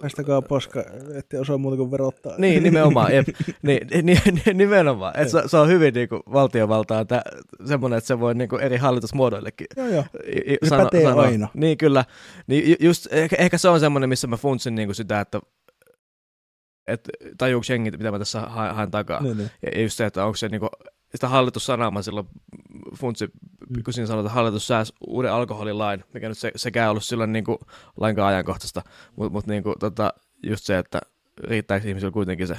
Päästäkää 0.00 0.42
paska, 0.42 0.84
ettei 1.14 1.40
osaa 1.40 1.58
muuta 1.58 1.76
kuin 1.76 1.90
verottaa. 1.90 2.34
Niin, 2.38 2.62
nimenomaan. 2.62 3.14
Jep. 3.14 3.28
Niin, 3.62 4.20
nimenomaan. 4.54 5.20
Et 5.20 5.28
se, 5.28 5.42
se, 5.46 5.56
on 5.56 5.68
hyvin 5.68 5.94
niin 5.94 6.08
kuin, 6.08 6.22
valtiovaltaa 6.32 7.04
tää, 7.04 7.22
semmoinen, 7.64 7.98
että 7.98 8.08
se 8.08 8.20
voi 8.20 8.34
niin 8.34 8.48
kuin, 8.48 8.62
eri 8.62 8.76
hallitusmuodoillekin 8.76 9.66
joo, 9.76 9.86
joo. 9.86 10.04
Se 10.62 10.68
sano, 10.68 10.84
pätee 10.84 11.02
sanoa. 11.02 11.22
aina. 11.22 11.48
Niin, 11.54 11.78
kyllä. 11.78 12.04
Niin, 12.46 12.76
just, 12.80 13.06
ehkä, 13.10 13.36
ehkä 13.38 13.58
se 13.58 13.68
on 13.68 13.80
semmoinen, 13.80 14.08
missä 14.08 14.26
mä 14.26 14.36
funtsin 14.36 14.74
niin 14.74 14.88
kuin 14.88 14.96
sitä, 14.96 15.20
että 15.20 15.40
että 16.86 17.10
tajuuko 17.38 17.64
jengi, 17.68 17.90
mitä 17.90 18.10
mä 18.10 18.18
tässä 18.18 18.40
haen 18.40 18.90
takaa. 18.90 19.22
Niin, 19.22 19.36
niin. 19.36 19.50
Ja 19.62 19.82
just 19.82 19.96
se, 19.96 20.06
että 20.06 20.24
onko 20.24 20.36
se 20.36 20.48
niinku, 20.48 20.68
sitä 21.12 21.28
hallitussanaa 21.28 21.90
mä 21.90 22.02
silloin 22.02 22.26
funtsi, 22.98 23.26
mm. 23.26 23.82
kun 23.84 23.94
siinä 23.94 24.06
sanotaan, 24.06 24.26
että 24.26 24.34
hallitus 24.34 24.66
sääs 24.66 24.92
uuden 25.06 25.32
alkoholilain, 25.32 26.04
mikä 26.14 26.28
nyt 26.28 26.38
se, 26.38 26.52
sekään 26.56 26.90
ollut 26.90 27.04
silloin 27.04 27.32
niinku 27.32 27.58
lainkaan 28.00 28.28
ajankohtaista, 28.28 28.82
mutta 29.16 29.32
mut 29.32 29.46
niinku, 29.46 29.74
tota, 29.80 30.14
just 30.42 30.64
se, 30.64 30.78
että 30.78 31.00
riittääkö 31.44 31.88
ihmisillä 31.88 32.12
kuitenkin 32.12 32.46
se 32.46 32.58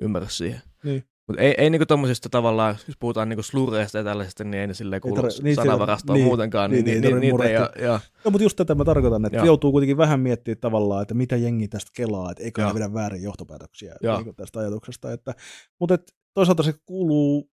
ymmärrys 0.00 0.38
siihen. 0.38 0.60
Niin. 0.84 1.04
Mutta 1.26 1.42
ei, 1.42 1.54
ei 1.58 1.70
niinku 1.70 1.86
tommosista 1.86 2.28
tavallaan, 2.28 2.76
jos 2.88 2.96
puhutaan 2.96 3.28
niinku 3.28 3.42
slureista 3.42 3.98
ja 3.98 4.04
tällaisista, 4.04 4.44
niin 4.44 4.60
ei 4.60 4.66
ne 4.66 4.74
silleen 4.74 5.02
kuulu 5.02 5.22
niin, 5.42 5.56
sanavarastoon 5.56 6.16
niin, 6.16 6.26
muutenkaan. 6.26 6.70
Niin, 6.70 6.84
niin, 6.84 7.00
niin, 7.00 7.20
niin, 7.20 7.36
niitä 7.36 7.70
ei, 7.76 7.84
ja, 7.84 8.00
No, 8.24 8.30
mutta 8.30 8.42
just 8.42 8.56
tätä 8.56 8.74
mä 8.74 8.84
tarkoitan, 8.84 9.24
että 9.24 9.38
joo. 9.38 9.46
joutuu 9.46 9.72
kuitenkin 9.72 9.96
vähän 9.96 10.20
miettimään 10.20 10.60
tavallaan, 10.60 11.02
että 11.02 11.14
mitä 11.14 11.36
jengi 11.36 11.68
tästä 11.68 11.90
kelaa, 11.96 12.30
että 12.30 12.42
eikö 12.42 12.66
ne 12.66 12.74
vedä 12.74 12.94
väärin 12.94 13.22
johtopäätöksiä 13.22 13.94
niin 14.02 14.34
tästä 14.36 14.60
ajatuksesta. 14.60 15.12
Että, 15.12 15.34
mutta 15.80 15.94
et, 15.94 16.14
toisaalta 16.34 16.62
se 16.62 16.74
kuuluu 16.86 17.50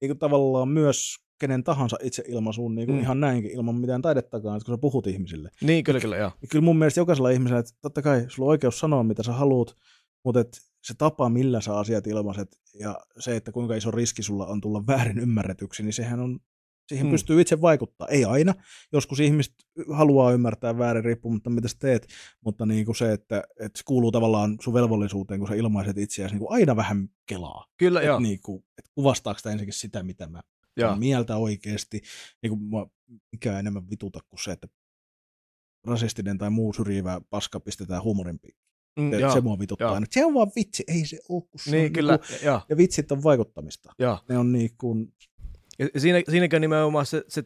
niin 0.00 0.18
tavallaan 0.18 0.68
myös 0.68 1.16
kenen 1.40 1.64
tahansa 1.64 1.96
itseilmaisuun 2.02 2.74
niin 2.74 2.86
kuin 2.86 2.96
mm. 2.96 3.02
ihan 3.02 3.20
näinkin 3.20 3.50
ilman 3.50 3.74
mitään 3.74 4.02
taidettakaan, 4.02 4.56
että 4.56 4.66
kun 4.66 4.74
sä 4.74 4.80
puhut 4.80 5.06
ihmisille. 5.06 5.50
Niin, 5.62 5.84
kyllä, 5.84 6.00
kyllä, 6.00 6.16
joo. 6.16 6.30
Kyllä 6.50 6.64
mun 6.64 6.78
mielestä 6.78 7.00
jokaisella 7.00 7.30
ihmisellä, 7.30 7.60
että 7.60 7.72
totta 7.82 8.02
kai 8.02 8.24
sulla 8.28 8.46
on 8.46 8.50
oikeus 8.50 8.78
sanoa, 8.78 9.02
mitä 9.02 9.22
sä 9.22 9.32
haluat, 9.32 9.76
mutta 10.24 10.40
et 10.40 10.60
se 10.84 10.94
tapa, 10.98 11.28
millä 11.28 11.60
sä 11.60 11.78
asiat 11.78 12.06
ilmaiset 12.06 12.60
ja 12.80 13.00
se, 13.18 13.36
että 13.36 13.52
kuinka 13.52 13.74
iso 13.74 13.90
riski 13.90 14.22
sulla 14.22 14.46
on 14.46 14.60
tulla 14.60 14.86
väärin 14.86 15.18
ymmärretyksi, 15.18 15.82
niin 15.82 15.92
sehän 15.92 16.20
on, 16.20 16.40
siihen 16.88 17.06
mm. 17.06 17.10
pystyy 17.10 17.40
itse 17.40 17.60
vaikuttaa. 17.60 18.08
Ei 18.08 18.24
aina. 18.24 18.54
Joskus 18.92 19.20
ihmiset 19.20 19.54
haluaa 19.92 20.32
ymmärtää 20.32 20.78
väärin 20.78 21.04
riippumatta, 21.04 21.50
mitä 21.50 21.68
sä 21.68 21.76
teet, 21.78 22.06
mutta 22.44 22.66
niin 22.66 22.84
kuin 22.84 22.96
se, 22.96 23.12
että, 23.12 23.42
että 23.60 23.78
se 23.78 23.84
kuuluu 23.84 24.12
tavallaan 24.12 24.56
sun 24.60 24.74
velvollisuuteen, 24.74 25.40
kun 25.40 25.48
sä 25.48 25.54
ilmaiset 25.54 25.98
itseäsi 25.98 26.34
niin 26.34 26.40
kuin 26.40 26.52
aina 26.52 26.76
vähän 26.76 27.08
kelaa. 27.26 27.66
Kyllä, 27.76 28.02
joo. 28.02 28.20
Niin 28.20 28.38
kuin, 28.42 28.64
että 28.78 28.90
kuvastaako 28.94 29.38
sitä 29.38 29.50
ensinnäkin 29.50 29.72
sitä, 29.72 30.02
mitä 30.02 30.26
mä 30.26 30.40
ja. 30.76 30.96
mieltä 30.96 31.36
oikeasti. 31.36 32.02
Niin 32.42 32.50
kuin 32.50 32.62
mä, 32.62 32.86
mikä 33.32 33.58
enemmän 33.58 33.90
vituta 33.90 34.20
kuin 34.28 34.40
se, 34.44 34.52
että 34.52 34.68
rasistinen 35.86 36.38
tai 36.38 36.50
muu 36.50 36.72
syrjivä 36.72 37.20
paska 37.30 37.60
pistetään 37.60 38.02
huumorin 38.02 38.40
Mm, 38.98 39.10
se, 39.10 39.32
se 39.32 39.40
mua 39.40 39.58
vituttaa 39.58 39.92
aina. 39.92 40.06
Se 40.10 40.24
on 40.24 40.34
vaan 40.34 40.52
vitsi, 40.56 40.84
ei 40.88 41.06
se 41.06 41.18
ole. 41.28 41.42
Kun 41.42 41.60
se 41.60 41.70
niin, 41.70 41.86
on 41.86 41.92
kyllä. 41.92 42.12
Niin 42.12 42.40
kuin, 42.42 42.60
ja 42.68 42.76
vitsit 42.76 43.12
on 43.12 43.22
vaikuttamista. 43.22 43.92
Ja. 43.98 44.18
Ne 44.28 44.38
on 44.38 44.52
niin 44.52 44.70
kuin... 44.78 45.12
Ja 45.78 46.00
siinä, 46.00 46.22
siinäkin 46.30 46.60
nimenomaan 46.60 47.06
se, 47.06 47.24
se 47.28 47.44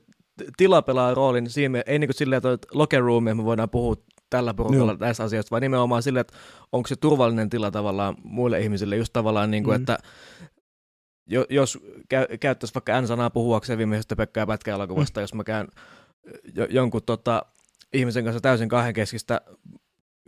tila 0.57 0.83
pelaa 0.83 1.15
roolin 1.15 1.51
siinä, 1.51 1.83
ei 1.87 1.99
niin 1.99 2.09
kuin 2.09 2.17
silleen, 2.17 2.43
että 2.47 2.69
locker 2.73 3.03
room, 3.03 3.25
me 3.25 3.45
voidaan 3.45 3.71
puhua 3.71 3.97
tällä 4.31 4.55
porukalla 4.55 4.93
no. 4.93 4.99
tästä 4.99 5.25
asiasta, 5.25 5.51
vaan 5.51 5.63
nimenomaan 5.63 6.03
silleen, 6.03 6.21
että 6.21 6.37
onko 6.73 6.87
se 6.89 6.97
turvallinen 6.97 7.51
tila 7.51 7.71
tavallaan 7.71 8.17
muille 8.23 8.61
ihmisille, 8.61 8.97
just 8.97 9.13
tavallaan 9.13 9.51
niin 9.51 9.65
kuin, 9.65 9.77
mm. 9.77 9.83
että 9.83 9.99
jos 11.51 11.79
kä- 12.15 12.39
käyttäisi 12.41 12.75
vaikka 12.75 13.01
N-sanaa 13.01 13.31
puhuakseen 13.31 13.79
viimeisestä 13.79 14.17
Pekka 14.17 14.41
ja 14.41 14.47
Pätkä-elokuvasta, 14.47 15.21
mm. 15.21 15.23
jos 15.23 15.35
mä 15.35 15.45
käyn 15.45 15.69
jo- 16.55 16.67
jonkun 16.71 17.03
tota, 17.07 17.47
ihmisen 17.93 18.25
kanssa 18.25 18.41
täysin 18.41 18.69
kahdenkeskistä 18.69 19.41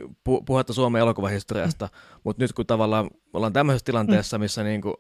pu- 0.03 0.43
puhetta 0.47 0.73
Suomen 0.73 1.01
elokuvahistoriasta, 1.01 1.87
mm. 1.93 2.21
mutta 2.25 2.45
nyt 2.45 2.53
kun 2.53 2.67
tavallaan 2.67 3.11
ollaan 3.33 3.53
tämmöisessä 3.53 3.85
tilanteessa, 3.85 4.39
missä 4.39 4.63
niin 4.63 4.83
kuin 4.83 4.95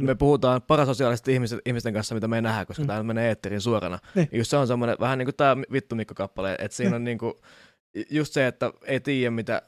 me 0.00 0.14
puhutaan 0.14 0.62
parasosiaalisesti 0.62 1.32
ihmisten, 1.32 1.60
ihmisten 1.66 1.94
kanssa, 1.94 2.14
mitä 2.14 2.28
me 2.28 2.36
ei 2.36 2.42
nähdä, 2.42 2.66
koska 2.66 2.82
mm. 2.82 2.86
tämä 2.86 3.02
menee 3.02 3.28
eetteriin 3.28 3.60
suorana. 3.60 3.98
Niin. 4.14 4.28
Just 4.32 4.50
se 4.50 4.56
on 4.56 4.66
semmoinen, 4.66 4.96
vähän 5.00 5.18
niin 5.18 5.26
kuin 5.26 5.36
tämä 5.36 5.56
Vittu 5.72 5.94
Mikko-kappale, 5.94 6.56
että 6.58 6.76
siinä 6.76 6.90
mm. 6.90 6.96
on 6.96 7.04
niin 7.04 7.18
kuin, 7.18 7.34
just 8.10 8.32
se, 8.32 8.46
että 8.46 8.72
ei 8.84 9.00
tiedä, 9.00 9.30
mitä 9.30 9.62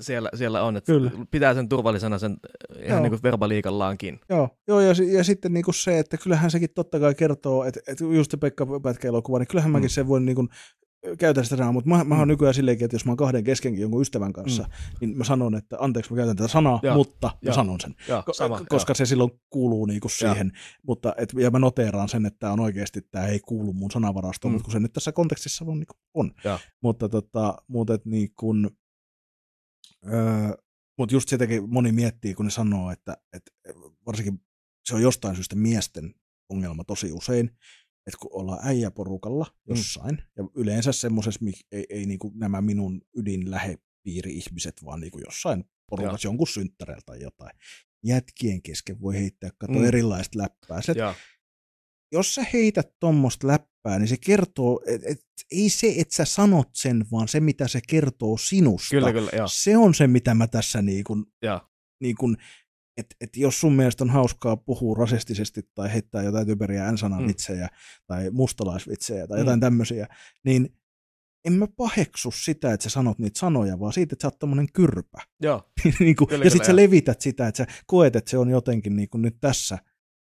siellä, 0.00 0.28
siellä 0.34 0.62
on, 0.62 0.76
että 0.76 0.92
Kyllä. 0.92 1.10
pitää 1.30 1.54
sen 1.54 1.68
turvallisena 1.68 2.18
sen 2.18 2.36
ihan 2.82 3.02
niin 3.02 3.10
kuin 3.10 3.22
verbaliikallaankin. 3.22 4.20
Joo, 4.28 4.48
Joo 4.68 4.80
ja, 4.80 4.94
ja 5.12 5.24
sitten 5.24 5.52
niin 5.52 5.64
kuin 5.64 5.74
se, 5.74 5.98
että 5.98 6.16
kyllähän 6.16 6.50
sekin 6.50 6.70
totta 6.74 7.00
kai 7.00 7.14
kertoo, 7.14 7.64
että, 7.64 7.80
että 7.86 8.04
just 8.04 8.30
se 8.30 8.36
Pekka 8.36 8.66
Pätkä-elokuva, 8.82 9.38
niin 9.38 9.48
kyllähän 9.48 9.70
mm. 9.70 9.72
mäkin 9.72 9.90
sen 9.90 10.08
voin 10.08 10.24
niin 10.24 10.36
kuin 10.36 10.48
käytän 11.18 11.44
sitä 11.44 11.56
sanaa, 11.56 11.72
mutta 11.72 11.90
mä, 11.90 12.04
mä 12.04 12.14
oon 12.14 12.28
mm. 12.28 12.32
nykyään 12.32 12.54
silleenkin, 12.54 12.84
että 12.84 12.94
jos 12.94 13.04
mä 13.04 13.10
oon 13.10 13.16
kahden 13.16 13.44
keskenkin 13.44 13.82
jonkun 13.82 14.02
ystävän 14.02 14.32
kanssa, 14.32 14.62
mm. 14.62 14.96
niin 15.00 15.16
mä 15.16 15.24
sanon, 15.24 15.54
että 15.54 15.76
anteeksi 15.80 16.12
mä 16.12 16.16
käytän 16.16 16.36
tätä 16.36 16.48
sanaa, 16.48 16.80
ja. 16.82 16.94
mutta 16.94 17.30
ja. 17.42 17.50
mä 17.50 17.54
sanon 17.54 17.80
sen. 17.80 17.94
Ja, 18.08 18.22
sama, 18.32 18.60
koska 18.68 18.90
ja. 18.90 18.94
se 18.94 19.06
silloin 19.06 19.30
kuuluu 19.50 19.86
niinku 19.86 20.08
siihen, 20.08 20.52
ja. 20.54 20.60
mutta 20.86 21.14
et, 21.16 21.32
ja 21.38 21.50
mä 21.50 21.58
noteeraan 21.58 22.08
sen, 22.08 22.26
että 22.26 22.38
tämä 22.38 22.52
on 22.52 22.60
oikeasti, 22.60 23.00
tämä 23.10 23.26
ei 23.26 23.40
kuulu 23.40 23.72
mun 23.72 23.90
sanavarastoon, 23.90 24.52
mm. 24.52 24.54
mutta 24.54 24.64
kun 24.64 24.72
se 24.72 24.80
nyt 24.80 24.92
tässä 24.92 25.12
kontekstissa 25.12 25.64
on, 25.68 25.78
niin 25.78 25.86
on. 26.14 26.30
Ja. 26.44 26.58
Mutta, 26.80 27.08
tota, 27.08 27.54
mutta 27.68 27.94
et, 27.94 28.04
niin 28.04 28.30
kun, 28.36 28.70
öö, 30.12 30.54
mutta 30.98 31.14
just 31.14 31.28
sitäkin 31.28 31.70
moni 31.70 31.92
miettii, 31.92 32.34
kun 32.34 32.44
ne 32.44 32.50
sanoo, 32.50 32.90
että, 32.90 33.16
että 33.32 33.50
varsinkin 34.06 34.40
se 34.84 34.94
on 34.94 35.02
jostain 35.02 35.34
syystä 35.34 35.56
miesten 35.56 36.14
ongelma 36.48 36.84
tosi 36.84 37.12
usein, 37.12 37.46
että 38.06 38.18
kun 38.20 38.30
ollaan 38.32 38.66
äijäporukalla 38.66 39.44
mm. 39.44 39.74
jossain, 39.76 40.14
mm. 40.14 40.22
ja 40.36 40.48
yleensä 40.54 40.92
semmoisessa, 40.92 41.40
ei, 41.72 41.86
ei 41.90 42.06
niin 42.06 42.18
nämä 42.34 42.60
minun 42.60 43.02
ydinlähepiiri-ihmiset, 43.16 44.84
vaan 44.84 45.00
niin 45.00 45.12
jossain 45.26 45.64
porukassa 45.90 46.28
jonkun 46.28 46.48
synttäreillä 46.48 47.02
tai 47.06 47.22
jotain, 47.22 47.52
jätkien 48.04 48.62
kesken 48.62 49.00
voi 49.00 49.14
heittää 49.14 49.50
kato 49.58 49.72
mm. 49.72 49.84
erilaista 49.84 50.38
läppää. 50.38 50.82
Se, 50.82 50.94
jos 52.12 52.34
sä 52.34 52.44
heität 52.52 52.90
tuommoista 53.00 53.46
läppää, 53.46 53.98
niin 53.98 54.08
se 54.08 54.16
kertoo, 54.26 54.80
että 54.86 55.08
et, 55.08 55.20
ei 55.52 55.68
se, 55.68 55.94
että 55.96 56.14
sä 56.14 56.24
sanot 56.24 56.68
sen, 56.72 57.04
vaan 57.12 57.28
se, 57.28 57.40
mitä 57.40 57.68
se 57.68 57.80
kertoo 57.88 58.36
sinusta. 58.36 58.90
Kyllä, 58.90 59.12
kyllä, 59.12 59.30
joo. 59.36 59.48
Se 59.48 59.76
on 59.76 59.94
se, 59.94 60.06
mitä 60.06 60.34
mä 60.34 60.46
tässä 60.46 60.82
niin 60.82 61.04
kuin, 61.04 61.24
niin 62.00 62.16
kuin 62.16 62.36
että 62.96 63.16
et 63.20 63.36
jos 63.36 63.60
sun 63.60 63.72
mielestä 63.72 64.04
on 64.04 64.10
hauskaa 64.10 64.56
puhua 64.56 64.96
rasistisesti 64.98 65.62
tai 65.74 65.92
heittää 65.92 66.22
jotain 66.22 66.46
typeriä 66.46 66.92
n 66.92 67.26
vitsejä 67.26 67.66
mm. 67.66 67.70
tai 68.06 68.30
mustalaisvitsejä 68.30 69.26
tai 69.26 69.36
mm. 69.36 69.40
jotain 69.40 69.60
tämmöisiä, 69.60 70.06
niin 70.44 70.68
en 71.44 71.52
mä 71.52 71.66
paheksu 71.76 72.30
sitä, 72.30 72.72
että 72.72 72.84
sä 72.84 72.90
sanot 72.90 73.18
niitä 73.18 73.38
sanoja, 73.38 73.80
vaan 73.80 73.92
siitä, 73.92 74.14
että 74.14 74.22
sä 74.22 74.26
oot 74.26 74.38
tommonen 74.38 74.72
kyrpä. 74.72 75.18
Joo. 75.42 75.70
niin 76.00 76.16
kuin, 76.16 76.28
kyllä, 76.28 76.44
ja 76.44 76.50
sitten 76.50 76.66
sä 76.66 76.76
levität 76.76 77.20
sitä, 77.20 77.48
että 77.48 77.58
sä 77.58 77.66
koet, 77.86 78.16
että 78.16 78.30
se 78.30 78.38
on 78.38 78.50
jotenkin 78.50 78.96
niin 78.96 79.08
kuin 79.08 79.22
nyt 79.22 79.36
tässä 79.40 79.78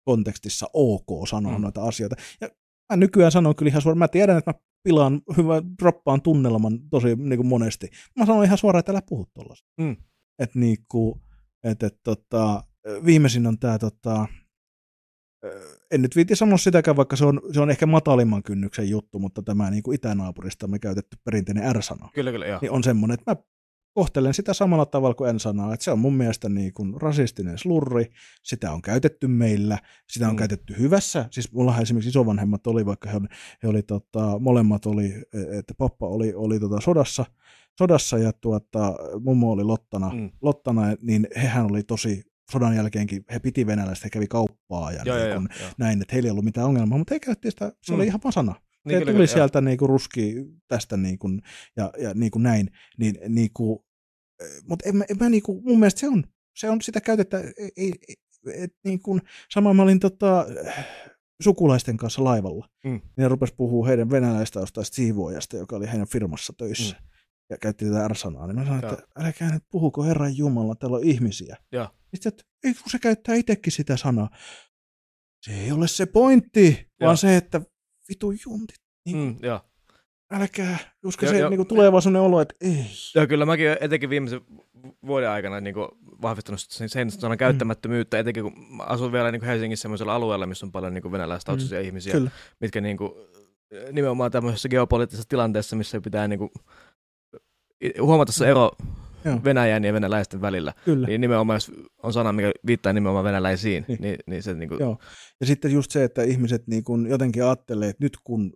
kontekstissa 0.09 0.67
ok 0.73 1.29
sanoa 1.29 1.59
mm. 1.59 1.63
noita 1.63 1.83
asioita. 1.83 2.17
Ja 2.41 2.49
mä 2.93 2.97
nykyään 2.97 3.33
sanon 3.33 3.57
kyllä 3.57 3.71
ihan 3.71 3.83
suoraan, 3.83 3.99
mä 3.99 4.09
tiedän, 4.09 4.39
että 4.39 4.51
mä 4.51 4.61
pilaan, 4.83 5.21
hyvä, 5.37 5.63
droppaan 5.83 6.23
tunnelman 6.23 6.79
tosi 6.91 7.17
niin 7.17 7.37
kuin 7.37 7.47
monesti. 7.47 7.91
Mä 8.17 8.27
sanon 8.27 8.45
ihan 8.45 8.59
suoraan, 8.59 8.81
että 8.81 8.93
älä 8.93 9.03
puhu 9.09 9.27
tuollaista. 9.35 9.69
Mm. 9.81 9.97
Että 10.39 10.59
niin 10.59 10.77
kuin, 10.89 11.21
et, 11.65 11.83
et, 11.83 12.01
tota, 12.05 12.65
viimeisin 13.05 13.47
on 13.47 13.59
tämä, 13.59 13.79
tota, 13.79 14.27
en 15.91 16.03
nyt 16.03 16.17
viiti 16.17 16.37
sanoa 16.37 16.59
sitäkään, 16.59 16.97
vaikka 16.97 17.17
se 17.17 17.25
on, 17.25 17.41
se 17.53 17.61
on 17.61 17.71
ehkä 17.71 17.87
matalimman 17.87 18.43
kynnyksen 18.43 18.91
juttu, 18.91 19.19
mutta 19.19 19.43
tämä 19.43 19.71
niin 19.71 19.83
kuin 19.83 19.95
itänaapurista 19.95 20.67
me 20.67 20.79
käytetty 20.79 21.17
perinteinen 21.25 21.77
R-sana, 21.77 22.09
kyllä, 22.15 22.33
kyllä, 22.33 22.47
joo. 22.47 22.59
niin 22.63 22.71
on 22.71 22.85
semmoinen, 22.85 23.15
että 23.15 23.31
mä 23.31 23.37
kohtelen 23.95 24.35
sitä 24.35 24.55
samalla 24.55 24.87
tavalla 24.87 25.15
kuin 25.15 25.31
en 25.31 25.41
sanaa, 25.41 25.75
että 25.75 25.85
se 25.85 25.91
on 25.91 25.99
mun 25.99 26.15
mielestä 26.15 26.49
niin 26.49 26.73
kuin 26.73 27.01
rasistinen 27.01 27.59
slurri, 27.59 28.07
sitä 28.43 28.73
on 28.73 28.83
käytetty 28.83 29.27
meillä, 29.27 29.79
sitä 30.09 30.29
on 30.29 30.35
mm. 30.35 30.39
käytetty 30.39 30.79
hyvässä, 30.79 31.29
siis 31.31 31.53
mulla 31.53 31.79
esimerkiksi 31.79 32.09
isovanhemmat 32.09 32.67
oli, 32.67 32.87
vaikka 32.87 33.11
he, 33.11 33.17
oli, 33.17 33.27
he 33.63 33.69
oli 33.69 33.83
tota, 33.83 34.39
molemmat 34.39 34.87
oli, 34.87 35.15
että 35.59 35.75
pappa 35.79 36.07
oli, 36.07 36.35
oli 36.35 36.61
tota 36.61 36.81
sodassa, 36.81 37.25
sodassa 37.79 38.19
ja 38.19 38.33
tuota, 38.33 38.95
mummo 39.21 39.51
oli 39.51 39.65
lottana, 39.65 40.11
mm. 40.15 40.31
lottana, 40.43 40.83
niin 41.03 41.27
hehän 41.37 41.67
oli 41.71 41.83
tosi 41.83 42.23
sodan 42.53 42.77
jälkeenkin, 42.77 43.25
he 43.33 43.39
piti 43.39 43.67
venäläistä, 43.67 44.07
he 44.07 44.11
kävi 44.11 44.27
kauppaa 44.27 44.93
ja, 44.93 45.03
joo, 45.05 45.17
niin 45.19 45.35
kun, 45.35 45.49
joo, 45.61 45.71
näin, 45.79 46.03
että 46.03 46.15
heillä 46.15 46.27
ei 46.27 46.31
ollut 46.31 46.45
mitään 46.45 46.67
ongelmaa, 46.67 46.99
mutta 46.99 47.15
he 47.15 47.21
käytti 47.21 47.51
sitä, 47.51 47.73
se 47.83 47.93
mm. 47.93 47.97
oli 47.97 48.07
ihan 48.07 48.21
pasana. 48.21 48.55
Niin, 48.89 48.99
se 48.99 49.05
kyllä, 49.05 49.13
tuli 49.13 49.27
kyllä, 49.27 49.27
sieltä 49.27 49.61
niin 49.61 49.79
kuin 49.79 49.89
ruski 49.89 50.35
tästä 50.69 50.97
niin 50.97 51.19
kuin, 51.19 51.43
ja, 51.77 51.93
ja 51.99 52.15
niin 52.15 52.31
kuin 52.31 52.43
näin, 52.43 52.71
niin, 52.99 53.19
niin 53.29 53.51
kuin, 53.55 53.79
mutta 54.69 54.89
en, 54.89 55.05
en 55.11 55.17
mä 55.21 55.29
niin 55.29 55.43
kuin, 55.43 55.65
mun 55.65 55.79
mielestä 55.79 56.01
se 56.01 56.09
on, 56.09 56.25
se 56.57 56.71
on 56.71 56.83
sitä 56.83 57.01
käytettä, 57.01 57.39
ei, 57.59 57.71
ei, 57.77 57.93
et, 58.55 58.75
niin 58.85 59.03
kuin, 59.03 59.23
sama 59.51 59.75
mä 59.75 59.83
olin 59.83 60.01
tota, 60.01 60.47
sukulaisten 61.43 61.97
kanssa 61.97 62.25
laivalla, 62.25 62.69
mm. 62.85 62.91
niin 62.91 63.03
ne 63.17 63.29
rupesi 63.29 63.55
puhua 63.57 63.87
heidän 63.87 64.11
venäläistaustaista 64.11 64.95
siivoojasta, 64.95 65.57
joka 65.57 65.77
oli 65.77 65.87
heidän 65.87 66.09
firmassa 66.09 66.53
töissä. 66.59 66.97
Mm 66.97 67.09
ja 67.51 67.59
käytti 67.59 67.85
tätä 67.85 68.09
R-sanaa, 68.09 68.47
niin 68.47 68.57
mä 68.57 68.65
sanoin, 68.65 68.83
ja. 68.83 68.93
että 68.93 69.07
älkää 69.17 69.53
nyt 69.53 69.63
puhuko 69.71 70.05
Herran 70.05 70.37
Jumala, 70.37 70.75
täällä 70.75 70.97
on 70.97 71.05
ihmisiä. 71.05 71.57
Ja. 71.73 71.93
Sitten, 72.15 72.31
että 72.31 72.45
ei 72.65 72.75
kun 72.75 72.91
se 72.91 72.99
käyttää 72.99 73.35
itsekin 73.35 73.73
sitä 73.73 73.97
sanaa. 73.97 74.31
Se 75.43 75.53
ei 75.53 75.73
ole 75.73 75.89
se 75.89 76.07
pointti, 76.07 76.89
ja. 77.01 77.07
vaan 77.07 77.17
se, 77.17 77.37
että 77.37 77.61
vitu 78.09 78.33
juntit. 78.45 78.81
Niin, 79.07 79.17
mm, 79.17 79.37
ja. 79.43 79.65
Älkää, 80.33 80.79
koska 81.03 81.27
ja, 81.27 81.33
se 81.33 81.39
ja, 81.39 81.49
niin 81.49 81.59
kuin, 81.59 81.67
tulee 81.67 81.93
vaan 81.93 82.03
sellainen 82.03 82.27
olo, 82.27 82.41
että 82.41 82.55
ei. 82.61 82.87
Joo, 83.15 83.27
kyllä 83.27 83.47
mäkin 83.47 83.77
etenkin 83.81 84.11
viimeisen 84.11 84.41
vuoden 85.07 85.31
aikana 85.31 85.61
niin 85.61 85.75
kuin, 85.75 85.89
vahvistanut 86.23 86.61
sen, 86.61 86.89
sen 86.89 87.11
sanan 87.11 87.37
mm. 87.37 87.39
käyttämättömyyttä, 87.39 88.17
mm. 88.17 88.21
etenkin 88.21 88.43
kun 88.43 88.53
asun 88.79 89.13
vielä 89.13 89.33
niin 89.33 89.41
kuin 89.41 89.49
Helsingissä 89.49 89.83
sellaisella 89.83 90.15
alueella, 90.15 90.47
missä 90.47 90.67
on 90.67 90.73
paljon 90.73 90.95
niin 90.95 91.13
venäläistaustaisia 91.13 91.81
mm. 91.81 91.87
ihmisiä, 91.87 92.13
kyllä. 92.13 92.31
mitkä 92.61 92.81
niin 92.81 92.97
kuin, 92.97 93.13
nimenomaan 93.93 94.31
tämmöisessä 94.31 94.69
geopoliittisessa 94.69 95.29
tilanteessa, 95.29 95.77
missä 95.77 96.01
pitää 96.01 96.29
niin 96.29 96.39
kuin, 96.39 96.51
huomata 98.01 98.33
se 98.33 98.51
ero 98.51 98.71
Joo. 99.25 99.41
Venäjän 99.45 99.85
ja 99.85 99.93
venäläisten 99.93 100.41
välillä. 100.41 100.73
Kyllä. 100.85 101.07
Niin 101.07 101.21
nimenomaan, 101.21 101.57
jos 101.57 101.73
on 102.03 102.13
sana, 102.13 102.33
mikä 102.33 102.53
viittaa 102.67 102.93
nimenomaan 102.93 103.25
venäläisiin, 103.25 103.85
niin, 103.89 103.99
niin, 104.01 104.17
niin 104.27 104.43
se 104.43 104.55
niin 104.55 104.69
kuin... 104.69 104.81
Joo. 104.81 104.99
Ja 105.41 105.47
sitten 105.47 105.73
just 105.73 105.91
se, 105.91 106.05
että 106.05 106.23
ihmiset 106.23 106.67
niin 106.67 106.85
kuin 106.85 107.07
jotenkin 107.07 107.45
ajattelee, 107.45 107.89
että 107.89 108.05
nyt 108.05 108.17
kun 108.25 108.53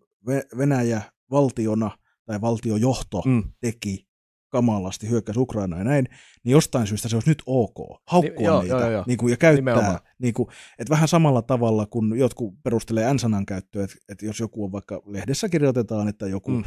Venäjä 0.59 1.03
valtiona 1.31 1.91
tai 2.27 2.41
valtiojohto 2.41 3.23
mm. 3.27 3.45
teki 3.61 4.07
kamalasti 4.53 5.09
hyökkäsi 5.09 5.41
Ukraina 5.41 5.79
ja 5.79 5.85
näin, 5.85 6.09
niin 6.45 6.53
jostain 6.53 6.87
syystä 6.87 7.09
se 7.09 7.17
olisi 7.17 7.29
nyt 7.29 7.43
ok 7.47 7.77
haukkua 8.07 8.39
Ni, 8.39 8.45
joo, 8.45 8.63
niitä 8.63 8.77
joo, 8.77 8.91
joo. 8.91 9.05
Niin 9.07 9.19
kuin, 9.19 9.31
ja 9.31 9.37
käyttää. 9.37 10.01
Niin 10.19 10.35
kuin, 10.35 10.49
että 10.79 10.91
vähän 10.91 11.09
samalla 11.09 11.43
tavalla, 11.43 11.87
kun 11.87 12.19
jotkut 12.19 12.55
perustelee 12.63 13.15
N-sanan 13.15 13.47
käyttöä, 13.47 13.85
että, 13.85 13.97
että 14.09 14.27
jos 14.27 14.41
joku 14.41 14.65
on 14.65 14.73
vaikka 14.73 15.03
lehdessä 15.07 15.49
kirjoitetaan, 15.49 16.09
että 16.09 16.27
joku 16.27 16.51
mm. 16.51 16.65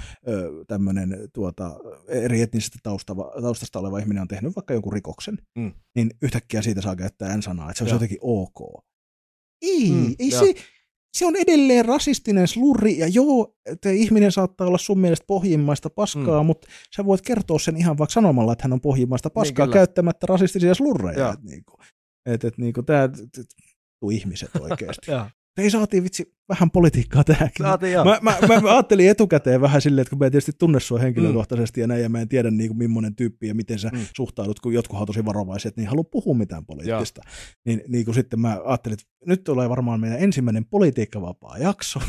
tämmöinen 0.68 1.18
tuota, 1.34 1.80
eri 2.08 2.42
etnisestä 2.42 2.78
taustava, 2.84 3.32
taustasta 3.42 3.80
oleva 3.80 4.00
ihminen 4.00 4.22
on 4.22 4.28
tehnyt 4.28 4.56
vaikka 4.56 4.74
jonkun 4.74 4.94
rikoksen, 4.94 5.38
mm. 5.58 5.74
niin 5.96 6.12
yhtäkkiä 6.22 6.62
siitä 6.62 6.82
saa 6.82 6.96
käyttää 6.96 7.38
N-sanaa, 7.38 7.70
että 7.70 7.78
se 7.78 7.84
olisi 7.84 7.96
jotenkin 7.96 8.18
ok. 8.22 8.84
Ei, 9.62 9.92
mm, 9.92 10.16
ei 10.20 10.32
se, 10.32 10.54
se 11.16 11.26
on 11.26 11.36
edelleen 11.36 11.86
rasistinen 11.86 12.48
slurri, 12.48 12.98
ja 12.98 13.08
joo, 13.08 13.56
että 13.66 13.90
ihminen 13.90 14.32
saattaa 14.32 14.68
olla 14.68 14.78
sun 14.78 15.00
mielestä 15.00 15.26
pohjimmaista 15.28 15.90
paskaa, 15.90 16.44
mm. 16.44 16.46
mutta 16.46 16.68
sä 16.96 17.06
voit 17.06 17.22
kertoa 17.22 17.60
sen 17.60 17.78
ihan 17.78 17.98
vaikka 17.98 18.14
sanomalla, 18.14 18.54
että 18.54 18.64
hän 18.64 18.74
on 18.74 18.82
pohjimmaista 18.82 19.28
niin, 19.30 19.34
paskaa 19.34 19.66
niin, 19.66 19.74
käyttämättä 19.74 20.28
rasistisia 20.28 20.74
slurreja. 20.74 21.30
Että 21.34 21.46
niinku, 21.46 21.78
et, 22.26 22.44
et, 22.44 22.58
niinku, 22.58 22.84
tää, 22.84 23.10
ihmiset 24.12 24.50
oikeasti. 24.60 25.12
ei 25.58 25.70
saatiin 25.70 26.04
vitsi 26.04 26.36
vähän 26.50 26.72
politiikkaa 26.72 27.24
tähänkin. 27.24 27.66
Saatiin, 27.66 27.94
joo. 27.94 28.06
Mä, 28.06 28.20
mä, 28.22 28.38
mä, 28.48 28.60
mä, 28.62 28.74
ajattelin 28.74 29.10
etukäteen 29.10 29.62
vähän 29.62 29.82
silleen, 29.82 30.02
että 30.02 30.10
kun 30.10 30.20
mä 30.20 30.26
en 30.26 30.32
tietysti 30.32 30.52
tunne 30.60 30.80
sua 30.80 31.00
henkilökohtaisesti 31.00 31.80
mm. 31.80 31.82
ja 31.82 31.88
näin, 31.88 32.02
ja 32.02 32.10
mä 32.10 32.22
en 32.22 32.30
tiedä 32.30 32.52
niin 32.52 32.70
kuin, 32.70 32.78
millainen 32.78 33.16
tyyppi 33.16 33.48
ja 33.48 33.56
miten 33.56 33.80
sä 33.80 33.90
mm. 33.94 34.00
suhtaudut, 34.16 34.60
kun 34.60 34.74
jotkut 34.74 35.00
on 35.00 35.08
tosi 35.08 35.26
varovaiset, 35.26 35.78
niin 35.78 35.90
halua 35.90 36.04
puhua 36.04 36.34
mitään 36.34 36.66
poliittista. 36.66 37.22
Niin, 37.66 37.82
niin 37.88 38.06
kuin 38.06 38.16
sitten 38.16 38.40
mä 38.40 38.62
ajattelin, 38.66 38.94
että 38.94 39.06
nyt 39.26 39.44
tulee 39.44 39.70
varmaan 39.70 40.00
meidän 40.00 40.20
ensimmäinen 40.20 40.66
politiikkavapaa 40.66 41.58
jakso. 41.58 42.00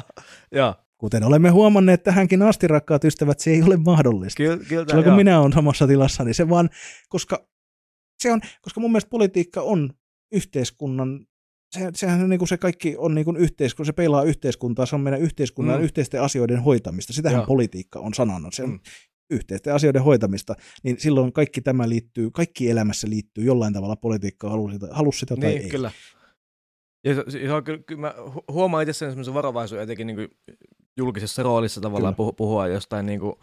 ja. 0.54 0.74
Kuten 0.98 1.24
olemme 1.24 1.50
huomanneet 1.50 2.02
tähänkin 2.02 2.42
asti, 2.42 2.68
rakkaat 2.68 3.04
ystävät, 3.04 3.40
se 3.40 3.50
ei 3.50 3.62
ole 3.62 3.76
mahdollista. 3.76 4.36
Kyllä, 4.36 4.56
kyllä, 4.56 4.84
Silloin 4.88 5.04
kun 5.04 5.10
joo. 5.10 5.16
minä 5.16 5.40
olen 5.40 5.52
samassa 5.52 5.86
tilassa, 5.86 6.24
niin 6.24 6.34
se 6.34 6.48
vaan, 6.48 6.70
koska, 7.08 7.48
se 8.22 8.32
on, 8.32 8.40
koska 8.62 8.80
mun 8.80 8.92
mielestä 8.92 9.10
politiikka 9.10 9.62
on 9.62 9.90
yhteiskunnan 10.32 11.26
se, 11.74 11.90
sehän 11.94 12.30
niin 12.30 12.38
kuin 12.38 12.48
se 12.48 12.58
kaikki 12.58 12.94
on 12.98 13.14
niin 13.14 13.24
kuin 13.24 13.36
yhteiskunta, 13.36 13.86
se 13.86 13.92
peilaa 13.92 14.22
yhteiskuntaa, 14.22 14.86
se 14.86 14.94
on 14.94 15.00
meidän 15.00 15.20
yhteiskunnan 15.20 15.78
mm. 15.78 15.84
yhteisten 15.84 16.22
asioiden 16.22 16.62
hoitamista. 16.62 17.12
Sitähän 17.12 17.38
Joo. 17.38 17.46
politiikka 17.46 17.98
on 17.98 18.14
sanonut, 18.14 18.54
se 18.54 18.62
on 18.62 18.70
mm. 18.70 18.80
yhteisten 19.30 19.74
asioiden 19.74 20.02
hoitamista. 20.02 20.54
Niin 20.82 21.00
silloin 21.00 21.32
kaikki 21.32 21.60
tämä 21.60 21.88
liittyy, 21.88 22.30
kaikki 22.30 22.70
elämässä 22.70 23.10
liittyy 23.10 23.44
jollain 23.44 23.74
tavalla 23.74 23.96
politiikkaan, 23.96 24.50
halusi 24.50 24.74
sitä, 24.74 24.88
halusi 24.90 25.18
sitä 25.18 25.36
tai 25.36 25.48
niin, 25.50 25.62
ei. 25.62 25.70
Kyllä. 25.70 25.90
Ja 27.04 27.14
se, 27.14 27.24
se 27.30 27.52
on, 27.52 27.64
kyllä, 27.64 27.82
kyllä 27.86 28.00
mä 28.00 28.14
huomaan 28.52 28.82
itse 28.82 28.92
semmoisen 28.92 29.34
varovaisuuden 29.34 29.84
etenkin 29.84 30.06
niin 30.06 30.16
kuin 30.16 30.28
julkisessa 30.96 31.42
roolissa 31.42 31.80
tavallaan 31.80 32.14
kyllä. 32.14 32.32
puhua 32.36 32.68
jostain 32.68 33.06
niin 33.06 33.20
kuin, 33.20 33.34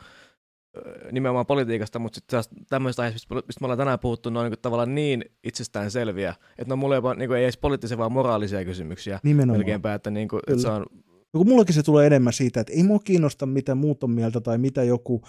nimenomaan 1.11 1.45
politiikasta, 1.45 1.99
mutta 1.99 2.15
sitten 2.15 2.31
taas 2.31 2.49
tämmöistä 2.69 3.01
aiheista, 3.01 3.35
mistä 3.35 3.61
me 3.61 3.65
ollaan 3.65 3.77
tänään 3.77 3.99
puhuttu, 3.99 4.29
ne 4.29 4.39
on 4.39 4.49
niin 4.49 4.59
tavallaan 4.61 4.95
niin 4.95 5.25
itsestään 5.43 5.91
selviä, 5.91 6.29
että 6.57 6.65
ne 6.67 6.73
on 6.73 6.79
mulle 6.79 6.95
jopa 6.95 7.13
niin 7.13 7.31
ei 7.31 7.43
edes 7.43 7.57
poliittisia, 7.57 7.97
vaan 7.97 8.11
moraalisia 8.11 8.65
kysymyksiä. 8.65 9.19
Nimenomaan. 9.23 9.59
Melkeinpä, 9.59 9.93
että, 9.93 10.11
niin 10.11 10.27
kuin, 10.27 10.41
että 10.47 10.61
se 10.61 10.67
on 10.67 10.85
No 11.33 11.37
kun 11.37 11.47
mullakin 11.47 11.75
se 11.75 11.83
tulee 11.83 12.07
enemmän 12.07 12.33
siitä, 12.33 12.59
että 12.59 12.73
ei 12.73 12.83
mua 12.83 12.99
kiinnosta, 12.99 13.45
mitä 13.45 13.75
muut 13.75 14.03
on 14.03 14.11
mieltä 14.11 14.41
tai 14.41 14.57
mitä 14.57 14.83
joku, 14.83 15.21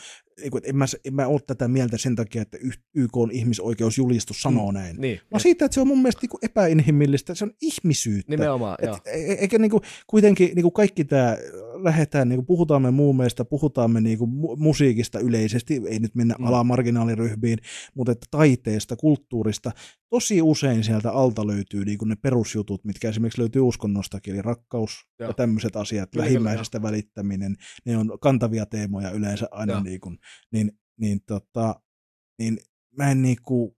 että 0.43 0.69
en 0.69 0.77
mä, 0.77 0.85
en 1.05 1.15
mä 1.15 1.27
ole 1.27 1.41
tätä 1.47 1.69
mieltä 1.69 1.99
sen 1.99 2.17
takia, 2.17 2.43
että 2.43 2.59
YK 2.95 3.17
on 3.17 3.31
ihmisoikeusjulistus 3.31 4.43
sanoo 4.43 4.71
Mm, 4.71 4.75
näin. 4.75 4.97
niin. 4.99 5.21
Vaan 5.31 5.41
siitä, 5.41 5.65
että 5.65 5.75
se 5.75 5.81
on 5.81 5.87
mun 5.87 5.99
mielestä 5.99 6.21
niin 6.23 6.39
epäinhimillistä, 6.51 7.35
se 7.35 7.45
on 7.45 7.51
ihmisyyttä. 7.61 8.33
Nimenomaan, 8.33 8.77
Et, 8.83 8.87
joo. 8.87 8.99
e- 9.07 9.33
e- 9.33 9.39
eikä 9.41 9.59
niinku, 9.59 9.81
kuitenkin 10.07 10.51
niinku 10.55 10.71
kaikki 10.71 11.05
tämä, 11.05 11.37
lähdetään, 11.85 12.29
niinku, 12.29 12.43
puhutaan 12.45 12.83
me 12.83 12.91
muun 12.91 13.17
mielestä, 13.17 13.45
puhutaan 13.45 13.91
me 13.91 14.01
niinku 14.01 14.27
mu- 14.27 14.57
musiikista 14.57 15.19
yleisesti, 15.19 15.81
ei 15.89 15.99
nyt 15.99 16.15
mennä 16.15 16.35
Mm. 16.39 16.45
alamarginaaliryhmiin, 16.45 17.59
mutta 17.95 18.13
että 18.13 18.27
taiteesta, 18.31 18.97
kulttuurista, 18.97 19.71
tosi 20.09 20.43
usein 20.43 20.85
sieltä 20.85 21.11
alta 21.13 21.47
löytyy 21.47 21.85
niinku 21.85 22.05
ne 22.05 22.17
perusjutut, 22.17 22.85
mitkä 22.85 23.09
esimerkiksi 23.09 23.41
löytyy 23.41 23.63
uskonnostakin, 23.63 24.35
eli 24.35 24.43
rakkaus 24.43 25.07
Joo. 25.19 25.29
ja 25.31 25.35
tämmöiset 25.35 25.77
asiat, 25.77 26.11
Kyllä, 26.11 26.25
lähimmäisestä 26.25 26.83
välittäminen, 26.83 27.57
ne 27.87 27.97
on 27.97 28.19
kantavia 28.21 28.67
teemoja 28.67 29.11
yleensä 29.11 29.49
aina, 29.51 29.73
Joo. 29.73 29.83
niinku, 29.83 30.13
niin, 30.53 30.73
niin, 31.01 31.21
tota, 31.27 31.81
niin 32.39 32.59
mä 32.99 33.11
en 33.11 33.23
niinku, 33.23 33.77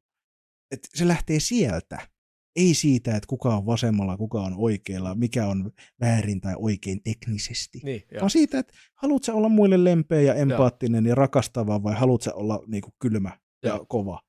että 0.70 0.88
se 0.94 1.08
lähtee 1.08 1.40
sieltä. 1.40 2.13
Ei 2.56 2.74
siitä, 2.74 3.16
että 3.16 3.26
kuka 3.26 3.56
on 3.56 3.66
vasemmalla, 3.66 4.16
kuka 4.16 4.40
on 4.40 4.54
oikealla, 4.56 5.14
mikä 5.14 5.46
on 5.46 5.72
väärin 6.00 6.40
tai 6.40 6.54
oikein 6.58 7.02
teknisesti. 7.02 7.80
Niin, 7.82 8.02
joo. 8.12 8.20
Vaan 8.20 8.30
siitä, 8.30 8.58
että 8.58 8.74
haluatko 8.94 9.32
olla 9.32 9.48
muille 9.48 9.84
lempeä 9.84 10.20
ja 10.20 10.34
empaattinen 10.34 11.06
ja 11.06 11.14
rakastava 11.14 11.82
vai 11.82 11.94
haluatko 11.94 12.30
olla 12.34 12.62
niinku 12.66 12.90
kylmä 12.98 13.38
ja 13.62 13.68
Joo. 13.68 13.86
kova. 13.88 14.20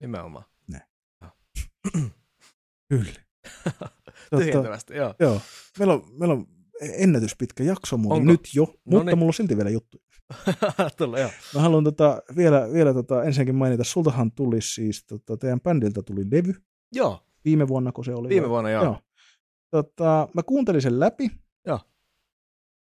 Nimenomaan. 0.00 0.44
Kyllä. 2.90 3.12
Totta, 3.64 3.90
Tyhjentävästi, 4.38 4.94
joo. 4.94 5.14
joo. 5.20 5.40
Meillä 5.78 5.94
on, 5.94 6.04
meillä 6.18 6.34
on 6.34 6.46
ennätyspitkä 6.80 7.64
jakso 7.64 7.96
muuten 7.96 8.20
Onko? 8.20 8.32
nyt 8.32 8.48
jo, 8.54 8.74
mutta 8.84 9.04
niin. 9.04 9.18
mulla 9.18 9.30
on 9.30 9.34
silti 9.34 9.56
vielä 9.56 9.70
juttu. 9.70 10.02
Joo. 11.00 11.30
Mä 11.54 11.60
haluan 11.60 11.84
tota, 11.84 12.22
vielä, 12.36 12.68
vielä 12.72 12.94
tota, 12.94 13.24
ensinnäkin 13.24 13.54
mainita, 13.54 13.84
sultahan 13.84 14.32
tuli 14.32 14.60
siis, 14.60 15.04
tota, 15.04 15.36
teidän 15.36 15.60
bändiltä 15.60 16.02
tuli 16.02 16.24
levy 16.30 16.54
Joo, 16.92 17.26
viime 17.44 17.68
vuonna, 17.68 17.92
kun 17.92 18.04
se 18.04 18.14
oli. 18.14 18.28
viime 18.28 18.48
vuonna 18.48 18.70
joo. 18.70 18.84
Joo. 18.84 18.98
Tota, 19.70 20.28
mä 20.34 20.42
kuuntelin 20.42 20.82
sen 20.82 21.00
läpi. 21.00 21.30
Joo. 21.66 21.80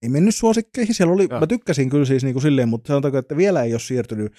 Ei 0.01 0.09
mennyt 0.09 0.35
suosikkeihin, 0.35 0.95
siellä 0.95 1.13
oli, 1.13 1.27
Joo. 1.29 1.39
mä 1.39 1.47
tykkäsin 1.47 1.89
kyllä 1.89 2.05
siis 2.05 2.23
niin 2.23 2.33
kuin 2.33 2.41
silleen, 2.41 2.69
mutta 2.69 2.87
sanotaanko, 2.87 3.17
että 3.17 3.37
vielä 3.37 3.63
ei 3.63 3.73
ole 3.73 3.79
siirtynyt. 3.79 4.33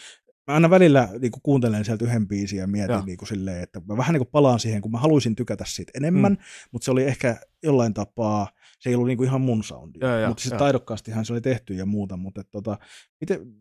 Mä 0.47 0.55
aina 0.55 0.71
välillä 0.71 1.09
niin 1.21 1.33
kuin 1.33 1.43
kuuntelen 1.43 1.85
sieltä 1.85 2.05
yhden 2.05 2.29
biisin 2.29 2.59
ja 2.59 2.67
mietin 2.67 2.95
Joo. 2.95 3.05
niin 3.05 3.19
kuin 3.19 3.29
silleen, 3.29 3.63
että 3.63 3.81
mä 3.89 3.97
vähän 3.97 4.13
niin 4.13 4.21
kuin 4.21 4.31
palaan 4.33 4.61
siihen, 4.61 4.83
kun 4.83 4.91
mä 4.91 4.99
haluaisin 4.99 5.37
tykätä 5.37 5.65
siitä 5.67 5.93
enemmän, 5.95 6.33
mm. 6.33 6.39
mutta 6.73 6.85
se 6.85 6.91
oli 6.91 7.05
ehkä 7.05 7.37
jollain 7.63 7.95
tapaa, 7.95 8.49
se 8.85 8.91
ei 8.91 8.95
ollut 8.95 9.07
niin 9.07 9.17
kuin 9.17 9.27
ihan 9.27 9.41
mun 9.41 9.65
soundi. 9.65 9.99
Mutta 10.29 10.43
siis 10.43 10.55
taidokkaastihan 10.59 11.25
se 11.25 11.33
oli 11.33 11.41
tehty 11.41 11.75
ja 11.75 11.87
muuta, 11.87 12.17
mutta 12.17 12.41
et, 12.41 12.51
tota, 12.51 12.79
miten, 13.21 13.55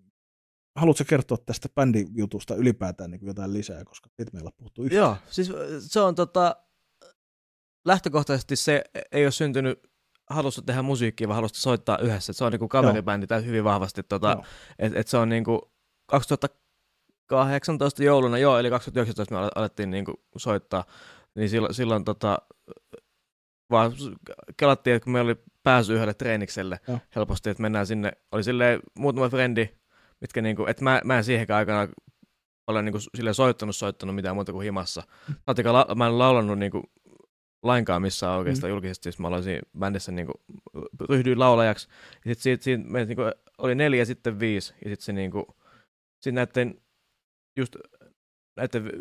haluatko 0.76 1.04
kertoa 1.08 1.38
tästä 1.38 1.70
bändijutusta 1.76 2.56
ylipäätään 2.56 3.12
niin 3.12 3.26
jotain 3.26 3.54
lisää, 3.54 3.86
koska 3.86 4.10
et 4.20 4.34
meillä 4.34 4.48
on 4.48 4.54
puhuttu 4.58 4.84
yhtään. 4.84 5.00
Joo, 5.00 5.18
siis 5.30 5.52
se 5.80 6.00
on 6.00 6.16
tota, 6.16 6.56
lähtökohtaisesti 7.86 8.56
se 8.56 8.84
ei 9.12 9.26
ole 9.26 9.32
syntynyt 9.32 9.80
halusta 10.30 10.62
tehdä 10.62 10.82
musiikkia, 10.82 11.28
vaan 11.28 11.36
halusta 11.36 11.60
soittaa 11.60 11.98
yhdessä. 11.98 12.32
Et 12.32 12.38
se 12.38 12.44
on 12.44 12.52
niinku 12.52 12.68
kaveribändi 12.68 13.28
tai 13.28 13.46
hyvin 13.46 13.64
vahvasti. 13.64 14.04
Tota, 14.04 14.32
Joo. 14.32 14.44
et, 14.80 14.96
et 14.96 15.08
se 15.08 15.18
on 15.18 15.30
niinku 15.30 15.72
2018 16.06 18.04
jouluna, 18.04 18.38
joo, 18.38 18.60
eli 18.60 18.70
2019 18.70 19.36
me 19.36 19.40
ale- 19.42 19.52
alettiin 19.56 19.92
niinku 19.92 20.14
soittaa, 20.38 20.84
niin 21.36 21.50
silloin, 21.50 21.74
silloin 21.74 22.06
tota, 22.06 22.38
vaan 23.74 23.92
kelattiin, 24.58 24.96
että 24.96 25.04
kun 25.04 25.14
meillä 25.14 25.30
oli 25.30 25.44
pääsy 25.64 25.94
yhdelle 25.94 26.14
treenikselle 26.14 26.80
Joo. 26.88 27.00
helposti, 27.16 27.50
että 27.50 27.62
mennään 27.62 27.88
sinne, 27.88 28.12
oli 28.32 28.44
silleen 28.44 28.80
muutama 28.98 29.30
frendi, 29.30 29.70
mitkä 30.22 30.42
niinku, 30.42 30.66
että 30.66 30.84
mä, 30.84 31.02
mä 31.04 31.18
en 31.18 31.24
siihenkään 31.24 31.58
aikana 31.58 31.88
ole 32.68 32.82
niinku 32.82 33.00
silleen 33.16 33.34
soittanut, 33.34 33.76
soittanut 33.76 34.16
mitään 34.16 34.36
muuta 34.36 34.52
kuin 34.52 34.64
himassa. 34.64 35.04
Saatika, 35.46 35.74
la, 35.74 35.96
mä 35.96 36.08
en 36.08 36.20
laulannut 36.20 36.60
niinku 36.60 36.84
lainkaan 37.64 38.02
missään 38.02 38.38
oikeastaan 38.38 38.72
mm. 38.72 38.74
julkisesti, 38.74 39.10
jos 39.10 39.20
mä 39.20 39.28
aloin 39.28 39.44
siinä 39.44 39.62
bändissä 39.80 40.12
niinku, 40.12 40.34
ryhdyin 41.10 41.40
laulajaksi. 41.40 41.88
Ja 42.26 42.34
sit 42.34 42.42
siitä, 42.42 42.64
siitä 42.64 42.84
meitä 42.84 43.08
niinku, 43.08 43.22
oli 43.58 43.76
neljä, 43.76 44.06
sitten 44.06 44.40
viisi, 44.40 44.74
ja 44.86 44.90
sitten 44.90 45.06
se 45.06 45.14
niinku, 45.14 45.56
sit 46.22 46.34
näiden, 46.34 46.82
just 47.58 47.76
näiden, 48.56 48.92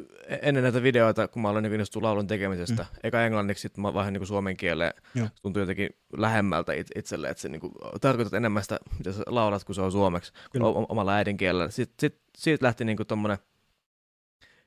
ennen 0.42 0.62
näitä 0.62 0.82
videoita, 0.82 1.28
kun 1.28 1.42
mä 1.42 1.48
aloin 1.48 1.62
niinku 1.62 1.74
innostua 1.74 2.02
laulun 2.02 2.26
tekemisestä, 2.26 2.82
mm. 2.82 2.98
eka 3.02 3.22
englanniksi, 3.24 3.62
sitten 3.62 3.82
mä 3.82 3.94
vähän 3.94 4.12
niinku 4.12 4.26
suomen 4.26 4.56
kieleen, 4.56 4.92
Joo. 5.14 5.28
tuntui 5.42 5.62
jotenkin 5.62 5.90
lähemmältä 6.16 6.72
it, 6.72 6.86
itselle, 6.96 7.28
että 7.28 7.40
se 7.40 7.48
niinku, 7.48 7.72
tarkoitat 8.00 8.32
enemmän 8.34 8.62
sitä, 8.62 8.78
mitä 8.98 9.12
sä 9.12 9.22
laulat, 9.26 9.64
kun 9.64 9.74
se 9.74 9.80
on 9.82 9.92
suomeksi, 9.92 10.32
Kyllä. 10.52 10.66
o- 10.66 10.86
omalla 10.88 11.14
äidinkielellä. 11.14 11.70
Sitten 11.70 11.94
sit, 12.10 12.20
siitä 12.38 12.64
lähti 12.66 12.84
niinku 12.84 13.04
tommonen 13.04 13.38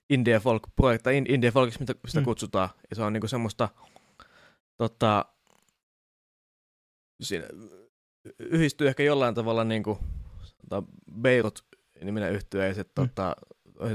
indie 0.09 0.39
folk 0.39 0.63
projekti, 0.75 1.03
tai 1.03 1.17
in- 1.17 1.29
indie 1.29 1.51
folkiksi, 1.51 1.79
mitä 1.79 1.95
sitä 2.07 2.19
Mm. 2.21 2.25
kutsutaan. 2.25 2.69
Ja 2.89 2.95
se 2.95 3.03
on 3.03 3.13
niinku 3.13 3.27
semmoista, 3.27 3.69
tota, 4.77 5.25
siinä 7.21 7.45
yhdistyy 8.39 8.87
ehkä 8.87 9.03
jollain 9.03 9.35
tavalla 9.35 9.63
niinku, 9.63 9.99
tota, 10.69 10.83
Beirut 11.21 11.65
niminen 12.03 12.31
yhtyö, 12.33 12.67
ja 12.67 12.73
sitten 12.73 13.03
Mm. 13.03 13.09
tota, 13.09 13.35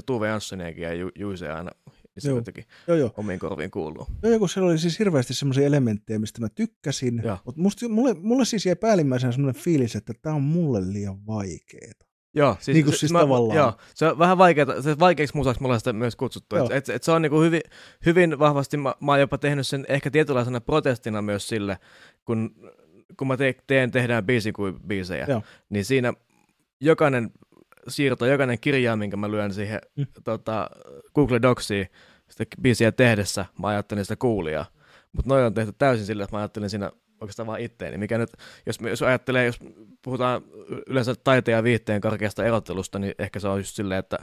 Tuve 0.06 0.28
Janssoniakin 0.28 0.82
ja 0.82 0.94
Ju- 0.94 1.10
Juise 1.18 1.48
aina, 1.52 1.70
se 2.18 2.28
Joo. 2.28 2.38
jotenkin 2.38 2.64
Joo, 2.86 2.96
joo. 2.96 3.10
omiin 3.16 3.38
korviin 3.38 3.70
kuuluu. 3.70 4.06
Joo, 4.22 4.32
joku 4.32 4.48
siellä 4.48 4.70
oli 4.70 4.78
siis 4.78 4.98
hirveästi 4.98 5.34
semmoisia 5.34 5.66
elementtejä, 5.66 6.18
mistä 6.18 6.40
mä 6.40 6.48
tykkäsin, 6.48 7.22
Joo. 7.24 7.38
mutta 7.44 7.60
musta, 7.60 7.88
mulle, 7.88 8.14
mulle 8.14 8.44
siis 8.44 8.66
jäi 8.66 8.76
päällimmäisenä 8.76 9.32
semmoinen 9.32 9.62
fiilis, 9.62 9.96
että 9.96 10.12
tämä 10.22 10.34
on 10.34 10.42
mulle 10.42 10.92
liian 10.92 11.26
vaikeeta. 11.26 12.06
Joo, 12.34 12.56
siis, 12.60 12.74
Niin 12.74 12.84
kuin 12.84 12.94
siis 12.96 13.12
mä, 13.12 13.20
tavallaan. 13.20 13.56
Joo, 13.56 13.72
se 13.94 14.06
on 14.06 14.18
vähän 14.18 14.38
vaikeaa, 14.38 14.82
se 14.82 14.98
vaikeaksi 14.98 15.36
musaksi 15.36 15.62
mulla 15.62 15.78
sitä 15.78 15.92
myös 15.92 16.16
kutsuttu. 16.16 16.56
Joo. 16.56 16.64
Et, 16.64 16.72
et, 16.72 16.88
et 16.88 17.02
se 17.02 17.12
on 17.12 17.22
niinku 17.22 17.40
hyvin, 17.40 17.60
hyvin 18.06 18.38
vahvasti, 18.38 18.76
mä, 18.76 18.94
mä 19.00 19.12
oon 19.12 19.20
jopa 19.20 19.38
tehnyt 19.38 19.66
sen 19.66 19.84
ehkä 19.88 20.10
tietynlaisena 20.10 20.60
protestina 20.60 21.22
myös 21.22 21.48
sille, 21.48 21.78
kun, 22.24 22.54
kun 23.16 23.26
mä 23.26 23.36
te, 23.36 23.54
teen, 23.66 23.90
tehdään 23.90 24.26
biisi 24.26 24.52
kuin 24.52 24.80
biisejä, 24.86 25.26
Joo. 25.28 25.42
niin 25.68 25.84
siinä 25.84 26.12
jokainen 26.80 27.30
siirto, 27.88 28.26
jokainen 28.26 28.60
kirjain, 28.60 28.98
minkä 28.98 29.16
mä 29.16 29.30
lyön 29.30 29.54
siihen 29.54 29.80
Mm. 29.96 30.06
tota, 30.24 30.70
Google 31.14 31.42
Docsiin 31.42 31.88
sitä 32.28 32.44
biisiä 32.62 32.92
tehdessä, 32.92 33.46
mä 33.58 33.68
ajattelin 33.68 34.04
sitä 34.04 34.16
kuulijaa. 34.16 34.66
Mutta 35.12 35.28
noin 35.28 35.44
on 35.44 35.54
tehty 35.54 35.72
täysin 35.78 36.06
sillä, 36.06 36.24
että 36.24 36.36
mä 36.36 36.40
ajattelin 36.40 36.70
siinä 36.70 36.90
oikeastaan 37.20 37.46
vaan 37.46 37.60
itteeni, 37.60 37.98
mikä 37.98 38.18
nyt, 38.18 38.30
jos, 38.66 38.80
me- 38.80 38.90
jos 38.90 39.02
ajattelee, 39.02 39.46
jos 39.46 39.58
puhutaan 40.02 40.42
yleensä 40.86 41.14
taiteen 41.24 41.56
ja 41.56 41.62
viihteen 41.64 42.00
karkeasta 42.00 42.44
erottelusta, 42.44 42.98
niin 42.98 43.14
ehkä 43.18 43.40
se 43.40 43.48
on 43.48 43.58
just 43.58 43.74
silleen, 43.76 43.98
että 43.98 44.18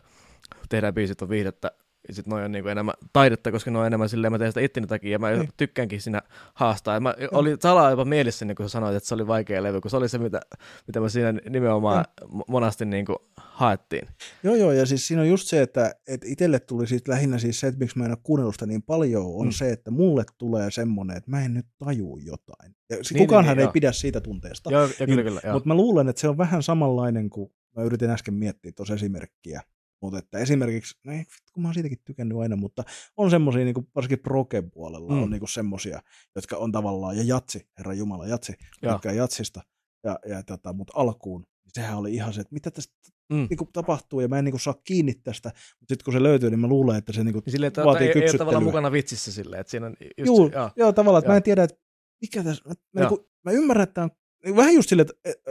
tehdään 0.70 0.94
biisit 0.94 1.22
on 1.22 1.30
viihdettä, 1.30 1.72
ja 2.08 2.14
sitten 2.14 2.32
noin 2.32 2.44
on 2.46 2.52
niinku 2.52 2.70
enemmän 2.70 2.96
taidetta, 3.14 3.52
koska 3.52 3.72
ne 3.72 3.78
on 3.80 3.86
enemmän 3.88 4.10
silleen, 4.10 4.32
mä 4.34 4.40
teen 4.40 4.52
sitä 4.52 4.62
itteni 4.62 4.88
takia, 4.88 5.12
ja 5.12 5.20
mä 5.20 5.32
Niin. 5.32 5.50
tykkäänkin 5.58 6.02
siinä 6.02 6.22
haastaa. 6.54 6.94
Ja 6.94 7.00
mä 7.00 7.16
olin 7.32 7.58
salaa 7.62 7.90
jopa 7.90 8.06
mielessä, 8.06 8.46
niin 8.46 8.56
kun 8.56 8.66
sä 8.66 8.70
sanoit, 8.70 8.96
että 8.96 9.10
se 9.10 9.16
oli 9.16 9.28
vaikea 9.28 9.64
levy, 9.64 9.82
kun 9.82 9.92
se 9.92 9.98
oli 9.98 10.10
se, 10.10 10.18
mitä, 10.18 10.42
mitä 10.88 11.00
me 11.00 11.10
siinä 11.10 11.34
nimenomaan 11.50 12.06
mo- 12.24 12.44
monasti 12.48 12.86
niinku 12.86 13.16
haettiin. 13.38 14.08
Joo, 14.44 14.56
joo, 14.56 14.72
ja 14.72 14.86
siis 14.86 15.08
siinä 15.08 15.22
on 15.22 15.30
just 15.30 15.48
se, 15.48 15.62
että, 15.62 15.96
että 16.08 16.28
itselle 16.30 16.60
tuli 16.60 16.88
siitä 16.88 17.12
lähinnä 17.12 17.38
siis 17.38 17.60
se, 17.60 17.68
että 17.68 17.80
miksi 17.80 17.98
mä 17.98 18.06
en 18.06 18.12
ole 18.12 18.18
kuunnellut 18.24 18.56
sitä 18.56 18.66
niin 18.66 18.84
paljon, 18.84 19.26
on 19.26 19.42
Mm. 19.42 19.48
mm. 19.48 19.52
se, 19.52 19.72
että 19.72 19.92
mulle 19.92 20.24
tulee 20.38 20.72
semmoinen, 20.72 21.18
että 21.18 21.32
mä 21.32 21.46
en 21.46 21.54
nyt 21.54 21.66
taju 21.80 22.18
jotain. 22.18 22.76
Ja 22.90 22.96
niin, 22.96 23.04
Niin, 23.14 23.18
kukaanhan 23.28 23.58
niin, 23.58 23.62
ei 23.62 23.66
joo. 23.66 23.72
pidä 23.72 23.92
siitä 23.92 24.22
tunteesta. 24.22 24.72
Joo, 24.72 24.88
kyllä, 24.98 25.16
Niin, 25.16 25.26
kyllä, 25.26 25.42
joo. 25.44 25.54
Mutta 25.54 25.68
mä 25.68 25.76
luulen, 25.76 26.10
että 26.10 26.20
se 26.20 26.28
on 26.28 26.38
vähän 26.38 26.64
samanlainen 26.64 27.30
kuin, 27.30 27.52
mä 27.76 27.84
yritin 27.84 28.10
äsken 28.10 28.34
miettiä 28.34 28.72
tuossa 28.76 28.94
esimerkkiä, 28.94 29.62
mutta 30.02 30.20
että 30.20 30.38
esimerkiksi, 30.40 30.96
no 31.06 31.12
ei, 31.12 31.18
vittu, 31.20 31.52
kun 31.54 31.64
mä 31.64 31.68
oon 31.68 31.74
siitäkin 31.74 31.98
tykännyt 32.06 32.38
aina, 32.38 32.56
mutta 32.56 32.84
on 33.18 33.30
semmoisia, 33.30 33.66
niin 33.66 33.88
varsinkin 33.96 34.20
proken 34.20 34.72
puolella 34.72 35.14
Mm. 35.16 35.24
on 35.24 35.30
niin 35.30 35.48
semmoisia, 35.48 36.02
jotka 36.36 36.58
on 36.58 36.72
tavallaan, 36.72 37.18
ja 37.18 37.24
jatsi, 37.24 37.68
herra 37.78 37.94
Jumala, 37.94 38.28
jatsi, 38.28 38.54
Joo. 38.82 38.94
tykkää 38.94 39.12
jatsista, 39.14 39.62
ja, 40.04 40.20
ja 40.26 40.44
tota, 40.44 40.74
mutta 40.74 40.94
alkuun, 40.96 41.42
niin 41.42 41.72
sehän 41.74 41.98
oli 41.98 42.14
ihan 42.14 42.34
se, 42.34 42.42
että 42.42 42.54
mitä 42.54 42.72
tästä 42.72 42.94
Mm. 43.34 43.48
niin 43.50 43.58
kuin 43.58 43.70
tapahtuu, 43.74 44.20
ja 44.20 44.28
mä 44.28 44.38
en 44.38 44.46
niin 44.46 44.52
kuin 44.54 44.62
saa 44.62 44.76
kiinni 44.84 45.14
tästä, 45.14 45.50
mutta 45.50 45.94
sitten 45.94 46.04
kun 46.06 46.14
se 46.14 46.24
löytyy, 46.24 46.50
niin 46.50 46.60
mä 46.60 46.68
luulen, 46.68 46.98
että 46.98 47.14
se 47.14 47.24
niin 47.24 47.34
kuin 47.34 47.44
Niin 47.46 47.52
silleen, 47.52 47.68
että 47.68 47.84
vaatii 47.86 48.02
ei, 48.02 48.08
ei 48.08 48.14
ole 48.14 48.14
kypsyttelyä. 48.22 48.40
tavallaan 48.40 48.64
mukana 48.64 48.92
vitsissä 48.92 49.32
silleen, 49.32 49.62
että 49.62 49.72
siinä 49.72 49.86
on 49.88 49.96
just 50.18 50.28
Joo, 50.38 50.50
se, 50.50 50.56
joo. 50.56 50.70
joo, 50.76 50.94
tavallaan, 50.94 51.20
että 51.20 51.32
mä 51.32 51.38
en 51.38 51.44
tiedä, 51.44 51.64
että 51.64 51.78
mikä 52.22 52.44
tässä, 52.44 52.64
mä, 52.68 52.74
mä, 52.94 53.02
niin 53.02 53.10
kuin, 53.10 53.22
mä 53.46 53.52
ymmärrän, 53.52 53.84
että 53.84 54.04
on 54.04 54.10
niin 54.46 54.56
vähän 54.56 54.74
just 54.74 54.90
silleen, 54.90 55.08
että, 55.26 55.42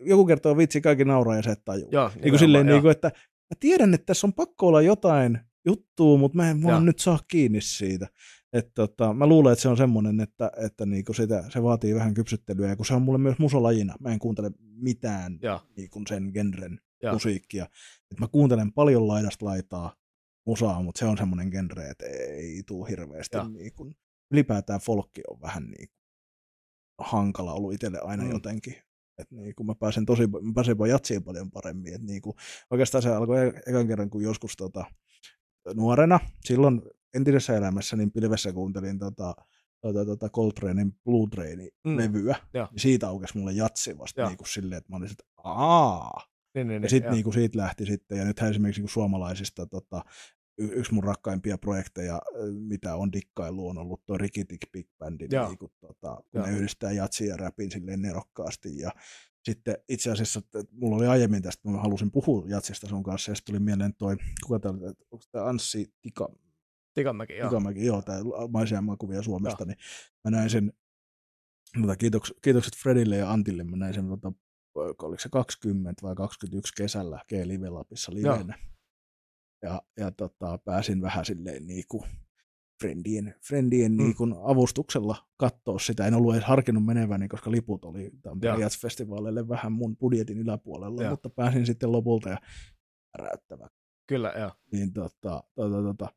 joku 0.00 0.26
kertoo 0.26 0.56
vitsi, 0.56 0.80
kaikki 0.80 1.04
nauraa 1.04 1.36
ja 1.36 1.42
se 1.42 1.50
et 1.50 1.64
tajuu. 1.64 1.88
Joo, 1.92 2.10
niin 2.14 2.30
kuin 2.30 2.38
silleen, 2.38 2.66
niin 2.66 2.82
kuin, 2.82 2.90
että 2.92 3.12
mä 3.50 3.56
tiedän, 3.60 3.94
että 3.94 4.06
tässä 4.06 4.26
on 4.26 4.32
pakko 4.32 4.66
olla 4.66 4.82
jotain 4.82 5.38
juttua, 5.66 6.18
mutta 6.18 6.36
mä 6.36 6.50
en 6.50 6.62
vaan 6.62 6.72
Joo. 6.72 6.80
nyt 6.80 6.98
saa 6.98 7.18
kiinni 7.28 7.60
siitä. 7.60 8.08
Et 8.52 8.74
tota, 8.74 9.14
mä 9.14 9.26
luulen, 9.26 9.52
että 9.52 9.62
se 9.62 9.68
on 9.68 9.76
semmoinen, 9.76 10.20
että, 10.20 10.50
että 10.64 10.86
niinku 10.86 11.12
sitä, 11.12 11.44
se 11.48 11.62
vaatii 11.62 11.94
vähän 11.94 12.14
kypsyttelyä, 12.14 12.68
ja 12.68 12.76
kun 12.76 12.86
se 12.86 12.94
on 12.94 13.02
mulle 13.02 13.18
myös 13.18 13.38
musolajina, 13.38 13.94
mä 14.00 14.12
en 14.12 14.18
kuuntele 14.18 14.50
mitään 14.60 15.38
Joo. 15.42 15.60
niin 15.76 15.90
kuin 15.90 16.06
sen 16.06 16.30
genren 16.32 16.80
Joo. 17.02 17.12
musiikkia. 17.12 17.64
Et 18.10 18.20
mä 18.20 18.28
kuuntelen 18.28 18.72
paljon 18.72 19.08
laidasta 19.08 19.44
laitaa 19.44 19.96
musaa, 20.46 20.82
mutta 20.82 20.98
se 20.98 21.04
on 21.04 21.18
semmoinen 21.18 21.48
genre, 21.48 21.88
että 21.90 22.06
ei 22.06 22.62
tule 22.66 22.90
hirveästi. 22.90 23.36
Joo. 23.36 23.48
Niin 23.48 23.72
kuin, 23.72 23.94
ylipäätään 24.30 24.80
folkki 24.80 25.22
on 25.30 25.40
vähän 25.40 25.64
niin 25.64 25.88
kuin 25.88 25.96
hankala 26.98 27.52
ollut 27.52 27.72
itselle 27.72 27.98
aina 27.98 28.22
mm. 28.22 28.30
jotenkin. 28.30 28.74
Et 29.18 29.30
niin 29.30 29.54
kuin 29.54 29.66
mä 29.66 29.74
pääsen 29.74 30.06
tosi, 30.06 30.26
mä 30.26 30.52
pääsen 30.54 30.76
jatsiin 30.88 31.24
paljon 31.24 31.50
paremmin. 31.50 31.94
Et 31.94 32.02
niin 32.02 32.22
kuin, 32.22 32.36
oikeastaan 32.70 33.02
se 33.02 33.08
alkoi 33.14 33.46
e- 33.46 33.62
ekan 33.66 33.86
kerran, 33.86 34.10
kun 34.10 34.22
joskus 34.22 34.56
tota, 34.56 34.84
nuorena, 35.74 36.20
silloin 36.44 36.82
entisessä 37.14 37.56
elämässä, 37.56 37.96
niin 37.96 38.12
pilvessä 38.12 38.52
kuuntelin 38.52 38.98
tota, 38.98 39.34
tota, 39.80 40.04
tota 40.06 40.28
Coltranein 40.28 40.92
Blue 41.04 41.28
Trainin 41.30 41.70
Mm. 41.84 41.96
levyä. 41.96 42.36
Joo. 42.54 42.68
Niin 42.70 42.80
siitä 42.80 43.08
aukesi 43.08 43.38
mulle 43.38 43.52
jatsi 43.52 43.98
vasta 43.98 44.20
Joo. 44.20 44.28
niin 44.28 44.38
kuin 44.38 44.48
silleen, 44.48 44.78
että 44.78 44.92
mä 44.92 44.96
olin 44.96 45.08
sitten, 45.08 45.26
aa, 45.44 46.20
Niin, 46.54 46.68
niin, 46.68 46.82
ja 46.82 46.88
sitten 46.88 47.08
joo. 47.08 47.14
niinku 47.14 47.32
siitä 47.32 47.58
lähti 47.58 47.86
sitten, 47.86 48.18
ja 48.18 48.24
nythän 48.24 48.50
esimerkiksi 48.50 48.80
niinku 48.80 48.92
suomalaisista 48.92 49.66
tota, 49.66 50.04
yksi 50.58 50.94
mun 50.94 51.04
rakkaimpia 51.04 51.58
projekteja, 51.58 52.22
mitä 52.68 52.96
on 52.96 53.12
dikkailu, 53.12 53.68
on 53.68 53.78
ollut 53.78 54.06
tuo 54.06 54.18
Rikitik 54.18 54.60
Big 54.72 54.86
Bandin, 54.98 55.28
Joo. 55.32 55.48
niinku, 55.48 55.72
tota, 55.80 56.16
kun 56.16 56.40
Joo. 56.40 56.46
ne 56.46 56.52
yhdistää 56.52 56.92
jatsin 56.92 57.28
ja 57.28 57.36
räpin 57.36 57.70
silleen 57.70 58.02
nerokkaasti. 58.02 58.78
Ja 58.78 58.90
sitten 59.44 59.76
itse 59.88 60.10
asiassa, 60.10 60.38
että 60.38 60.64
mulla 60.72 60.96
oli 60.96 61.06
aiemmin 61.06 61.42
tästä, 61.42 61.68
mä 61.68 61.78
halusin 61.78 62.10
puhua 62.10 62.44
jatsista 62.48 62.88
sun 62.88 63.02
kanssa, 63.02 63.30
ja 63.30 63.34
sitten 63.34 63.54
tuli 63.54 63.64
mieleen 63.64 63.94
toi, 63.94 64.16
kuka 64.46 64.58
tämä 64.58 64.74
oli, 64.78 64.86
onko 65.10 65.24
tämä 65.32 65.44
Anssi 65.44 65.94
Tika, 66.02 66.28
Tikamäki, 66.94 67.36
joo. 67.36 67.48
Tikamäki, 67.48 67.86
joo, 67.86 68.02
tämä 68.02 68.20
maisia 68.48 68.82
maakuvia 68.82 69.22
Suomesta, 69.22 69.64
niin 69.64 69.78
mä 70.24 70.30
näin 70.30 70.50
sen, 70.50 70.72
mutta 71.76 71.96
kiitoks, 71.96 72.34
kiitokset 72.42 72.76
Fredille 72.76 73.16
ja 73.16 73.30
Antille, 73.30 73.64
mä 73.64 73.76
näin 73.76 73.94
sen, 73.94 74.08
tota, 74.08 74.32
oliko 74.74 75.20
se 75.20 75.28
20 75.28 76.02
vai 76.02 76.14
21 76.14 76.72
kesällä 76.76 77.20
G-Live 77.28 77.68
Lapissa 77.68 78.14
livenä. 78.14 78.58
Ja, 79.62 79.82
ja 79.96 80.10
tota, 80.10 80.58
pääsin 80.64 81.02
vähän 81.02 81.24
silleen 81.24 81.66
niin 81.66 81.84
kuin 81.88 82.04
friendien, 82.80 83.34
friendien 83.48 83.92
Mm. 83.92 83.98
niin 83.98 84.16
kuin 84.16 84.34
avustuksella 84.42 85.16
katsoa 85.36 85.78
sitä. 85.78 86.06
En 86.06 86.14
ollut 86.14 86.34
edes 86.34 86.44
harkinnut 86.44 86.84
meneväni, 86.84 87.28
koska 87.28 87.50
liput 87.50 87.84
oli 87.84 88.10
Tampereen 88.22 88.60
Joo. 88.60 88.68
Jazz-festivaaleille 88.68 89.48
vähän 89.48 89.72
mun 89.72 89.96
budjetin 89.96 90.38
yläpuolella, 90.38 91.02
Joo. 91.02 91.10
mutta 91.10 91.30
pääsin 91.30 91.66
sitten 91.66 91.92
lopulta 91.92 92.28
ja 92.28 92.38
räyttävä. 93.18 93.68
Kyllä, 94.08 94.32
joo. 94.38 94.50
Niin, 94.72 94.92
tota, 94.92 95.42
tota, 95.54 95.82
tota, 95.82 96.08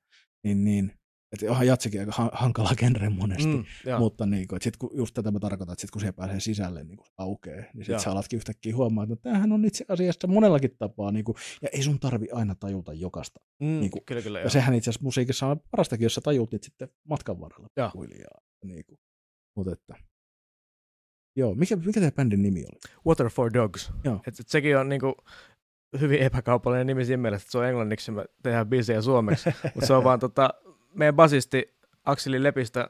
niin, 0.43 0.63
niin 0.63 0.98
että 1.31 1.45
onhan 1.49 1.67
jatsikin 1.67 1.99
aika 1.99 2.11
han- 2.11 2.29
hankala 2.33 2.69
genre 2.77 3.09
monesti. 3.09 3.45
Mm, 3.57 3.65
joo. 3.85 3.99
Mutta 3.99 4.25
niin 4.25 4.47
kuin, 4.47 4.57
että 4.57 4.63
sit, 4.63 4.77
kun, 4.77 4.89
just 4.93 5.13
tätä 5.13 5.31
mä 5.31 5.39
tarkoitan, 5.39 5.73
että 5.73 5.81
sit, 5.81 5.91
kun 5.91 6.01
se 6.01 6.11
pääsee 6.11 6.39
sisälle, 6.39 6.83
niin 6.83 6.97
kun 6.97 7.05
se 7.05 7.13
aukeaa, 7.17 7.55
niin 7.73 7.85
sitten 7.85 7.99
sä 7.99 8.11
alatkin 8.11 8.37
yhtäkkiä 8.37 8.75
huomaa, 8.75 9.03
että 9.03 9.11
no, 9.11 9.19
tämähän 9.21 9.51
on 9.51 9.65
itse 9.65 9.85
asiassa 9.89 10.27
monellakin 10.27 10.75
tapaa, 10.77 11.11
niin 11.11 11.25
kuin, 11.25 11.35
ja 11.61 11.69
ei 11.73 11.83
sun 11.83 11.99
tarvi 11.99 12.27
aina 12.33 12.55
tajuta 12.55 12.93
jokasta. 12.93 13.39
mm, 13.61 13.67
niinku- 13.79 13.99
kyllä, 14.05 14.21
kyllä, 14.21 14.39
Ja 14.39 14.43
joo. 14.43 14.49
sehän 14.49 14.75
itse 14.75 14.89
asiassa 14.89 15.03
musiikissa 15.03 15.47
on 15.47 15.59
parastakin, 15.71 16.05
jos 16.05 16.15
sä 16.15 16.21
tajut 16.21 16.51
niitä 16.51 16.65
sitten 16.65 16.89
matkan 17.09 17.39
varrella 17.39 17.67
pikkuhiljaa. 17.75 18.41
Niin 18.65 18.85
kuin. 18.85 18.99
Mutta 19.57 19.71
että, 19.73 19.95
joo, 21.35 21.55
mikä, 21.55 21.75
mikä 21.75 21.99
tämä 21.99 22.11
bändin 22.11 22.41
nimi 22.41 22.59
oli? 22.59 22.79
Water 23.07 23.29
for 23.29 23.53
Dogs. 23.53 23.91
Joo. 24.03 24.21
Et, 24.27 24.39
et 24.39 24.47
sekin 24.49 24.77
on 24.77 24.89
niinku 24.89 25.15
hyvin 25.99 26.19
epäkaupallinen 26.19 26.87
nimi 26.87 27.05
siinä 27.05 27.21
mielessä, 27.21 27.43
että 27.45 27.51
se 27.51 27.57
on 27.57 27.65
englanniksi 27.67 28.11
me 28.11 28.25
tehdään 28.43 28.67
biisejä 28.69 29.01
suomeksi. 29.01 29.49
Mutta 29.75 29.85
se 29.87 29.93
on 29.93 30.03
vaan 30.03 30.19
tota, 30.19 30.49
meidän 30.93 31.15
basisti 31.15 31.75
Akseli 32.05 32.43
Lepistä 32.43 32.89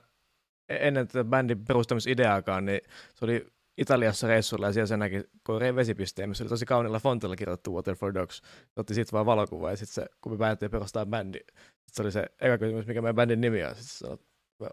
e- 0.70 0.88
ennen 0.88 1.08
tätä 1.08 1.24
bändin 1.24 1.66
perustamisideaakaan, 1.66 2.66
niin 2.66 2.82
se 3.16 3.26
oli 3.26 3.48
Italiassa 3.78 4.28
reissulla 4.28 4.66
ja 4.66 4.74
siellä 4.74 4.88
se 4.88 4.98
näki 4.98 5.24
koireen 5.44 5.76
vesipisteen, 5.76 6.30
missä 6.30 6.44
oli 6.44 6.50
tosi 6.50 6.66
kauniilla 6.66 7.00
fontilla 7.00 7.36
kirjoittu 7.36 7.76
Water 7.76 7.96
for 7.96 8.14
Dogs. 8.14 8.38
Se 8.38 8.80
otti 8.80 8.94
siitä 8.94 9.12
vaan 9.12 9.26
valokuva 9.26 9.72
ja 9.72 9.78
sitten 9.78 9.94
se, 9.94 10.10
kun 10.22 10.32
me 10.32 10.38
päätettiin 10.38 10.72
perustaa 10.72 11.06
bändi, 11.06 11.40
sit 11.86 11.94
se 11.94 12.02
oli 12.02 12.12
se 12.12 12.26
eka 12.42 12.58
kysymys, 12.58 12.88
mikä 12.88 13.02
meidän 13.02 13.16
bändin 13.16 13.42
nimi 13.42 13.64
on. 13.64 13.76
Sitten 13.76 13.86
se 13.86 13.98
sanoi, 13.98 14.18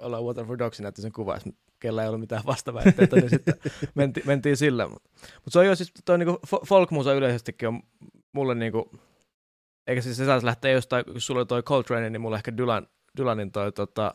ollaan 0.01 0.25
Water 0.25 0.45
for 0.45 0.59
Dogs, 0.59 0.79
ja 0.79 0.83
näytti 0.83 1.03
sen 1.03 1.13
kuva, 1.13 1.35
ja 1.35 1.41
sit 1.41 1.57
kellä 1.81 2.03
ei 2.03 2.09
ollut 2.09 2.21
mitään 2.21 2.43
vastaväitteitä, 2.47 3.17
niin 3.17 3.31
sitten 3.31 3.55
menti, 3.95 4.23
mentiin 4.27 4.57
sillä. 4.57 4.89
Mutta 4.89 5.11
mut 5.45 5.53
se 5.53 5.59
on 5.59 5.67
jo 5.67 5.77
siis, 5.77 5.93
toi 6.05 6.19
niinku 6.19 6.41
fo- 6.47 6.67
folkmusa 6.67 7.15
yleisestikin 7.15 7.69
on 7.69 7.83
mulle 8.33 8.55
niinku, 8.55 8.91
eikä 9.87 10.03
siis 10.03 10.17
se 10.17 10.25
saisi 10.25 10.47
lähteä 10.47 10.71
jostain, 10.71 11.05
kun 11.05 11.21
sulla 11.21 11.41
oli 11.41 11.47
toi 11.47 11.63
Coltrane, 11.63 12.11
niin 12.11 12.21
mulla 12.21 12.37
ehkä 12.37 12.57
Dylan, 12.57 12.87
Dylanin 13.17 13.53
toi 13.53 13.73
tota, 13.73 14.15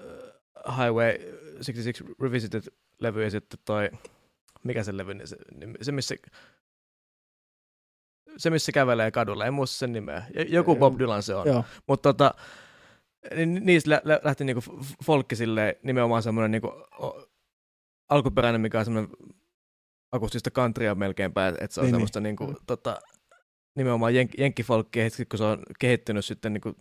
äh, 0.00 0.76
Highway 0.78 1.14
66 1.54 2.04
Revisited-levy 2.22 3.22
ja 3.22 3.30
sitten 3.30 3.60
toi, 3.64 3.90
mikä 4.64 4.82
se 4.84 4.96
levy, 4.96 5.14
niin 5.14 5.28
se, 5.28 5.36
niin 5.54 5.76
se 5.82 5.92
missä 5.92 6.14
se, 8.36 8.50
missä 8.50 8.72
kävelee 8.72 9.10
kadulla, 9.10 9.46
en 9.46 9.54
muista 9.54 9.76
sen 9.76 9.92
nimeä. 9.92 10.22
Joku 10.48 10.76
Bob 10.76 10.98
Dylan 10.98 11.22
se 11.22 11.34
on. 11.34 11.46
Joo, 11.46 11.64
Mutta 11.86 12.02
tota, 12.14 12.34
ni- 13.36 13.60
niistä 13.60 13.90
lä- 13.90 14.00
lä- 14.04 14.20
lähti 14.24 14.44
niinku 14.44 14.62
folkki 15.04 15.36
silleen, 15.36 15.74
nimenomaan 15.82 16.22
semmoinen 16.22 16.50
niinku, 16.50 16.72
alkuperäinen, 18.08 18.60
mikä 18.60 18.78
on 18.78 18.84
semmoinen 18.84 19.10
akustista 20.12 20.50
countrya 20.50 20.94
melkeinpä, 20.94 21.48
että 21.48 21.66
se 21.70 21.80
on 21.80 21.84
Niin, 21.84 21.92
niin. 21.92 21.94
semmoista 21.94 22.20
niinku, 22.20 22.54
tota, 22.66 23.00
nimenomaan 23.76 24.12
jenk- 24.12 24.34
jenkkifolkkia, 24.38 25.04
kun 25.28 25.38
se 25.38 25.44
on 25.44 25.62
kehittynyt 25.78 26.24
sitten 26.24 26.52
niinku, 26.52 26.74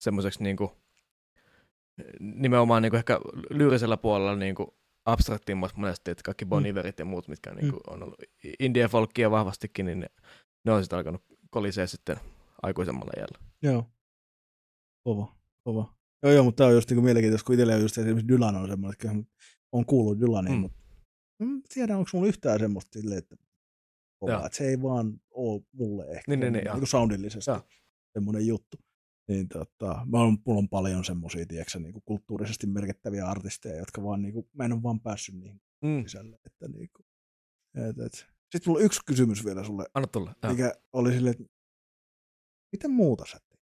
semmoiseksi 0.00 0.42
niinku, 0.42 0.72
nimenomaan 2.20 2.82
niinku 2.82 2.96
ehkä 2.96 3.20
lyyrisellä 3.50 3.96
puolella 3.96 4.36
niinku, 4.36 4.76
abstraktimmaksi 5.04 5.78
monesti, 5.78 6.10
että 6.10 6.22
kaikki 6.24 6.44
Bon 6.44 6.62
Mm. 6.62 6.66
Iverit 6.68 6.98
ja 6.98 7.04
muut, 7.04 7.28
mitkä 7.28 7.50
on, 7.50 7.56
niinku, 7.56 7.80
on 7.86 8.02
ollut 8.02 8.22
indie 8.60 8.88
folkkia 8.88 9.30
vahvastikin, 9.30 9.86
niin 9.86 10.00
ne, 10.00 10.06
ne 10.64 10.72
on 10.72 10.82
sitten 10.82 10.96
alkanut 10.96 11.22
kolisee 11.50 11.86
sitten 11.86 12.16
aikuisemmalla 12.62 13.12
iällä. 13.16 13.38
joo. 13.62 13.90
Kova, 15.04 15.36
kova. 15.64 15.94
Joo, 16.22 16.32
joo, 16.32 16.44
mutta 16.44 16.56
tämä 16.56 16.68
on 16.68 16.74
just 16.74 16.90
niin 16.90 17.04
mielenkiintoista, 17.04 17.46
kun 17.46 17.54
itsellä 17.54 17.74
on 17.74 17.80
just 17.80 17.98
esimerkiksi 17.98 18.28
Dylan 18.28 18.56
on 18.56 18.68
semmoinen, 18.68 18.96
että 19.02 19.28
on 19.72 19.86
kuullut 19.86 20.20
Dylaniin, 20.20 20.52
Mm. 20.52 20.56
mm. 20.56 20.60
mutta 20.62 20.78
en 21.40 21.62
tiedä, 21.74 21.96
onko 21.96 22.10
mulla 22.12 22.28
yhtään 22.28 22.60
semmoista 22.60 22.98
silleen, 23.00 23.18
että, 23.18 23.36
että 24.46 24.56
se 24.56 24.68
ei 24.68 24.82
vaan 24.82 25.20
ole 25.30 25.62
mulle 25.72 26.04
ehkä 26.04 26.22
Niin, 26.28 26.40
niin, 26.40 26.52
niin, 26.52 26.64
niin 26.64 26.78
kuin 26.78 26.86
soundillisesti 26.86 27.50
semmoinen 28.12 28.46
juttu. 28.46 28.76
Niin 29.28 29.48
tota, 29.48 30.06
mä 30.12 30.18
on, 30.22 30.38
mulla 30.46 30.58
on 30.58 30.68
paljon 30.68 31.04
semmoisia, 31.04 31.46
tiedätkö, 31.46 31.78
niin 31.78 31.92
kuin 31.92 32.02
kulttuurisesti 32.04 32.66
merkittäviä 32.66 33.26
artisteja, 33.26 33.76
jotka 33.78 34.02
vaan, 34.02 34.22
niin 34.22 34.34
kuin, 34.34 34.48
mä 34.52 34.64
en 34.64 34.72
ole 34.72 34.82
vaan 34.82 35.00
päässyt 35.00 35.34
niihin 35.34 35.60
Mm. 35.84 36.02
sisälle. 36.02 36.38
Että, 36.46 36.68
niin 36.68 36.90
kuin, 36.96 37.06
et, 37.88 37.98
et. 37.98 38.12
Sitten 38.12 38.60
mulla 38.66 38.78
on 38.80 38.84
yksi 38.86 39.00
kysymys 39.06 39.44
vielä 39.44 39.64
sulle, 39.64 39.86
Anna 39.94 40.06
tulla. 40.06 40.34
Joo. 40.42 40.52
mikä 40.52 40.74
oli 40.92 41.12
silleen, 41.12 41.34
että 41.40 41.54
mitä 42.72 42.88
muuta 42.88 43.24
sä 43.26 43.38
teet? 43.48 43.60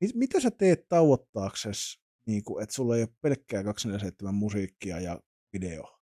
Mit, 0.00 0.14
mitä 0.14 0.40
sä 0.40 0.50
teet 0.50 0.88
tauottaaksesi, 0.88 2.00
niin 2.26 2.44
kuin, 2.44 2.62
että 2.62 2.74
sulla 2.74 2.96
ei 2.96 3.02
ole 3.02 3.10
pelkkää 3.20 3.64
247 3.64 4.34
musiikkia 4.34 5.00
ja 5.00 5.20
video? 5.52 5.98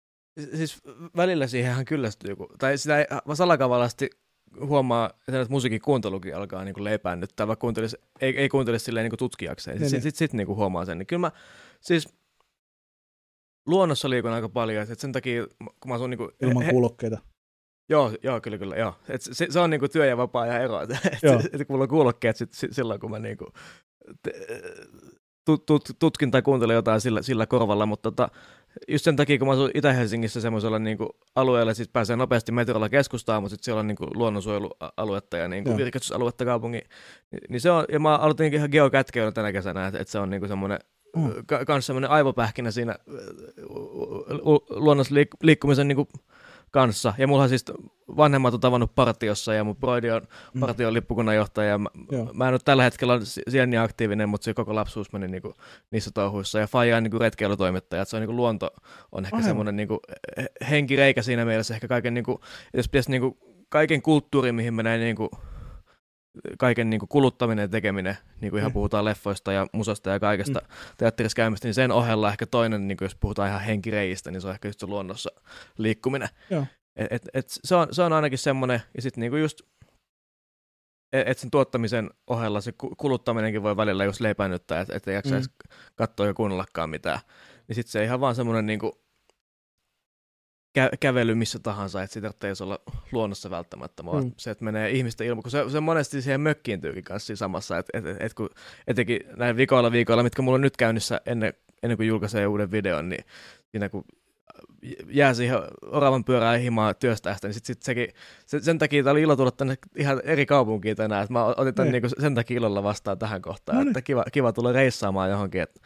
Siis 0.55 0.77
välillä 1.15 1.47
siihenhän 1.47 1.85
kyllästyy, 1.85 2.35
tai 2.59 2.77
sitä 2.77 2.99
ei 2.99 3.05
huomaa, 4.65 5.09
että 5.27 5.45
musiikin 5.49 5.81
kuuntelukin 5.81 6.35
alkaa 6.35 6.63
niin 6.63 6.83
leipäännyttää, 6.83 7.47
vaikka 7.47 7.61
kuuntelisi, 7.61 7.97
ei, 8.21 8.37
ei 8.37 8.49
kuuntelisi 8.49 8.85
silleen 8.85 9.09
niin 9.09 9.17
tutkijakseen. 9.17 9.77
Niin, 9.77 9.89
Sitten 9.89 9.97
niin. 9.97 10.11
sit, 10.11 10.15
sit, 10.15 10.33
niin 10.33 10.47
huomaa 10.47 10.85
sen. 10.85 10.97
Niin 10.97 11.07
kyllä 11.07 11.19
mä, 11.19 11.31
siis 11.81 12.09
luonnossa 13.65 14.09
liikun 14.09 14.31
aika 14.31 14.49
paljon, 14.49 14.83
että 14.83 14.95
sen 14.95 15.11
takia, 15.11 15.47
kun 15.57 15.89
mä 15.89 15.93
asun 15.93 16.09
niin 16.09 16.17
kuin, 16.17 16.31
Ilman 16.41 16.65
kuulokkeita. 16.65 17.17
Joo, 17.89 18.11
joo, 18.23 18.41
kyllä, 18.41 18.57
kyllä, 18.57 18.75
joo. 18.75 18.93
Et 19.09 19.21
se, 19.21 19.47
se, 19.49 19.59
on 19.59 19.69
niinku 19.69 19.87
työ 19.87 20.05
ja 20.05 20.17
vapaa 20.17 20.47
ja 20.47 20.59
ero. 20.59 20.81
Et, 20.83 20.89
Joo. 21.23 21.39
et, 21.39 21.61
et, 21.61 21.67
kun 21.67 21.73
mulla 21.73 21.83
on 21.83 21.89
kuulokkeet 21.89 22.37
sit, 22.37 22.53
sit, 22.53 22.73
silloin, 22.73 22.99
kun 22.99 23.11
mä 23.11 23.19
niinku, 23.19 23.47
te, 24.23 24.31
tut, 25.45 25.65
tut, 25.65 25.89
tutkin 25.99 26.31
tai 26.31 26.41
kuuntelen 26.41 26.75
jotain 26.75 27.01
sillä, 27.01 27.21
sillä 27.21 27.45
korvalla, 27.45 27.85
mutta 27.85 28.11
tota, 28.11 28.29
just 28.87 29.05
sen 29.05 29.15
takia, 29.15 29.37
kun 29.37 29.47
mä 29.47 29.53
asun 29.53 29.71
Itä-Helsingissä 29.73 30.41
semmoisella 30.41 30.79
niinku 30.79 31.09
alueella, 31.35 31.73
sit 31.73 31.93
pääsee 31.93 32.15
nopeasti 32.15 32.51
metrolla 32.51 32.89
keskustaan, 32.89 33.43
mutta 33.43 33.53
sitten 33.53 33.65
siellä 33.65 33.79
on 33.79 33.87
niinku 33.87 34.07
luonnonsuojelualuetta 34.13 35.37
ja 35.37 35.47
niinku 35.47 35.69
Joo. 35.69 35.77
virkistysaluetta 35.77 36.45
kaupunki, 36.45 36.77
niin, 37.31 37.41
niin 37.49 37.61
se 37.61 37.71
on, 37.71 37.85
ja 37.91 37.99
mä 37.99 38.15
aloitin 38.17 38.53
ihan 38.53 38.69
geokätkeillä 38.71 39.31
tänä 39.31 39.51
kesänä, 39.51 39.87
että 39.87 39.99
et 39.99 40.07
se 40.07 40.19
on 40.19 40.29
niinku 40.29 40.47
semmoinen 40.47 40.79
Mm. 41.15 41.31
ka- 41.45 41.65
kans 41.65 41.85
semmoinen 41.85 42.09
aivopähkinä 42.09 42.71
siinä 42.71 42.95
luonnossa 44.69 45.15
liik- 45.15 45.37
liikkumisen 45.43 45.87
niinku 45.87 46.07
kanssa. 46.73 47.13
Ja 47.17 47.27
mulla 47.27 47.47
siis 47.47 47.65
vanhemmat 48.17 48.53
on 48.53 48.59
tavannut 48.59 48.95
partiossa 48.95 49.53
ja 49.53 49.63
mun 49.63 49.75
broidi 49.75 50.11
on 50.11 50.21
Mm. 50.53 50.59
partion 50.59 50.93
lippukunnanjohtaja. 50.93 51.69
Ja 51.69 51.77
mä, 51.77 51.89
Joo. 52.11 52.29
mä 52.33 52.47
en 52.47 52.53
ole 52.53 52.59
tällä 52.65 52.83
hetkellä 52.83 53.19
siellä 53.49 53.65
niin 53.65 53.79
aktiivinen, 53.79 54.29
mutta 54.29 54.45
se 54.45 54.53
koko 54.53 54.75
lapsuus 54.75 55.11
meni 55.13 55.27
niinku 55.27 55.53
niissä 55.91 56.11
touhuissa. 56.13 56.59
Ja 56.59 56.67
Faija 56.67 56.97
on 56.97 57.03
niinku 57.03 57.19
retkeilytoimittaja, 57.19 58.01
että 58.01 58.09
se 58.09 58.15
on 58.15 58.21
niinku 58.21 58.35
luonto 58.35 58.69
on 59.11 59.25
ehkä 59.25 59.35
Aivan. 59.35 59.47
semmoinen 59.47 59.75
niinku 59.75 59.99
he- 60.37 60.51
henkireikä 60.69 61.21
siinä 61.21 61.45
mielessä. 61.45 61.73
Ehkä 61.73 61.87
kaiken, 61.87 62.13
niinku, 62.13 62.41
jos 62.73 62.89
pitäisi 62.89 63.11
niinku, 63.11 63.37
kaiken 63.69 64.01
kulttuurin, 64.01 64.55
mihin 64.55 64.73
menee 64.73 64.97
niinku, 64.97 65.29
kaiken 66.59 66.89
niinku 66.89 67.07
kuluttaminen 67.07 67.63
ja 67.63 67.67
tekeminen, 67.67 68.17
niin 68.41 68.51
kuin 68.51 68.59
ihan 68.59 68.71
Mm. 68.71 68.73
puhutaan 68.73 69.05
leffoista 69.05 69.51
ja 69.51 69.67
musasta 69.73 70.09
ja 70.09 70.19
kaikesta 70.19 70.59
mm. 70.59 70.67
teatterissa 70.97 71.35
käymistä, 71.35 71.67
niin 71.67 71.73
sen 71.73 71.91
ohella 71.91 72.29
ehkä 72.29 72.45
toinen, 72.45 72.87
niin 72.87 72.97
kuin 72.97 73.05
jos 73.05 73.15
puhutaan 73.15 73.49
ihan 73.49 73.61
henkireistä, 73.61 74.31
niin 74.31 74.41
se 74.41 74.47
on 74.47 74.53
ehkä 74.53 74.67
just 74.67 74.79
se 74.79 74.87
luonnossa 74.87 75.29
liikkuminen. 75.77 76.29
Joo. 76.49 76.65
Et, 76.95 77.07
et, 77.11 77.29
et 77.33 77.45
se, 77.49 77.75
on, 77.75 77.87
se 77.91 78.03
on 78.03 78.13
ainakin 78.13 78.39
semmoinen, 78.39 78.81
ja 78.95 79.01
sitten 79.01 79.21
niinku 79.21 79.37
just, 79.37 79.61
että 81.13 81.31
et 81.31 81.37
sen 81.37 81.51
tuottamisen 81.51 82.09
ohella 82.27 82.61
se 82.61 82.73
kuluttaminenkin 82.97 83.63
voi 83.63 83.77
välillä 83.77 84.05
just 84.05 84.19
leipänyttää, 84.19 84.81
että 84.81 84.95
et 84.95 85.07
ei 85.07 85.15
jaksa 85.15 85.35
mm. 85.35 85.45
katsoa 85.95 86.27
ja 86.27 86.33
kuunnellakaan 86.33 86.89
mitään. 86.89 87.19
Niin 87.67 87.75
sitten 87.75 87.91
se 87.91 88.03
ihan 88.03 88.19
vaan 88.19 88.35
semmoinen 88.35 88.65
niinku 88.65 89.03
kä- 90.79 90.97
kävely 90.99 91.35
missä 91.35 91.59
tahansa, 91.59 92.03
että 92.03 92.13
sitä 92.13 92.33
ei 92.43 92.53
olla 92.61 92.79
luonnossa 93.11 93.49
välttämättä, 93.49 94.05
vaan 94.05 94.23
mm. 94.23 94.31
se, 94.37 94.51
että 94.51 94.65
menee 94.65 94.91
ihmisten 94.91 95.27
ilman, 95.27 95.43
kun 95.43 95.51
se, 95.51 95.69
se 95.69 95.79
monesti 95.79 96.21
siihen 96.21 96.41
mökkiintyykin 96.41 97.03
kanssa 97.03 97.35
samassa, 97.35 97.77
että 97.77 97.97
et, 97.97 98.05
et, 98.05 98.17
et 98.19 98.33
kun 98.33 98.49
etenkin 98.87 99.19
näin 99.37 99.57
viikoilla 99.57 99.91
viikoilla, 99.91 100.23
mitkä 100.23 100.41
mulla 100.41 100.55
on 100.55 100.61
nyt 100.61 100.77
käynnissä 100.77 101.21
ennen, 101.25 101.53
ennen 101.83 101.97
kuin 101.97 102.07
julkaisee 102.07 102.47
uuden 102.47 102.71
videon, 102.71 103.09
niin 103.09 103.25
siinä 103.71 103.89
kun 103.89 104.05
jää 105.07 105.33
siihen 105.33 105.57
oravan 105.81 106.23
pyörään 106.23 106.59
himaan 106.59 106.95
työstä, 106.99 107.35
niin 107.43 107.53
sit, 107.53 107.65
sit 107.65 107.81
sekin, 107.81 108.07
se, 108.45 108.59
sen 108.59 108.77
takia 108.77 109.03
tämä 109.03 109.11
oli 109.11 109.21
ilo 109.21 109.35
tulla 109.35 109.51
tänne 109.51 109.77
ihan 109.95 110.21
eri 110.23 110.45
kaupunkiin 110.45 110.97
tänään, 110.97 111.23
että 111.23 111.33
mä 111.33 111.45
otin 111.45 111.73
tämän 111.73 111.91
niin. 111.91 112.01
niinku 112.03 112.21
sen 112.21 112.35
takia 112.35 112.57
ilolla 112.57 112.83
vastaan 112.83 113.17
tähän 113.17 113.41
kohtaan, 113.41 113.75
no 113.75 113.83
niin. 113.83 113.89
että 113.89 114.01
kiva, 114.01 114.23
kiva 114.31 114.53
tulla 114.53 114.71
reissaamaan 114.71 115.29
johonkin, 115.29 115.61
että, 115.61 115.81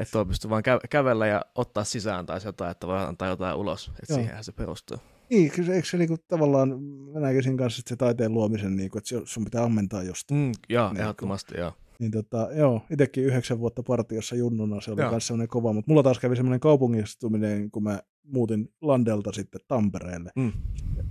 että 0.00 0.12
tuo 0.12 0.24
pystyy 0.24 0.50
vaan 0.50 0.62
kä- 0.68 0.88
kävellä 0.90 1.26
ja 1.26 1.44
ottaa 1.54 1.84
sisään 1.84 2.26
tai 2.26 2.40
jotain, 2.44 2.70
että 2.70 2.86
voi 2.86 2.98
antaa 2.98 3.28
jotain 3.28 3.56
ulos, 3.56 3.88
että 3.88 4.14
siihenhän 4.14 4.44
se 4.44 4.52
perustuu. 4.52 4.98
Niin, 5.30 5.52
eikö 5.72 5.88
se 5.88 5.96
niinku 5.96 6.16
tavallaan, 6.28 6.82
mä 7.12 7.20
näkisin 7.20 7.56
kanssa 7.56 7.80
että 7.80 7.88
se 7.88 7.96
taiteen 7.96 8.34
luomisen, 8.34 8.76
niinku, 8.76 8.98
että 8.98 9.10
sun 9.24 9.44
pitää 9.44 9.64
ammentaa 9.64 10.02
jostain. 10.02 10.40
Mm, 10.40 10.52
joo, 10.68 10.92
niin, 10.92 11.00
ehdottomasti, 11.00 11.58
joo. 11.58 11.72
Niin 12.00 12.10
tota, 12.10 12.48
joo, 12.52 12.82
itsekin 12.90 13.24
yhdeksän 13.24 13.58
vuotta 13.58 13.82
partiossa 13.82 14.36
junnuna, 14.36 14.80
se 14.80 14.90
oli 14.90 15.08
myös 15.10 15.26
semmoinen 15.26 15.48
kova, 15.48 15.72
mutta 15.72 15.90
mulla 15.90 16.02
taas 16.02 16.18
kävi 16.18 16.36
semmoinen 16.36 16.60
kaupungistuminen, 16.60 17.70
kun 17.70 17.82
mä 17.82 18.00
muutin 18.24 18.68
Landelta 18.80 19.32
sitten 19.32 19.60
Tampereelle. 19.68 20.30
Mm. 20.36 20.52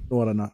nuorena 0.09 0.49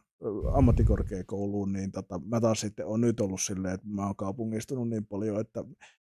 ammattikorkeakouluun, 0.52 1.72
niin 1.72 1.92
tota, 1.92 2.20
mä 2.24 2.40
taas 2.40 2.60
sitten 2.60 2.86
on 2.86 3.00
nyt 3.00 3.20
ollut 3.20 3.40
silleen, 3.40 3.74
että 3.74 3.86
mä 3.88 4.06
oon 4.06 4.16
kaupungistunut 4.16 4.88
niin 4.88 5.06
paljon, 5.06 5.40
että 5.40 5.64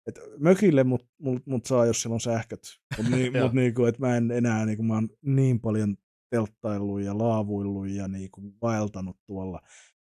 et 0.07 0.21
mökille 0.39 0.85
mut, 0.85 1.07
mut, 1.19 1.47
mut 1.47 1.67
saa, 1.67 1.87
jos 1.87 2.03
siellä 2.03 2.15
on 2.15 2.21
sähköt, 2.21 2.61
mutta 2.97 3.17
niin, 3.17 3.33
mut 3.43 3.53
niinku, 3.53 3.85
et 3.85 3.99
mä 3.99 4.17
en 4.17 4.31
enää, 4.31 4.67
niinku, 4.67 4.83
mä 4.83 4.95
oon 4.95 5.09
niin 5.23 5.61
paljon 5.61 5.97
telttaillut 6.31 7.03
ja 7.03 7.19
laavuillut 7.19 7.89
ja 7.89 8.09
niinku 8.09 8.41
vaeltanut 8.63 9.17
tuolla 9.27 9.61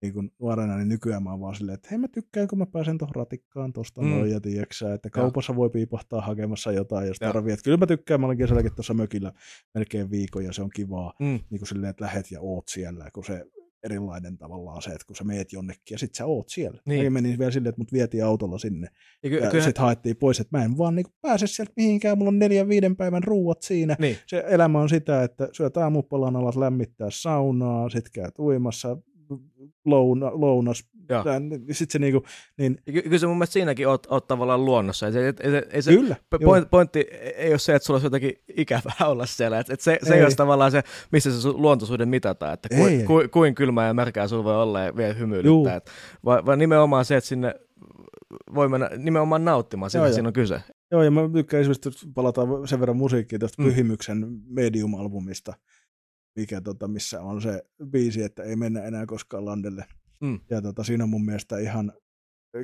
niin 0.02 0.14
kuin 0.14 0.32
nuorena, 0.40 0.78
niin 0.78 0.88
nykyään 0.88 1.24
mä 1.24 1.32
oon 1.32 1.40
vaan 1.40 1.56
silleen, 1.56 1.74
että 1.74 1.88
hei 1.92 1.98
mä 1.98 2.08
tykkään, 2.08 2.48
kun 2.48 2.58
mä 2.58 2.66
pääsen 2.66 2.98
tuohon 2.98 3.16
ratikkaan 3.16 3.74
tuosta 3.74 4.02
mm. 4.02 4.10
noin, 4.10 4.32
ja 4.32 4.42
tiiäksä, 4.42 4.94
että 4.94 5.10
kaupassa 5.10 5.54
ja. 5.54 5.58
voi 5.58 5.70
piipahtaa 5.70 6.22
hakemassa 6.22 6.72
jotain, 6.72 7.08
jos 7.08 7.20
tarvii. 7.20 7.54
Että 7.54 7.64
kyllä 7.64 7.78
mä 7.78 7.88
tykkään, 7.88 8.20
mä 8.20 8.26
olin 8.28 8.38
kesälläkin 8.38 8.76
tuossa 8.76 8.94
mökillä 8.94 9.34
melkein 9.74 10.12
viikon, 10.12 10.46
ja 10.46 10.54
se 10.54 10.62
on 10.62 10.70
kivaa, 10.70 11.14
mm. 11.20 11.40
niin 11.50 11.60
kuin 11.60 11.68
silleen, 11.68 11.90
että 11.90 12.06
lähet 12.06 12.32
ja 12.32 12.42
oot 12.42 12.68
siellä, 12.68 13.10
kun 13.14 13.26
se 13.26 13.46
erilainen 13.84 14.38
tavallaan 14.38 14.82
se, 14.82 14.90
että 14.90 15.06
kun 15.08 15.16
sä 15.16 15.24
meet 15.24 15.54
jonnekin 15.54 15.82
ja 15.92 15.98
sit 15.98 16.16
sä 16.16 16.26
oot 16.26 16.50
siellä. 16.50 16.82
Niin. 16.86 17.00
Mäkin 17.00 17.14
menin 17.14 17.40
vielä 17.40 17.52
silleen, 17.52 17.70
että 17.70 17.82
mut 17.82 17.94
vietiin 17.94 18.26
autolla 18.26 18.58
sinne. 18.58 18.88
Ja, 19.24 19.30
ky- 19.30 19.38
ja 19.38 19.50
kyllä... 19.50 19.64
sitten 19.64 19.84
haettiin 19.84 20.16
pois, 20.16 20.40
että 20.40 20.58
mä 20.58 20.64
en 20.64 20.78
vaan 20.78 20.96
niinku 20.96 21.12
pääse 21.22 21.48
sieltä 21.48 21.74
mihinkään, 21.76 22.18
mulla 22.18 22.30
on 22.30 22.40
neljän 22.40 22.70
viiden 22.70 22.96
päivän 22.96 23.24
ruuat 23.24 23.62
siinä. 23.62 23.96
Niin. 24.00 24.18
Se 24.28 24.44
elämä 24.48 24.80
on 24.80 24.90
sitä, 24.90 25.24
että 25.24 25.50
syöt 25.54 25.78
aamupalan 25.78 26.36
alas 26.36 26.58
lämmittää 26.58 27.08
saunaa, 27.12 27.90
sit 27.90 28.10
käyt 28.10 28.40
uimassa, 28.40 28.98
louna, 29.86 30.32
lounas. 30.34 30.84
Sitten 31.72 31.92
se 31.92 32.00
niinku, 32.00 32.24
niin... 32.58 32.78
Ky- 32.86 33.02
kyllä 33.02 33.18
se 33.18 33.28
mun 33.28 33.38
mielestä 33.38 33.54
siinäkin 33.54 33.88
oot, 33.88 34.08
oot 34.10 34.28
tavallaan 34.28 34.66
luonnossa. 34.66 35.06
Ei 35.06 35.12
se, 35.12 35.28
ei, 35.28 35.34
ei 35.72 35.82
se, 35.82 35.92
kyllä. 35.92 36.16
Point, 36.44 36.70
pointti 36.70 37.00
ei 37.36 37.50
ole 37.50 37.60
se, 37.60 37.76
että 37.76 37.86
sulla 37.86 37.96
olisi 37.96 38.06
jotakin 38.06 38.34
ikävää 38.58 39.08
olla 39.08 39.26
siellä. 39.26 39.60
Et, 39.60 39.70
et 39.70 39.82
se, 39.82 40.00
se 40.04 40.14
ei. 40.14 40.20
ei 40.20 40.26
ole 40.26 40.36
tavallaan 40.36 40.72
se, 40.72 40.84
missä 41.12 41.42
se 41.42 41.48
luontoisuuden 41.48 42.10
mitataan. 42.10 42.54
Että 42.54 42.70
ku, 42.70 42.86
ei, 42.86 43.04
ku, 43.04 43.14
kuin 43.32 43.56
kylmää 43.56 43.88
ja 43.88 43.94
märkää 43.94 44.28
sulla 44.28 44.44
voi 44.44 44.62
olla 44.62 44.80
ja 44.80 44.96
vielä 44.96 45.14
hymyilyttää. 45.14 45.82
Vaan, 46.26 46.46
vaan 46.46 46.60
nimenomaan 46.60 47.06
se, 47.06 47.18
että 47.18 47.28
sinne 47.28 47.56
voi 48.56 48.70
mennä 48.70 48.90
nimenomaan 48.98 49.46
nauttimaan, 49.46 49.92
siitä 49.92 50.14
siinä 50.14 50.28
on 50.28 50.34
kyse. 50.34 50.62
Joo, 50.92 51.04
ja 51.04 51.12
mä 51.12 51.22
tykkään 51.34 51.62
esimerkiksi, 51.62 52.08
palataan 52.14 52.68
sen 52.68 52.80
verran 52.80 52.98
musiikkiin 52.98 53.40
tuosta 53.40 53.62
mm. 53.62 53.70
Pyhimyksen 53.70 54.28
Medium-albumista, 54.48 55.54
mikä, 56.40 56.62
tota, 56.62 56.88
missä 56.88 57.22
on 57.22 57.42
se 57.42 57.64
biisi, 57.86 58.24
että 58.24 58.44
ei 58.44 58.56
mennä 58.56 58.84
enää 58.84 59.06
koskaan 59.06 59.46
landelle. 59.46 59.86
Mm. 60.20 60.40
Ja 60.50 60.62
tota, 60.62 60.84
siinä 60.84 61.04
on 61.04 61.10
mun 61.10 61.26
mielestä 61.26 61.58
ihan 61.58 61.94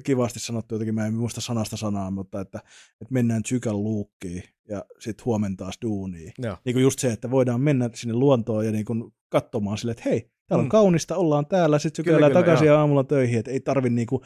kivasti 0.04 0.40
sanottu 0.40 0.76
jotenkin, 0.76 0.95
mä 0.95 1.06
en 1.06 1.14
muista 1.14 1.42
sanasta 1.42 1.78
sanaa, 1.78 2.12
mutta 2.12 2.42
että, 2.42 2.60
että 3.02 3.14
mennään 3.14 3.44
tsykän 3.44 3.84
luukkiin 3.84 4.44
ja 4.70 4.86
sitten 5.00 5.26
huomenna 5.26 5.56
taas 5.56 5.78
duuniin. 5.82 6.34
Niin 6.66 6.74
kuin 6.74 6.84
just 6.84 7.00
se, 7.00 7.12
että 7.12 7.32
voidaan 7.32 7.62
mennä 7.62 7.90
sinne 7.94 8.14
luontoon 8.14 8.66
ja 8.66 8.72
niin 8.72 8.86
kuin 8.86 9.14
katsomaan 9.30 9.78
sille, 9.78 9.92
että 9.92 10.04
hei, 10.06 10.32
täällä 10.48 10.62
on 10.62 10.66
mm. 10.66 10.70
kaunista, 10.70 11.16
ollaan 11.16 11.45
täällä, 11.45 11.80
sitten 11.80 12.06
sykällään 12.06 12.32
takaisin 12.32 12.68
ja 12.68 12.80
aamulla 12.80 13.04
töihin, 13.04 13.40
että 13.40 13.52
ei 13.52 13.60
tarvi 13.60 13.90
niin 13.90 14.08
kuin 14.08 14.22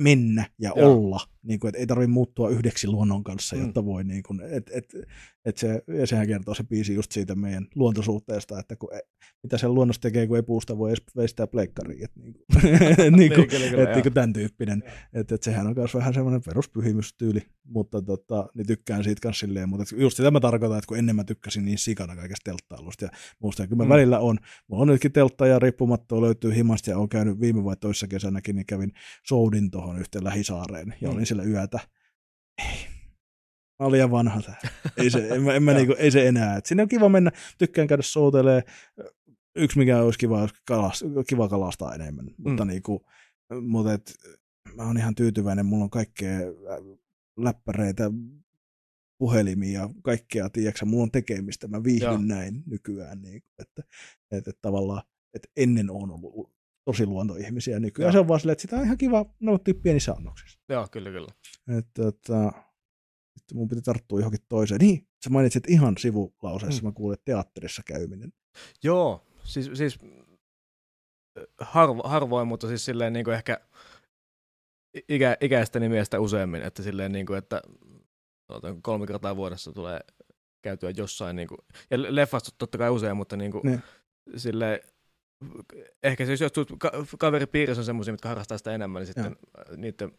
mennä 0.00 0.50
ja 0.58 0.72
Joo. 0.76 0.92
olla, 0.92 1.20
niin 1.42 1.60
kuin, 1.60 1.68
että 1.68 1.78
ei 1.78 1.86
tarvitse 1.86 2.12
muuttua 2.12 2.48
yhdeksi 2.48 2.88
luonnon 2.88 3.24
kanssa, 3.24 3.56
mm. 3.56 3.62
jotta 3.62 3.84
voi, 3.84 4.04
niin 4.04 4.22
kuin, 4.22 4.40
et, 4.40 4.70
et, 4.74 4.94
et 5.44 5.58
se, 5.58 5.82
ja 5.98 6.06
sehän 6.06 6.26
kertoo 6.26 6.54
se 6.54 6.64
biisi 6.64 6.94
just 6.94 7.12
siitä 7.12 7.34
meidän 7.34 7.66
luontosuhteesta, 7.74 8.58
että 8.58 8.76
kun, 8.76 8.94
e, 8.94 8.98
mitä 9.42 9.58
se 9.58 9.68
luonnossa 9.68 10.02
tekee, 10.02 10.26
kun 10.26 10.36
ei 10.36 10.42
puusta 10.42 10.78
voi 10.78 10.90
edes 10.90 11.02
veistää 11.16 11.46
pleikkariin, 11.46 12.04
että 12.04 12.20
niin 12.20 12.34
kuin, 12.34 12.44
niin 13.16 13.32
kuin, 13.32 13.48
niin, 13.48 13.48
kyllä, 13.48 13.90
et, 13.90 14.04
niin 14.04 14.14
tämän 14.14 14.32
tyyppinen, 14.32 14.82
että 15.12 15.34
et 15.34 15.42
sehän 15.42 15.66
on 15.66 15.74
myös 15.76 15.94
vähän 15.94 16.14
semmoinen 16.14 16.42
peruspyhimystyyli, 16.46 17.42
mutta 17.64 18.02
tota, 18.02 18.48
niin 18.54 18.66
tykkään 18.66 19.04
siitä 19.04 19.20
kanssa 19.20 19.46
silleen, 19.46 19.68
mutta 19.68 19.94
just 19.96 20.16
sitä 20.16 20.30
mä 20.30 20.40
tarkoitan, 20.40 20.78
että 20.78 20.88
kun 20.88 20.98
ennen 20.98 21.16
mä 21.16 21.24
tykkäsin 21.24 21.64
niin 21.64 21.78
sikana 21.78 22.16
kaikesta 22.16 22.50
telttailusta 22.50 23.04
ja 23.04 23.10
muusta, 23.38 23.62
ja 23.62 23.66
kyllä 23.66 23.78
mä 23.78 23.84
mm. 23.84 23.90
välillä 23.90 24.18
on, 24.18 24.38
mulla 24.68 24.82
on 24.82 24.88
nytkin 24.88 25.12
teltta 25.12 25.46
ja 25.46 25.58
riippumattoa 25.58 26.20
löytyy 26.20 26.54
himasta 26.54 26.90
ja 26.90 26.98
on 26.98 27.08
käynyt 27.08 27.40
viime 27.40 27.64
vai 27.64 27.76
toissa 27.76 28.06
kesänäkin, 28.06 28.56
niin 28.56 28.66
kävin 28.66 28.92
Soudin 29.26 29.70
tuohon 29.70 29.98
yhteen 29.98 30.24
lähisaareen 30.24 30.94
ja 31.00 31.08
mm. 31.08 31.14
olin 31.14 31.26
siellä 31.26 31.44
yötä. 31.44 31.80
Ei, 32.58 32.89
mä 33.80 33.86
olin 33.86 33.92
liian 33.92 34.10
vanha 34.10 34.40
Ei 34.96 35.10
se, 35.10 35.28
en, 35.28 35.48
en 35.48 35.62
mä 35.62 35.72
niinku, 35.74 35.94
ei 35.98 36.10
se 36.10 36.28
enää. 36.28 36.56
Et 36.56 36.66
sinne 36.66 36.82
on 36.82 36.88
kiva 36.88 37.08
mennä, 37.08 37.30
tykkään 37.58 37.88
käydä 37.88 38.02
soutelee. 38.02 38.62
Yksi 39.56 39.78
mikä 39.78 40.02
olisi 40.02 40.18
kiva, 40.18 40.48
kalas, 40.66 41.04
kiva 41.28 41.48
kalastaa 41.48 41.94
enemmän. 41.94 42.24
Mm. 42.24 42.34
Mutta, 42.38 42.64
niinku, 42.64 43.06
mutta 43.60 43.92
et, 43.92 44.14
mä 44.74 44.82
oon 44.82 44.98
ihan 44.98 45.14
tyytyväinen, 45.14 45.66
mulla 45.66 45.84
on 45.84 45.90
kaikkea 45.90 46.38
läppäreitä, 47.36 48.10
puhelimia 49.18 49.80
ja 49.80 49.88
kaikkea, 50.02 50.50
tiedätkö, 50.50 50.86
mulla 50.86 51.02
on 51.02 51.10
tekemistä, 51.10 51.68
mä 51.68 51.84
viihdyn 51.84 52.08
Joo. 52.08 52.18
näin 52.22 52.62
nykyään, 52.66 53.22
niin, 53.22 53.42
että, 53.58 53.82
että, 54.32 54.50
että 54.50 54.60
tavallaan, 54.62 55.02
että 55.34 55.48
ennen 55.56 55.90
on 55.90 56.10
ollut 56.10 56.52
tosi 56.84 57.06
luontoihmisiä 57.06 57.80
nykyään. 57.80 58.06
Joo. 58.06 58.12
Se 58.12 58.18
on 58.18 58.28
vaan 58.28 58.40
silleen, 58.40 58.52
että 58.52 58.62
sitä 58.62 58.76
on 58.76 58.84
ihan 58.84 58.98
kiva 58.98 59.26
nauttia 59.40 59.74
pienissä 59.74 60.12
annoksissa. 60.12 60.58
Joo, 60.68 60.88
kyllä, 60.90 61.10
kyllä. 61.10 61.28
Että, 61.78 62.08
että 62.08 62.52
sitten 62.52 62.69
mun 63.54 63.68
piti 63.68 63.82
tarttua 63.82 64.18
johonkin 64.18 64.40
toiseen. 64.48 64.78
Niin, 64.78 65.06
sä 65.24 65.30
mainitsit 65.30 65.70
ihan 65.70 65.94
sivulauseessa, 65.98 66.82
mm. 66.82 66.88
mä 66.88 66.92
kuulin, 66.92 67.18
teatterissa 67.24 67.82
käyminen. 67.86 68.32
Joo, 68.82 69.26
siis, 69.44 69.70
siis 69.74 69.98
harvo, 71.60 72.02
harvoin, 72.08 72.48
mutta 72.48 72.68
siis 72.68 72.84
silleen 72.84 73.12
niin 73.12 73.24
kuin 73.24 73.34
ehkä 73.34 73.60
ikä, 75.08 75.36
ikäistäni 75.40 75.88
miestä 75.88 76.20
useammin, 76.20 76.62
että 76.62 76.82
silleen 76.82 77.12
niin 77.12 77.26
kuin, 77.26 77.38
että 77.38 77.62
kolme 78.82 79.06
kertaa 79.06 79.36
vuodessa 79.36 79.72
tulee 79.72 80.00
käytyä 80.62 80.90
jossain, 80.96 81.36
niin 81.36 81.48
kuin, 81.48 81.58
ja 81.90 81.98
leffasta 82.14 82.50
totta 82.58 82.78
kai 82.78 82.90
usein, 82.90 83.16
mutta 83.16 83.36
niin 83.36 83.52
kuin, 83.52 83.82
silleen, 84.36 84.80
ehkä 86.02 86.26
siis 86.26 86.40
jos 86.40 86.52
ka- 86.78 86.92
kaveripiirissä 87.18 87.80
on 87.80 87.84
semmoisia, 87.84 88.12
mitkä 88.12 88.28
harrastaa 88.28 88.58
sitä 88.58 88.74
enemmän, 88.74 89.00
niin 89.00 89.06
sitten 89.06 89.36
Joo. 89.56 89.76
niiden 89.76 90.12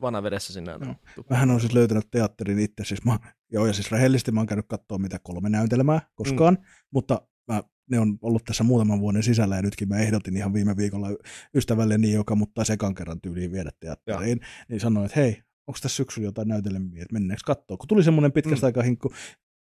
vanavedessä 0.00 0.52
sinne. 0.52 0.78
No. 0.78 0.94
Mähän 1.30 1.50
on 1.50 1.60
siis 1.60 1.72
löytänyt 1.72 2.10
teatterin 2.10 2.58
itse, 2.58 2.84
siis 2.84 3.04
mä, 3.04 3.18
joo, 3.52 3.66
ja 3.66 3.72
siis 3.72 3.92
rehellisesti 3.92 4.32
mä 4.32 4.40
oon 4.40 4.46
käynyt 4.46 4.66
katsoa 4.68 4.98
mitä 4.98 5.18
kolme 5.22 5.48
näytelmää 5.48 6.00
koskaan, 6.14 6.54
mm. 6.54 6.64
mutta 6.90 7.22
mä, 7.48 7.62
ne 7.90 7.98
on 7.98 8.18
ollut 8.22 8.44
tässä 8.44 8.64
muutaman 8.64 9.00
vuoden 9.00 9.22
sisällä, 9.22 9.56
ja 9.56 9.62
nytkin 9.62 9.88
mä 9.88 9.98
ehdotin 9.98 10.36
ihan 10.36 10.52
viime 10.52 10.76
viikolla 10.76 11.08
ystävälleni, 11.54 12.12
joka 12.12 12.34
mutta 12.34 12.64
sekan 12.64 12.94
kerran 12.94 13.20
tyyliin 13.20 13.52
viedä 13.52 13.70
teatteriin, 13.80 14.38
ja. 14.40 14.46
niin 14.68 14.80
sanoin, 14.80 15.06
että 15.06 15.20
hei, 15.20 15.42
onko 15.66 15.78
tässä 15.82 15.96
syksyllä 15.96 16.28
jotain 16.28 16.48
näytelmiä, 16.48 17.02
että 17.02 17.12
mennäänkö 17.12 17.42
katsoa. 17.46 17.76
Kun 17.76 17.88
tuli 17.88 18.02
semmoinen 18.02 18.32
pitkästä 18.32 18.66
mm. 18.66 18.68
aikaa 18.68 18.82
hinkku, 18.82 19.12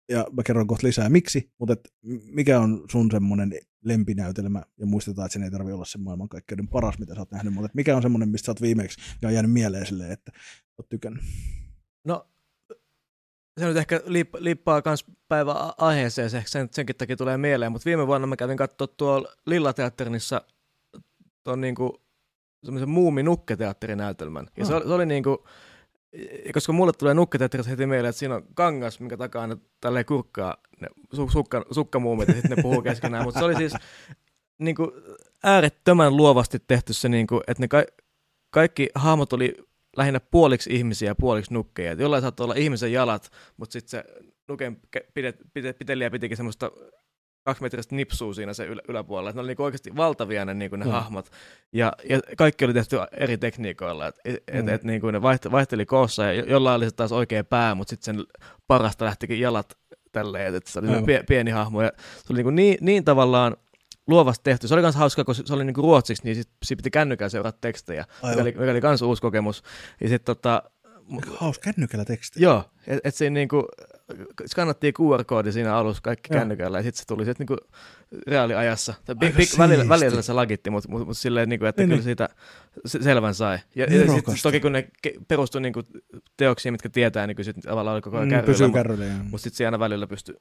ja 0.09 0.25
mä 0.31 0.43
kerron 0.43 0.67
kohta 0.67 0.87
lisää 0.87 1.09
miksi, 1.09 1.51
mutta 1.59 1.73
et 1.73 1.93
mikä 2.31 2.59
on 2.59 2.85
sun 2.91 3.11
semmoinen 3.11 3.53
lempinäytelmä, 3.85 4.63
ja 4.79 4.85
muistetaan, 4.85 5.25
että 5.25 5.33
sen 5.33 5.43
ei 5.43 5.51
tarvitse 5.51 5.73
olla 5.73 5.85
se 5.85 5.97
maailmankaikkeuden 5.97 6.67
paras, 6.67 6.99
mitä 6.99 7.13
sä 7.13 7.21
oot 7.21 7.31
nähnyt, 7.31 7.53
mutta 7.53 7.69
mikä 7.73 7.95
on 7.95 8.01
semmoinen, 8.01 8.29
mistä 8.29 8.45
sä 8.45 8.51
oot 8.51 8.61
viimeksi, 8.61 8.99
ja 9.21 9.27
on 9.27 9.33
jäänyt 9.33 9.51
mieleen 9.51 9.85
silleen, 9.85 10.11
että 10.11 10.31
oot 10.77 10.89
tykännyt? 10.89 11.23
No, 12.05 12.27
se 13.59 13.65
nyt 13.65 13.77
ehkä 13.77 14.01
liip, 14.05 14.35
liippaa 14.35 14.81
myös 14.85 15.05
päivä 15.27 15.73
aiheeseen, 15.77 16.29
se 16.29 16.43
sen, 16.45 16.69
senkin 16.71 16.95
takia 16.95 17.17
tulee 17.17 17.37
mieleen, 17.37 17.71
mutta 17.71 17.85
viime 17.85 18.07
vuonna 18.07 18.27
mä 18.27 18.35
kävin 18.35 18.57
katsoa 18.57 18.87
tuolla 18.87 19.27
Lillateatterinissa 19.45 20.41
tuon 21.43 21.61
niinku 21.61 22.01
semmoisen 22.63 22.89
muuminukketeatterinäytelmän. 22.89 24.47
Ja 24.57 24.65
se, 24.65 24.75
oli, 24.75 24.87
se 24.87 24.93
oli 24.93 25.05
niinku, 25.05 25.47
koska 26.53 26.73
mulle 26.73 26.93
tulee 26.93 27.13
nukketeatterissa 27.13 27.69
heti 27.69 27.85
mieleen, 27.85 28.09
että 28.09 28.19
siinä 28.19 28.35
on 28.35 28.47
kangas, 28.53 28.99
minkä 28.99 29.17
takaa 29.17 29.47
ne 29.47 29.57
tälleen 29.81 30.05
kurkkaa 30.05 30.57
ne 30.81 30.87
su- 31.15 31.31
sukka, 31.31 31.65
sukkamuumit 31.71 32.27
ja 32.27 32.33
sitten 32.33 32.57
ne 32.57 32.63
puhuu 32.63 32.81
keskenään. 32.81 33.23
Mutta 33.23 33.39
se 33.39 33.45
oli 33.45 33.55
siis 33.55 33.73
niin 34.59 34.75
kuin, 34.75 34.91
äärettömän 35.43 36.17
luovasti 36.17 36.59
tehty 36.67 36.93
se, 36.93 37.09
niin 37.09 37.27
kuin, 37.27 37.41
että 37.47 37.63
ne 37.63 37.67
ka- 37.67 37.85
kaikki 38.49 38.89
hahmot 38.95 39.33
oli 39.33 39.55
lähinnä 39.97 40.19
puoliksi 40.19 40.75
ihmisiä 40.75 41.09
ja 41.09 41.15
puoliksi 41.15 41.53
nukkeja. 41.53 41.91
Et 41.91 41.99
jollain 41.99 42.21
saattoi 42.21 42.43
olla 42.43 42.55
ihmisen 42.55 42.91
jalat, 42.91 43.31
mutta 43.57 43.73
sitten 43.73 43.89
se 43.89 44.03
nuken 44.47 44.77
pidet, 45.13 45.35
pidet, 45.53 45.77
pitelijä 45.77 46.11
pitikin 46.11 46.37
semmoista 46.37 46.71
kaksimetristä 47.47 47.95
nipsuu 47.95 48.33
siinä 48.33 48.53
se 48.53 48.65
ylä, 48.65 48.81
yläpuolella. 48.87 49.29
Et 49.29 49.35
ne 49.35 49.41
oli 49.41 49.47
niinku 49.47 49.63
oikeasti 49.63 49.95
valtavia 49.95 50.45
ne, 50.45 50.53
niinku 50.53 50.75
ne 50.75 50.85
mm. 50.85 50.91
hahmot. 50.91 51.31
Ja, 51.73 51.93
ja, 52.09 52.19
kaikki 52.37 52.65
oli 52.65 52.73
tehty 52.73 52.97
eri 53.11 53.37
tekniikoilla. 53.37 54.07
Et, 54.07 54.15
et, 54.25 54.65
mm. 54.65 54.69
et, 54.69 54.83
niinku 54.83 55.11
ne 55.11 55.21
vaiht, 55.21 55.51
vaihteli 55.51 55.85
koossa 55.85 56.23
ja 56.25 56.33
jollain 56.33 56.77
oli 56.77 56.85
se 56.85 56.95
taas 56.95 57.11
oikea 57.11 57.43
pää, 57.43 57.75
mutta 57.75 57.89
sitten 57.89 58.15
sen 58.15 58.25
parasta 58.67 59.05
lähtikin 59.05 59.39
jalat 59.39 59.77
tälleen, 60.11 60.55
että 60.55 60.71
se 60.71 60.79
oli 60.79 60.87
pie, 61.05 61.23
pieni 61.27 61.51
hahmo. 61.51 61.81
Ja 61.81 61.91
se 61.97 62.33
oli 62.33 62.37
niinku 62.37 62.49
niin, 62.49 62.77
niin 62.81 63.03
tavallaan 63.03 63.57
luovasti 64.07 64.43
tehty. 64.43 64.67
Se 64.67 64.73
oli 64.73 64.81
myös 64.81 64.95
hauska, 64.95 65.23
kun 65.23 65.35
se 65.35 65.53
oli 65.53 65.65
niinku 65.65 65.81
ruotsiksi, 65.81 66.23
niin 66.23 66.35
sit, 66.35 66.49
sit 66.65 66.77
piti 66.77 66.89
kännykään 66.91 67.31
seurata 67.31 67.57
tekstejä, 67.61 68.05
mikä 68.29 68.41
oli, 68.41 68.51
mikä 68.51 68.71
oli 68.71 68.81
myös 68.81 69.01
uusi 69.01 69.21
kokemus. 69.21 69.63
Ja 70.01 70.09
sit, 70.09 70.25
tota, 70.25 70.63
Hauska 71.37 71.71
kännykällä 71.73 72.05
tekstejä. 72.05 72.43
Joo, 72.43 72.63
että 72.87 73.09
et 73.09 73.15
siinä 73.15 73.33
niinku, 73.33 73.67
skannattiin 74.45 74.93
QR-koodi 74.93 75.51
siinä 75.51 75.75
alussa 75.75 76.01
kaikki 76.01 76.33
Joo. 76.33 76.39
kännykällä 76.39 76.79
ja 76.79 76.83
sitten 76.83 76.99
se 76.99 77.07
tuli 77.07 77.25
sitten 77.25 77.45
niinku 77.49 77.65
reaaliajassa. 78.27 78.93
Big, 79.19 79.35
big, 79.35 79.49
välillä, 79.57 79.89
välillä 79.89 80.21
se 80.21 80.33
lagitti, 80.33 80.69
mutta 80.69 80.89
mut, 80.89 81.07
mut 81.07 81.17
silleen, 81.17 81.49
niinku, 81.49 81.65
että 81.65 81.81
niin, 81.81 81.87
kyllä 81.87 81.97
niin. 81.97 82.03
siitä 82.03 82.29
selvän 83.01 83.35
sai. 83.35 83.59
Ja, 83.75 83.85
ja 83.85 84.11
sit, 84.11 84.25
toki 84.43 84.59
kun 84.59 84.71
ne 84.71 84.87
perustui 85.27 85.61
niinku 85.61 85.83
teoksiin, 86.37 86.73
mitkä 86.73 86.89
tietää, 86.89 87.27
niin 87.27 87.35
kyllä 87.35 87.45
sitten 87.45 87.63
tavallaan 87.63 87.93
oli 87.93 88.01
koko 88.01 88.17
ajan 88.17 88.27
mm, 88.27 88.35
kärryllä. 88.35 88.73
kärryllä 88.73 89.05
mutta 89.23 89.37
sitten 89.37 89.57
siinä 89.57 89.79
välillä 89.79 90.07
pystyi 90.07 90.35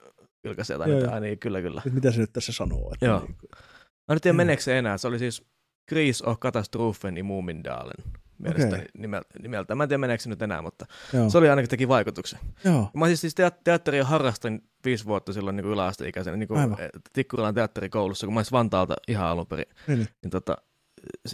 vilkaisemaan 0.44 0.90
jotain, 0.90 1.08
että 1.08 1.20
niin, 1.20 1.38
kyllä 1.38 1.62
kyllä. 1.62 1.82
mitä 1.92 2.10
se 2.10 2.20
nyt 2.20 2.32
tässä 2.32 2.52
sanoo? 2.52 2.90
Että 2.94 3.06
Joo. 3.06 3.20
Niin, 3.20 3.36
Mä 4.08 4.12
en 4.12 4.20
tiedä, 4.20 4.36
meneekö 4.36 4.62
se 4.62 4.78
enää. 4.78 4.98
Se 4.98 5.08
oli 5.08 5.18
siis 5.18 5.44
Kris 5.88 6.22
och 6.22 6.40
katastrofen 6.40 7.16
i 7.16 7.22
Mumindalen 7.22 8.12
mielestäni 8.38 8.74
okay. 8.74 9.20
nimeltä. 9.42 9.74
Mä 9.74 9.82
en 9.82 9.88
tiedä 9.88 9.98
meneekö 9.98 10.22
se 10.22 10.28
nyt 10.28 10.42
enää, 10.42 10.62
mutta 10.62 10.86
Joo. 11.12 11.30
se 11.30 11.38
oli 11.38 11.48
ainakin 11.48 11.70
teki 11.70 11.88
vaikutuksen. 11.88 12.38
Joo. 12.64 12.90
Mä 12.94 13.06
siis, 13.06 13.20
siis 13.20 13.34
teatteria 13.64 14.04
harrastin 14.04 14.62
viisi 14.84 15.04
vuotta 15.04 15.32
silloin 15.32 15.56
niin 15.56 15.66
yläasteikäisenä 15.66 16.36
niin 16.36 16.48
kuin 16.48 16.76
Tikkurilan 17.12 17.54
teatterikoulussa, 17.54 18.26
kun 18.26 18.34
mä 18.34 18.38
olisin 18.38 18.52
Vantaalta 18.52 18.96
ihan 19.08 19.26
alun 19.26 19.46
perin. 19.46 19.66
Niin. 19.86 20.08
niin 20.22 20.30
tota, 20.30 20.56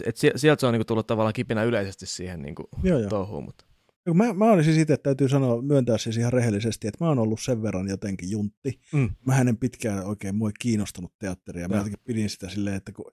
et 0.05 0.17
sieltä 0.35 0.59
se 0.59 0.67
on 0.67 0.73
niin 0.73 0.79
kuin, 0.79 0.87
tullut 0.87 1.07
tavallaan 1.07 1.33
kipinä 1.33 1.63
yleisesti 1.63 2.05
siihen 2.05 2.41
niin 2.41 2.55
kuin, 2.55 2.67
joo, 2.83 3.09
touhuun. 3.09 3.43
Mutta. 3.43 3.65
Mä, 4.13 4.33
mä 4.33 4.51
olisin 4.51 4.73
siitä, 4.73 4.93
että 4.93 5.03
täytyy 5.03 5.29
sanoa, 5.29 5.61
myöntää 5.61 5.97
siis 5.97 6.17
ihan 6.17 6.33
rehellisesti, 6.33 6.87
että 6.87 7.03
mä 7.03 7.07
oon 7.07 7.19
ollut 7.19 7.41
sen 7.41 7.63
verran 7.63 7.89
jotenkin 7.89 8.31
juntti. 8.31 8.79
Mm. 8.93 9.09
Mä 9.25 9.39
en 9.39 9.57
pitkään 9.57 10.05
oikein 10.05 10.35
mua 10.35 10.51
kiinnostanut 10.59 11.13
teatteria. 11.19 11.67
Mä 11.67 11.75
jotenkin 11.75 11.99
pidin 12.03 12.29
sitä 12.29 12.49
silleen, 12.49 12.75
että 12.75 12.91
kun 12.91 13.11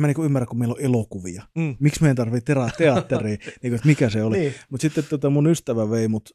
mä 0.00 0.06
niin 0.06 0.24
ymmärrän, 0.24 0.48
kun 0.48 0.58
meillä 0.58 0.74
on 0.74 0.80
elokuvia. 0.80 1.42
Mm. 1.54 1.76
Miksi 1.80 2.02
meidän 2.02 2.16
tarvii 2.16 2.40
teatteria, 2.76 3.36
niin 3.46 3.58
kuin, 3.60 3.74
että 3.74 3.88
mikä 3.88 4.10
se 4.10 4.22
oli. 4.22 4.38
niin. 4.38 4.54
Mutta 4.70 4.82
sitten 4.82 5.04
tota, 5.04 5.30
mun 5.30 5.46
ystävä 5.46 5.90
vei 5.90 6.08
mut, 6.08 6.30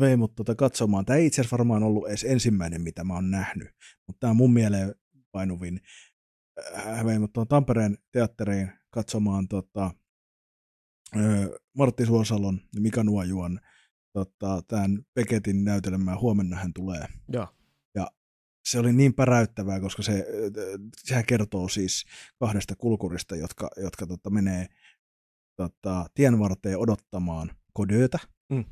vei 0.00 0.16
mut 0.16 0.34
tota, 0.34 0.54
katsomaan. 0.54 1.04
Tämä 1.04 1.16
ei 1.16 1.26
itse 1.26 1.40
asiassa 1.40 1.56
varmaan 1.56 1.82
ollut 1.82 2.08
edes 2.08 2.24
ensimmäinen, 2.24 2.82
mitä 2.82 3.04
mä 3.04 3.14
oon 3.14 3.30
nähnyt. 3.30 3.68
Mutta 4.06 4.20
tämä 4.20 4.30
on 4.30 4.36
mun 4.36 4.52
mieleen 4.52 4.94
painuvin. 5.32 5.80
Hän 6.74 7.06
vei 7.06 7.18
mut 7.18 7.32
tuon 7.32 7.48
Tampereen 7.48 7.98
teatteriin 8.12 8.70
katsomaan 8.90 9.48
tota, 9.48 9.90
Martti 11.76 12.06
Suosalon 12.06 12.60
ja 12.74 12.80
Mika 12.80 13.04
Nuojuan 13.04 13.60
tota, 14.12 14.62
tämän 14.68 15.02
Peketin 15.14 15.64
näytelmää 15.64 16.18
Huomenna 16.18 16.56
hän 16.56 16.72
tulee. 16.74 17.06
Ja 17.32 17.48
se 18.64 18.78
oli 18.78 18.92
niin 18.92 19.14
päräyttävää, 19.14 19.80
koska 19.80 20.02
se, 20.02 20.26
sehän 21.04 21.26
kertoo 21.26 21.68
siis 21.68 22.04
kahdesta 22.40 22.76
kulkurista, 22.76 23.36
jotka, 23.36 23.70
jotka 23.76 24.06
tota, 24.06 24.30
menee 24.30 24.66
tota, 25.56 26.06
tien 26.14 26.38
varteen 26.38 26.78
odottamaan 26.78 27.50
kodöötä. 27.72 28.18
Mm. 28.52 28.64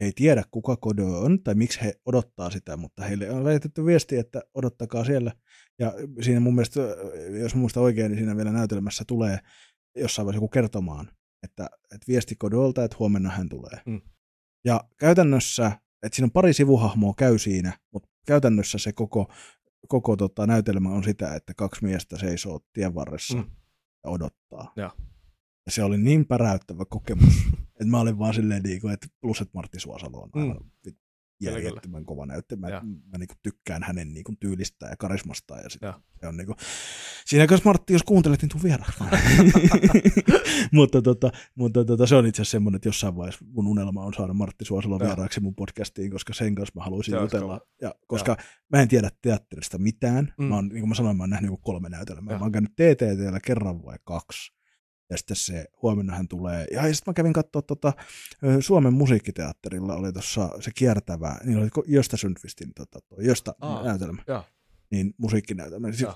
He 0.00 0.06
ei 0.06 0.12
tiedä, 0.14 0.44
kuka 0.50 0.76
kodö 0.76 1.04
on 1.04 1.42
tai 1.42 1.54
miksi 1.54 1.80
he 1.82 1.94
odottaa 2.06 2.50
sitä, 2.50 2.76
mutta 2.76 3.04
heille 3.04 3.30
on 3.30 3.44
välitetty 3.44 3.84
viesti, 3.84 4.16
että 4.16 4.42
odottakaa 4.54 5.04
siellä. 5.04 5.32
Ja 5.78 5.92
siinä 6.22 6.40
mun 6.40 6.54
mielestä, 6.54 6.80
jos 7.40 7.54
muista 7.54 7.80
oikein, 7.80 8.10
niin 8.10 8.18
siinä 8.18 8.36
vielä 8.36 8.52
näytelmässä 8.52 9.04
tulee 9.06 9.38
jossain 9.96 10.26
vaiheessa 10.26 10.36
joku 10.36 10.48
kertomaan, 10.48 11.08
että, 11.42 11.66
että 11.94 12.06
viesti 12.08 12.36
kodolta, 12.36 12.84
että 12.84 12.96
huomenna 12.98 13.30
hän 13.30 13.48
tulee. 13.48 13.80
Mm. 13.86 14.00
Ja 14.64 14.84
käytännössä, 14.98 15.72
että 16.04 16.16
siinä 16.16 16.26
on 16.26 16.30
pari 16.30 16.52
sivuhahmoa 16.52 17.14
käy 17.16 17.38
siinä, 17.38 17.78
mutta 17.92 18.08
käytännössä 18.26 18.78
se 18.78 18.92
koko, 18.92 19.32
koko 19.88 20.16
tota, 20.16 20.46
näytelmä 20.46 20.88
on 20.88 21.04
sitä, 21.04 21.34
että 21.34 21.54
kaksi 21.54 21.84
miestä 21.84 22.18
seisoo 22.18 22.60
tien 22.72 22.94
varressa 22.94 23.36
mm. 23.36 23.50
ja 24.04 24.10
odottaa. 24.10 24.72
Ja. 24.76 24.90
ja 25.66 25.72
se 25.72 25.82
oli 25.82 25.98
niin 25.98 26.26
päräyttävä 26.26 26.84
kokemus, 26.84 27.34
että 27.80 27.86
mä 27.86 28.00
olin 28.00 28.18
vaan 28.18 28.34
silleen, 28.34 28.62
niin 28.62 28.80
kuin, 28.80 28.94
että 28.94 29.06
plus, 29.20 29.40
että 29.40 29.52
Martti 29.54 29.80
Suosalo 29.80 30.22
on 30.22 30.30
aivan 30.34 30.56
mm 30.56 30.94
järjettömän 31.40 32.04
kova 32.04 32.26
näyttelijä. 32.26 32.70
Mä, 32.70 32.82
mä 33.12 33.18
niin 33.18 33.28
tykkään 33.42 33.82
hänen 33.82 34.14
niin 34.14 34.24
kuin, 34.24 34.36
tyylistä 34.40 34.86
ja 34.86 34.96
karismasta. 34.96 35.56
Ja 35.56 35.70
sit, 35.70 35.82
ja. 35.82 36.00
Se 36.20 36.28
on, 36.28 36.36
niin 36.36 36.46
kuin, 36.46 36.56
siinä 37.26 37.46
kanssa 37.46 37.68
Martti, 37.68 37.92
jos 37.92 38.02
kuuntelet, 38.02 38.42
niin 38.42 38.48
tuu 38.48 38.62
vieraan. 38.62 38.92
mutta, 40.72 41.02
tota, 41.02 41.30
mutta 41.54 41.84
tota, 41.84 42.06
se 42.06 42.14
on 42.14 42.26
itse 42.26 42.42
asiassa 42.42 42.50
semmoinen, 42.50 42.76
että 42.76 42.88
jossain 42.88 43.16
vaiheessa 43.16 43.44
mun 43.48 43.66
unelma 43.66 44.04
on 44.04 44.14
saada 44.14 44.34
Martti 44.34 44.64
Suosalo 44.64 45.00
vieraaksi 45.00 45.40
mun 45.40 45.54
podcastiin, 45.54 46.10
koska 46.10 46.34
sen 46.34 46.54
kanssa 46.54 46.72
mä 46.76 46.84
haluaisin 46.84 47.14
se 47.14 47.20
jutella. 47.20 47.60
Ja, 47.82 47.94
koska 48.06 48.32
ja. 48.38 48.44
mä 48.72 48.82
en 48.82 48.88
tiedä 48.88 49.10
teatterista 49.22 49.78
mitään. 49.78 50.34
Mm. 50.38 50.44
Mä 50.44 50.54
oon, 50.54 50.68
niin 50.68 50.80
kuin 50.80 50.88
mä 50.88 50.94
sanoin, 50.94 51.16
mä 51.16 51.22
oon 51.22 51.30
nähnyt 51.30 51.50
kolme 51.62 51.88
näytelmää. 51.88 52.34
Ja. 52.34 52.38
Mä 52.38 52.44
oon 52.44 52.52
käynyt 52.52 52.72
TTTllä 52.72 53.40
kerran 53.40 53.84
vai 53.84 53.96
kaksi 54.04 54.54
ja 55.10 55.16
sitten 55.16 55.36
se 55.36 55.64
huomenna 55.82 56.14
hän 56.14 56.28
tulee. 56.28 56.66
Ja 56.72 56.82
sitten 56.82 57.02
mä 57.12 57.14
kävin 57.14 57.32
katsoa 57.32 57.62
tota, 57.62 57.92
Suomen 58.60 58.92
musiikkiteatterilla 58.92 59.94
oli 59.94 60.12
tuossa 60.12 60.50
se 60.60 60.70
kiertävä, 60.74 61.36
niin 61.44 61.58
oli 61.58 61.68
Josta 61.86 62.16
Sundqvistin 62.16 62.74
tota, 62.74 62.98
Josta 63.18 63.54
Aa, 63.60 63.84
näytelmä. 63.84 64.22
Ja. 64.26 64.44
Niin 64.90 65.14
musiikkinäytelmä. 65.18 65.88
Niin 65.88 66.06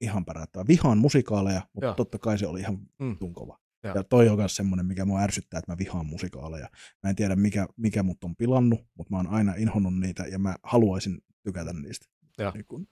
ihan 0.00 0.24
päräyttävä. 0.24 0.64
Vihaan 0.68 0.98
musikaaleja, 0.98 1.62
mutta 1.72 1.86
ja. 1.86 1.94
totta 1.94 2.18
kai 2.18 2.38
se 2.38 2.46
oli 2.46 2.60
ihan 2.60 2.78
mm. 2.98 3.16
tunkova. 3.16 3.58
Ja. 3.82 3.92
ja 3.94 4.04
toi 4.04 4.28
on 4.28 4.38
myös 4.38 4.56
semmoinen, 4.56 4.86
mikä 4.86 5.04
mua 5.04 5.20
ärsyttää, 5.20 5.58
että 5.58 5.72
mä 5.72 5.78
vihaan 5.78 6.06
musikaaleja. 6.06 6.68
Mä 7.02 7.10
en 7.10 7.16
tiedä, 7.16 7.36
mikä, 7.36 7.68
mikä 7.76 8.02
mut 8.02 8.24
on 8.24 8.36
pilannut, 8.36 8.86
mutta 8.94 9.10
mä 9.10 9.16
oon 9.16 9.26
aina 9.26 9.54
inhonnut 9.54 9.98
niitä 9.98 10.22
ja 10.22 10.38
mä 10.38 10.56
haluaisin 10.62 11.18
tykätä 11.42 11.72
niistä. 11.72 12.06
Ja. 12.38 12.50
Niin 12.50 12.64
kun, 12.64 12.86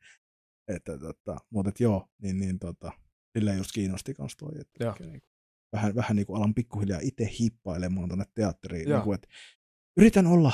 että, 0.68 0.98
tota, 0.98 1.36
mutta 1.50 1.68
et 1.68 1.80
joo, 1.80 2.08
niin, 2.22 2.38
niin 2.38 2.58
tota, 2.58 2.92
silleen 3.36 3.58
just 3.58 3.70
kiinnosti 3.74 4.14
kans 4.14 4.36
toi, 4.36 4.52
että 4.60 4.94
niin 5.00 5.20
kuin, 5.20 5.30
vähän, 5.72 5.94
vähän 5.94 6.16
niin 6.16 6.26
kuin 6.26 6.36
alan 6.36 6.54
pikkuhiljaa 6.54 7.00
itse 7.02 7.30
hiippailemaan 7.38 8.08
tuonne 8.08 8.24
teatteriin. 8.34 8.88
Niin 8.88 9.02
kuin, 9.02 9.14
että 9.14 9.28
yritän 9.96 10.26
olla 10.26 10.52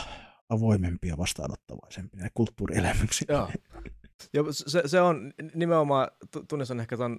avoimempia 0.49 1.13
ja 1.13 1.19
vastaanottavaisempia 1.19 2.29
kulttuurielämyksiä. 2.35 3.27
Joo. 3.29 3.51
Ja 4.33 4.43
se, 4.51 4.83
se 4.87 5.01
on 5.01 5.33
nimenomaan, 5.55 6.09
tunnistan 6.49 6.81
ehkä 6.81 6.97
ton, 6.97 7.19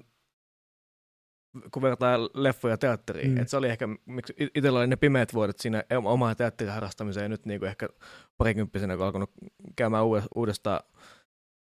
kun 1.73 1.81
vertaa 1.81 2.19
leffoja 2.33 2.77
teatteriin, 2.77 3.31
mm. 3.31 3.37
että 3.37 3.51
se 3.51 3.57
oli 3.57 3.69
ehkä, 3.69 3.87
miksi 4.05 4.33
itsellä 4.55 4.79
oli 4.79 4.87
ne 4.87 4.95
pimeät 4.95 5.33
vuodet 5.33 5.59
siinä 5.59 5.83
omaa 6.05 6.35
teatterin 6.35 6.73
harrastamiseen, 6.73 7.23
ja 7.23 7.29
nyt 7.29 7.45
niin 7.45 7.59
kuin 7.59 7.69
ehkä 7.69 7.89
parikymppisenä, 8.37 8.97
kun 8.97 9.05
alkanut 9.05 9.31
käymään 9.75 10.05
uudestaan, 10.35 10.79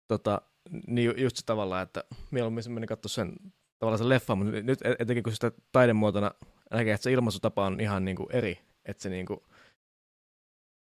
tota, 0.07 0.41
niin 0.87 1.21
just 1.21 1.37
se 1.37 1.45
tavalla, 1.45 1.81
että 1.81 2.03
mieluummin 2.31 2.63
se 2.63 2.69
meni 2.69 2.87
katsoa 2.87 3.09
sen 3.09 3.35
tavallaan 3.81 3.99
se 3.99 4.09
leffa, 4.09 4.35
mutta 4.35 4.61
nyt 4.61 4.79
etenkin 4.99 5.23
kun 5.23 5.33
sitä 5.33 5.51
taidemuotona 5.71 6.31
näkee, 6.71 6.93
että 6.93 7.03
se 7.03 7.11
ilmaisutapa 7.11 7.65
on 7.65 7.79
ihan 7.79 8.05
niin 8.05 8.17
kuin 8.17 8.27
eri, 8.31 8.59
että 8.85 9.03
se 9.03 9.09
niin 9.09 9.25
kuin, 9.25 9.39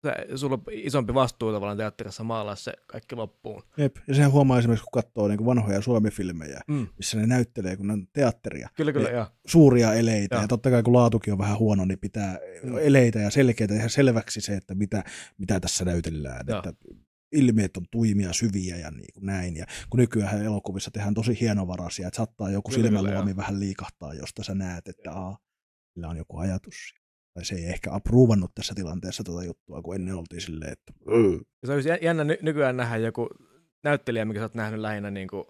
se, 0.02 0.36
sulla 0.36 0.54
on 0.54 0.62
isompi 0.70 1.14
vastuu 1.14 1.52
tavallaan 1.52 1.76
teatterissa 1.76 2.24
maalaa 2.24 2.54
se 2.54 2.72
kaikki 2.86 3.16
loppuun. 3.16 3.62
Jep, 3.76 3.96
ja 4.08 4.14
sehän 4.14 4.32
huomaa 4.32 4.58
esimerkiksi, 4.58 4.84
kun 4.84 5.02
katsoo 5.02 5.28
niin 5.28 5.38
kuin 5.38 5.46
vanhoja 5.46 5.80
Suomi-filmejä, 5.80 6.60
mm. 6.68 6.86
missä 6.96 7.18
ne 7.18 7.26
näyttelee, 7.26 7.76
kun 7.76 7.86
ne 7.86 7.92
on 7.92 8.06
teatteria. 8.12 8.68
Kyllä, 8.74 8.92
kyllä, 8.92 9.10
ja. 9.10 9.30
Suuria 9.46 9.94
eleitä, 9.94 10.36
ja. 10.36 10.42
ja 10.42 10.48
totta 10.48 10.70
kai 10.70 10.82
kun 10.82 10.92
laatukin 10.92 11.32
on 11.32 11.38
vähän 11.38 11.58
huono, 11.58 11.84
niin 11.84 11.98
pitää 11.98 12.38
mm. 12.62 12.78
eleitä 12.78 13.18
ja 13.18 13.30
selkeitä 13.30 13.74
ihan 13.74 13.90
selväksi 13.90 14.40
se, 14.40 14.54
että 14.54 14.74
mitä, 14.74 15.04
mitä 15.38 15.60
tässä 15.60 15.84
näytellään. 15.84 16.46
Ja. 16.48 16.58
Että 16.58 16.72
ilmeet 17.34 17.76
on 17.76 17.84
tuimia, 17.90 18.32
syviä 18.32 18.76
ja 18.76 18.90
niin 18.90 19.12
kuin 19.14 19.26
näin. 19.26 19.56
Ja 19.56 19.66
kun 19.90 20.00
nykyään 20.00 20.44
elokuvissa 20.44 20.90
tehdään 20.90 21.14
tosi 21.14 21.40
hienovaraisia, 21.40 22.08
että 22.08 22.16
saattaa 22.16 22.50
joku 22.50 22.70
silmäluomi 22.70 23.36
vähän 23.36 23.60
liikahtaa, 23.60 24.14
josta 24.14 24.42
sä 24.42 24.54
näet, 24.54 24.88
että 24.88 25.12
aa, 25.12 25.38
sillä 25.94 26.08
on 26.08 26.16
joku 26.16 26.38
ajatus. 26.38 26.94
Tai 27.34 27.44
se 27.44 27.54
ei 27.54 27.64
ehkä 27.64 27.92
apruuvannut 27.92 28.54
tässä 28.54 28.74
tilanteessa 28.74 29.24
tuota 29.24 29.44
juttua, 29.44 29.82
kun 29.82 29.94
ennen 29.94 30.14
oltiin 30.14 30.40
silleen, 30.40 30.72
että... 30.72 30.92
Se 31.66 31.72
olisi 31.72 31.88
jännä 32.02 32.24
ny- 32.24 32.38
nykyään 32.42 32.76
nähdä 32.76 32.96
joku 32.96 33.28
näyttelijä, 33.84 34.24
mikä 34.24 34.40
sä 34.40 34.44
oot 34.44 34.54
nähnyt 34.54 34.80
lähinnä 34.80 35.10
niin 35.10 35.28
kuin 35.28 35.44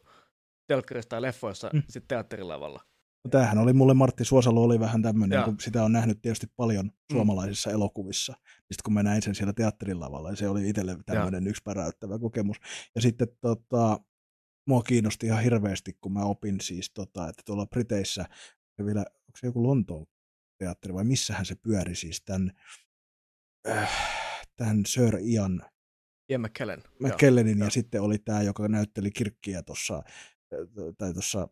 telkkarissa 0.67 1.09
tai 1.09 1.23
leffoissa 1.23 1.71
mm. 1.73 1.83
sitten 1.89 2.09
teatterilavalla. 2.09 2.81
No 3.25 3.31
tämähän 3.31 3.59
oli 3.59 3.73
mulle, 3.73 3.95
Martti 3.95 4.25
Suosalo 4.25 4.63
oli 4.63 4.81
vähän 4.81 5.03
tämmöinen, 5.03 5.45
kun 5.45 5.57
sitä 5.61 5.85
on 5.85 5.93
nähnyt 5.93 6.23
tietysti 6.23 6.47
paljon 6.57 6.85
mm. 6.85 6.93
suomalaisissa 7.13 7.71
mm. 7.71 7.75
elokuvissa. 7.75 8.33
Sitten 8.59 8.83
kun 8.85 8.95
mä 8.95 9.03
näin 9.03 9.23
sen 9.23 9.35
siellä 9.35 9.53
teatterin 9.53 10.01
lavalla, 10.01 10.29
niin 10.29 10.37
se 10.37 10.49
oli 10.49 10.69
itselle 10.69 10.97
tämmöinen 11.07 11.47
yksi 11.47 11.63
päräyttävä 11.65 12.19
kokemus. 12.19 12.57
Ja 12.95 13.01
sitten 13.01 13.29
tota, 13.41 14.01
mua 14.69 14.83
kiinnosti 14.83 15.27
ihan 15.27 15.43
hirveästi, 15.43 15.93
kun 16.01 16.13
mä 16.13 16.25
opin 16.25 16.61
siis, 16.61 16.91
tota, 16.95 17.29
että 17.29 17.43
tuolla 17.47 17.67
Briteissä, 17.67 18.25
se 18.77 18.87
vielä, 18.87 19.01
onko 19.01 19.39
se 19.39 19.47
joku 19.47 19.63
Lontoon 19.63 20.07
teatteri 20.59 20.95
vai 20.95 21.05
missähän 21.05 21.47
se 21.47 21.55
pyöri 21.55 21.95
siis 21.95 22.23
tämän, 22.25 22.51
äh, 23.69 23.91
tämän 24.57 24.83
Sir 24.87 25.19
Ian 25.23 25.63
Ian 26.29 26.41
McKellen. 26.41 26.83
McKellenin 27.01 27.59
ja 27.59 27.71
sitten 27.71 28.03
oli 28.03 28.19
tämä, 28.19 28.43
joka 28.43 28.69
näytteli 28.69 29.11
kirkkiä 29.11 29.63
tuossa, 29.63 30.03
tai 30.99 31.13
tuossa 31.13 31.49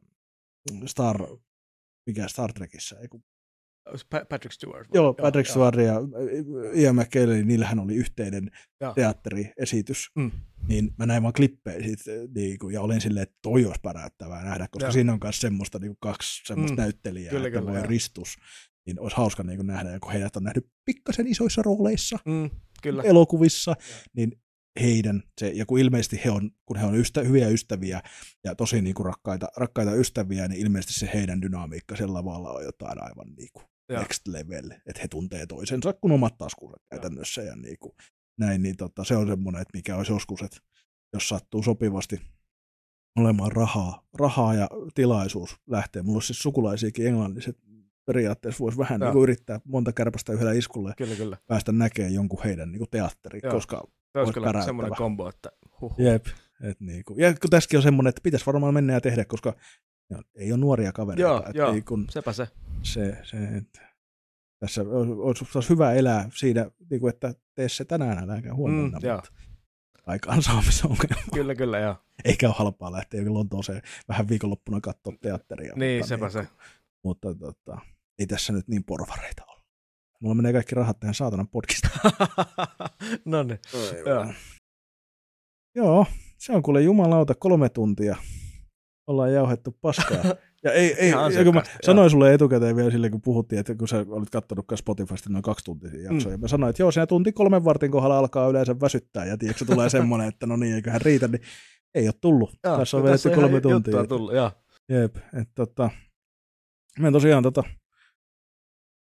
Star, 0.87 1.17
mikä 2.07 2.29
Star 2.29 2.53
Trekissä, 2.53 2.99
ei 2.99 3.09
kun 3.09 3.23
Patrick 4.29 4.53
Stewart. 4.53 4.89
Joo, 4.95 5.15
Patrick 5.15 5.49
joo, 5.49 5.53
Stewart 5.53 5.79
ja 5.87 5.95
Ian 6.75 6.97
McKellen, 6.97 7.49
niillähän 7.49 7.79
oli 7.79 7.95
yhteinen 7.95 8.51
joo. 8.81 8.95
teatteriesitys. 8.95 10.11
Mm. 10.17 10.31
Niin 10.69 10.95
mä 10.99 11.07
näin 11.07 11.23
vaan 11.23 11.33
klippejä 11.33 11.83
siitä, 11.83 12.03
niin 12.35 12.59
kuin, 12.59 12.75
ja 12.75 12.81
olin 12.81 13.01
silleen, 13.01 13.23
että 13.23 13.39
toi 13.43 13.65
olisi 13.65 13.81
päräyttävää 13.83 14.45
nähdä, 14.45 14.69
koska 14.71 14.87
joo. 14.87 14.93
siinä 14.93 15.13
on 15.13 15.19
myös 15.23 15.41
semmoista 15.41 15.79
niin 15.79 15.89
kuin 15.89 15.99
kaksi 16.01 16.43
semmoista 16.47 16.77
mm. 16.77 16.81
näyttelijää, 16.81 17.31
kyllä, 17.31 17.49
että 17.49 17.61
kyllä, 17.61 17.83
ristus. 17.83 18.37
Niin 18.87 19.01
olisi 19.01 19.17
hauska 19.17 19.43
niin 19.43 19.57
kuin 19.57 19.67
nähdä, 19.67 19.91
ja 19.91 20.01
kun 20.01 20.13
heidät 20.13 20.37
on 20.37 20.45
nähnyt 20.45 20.67
pikkasen 20.85 21.27
isoissa 21.27 21.63
rooleissa 21.63 22.19
mm, 22.27 22.51
kyllä. 22.83 23.03
elokuvissa, 23.03 23.71
ja. 23.71 23.85
niin 24.17 24.43
heidän, 24.81 25.23
se, 25.41 25.49
ja 25.49 25.67
kun 25.67 25.79
ilmeisesti 25.79 26.21
he 26.25 26.31
on, 26.31 26.51
kun 26.67 26.77
he 26.77 26.87
on 26.87 26.95
ystä, 26.95 27.21
hyviä 27.21 27.49
ystäviä 27.49 28.03
ja 28.45 28.55
tosi 28.55 28.83
niin 28.83 28.95
kuin 28.95 29.07
rakkaita, 29.07 29.49
rakkaita 29.57 29.95
ystäviä, 29.95 30.49
niin 30.49 30.61
ilmeisesti 30.61 31.01
se 31.01 31.11
heidän 31.15 31.43
dynamiikka 31.43 31.97
sillä 31.97 32.15
lavalla 32.15 32.51
on 32.51 32.65
jotain 32.65 33.03
aivan 33.03 33.35
niin 33.37 33.49
kuin 33.53 33.67
next 33.89 34.29
level, 34.29 34.71
että 34.71 35.03
he 35.03 35.09
tuntee 35.09 35.47
toisensa 35.47 35.93
kuin 35.93 36.13
omat 36.13 36.39
taskunsa 36.39 36.77
käytännössä 36.91 37.43
ja 37.43 37.57
niin 37.57 37.77
kuin, 37.81 37.93
näin, 38.39 38.63
niin 38.63 38.77
tota, 38.77 39.05
se 39.05 39.17
on 39.17 39.27
semmoinen, 39.27 39.63
että 39.63 39.79
mikä 39.79 39.97
olisi 39.97 40.13
joskus, 40.13 40.43
että 40.43 40.59
jos 41.13 41.29
sattuu 41.29 41.63
sopivasti 41.63 42.21
olemaan 43.19 43.53
rahaa, 43.53 44.07
rahaa 44.15 44.55
ja 44.55 44.69
tilaisuus 44.95 45.57
lähtee. 45.67 46.03
Mulla 46.03 46.17
on 46.17 46.23
siis 46.23 46.39
sukulaisiakin 46.39 47.07
englanniset 47.07 47.59
periaatteessa 48.05 48.65
voisi 48.65 48.79
vähän 48.79 49.01
niin 49.01 49.13
kuin 49.13 49.23
yrittää 49.23 49.61
monta 49.65 49.93
kärpästä 49.93 50.33
yhdellä 50.33 50.53
iskulla 50.53 50.95
kyllä, 50.97 51.15
kyllä. 51.15 51.37
päästä 51.47 51.73
näkemään 51.73 52.15
jonkun 52.15 52.43
heidän 52.45 52.73
niin 52.73 52.79
kuin 52.79 52.91
teatteri, 52.91 53.41
Joo. 53.43 53.53
koska 53.53 53.85
se 54.13 54.19
olisi 54.19 54.33
kyllä 54.33 54.63
semmoinen 54.63 54.97
kombo, 54.97 55.29
että 55.29 55.53
huh. 55.81 55.95
Jep. 55.99 56.27
Et 56.63 56.81
niin 56.81 57.05
kuin. 57.05 57.21
Ja 57.21 57.35
kun 57.35 57.51
tässäkin 57.51 57.79
on 57.79 57.83
semmoinen, 57.83 58.09
että 58.09 58.21
pitäisi 58.23 58.47
varmaan 58.47 58.75
mennä 58.75 58.93
ja 58.93 59.01
tehdä, 59.01 59.25
koska 59.25 59.55
ei 60.35 60.53
ole 60.53 60.61
nuoria 60.61 60.93
kavereita. 60.93 61.23
Joo, 61.23 61.45
joo 61.55 61.75
ei 61.75 61.83
kun 61.83 62.07
sepä 62.11 62.33
se. 62.33 62.49
se, 62.83 63.19
se 63.23 63.37
että 63.37 63.81
tässä 64.59 64.83
olisi, 64.83 65.45
olisi 65.55 65.71
hyvä 65.71 65.93
elää 65.93 66.29
siinä, 66.35 66.71
niin 66.91 67.01
kuin, 67.01 67.15
että 67.15 67.35
tee 67.55 67.69
se 67.69 67.85
tänään, 67.85 68.19
äläkä 68.19 68.55
huomenna. 68.55 68.99
Mm, 68.99 69.23
aikaansaamisongelma. 70.07 71.23
Kyllä, 71.35 71.55
kyllä, 71.55 71.79
joo. 71.79 71.97
Eikä 72.25 72.47
ole 72.47 72.55
halpaa 72.59 72.93
lähteä 72.93 73.23
Lontooseen 73.27 73.83
vähän 74.09 74.29
viikonloppuna 74.29 74.81
katsoa 74.81 75.13
teatteria. 75.21 75.73
Niin, 75.77 76.07
sepä 76.07 76.25
niin, 76.25 76.33
se. 76.33 76.47
Mutta 77.05 77.35
tota, 77.35 77.81
ei 78.19 78.27
tässä 78.27 78.53
nyt 78.53 78.69
niin 78.69 78.85
porvareita 78.85 79.43
ole. 79.49 79.63
Mulla 80.21 80.35
menee 80.35 80.53
kaikki 80.53 80.75
rahat 80.75 81.01
tähän 81.01 81.15
saatanan 81.15 81.49
podcastiin. 81.49 81.93
no 83.25 83.43
niin. 83.43 83.59
Joo. 84.07 84.27
Joo, 85.75 86.07
se 86.39 86.53
on 86.53 86.63
kuule 86.63 86.83
jumalauta 86.83 87.35
kolme 87.35 87.69
tuntia. 87.69 88.17
Ollaan 89.07 89.33
jauhettu 89.33 89.79
paskaa. 89.81 90.25
Ja 90.65 90.73
ei, 90.73 90.95
ei, 90.95 91.11
ja 91.11 91.45
kun 91.45 91.55
mä 91.55 91.63
sanoin 91.83 92.11
sulle 92.11 92.35
etukäteen 92.35 92.77
vielä 92.77 92.91
sille, 92.91 93.11
kun 93.11 93.23
puhuttiin, 93.23 93.61
että 93.61 93.75
kun 93.75 93.89
sä 93.89 94.07
olit 94.09 94.31
katsonut 94.31 94.67
Spotifysta 94.75 95.31
noin 95.31 95.43
kaksi 95.43 95.65
tuntisia 95.65 96.13
jaksoja, 96.13 96.37
mm. 96.37 96.41
mä 96.41 96.49
sanoin, 96.49 96.71
että 96.71 96.83
joo, 96.83 96.91
siinä 96.91 97.07
tunti 97.07 97.33
kolmen 97.33 97.65
vartin 97.65 97.91
kohdalla 97.91 98.19
alkaa 98.19 98.49
yleensä 98.49 98.81
väsyttää, 98.81 99.25
ja 99.25 99.39
tiedätkö, 99.39 99.65
tulee 99.65 99.91
semmoinen, 99.99 100.29
että 100.29 100.47
no 100.47 100.57
niin, 100.57 100.75
eiköhän 100.75 101.01
riitä, 101.01 101.29
niin 101.29 101.43
ei 101.95 102.07
ole 102.07 102.15
tullut. 102.21 102.55
Joo, 102.65 102.79
tässä 102.79 102.97
on 102.97 103.03
vedetty 103.03 103.31
kolme 103.31 103.61
tuntia. 103.61 104.07
Tullut, 104.07 104.35
joo. 104.35 104.51
Jep, 104.89 105.17
että 105.17 105.55
tota, 105.55 105.91
mä 106.99 107.13
tosiaan 107.13 107.43
tota, 107.43 107.63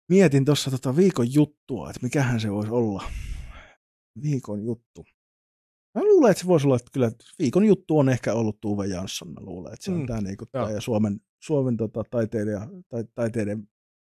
mietin 0.10 0.46
tuossa 0.46 0.72
tota 0.72 0.96
viikon 0.96 1.34
juttua, 1.34 1.90
että 1.90 2.00
mikähän 2.04 2.40
se 2.40 2.52
voisi 2.52 2.72
olla. 2.72 3.04
Viikon 4.22 4.64
juttu. 4.64 5.06
Mä 5.96 6.04
luulen, 6.04 6.32
että 6.32 6.42
se 6.42 6.48
voisi 6.48 6.68
olla, 6.68 6.76
että 6.76 6.90
kyllä 6.94 7.12
viikon 7.40 7.66
juttu 7.66 8.00
on 8.00 8.10
ehkä 8.10 8.34
ollut 8.34 8.62
Tuve 8.62 8.88
Jansson. 8.88 9.34
Mä 9.34 9.42
luulen, 9.42 9.74
että 9.74 9.86
se 9.86 9.92
on 9.92 10.00
mm. 10.00 10.06
tämä, 10.06 10.22
niinku, 10.22 10.46
ja 10.74 10.82
Suomen, 10.82 11.22
Suomen 11.40 11.78
tota, 11.78 12.04
taiteilija, 12.12 12.68
tai, 12.90 13.04
taiteiden, 13.16 13.70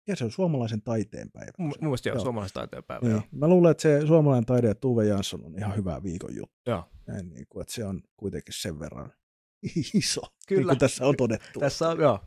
ja 0.08 0.16
se 0.16 0.24
on 0.24 0.32
suomalaisen 0.32 0.82
taiteen 0.82 1.32
päivä. 1.32 1.52
Mun 1.58 1.74
mielestä 1.82 2.10
joo, 2.10 2.20
suomalaisen 2.20 2.54
taiteen 2.54 2.84
päivä. 2.84 3.08
Niin. 3.08 3.24
Mä 3.32 3.48
luulen, 3.48 3.72
että 3.72 3.82
se 3.82 4.08
suomalainen 4.08 4.46
taide 4.46 4.68
ja 4.68 4.76
Tuve 4.76 5.06
Jansson 5.06 5.46
on 5.46 5.58
ihan 5.58 5.76
hyvä 5.76 6.04
viikon 6.04 6.36
juttu. 6.36 6.58
Joo. 6.68 6.84
Näin, 7.08 7.30
niin 7.30 7.46
kuin, 7.50 7.62
että 7.62 7.74
se 7.74 7.86
on 7.86 8.02
kuitenkin 8.18 8.54
sen 8.58 8.80
verran 8.80 9.14
iso, 9.94 10.22
kyllä. 10.48 10.60
niin 10.60 10.68
kuin 10.68 10.80
tässä 10.80 11.06
on 11.06 11.16
todettu. 11.18 11.60
Tässä 11.60 11.90
on, 11.90 12.00
joo. 12.00 12.20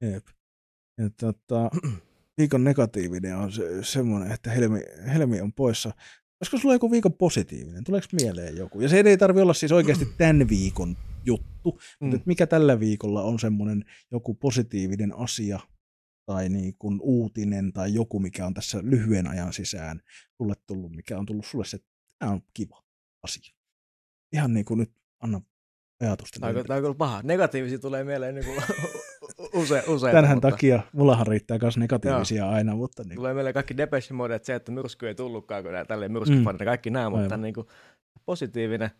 Jep. 0.00 0.26
Ja, 0.98 1.10
tota, 1.20 1.70
viikon 2.38 2.64
negatiivinen 2.64 3.36
on 3.36 3.52
se, 3.52 3.84
semmoinen, 3.84 4.32
että 4.32 4.50
Helmi, 4.50 4.80
Helmi 5.06 5.40
on 5.40 5.52
poissa. 5.52 5.92
Olisiko 6.40 6.58
sulla 6.58 6.74
joku 6.74 6.90
viikon 6.90 7.12
positiivinen? 7.12 7.84
Tuleeko 7.84 8.06
mieleen 8.12 8.56
joku? 8.56 8.80
Ja 8.80 8.88
se 8.88 9.00
ei 9.00 9.16
tarvitse 9.16 9.42
olla 9.42 9.54
siis 9.54 9.72
oikeasti 9.72 10.08
tämän 10.18 10.48
viikon 10.48 10.96
juttu, 11.24 11.80
mm. 12.00 12.08
mutta 12.08 12.22
mikä 12.26 12.46
tällä 12.46 12.80
viikolla 12.80 13.22
on 13.22 13.38
semmoinen 13.38 13.84
joku 14.10 14.34
positiivinen 14.34 15.16
asia 15.16 15.60
tai 16.26 16.48
niin 16.48 16.74
kuin 16.78 16.98
uutinen 17.02 17.72
tai 17.72 17.94
joku, 17.94 18.20
mikä 18.20 18.46
on 18.46 18.54
tässä 18.54 18.78
lyhyen 18.82 19.28
ajan 19.28 19.52
sisään 19.52 20.00
sulle 20.36 20.54
tullut, 20.66 20.92
mikä 20.92 21.18
on 21.18 21.26
tullut 21.26 21.46
sulle 21.46 21.64
se, 21.64 21.76
että 21.76 21.88
tämä 22.18 22.32
on 22.32 22.42
kiva 22.54 22.84
asia. 23.22 23.54
Ihan 24.32 24.54
niin 24.54 24.64
kuin 24.64 24.78
nyt 24.78 24.92
anna 25.20 25.40
ajatusta. 26.00 26.40
Tämä 26.40 26.76
on 26.76 26.82
kyllä 26.82 26.94
paha. 26.94 27.20
Negatiivisia 27.22 27.78
tulee 27.78 28.04
mieleen 28.04 28.34
niin 28.34 28.44
kuin 28.44 28.56
Use, 29.56 29.82
usein. 29.86 30.12
Tänhän 30.12 30.36
mutta... 30.36 30.50
takia, 30.50 30.82
mullahan 30.92 31.26
riittää 31.26 31.58
myös 31.62 31.76
negatiivisia 31.76 32.44
Joo. 32.44 32.52
aina. 32.52 32.74
Mutta 32.74 33.02
niin. 33.02 33.16
Tulee 33.16 33.34
meille 33.34 33.52
kaikki 33.52 33.76
Depeche 33.76 34.14
Mode, 34.14 34.34
että 34.34 34.46
se, 34.46 34.54
että 34.54 34.72
myrsky 34.72 35.08
ei 35.08 35.14
tullutkaan, 35.14 35.62
kun 35.62 35.72
tälleen 35.88 36.12
myrskyfanit 36.12 36.60
mm. 36.60 36.64
kaikki 36.64 36.90
nämä, 36.90 37.10
mutta 37.10 37.36
niin 37.36 37.54
kuin, 37.54 37.66
positiivinen. 38.26 38.90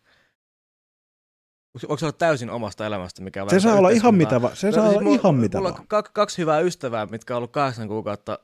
Onko 1.83 1.99
se 1.99 2.05
ollut 2.05 2.19
täysin 2.19 2.51
omasta 2.51 2.87
elämästä? 2.87 3.23
Mikä 3.23 3.47
se 3.49 3.61
saa 3.61 3.79
olla 3.79 3.91
ihan 3.91 4.15
mitä, 4.15 4.43
va- 4.43 4.55
se 4.55 4.67
no, 4.67 4.73
saa 4.73 4.89
siis 4.89 5.01
olla 5.01 5.11
ihan 5.11 5.35
mitä 5.35 5.59
Mulla 5.59 5.79
on 5.93 6.05
kaksi 6.13 6.39
hyvää 6.39 6.61
ystävää, 6.61 7.07
mitkä 7.07 7.35
on 7.35 7.37
ollut 7.37 7.53
kahdeksan 7.53 7.89
kuukautta 7.89 8.39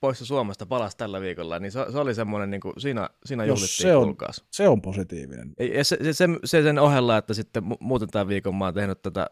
poissa 0.00 0.26
Suomesta 0.26 0.66
palas 0.66 0.96
tällä 0.96 1.20
viikolla, 1.20 1.58
niin 1.58 1.72
se, 1.72 1.86
se 1.92 1.98
oli 1.98 2.14
semmoinen, 2.14 2.50
niin 2.50 2.60
kuin 2.60 2.72
siinä, 2.78 3.10
siinä 3.24 3.44
juhlittiin 3.44 3.88
se 3.88 3.96
on, 3.96 4.16
se 4.50 4.68
on 4.68 4.82
positiivinen. 4.82 5.52
Ja 5.74 5.84
se, 5.84 5.98
se, 6.02 6.12
se, 6.12 6.28
se, 6.44 6.62
sen 6.62 6.78
ohella, 6.78 7.16
että 7.16 7.34
sitten 7.34 7.62
muuten 7.80 8.08
tämän 8.08 8.28
viikon 8.28 8.54
mä 8.54 8.64
oon 8.64 8.74
tehnyt 8.74 9.02
tätä 9.02 9.26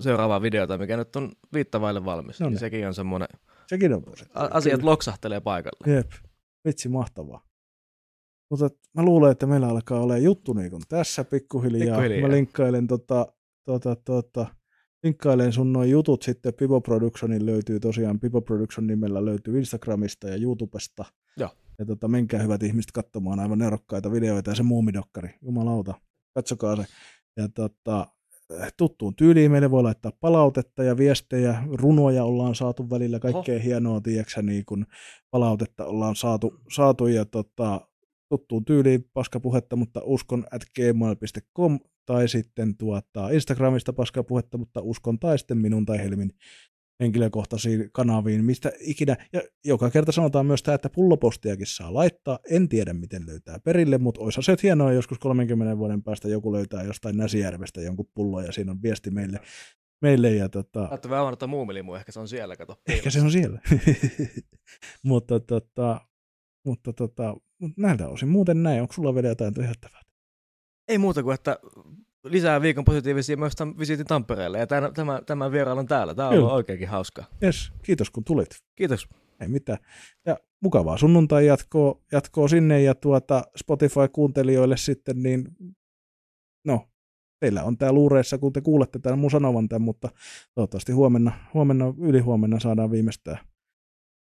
seuraavaa 0.00 0.42
videota, 0.42 0.78
mikä 0.78 0.96
nyt 0.96 1.16
on 1.16 1.32
viittavaille 1.52 2.04
valmis, 2.04 2.40
no 2.40 2.46
niin, 2.46 2.52
niin 2.52 2.60
sekin 2.60 2.86
on 2.86 2.94
semmoinen, 2.94 3.28
sekin 3.66 3.92
on 3.92 4.02
positiivinen. 4.02 4.52
asiat 4.52 4.80
Kyllä. 4.80 4.90
loksahtelee 4.90 5.40
paikalle. 5.40 5.96
Jep, 5.96 6.10
vitsi 6.64 6.88
mahtavaa. 6.88 7.46
Mutta 8.50 8.68
mä 8.94 9.02
luulen, 9.02 9.32
että 9.32 9.46
meillä 9.46 9.68
alkaa 9.68 10.00
olla 10.00 10.18
juttu 10.18 10.52
niin 10.52 10.70
kuin 10.70 10.82
tässä 10.88 11.24
pikkuhiljaa. 11.24 11.98
pikkuhiljaa. 11.98 12.28
Mä 12.28 12.34
linkkailen 12.34 12.86
tota, 12.86 13.26
tota, 13.64 13.96
tota, 13.96 14.46
linkkailen 15.02 15.52
sun 15.52 15.72
noin 15.72 15.90
jutut 15.90 16.22
sitten 16.22 16.54
Pivo 16.54 16.80
Productionin 16.80 17.46
löytyy 17.46 17.80
tosiaan, 17.80 18.20
Pivo 18.20 18.40
Production 18.40 18.86
nimellä 18.86 19.24
löytyy 19.24 19.58
Instagramista 19.58 20.28
ja 20.28 20.36
YouTubesta. 20.36 21.04
Joo. 21.36 21.50
Ja 21.78 21.86
tota, 21.86 22.08
menkää 22.08 22.42
hyvät 22.42 22.62
ihmiset 22.62 22.92
katsomaan 22.92 23.40
aivan 23.40 23.58
nerokkaita 23.58 24.12
videoita 24.12 24.50
ja 24.50 24.54
se 24.54 24.62
muumidokkari, 24.62 25.34
jumalauta, 25.42 25.94
katsokaa 26.34 26.76
se. 26.76 26.84
Ja 27.36 27.48
tota, 27.48 28.06
tuttuun 28.76 29.16
tyyliin 29.16 29.50
meille 29.50 29.70
voi 29.70 29.82
laittaa 29.82 30.12
palautetta 30.20 30.84
ja 30.84 30.96
viestejä, 30.96 31.62
runoja 31.72 32.24
ollaan 32.24 32.54
saatu 32.54 32.90
välillä, 32.90 33.18
kaikkea 33.18 33.54
Oho. 33.54 33.64
hienoa, 33.64 34.00
tiedätkö, 34.00 34.42
niin 34.42 34.64
kun 34.64 34.86
palautetta 35.30 35.86
ollaan 35.86 36.16
saatu, 36.16 36.54
saatu 36.72 37.06
ja 37.06 37.24
tota, 37.24 37.88
tuttuun 38.28 38.64
tyyliin 38.64 39.04
paskapuhetta, 39.12 39.76
mutta 39.76 40.00
uskon 40.04 40.44
at 40.50 40.62
gmail.com 40.76 41.78
tai 42.06 42.28
sitten 42.28 42.76
tuota 42.76 43.30
Instagramista 43.30 43.92
paskapuhetta, 43.92 44.58
mutta 44.58 44.80
uskon 44.80 45.18
tai 45.18 45.38
sitten 45.38 45.58
minun 45.58 45.86
tai 45.86 45.98
Helmin 45.98 46.32
henkilökohtaisiin 47.00 47.90
kanaviin, 47.92 48.44
mistä 48.44 48.72
ikinä, 48.80 49.16
ja 49.32 49.42
joka 49.64 49.90
kerta 49.90 50.12
sanotaan 50.12 50.46
myös 50.46 50.62
tämä, 50.62 50.74
että 50.74 50.90
pullopostiakin 50.90 51.66
saa 51.66 51.94
laittaa, 51.94 52.38
en 52.50 52.68
tiedä 52.68 52.92
miten 52.92 53.26
löytää 53.26 53.58
perille, 53.58 53.98
mutta 53.98 54.20
olisi 54.20 54.42
se 54.42 54.56
hienoa, 54.62 54.92
joskus 54.92 55.18
30 55.18 55.78
vuoden 55.78 56.02
päästä 56.02 56.28
joku 56.28 56.52
löytää 56.52 56.82
jostain 56.82 57.16
Näsijärvestä 57.16 57.80
jonkun 57.80 58.08
pullo, 58.14 58.40
ja 58.40 58.52
siinä 58.52 58.72
on 58.72 58.82
viesti 58.82 59.10
meille, 59.10 59.40
meille 60.02 60.30
ja 60.30 60.48
tota... 60.48 60.88
Laitta 60.90 61.10
vähän 61.10 61.36
muumilimu, 61.48 61.94
ehkä 61.94 62.12
se 62.12 62.20
on 62.20 62.28
siellä, 62.28 62.56
kato. 62.56 62.80
Ehkä 62.88 63.10
se 63.10 63.20
on 63.20 63.32
siellä. 63.32 63.60
mutta 65.02 65.40
tota, 65.40 66.00
mutta 66.66 66.92
tota, 66.92 67.36
näiltä 67.76 68.08
osin 68.08 68.28
muuten 68.28 68.62
näin. 68.62 68.80
Onko 68.80 68.92
sulla 68.92 69.14
vielä 69.14 69.28
jotain 69.28 69.54
tyhjättävää? 69.54 70.00
Ei 70.88 70.98
muuta 70.98 71.22
kuin, 71.22 71.34
että 71.34 71.58
lisää 72.24 72.62
viikon 72.62 72.84
positiivisia 72.84 73.36
myös 73.36 73.54
tämän 73.54 73.78
visiitin 73.78 74.06
Tampereelle. 74.06 74.58
Ja 74.58 74.66
tämän, 74.66 74.94
tämän, 74.94 75.24
tämän 75.24 75.52
vierailun 75.52 75.86
täällä. 75.86 76.14
Tämä 76.14 76.28
on 76.28 76.34
Kyllä. 76.34 76.44
ollut 76.44 76.56
oikeinkin 76.56 76.88
hauskaa. 76.88 77.26
Yes, 77.42 77.72
kiitos 77.82 78.10
kun 78.10 78.24
tulit. 78.24 78.48
Kiitos. 78.76 79.08
Ei 79.40 79.48
mitään. 79.48 79.78
Ja 80.26 80.36
mukavaa 80.60 80.98
sunnuntai 80.98 81.46
jatkoa, 81.46 82.00
jatkoa 82.12 82.48
sinne 82.48 82.82
ja 82.82 82.94
tuota 82.94 83.42
Spotify-kuuntelijoille 83.56 84.76
sitten, 84.76 85.22
niin 85.22 85.48
no, 86.64 86.88
teillä 87.40 87.64
on 87.64 87.78
tää 87.78 87.92
luureissa, 87.92 88.38
kun 88.38 88.52
te 88.52 88.60
kuulette 88.60 88.98
tämän 88.98 89.18
mun 89.18 89.30
sanovan 89.30 89.68
tämän, 89.68 89.82
mutta 89.82 90.08
toivottavasti 90.54 90.92
huomenna, 90.92 91.32
huomenna 91.54 91.94
ylihuomenna 91.98 92.60
saadaan 92.60 92.90
viimeistään 92.90 93.38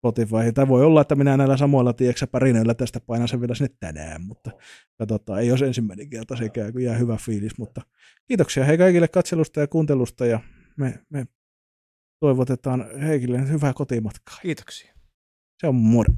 Spotify. 0.02 0.52
Tai 0.54 0.68
voi 0.68 0.84
olla, 0.84 1.02
että 1.02 1.16
minä 1.16 1.38
näillä 1.38 1.58
samoilla 1.58 1.94
tieksä 1.94 2.28
pärinöillä 2.28 2.74
tästä 2.74 3.00
painan 3.00 3.28
sen 3.28 3.42
vielä 3.42 3.56
sinne 3.56 3.76
tänään, 3.80 4.22
mutta 4.22 4.52
katsotaan, 4.98 5.42
ei 5.42 5.52
olisi 5.52 5.66
ensimmäinen 5.66 6.10
kerta 6.10 6.36
se 6.36 6.50
käy, 6.50 6.72
kun 6.72 6.84
jää 6.84 6.98
hyvä 6.98 7.18
fiilis. 7.18 7.58
Mutta 7.58 7.82
kiitoksia 8.28 8.66
hei 8.66 8.78
kaikille 8.78 9.08
katselusta 9.08 9.60
ja 9.60 9.68
kuuntelusta 9.68 10.26
ja 10.26 10.40
me, 10.78 11.00
me 11.10 11.28
toivotetaan 12.20 13.00
Heikille 13.00 13.50
hyvää 13.50 13.74
kotimatkaa. 13.74 14.38
Kiitoksia. 14.42 14.94
Se 15.62 15.68
on 15.68 15.76
moro. 15.76 16.14